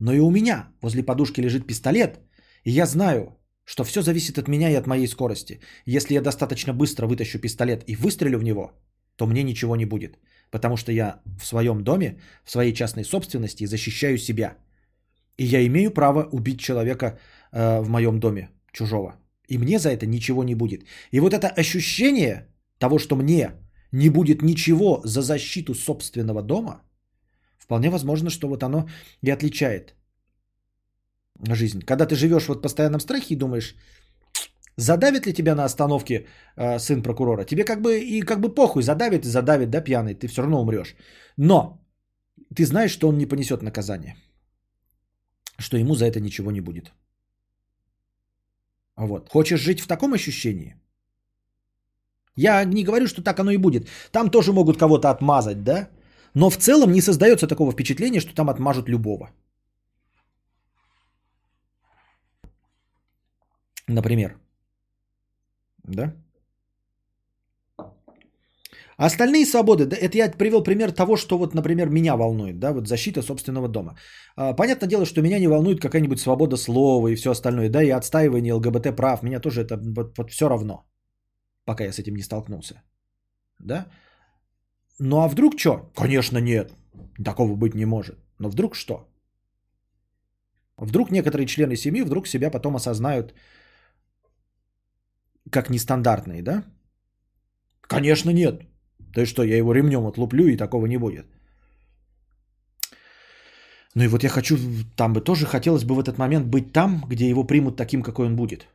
Но 0.00 0.12
и 0.12 0.20
у 0.20 0.30
меня 0.30 0.68
возле 0.82 1.02
подушки 1.02 1.40
лежит 1.40 1.66
пистолет, 1.66 2.18
и 2.64 2.70
я 2.72 2.86
знаю, 2.86 3.38
что 3.64 3.84
все 3.84 4.02
зависит 4.02 4.38
от 4.38 4.48
меня 4.48 4.70
и 4.70 4.74
от 4.74 4.86
моей 4.86 5.06
скорости. 5.06 5.60
Если 5.86 6.14
я 6.14 6.20
достаточно 6.20 6.74
быстро 6.74 7.06
вытащу 7.06 7.38
пистолет 7.38 7.84
и 7.86 7.96
выстрелю 7.96 8.38
в 8.38 8.42
него, 8.42 8.72
то 9.16 9.26
мне 9.26 9.42
ничего 9.42 9.76
не 9.76 9.84
будет. 9.84 10.18
Потому 10.50 10.76
что 10.76 10.92
я 10.92 11.22
в 11.40 11.46
своем 11.46 11.84
доме, 11.84 12.18
в 12.44 12.50
своей 12.50 12.74
частной 12.74 13.04
собственности 13.04 13.66
защищаю 13.66 14.18
себя. 14.18 14.56
И 15.42 15.44
я 15.44 15.66
имею 15.66 15.90
право 15.90 16.28
убить 16.32 16.60
человека 16.60 17.06
э, 17.52 17.80
в 17.82 17.88
моем 17.88 18.20
доме, 18.20 18.48
чужого. 18.72 19.16
И 19.48 19.58
мне 19.58 19.78
за 19.78 19.88
это 19.88 20.06
ничего 20.06 20.44
не 20.44 20.54
будет. 20.54 20.80
И 21.12 21.20
вот 21.20 21.32
это 21.32 21.48
ощущение 21.60 22.46
того, 22.78 22.98
что 22.98 23.16
мне 23.16 23.50
не 23.92 24.10
будет 24.10 24.42
ничего 24.42 25.00
за 25.04 25.20
защиту 25.22 25.74
собственного 25.74 26.42
дома, 26.42 26.82
вполне 27.58 27.90
возможно, 27.90 28.30
что 28.30 28.48
вот 28.48 28.62
оно 28.62 28.88
и 29.24 29.32
отличает 29.32 29.94
жизнь. 31.54 31.80
Когда 31.80 32.06
ты 32.06 32.14
живешь 32.14 32.48
вот 32.48 32.58
в 32.58 32.62
постоянном 32.62 33.00
страхе 33.00 33.34
и 33.34 33.38
думаешь, 33.38 33.74
задавит 34.76 35.26
ли 35.26 35.32
тебя 35.32 35.54
на 35.54 35.64
остановке 35.64 36.26
э, 36.56 36.78
сын 36.78 37.02
прокурора, 37.02 37.44
тебе 37.44 37.64
как 37.64 37.80
бы 37.80 37.98
и 38.00 38.22
как 38.22 38.38
бы 38.38 38.54
похуй, 38.54 38.82
задавит 38.82 39.24
и 39.24 39.28
задавит, 39.28 39.70
да, 39.70 39.80
пьяный, 39.80 40.14
ты 40.14 40.28
все 40.28 40.42
равно 40.42 40.60
умрешь. 40.60 40.94
Но 41.36 41.84
ты 42.54 42.64
знаешь, 42.64 42.92
что 42.92 43.08
он 43.08 43.18
не 43.18 43.26
понесет 43.26 43.62
наказание, 43.62 44.14
что 45.62 45.76
ему 45.76 45.94
за 45.94 46.04
это 46.04 46.20
ничего 46.20 46.50
не 46.50 46.60
будет. 46.60 46.92
Вот. 48.96 49.28
Хочешь 49.28 49.60
жить 49.60 49.80
в 49.80 49.86
таком 49.86 50.12
ощущении? 50.12 50.76
Я 52.36 52.64
не 52.64 52.84
говорю, 52.84 53.06
что 53.06 53.22
так 53.22 53.38
оно 53.40 53.50
и 53.50 53.58
будет. 53.58 53.88
Там 54.10 54.30
тоже 54.30 54.52
могут 54.52 54.78
кого-то 54.78 55.10
отмазать, 55.10 55.64
да? 55.64 55.88
Но 56.34 56.50
в 56.50 56.56
целом 56.56 56.92
не 56.92 57.02
создается 57.02 57.46
такого 57.46 57.72
впечатления, 57.72 58.20
что 58.20 58.34
там 58.34 58.48
отмажут 58.48 58.88
любого. 58.88 59.30
Например. 63.88 64.36
Да? 65.84 66.14
Остальные 68.98 69.46
свободы, 69.46 69.86
да, 69.86 69.96
это 69.96 70.16
я 70.18 70.30
привел 70.30 70.62
пример 70.62 70.92
того, 70.92 71.16
что 71.16 71.38
вот, 71.38 71.54
например, 71.54 71.88
меня 71.88 72.16
волнует, 72.16 72.58
да, 72.58 72.72
вот 72.72 72.88
защита 72.88 73.22
собственного 73.22 73.68
дома. 73.68 73.96
А, 74.36 74.54
понятное 74.54 74.88
дело, 74.88 75.04
что 75.04 75.22
меня 75.22 75.38
не 75.38 75.48
волнует 75.48 75.80
какая-нибудь 75.80 76.20
свобода 76.20 76.56
слова 76.56 77.08
и 77.08 77.16
все 77.16 77.30
остальное, 77.30 77.68
да, 77.70 77.82
и 77.82 77.90
отстаивание 77.90 78.54
ЛГБТ 78.54 78.96
прав, 78.96 79.22
меня 79.22 79.40
тоже 79.40 79.62
это 79.62 79.76
вот, 79.76 80.18
вот 80.18 80.30
все 80.30 80.48
равно, 80.48 80.84
пока 81.64 81.84
я 81.84 81.92
с 81.92 81.98
этим 81.98 82.14
не 82.16 82.22
столкнулся, 82.22 82.82
да. 83.58 83.86
Ну 84.98 85.20
а 85.22 85.28
вдруг 85.28 85.58
что? 85.58 85.90
Конечно 85.96 86.38
нет, 86.38 86.72
такого 87.24 87.56
быть 87.56 87.74
не 87.74 87.86
может. 87.86 88.16
Но 88.38 88.48
вдруг 88.48 88.74
что? 88.74 89.08
Вдруг 90.76 91.10
некоторые 91.10 91.46
члены 91.46 91.76
семьи 91.76 92.02
вдруг 92.02 92.26
себя 92.26 92.50
потом 92.50 92.76
осознают 92.76 93.34
как 95.50 95.70
нестандартные, 95.70 96.42
да? 96.42 96.64
Конечно, 97.82 98.30
нет. 98.30 98.62
Есть 99.16 99.30
что, 99.30 99.42
я 99.42 99.56
его 99.56 99.72
ремнем 99.72 100.06
отлуплю 100.06 100.46
и 100.46 100.56
такого 100.56 100.86
не 100.86 100.98
будет. 100.98 101.26
Ну 103.94 104.04
и 104.04 104.08
вот 104.08 104.24
я 104.24 104.30
хочу, 104.30 104.56
там 104.96 105.12
бы 105.12 105.20
тоже 105.20 105.46
хотелось 105.46 105.84
бы 105.84 105.94
в 105.94 106.00
этот 106.00 106.18
момент 106.18 106.46
быть 106.46 106.72
там, 106.72 107.04
где 107.08 107.28
его 107.28 107.44
примут 107.44 107.76
таким, 107.76 108.02
какой 108.02 108.26
он 108.26 108.36
будет. 108.36 108.66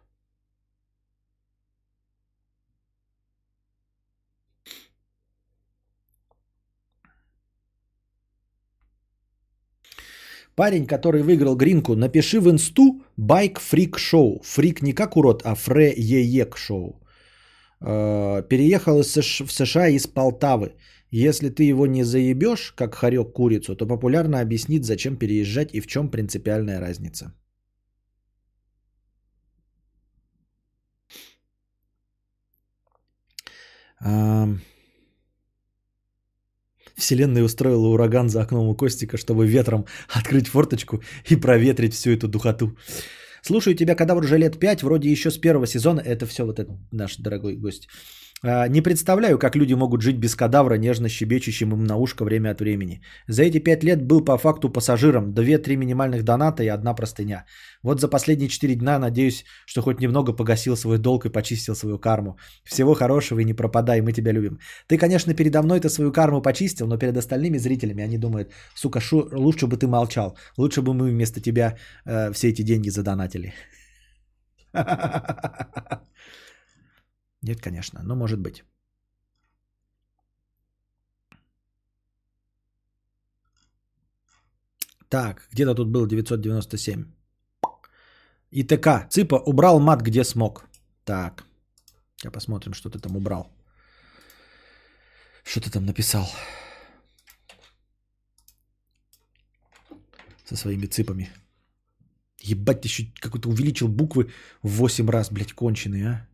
Парень, 10.56 10.88
который 10.88 11.22
выиграл 11.22 11.56
гринку, 11.56 11.96
напиши 11.96 12.40
в 12.40 12.50
инсту 12.50 13.04
байк 13.16 13.60
фрик 13.60 14.00
шоу. 14.00 14.42
Фрик 14.44 14.82
не 14.82 14.94
как 14.94 15.16
урод, 15.16 15.44
а 15.46 15.54
фре 15.56 15.94
еек 15.96 16.58
шоу. 16.58 17.00
Э, 17.82 18.44
переехал 18.50 19.00
из 19.00 19.12
США, 19.12 19.46
в 19.46 19.52
США 19.52 19.88
из 19.88 20.08
Полтавы. 20.08 20.74
Если 21.12 21.50
ты 21.50 21.64
его 21.64 21.88
не 21.88 22.04
заебешь, 22.04 22.74
как 22.76 22.96
хорек 22.96 23.34
курицу, 23.34 23.76
то 23.76 23.86
популярно 23.86 24.42
объяснит, 24.42 24.86
зачем 24.86 25.18
переезжать 25.18 25.74
и 25.74 25.80
в 25.80 25.88
чем 25.88 26.10
принципиальная 26.10 26.80
разница. 26.80 27.34
Вселенная 36.96 37.44
устроила 37.44 37.88
ураган 37.88 38.30
за 38.30 38.42
окном 38.42 38.68
у 38.68 38.76
Костика, 38.76 39.18
чтобы 39.18 39.48
ветром 39.48 39.86
открыть 40.10 40.48
форточку 40.48 41.02
и 41.30 41.36
проветрить 41.36 41.94
всю 41.94 42.12
эту 42.12 42.28
духоту. 42.28 42.76
Слушаю 43.42 43.76
тебя, 43.76 43.96
когда 43.96 44.16
уже 44.16 44.38
лет 44.38 44.60
пять, 44.60 44.84
вроде 44.84 45.10
еще 45.10 45.32
с 45.32 45.38
первого 45.38 45.68
сезона. 45.68 46.00
Это 46.00 46.26
все 46.26 46.46
вот 46.46 46.60
этот 46.60 46.78
наш 46.92 47.18
дорогой 47.18 47.56
гость. 47.56 47.88
А, 48.44 48.68
не 48.68 48.82
представляю, 48.82 49.40
как 49.40 49.56
люди 49.56 49.74
могут 49.74 50.02
жить 50.02 50.18
без 50.20 50.36
кадавра, 50.36 50.78
нежно 50.78 51.10
щебечущим 51.10 51.72
им 51.74 51.84
на 51.84 51.98
ушко 51.98 52.24
время 52.24 52.52
от 52.52 52.60
времени. 52.60 53.02
За 53.28 53.44
эти 53.44 53.60
пять 53.60 53.84
лет 53.84 54.04
был 54.04 54.26
по 54.26 54.38
факту 54.38 54.70
пассажиром. 54.70 55.34
Две-три 55.34 55.76
минимальных 55.76 56.24
доната 56.24 56.64
и 56.64 56.68
одна 56.68 56.94
простыня. 56.94 57.46
Вот 57.84 58.00
за 58.00 58.08
последние 58.08 58.50
четыре 58.50 58.76
дня 58.76 59.00
надеюсь, 59.00 59.44
что 59.66 59.82
хоть 59.82 60.00
немного 60.00 60.34
погасил 60.34 60.76
свой 60.76 61.00
долг 61.00 61.26
и 61.26 61.32
почистил 61.32 61.76
свою 61.76 62.00
карму. 62.00 62.38
Всего 62.64 62.94
хорошего 62.94 63.40
и 63.40 63.46
не 63.46 63.54
пропадай, 63.54 64.02
мы 64.02 64.14
тебя 64.14 64.32
любим. 64.32 64.60
Ты, 64.88 64.98
конечно, 64.98 65.34
передо 65.34 65.64
мной-то 65.64 65.90
свою 65.90 66.12
карму 66.12 66.42
почистил, 66.42 66.88
но 66.88 66.98
перед 66.98 67.18
остальными 67.18 67.58
зрителями 67.58 68.04
они 68.04 68.18
думают, 68.18 68.52
сука, 68.76 69.00
шу, 69.00 69.28
лучше 69.34 69.66
бы 69.66 69.78
ты 69.78 69.88
молчал. 69.88 70.38
Лучше 70.58 70.82
бы 70.82 70.94
мы 70.94 71.10
вместо 71.10 71.42
тебя 71.42 71.76
э, 72.06 72.32
все 72.34 72.50
эти 72.50 72.62
деньги 72.62 72.90
задонатили. 72.90 73.54
Нет, 77.42 77.62
конечно, 77.62 78.02
но 78.04 78.16
может 78.16 78.40
быть. 78.40 78.64
Так, 85.10 85.48
где-то 85.52 85.76
тут 85.76 85.88
был 85.88 86.06
997. 86.06 87.06
ИТК. 88.52 89.08
Цыпа 89.10 89.36
убрал 89.46 89.80
мат, 89.80 90.02
где 90.02 90.24
смог. 90.24 90.66
Так. 91.06 91.46
Сейчас 92.18 92.34
посмотрим, 92.34 92.74
что 92.74 92.90
ты 92.90 93.00
там 93.00 93.16
убрал. 93.16 93.52
Что 95.44 95.62
ты 95.62 95.70
там 95.70 95.86
написал? 95.86 96.30
Со 100.46 100.56
своими 100.56 100.88
цыпами. 100.88 101.30
Ебать, 102.40 102.82
ты 102.82 102.88
еще 102.88 103.12
какой-то 103.22 103.50
увеличил 103.50 103.88
буквы 103.88 104.32
в 104.64 104.70
8 104.70 105.10
раз, 105.10 105.32
блядь, 105.32 105.54
конченые, 105.54 106.08
а? 106.08 106.28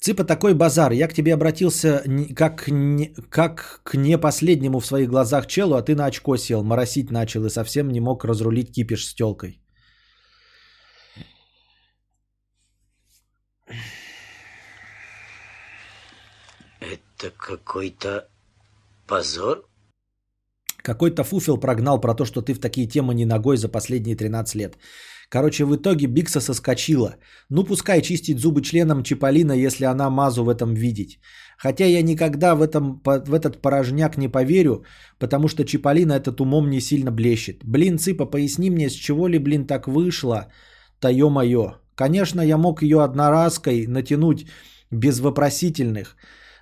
Цыпа 0.00 0.24
такой 0.24 0.54
базар. 0.54 0.92
Я 0.92 1.08
к 1.08 1.12
тебе 1.12 1.34
обратился 1.34 2.02
как, 2.34 2.68
не, 2.68 3.14
как 3.28 3.80
к 3.82 3.96
не 3.96 4.18
последнему 4.18 4.80
в 4.80 4.86
своих 4.86 5.10
глазах 5.10 5.46
челу, 5.46 5.74
а 5.74 5.82
ты 5.82 5.94
на 5.94 6.06
очко 6.06 6.36
сел, 6.38 6.64
моросить 6.64 7.10
начал 7.10 7.44
и 7.44 7.50
совсем 7.50 7.88
не 7.88 8.00
мог 8.00 8.24
разрулить 8.24 8.72
кипиш 8.72 9.06
с 9.06 9.14
телкой. 9.14 9.60
Это 16.80 17.30
какой-то 17.36 18.26
позор? 19.06 19.68
Какой-то 20.78 21.24
фуфел 21.24 21.58
прогнал 21.58 22.00
про 22.00 22.14
то, 22.14 22.24
что 22.24 22.40
ты 22.40 22.54
в 22.54 22.60
такие 22.60 22.88
темы 22.88 23.14
не 23.14 23.26
ногой 23.26 23.58
за 23.58 23.68
последние 23.68 24.16
13 24.16 24.54
лет. 24.54 24.78
Короче, 25.30 25.64
в 25.64 25.76
итоге 25.76 26.06
Бикса 26.06 26.40
соскочила. 26.40 27.14
Ну, 27.50 27.64
пускай 27.64 28.02
чистить 28.02 28.40
зубы 28.40 28.62
членом 28.62 29.04
Чиполлино, 29.04 29.52
если 29.52 29.84
она 29.84 30.10
Мазу 30.10 30.42
в 30.44 30.48
этом 30.48 30.74
видеть. 30.74 31.20
Хотя 31.56 31.84
я 31.84 32.02
никогда 32.02 32.56
в, 32.56 32.62
этом, 32.62 33.00
в 33.04 33.32
этот 33.32 33.62
порожняк 33.62 34.16
не 34.16 34.28
поверю, 34.28 34.84
потому 35.20 35.48
что 35.48 35.64
Чиполлино 35.64 36.14
этот 36.14 36.40
умом 36.40 36.68
не 36.68 36.80
сильно 36.80 37.12
блещет. 37.12 37.64
Блин, 37.64 37.98
Цыпа, 37.98 38.26
поясни 38.26 38.70
мне, 38.70 38.90
с 38.90 38.94
чего 38.94 39.28
ли, 39.28 39.38
блин, 39.38 39.66
так 39.66 39.86
вышло? 39.86 40.48
Да 41.00 41.10
ё-моё. 41.10 41.74
Конечно, 41.94 42.40
я 42.40 42.56
мог 42.56 42.82
ее 42.82 43.04
одноразкой 43.04 43.86
натянуть 43.86 44.46
без 44.90 45.20
вопросительных, 45.20 46.16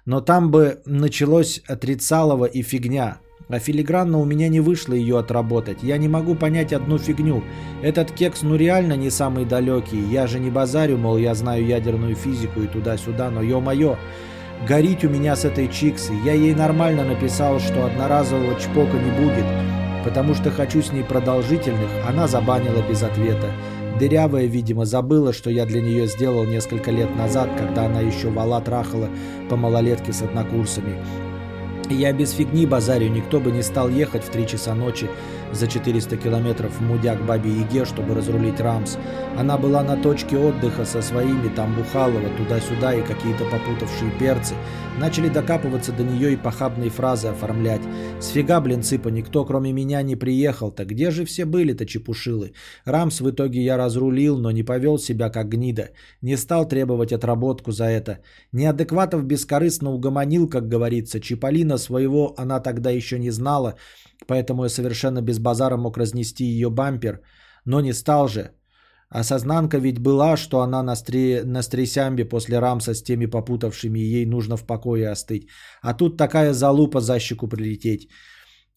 но 0.04 0.20
там 0.20 0.50
бы 0.50 0.82
началось 0.84 1.62
отрицалово 1.66 2.44
и 2.44 2.62
фигня. 2.62 3.18
А 3.48 3.58
филигранно 3.58 4.18
у 4.18 4.24
меня 4.24 4.48
не 4.48 4.60
вышло 4.60 4.92
ее 4.92 5.18
отработать. 5.18 5.78
Я 5.82 5.96
не 5.96 6.08
могу 6.08 6.34
понять 6.34 6.72
одну 6.72 6.98
фигню. 6.98 7.42
Этот 7.82 8.10
кекс 8.10 8.42
ну 8.42 8.56
реально 8.56 8.92
не 8.94 9.08
самый 9.10 9.46
далекий. 9.46 10.00
Я 10.10 10.26
же 10.26 10.38
не 10.38 10.50
базарю, 10.50 10.98
мол, 10.98 11.16
я 11.16 11.34
знаю 11.34 11.64
ядерную 11.66 12.14
физику 12.14 12.60
и 12.60 12.66
туда-сюда, 12.66 13.30
но 13.30 13.40
ё-моё, 13.40 13.96
горить 14.66 15.04
у 15.04 15.08
меня 15.08 15.34
с 15.34 15.46
этой 15.46 15.68
чиксой. 15.68 16.16
Я 16.24 16.34
ей 16.34 16.54
нормально 16.54 17.04
написал, 17.04 17.58
что 17.58 17.86
одноразового 17.86 18.60
чпока 18.60 18.98
не 18.98 19.10
будет, 19.24 19.46
потому 20.04 20.34
что 20.34 20.50
хочу 20.50 20.82
с 20.82 20.92
ней 20.92 21.04
продолжительных. 21.04 21.88
Она 22.06 22.28
забанила 22.28 22.82
без 22.86 23.02
ответа. 23.02 23.50
Дырявая, 23.98 24.44
видимо, 24.44 24.84
забыла, 24.84 25.32
что 25.32 25.50
я 25.50 25.66
для 25.66 25.80
нее 25.80 26.06
сделал 26.06 26.44
несколько 26.44 26.90
лет 26.90 27.16
назад, 27.16 27.48
когда 27.58 27.86
она 27.86 28.00
еще 28.00 28.28
вала 28.28 28.60
трахала 28.60 29.08
по 29.48 29.56
малолетке 29.56 30.12
с 30.12 30.22
однокурсами. 30.22 30.94
Я 31.90 32.12
без 32.12 32.32
фигни 32.32 32.66
базарю, 32.66 33.08
никто 33.08 33.40
бы 33.40 33.50
не 33.50 33.62
стал 33.62 33.88
ехать 33.88 34.24
в 34.24 34.30
3 34.30 34.46
часа 34.46 34.74
ночи 34.74 35.08
за 35.52 35.66
400 35.66 36.16
километров 36.16 36.72
в 36.72 36.80
Мудяк 36.80 37.24
Бабе 37.24 37.50
Яге, 37.50 37.84
чтобы 37.84 38.14
разрулить 38.14 38.60
Рамс. 38.60 38.96
Она 39.36 39.58
была 39.58 39.82
на 39.82 39.96
точке 39.96 40.36
отдыха 40.36 40.84
со 40.84 41.02
своими, 41.02 41.48
там 41.48 41.74
Бухалова, 41.74 42.28
туда-сюда 42.36 42.94
и 42.94 43.02
какие-то 43.02 43.44
попутавшие 43.44 44.10
перцы. 44.18 44.54
Начали 44.98 45.28
докапываться 45.28 45.92
до 45.92 46.02
нее 46.02 46.32
и 46.32 46.36
похабные 46.36 46.90
фразы 46.90 47.28
оформлять. 47.28 47.82
Сфига, 48.20 48.60
блин, 48.60 48.82
цыпа, 48.82 49.08
никто 49.08 49.44
кроме 49.44 49.72
меня 49.72 50.02
не 50.02 50.16
приехал-то. 50.16 50.84
Где 50.84 51.10
же 51.10 51.24
все 51.24 51.44
были-то 51.44 51.86
чепушилы? 51.86 52.52
Рамс 52.84 53.20
в 53.20 53.30
итоге 53.30 53.62
я 53.62 53.76
разрулил, 53.76 54.38
но 54.38 54.50
не 54.50 54.64
повел 54.64 54.98
себя 54.98 55.30
как 55.30 55.48
гнида. 55.48 55.90
Не 56.20 56.36
стал 56.36 56.66
требовать 56.66 57.12
отработку 57.12 57.70
за 57.70 57.84
это. 57.84 58.18
Неадекватов 58.52 59.24
бескорыстно 59.24 59.92
угомонил, 59.92 60.48
как 60.48 60.68
говорится. 60.68 61.20
Чиполлино 61.20 61.78
своего 61.78 62.34
она 62.36 62.60
тогда 62.60 62.90
еще 62.90 63.18
не 63.18 63.30
знала, 63.30 63.76
поэтому 64.26 64.64
я 64.64 64.68
совершенно 64.68 65.22
без 65.22 65.38
базара 65.38 65.76
мог 65.76 65.96
разнести 65.96 66.44
ее 66.44 66.70
бампер. 66.70 67.20
Но 67.64 67.80
не 67.80 67.92
стал 67.92 68.28
же. 68.28 68.50
Осознанка 69.10 69.78
ведь 69.78 69.98
была, 69.98 70.36
что 70.36 70.60
она 70.60 70.82
на, 70.82 70.96
стре... 70.96 71.42
на 71.44 71.62
стресямбе 71.62 72.24
после 72.24 72.58
рамса 72.58 72.94
с 72.94 73.02
теми 73.02 73.26
попутавшими, 73.26 73.98
ей 73.98 74.26
нужно 74.26 74.56
в 74.56 74.66
покое 74.66 75.08
остыть. 75.10 75.48
А 75.82 75.94
тут 75.94 76.16
такая 76.16 76.52
залупа 76.52 77.00
за 77.00 77.18
щеку 77.18 77.48
прилететь. 77.48 78.08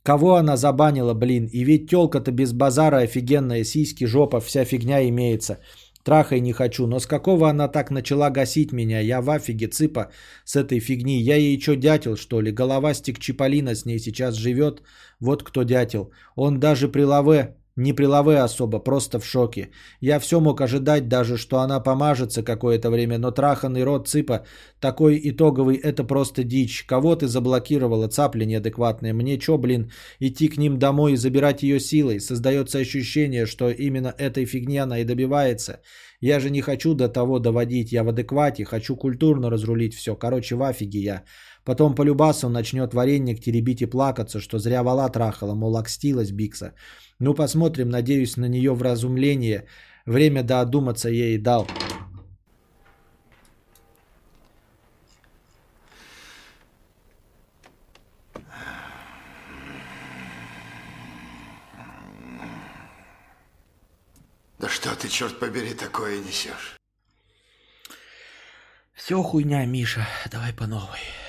Кого 0.03 0.35
она 0.35 0.57
забанила, 0.57 1.13
блин? 1.13 1.47
И 1.51 1.63
ведь 1.63 1.89
телка-то 1.89 2.31
без 2.31 2.53
базара 2.53 2.97
офигенная, 2.97 3.63
сиськи, 3.63 4.05
жопа, 4.05 4.39
вся 4.39 4.65
фигня 4.65 5.07
имеется. 5.07 5.59
Трахай 6.03 6.41
не 6.41 6.53
хочу, 6.53 6.87
но 6.87 6.99
с 6.99 7.05
какого 7.05 7.49
она 7.49 7.67
так 7.67 7.91
начала 7.91 8.29
гасить 8.29 8.71
меня? 8.71 8.99
Я 8.99 9.21
в 9.21 9.29
афиге, 9.29 9.67
цыпа, 9.67 10.11
с 10.45 10.55
этой 10.55 10.79
фигни. 10.79 11.21
Я 11.21 11.35
ей 11.35 11.59
что, 11.59 11.75
дятел, 11.75 12.17
что 12.17 12.41
ли? 12.41 12.51
Головастик 12.51 13.19
Чиполлино 13.19 13.75
с 13.75 13.85
ней 13.85 13.99
сейчас 13.99 14.35
живет. 14.35 14.81
Вот 15.19 15.43
кто 15.43 15.63
дятел. 15.63 16.11
Он 16.35 16.59
даже 16.59 16.87
при 16.87 17.03
лаве 17.03 17.55
не 17.75 17.93
при 17.93 18.05
лаве 18.05 18.39
особо, 18.39 18.79
просто 18.79 19.19
в 19.19 19.25
шоке. 19.25 19.69
Я 20.01 20.19
все 20.19 20.39
мог 20.39 20.61
ожидать 20.61 21.07
даже, 21.07 21.37
что 21.37 21.59
она 21.59 21.79
помажется 21.79 22.43
какое-то 22.43 22.89
время, 22.89 23.17
но 23.17 23.31
траханный 23.31 23.83
рот 23.83 24.07
цыпа 24.07 24.45
такой 24.79 25.19
итоговый, 25.23 25.77
это 25.77 26.03
просто 26.03 26.43
дичь. 26.43 26.83
Кого 26.85 27.15
ты 27.15 27.27
заблокировала, 27.27 28.07
цапля 28.07 28.45
неадекватная? 28.45 29.13
Мне 29.13 29.37
чё, 29.37 29.57
блин, 29.57 29.91
идти 30.19 30.49
к 30.49 30.57
ним 30.57 30.79
домой 30.79 31.13
и 31.13 31.17
забирать 31.17 31.63
ее 31.63 31.79
силой? 31.79 32.19
Создается 32.19 32.79
ощущение, 32.79 33.45
что 33.45 33.69
именно 33.69 34.13
этой 34.17 34.45
фигни 34.45 34.77
она 34.77 34.99
и 34.99 35.05
добивается. 35.05 35.79
Я 36.21 36.39
же 36.39 36.49
не 36.49 36.61
хочу 36.61 36.93
до 36.93 37.09
того 37.09 37.39
доводить, 37.39 37.91
я 37.91 38.03
в 38.03 38.09
адеквате, 38.09 38.63
хочу 38.65 38.95
культурно 38.95 39.49
разрулить 39.49 39.95
все. 39.95 40.15
Короче, 40.15 40.55
в 40.55 40.61
афиге 40.61 40.99
я. 40.99 41.23
Потом 41.63 41.95
по 41.95 42.03
любасу 42.03 42.49
начнет 42.49 42.93
варенник 42.93 43.41
теребить 43.41 43.81
и 43.81 43.85
плакаться, 43.85 44.39
что 44.39 44.59
зря 44.59 44.83
вала 44.83 45.09
трахала, 45.09 45.55
мол, 45.55 45.77
окстилась 45.77 46.31
Бикса. 46.31 46.73
Ну, 47.21 47.35
посмотрим, 47.35 47.89
надеюсь 47.89 48.35
на 48.35 48.45
нее 48.45 48.73
в 48.73 48.81
разумление. 48.81 49.67
Время 50.07 50.41
да 50.41 50.61
одуматься 50.61 51.07
ей 51.07 51.37
дал. 51.37 51.67
Да 64.57 64.67
что 64.67 64.95
ты, 64.95 65.07
черт 65.07 65.37
побери, 65.39 65.75
такое 65.75 66.17
несешь? 66.21 66.75
Все 68.95 69.21
хуйня, 69.21 69.63
Миша. 69.67 70.07
Давай 70.31 70.53
по 70.53 70.65
новой. 70.65 71.20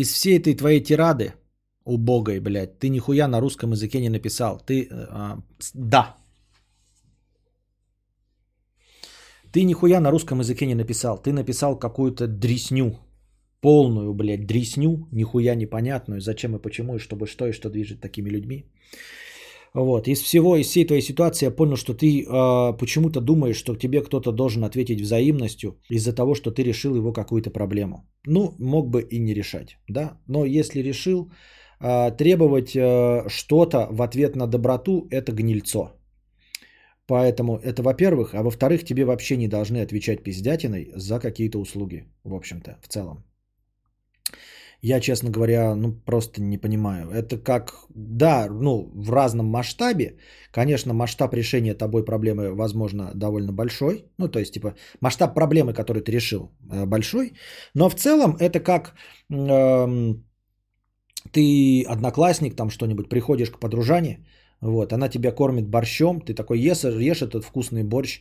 Из 0.00 0.12
всей 0.12 0.38
этой 0.38 0.54
твоей 0.54 0.80
тирады, 0.80 1.32
убогой, 1.84 2.40
блядь, 2.40 2.78
ты 2.78 2.88
нихуя 2.88 3.28
на 3.28 3.40
русском 3.40 3.72
языке 3.72 4.00
не 4.00 4.10
написал. 4.10 4.60
Ты, 4.66 4.88
а, 4.92 5.38
да. 5.74 6.16
Ты 9.52 9.64
нихуя 9.64 10.00
на 10.00 10.10
русском 10.10 10.38
языке 10.40 10.66
не 10.66 10.74
написал. 10.74 11.18
Ты 11.18 11.32
написал 11.32 11.78
какую-то 11.78 12.28
дресню. 12.28 12.98
Полную, 13.60 14.14
блядь, 14.14 14.46
дресню, 14.46 15.08
нихуя 15.10 15.56
непонятную, 15.56 16.20
зачем 16.20 16.54
и 16.54 16.62
почему, 16.62 16.94
и 16.94 17.00
чтобы 17.00 17.26
что, 17.26 17.48
и 17.48 17.52
что 17.52 17.70
движет 17.70 18.00
такими 18.00 18.30
людьми. 18.30 18.64
Вот, 19.74 20.08
из 20.08 20.22
всего, 20.22 20.56
из 20.56 20.66
всей 20.66 20.86
твоей 20.86 21.02
ситуации 21.02 21.46
я 21.46 21.50
понял, 21.50 21.76
что 21.76 21.94
ты 21.94 22.06
э, 22.06 22.78
почему-то 22.78 23.20
думаешь, 23.20 23.56
что 23.56 23.76
тебе 23.76 24.00
кто-то 24.00 24.32
должен 24.32 24.64
ответить 24.64 25.00
взаимностью 25.00 25.78
из-за 25.90 26.12
того, 26.14 26.34
что 26.34 26.50
ты 26.50 26.62
решил 26.62 26.96
его 26.96 27.12
какую-то 27.12 27.50
проблему. 27.50 28.06
Ну, 28.26 28.54
мог 28.58 28.90
бы 28.90 29.02
и 29.02 29.18
не 29.18 29.34
решать, 29.34 29.76
да, 29.88 30.18
но 30.26 30.44
если 30.44 30.82
решил, 30.82 31.30
э, 31.80 32.10
требовать 32.16 32.74
э, 32.74 33.28
что-то 33.28 33.88
в 33.90 34.02
ответ 34.02 34.36
на 34.36 34.46
доброту– 34.46 35.06
это 35.10 35.32
гнильцо. 35.32 35.92
Поэтому 37.06 37.56
это 37.56 37.82
во-первых, 37.82 38.34
а 38.34 38.42
во-вторых, 38.42 38.84
тебе 38.84 39.04
вообще 39.04 39.36
не 39.36 39.48
должны 39.48 39.78
отвечать 39.78 40.22
пиздятиной 40.22 40.92
за 40.94 41.18
какие-то 41.20 41.58
услуги, 41.58 42.04
в 42.24 42.34
общем-то, 42.34 42.78
в 42.82 42.88
целом. 42.88 43.24
Я, 44.82 45.00
честно 45.00 45.30
говоря, 45.30 45.74
ну 45.74 45.92
просто 45.92 46.40
не 46.40 46.58
понимаю. 46.58 47.10
Это 47.10 47.36
как, 47.36 47.72
да, 47.94 48.46
ну 48.48 48.92
в 48.94 49.10
разном 49.10 49.46
масштабе. 49.46 50.16
Конечно, 50.52 50.94
масштаб 50.94 51.34
решения 51.34 51.74
тобой 51.74 52.04
проблемы, 52.04 52.54
возможно, 52.54 53.10
довольно 53.14 53.52
большой. 53.52 54.04
Ну, 54.18 54.28
то 54.28 54.38
есть, 54.38 54.54
типа, 54.54 54.74
масштаб 55.00 55.34
проблемы, 55.34 55.72
которую 55.72 56.04
ты 56.04 56.12
решил, 56.12 56.52
э, 56.70 56.86
большой. 56.86 57.32
Но 57.74 57.88
в 57.88 57.96
целом 57.96 58.36
это 58.38 58.60
как 58.60 58.94
эм, 59.30 60.24
ты 61.32 61.84
одноклассник, 61.88 62.56
там 62.56 62.70
что-нибудь, 62.70 63.08
приходишь 63.08 63.50
к 63.50 63.58
подружане, 63.58 64.26
вот, 64.60 64.92
она 64.92 65.08
тебя 65.08 65.30
кормит 65.32 65.68
борщом, 65.68 66.20
ты 66.20 66.34
такой 66.34 66.58
ешь, 66.58 66.84
ешь 66.84 67.22
этот 67.22 67.44
вкусный 67.44 67.84
борщ 67.84 68.20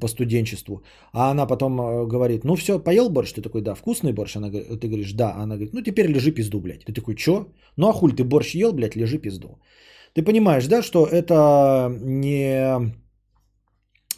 по 0.00 0.08
студенчеству. 0.08 0.82
А 1.12 1.30
она 1.30 1.46
потом 1.46 1.80
э, 1.80 2.06
говорит, 2.06 2.44
ну 2.44 2.56
все, 2.56 2.78
поел 2.78 3.08
борщ? 3.08 3.32
Ты 3.32 3.40
такой, 3.40 3.62
да, 3.62 3.74
вкусный 3.74 4.12
борщ? 4.12 4.36
Она, 4.36 4.50
ты 4.50 4.86
говоришь, 4.86 5.12
да. 5.12 5.34
Она 5.36 5.54
говорит, 5.54 5.72
ну 5.72 5.80
теперь 5.80 6.06
лежи 6.06 6.30
пизду, 6.30 6.60
блядь. 6.60 6.84
Ты 6.84 6.92
такой, 6.92 7.14
чё? 7.14 7.46
Ну 7.76 7.88
а 7.88 7.92
хуль, 7.92 8.12
ты 8.12 8.24
борщ 8.24 8.54
ел, 8.54 8.72
блядь, 8.72 8.96
лежи 8.96 9.18
пизду. 9.18 9.58
Ты 10.12 10.22
понимаешь, 10.22 10.66
да, 10.66 10.82
что 10.82 11.06
это 11.06 11.90
не 12.02 12.92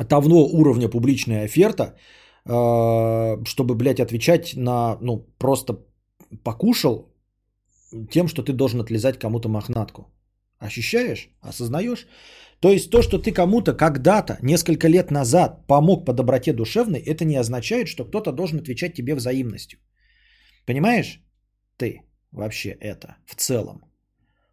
того 0.08 0.46
уровня 0.46 0.88
публичная 0.88 1.44
оферта, 1.44 1.94
э, 2.46 3.44
чтобы, 3.44 3.74
блядь, 3.76 4.00
отвечать 4.00 4.56
на, 4.56 4.98
ну, 5.00 5.26
просто 5.38 5.78
покушал 6.42 7.14
тем, 8.10 8.28
что 8.28 8.42
ты 8.42 8.52
должен 8.52 8.80
отлезать 8.80 9.18
кому-то 9.18 9.48
мохнатку. 9.48 10.02
Ощущаешь? 10.60 11.30
Осознаешь? 11.40 12.06
То 12.60 12.70
есть 12.70 12.90
то, 12.90 13.02
что 13.02 13.18
ты 13.18 13.32
кому-то 13.32 13.72
когда-то, 13.72 14.38
несколько 14.42 14.88
лет 14.88 15.10
назад 15.10 15.66
помог 15.66 16.04
по 16.04 16.12
доброте 16.12 16.52
душевной, 16.52 17.00
это 17.00 17.24
не 17.24 17.40
означает, 17.40 17.88
что 17.88 18.04
кто-то 18.04 18.32
должен 18.32 18.60
отвечать 18.60 18.94
тебе 18.94 19.14
взаимностью. 19.14 19.78
Понимаешь? 20.66 21.22
Ты 21.78 22.02
вообще 22.30 22.76
это 22.80 23.16
в 23.24 23.34
целом. 23.34 23.80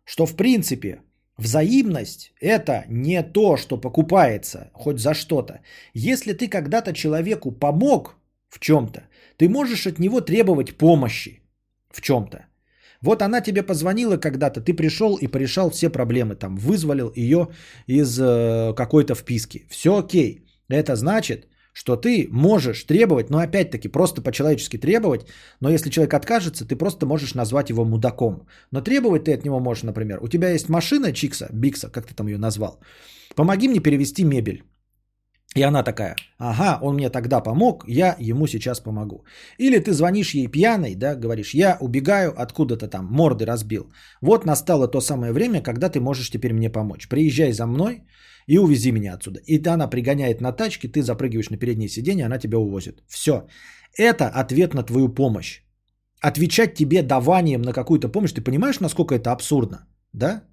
Что 0.06 0.26
в 0.26 0.36
принципе 0.36 1.02
взаимность 1.38 2.32
это 2.40 2.86
не 2.88 3.22
то, 3.24 3.58
что 3.58 3.77
покупается 3.77 4.72
хоть 4.74 5.00
за 5.00 5.14
что-то. 5.14 5.60
Если 5.94 6.32
ты 6.32 6.48
когда-то 6.48 6.94
человеку 6.94 7.52
помог 7.52 8.16
в 8.48 8.60
чем-то, 8.60 9.02
ты 9.36 9.50
можешь 9.50 9.86
от 9.88 10.00
него 10.00 10.22
требовать 10.22 10.77
помощи 10.77 11.42
в 11.92 12.02
чем-то. 12.02 12.45
Вот 13.01 13.22
она 13.22 13.42
тебе 13.42 13.64
позвонила 13.64 14.17
когда-то, 14.17 14.61
ты 14.61 14.74
пришел 14.74 15.17
и 15.17 15.27
порешал 15.27 15.69
все 15.69 15.90
проблемы, 15.90 16.35
там, 16.35 16.58
вызволил 16.58 17.11
ее 17.16 17.48
из 17.88 18.19
э, 18.19 18.74
какой-то 18.76 19.16
вписки. 19.16 19.67
Все 19.69 19.90
окей. 19.90 20.43
Это 20.69 20.95
значит, 20.95 21.48
что 21.74 21.95
ты 21.95 22.27
можешь 22.32 22.84
требовать, 22.84 23.30
но 23.30 23.38
опять-таки 23.38 23.88
просто 23.88 24.22
по-человечески 24.22 24.77
требовать, 24.77 25.27
но 25.61 25.69
если 25.69 25.92
человек 25.92 26.14
откажется, 26.14 26.66
ты 26.66 26.76
просто 26.76 27.06
можешь 27.06 27.35
назвать 27.35 27.69
его 27.69 27.85
мудаком. 27.85 28.48
Но 28.72 28.82
требовать 28.82 29.26
ты 29.26 29.34
от 29.34 29.45
него 29.45 29.59
можешь, 29.59 29.84
например, 29.84 30.19
у 30.22 30.27
тебя 30.27 30.50
есть 30.50 30.69
машина 30.69 31.14
Чикса, 31.14 31.50
Бикса, 31.53 31.90
как 31.90 32.08
ты 32.08 32.16
там 32.16 32.27
ее 32.27 32.38
назвал, 32.38 32.80
помоги 33.35 33.67
мне 33.67 33.80
перевести 33.80 34.24
мебель. 34.24 34.64
И 35.56 35.64
она 35.64 35.84
такая, 35.84 36.16
ага, 36.38 36.80
он 36.82 36.95
мне 36.95 37.09
тогда 37.09 37.40
помог, 37.42 37.84
я 37.88 38.16
ему 38.19 38.48
сейчас 38.48 38.80
помогу. 38.80 39.26
Или 39.58 39.80
ты 39.80 39.92
звонишь 39.93 40.35
ей 40.35 40.48
пьяной, 40.48 40.95
да, 40.95 41.16
говоришь, 41.16 41.53
я 41.56 41.77
убегаю 41.80 42.34
откуда-то 42.38 42.88
там, 42.88 43.06
морды 43.06 43.45
разбил. 43.45 43.92
Вот 44.22 44.45
настало 44.45 44.88
то 44.88 45.01
самое 45.01 45.32
время, 45.34 45.61
когда 45.61 45.90
ты 45.90 46.00
можешь 46.00 46.30
теперь 46.30 46.53
мне 46.53 46.69
помочь. 46.69 47.08
Приезжай 47.08 47.53
за 47.53 47.66
мной 47.66 48.03
и 48.45 48.59
увези 48.59 48.92
меня 48.92 49.14
отсюда. 49.14 49.40
И 49.48 49.67
она 49.67 49.88
пригоняет 49.88 50.42
на 50.42 50.51
тачке, 50.51 50.88
ты 50.88 51.01
запрыгиваешь 51.01 51.50
на 51.50 51.58
переднее 51.58 51.90
сиденье, 51.90 52.26
она 52.26 52.38
тебя 52.38 52.59
увозит. 52.59 53.01
Все. 53.08 53.48
Это 53.98 54.27
ответ 54.27 54.74
на 54.74 54.84
твою 54.84 55.09
помощь. 55.09 55.61
Отвечать 56.22 56.76
тебе 56.76 57.03
даванием 57.03 57.61
на 57.61 57.74
какую-то 57.74 58.09
помощь, 58.09 58.34
ты 58.34 58.42
понимаешь, 58.42 58.80
насколько 58.80 59.16
это 59.16 59.32
абсурдно? 59.32 59.88
Да? 60.14 60.43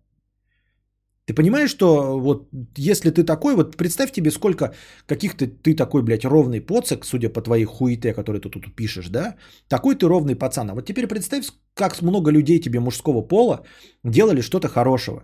Ты 1.27 1.35
понимаешь, 1.35 1.71
что 1.71 2.19
вот 2.21 2.49
если 2.77 3.11
ты 3.11 3.25
такой, 3.25 3.55
вот 3.55 3.77
представь 3.77 4.13
тебе, 4.13 4.31
сколько 4.31 4.75
каких-то 5.07 5.47
ты 5.47 5.75
такой, 5.75 6.03
блядь, 6.03 6.25
ровный 6.25 6.61
поцик, 6.61 7.05
судя 7.07 7.31
по 7.31 7.41
твоей 7.41 7.65
хуете, 7.65 8.13
которую 8.13 8.43
ты 8.43 8.51
тут 8.51 8.75
пишешь, 8.77 9.09
да? 9.09 9.37
Такой 9.69 9.95
ты 9.95 10.07
ровный 10.07 10.37
пацан. 10.37 10.71
А 10.71 10.75
вот 10.75 10.85
теперь 10.87 11.07
представь, 11.07 11.47
как 11.75 12.03
много 12.03 12.31
людей 12.31 12.61
тебе 12.61 12.79
мужского 12.81 13.23
пола 13.23 13.65
делали 14.05 14.43
что-то 14.43 14.69
хорошего. 14.69 15.23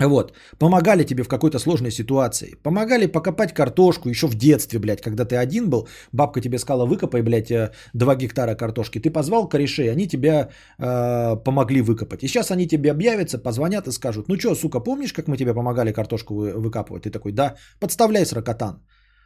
Вот, 0.00 0.32
помогали 0.58 1.04
тебе 1.04 1.22
в 1.22 1.28
какой-то 1.28 1.58
сложной 1.58 1.92
ситуации. 1.92 2.56
Помогали 2.62 3.06
покопать 3.06 3.54
картошку 3.54 4.08
еще 4.08 4.26
в 4.26 4.34
детстве, 4.34 4.80
блядь, 4.80 5.00
когда 5.00 5.24
ты 5.24 5.36
один 5.36 5.70
был. 5.70 5.86
Бабка 6.12 6.40
тебе 6.40 6.58
сказала, 6.58 6.84
выкопай, 6.86 7.22
блядь, 7.22 7.52
2 7.94 8.16
гектара 8.16 8.56
картошки. 8.56 8.98
Ты 8.98 9.10
позвал 9.12 9.48
корешей, 9.48 9.92
они 9.92 10.08
тебя 10.08 10.48
э, 10.78 11.36
помогли 11.44 11.80
выкопать. 11.80 12.24
И 12.24 12.26
сейчас 12.28 12.50
они 12.50 12.66
тебе 12.66 12.90
объявятся, 12.90 13.38
позвонят 13.38 13.86
и 13.86 13.92
скажут, 13.92 14.28
ну 14.28 14.36
что, 14.36 14.56
сука, 14.56 14.80
помнишь, 14.80 15.12
как 15.12 15.28
мы 15.28 15.36
тебе 15.36 15.54
помогали 15.54 15.92
картошку 15.92 16.34
вы- 16.34 16.54
выкапывать? 16.54 17.04
Ты 17.04 17.10
такой, 17.10 17.32
да, 17.32 17.54
подставляй 17.78 18.26
сракотан. 18.26 18.82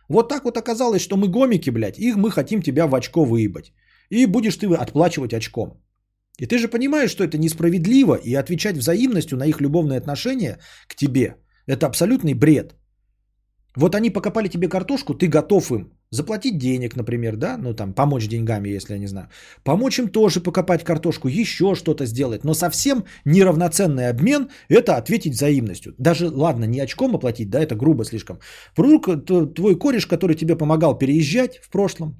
Вот 0.08 0.28
так 0.28 0.44
вот 0.44 0.58
оказалось, 0.58 1.00
что 1.00 1.16
мы 1.16 1.28
гомики, 1.28 1.70
блядь, 1.70 1.98
их 1.98 2.16
мы 2.16 2.30
хотим 2.30 2.60
тебя 2.62 2.86
в 2.86 2.94
очко 2.94 3.24
выебать. 3.24 3.72
И 4.10 4.26
будешь 4.26 4.56
ты 4.56 4.66
отплачивать 4.66 5.32
очком. 5.32 5.82
И 6.41 6.47
ты 6.47 6.58
же 6.58 6.68
понимаешь, 6.68 7.10
что 7.10 7.25
это 7.25 7.39
несправедливо, 7.39 8.15
и 8.15 8.34
отвечать 8.34 8.76
взаимностью 8.76 9.39
на 9.39 9.47
их 9.47 9.60
любовные 9.60 9.99
отношения 9.99 10.58
к 10.89 10.94
тебе– 10.94 11.34
это 11.67 11.86
абсолютный 11.86 12.34
бред. 12.34 12.75
Вот 13.76 13.94
они 13.94 14.10
покопали 14.10 14.49
тебе 14.49 14.68
картошку, 14.68 15.15
ты 15.15 15.28
готов 15.28 15.70
им 15.70 15.92
заплатить 16.10 16.58
денег, 16.58 16.97
например, 16.97 17.36
да, 17.36 17.57
ну 17.58 17.75
там 17.75 17.92
помочь 17.92 18.28
деньгами, 18.28 18.70
если 18.76 18.94
я 18.94 18.99
не 18.99 19.07
знаю. 19.07 19.28
Помочь 19.65 19.99
им 19.99 20.08
тоже 20.08 20.41
покопать 20.41 20.84
картошку, 20.84 21.28
еще 21.28 21.75
что-то 21.75 22.07
сделать. 22.07 22.44
Но 22.44 22.55
совсем 22.55 23.05
неравноценный 23.25 24.08
обмен– 24.08 24.49
это 24.68 24.97
ответить 24.97 25.34
взаимностью. 25.34 25.94
Даже, 25.99 26.28
ладно, 26.31 26.65
не 26.65 26.81
очком 26.81 27.15
оплатить, 27.15 27.50
да, 27.50 27.60
это 27.60 27.75
грубо 27.76 28.05
слишком. 28.05 28.39
Вдруг 28.76 29.08
твой 29.55 29.78
кореш, 29.78 30.07
который 30.07 30.36
тебе 30.36 30.57
помогал 30.57 30.99
переезжать 30.99 31.58
в 31.62 31.70
прошлом, 31.70 32.17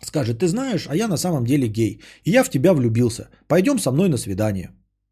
скажет, 0.00 0.38
ты 0.38 0.46
знаешь, 0.46 0.86
а 0.88 0.96
я 0.96 1.08
на 1.08 1.16
самом 1.16 1.44
деле 1.44 1.68
гей, 1.68 2.00
и 2.24 2.30
я 2.30 2.44
в 2.44 2.50
тебя 2.50 2.72
влюбился, 2.72 3.28
пойдем 3.46 3.78
со 3.78 3.90
мной 3.90 4.08
на 4.08 4.16
свидание. 4.16 4.70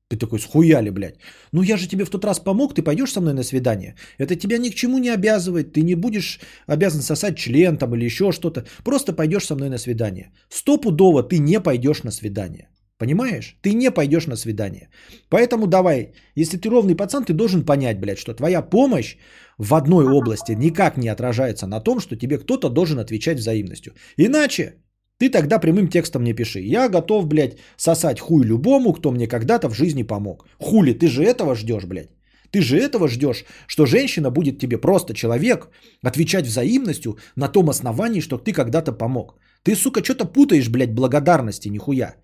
Ты 0.08 0.16
такой, 0.16 0.38
схуяли, 0.38 0.90
блядь. 0.90 1.16
Ну 1.52 1.62
я 1.62 1.76
же 1.76 1.88
тебе 1.88 2.04
в 2.04 2.10
тот 2.10 2.24
раз 2.24 2.38
помог, 2.38 2.74
ты 2.74 2.82
пойдешь 2.82 3.12
со 3.12 3.20
мной 3.20 3.32
на 3.32 3.42
свидание. 3.42 3.96
Это 4.18 4.36
тебя 4.36 4.58
ни 4.58 4.70
к 4.70 4.74
чему 4.74 4.98
не 4.98 5.10
обязывает, 5.10 5.72
ты 5.72 5.82
не 5.82 5.96
будешь 5.96 6.40
обязан 6.68 7.02
сосать 7.02 7.36
член 7.36 7.76
там 7.76 7.94
или 7.94 8.04
еще 8.04 8.30
что-то. 8.30 8.66
Просто 8.84 9.12
пойдешь 9.12 9.46
со 9.46 9.56
мной 9.56 9.68
на 9.68 9.78
свидание. 9.78 10.30
Стопудово 10.48 11.24
ты 11.24 11.38
не 11.38 11.60
пойдешь 11.60 12.04
на 12.04 12.12
свидание. 12.12 12.68
Понимаешь? 12.98 13.56
Ты 13.62 13.74
не 13.74 13.90
пойдешь 13.90 14.26
на 14.26 14.36
свидание. 14.36 14.88
Поэтому 15.28 15.66
давай, 15.66 16.12
если 16.34 16.56
ты 16.56 16.70
ровный 16.70 16.94
пацан, 16.96 17.24
ты 17.24 17.34
должен 17.34 17.64
понять, 17.64 18.00
блядь, 18.00 18.18
что 18.18 18.34
твоя 18.34 18.62
помощь 18.62 19.16
в 19.58 19.74
одной 19.74 20.06
области 20.06 20.52
никак 20.52 20.96
не 20.96 21.08
отражается 21.08 21.66
на 21.66 21.80
том, 21.80 22.00
что 22.00 22.16
тебе 22.16 22.38
кто-то 22.38 22.70
должен 22.70 22.98
отвечать 22.98 23.38
взаимностью. 23.38 23.92
Иначе 24.16 24.76
ты 25.18 25.30
тогда 25.30 25.58
прямым 25.58 25.88
текстом 25.88 26.24
не 26.24 26.34
пиши. 26.34 26.60
Я 26.60 26.88
готов, 26.88 27.26
блядь, 27.26 27.58
сосать 27.76 28.20
хуй 28.20 28.44
любому, 28.44 28.92
кто 28.92 29.10
мне 29.12 29.26
когда-то 29.26 29.68
в 29.68 29.74
жизни 29.74 30.02
помог. 30.02 30.46
Хули, 30.58 30.92
ты 30.92 31.08
же 31.08 31.22
этого 31.22 31.54
ждешь, 31.54 31.84
блядь. 31.84 32.10
Ты 32.50 32.62
же 32.62 32.78
этого 32.78 33.08
ждешь, 33.08 33.44
что 33.66 33.86
женщина 33.86 34.30
будет 34.30 34.58
тебе 34.58 34.78
просто 34.78 35.14
человек, 35.14 35.68
отвечать 36.02 36.46
взаимностью 36.46 37.18
на 37.36 37.48
том 37.48 37.68
основании, 37.68 38.20
что 38.20 38.38
ты 38.38 38.52
когда-то 38.52 38.92
помог. 38.92 39.38
Ты, 39.62 39.74
сука, 39.74 40.02
что-то 40.02 40.24
путаешь, 40.24 40.68
блядь, 40.68 40.94
благодарности, 40.94 41.68
нихуя. 41.68 42.14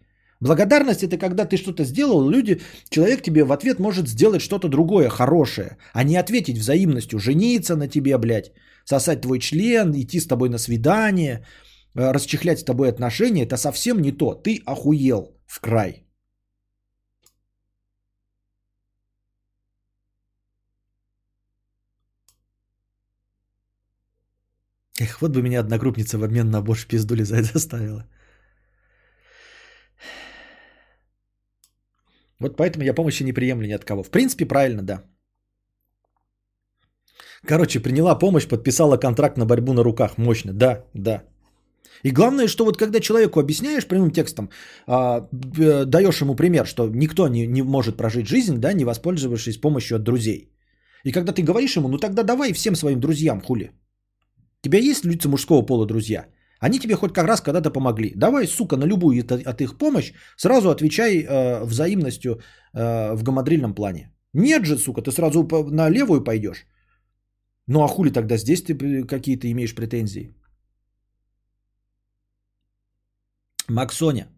Благодарность 0.43 1.05
это 1.05 1.19
когда 1.19 1.45
ты 1.45 1.57
что-то 1.57 1.85
сделал, 1.85 2.29
люди, 2.29 2.61
человек 2.89 3.23
тебе 3.23 3.45
в 3.45 3.53
ответ 3.53 3.79
может 3.79 4.09
сделать 4.09 4.43
что-то 4.43 4.69
другое, 4.69 5.09
хорошее, 5.09 5.77
а 5.93 6.03
не 6.03 6.17
ответить 6.17 6.59
взаимностью, 6.59 7.21
жениться 7.21 7.77
на 7.77 7.89
тебе, 7.89 8.19
блядь, 8.19 8.53
сосать 8.85 9.21
твой 9.21 9.39
член, 9.39 9.93
идти 9.95 10.19
с 10.19 10.27
тобой 10.27 10.49
на 10.49 10.59
свидание, 10.59 11.47
э, 11.95 12.13
расчехлять 12.13 12.59
с 12.59 12.65
тобой 12.65 12.89
отношения, 12.89 13.45
это 13.45 13.57
совсем 13.57 14.03
не 14.03 14.11
то. 14.11 14.35
Ты 14.35 14.61
охуел 14.67 15.41
в 15.47 15.61
край. 15.61 16.07
Эх, 25.01 25.21
вот 25.21 25.31
бы 25.31 25.43
меня 25.43 25.61
одногруппница 25.61 26.19
в 26.19 26.25
обмен 26.25 26.51
на 26.51 26.63
Бош 26.63 26.87
пиздули 26.87 27.23
за 27.23 27.37
это 27.37 27.53
заставила. 27.53 28.09
Вот 32.43 32.57
поэтому 32.57 32.85
я 32.85 32.95
помощи 32.95 33.23
не 33.25 33.33
приемлю 33.33 33.67
ни 33.67 33.73
от 33.73 33.85
кого. 33.85 34.03
В 34.03 34.11
принципе, 34.11 34.45
правильно, 34.45 34.83
да. 34.83 35.03
Короче, 37.47 37.81
приняла 37.81 38.19
помощь, 38.19 38.47
подписала 38.47 38.97
контракт 38.97 39.37
на 39.37 39.47
борьбу 39.47 39.73
на 39.73 39.83
руках. 39.83 40.19
Мощно, 40.19 40.53
да, 40.53 40.85
да. 40.95 41.23
И 42.05 42.11
главное, 42.11 42.49
что 42.49 42.65
вот 42.65 42.77
когда 42.77 43.01
человеку 43.01 43.41
объясняешь 43.41 43.87
прямым 43.87 44.11
текстом, 44.11 44.51
а, 44.87 45.29
даешь 45.87 46.21
ему 46.21 46.35
пример, 46.35 46.67
что 46.67 46.89
никто 46.89 47.29
не, 47.29 47.47
не 47.47 47.63
может 47.63 47.97
прожить 47.97 48.27
жизнь, 48.27 48.59
да, 48.59 48.73
не 48.73 48.85
воспользовавшись 48.85 49.61
помощью 49.61 49.97
от 49.97 50.03
друзей. 50.03 50.53
И 51.05 51.13
когда 51.13 51.33
ты 51.33 51.43
говоришь 51.43 51.77
ему, 51.77 51.89
ну 51.89 51.99
тогда 51.99 52.23
давай 52.23 52.53
всем 52.53 52.77
своим 52.77 53.01
друзьям 53.01 53.41
хули. 53.41 53.71
У 54.61 54.69
тебя 54.69 54.79
есть 54.79 55.05
лица 55.05 55.29
мужского 55.29 55.63
пола 55.63 55.87
друзья? 55.87 56.27
Они 56.63 56.79
тебе 56.79 56.95
хоть 56.95 57.13
как 57.13 57.27
раз 57.27 57.41
когда-то 57.41 57.71
помогли. 57.71 58.13
Давай, 58.15 58.47
сука, 58.47 58.77
на 58.77 58.87
любую 58.87 59.25
от 59.47 59.61
их 59.61 59.79
помощь 59.79 60.13
сразу 60.37 60.71
отвечай 60.71 61.23
э, 61.23 61.65
взаимностью 61.65 62.31
э, 62.33 63.15
в 63.15 63.23
гамадрильном 63.23 63.75
плане. 63.75 64.13
Нет 64.33 64.65
же, 64.65 64.79
сука, 64.79 65.03
ты 65.03 65.11
сразу 65.11 65.43
на 65.71 65.91
левую 65.91 66.25
пойдешь. 66.25 66.67
Ну 67.67 67.83
а 67.83 67.89
хули 67.89 68.11
тогда 68.11 68.37
здесь 68.37 68.63
ты 68.63 69.05
какие-то 69.05 69.51
имеешь 69.51 69.75
претензии? 69.75 70.31
Максоня. 73.69 74.29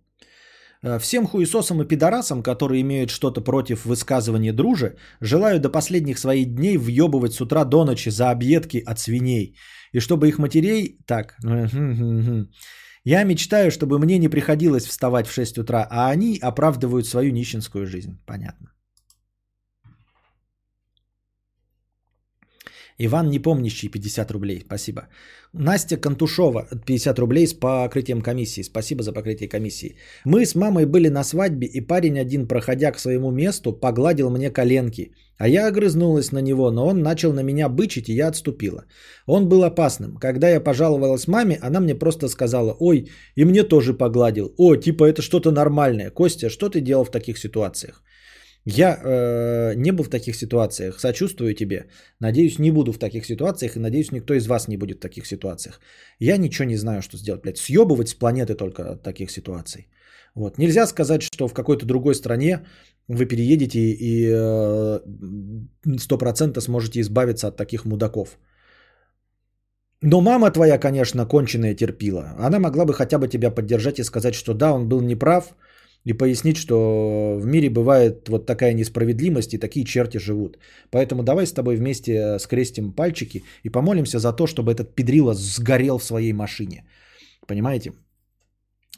Э, 0.82 0.98
всем 0.98 1.26
хуесосам 1.26 1.82
и 1.82 1.88
пидорасам, 1.88 2.42
которые 2.42 2.80
имеют 2.80 3.10
что-то 3.10 3.42
против 3.42 3.84
высказывания 3.84 4.52
дружи, 4.52 4.96
желаю 5.20 5.60
до 5.60 5.68
последних 5.68 6.18
своих 6.18 6.54
дней 6.54 6.78
въебывать 6.78 7.34
с 7.34 7.40
утра 7.40 7.64
до 7.64 7.84
ночи 7.84 8.10
за 8.10 8.30
объедки 8.30 8.82
от 8.86 8.98
свиней. 8.98 9.56
И 9.94 10.00
чтобы 10.00 10.28
их 10.28 10.38
матерей... 10.38 10.98
Так. 11.06 11.36
Я 13.04 13.24
мечтаю, 13.24 13.70
чтобы 13.70 13.98
мне 13.98 14.18
не 14.18 14.28
приходилось 14.28 14.86
вставать 14.86 15.26
в 15.26 15.32
6 15.32 15.58
утра, 15.58 15.86
а 15.90 16.10
они 16.10 16.38
оправдывают 16.42 17.06
свою 17.06 17.32
нищенскую 17.32 17.86
жизнь. 17.86 18.18
Понятно. 18.26 18.73
Иван 22.98 23.30
Непомнящий 23.30 23.88
50 23.88 24.30
рублей. 24.30 24.62
Спасибо. 24.66 25.08
Настя 25.52 25.96
Контушова 25.96 26.68
50 26.86 27.18
рублей 27.18 27.46
с 27.46 27.54
покрытием 27.54 28.22
комиссии. 28.22 28.62
Спасибо 28.62 29.02
за 29.02 29.12
покрытие 29.12 29.48
комиссии. 29.48 29.96
Мы 30.24 30.44
с 30.46 30.54
мамой 30.54 30.86
были 30.86 31.08
на 31.08 31.24
свадьбе, 31.24 31.66
и 31.66 31.80
парень 31.80 32.18
один, 32.18 32.46
проходя 32.46 32.92
к 32.92 32.98
своему 32.98 33.30
месту, 33.30 33.72
погладил 33.72 34.30
мне 34.30 34.50
коленки. 34.50 35.12
А 35.38 35.48
я 35.48 35.66
огрызнулась 35.66 36.32
на 36.32 36.40
него, 36.40 36.70
но 36.70 36.86
он 36.86 37.02
начал 37.02 37.32
на 37.32 37.42
меня 37.42 37.68
бычить, 37.68 38.08
и 38.08 38.14
я 38.14 38.28
отступила. 38.28 38.84
Он 39.26 39.48
был 39.48 39.64
опасным. 39.64 40.16
Когда 40.16 40.48
я 40.48 40.60
пожаловалась 40.60 41.26
маме, 41.26 41.58
она 41.62 41.80
мне 41.80 41.94
просто 41.96 42.28
сказала, 42.28 42.76
ой, 42.78 43.10
и 43.34 43.44
мне 43.44 43.64
тоже 43.64 43.94
погладил. 43.94 44.54
О, 44.56 44.76
типа 44.76 45.04
это 45.04 45.22
что-то 45.22 45.50
нормальное. 45.50 46.10
Костя, 46.10 46.48
что 46.48 46.68
ты 46.68 46.80
делал 46.80 47.04
в 47.04 47.10
таких 47.10 47.38
ситуациях? 47.38 48.02
Я 48.66 48.96
э, 48.96 49.74
не 49.76 49.92
был 49.92 50.04
в 50.04 50.08
таких 50.08 50.36
ситуациях, 50.36 50.98
сочувствую 50.98 51.54
тебе. 51.54 51.86
Надеюсь, 52.20 52.58
не 52.58 52.70
буду 52.70 52.92
в 52.92 52.98
таких 52.98 53.26
ситуациях, 53.26 53.76
и 53.76 53.80
надеюсь, 53.80 54.12
никто 54.12 54.34
из 54.34 54.46
вас 54.46 54.68
не 54.68 54.76
будет 54.76 54.96
в 54.96 55.00
таких 55.00 55.26
ситуациях. 55.26 55.80
Я 56.18 56.38
ничего 56.38 56.64
не 56.68 56.76
знаю, 56.76 57.02
что 57.02 57.18
сделать, 57.18 57.42
блядь. 57.42 57.58
Съебывать 57.58 58.08
с 58.08 58.14
планеты 58.14 58.54
только 58.54 58.92
от 58.92 59.02
таких 59.02 59.30
ситуаций. 59.30 59.88
Вот. 60.34 60.58
Нельзя 60.58 60.86
сказать, 60.86 61.22
что 61.22 61.48
в 61.48 61.54
какой-то 61.54 61.84
другой 61.86 62.14
стране 62.14 62.64
вы 63.08 63.26
переедете 63.26 63.78
и 63.78 64.30
сто 65.98 66.18
процентов 66.18 66.64
сможете 66.64 67.00
избавиться 67.00 67.48
от 67.48 67.56
таких 67.56 67.84
мудаков. 67.84 68.38
Но 70.06 70.20
мама 70.20 70.50
твоя, 70.50 70.78
конечно, 70.78 71.26
конченая 71.26 71.74
терпила. 71.74 72.34
Она 72.38 72.58
могла 72.58 72.84
бы 72.84 72.92
хотя 72.92 73.18
бы 73.18 73.28
тебя 73.28 73.50
поддержать 73.50 73.98
и 73.98 74.04
сказать, 74.04 74.34
что 74.34 74.54
да, 74.54 74.72
он 74.72 74.88
был 74.88 75.00
неправ, 75.00 75.54
и 76.04 76.12
пояснить, 76.12 76.56
что 76.56 77.38
в 77.40 77.46
мире 77.46 77.70
бывает 77.70 78.28
вот 78.28 78.46
такая 78.46 78.74
несправедливость 78.74 79.54
и 79.54 79.58
такие 79.58 79.84
черти 79.84 80.18
живут. 80.18 80.58
Поэтому 80.90 81.22
давай 81.22 81.46
с 81.46 81.52
тобой 81.52 81.76
вместе 81.76 82.38
скрестим 82.38 82.92
пальчики 82.92 83.42
и 83.62 83.70
помолимся 83.70 84.18
за 84.18 84.32
то, 84.32 84.46
чтобы 84.46 84.72
этот 84.72 84.94
педрила 84.94 85.34
сгорел 85.34 85.98
в 85.98 86.04
своей 86.04 86.32
машине. 86.32 86.84
Понимаете? 87.46 87.92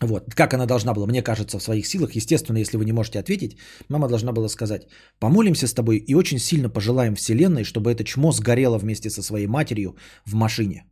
Вот, 0.01 0.35
как 0.35 0.52
она 0.52 0.67
должна 0.67 0.93
была, 0.93 1.07
мне 1.07 1.23
кажется, 1.23 1.59
в 1.59 1.62
своих 1.62 1.86
силах, 1.86 2.17
естественно, 2.17 2.59
если 2.59 2.76
вы 2.76 2.85
не 2.85 2.93
можете 2.93 3.18
ответить, 3.18 3.57
мама 3.89 4.09
должна 4.09 4.33
была 4.33 4.49
сказать, 4.49 4.86
помолимся 5.20 5.67
с 5.67 5.75
тобой 5.75 5.97
и 5.97 6.15
очень 6.15 6.39
сильно 6.39 6.68
пожелаем 6.68 7.15
Вселенной, 7.15 7.65
чтобы 7.65 7.91
это 7.91 8.05
чмо 8.05 8.33
сгорело 8.33 8.78
вместе 8.78 9.09
со 9.10 9.23
своей 9.23 9.47
матерью 9.47 9.97
в 10.26 10.35
машине. 10.35 10.85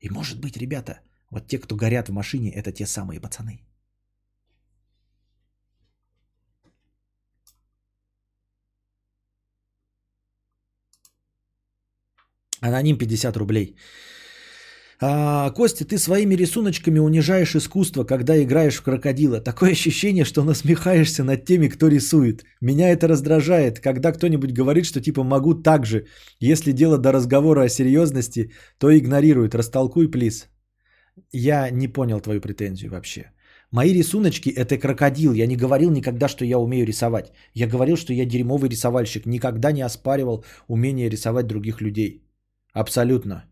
И 0.00 0.10
может 0.10 0.40
быть, 0.40 0.56
ребята, 0.56 1.00
вот 1.30 1.48
те, 1.48 1.58
кто 1.58 1.74
горят 1.74 2.08
в 2.08 2.12
машине, 2.12 2.52
это 2.52 2.70
те 2.72 2.86
самые 2.86 3.20
пацаны. 3.20 3.62
Аноним 12.62 12.96
50 12.96 13.36
рублей. 13.36 13.76
А, 15.04 15.50
Костя, 15.50 15.84
ты 15.84 15.98
своими 15.98 16.36
рисуночками 16.36 17.00
унижаешь 17.00 17.56
искусство, 17.56 18.04
когда 18.04 18.40
играешь 18.40 18.76
в 18.76 18.82
крокодила. 18.82 19.40
Такое 19.40 19.72
ощущение, 19.72 20.24
что 20.24 20.44
насмехаешься 20.44 21.24
над 21.24 21.44
теми, 21.44 21.68
кто 21.68 21.88
рисует. 21.88 22.44
Меня 22.60 22.92
это 22.92 23.08
раздражает, 23.08 23.80
когда 23.80 24.12
кто-нибудь 24.12 24.52
говорит, 24.52 24.86
что 24.86 25.00
типа 25.00 25.24
могу 25.24 25.54
так 25.54 25.86
же. 25.86 26.06
Если 26.38 26.72
дело 26.72 26.98
до 26.98 27.10
разговора 27.12 27.62
о 27.64 27.68
серьезности, 27.68 28.52
то 28.78 28.96
игнорирует. 28.96 29.54
Растолкуй, 29.56 30.08
плиз. 30.08 30.48
Я 31.32 31.68
не 31.70 31.88
понял 31.88 32.20
твою 32.20 32.40
претензию 32.40 32.92
вообще. 32.92 33.32
Мои 33.72 33.92
рисуночки– 33.92 34.50
это 34.56 34.78
крокодил. 34.78 35.32
Я 35.32 35.46
не 35.46 35.56
говорил 35.56 35.90
никогда, 35.90 36.28
что 36.28 36.44
я 36.44 36.58
умею 36.58 36.86
рисовать. 36.86 37.32
Я 37.54 37.66
говорил, 37.66 37.96
что 37.96 38.12
я 38.12 38.24
дерьмовый 38.24 38.70
рисовальщик. 38.70 39.26
Никогда 39.26 39.72
не 39.72 39.82
оспаривал 39.82 40.44
умение 40.68 41.10
рисовать 41.10 41.46
других 41.46 41.80
людей. 41.80 42.22
Абсолютно. 42.72 43.44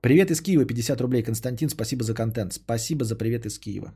Привет 0.00 0.30
из 0.30 0.40
Киева, 0.40 0.64
50 0.64 1.00
рублей. 1.00 1.22
Константин, 1.24 1.68
спасибо 1.68 2.04
за 2.04 2.14
контент. 2.14 2.52
Спасибо 2.52 3.04
за 3.04 3.16
привет 3.16 3.46
из 3.46 3.58
Киева. 3.58 3.92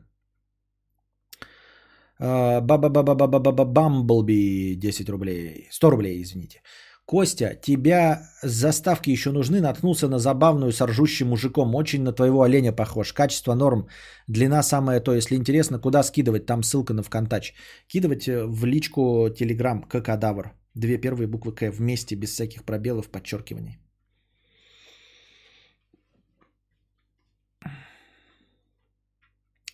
Бамблби, 3.64 4.74
10 4.74 5.08
рублей. 5.08 5.68
100 5.70 5.90
рублей, 5.90 6.22
извините. 6.22 6.62
Костя, 7.04 7.54
тебя 7.54 8.28
заставки 8.42 9.10
еще 9.10 9.30
нужны? 9.30 9.60
Наткнулся 9.60 10.08
на 10.08 10.18
забавную 10.18 10.72
с 10.72 10.80
ржущим 10.84 11.28
мужиком. 11.28 11.74
Очень 11.74 12.02
на 12.02 12.12
твоего 12.12 12.42
оленя 12.42 12.72
похож. 12.72 13.12
Качество 13.12 13.54
норм. 13.54 13.86
Длина 14.26 14.62
самое 14.62 15.00
то. 15.00 15.14
Если 15.14 15.36
интересно, 15.36 15.78
куда 15.78 16.02
скидывать? 16.02 16.46
Там 16.46 16.62
ссылка 16.62 16.92
на 16.92 17.02
ВКонтач. 17.02 17.54
Кидывать 17.86 18.26
в 18.28 18.64
личку 18.64 19.28
Телеграм 19.30 19.82
к 19.82 20.00
кадавр. 20.00 20.52
Две 20.74 20.98
первые 20.98 21.28
буквы 21.28 21.52
К 21.52 21.70
вместе, 21.70 22.16
без 22.16 22.30
всяких 22.30 22.64
пробелов, 22.64 23.10
подчеркиваний. 23.10 23.81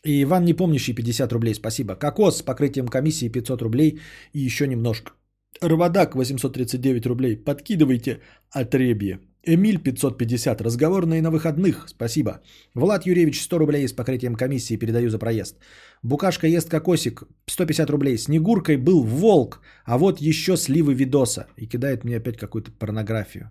И 0.04 0.22
Иван 0.22 0.44
Непомнящий 0.44 0.94
50 0.94 1.32
рублей, 1.32 1.54
спасибо. 1.54 1.96
Кокос 1.96 2.38
с 2.38 2.42
покрытием 2.42 2.88
комиссии 2.88 3.28
500 3.28 3.62
рублей 3.62 4.00
и 4.32 4.40
еще 4.40 4.66
немножко. 4.66 5.12
Рвадак 5.60 6.14
839 6.14 7.06
рублей, 7.06 7.36
подкидывайте 7.36 8.20
отребье. 8.50 9.20
Эмиль 9.44 9.78
550, 9.78 10.60
разговорные 10.60 11.22
на 11.22 11.30
выходных, 11.30 11.88
спасибо. 11.88 12.40
Влад 12.74 13.06
Юрьевич 13.06 13.42
100 13.42 13.58
рублей 13.58 13.88
с 13.88 13.92
покрытием 13.92 14.34
комиссии, 14.34 14.76
передаю 14.76 15.10
за 15.10 15.18
проезд. 15.18 15.56
Букашка 16.02 16.46
ест 16.46 16.68
кокосик, 16.68 17.22
150 17.46 17.90
рублей. 17.90 18.18
Снегуркой 18.18 18.76
был 18.76 19.02
волк, 19.02 19.60
а 19.84 19.98
вот 19.98 20.20
еще 20.20 20.56
сливы 20.56 20.94
видоса. 20.94 21.46
И 21.56 21.66
кидает 21.66 22.04
мне 22.04 22.16
опять 22.16 22.36
какую-то 22.36 22.70
порнографию. 22.72 23.50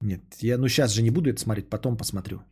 Нет, 0.00 0.20
я 0.42 0.58
ну 0.58 0.68
сейчас 0.68 0.92
же 0.92 1.02
не 1.02 1.10
буду 1.10 1.30
это 1.30 1.40
смотреть, 1.40 1.70
потом 1.70 1.96
посмотрю. 1.96 2.42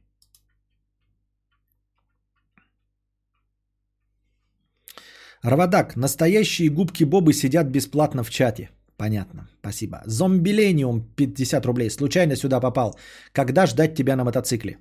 Равадак, 5.44 5.96
настоящие 5.96 6.70
губки 6.70 7.04
Бобы 7.04 7.34
сидят 7.34 7.66
бесплатно 7.66 8.24
в 8.24 8.30
чате. 8.30 8.70
Понятно, 8.96 9.48
спасибо. 9.60 10.02
Зомбилениум 10.06 11.02
50 11.16 11.66
рублей. 11.66 11.90
Случайно 11.90 12.36
сюда 12.36 12.60
попал. 12.60 12.94
Когда 13.32 13.66
ждать 13.66 13.94
тебя 13.94 14.16
на 14.16 14.24
мотоцикле? 14.24 14.78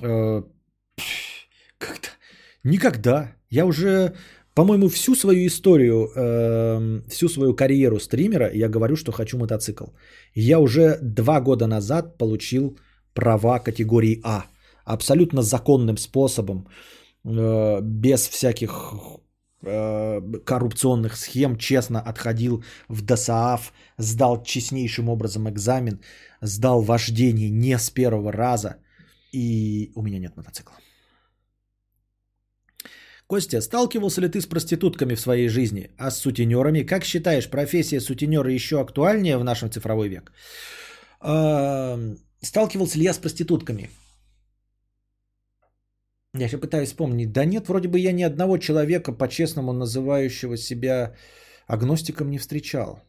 Э, 0.00 0.42
Как-то. 1.78 2.08
Никогда. 2.64 3.32
Я 3.50 3.66
уже, 3.66 4.12
по-моему, 4.54 4.88
всю 4.88 5.16
свою 5.16 5.46
историю, 5.48 6.08
э, 6.14 7.00
всю 7.08 7.28
свою 7.28 7.56
карьеру 7.56 7.98
стримера, 7.98 8.50
я 8.54 8.68
говорю, 8.68 8.94
что 8.96 9.10
хочу 9.10 9.36
мотоцикл. 9.36 9.86
Я 10.34 10.60
уже 10.60 10.98
два 11.02 11.40
года 11.40 11.66
назад 11.66 12.18
получил 12.18 12.78
права 13.14 13.58
категории 13.58 14.20
А. 14.22 14.44
Абсолютно 14.84 15.42
законным 15.42 15.96
способом, 15.96 16.68
э, 17.24 17.80
без 17.82 18.28
всяких 18.28 18.70
коррупционных 19.62 21.16
схем, 21.16 21.56
честно 21.56 22.00
отходил 22.00 22.64
в 22.88 23.02
ДОСААФ, 23.02 23.72
сдал 23.98 24.42
честнейшим 24.42 25.08
образом 25.08 25.48
экзамен, 25.48 26.00
сдал 26.40 26.82
вождение 26.82 27.50
не 27.50 27.78
с 27.78 27.90
первого 27.90 28.32
раза, 28.32 28.76
и 29.32 29.92
у 29.94 30.02
меня 30.02 30.18
нет 30.18 30.36
мотоцикла. 30.36 30.74
Костя, 33.28 33.62
сталкивался 33.62 34.20
ли 34.20 34.28
ты 34.28 34.40
с 34.40 34.46
проститутками 34.46 35.14
в 35.14 35.20
своей 35.20 35.48
жизни, 35.48 35.90
а 35.96 36.10
с 36.10 36.18
сутенерами? 36.18 36.82
Как 36.82 37.04
считаешь, 37.04 37.48
профессия 37.48 38.00
сутенера 38.00 38.52
еще 38.52 38.80
актуальнее 38.80 39.38
в 39.38 39.44
нашем 39.44 39.70
цифровой 39.70 40.08
век? 40.08 40.32
Э, 41.22 42.16
Сталкивался 42.42 42.98
ли 42.98 43.04
я 43.04 43.12
с 43.12 43.18
проститутками? 43.18 43.88
Я 46.34 46.46
еще 46.46 46.58
пытаюсь 46.58 46.88
вспомнить. 46.88 47.32
Да 47.32 47.44
нет, 47.44 47.68
вроде 47.68 47.88
бы 47.88 47.98
я 47.98 48.12
ни 48.12 48.22
одного 48.22 48.58
человека, 48.58 49.12
по-честному 49.12 49.72
называющего 49.72 50.56
себя 50.56 51.14
агностиком, 51.66 52.30
не 52.30 52.38
встречал. 52.38 53.02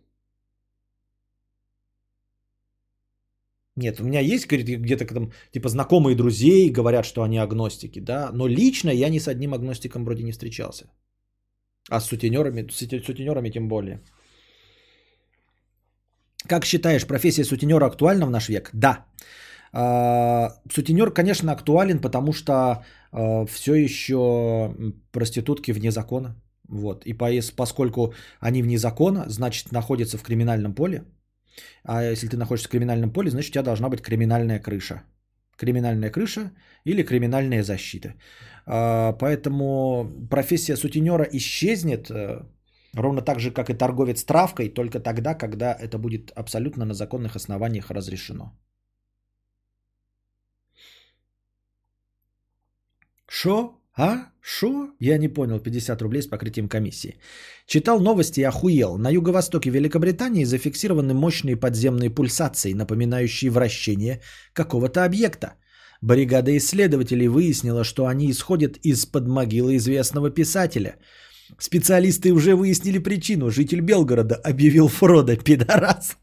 Нет, 3.78 4.00
у 4.00 4.04
меня 4.04 4.20
есть 4.20 4.48
говорит, 4.48 4.68
где-то 4.82 5.06
там, 5.06 5.32
типа 5.52 5.70
знакомые 5.70 6.16
друзей 6.16 6.70
говорят, 6.70 7.06
что 7.06 7.24
они 7.24 7.40
агностики, 7.40 8.00
да, 8.00 8.30
но 8.34 8.48
лично 8.48 8.92
я 8.92 9.10
ни 9.10 9.20
с 9.20 9.28
одним 9.28 9.54
агностиком 9.54 10.06
вроде 10.06 10.24
не 10.24 10.32
встречался. 10.32 10.86
А 11.90 12.00
с 12.00 12.06
сутенерами, 12.06 12.68
с 12.70 13.06
сутенерами 13.06 13.50
тем 13.50 13.68
более. 13.68 14.02
Как 16.48 16.66
считаешь, 16.66 17.08
профессия 17.08 17.46
сутенера 17.46 17.86
актуальна 17.86 18.26
в 18.26 18.30
наш 18.30 18.50
век? 18.50 18.70
Да. 18.74 19.06
А, 19.74 20.52
Сутенер, 20.72 21.12
конечно, 21.12 21.52
актуален, 21.52 22.00
потому 22.00 22.32
что 22.34 22.86
все 23.48 23.76
еще 23.76 24.74
проститутки 25.12 25.72
вне 25.72 25.92
закона. 25.92 26.36
Вот. 26.70 27.06
И 27.06 27.14
по- 27.14 27.56
поскольку 27.56 28.14
они 28.40 28.64
вне 28.64 28.78
закона, 28.78 29.26
значит, 29.28 29.72
находятся 29.72 30.18
в 30.18 30.24
криминальном 30.24 30.74
поле. 30.74 31.04
А 31.84 32.04
если 32.04 32.28
ты 32.28 32.38
находишься 32.38 32.68
в 32.68 32.72
криминальном 32.72 33.12
поле, 33.12 33.30
значит, 33.30 33.52
у 33.52 33.54
тебя 33.54 33.64
должна 33.64 33.90
быть 33.90 34.02
криминальная 34.02 34.60
крыша. 34.60 35.04
Криминальная 35.58 36.12
крыша 36.12 36.52
или 36.86 37.04
криминальная 37.04 37.64
защита. 37.64 38.16
А, 38.66 39.14
Поэтому 39.14 40.28
профессия 40.30 40.76
сутенера 40.76 41.28
исчезнет 41.32 42.10
э, 42.10 42.42
ровно 42.94 43.22
так 43.22 43.40
же, 43.40 43.52
как 43.52 43.70
и 43.70 43.78
торговец 43.78 44.24
травкой, 44.24 44.70
только 44.70 45.00
тогда, 45.00 45.36
когда 45.36 45.74
это 45.74 45.98
будет 45.98 46.32
абсолютно 46.36 46.86
на 46.86 46.94
законных 46.94 47.36
основаниях 47.36 47.92
разрешено. 47.92 48.52
Шо? 53.36 53.82
А? 53.98 54.28
Шо? 54.42 54.90
Я 55.00 55.18
не 55.18 55.28
понял. 55.28 55.60
50 55.60 56.02
рублей 56.02 56.22
с 56.22 56.28
покрытием 56.28 56.68
комиссии. 56.70 57.18
Читал 57.66 58.00
новости 58.00 58.42
и 58.42 58.48
охуел. 58.48 58.98
На 58.98 59.10
юго-востоке 59.10 59.72
Великобритании 59.72 60.46
зафиксированы 60.46 61.14
мощные 61.14 61.56
подземные 61.56 62.12
пульсации, 62.12 62.74
напоминающие 62.74 63.50
вращение 63.50 64.22
какого-то 64.54 65.04
объекта. 65.04 65.48
Бригада 66.02 66.56
исследователей 66.58 67.28
выяснила, 67.28 67.84
что 67.84 68.06
они 68.06 68.30
исходят 68.30 68.78
из-под 68.84 69.28
могилы 69.28 69.78
известного 69.78 70.30
писателя. 70.30 70.96
Специалисты 71.58 72.34
уже 72.34 72.56
выяснили 72.56 73.00
причину. 73.00 73.50
Житель 73.50 73.82
Белгорода 73.82 74.36
объявил 74.36 74.90
Фрода 74.90 75.38
пидорас. 75.38 76.18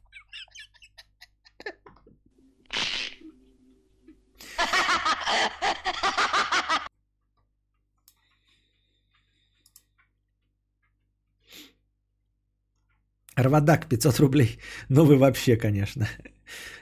Рвадак 13.42 13.88
500 13.88 14.20
рублей. 14.20 14.58
Ну 14.88 15.04
вы 15.04 15.16
вообще, 15.16 15.56
конечно. 15.56 16.08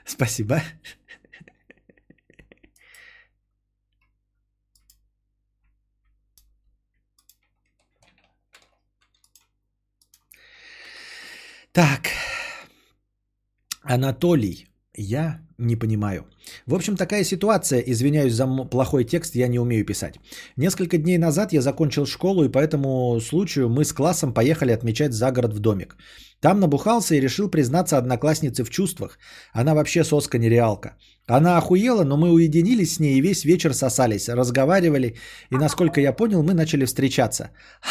Спасибо. 0.04 0.62
Так. 11.72 12.08
Анатолий. 13.82 14.68
Я 15.00 15.40
не 15.58 15.76
понимаю. 15.76 16.26
В 16.66 16.74
общем, 16.74 16.96
такая 16.96 17.24
ситуация. 17.24 17.78
Извиняюсь 17.78 18.34
за 18.34 18.46
плохой 18.70 19.04
текст, 19.04 19.36
я 19.36 19.46
не 19.48 19.60
умею 19.60 19.84
писать. 19.84 20.14
Несколько 20.56 20.98
дней 20.98 21.18
назад 21.18 21.52
я 21.52 21.62
закончил 21.62 22.04
школу, 22.04 22.44
и 22.44 22.48
по 22.48 22.58
этому 22.58 23.20
случаю 23.20 23.68
мы 23.68 23.84
с 23.84 23.92
классом 23.92 24.34
поехали 24.34 24.72
отмечать 24.72 25.12
за 25.12 25.30
город 25.30 25.54
в 25.54 25.60
домик. 25.60 25.96
Там 26.40 26.60
набухался 26.60 27.14
и 27.14 27.20
решил 27.20 27.48
признаться 27.50 27.96
однокласснице 27.96 28.64
в 28.64 28.70
чувствах. 28.70 29.18
Она 29.52 29.74
вообще 29.74 30.04
соска 30.04 30.38
нереалка. 30.38 30.96
Она 31.28 31.58
охуела, 31.58 32.04
но 32.04 32.16
мы 32.16 32.32
уединились 32.32 32.94
с 32.94 33.00
ней 33.00 33.18
и 33.18 33.20
весь 33.20 33.44
вечер 33.44 33.74
сосались, 33.74 34.28
разговаривали, 34.28 35.16
и, 35.50 35.56
насколько 35.56 36.00
я 36.00 36.12
понял, 36.12 36.42
мы 36.42 36.54
начали 36.54 36.86
встречаться. 36.86 37.50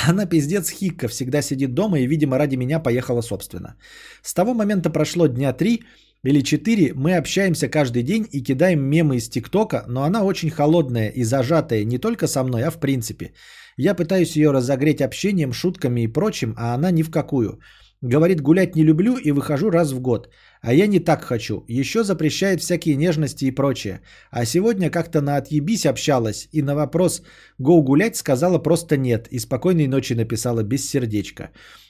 Она 0.09 0.25
пиздец 0.25 0.69
хикка, 0.69 1.07
всегда 1.07 1.41
сидит 1.41 1.73
дома 1.73 1.99
и, 1.99 2.07
видимо, 2.07 2.37
ради 2.37 2.57
меня 2.57 2.79
поехала 2.79 3.21
собственно. 3.21 3.75
С 4.23 4.33
того 4.33 4.53
момента 4.53 4.89
прошло 4.89 5.27
дня 5.27 5.53
три, 5.53 5.83
или 6.23 6.41
4 6.41 6.93
мы 6.95 7.17
общаемся 7.17 7.69
каждый 7.69 8.03
день 8.03 8.27
и 8.31 8.43
кидаем 8.43 8.81
мемы 8.81 9.17
из 9.17 9.29
ТикТока, 9.29 9.85
но 9.87 10.03
она 10.03 10.23
очень 10.23 10.49
холодная 10.49 11.09
и 11.09 11.23
зажатая 11.23 11.83
не 11.85 11.99
только 11.99 12.27
со 12.27 12.43
мной, 12.43 12.63
а 12.63 12.71
в 12.71 12.79
принципе. 12.79 13.33
Я 13.77 13.93
пытаюсь 13.93 14.35
ее 14.35 14.51
разогреть 14.51 15.01
общением, 15.01 15.53
шутками 15.53 16.01
и 16.01 16.07
прочим, 16.07 16.53
а 16.57 16.73
она 16.73 16.91
ни 16.91 17.03
в 17.03 17.11
какую. 17.11 17.59
Говорит, 18.01 18.41
гулять 18.41 18.75
не 18.75 18.83
люблю 18.83 19.17
и 19.17 19.31
выхожу 19.31 19.71
раз 19.71 19.91
в 19.91 19.99
год. 19.99 20.29
А 20.61 20.73
я 20.73 20.87
не 20.87 20.99
так 20.99 21.23
хочу. 21.23 21.63
Еще 21.67 22.03
запрещает 22.03 22.61
всякие 22.61 22.95
нежности 22.95 23.45
и 23.45 23.55
прочее. 23.55 24.01
А 24.31 24.45
сегодня 24.45 24.91
как-то 24.91 25.21
на 25.21 25.37
отъебись 25.37 25.85
общалась 25.85 26.47
и 26.51 26.61
на 26.61 26.75
вопрос 26.75 27.23
«Гоу 27.57 27.83
гулять» 27.83 28.15
сказала 28.15 28.59
просто 28.59 28.97
«нет» 28.97 29.27
и 29.31 29.39
спокойной 29.39 29.87
ночи 29.87 30.13
написала 30.13 30.63
без 30.63 30.87
сердечка. 30.87 31.49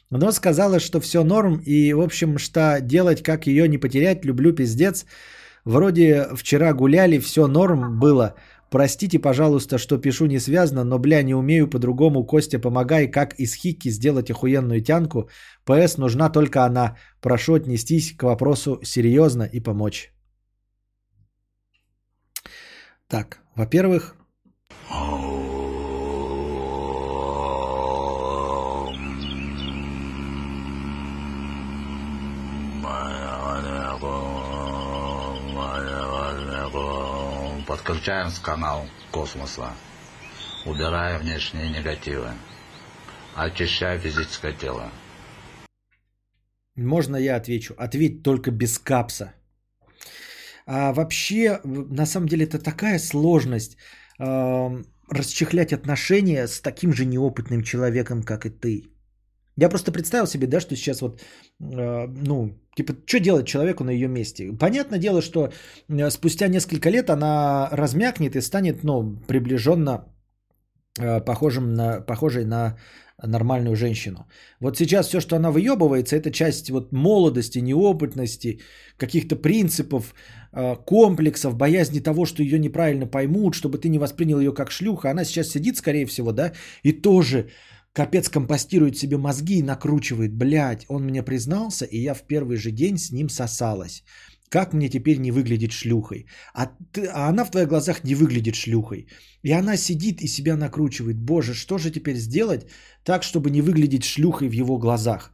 Но 0.10 0.32
сказала, 0.32 0.80
что 0.80 1.00
все 1.00 1.24
норм 1.24 1.62
и, 1.66 1.94
в 1.94 2.02
общем, 2.02 2.38
что 2.38 2.80
делать, 2.82 3.24
как 3.24 3.48
ее 3.48 3.68
не 3.68 3.78
потерять, 3.78 4.26
люблю 4.26 4.54
пиздец. 4.54 5.06
Вроде 5.66 6.28
вчера 6.36 6.74
гуляли, 6.74 7.20
все 7.20 7.48
норм 7.48 8.00
было. 8.00 8.36
Простите, 8.70 9.20
пожалуйста, 9.20 9.78
что 9.78 9.98
пишу 9.98 10.26
не 10.26 10.40
связано, 10.40 10.84
но, 10.84 11.00
бля, 11.00 11.24
не 11.24 11.36
умею 11.36 11.70
по-другому. 11.70 12.26
Костя, 12.26 12.60
помогай, 12.60 13.12
как 13.12 13.34
из 13.40 13.54
хики 13.56 13.90
сделать 13.90 14.32
охуенную 14.32 14.82
тянку. 14.82 15.30
ПС 15.66 15.98
нужна 15.98 16.30
только 16.30 16.66
она. 16.66 16.98
Прошу 17.22 17.56
отнестись 17.56 18.16
к 18.18 18.24
вопросу 18.24 18.80
серьезно 18.84 19.44
и 19.44 19.60
помочь. 19.60 20.12
Так, 23.08 23.40
во-первых, 23.56 24.16
Подключаем 24.90 25.27
с 38.30 38.40
канал 38.40 38.86
космоса. 39.12 39.70
Убирая 40.66 41.20
внешние 41.20 41.70
негативы. 41.70 42.28
Очищая 43.36 43.98
физическое 44.00 44.54
тело. 44.54 44.92
можно 46.76 47.16
я 47.16 47.38
отвечу? 47.38 47.74
Ответь 47.78 48.24
только 48.24 48.52
без 48.52 48.78
капса. 48.78 49.34
А 50.66 50.92
вообще, 50.92 51.62
на 51.64 52.06
самом 52.06 52.28
деле, 52.28 52.44
это 52.44 52.60
такая 52.60 53.00
сложность 53.00 53.78
э, 54.20 54.84
расчехлять 55.10 55.72
отношения 55.72 56.48
с 56.48 56.60
таким 56.60 56.92
же 56.94 57.06
неопытным 57.06 57.64
человеком, 57.64 58.24
как 58.24 58.46
и 58.46 58.50
ты. 58.50 58.84
Я 59.56 59.70
просто 59.70 59.94
представил 59.94 60.28
себе, 60.28 60.48
да, 60.48 60.60
что 60.60 60.76
сейчас 60.76 61.02
вот, 61.02 61.22
э, 61.62 62.08
ну, 62.08 62.60
типа, 62.78 62.94
что 63.06 63.20
делать 63.20 63.48
человеку 63.48 63.84
на 63.84 63.92
ее 63.92 64.08
месте? 64.08 64.52
Понятное 64.60 65.00
дело, 65.00 65.22
что 65.22 65.50
э, 65.90 66.10
спустя 66.12 66.48
несколько 66.48 66.90
лет 66.90 67.10
она 67.10 67.70
размякнет 67.72 68.36
и 68.36 68.42
станет, 68.42 68.84
ну, 68.84 69.18
приближенно 69.28 70.06
э, 71.00 71.26
похожим 71.26 71.74
на, 71.74 72.02
похожей 72.02 72.46
на 72.46 72.78
нормальную 73.24 73.76
женщину. 73.76 74.28
Вот 74.60 74.78
сейчас 74.78 75.08
все, 75.08 75.20
что 75.20 75.36
она 75.36 75.50
выебывается, 75.50 76.16
это 76.16 76.32
часть 76.32 76.70
вот 76.70 76.92
молодости, 76.92 77.60
неопытности, 77.60 78.60
каких-то 78.98 79.36
принципов, 79.36 80.14
э, 80.54 80.76
комплексов, 80.86 81.56
боязни 81.56 82.00
того, 82.00 82.26
что 82.26 82.44
ее 82.44 82.60
неправильно 82.60 83.08
поймут, 83.08 83.56
чтобы 83.56 83.80
ты 83.80 83.90
не 83.90 84.00
воспринял 84.00 84.40
ее 84.40 84.54
как 84.54 84.72
шлюха. 84.72 85.10
Она 85.10 85.26
сейчас 85.26 85.48
сидит, 85.50 85.78
скорее 85.78 86.06
всего, 86.06 86.32
да, 86.32 86.54
и 86.84 86.92
тоже 86.92 87.50
Капец 87.98 88.30
компостирует 88.30 88.96
себе 88.96 89.18
мозги 89.18 89.58
и 89.58 89.64
накручивает. 89.64 90.32
Блядь, 90.32 90.86
он 90.88 91.04
мне 91.06 91.24
признался, 91.24 91.86
и 91.86 91.98
я 91.98 92.14
в 92.14 92.28
первый 92.28 92.58
же 92.58 92.72
день 92.72 92.98
с 92.98 93.12
ним 93.12 93.30
сосалась. 93.30 94.04
Как 94.50 94.74
мне 94.74 94.90
теперь 94.90 95.18
не 95.18 95.32
выглядеть 95.32 95.72
шлюхой? 95.72 96.28
А, 96.54 96.68
ты, 96.94 97.08
а 97.08 97.28
она 97.28 97.44
в 97.44 97.50
твоих 97.50 97.68
глазах 97.68 98.04
не 98.04 98.14
выглядит 98.14 98.54
шлюхой. 98.54 99.08
И 99.42 99.52
она 99.52 99.78
сидит 99.78 100.22
и 100.22 100.28
себя 100.28 100.56
накручивает. 100.56 101.18
Боже, 101.18 101.56
что 101.56 101.80
же 101.80 101.90
теперь 101.90 102.18
сделать 102.18 102.68
так, 103.04 103.24
чтобы 103.24 103.50
не 103.50 103.62
выглядеть 103.62 104.04
шлюхой 104.04 104.48
в 104.50 104.54
его 104.54 104.78
глазах? 104.78 105.34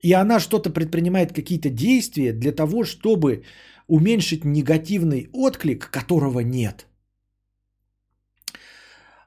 И 0.00 0.12
она 0.12 0.40
что-то 0.40 0.70
предпринимает, 0.70 1.32
какие-то 1.32 1.70
действия 1.70 2.32
для 2.32 2.50
того, 2.50 2.82
чтобы 2.82 3.44
уменьшить 3.86 4.44
негативный 4.44 5.28
отклик, 5.32 5.88
которого 5.88 6.40
нет– 6.40 6.86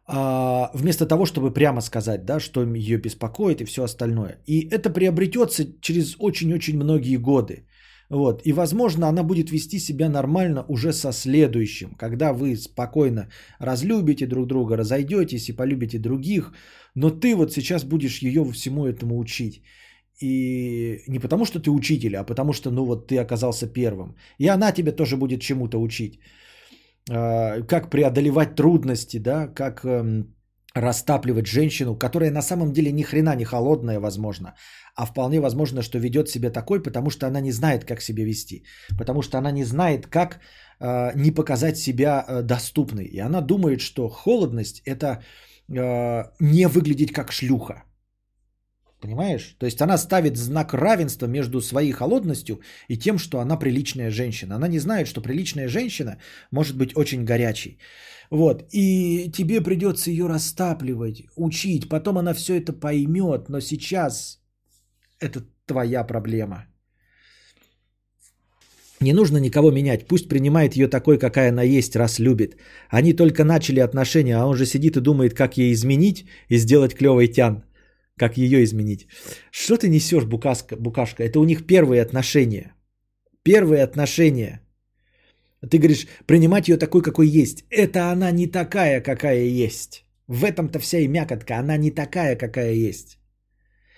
а, 0.08 0.70
вместо 0.74 1.06
того, 1.08 1.26
чтобы 1.26 1.54
прямо 1.54 1.82
сказать, 1.82 2.26
да, 2.26 2.40
что 2.40 2.64
ее 2.64 2.98
беспокоит 2.98 3.62
и 3.62 3.66
все 3.66 3.84
остальное. 3.84 4.38
И 4.46 4.70
это 4.70 4.90
приобретется 4.90 5.66
через 5.82 6.16
очень-очень 6.20 6.76
многие 6.78 7.18
годы. 7.18 7.66
Вот. 8.10 8.42
И, 8.46 8.54
возможно, 8.54 9.08
она 9.08 9.24
будет 9.24 9.52
вести 9.52 9.80
себя 9.80 10.10
нормально 10.10 10.64
уже 10.68 10.94
со 10.94 11.12
следующим, 11.12 11.96
когда 11.98 12.34
вы 12.34 12.56
спокойно 12.56 13.30
разлюбите 13.60 14.28
друг 14.28 14.48
друга, 14.48 14.78
разойдетесь 14.78 15.50
и 15.50 15.56
полюбите 15.56 15.98
других, 15.98 16.54
но 16.94 17.10
ты 17.10 17.36
вот 17.36 17.52
сейчас 17.52 17.84
будешь 17.84 18.22
ее 18.22 18.44
всему 18.52 18.86
этому 18.86 19.18
учить. 19.18 19.64
И 20.22 21.02
не 21.08 21.20
потому, 21.20 21.46
что 21.46 21.60
ты 21.60 21.72
учитель, 21.72 22.16
а 22.16 22.24
потому 22.24 22.54
что, 22.54 22.72
ну 22.72 22.86
вот, 22.86 23.08
ты 23.08 23.18
оказался 23.18 23.68
первым. 23.68 24.16
И 24.38 24.48
она 24.48 24.72
тебя 24.72 24.92
тоже 24.92 25.18
будет 25.18 25.42
чему-то 25.42 25.82
учить. 25.82 26.20
А, 27.12 27.62
как 27.62 27.90
преодолевать 27.90 28.56
трудности, 28.56 29.20
да, 29.20 29.48
как 29.48 29.86
эм, 29.86 30.36
растапливать 30.76 31.48
женщину, 31.48 31.96
которая 31.96 32.32
на 32.32 32.42
самом 32.42 32.74
деле 32.74 32.92
ни 32.92 33.04
хрена 33.04 33.36
не 33.36 33.46
холодная, 33.46 34.00
возможно, 34.00 34.56
а 34.96 35.06
вполне 35.06 35.40
возможно, 35.40 35.82
что 35.82 36.00
ведет 36.00 36.30
себя 36.30 36.50
такой, 36.50 36.84
потому 36.84 37.10
что 37.10 37.28
она 37.28 37.42
не 37.42 37.52
знает, 37.52 37.86
как 37.86 38.02
себя 38.02 38.26
вести, 38.26 38.66
потому 38.98 39.22
что 39.22 39.38
она 39.38 39.52
не 39.52 39.64
знает, 39.64 40.08
как 40.08 40.40
э, 40.80 41.12
не 41.16 41.32
показать 41.32 41.78
себя 41.78 42.26
э, 42.28 42.42
доступной. 42.42 43.06
И 43.06 43.20
она 43.20 43.42
думает, 43.42 43.82
что 43.82 44.10
холодность 44.10 44.82
это 44.86 45.24
э, 45.70 46.24
не 46.40 46.68
выглядеть 46.68 47.14
как 47.14 47.32
шлюха. 47.32 47.84
Понимаешь? 49.06 49.56
То 49.60 49.66
есть 49.66 49.82
она 49.82 49.98
ставит 49.98 50.36
знак 50.38 50.74
равенства 50.74 51.28
между 51.28 51.62
своей 51.62 51.92
холодностью 51.92 52.60
и 52.90 52.98
тем, 52.98 53.20
что 53.20 53.40
она 53.40 53.56
приличная 53.56 54.10
женщина. 54.10 54.56
Она 54.56 54.68
не 54.68 54.80
знает, 54.80 55.08
что 55.08 55.22
приличная 55.22 55.68
женщина 55.68 56.18
может 56.52 56.76
быть 56.76 56.98
очень 56.98 57.24
горячей. 57.24 57.78
Вот. 58.32 58.64
И 58.72 59.32
тебе 59.32 59.62
придется 59.62 60.10
ее 60.10 60.26
растапливать, 60.28 61.24
учить. 61.36 61.88
Потом 61.88 62.18
она 62.18 62.34
все 62.34 62.56
это 62.56 62.74
поймет. 62.74 63.50
Но 63.50 63.60
сейчас 63.60 64.40
это 65.20 65.42
твоя 65.68 66.04
проблема. 66.04 66.66
Не 69.00 69.14
нужно 69.14 69.38
никого 69.38 69.70
менять. 69.70 70.08
Пусть 70.08 70.28
принимает 70.28 70.76
ее 70.76 70.88
такой, 70.88 71.20
какая 71.20 71.50
она 71.50 71.62
есть, 71.62 71.96
раз 71.96 72.18
любит. 72.18 72.56
Они 72.90 73.14
только 73.14 73.44
начали 73.44 73.82
отношения, 73.82 74.38
а 74.38 74.48
он 74.48 74.56
же 74.56 74.66
сидит 74.66 74.98
и 74.98 75.02
думает, 75.02 75.36
как 75.36 75.58
ей 75.58 75.74
изменить 75.74 76.26
и 76.50 76.58
сделать 76.58 76.96
клевый 76.96 77.28
тян 77.28 77.64
как 78.18 78.38
ее 78.38 78.64
изменить. 78.64 79.08
Что 79.52 79.78
ты 79.78 79.90
несешь, 79.90 80.26
букашка, 80.26 80.76
букашка? 80.76 81.24
Это 81.24 81.40
у 81.40 81.44
них 81.44 81.66
первые 81.66 82.02
отношения. 82.02 82.74
Первые 83.44 83.84
отношения. 83.84 84.62
Ты 85.70 85.78
говоришь, 85.78 86.08
принимать 86.26 86.68
ее 86.68 86.78
такой, 86.78 87.02
какой 87.02 87.28
есть. 87.28 87.66
Это 87.70 88.12
она 88.12 88.32
не 88.32 88.48
такая, 88.48 89.02
какая 89.02 89.66
есть. 89.66 90.06
В 90.28 90.44
этом-то 90.44 90.80
вся 90.80 91.00
и 91.00 91.08
мякотка. 91.08 91.60
Она 91.60 91.78
не 91.78 91.92
такая, 91.92 92.36
какая 92.36 92.74
есть. 92.74 93.18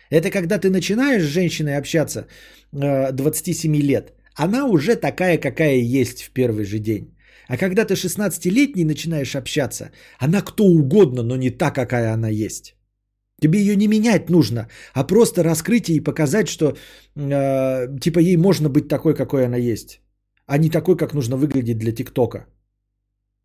Это 0.10 0.30
когда 0.30 0.58
ты 0.58 0.70
начинаешь 0.70 1.24
с 1.24 1.34
женщиной 1.34 1.78
общаться 1.78 2.28
27 2.72 3.76
э, 3.76 3.80
лет, 3.82 4.14
она 4.36 4.66
уже 4.66 4.96
такая, 4.96 5.38
какая 5.38 5.78
есть 5.78 6.24
в 6.24 6.32
первый 6.32 6.66
же 6.66 6.80
день. 6.80 7.14
А 7.48 7.58
когда 7.58 7.86
ты 7.86 7.94
16-летний 7.94 8.86
начинаешь 8.86 9.36
общаться, 9.36 9.92
она 10.20 10.42
кто 10.42 10.64
угодно, 10.64 11.24
но 11.24 11.36
не 11.36 11.50
та, 11.50 11.72
какая 11.72 12.14
она 12.14 12.30
есть. 12.30 12.77
Тебе 13.42 13.60
ее 13.60 13.76
не 13.76 13.88
менять 13.88 14.30
нужно, 14.30 14.68
а 14.94 15.04
просто 15.04 15.44
раскрыть 15.44 15.90
и 15.90 16.00
показать, 16.00 16.48
что 16.48 16.76
э, 17.16 18.00
типа 18.02 18.20
ей 18.20 18.38
можно 18.38 18.70
быть 18.70 18.88
такой, 18.88 19.14
какой 19.16 19.46
она 19.46 19.58
есть, 19.58 20.02
а 20.48 20.58
не 20.58 20.70
такой, 20.70 20.98
как 20.98 21.14
нужно 21.14 21.38
выглядеть 21.38 21.78
для 21.78 21.92
ТикТока. 21.92 22.48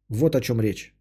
Вот 0.09 0.35
о 0.35 0.41
чем 0.41 0.61
речь. 0.61 0.95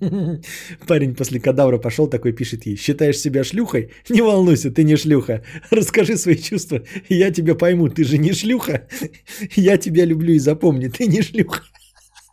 Парень 0.86 1.14
после 1.14 1.40
кадавра 1.40 1.78
пошел 1.78 2.08
такой, 2.08 2.32
пишет 2.32 2.66
ей, 2.66 2.76
считаешь 2.76 3.18
себя 3.18 3.44
шлюхой? 3.44 3.90
Не 4.08 4.22
волнуйся, 4.22 4.70
ты 4.70 4.84
не 4.84 4.96
шлюха. 4.96 5.42
Расскажи 5.70 6.16
свои 6.16 6.36
чувства, 6.36 6.82
я 7.08 7.30
тебя 7.30 7.54
пойму, 7.54 7.88
ты 7.88 8.04
же 8.04 8.18
не 8.18 8.32
шлюха. 8.32 8.88
Я 9.56 9.78
тебя 9.78 10.06
люблю 10.06 10.34
и 10.34 10.38
запомни, 10.38 10.88
ты 10.88 11.06
не 11.06 11.22
шлюха. 11.22 11.62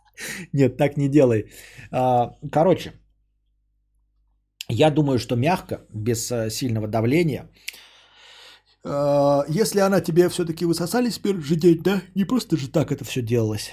Нет, 0.52 0.76
так 0.76 0.96
не 0.96 1.08
делай. 1.08 1.46
А, 1.90 2.32
короче, 2.52 2.92
я 4.68 4.90
думаю, 4.90 5.18
что 5.18 5.36
мягко, 5.36 5.80
без 5.94 6.30
э, 6.30 6.50
сильного 6.50 6.88
давления, 6.88 7.48
а, 8.84 9.44
если 9.48 9.80
она 9.80 10.00
тебе 10.00 10.28
все-таки 10.28 10.64
высосались 10.66 11.18
в 11.18 11.22
первый 11.22 11.42
же 11.42 11.56
день, 11.56 11.82
да, 11.82 12.02
не 12.14 12.24
просто 12.24 12.56
же 12.56 12.68
так 12.68 12.92
это 12.92 13.04
все 13.04 13.22
делалось. 13.22 13.70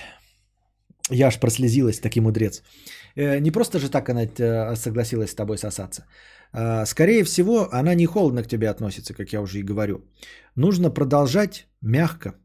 Я 1.11 1.27
аж 1.27 1.39
прослезилась, 1.39 1.99
таки 1.99 2.21
мудрец. 2.21 2.63
Э, 3.15 3.39
Не 3.39 3.51
просто 3.51 3.79
же 3.79 3.89
так 3.89 4.09
она 4.09 4.23
э, 4.23 4.75
согласилась 4.75 5.31
с 5.31 5.35
тобой 5.35 5.57
сосаться. 5.57 6.05
Скорее 6.85 7.23
всего, 7.25 7.67
она 7.73 7.95
не 7.95 8.05
холодно 8.05 8.41
к 8.41 8.47
тебе 8.47 8.69
относится, 8.69 9.13
как 9.13 9.33
я 9.33 9.41
уже 9.41 9.59
и 9.59 9.63
говорю. 9.63 10.05
Нужно 10.55 10.89
продолжать 10.89 11.67
мягко, 11.81 12.35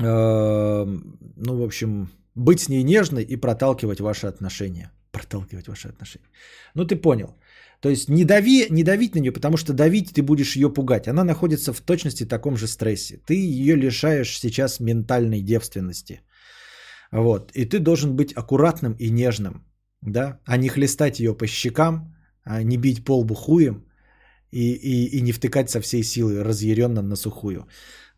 э, 0.00 0.04
ну, 0.04 1.56
в 1.56 1.62
общем, 1.62 2.10
быть 2.34 2.60
с 2.60 2.68
ней 2.68 2.82
нежной 2.82 3.24
и 3.24 3.36
проталкивать 3.36 4.00
ваши 4.00 4.26
отношения. 4.26 4.90
Проталкивать 5.16 5.68
ваши 5.68 5.88
отношения. 5.88 6.28
Ну, 6.74 6.84
ты 6.84 6.96
понял. 6.96 7.28
То 7.80 7.88
есть 7.88 8.08
не 8.08 8.24
дави, 8.24 8.66
не 8.70 8.82
давить 8.82 9.14
на 9.14 9.20
нее, 9.20 9.32
потому 9.32 9.56
что 9.56 9.72
давить 9.72 10.12
ты 10.12 10.22
будешь 10.22 10.56
ее 10.56 10.68
пугать. 10.68 11.08
Она 11.08 11.24
находится 11.24 11.72
в 11.72 11.80
точности 11.80 12.28
таком 12.28 12.56
же 12.56 12.66
стрессе. 12.66 13.20
Ты 13.26 13.34
ее 13.34 13.76
лишаешь 13.76 14.38
сейчас 14.38 14.80
ментальной 14.80 15.42
девственности. 15.42 16.20
Вот. 17.12 17.52
И 17.54 17.64
ты 17.64 17.78
должен 17.78 18.16
быть 18.16 18.32
аккуратным 18.32 18.94
и 18.98 19.10
нежным, 19.10 19.64
да, 20.02 20.40
а 20.44 20.56
не 20.56 20.68
хлестать 20.68 21.20
ее 21.20 21.34
по 21.34 21.46
щекам, 21.46 22.14
а 22.44 22.62
не 22.62 22.76
бить 22.76 23.04
по 23.04 23.18
лбу 23.18 23.34
хуем 23.34 23.84
и, 24.50 24.72
и, 24.72 25.18
и 25.18 25.20
не 25.22 25.32
втыкать 25.32 25.70
со 25.70 25.80
всей 25.80 26.02
силы 26.02 26.42
разъяренно 26.44 27.02
на 27.02 27.16
сухую. 27.16 27.66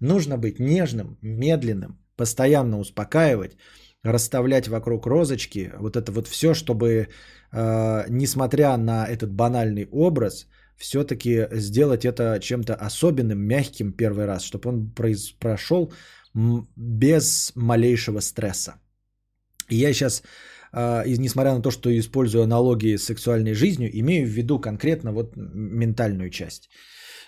Нужно 0.00 0.38
быть 0.38 0.60
нежным, 0.60 1.18
медленным, 1.22 1.98
постоянно 2.16 2.78
успокаивать, 2.78 3.56
расставлять 4.04 4.68
вокруг 4.68 5.06
розочки, 5.06 5.72
вот 5.78 5.96
это 5.96 6.12
вот 6.12 6.28
все, 6.28 6.54
чтобы, 6.54 7.08
э, 7.52 8.04
несмотря 8.08 8.76
на 8.76 9.06
этот 9.06 9.32
банальный 9.32 9.88
образ, 9.90 10.46
все-таки 10.76 11.48
сделать 11.52 12.04
это 12.04 12.38
чем-то 12.40 12.74
особенным, 12.74 13.40
мягким 13.40 13.92
первый 13.92 14.26
раз, 14.26 14.44
чтобы 14.44 14.70
он 14.70 14.92
произ- 14.94 15.34
прошел 15.38 15.92
без 16.76 17.52
малейшего 17.56 18.20
стресса. 18.20 18.74
И 19.68 19.76
я 19.76 19.92
сейчас, 19.92 20.22
э, 20.72 21.04
несмотря 21.06 21.54
на 21.54 21.62
то, 21.62 21.70
что 21.70 21.90
использую 21.90 22.44
аналогии 22.44 22.96
с 22.96 23.04
сексуальной 23.04 23.54
жизнью, 23.54 23.90
имею 23.92 24.26
в 24.26 24.30
виду 24.30 24.60
конкретно 24.60 25.12
вот 25.12 25.36
ментальную 25.36 26.30
часть. 26.30 26.70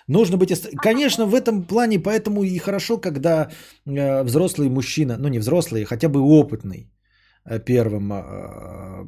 Нужно 0.07 0.37
быть, 0.37 0.51
конечно, 0.83 1.25
в 1.25 1.35
этом 1.35 1.63
плане, 1.63 1.99
поэтому 1.99 2.43
и 2.43 2.57
хорошо, 2.57 2.97
когда 2.97 3.49
э, 3.85 4.23
взрослый 4.23 4.69
мужчина, 4.69 5.17
ну 5.17 5.27
не 5.27 5.39
взрослый, 5.39 5.85
хотя 5.85 6.09
бы 6.09 6.19
опытный 6.21 6.91
э, 7.45 7.59
первым 7.59 8.11
э, 8.11 9.05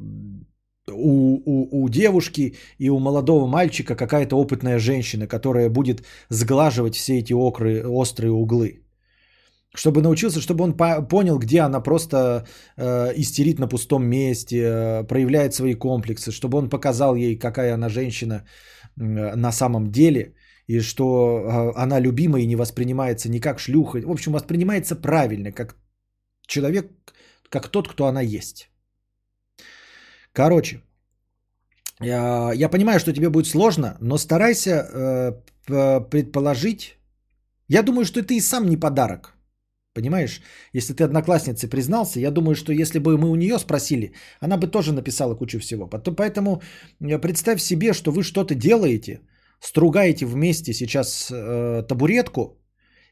у, 0.92 1.40
у, 1.44 1.84
у 1.84 1.88
девушки 1.88 2.56
и 2.78 2.90
у 2.90 2.98
молодого 2.98 3.46
мальчика 3.46 3.96
какая-то 3.96 4.36
опытная 4.36 4.78
женщина, 4.78 5.26
которая 5.26 5.68
будет 5.70 6.04
сглаживать 6.30 6.94
все 6.94 7.18
эти 7.18 7.32
окры, 7.32 7.84
острые 7.86 8.30
углы. 8.32 8.80
Чтобы 9.76 10.02
научился, 10.02 10.40
чтобы 10.40 10.64
он 10.64 10.76
по- 10.76 11.02
понял, 11.02 11.38
где 11.38 11.60
она 11.60 11.80
просто 11.80 12.46
э, 12.76 13.12
истерит 13.16 13.58
на 13.58 13.68
пустом 13.68 14.06
месте, 14.06 14.56
э, 14.56 15.04
проявляет 15.04 15.54
свои 15.54 15.74
комплексы, 15.74 16.30
чтобы 16.30 16.58
он 16.58 16.68
показал 16.68 17.16
ей, 17.16 17.36
какая 17.36 17.74
она 17.74 17.88
женщина 17.88 18.44
э, 18.96 19.34
на 19.36 19.52
самом 19.52 19.90
деле, 19.90 20.34
и 20.66 20.80
что 20.80 21.04
э, 21.06 21.72
она 21.82 22.00
любима 22.00 22.40
и 22.40 22.46
не 22.46 22.56
воспринимается 22.56 23.28
не 23.28 23.40
как 23.40 23.58
шлюха. 23.58 24.00
В 24.06 24.10
общем, 24.10 24.32
воспринимается 24.32 24.96
правильно, 24.96 25.52
как 25.52 25.76
человек, 26.46 26.90
как 27.48 27.68
тот, 27.68 27.88
кто 27.88 28.06
она 28.06 28.20
есть. 28.20 28.70
Короче, 30.32 30.80
я, 32.00 32.52
я 32.54 32.68
понимаю, 32.68 32.98
что 33.00 33.12
тебе 33.12 33.28
будет 33.28 33.46
сложно, 33.46 33.96
но 34.00 34.18
старайся 34.18 34.70
э, 34.70 35.32
предположить. 36.10 36.98
Я 37.68 37.82
думаю, 37.82 38.04
что 38.04 38.22
ты 38.22 38.36
и 38.36 38.40
сам 38.40 38.68
не 38.68 38.76
подарок. 38.76 39.34
Понимаешь, 39.94 40.40
если 40.72 40.92
ты 40.92 41.04
однокласснице 41.04 41.68
признался, 41.68 42.20
я 42.20 42.30
думаю, 42.30 42.56
что 42.56 42.72
если 42.72 42.98
бы 42.98 43.16
мы 43.16 43.30
у 43.30 43.36
нее 43.36 43.58
спросили, 43.58 44.12
она 44.40 44.56
бы 44.56 44.66
тоже 44.66 44.92
написала 44.92 45.36
кучу 45.36 45.60
всего. 45.60 45.86
Поэтому 45.86 46.62
э, 47.00 47.18
представь 47.20 47.60
себе, 47.60 47.92
что 47.92 48.10
вы 48.10 48.22
что-то 48.22 48.54
делаете, 48.54 49.20
стругаете 49.64 50.26
вместе 50.26 50.72
сейчас 50.72 51.30
э, 51.30 51.82
табуретку, 51.88 52.58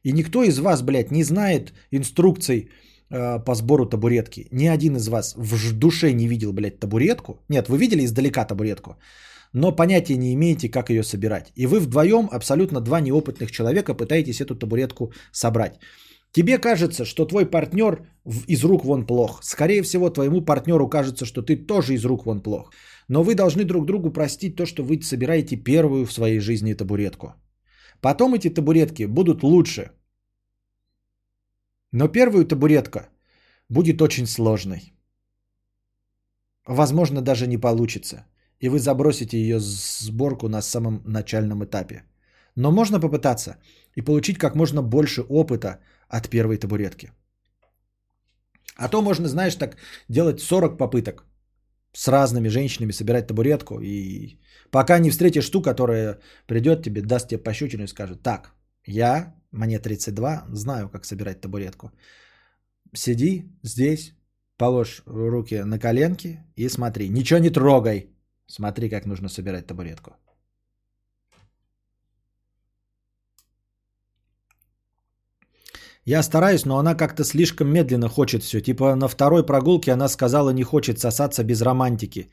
и 0.04 0.12
никто 0.12 0.42
из 0.42 0.58
вас, 0.58 0.82
блядь, 0.82 1.10
не 1.10 1.24
знает 1.24 1.72
инструкций 1.90 2.68
э, 3.10 3.44
по 3.44 3.54
сбору 3.54 3.86
табуретки. 3.86 4.48
Ни 4.52 4.66
один 4.66 4.96
из 4.96 5.08
вас 5.08 5.34
в 5.36 5.72
душе 5.72 6.12
не 6.12 6.28
видел, 6.28 6.52
блядь, 6.52 6.80
табуретку. 6.80 7.32
Нет, 7.48 7.68
вы 7.68 7.78
видели 7.78 8.04
издалека 8.04 8.44
табуретку, 8.44 8.96
но 9.52 9.76
понятия 9.76 10.16
не 10.16 10.34
имеете, 10.34 10.68
как 10.68 10.90
ее 10.90 11.02
собирать. 11.02 11.52
И 11.56 11.66
вы 11.66 11.80
вдвоем, 11.80 12.28
абсолютно 12.32 12.80
два 12.80 13.00
неопытных 13.00 13.50
человека, 13.50 13.94
пытаетесь 13.94 14.40
эту 14.40 14.54
табуретку 14.54 15.12
собрать. 15.32 15.78
Тебе 16.32 16.58
кажется, 16.58 17.04
что 17.04 17.26
твой 17.26 17.44
партнер 17.44 18.06
из 18.48 18.64
рук 18.64 18.84
вон 18.84 19.06
плох. 19.06 19.40
Скорее 19.42 19.82
всего, 19.82 20.10
твоему 20.10 20.40
партнеру 20.40 20.88
кажется, 20.88 21.26
что 21.26 21.42
ты 21.42 21.56
тоже 21.56 21.94
из 21.94 22.04
рук 22.04 22.26
вон 22.26 22.42
плох. 22.42 22.72
Но 23.12 23.22
вы 23.22 23.34
должны 23.34 23.64
друг 23.64 23.84
другу 23.84 24.10
простить 24.10 24.56
то, 24.56 24.64
что 24.64 24.82
вы 24.82 25.02
собираете 25.02 25.56
первую 25.56 26.06
в 26.06 26.12
своей 26.12 26.40
жизни 26.40 26.74
табуретку. 26.74 27.34
Потом 28.00 28.32
эти 28.32 28.48
табуретки 28.48 29.06
будут 29.06 29.42
лучше. 29.42 29.90
Но 31.92 32.08
первую 32.08 32.46
табуретка 32.46 33.10
будет 33.68 34.00
очень 34.00 34.26
сложной. 34.26 34.94
Возможно, 36.66 37.20
даже 37.20 37.46
не 37.46 37.58
получится. 37.58 38.24
И 38.60 38.70
вы 38.70 38.78
забросите 38.78 39.36
ее 39.36 39.60
сборку 39.60 40.48
на 40.48 40.62
самом 40.62 41.02
начальном 41.04 41.62
этапе. 41.62 42.04
Но 42.56 42.72
можно 42.72 43.00
попытаться 43.00 43.56
и 43.94 44.00
получить 44.00 44.38
как 44.38 44.54
можно 44.56 44.82
больше 44.82 45.20
опыта 45.28 45.80
от 46.08 46.30
первой 46.30 46.56
табуретки. 46.56 47.10
А 48.76 48.88
то 48.88 49.02
можно, 49.02 49.28
знаешь, 49.28 49.56
так 49.56 49.76
делать 50.08 50.40
40 50.40 50.78
попыток 50.78 51.26
с 51.92 52.08
разными 52.08 52.48
женщинами 52.48 52.92
собирать 52.92 53.26
табуретку. 53.26 53.80
И 53.80 54.38
пока 54.70 54.98
не 54.98 55.10
встретишь 55.10 55.50
ту, 55.50 55.62
которая 55.62 56.18
придет 56.46 56.82
тебе, 56.82 57.02
даст 57.02 57.28
тебе 57.28 57.42
пощечину 57.42 57.84
и 57.84 57.88
скажет, 57.88 58.22
так, 58.22 58.54
я, 58.86 59.34
мне 59.52 59.78
32, 59.78 60.46
знаю, 60.52 60.88
как 60.88 61.04
собирать 61.04 61.40
табуретку. 61.40 61.92
Сиди 62.94 63.44
здесь, 63.62 64.14
положь 64.56 65.02
руки 65.06 65.64
на 65.64 65.78
коленки 65.78 66.38
и 66.56 66.68
смотри. 66.68 67.08
Ничего 67.08 67.40
не 67.40 67.50
трогай. 67.50 68.08
Смотри, 68.46 68.90
как 68.90 69.06
нужно 69.06 69.28
собирать 69.28 69.66
табуретку. 69.66 70.10
Я 76.04 76.22
стараюсь, 76.22 76.64
но 76.64 76.78
она 76.78 76.94
как-то 76.94 77.24
слишком 77.24 77.68
медленно 77.68 78.08
хочет 78.08 78.42
все. 78.42 78.60
Типа 78.60 78.96
на 78.96 79.08
второй 79.08 79.46
прогулке 79.46 79.92
она 79.92 80.08
сказала, 80.08 80.50
не 80.50 80.64
хочет 80.64 80.98
сосаться 80.98 81.44
без 81.44 81.62
романтики. 81.62 82.28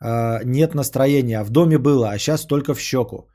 А, 0.00 0.40
нет 0.44 0.74
настроения. 0.74 1.42
В 1.42 1.50
доме 1.50 1.78
было, 1.78 2.10
а 2.10 2.18
сейчас 2.18 2.46
только 2.46 2.74
в 2.74 2.80
щеку. 2.80 3.28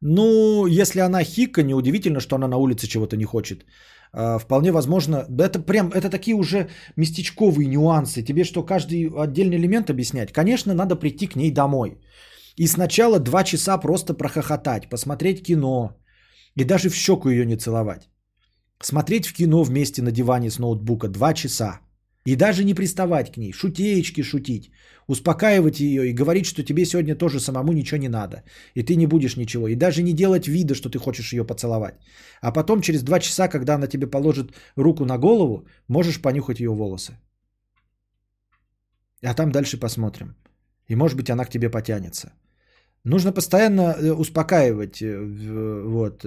Ну, 0.00 0.66
если 0.66 1.00
она 1.00 1.24
хика, 1.24 1.62
неудивительно, 1.62 2.20
что 2.20 2.36
она 2.36 2.48
на 2.48 2.56
улице 2.56 2.86
чего-то 2.86 3.16
не 3.16 3.24
хочет. 3.24 3.64
А, 4.12 4.38
вполне 4.38 4.70
возможно, 4.70 5.26
да 5.28 5.46
это 5.46 5.58
прям, 5.58 5.90
это 5.90 6.08
такие 6.08 6.36
уже 6.36 6.68
местечковые 6.96 7.66
нюансы. 7.66 8.22
Тебе 8.22 8.44
что, 8.44 8.62
каждый 8.62 9.08
отдельный 9.08 9.56
элемент 9.56 9.90
объяснять? 9.90 10.32
Конечно, 10.32 10.74
надо 10.74 10.94
прийти 10.94 11.26
к 11.26 11.36
ней 11.36 11.50
домой. 11.50 11.98
И 12.56 12.68
сначала 12.68 13.18
два 13.18 13.42
часа 13.42 13.76
просто 13.78 14.14
прохохотать, 14.14 14.88
посмотреть 14.88 15.42
кино. 15.42 15.96
И 16.54 16.64
даже 16.64 16.90
в 16.90 16.94
щеку 16.94 17.28
ее 17.28 17.44
не 17.44 17.56
целовать. 17.56 18.08
Смотреть 18.82 19.26
в 19.26 19.32
кино 19.32 19.62
вместе 19.62 20.02
на 20.02 20.12
диване 20.12 20.50
с 20.50 20.58
ноутбука 20.58 21.08
два 21.08 21.34
часа. 21.34 21.80
И 22.26 22.36
даже 22.36 22.64
не 22.64 22.74
приставать 22.74 23.32
к 23.32 23.36
ней, 23.36 23.52
шутеечки 23.52 24.22
шутить, 24.22 24.70
успокаивать 25.06 25.80
ее 25.80 26.08
и 26.08 26.12
говорить, 26.12 26.46
что 26.46 26.64
тебе 26.64 26.84
сегодня 26.84 27.14
тоже 27.14 27.40
самому 27.40 27.72
ничего 27.72 28.00
не 28.00 28.08
надо. 28.08 28.42
И 28.74 28.82
ты 28.82 28.96
не 28.96 29.06
будешь 29.06 29.36
ничего. 29.36 29.68
И 29.68 29.76
даже 29.76 30.02
не 30.02 30.12
делать 30.12 30.48
вида, 30.48 30.74
что 30.74 30.90
ты 30.90 30.98
хочешь 30.98 31.32
ее 31.32 31.44
поцеловать. 31.44 31.94
А 32.42 32.52
потом 32.52 32.80
через 32.80 33.02
два 33.02 33.20
часа, 33.20 33.48
когда 33.48 33.74
она 33.74 33.86
тебе 33.86 34.06
положит 34.08 34.52
руку 34.76 35.04
на 35.04 35.18
голову, 35.18 35.66
можешь 35.88 36.20
понюхать 36.20 36.60
ее 36.60 36.70
волосы. 36.70 37.16
А 39.22 39.34
там 39.34 39.50
дальше 39.52 39.78
посмотрим. 39.78 40.34
И 40.88 40.96
может 40.96 41.16
быть 41.16 41.30
она 41.30 41.44
к 41.44 41.50
тебе 41.50 41.70
потянется. 41.70 42.32
Нужно 43.04 43.32
постоянно 43.32 43.94
э, 43.94 44.12
успокаивать 44.12 45.00
э, 45.00 45.84
вот, 45.86 46.24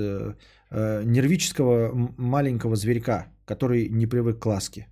э, 0.72 1.04
нервического 1.06 1.92
маленького 2.18 2.76
зверька, 2.76 3.28
который 3.46 3.90
не 3.90 4.08
привык 4.08 4.40
к 4.40 4.46
ласке. 4.46 4.88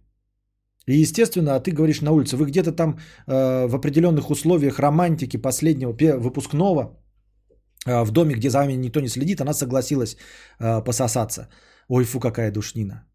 И 0.88 1.02
естественно, 1.02 1.56
а 1.56 1.60
ты 1.60 1.72
говоришь 1.72 2.02
на 2.02 2.12
улице, 2.12 2.38
вы 2.38 2.46
где-то 2.46 2.72
там 2.72 2.98
э, 3.28 3.68
в 3.68 3.76
определенных 3.76 4.30
условиях 4.30 4.80
романтики 4.80 5.38
последнего 5.38 5.94
выпускного 6.20 6.98
э, 7.86 8.04
в 8.04 8.12
доме, 8.12 8.36
где 8.36 8.50
за 8.50 8.60
вами 8.60 8.74
никто 8.74 9.02
не 9.02 9.10
следит, 9.10 9.42
она 9.42 9.54
согласилась 9.54 10.18
э, 10.60 10.84
пососаться. 10.84 11.50
Ой, 11.90 12.06
фу, 12.06 12.20
какая 12.20 12.52
душнина. 12.52 13.06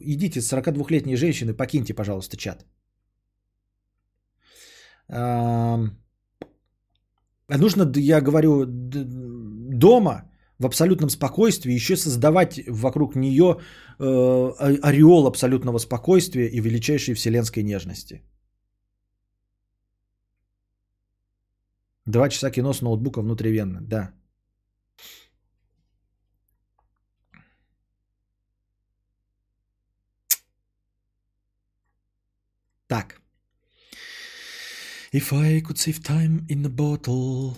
Идите, 0.00 0.40
42-летние 0.40 1.16
женщины, 1.16 1.54
покиньте, 1.54 1.94
пожалуйста, 1.94 2.36
чат. 2.36 2.64
А 7.50 7.56
Нужно, 7.56 7.90
я 7.96 8.20
говорю, 8.20 8.66
дома 8.66 10.27
в 10.58 10.66
абсолютном 10.66 11.10
спокойствии, 11.10 11.72
еще 11.72 11.96
создавать 11.96 12.60
вокруг 12.66 13.14
нее 13.16 13.60
э, 13.98 14.04
ореол 14.82 15.26
абсолютного 15.26 15.78
спокойствия 15.78 16.48
и 16.48 16.60
величайшей 16.60 17.14
вселенской 17.14 17.62
нежности. 17.62 18.22
Два 22.06 22.28
часа 22.28 22.50
кино 22.50 22.72
с 22.72 22.80
ноутбука 22.80 23.20
внутривенно, 23.20 23.80
да. 23.82 24.12
Так. 32.88 33.20
If 35.12 35.32
I 35.32 35.60
could 35.60 35.76
save 35.76 36.02
time 36.02 36.46
in 36.48 36.64
a 36.64 36.70
bottle. 36.70 37.56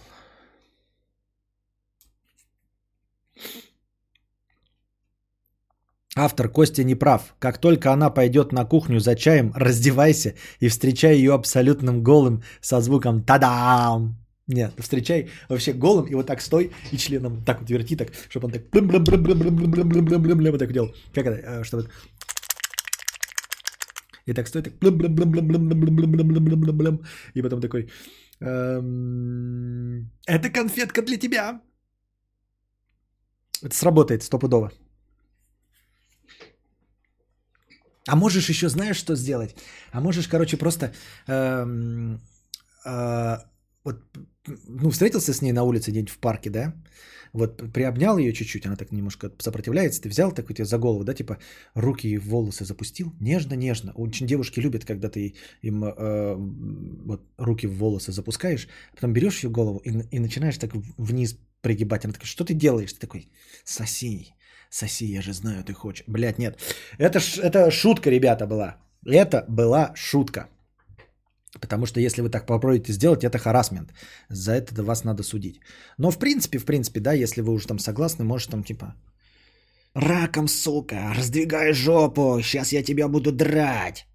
Автор 6.17 6.49
Костя 6.49 6.85
не 6.85 6.97
прав. 6.97 7.35
Как 7.39 7.59
только 7.59 7.93
она 7.93 8.11
пойдет 8.11 8.53
на 8.53 8.65
кухню 8.65 8.99
за 9.01 9.15
чаем, 9.15 9.53
раздевайся 9.55 10.35
и 10.59 10.69
встречай 10.69 11.17
ее 11.17 11.35
абсолютным 11.35 12.03
голым 12.03 12.43
со 12.61 12.81
звуком 12.81 13.23
«Та-дам!». 13.23 14.17
Нет, 14.49 14.73
встречай 14.79 15.29
вообще 15.49 15.73
голым 15.73 16.07
и 16.07 16.15
вот 16.15 16.27
так 16.27 16.41
стой 16.41 16.73
и 16.91 16.97
членом 16.97 17.45
так 17.45 17.61
вот 17.61 17.71
верти, 17.71 17.97
так, 17.97 18.09
чтобы 18.29 18.47
он 18.47 18.53
так 18.53 18.63
вот 18.73 20.59
так 20.59 20.73
делал. 20.73 20.93
Как 21.15 21.27
это? 21.27 21.63
Чтобы 21.65 21.89
и 24.27 24.33
так 24.35 24.49
стоит, 24.49 24.65
так 24.65 24.73
и 27.35 27.43
потом 27.43 27.61
такой, 27.61 27.89
это 30.27 30.51
конфетка 30.53 31.03
для 31.03 31.17
тебя. 31.17 31.61
Это 33.63 33.75
сработает 33.75 34.23
стопудово. 34.23 34.73
А 38.09 38.17
можешь 38.17 38.49
еще, 38.49 38.69
знаешь, 38.69 38.97
что 38.97 39.17
сделать? 39.17 39.55
А 39.93 40.01
можешь, 40.01 40.29
короче, 40.29 40.57
просто 40.57 40.93
эм, 41.29 42.21
э, 42.85 43.39
вот, 43.85 43.97
ну, 44.69 44.91
встретился 44.91 45.33
с 45.33 45.43
ней 45.43 45.53
на 45.53 45.63
улице 45.65 45.91
где-нибудь 45.91 46.13
в 46.13 46.19
парке, 46.19 46.51
да? 46.51 46.75
Вот 47.33 47.63
приобнял 47.73 48.19
ее 48.19 48.33
чуть-чуть, 48.33 48.67
она 48.67 48.77
так 48.77 48.93
немножко 48.93 49.31
сопротивляется, 49.39 50.01
ты 50.01 50.09
взял 50.09 50.33
такой 50.33 50.55
тебе 50.57 50.65
за 50.65 50.79
голову, 50.79 51.05
да, 51.05 51.15
типа 51.15 51.39
руки 51.75 52.19
в 52.19 52.29
волосы 52.29 52.65
запустил, 52.65 53.15
нежно-нежно. 53.21 53.93
Очень 53.95 54.27
девушки 54.27 54.61
любят, 54.61 54.85
когда 54.85 55.09
ты 55.09 55.35
им 55.63 55.85
э, 55.85 56.35
вот 57.05 57.23
руки 57.39 57.69
в 57.69 57.77
волосы 57.77 58.13
запускаешь, 58.13 58.69
потом 58.95 59.13
берешь 59.13 59.45
ее 59.45 59.51
голову 59.51 59.79
и, 59.79 59.91
и 60.17 60.19
начинаешь 60.19 60.59
так 60.59 60.73
вниз 60.75 61.39
пригибать. 61.61 62.05
Она 62.05 62.15
такая, 62.15 62.27
что 62.27 62.45
ты 62.45 62.55
делаешь? 62.55 62.93
Ты 62.93 63.01
такой, 63.01 63.31
соси, 63.65 64.35
соси, 64.71 65.05
я 65.05 65.23
же 65.23 65.33
знаю, 65.33 65.63
ты 65.65 65.73
хочешь. 65.73 66.05
Блядь, 66.07 66.39
нет. 66.39 66.59
Это, 66.99 67.19
это 67.43 67.71
шутка, 67.71 68.11
ребята, 68.11 68.47
была. 68.47 68.77
Это 69.07 69.45
была 69.49 69.93
шутка. 69.95 70.49
Потому 71.61 71.87
что 71.87 72.01
если 72.01 72.23
вы 72.23 72.31
так 72.31 72.47
попробуете 72.47 72.93
сделать, 72.93 73.25
это 73.25 73.39
харасмент. 73.39 73.93
За 74.29 74.53
это 74.53 74.83
вас 74.83 75.05
надо 75.05 75.23
судить. 75.23 75.61
Но 75.99 76.11
в 76.11 76.19
принципе, 76.19 76.59
в 76.59 76.65
принципе, 76.65 77.01
да, 77.01 77.13
если 77.13 77.43
вы 77.43 77.53
уже 77.53 77.67
там 77.67 77.79
согласны, 77.79 78.25
может 78.25 78.51
там 78.51 78.63
типа 78.63 78.95
Раком, 79.95 80.49
сука, 80.49 81.15
раздвигай 81.17 81.73
жопу, 81.73 82.41
сейчас 82.43 82.73
я 82.73 82.83
тебя 82.83 83.09
буду 83.09 83.33
драть. 83.33 84.07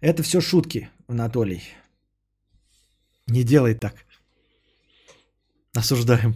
Это 0.00 0.24
все 0.24 0.40
шутки, 0.40 0.88
Анатолий. 1.06 1.62
Не 3.28 3.44
делай 3.44 3.74
так. 3.74 3.94
Осуждаем. 5.76 6.34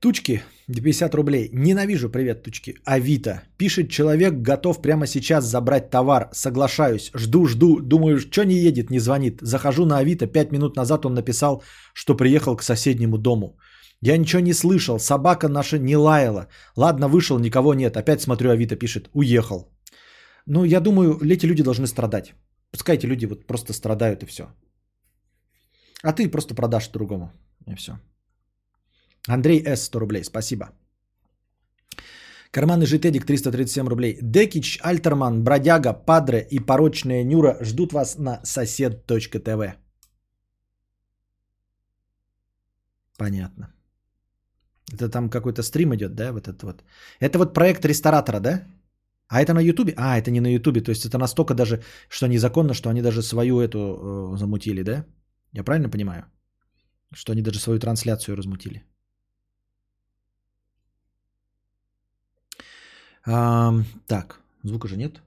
Тучки, 0.00 0.42
50 0.66 1.14
рублей. 1.14 1.50
Ненавижу, 1.52 2.08
привет, 2.10 2.42
Тучки. 2.42 2.78
Авито. 2.84 3.42
Пишет 3.58 3.90
человек, 3.90 4.32
готов 4.42 4.80
прямо 4.82 5.06
сейчас 5.06 5.44
забрать 5.44 5.90
товар. 5.90 6.30
Соглашаюсь. 6.32 7.10
Жду, 7.14 7.46
жду. 7.46 7.80
Думаю, 7.80 8.18
что 8.18 8.44
не 8.44 8.54
едет, 8.54 8.90
не 8.90 8.98
звонит. 8.98 9.38
Захожу 9.42 9.84
на 9.84 9.98
Авито. 9.98 10.26
Пять 10.26 10.52
минут 10.52 10.76
назад 10.76 11.04
он 11.04 11.14
написал, 11.14 11.62
что 11.94 12.16
приехал 12.16 12.56
к 12.56 12.62
соседнему 12.62 13.18
дому. 13.18 13.58
Я 14.02 14.16
ничего 14.16 14.40
не 14.40 14.54
слышал. 14.54 14.98
Собака 14.98 15.48
наша 15.48 15.78
не 15.78 15.96
лаяла. 15.96 16.46
Ладно, 16.76 17.08
вышел, 17.08 17.38
никого 17.38 17.74
нет. 17.74 17.96
Опять 17.96 18.22
смотрю, 18.22 18.50
Авито 18.50 18.76
пишет. 18.76 19.10
Уехал. 19.14 19.70
Ну, 20.46 20.64
я 20.64 20.80
думаю, 20.80 21.18
эти 21.22 21.46
люди 21.46 21.62
должны 21.62 21.86
страдать. 21.86 22.34
Пускай 22.70 22.96
эти 22.96 23.06
люди 23.06 23.26
вот 23.26 23.46
просто 23.46 23.72
страдают 23.72 24.22
и 24.22 24.26
все. 24.26 24.44
А 26.02 26.12
ты 26.12 26.30
просто 26.30 26.54
продашь 26.54 26.88
другому. 26.88 27.32
И 27.66 27.74
все. 27.74 27.92
Андрей 29.28 29.62
С. 29.66 29.84
100 29.84 30.00
рублей, 30.00 30.24
спасибо. 30.24 30.70
Карманный 32.50 32.86
житедик 32.86 33.26
337 33.26 33.88
рублей. 33.88 34.18
Декич, 34.22 34.78
Альтерман, 34.82 35.44
Бродяга, 35.44 35.92
Падре 35.92 36.46
и 36.50 36.58
Порочная 36.58 37.22
Нюра 37.22 37.58
ждут 37.60 37.92
вас 37.92 38.18
на 38.18 38.40
сосед.тв. 38.44 39.76
Понятно. 43.18 43.79
Это 44.92 45.08
там 45.08 45.30
какой-то 45.30 45.62
стрим 45.62 45.94
идет, 45.94 46.14
да, 46.14 46.32
вот 46.32 46.48
этот 46.48 46.62
вот. 46.62 46.84
Это 47.20 47.38
вот 47.38 47.54
проект 47.54 47.84
ресторатора, 47.84 48.40
да? 48.40 48.62
А 49.28 49.40
это 49.40 49.54
на 49.54 49.60
Ютубе? 49.60 49.94
А, 49.96 50.18
это 50.18 50.30
не 50.30 50.40
на 50.40 50.52
Ютубе, 50.52 50.80
то 50.80 50.90
есть 50.90 51.06
это 51.06 51.18
настолько 51.18 51.54
даже, 51.54 51.82
что 52.08 52.26
незаконно, 52.26 52.74
что 52.74 52.90
они 52.90 53.02
даже 53.02 53.22
свою 53.22 53.60
эту 53.60 53.78
э, 53.78 54.36
замутили, 54.38 54.82
да? 54.82 55.04
Я 55.52 55.62
правильно 55.62 55.88
понимаю? 55.88 56.24
Что 57.14 57.32
они 57.32 57.42
даже 57.42 57.60
свою 57.60 57.78
трансляцию 57.78 58.36
размутили. 58.36 58.82
А, 63.26 63.72
так, 64.06 64.40
звука 64.62 64.88
же 64.88 64.96
нет? 64.96 65.20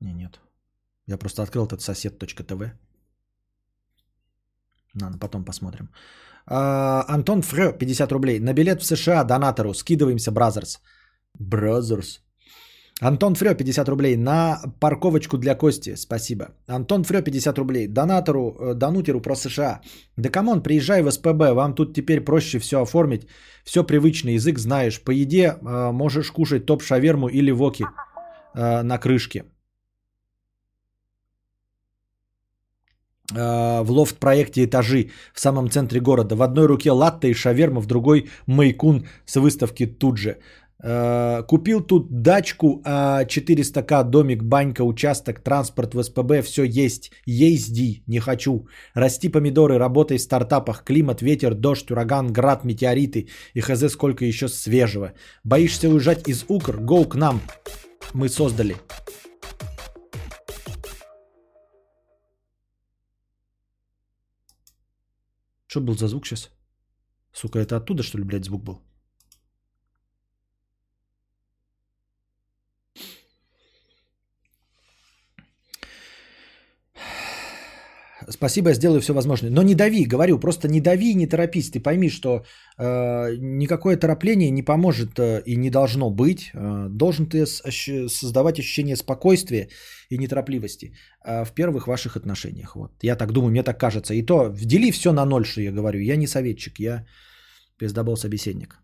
Не, 0.00 0.12
нет. 0.14 0.40
Я 1.06 1.18
просто 1.18 1.42
открыл 1.42 1.66
этот 1.66 1.80
сосед.тв. 1.80 2.72
Ладно, 5.00 5.18
потом 5.18 5.44
посмотрим. 5.44 5.88
А, 6.46 7.04
Антон 7.08 7.42
Фрё, 7.42 7.72
50 7.72 8.12
рублей. 8.12 8.40
На 8.40 8.52
билет 8.52 8.82
в 8.82 8.86
США 8.86 9.24
донатору. 9.24 9.74
Скидываемся, 9.74 10.30
brothers. 10.30 10.80
Brothers. 11.38 12.20
Антон 13.00 13.34
Фрё, 13.34 13.54
50 13.54 13.88
рублей. 13.88 14.16
На 14.16 14.60
парковочку 14.80 15.38
для 15.38 15.54
Кости. 15.54 15.96
Спасибо. 15.96 16.44
Антон 16.68 17.04
Фрё, 17.04 17.22
50 17.22 17.58
рублей. 17.58 17.88
Донатору, 17.88 18.56
э, 18.60 18.74
Данутеру 18.74 19.20
про 19.20 19.34
США. 19.34 19.80
Да 20.16 20.28
come 20.28 20.47
on, 20.47 20.62
приезжай 20.62 21.02
в 21.02 21.10
СПБ. 21.10 21.52
Вам 21.52 21.74
тут 21.74 21.94
теперь 21.94 22.20
проще 22.20 22.58
все 22.58 22.76
оформить. 22.76 23.26
Все 23.64 23.84
привычный 23.84 24.34
язык 24.34 24.58
знаешь. 24.58 25.00
По 25.04 25.10
еде 25.10 25.56
э, 25.60 25.92
можешь 25.92 26.30
кушать 26.30 26.66
топ-шаверму 26.66 27.28
или 27.28 27.50
воки 27.50 27.84
э, 28.54 28.82
на 28.82 28.98
крышке. 28.98 29.44
В 33.34 33.86
лофт-проекте 33.90 34.64
«Этажи» 34.64 35.10
в 35.34 35.40
самом 35.40 35.70
центре 35.70 36.00
города. 36.00 36.36
В 36.36 36.42
одной 36.42 36.66
руке 36.66 36.90
латте 36.90 37.30
и 37.30 37.34
шаверма, 37.34 37.80
в 37.80 37.86
другой 37.86 38.28
майкун 38.46 39.06
с 39.26 39.36
выставки 39.36 39.86
тут 39.86 40.18
же. 40.18 40.36
Э, 40.82 41.42
купил 41.46 41.80
тут 41.80 42.22
дачку 42.22 42.82
400к, 42.84 44.04
домик, 44.04 44.42
банька, 44.42 44.82
участок, 44.82 45.40
транспорт 45.40 45.94
в 45.94 46.02
СПБ, 46.02 46.42
все 46.42 46.64
есть. 46.64 47.12
Езди, 47.26 48.02
не 48.06 48.18
хочу. 48.18 48.66
Расти 48.94 49.28
помидоры, 49.28 49.78
работай 49.78 50.18
в 50.18 50.20
стартапах, 50.20 50.82
климат, 50.84 51.22
ветер, 51.22 51.54
дождь, 51.54 51.90
ураган, 51.90 52.32
град, 52.32 52.64
метеориты 52.64 53.28
и 53.54 53.60
хз 53.60 53.92
сколько 53.92 54.24
еще 54.24 54.48
свежего. 54.48 55.12
Боишься 55.44 55.88
уезжать 55.88 56.28
из 56.28 56.44
Укр? 56.48 56.76
Гоу 56.80 57.04
к 57.04 57.14
нам. 57.14 57.40
Мы 58.12 58.28
создали. 58.28 58.76
Что 65.72 65.80
был 65.80 65.96
за 65.96 66.06
звук 66.06 66.26
сейчас? 66.26 66.50
Сука, 67.32 67.58
это 67.58 67.78
оттуда, 67.78 68.02
что 68.02 68.18
ли, 68.18 68.24
блядь, 68.24 68.44
звук 68.44 68.62
был? 68.62 68.82
Спасибо, 78.28 78.68
я 78.68 78.74
сделаю 78.74 79.00
все 79.00 79.12
возможное. 79.12 79.50
Но 79.50 79.62
не 79.62 79.74
дави, 79.74 80.04
говорю, 80.04 80.38
просто 80.38 80.68
не 80.68 80.80
дави, 80.80 81.14
не 81.14 81.26
торопись. 81.26 81.70
Ты 81.70 81.80
пойми, 81.80 82.10
что 82.10 82.44
э, 82.78 83.36
никакое 83.38 83.96
торопление 83.96 84.50
не 84.50 84.62
поможет 84.62 85.18
э, 85.18 85.42
и 85.46 85.56
не 85.56 85.70
должно 85.70 86.10
быть. 86.10 86.50
Э, 86.54 86.88
должен 86.90 87.26
ты 87.26 87.46
создавать 87.46 88.58
ощущение 88.58 88.96
спокойствия 88.96 89.68
и 90.10 90.18
неторопливости 90.18 90.92
э, 91.24 91.44
в 91.44 91.52
первых 91.52 91.86
ваших 91.86 92.16
отношениях. 92.16 92.76
Вот. 92.76 92.92
Я 93.02 93.16
так 93.16 93.32
думаю, 93.32 93.50
мне 93.50 93.62
так 93.62 93.78
кажется. 93.78 94.14
И 94.14 94.22
то, 94.22 94.48
дели 94.48 94.90
все 94.90 95.12
на 95.12 95.24
ноль, 95.24 95.44
что 95.44 95.60
я 95.60 95.72
говорю. 95.72 96.00
Я 96.00 96.16
не 96.16 96.26
советчик, 96.26 96.80
я 96.80 97.06
пиздобол 97.78 98.16
собеседник. 98.16 98.81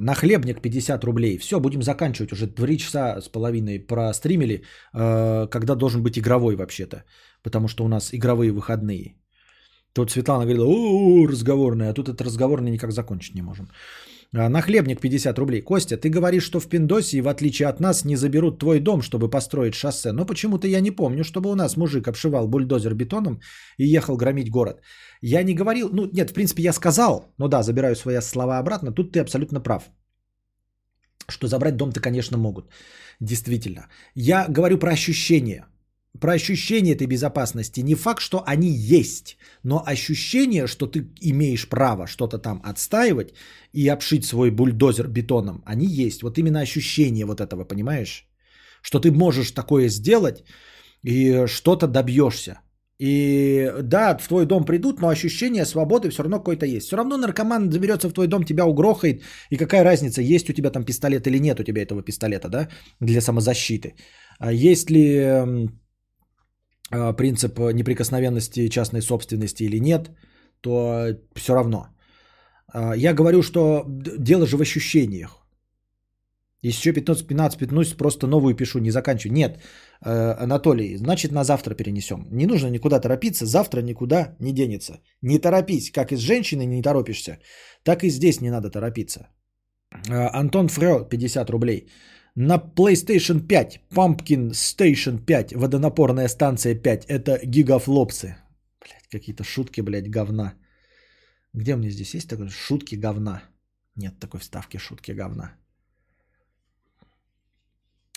На 0.00 0.14
хлебник 0.14 0.60
50 0.60 1.04
рублей. 1.04 1.38
Все, 1.38 1.60
будем 1.60 1.82
заканчивать. 1.82 2.32
Уже 2.32 2.46
3 2.46 2.78
часа 2.78 3.20
с 3.20 3.28
половиной 3.28 3.78
простримили, 3.80 4.64
а, 4.92 5.46
когда 5.46 5.74
должен 5.74 6.02
быть 6.02 6.18
игровой 6.18 6.56
вообще-то. 6.56 7.04
Потому 7.42 7.68
что 7.68 7.84
у 7.84 7.88
нас 7.88 8.12
игровые 8.12 8.52
выходные. 8.52 9.16
Тут 9.94 10.10
Светлана 10.10 10.44
говорила, 10.44 10.66
о, 10.66 11.26
разговорная, 11.26 11.90
а 11.90 11.94
тут 11.94 12.08
этот 12.08 12.20
разговорный 12.20 12.70
никак 12.70 12.92
закончить 12.92 13.34
не 13.34 13.42
можем. 13.42 13.68
А, 14.34 14.48
Нахлебник 14.48 15.00
50 15.00 15.38
рублей. 15.38 15.62
Костя, 15.62 15.96
ты 15.96 16.08
говоришь, 16.08 16.44
что 16.44 16.60
в 16.60 16.68
Пиндосии, 16.68 17.20
в 17.20 17.28
отличие 17.28 17.68
от 17.68 17.80
нас, 17.80 18.04
не 18.04 18.16
заберут 18.16 18.58
твой 18.58 18.80
дом, 18.80 19.02
чтобы 19.02 19.28
построить 19.28 19.74
шоссе. 19.74 20.12
Но 20.12 20.24
почему-то 20.24 20.66
я 20.66 20.80
не 20.80 20.90
помню, 20.90 21.22
чтобы 21.24 21.50
у 21.50 21.54
нас 21.54 21.76
мужик 21.76 22.08
обшивал 22.08 22.48
бульдозер 22.48 22.94
бетоном 22.94 23.40
и 23.78 23.86
ехал 23.86 24.16
громить 24.16 24.50
город. 24.50 24.80
Я 25.20 25.42
не 25.42 25.54
говорил, 25.54 25.90
ну 25.92 26.08
нет, 26.12 26.30
в 26.30 26.34
принципе 26.34 26.62
я 26.62 26.72
сказал, 26.72 27.34
но 27.38 27.48
да, 27.48 27.62
забираю 27.62 27.94
свои 27.94 28.20
слова 28.20 28.58
обратно, 28.58 28.92
тут 28.92 29.12
ты 29.12 29.20
абсолютно 29.20 29.60
прав. 29.60 29.90
Что 31.28 31.46
забрать 31.46 31.76
дом-то, 31.76 32.00
конечно, 32.00 32.38
могут. 32.38 32.72
Действительно. 33.20 33.88
Я 34.14 34.46
говорю 34.48 34.78
про 34.78 34.92
ощущения. 34.92 35.66
Про 36.20 36.32
ощущение 36.32 36.94
этой 36.94 37.06
безопасности. 37.06 37.80
Не 37.80 37.94
факт, 37.94 38.20
что 38.20 38.42
они 38.46 38.68
есть, 38.68 39.38
но 39.62 39.82
ощущение, 39.86 40.66
что 40.66 40.86
ты 40.86 41.06
имеешь 41.20 41.68
право 41.68 42.06
что-то 42.06 42.38
там 42.38 42.60
отстаивать 42.64 43.32
и 43.72 43.88
обшить 43.88 44.24
свой 44.24 44.50
бульдозер 44.50 45.08
бетоном, 45.08 45.62
они 45.64 45.86
есть. 45.86 46.22
Вот 46.22 46.38
именно 46.38 46.60
ощущение 46.60 47.24
вот 47.24 47.40
этого, 47.40 47.64
понимаешь? 47.64 48.26
Что 48.82 49.00
ты 49.00 49.10
можешь 49.10 49.52
такое 49.52 49.88
сделать 49.88 50.44
и 51.02 51.46
что-то 51.46 51.86
добьешься. 51.86 52.60
И 52.98 53.72
да, 53.82 54.16
в 54.16 54.28
твой 54.28 54.46
дом 54.46 54.64
придут, 54.64 55.00
но 55.00 55.08
ощущение 55.08 55.64
свободы 55.64 56.10
все 56.10 56.22
равно 56.22 56.38
какое-то 56.38 56.66
есть. 56.66 56.86
Все 56.86 56.96
равно 56.96 57.16
наркоман 57.16 57.72
заберется 57.72 58.08
в 58.08 58.12
твой 58.12 58.28
дом, 58.28 58.44
тебя 58.44 58.64
угрохает. 58.66 59.22
И 59.50 59.56
какая 59.56 59.82
разница, 59.82 60.22
есть 60.22 60.50
у 60.50 60.52
тебя 60.52 60.70
там 60.70 60.84
пистолет 60.84 61.26
или 61.26 61.38
нет 61.38 61.58
у 61.58 61.64
тебя 61.64 61.82
этого 61.82 62.02
пистолета, 62.02 62.48
да, 62.48 62.68
для 63.00 63.20
самозащиты. 63.20 63.94
А 64.38 64.52
есть 64.52 64.90
ли 64.90 65.68
принцип 67.16 67.58
неприкосновенности 67.58 68.68
частной 68.68 69.02
собственности 69.02 69.64
или 69.64 69.80
нет, 69.80 70.10
то 70.60 71.16
все 71.34 71.54
равно. 71.54 71.86
А, 72.72 72.96
Я 72.96 73.14
говорю, 73.14 73.42
что 73.42 73.84
дело 74.18 74.46
же 74.46 74.56
в 74.56 74.60
ощущениях. 74.60 75.38
Еще 76.64 76.92
15, 76.92 77.26
15, 77.26 77.58
15, 77.58 77.96
просто 77.96 78.26
новую 78.26 78.54
пишу, 78.54 78.78
не 78.78 78.90
заканчиваю. 78.92 79.34
Нет, 79.34 79.58
э, 80.04 80.44
Анатолий, 80.44 80.96
значит 80.96 81.32
на 81.32 81.44
завтра 81.44 81.74
перенесем. 81.74 82.26
Не 82.30 82.46
нужно 82.46 82.68
никуда 82.70 83.00
торопиться, 83.00 83.46
завтра 83.46 83.82
никуда 83.82 84.36
не 84.38 84.52
денется. 84.52 85.00
Не 85.22 85.40
торопись, 85.40 85.90
как 85.90 86.12
и 86.12 86.16
с 86.16 86.20
женщиной 86.20 86.66
не 86.66 86.82
торопишься, 86.82 87.38
так 87.82 88.04
и 88.04 88.10
здесь 88.10 88.40
не 88.40 88.50
надо 88.50 88.70
торопиться. 88.70 89.26
Э, 90.08 90.28
Антон 90.40 90.68
Фрё, 90.68 91.04
50 91.08 91.50
рублей. 91.50 91.88
На 92.34 92.56
PlayStation 92.56 93.46
5, 93.46 93.80
Pumpkin 93.90 94.52
Station 94.52 95.18
5, 95.18 95.52
водонапорная 95.52 96.28
станция 96.28 96.74
5, 96.74 97.04
это 97.08 97.38
гигафлопсы. 97.44 98.36
Блять, 98.80 99.06
какие-то 99.10 99.44
шутки, 99.44 99.82
блядь, 99.82 100.10
говна. 100.10 100.54
Где 101.52 101.76
меня 101.76 101.90
здесь 101.90 102.14
есть 102.14 102.28
такое? 102.28 102.48
Шутки 102.48 102.94
говна. 102.94 103.42
Нет 103.96 104.18
такой 104.18 104.40
вставки 104.40 104.78
шутки 104.78 105.12
говна. 105.12 105.52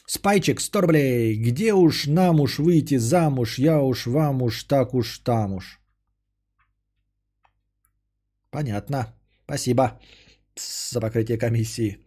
Спайчик, 0.07 0.61
100 0.61 0.81
рублей. 0.81 1.35
Где 1.35 1.73
уж 1.73 2.07
нам 2.07 2.39
уж 2.39 2.59
выйти 2.59 2.97
замуж, 2.97 3.59
я 3.59 3.81
уж 3.81 4.07
вам 4.07 4.41
уж 4.41 4.63
так 4.63 4.93
уж 4.93 5.19
там 5.19 5.55
уж. 5.55 5.81
Понятно. 8.49 9.13
Спасибо 9.43 9.99
за 10.55 11.01
покрытие 11.01 11.37
комиссии. 11.37 12.04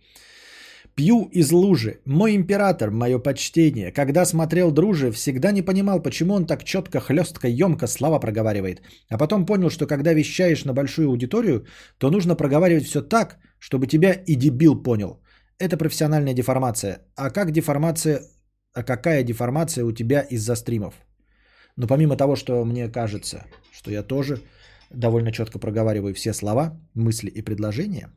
Пью 0.99 1.29
из 1.33 1.53
лужи. 1.53 2.01
Мой 2.07 2.35
император, 2.35 2.91
мое 2.91 3.21
почтение. 3.21 3.93
Когда 3.93 4.27
смотрел 4.27 4.73
друже, 4.73 5.13
всегда 5.13 5.53
не 5.53 5.63
понимал, 5.63 6.03
почему 6.03 6.35
он 6.35 6.47
так 6.47 6.65
четко, 6.65 6.99
хлестко, 6.99 7.47
емко 7.47 7.87
слова 7.87 8.19
проговаривает. 8.19 8.83
А 9.09 9.17
потом 9.17 9.47
понял, 9.47 9.71
что 9.71 9.87
когда 9.87 10.13
вещаешь 10.13 10.65
на 10.65 10.75
большую 10.75 11.09
аудиторию, 11.09 11.67
то 11.99 12.11
нужно 12.11 12.35
проговаривать 12.35 12.85
все 12.85 13.01
так, 13.01 13.39
чтобы 13.61 13.87
тебя 13.87 14.13
и 14.13 14.35
дебил 14.35 14.83
понял. 14.83 15.21
Это 15.61 15.77
профессиональная 15.77 16.35
деформация. 16.35 16.99
А 17.15 17.31
как 17.31 17.53
деформация, 17.53 18.23
а 18.75 18.83
какая 18.83 19.23
деформация 19.23 19.85
у 19.85 19.93
тебя 19.93 20.27
из-за 20.31 20.57
стримов? 20.57 20.95
Но 21.77 21.87
помимо 21.87 22.17
того, 22.17 22.35
что 22.35 22.65
мне 22.65 22.89
кажется, 22.89 23.45
что 23.71 23.93
я 23.93 24.03
тоже 24.03 24.41
довольно 24.91 25.31
четко 25.31 25.61
проговариваю 25.61 26.13
все 26.15 26.33
слова, 26.33 26.73
мысли 26.95 27.31
и 27.31 27.41
предложения, 27.41 28.09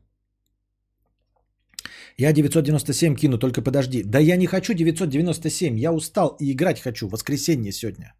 я 2.18 2.32
997 2.32 3.16
кину, 3.16 3.38
только 3.38 3.62
подожди. 3.62 4.02
Да 4.02 4.18
я 4.18 4.36
не 4.36 4.46
хочу 4.46 4.74
997, 4.74 5.78
я 5.78 5.92
устал 5.92 6.36
и 6.40 6.52
играть 6.52 6.80
хочу. 6.80 7.08
Воскресенье 7.08 7.72
сегодня. 7.72 8.14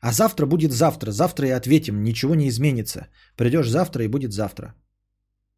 А 0.00 0.12
завтра 0.12 0.46
будет 0.46 0.72
завтра. 0.72 1.12
Завтра 1.12 1.48
и 1.48 1.50
ответим. 1.50 2.02
Ничего 2.02 2.34
не 2.34 2.48
изменится. 2.48 3.08
Придешь 3.36 3.68
завтра 3.68 4.04
и 4.04 4.08
будет 4.08 4.32
завтра. 4.32 4.74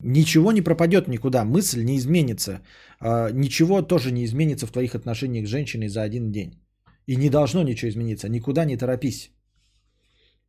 Ничего 0.03 0.53
не 0.53 0.63
пропадет 0.63 1.09
никуда. 1.09 1.45
Мысль 1.45 1.85
не 1.85 1.97
изменится. 1.97 2.61
А, 3.01 3.31
Ничего 3.31 3.83
тоже 3.83 4.11
не 4.11 4.25
изменится 4.25 4.67
в 4.67 4.73
твоих 4.73 4.95
отношениях 4.95 5.47
с 5.47 5.51
женщиной 5.51 5.89
за 5.89 6.03
один 6.03 6.33
день. 6.33 6.61
И 7.07 7.17
не 7.17 7.31
должно 7.31 7.63
ничего 7.63 7.91
измениться. 7.91 8.29
Никуда 8.29 8.65
не 8.65 8.77
торопись. 8.77 9.31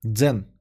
Дзен. 0.04 0.53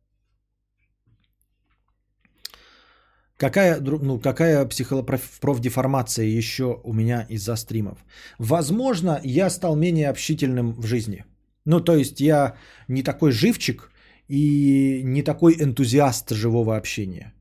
Какая, 3.42 3.80
ну, 3.80 4.20
какая 4.20 4.66
психопрофдеформация 4.66 6.38
еще 6.38 6.80
у 6.84 6.92
меня 6.92 7.26
из-за 7.28 7.56
стримов? 7.56 7.98
Возможно, 8.38 9.20
я 9.24 9.50
стал 9.50 9.76
менее 9.76 10.10
общительным 10.10 10.80
в 10.80 10.86
жизни. 10.86 11.24
Ну, 11.64 11.80
то 11.80 11.96
есть 11.96 12.20
я 12.20 12.54
не 12.88 13.02
такой 13.02 13.32
живчик 13.32 13.90
и 14.28 15.02
не 15.04 15.22
такой 15.22 15.56
энтузиаст 15.60 16.30
живого 16.30 16.76
общения. 16.76 17.32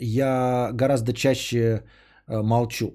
Я 0.00 0.70
гораздо 0.72 1.12
чаще 1.12 1.84
э, 2.26 2.42
молчу. 2.42 2.94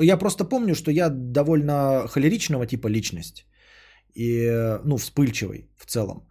Я 0.00 0.16
просто 0.16 0.48
помню, 0.48 0.74
что 0.74 0.90
я 0.90 1.10
довольно 1.10 2.08
холеричного 2.08 2.66
типа 2.66 2.88
личность. 2.88 3.46
И, 4.14 4.46
э, 4.46 4.80
ну, 4.84 4.96
вспыльчивый 4.96 5.68
в 5.76 5.84
целом. 5.84 6.26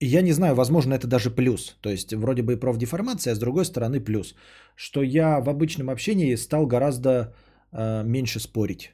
Я 0.00 0.22
не 0.22 0.32
знаю, 0.32 0.54
возможно, 0.54 0.94
это 0.94 1.06
даже 1.06 1.30
плюс. 1.30 1.76
То 1.80 1.90
есть, 1.90 2.12
вроде 2.12 2.42
бы 2.42 2.52
и 2.52 2.60
профдеформация, 2.60 3.32
а 3.32 3.36
с 3.36 3.38
другой 3.38 3.64
стороны 3.64 4.00
плюс. 4.00 4.34
Что 4.76 5.02
я 5.02 5.40
в 5.40 5.48
обычном 5.48 5.88
общении 5.88 6.36
стал 6.36 6.66
гораздо 6.66 7.34
э, 7.72 8.02
меньше 8.04 8.40
спорить 8.40 8.92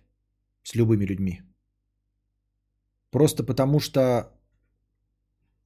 с 0.63 0.77
любыми 0.77 1.05
людьми. 1.05 1.43
Просто 3.11 3.45
потому 3.45 3.81
что 3.81 4.33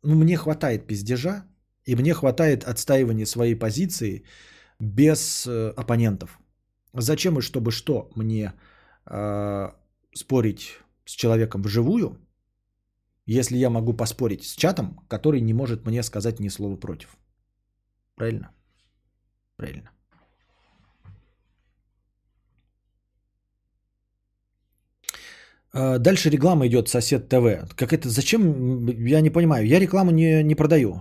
ну, 0.02 0.14
мне 0.14 0.36
хватает 0.36 0.86
пиздежа, 0.86 1.44
и 1.84 1.94
мне 1.94 2.14
хватает 2.14 2.64
отстаивания 2.64 3.26
своей 3.26 3.54
позиции 3.54 4.24
без 4.80 5.46
э, 5.46 5.72
оппонентов. 5.76 6.38
Зачем 6.94 7.38
и 7.38 7.42
чтобы 7.42 7.72
что 7.72 8.10
мне 8.16 8.52
э, 9.04 9.68
спорить 10.14 10.78
с 11.04 11.12
человеком 11.12 11.62
вживую, 11.62 12.16
если 13.26 13.56
я 13.58 13.70
могу 13.70 13.92
поспорить 13.92 14.44
с 14.44 14.54
чатом, 14.54 15.00
который 15.08 15.40
не 15.40 15.52
может 15.52 15.86
мне 15.86 16.02
сказать 16.02 16.40
ни 16.40 16.48
слова 16.48 16.76
против. 16.76 17.16
Правильно? 18.14 18.50
Правильно. 19.56 19.90
А, 25.72 25.98
Дальше 25.98 26.30
реклама 26.30 26.66
идет 26.66 26.88
сосед 26.88 27.28
ТВ. 27.28 27.74
Как 27.76 27.92
это? 27.92 28.08
Зачем? 28.08 28.86
Я 29.06 29.20
не 29.20 29.30
понимаю. 29.30 29.66
Я 29.66 29.80
рекламу 29.80 30.10
не, 30.10 30.42
не 30.42 30.54
продаю. 30.54 31.00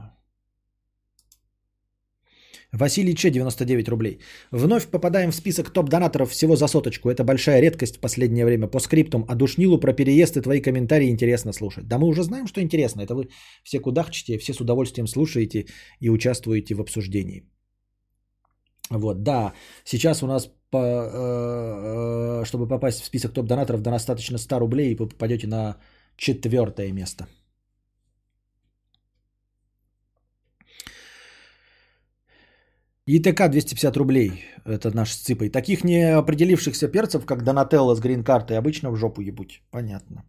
Василий 2.78 3.16
Че, 3.16 3.30
99 3.30 3.90
рублей. 3.90 4.20
Вновь 4.52 4.88
попадаем 4.88 5.32
в 5.32 5.36
список 5.36 5.70
топ-донаторов 5.70 6.30
всего 6.30 6.56
за 6.56 6.68
соточку. 6.68 7.10
Это 7.10 7.24
большая 7.24 7.62
редкость 7.62 7.98
в 7.98 8.00
последнее 8.00 8.45
время. 8.45 8.68
По 8.68 8.80
скриптум. 8.80 9.26
А 9.28 9.36
душнилу 9.36 9.80
про 9.80 9.94
переезд 9.94 10.38
и 10.38 10.42
твои 10.42 10.62
комментарии 10.62 11.10
интересно 11.10 11.54
слушать. 11.54 11.88
Да 11.88 11.98
мы 11.98 12.08
уже 12.08 12.24
знаем, 12.24 12.48
что 12.48 12.62
интересно. 12.62 13.02
Это 13.02 13.16
вы 13.16 13.30
все 13.64 13.80
кудахчите, 13.80 14.38
все 14.38 14.54
с 14.54 14.62
удовольствием 14.62 15.08
слушаете 15.08 15.66
и 16.02 16.10
участвуете 16.10 16.76
в 16.76 16.82
обсуждении. 16.82 17.44
Вот, 18.90 19.24
да. 19.24 19.54
Сейчас 19.86 20.24
у 20.24 20.28
нас, 20.28 20.50
по, 20.70 20.78
э, 20.78 22.42
э, 22.42 22.45
чтобы 22.45 22.68
попасть 22.68 23.02
в 23.02 23.06
список 23.06 23.34
топ-донаторов, 23.34 23.82
достаточно 23.82 24.38
100 24.38 24.60
рублей, 24.60 24.92
и 24.92 24.95
вы 24.95 25.08
попадете 25.08 25.48
на 25.48 25.78
четвертое 26.18 26.92
место. 26.92 27.28
ИТК 33.08 33.50
250 33.50 33.98
рублей. 33.98 34.32
Это 34.66 34.95
наш 34.95 35.11
с 35.11 35.17
ципой. 35.17 35.50
Таких 35.50 35.84
не 35.84 36.17
определившихся 36.17 36.88
перцев, 36.88 37.25
как 37.25 37.43
Донателло 37.43 37.95
с 37.95 38.00
грин-картой, 38.00 38.58
обычно 38.58 38.92
в 38.92 38.95
жопу 38.95 39.22
ебуть. 39.22 39.61
Понятно. 39.72 40.24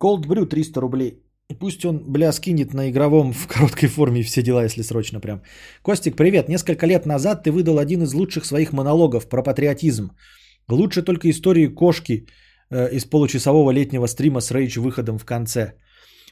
Cold 0.00 0.26
Brew 0.26 0.46
300 0.46 0.80
рублей. 0.80 1.22
Пусть 1.58 1.84
он, 1.84 2.04
бля, 2.06 2.32
скинет 2.32 2.74
на 2.74 2.88
игровом 2.88 3.32
в 3.32 3.46
короткой 3.48 3.88
форме 3.88 4.22
все 4.22 4.42
дела, 4.42 4.62
если 4.62 4.82
срочно 4.82 5.20
прям. 5.20 5.42
Костик, 5.82 6.16
привет. 6.16 6.48
Несколько 6.48 6.86
лет 6.86 7.06
назад 7.06 7.42
ты 7.42 7.50
выдал 7.50 7.78
один 7.78 8.02
из 8.02 8.14
лучших 8.14 8.44
своих 8.44 8.72
монологов 8.72 9.28
про 9.28 9.42
патриотизм. 9.42 10.12
Лучше 10.68 11.02
только 11.02 11.28
истории 11.28 11.66
кошки 11.66 12.26
э, 12.70 12.94
из 12.94 13.04
получасового 13.04 13.72
летнего 13.72 14.06
стрима 14.06 14.40
с 14.40 14.52
рейдж 14.52 14.78
выходом 14.78 15.18
в 15.18 15.24
конце. 15.24 15.74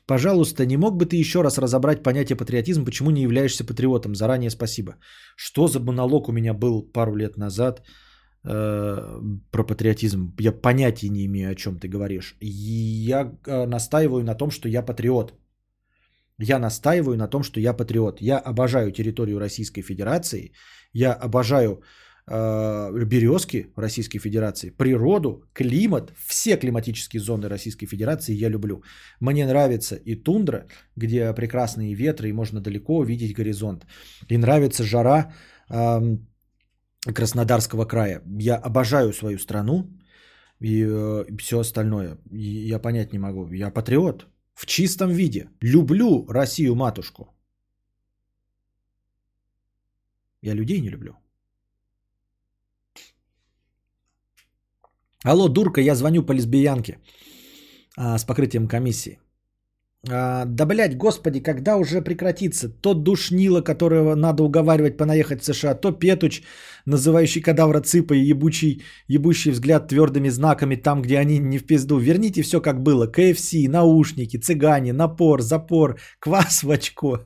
Пожалуйста, 0.09 0.65
не 0.65 0.77
мог 0.77 0.97
бы 0.97 1.05
ты 1.05 1.17
еще 1.21 1.43
раз 1.43 1.59
разобрать 1.59 2.03
понятие 2.03 2.37
патриотизм, 2.37 2.85
почему 2.85 3.11
не 3.11 3.23
являешься 3.23 3.65
патриотом? 3.65 4.15
Заранее 4.15 4.51
спасибо. 4.51 4.93
Что 5.37 5.69
за 5.69 5.81
монолог 5.81 6.29
у 6.29 6.33
меня 6.33 6.55
был 6.55 6.83
пару 6.93 7.15
лет 7.15 7.37
назад 7.37 7.83
э, 8.45 9.21
про 9.51 9.65
патриотизм? 9.65 10.35
Я 10.41 10.53
понятия 10.53 11.11
не 11.11 11.27
имею, 11.27 11.51
о 11.51 11.55
чем 11.55 11.79
ты 11.79 11.89
говоришь. 11.89 12.37
Я 12.41 13.33
э, 13.47 13.67
настаиваю 13.67 14.25
на 14.25 14.35
том, 14.35 14.51
что 14.51 14.69
я 14.69 14.83
патриот. 14.83 15.35
Я 16.41 16.59
настаиваю 16.59 17.17
на 17.17 17.29
том, 17.29 17.43
что 17.43 17.61
я 17.61 17.75
патриот. 17.75 18.23
Я 18.23 18.39
обожаю 18.39 18.93
территорию 18.93 19.39
Российской 19.39 19.83
Федерации. 19.83 20.53
Я 20.95 21.13
обожаю 21.13 21.83
березки 22.29 23.73
Российской 23.77 24.19
Федерации, 24.19 24.71
природу, 24.71 25.45
климат, 25.53 26.13
все 26.29 26.57
климатические 26.57 27.21
зоны 27.21 27.49
Российской 27.49 27.87
Федерации 27.87 28.35
я 28.35 28.51
люблю. 28.51 28.83
Мне 29.21 29.47
нравится 29.47 29.97
и 29.97 30.15
тундра, 30.15 30.67
где 30.97 31.33
прекрасные 31.33 31.95
ветры 31.95 32.29
и 32.29 32.33
можно 32.33 32.61
далеко 32.61 33.03
видеть 33.05 33.35
горизонт. 33.35 33.87
И 34.29 34.37
нравится 34.37 34.85
жара 34.85 35.33
э, 35.71 36.19
Краснодарского 37.15 37.85
края. 37.85 38.23
Я 38.41 38.57
обожаю 38.57 39.13
свою 39.13 39.39
страну 39.39 39.89
и 40.61 40.85
э, 40.85 41.25
все 41.39 41.59
остальное. 41.61 42.19
И 42.31 42.69
я 42.69 42.79
понять 42.79 43.13
не 43.13 43.19
могу. 43.19 43.53
Я 43.53 43.71
патриот 43.71 44.27
в 44.55 44.67
чистом 44.67 45.11
виде. 45.11 45.51
Люблю 45.63 46.27
Россию 46.29 46.75
матушку. 46.75 47.35
Я 50.43 50.55
людей 50.55 50.81
не 50.81 50.91
люблю. 50.91 51.13
Алло, 55.25 55.49
дурка, 55.49 55.81
я 55.81 55.95
звоню 55.95 56.23
по 56.23 56.33
лесбиянке 56.33 56.99
а, 57.97 58.19
с 58.19 58.25
покрытием 58.25 58.69
комиссии. 58.69 59.19
А, 60.09 60.45
да, 60.45 60.65
блядь, 60.65 60.97
господи, 60.97 61.41
когда 61.41 61.77
уже 61.77 62.01
прекратится? 62.03 62.69
То 62.69 62.95
душнило, 62.95 63.61
которого 63.61 64.15
надо 64.15 64.45
уговаривать 64.45 64.97
понаехать 64.97 65.43
в 65.43 65.45
США, 65.45 65.75
то 65.75 65.91
Петуч, 65.91 66.43
называющий 66.87 67.43
кадавра 67.43 67.81
цыпой, 67.81 68.21
ебучий, 68.21 68.83
ебущий 69.09 69.51
взгляд 69.51 69.89
твердыми 69.89 70.29
знаками 70.29 70.77
там, 70.77 71.03
где 71.03 71.19
они 71.19 71.39
не 71.39 71.59
в 71.59 71.67
пизду. 71.67 71.99
Верните 71.99 72.43
все 72.43 72.61
как 72.61 72.81
было. 72.81 73.07
КФС, 73.07 73.53
наушники, 73.69 74.37
цыгане, 74.37 74.93
напор, 74.93 75.43
запор, 75.43 75.99
квас 76.21 76.63
в 76.63 76.71
очко. 76.71 77.21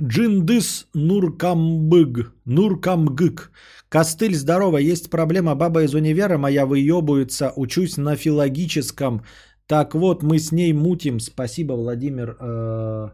Джиндыс 0.00 0.86
Нуркамбыг. 0.94 2.32
Нуркамгык. 2.44 3.50
Костыль, 3.88 4.34
здорово. 4.34 4.78
Есть 4.78 5.10
проблема. 5.10 5.54
Баба 5.54 5.82
из 5.82 5.94
универа 5.94 6.38
моя 6.38 6.64
выебывается. 6.64 7.52
Учусь 7.56 7.96
на 7.96 8.16
филологическом. 8.16 9.22
Так 9.66 9.94
вот, 9.94 10.22
мы 10.22 10.38
с 10.38 10.52
ней 10.52 10.72
мутим. 10.72 11.20
Спасибо, 11.20 11.74
Владимир 11.74 12.36
э, 12.40 13.10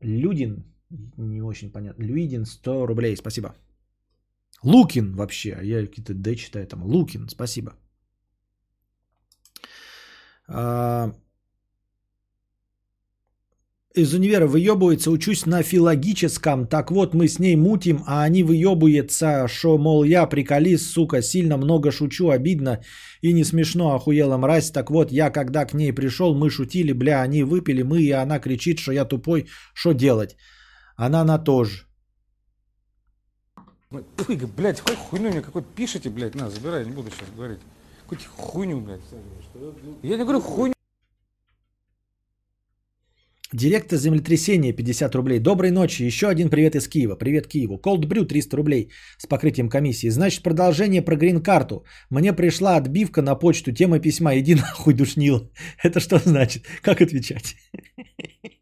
Людин. 0.00 0.64
Не 1.16 1.42
очень 1.42 1.70
понятно. 1.70 2.02
Люидин, 2.02 2.46
100 2.46 2.86
рублей. 2.86 3.16
Спасибо. 3.16 3.54
Лукин 4.62 5.14
вообще. 5.14 5.58
Я 5.62 5.86
какие-то 5.86 6.14
Д 6.14 6.36
читаю 6.36 6.66
там. 6.66 6.82
Лукин, 6.82 7.28
спасибо. 7.28 7.72
А, 10.48 11.14
из 13.94 14.14
универа 14.14 14.46
выебывается, 14.46 15.10
учусь 15.10 15.46
на 15.46 15.62
филологическом. 15.62 16.66
Так 16.66 16.90
вот, 16.90 17.14
мы 17.14 17.26
с 17.26 17.38
ней 17.38 17.56
мутим, 17.56 18.02
а 18.06 18.22
они 18.22 18.44
выебываются, 18.44 19.48
что, 19.48 19.78
мол, 19.78 20.04
я 20.04 20.26
приколист, 20.26 20.92
сука, 20.92 21.22
сильно 21.22 21.56
много 21.56 21.90
шучу, 21.90 22.30
обидно 22.30 22.80
и 23.20 23.32
не 23.32 23.44
смешно, 23.44 23.94
охуела 23.94 24.36
мразь. 24.36 24.70
Так 24.70 24.90
вот, 24.90 25.10
я 25.10 25.30
когда 25.30 25.64
к 25.64 25.74
ней 25.74 25.92
пришел, 25.92 26.34
мы 26.34 26.50
шутили, 26.50 26.92
бля, 26.92 27.22
они 27.22 27.42
выпили, 27.42 27.82
мы, 27.82 28.00
и 28.02 28.12
она 28.12 28.38
кричит, 28.38 28.78
что 28.78 28.92
я 28.92 29.04
тупой, 29.04 29.46
что 29.74 29.92
делать? 29.92 30.36
Она 30.96 31.24
на 31.24 31.38
тоже. 31.38 31.86
Фу, 33.90 34.04
блядь, 34.56 34.80
хоть 34.80 34.98
хуйню 34.98 35.30
мне 35.30 35.42
какой-то 35.42 35.66
пишите, 35.74 36.10
блядь, 36.10 36.36
на, 36.36 36.48
забирай, 36.48 36.84
не 36.86 36.92
буду 36.92 37.10
сейчас 37.10 37.28
говорить. 37.34 37.58
Какую-то 38.02 38.24
хуйню, 38.36 38.80
блядь. 38.80 39.00
Я 40.02 40.16
не 40.16 40.22
говорю 40.22 40.40
хуйню. 40.40 40.74
Директор 43.52 43.98
землетрясения 43.98 44.72
50 44.72 45.14
рублей. 45.14 45.40
Доброй 45.40 45.70
ночи. 45.72 46.04
Еще 46.04 46.28
один 46.28 46.50
привет 46.50 46.76
из 46.76 46.88
Киева. 46.88 47.16
Привет 47.16 47.48
Киеву. 47.48 47.80
Cold 47.80 48.06
Brew 48.06 48.24
300 48.24 48.56
рублей 48.56 48.92
с 49.18 49.26
покрытием 49.26 49.68
комиссии. 49.68 50.08
Значит, 50.10 50.44
продолжение 50.44 51.02
про 51.02 51.16
грин-карту. 51.16 51.84
Мне 52.10 52.32
пришла 52.32 52.76
отбивка 52.76 53.22
на 53.22 53.34
почту. 53.34 53.72
Тема 53.72 53.98
письма. 53.98 54.38
Иди 54.38 54.54
нахуй, 54.54 54.94
душнил. 54.94 55.50
Это 55.82 55.98
что 55.98 56.18
значит? 56.18 56.64
Как 56.80 57.00
отвечать? 57.00 57.56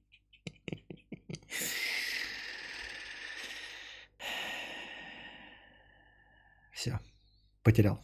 Все. 6.73 6.99
Потерял. 7.63 7.99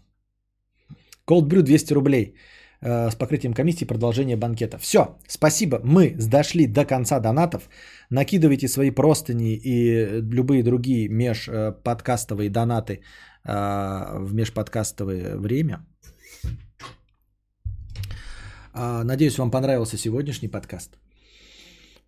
Cold 1.27 1.49
Brew 1.49 1.63
200 1.63 1.95
рублей 1.95 2.35
э, 2.85 3.11
с 3.11 3.15
покрытием 3.15 3.55
комиссии 3.55 3.87
продолжение 3.87 4.37
банкета. 4.37 4.79
Все, 4.79 5.17
спасибо, 5.27 5.81
мы 5.85 6.15
дошли 6.31 6.67
до 6.67 6.85
конца 6.85 7.21
донатов. 7.21 7.69
Накидывайте 8.11 8.69
свои 8.69 8.91
простыни 8.91 9.57
и 9.57 10.21
любые 10.21 10.63
другие 10.63 11.09
межподкастовые 11.09 12.51
донаты 12.51 12.93
э, 13.45 14.19
в 14.19 14.35
межподкастовое 14.35 15.37
время. 15.37 15.79
А, 18.73 19.05
Надеюсь, 19.05 19.39
вам 19.39 19.51
понравился 19.51 19.97
сегодняшний 19.97 20.49
подкаст. 20.49 20.99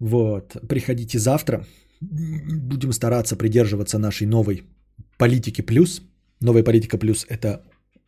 Вот, 0.00 0.56
приходите 0.68 1.18
завтра. 1.18 1.64
Будем 2.00 2.92
стараться 2.92 3.36
придерживаться 3.36 3.98
нашей 3.98 4.26
новой 4.26 4.62
политики 5.16 5.62
плюс. 5.62 6.02
Новая 6.40 6.64
политика 6.64 6.98
плюс– 6.98 7.24
это 7.28 7.62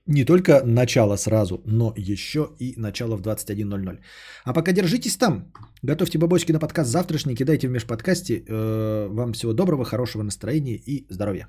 не 0.09 0.25
только 0.25 0.62
начало 0.65 1.17
сразу, 1.17 1.62
но 1.67 1.93
еще 1.97 2.51
и 2.59 2.75
начало 2.77 3.17
в 3.17 3.23
21.00. 3.23 3.99
А 4.45 4.53
пока 4.53 4.73
держитесь 4.73 5.17
там. 5.17 5.53
Готовьте 5.83 6.19
бабочки 6.19 6.53
на 6.53 6.59
подкаст 6.59 6.91
завтрашний, 6.91 7.37
кидайте 7.37 7.69
в 7.69 7.70
межподкасте. 7.70 8.43
Э, 8.49 9.09
Вам 9.11 9.33
всего 9.33 9.53
доброго, 9.53 9.85
хорошего 9.85 10.23
настроения 10.23 10.77
и 10.77 11.07
здоровья. 11.11 11.49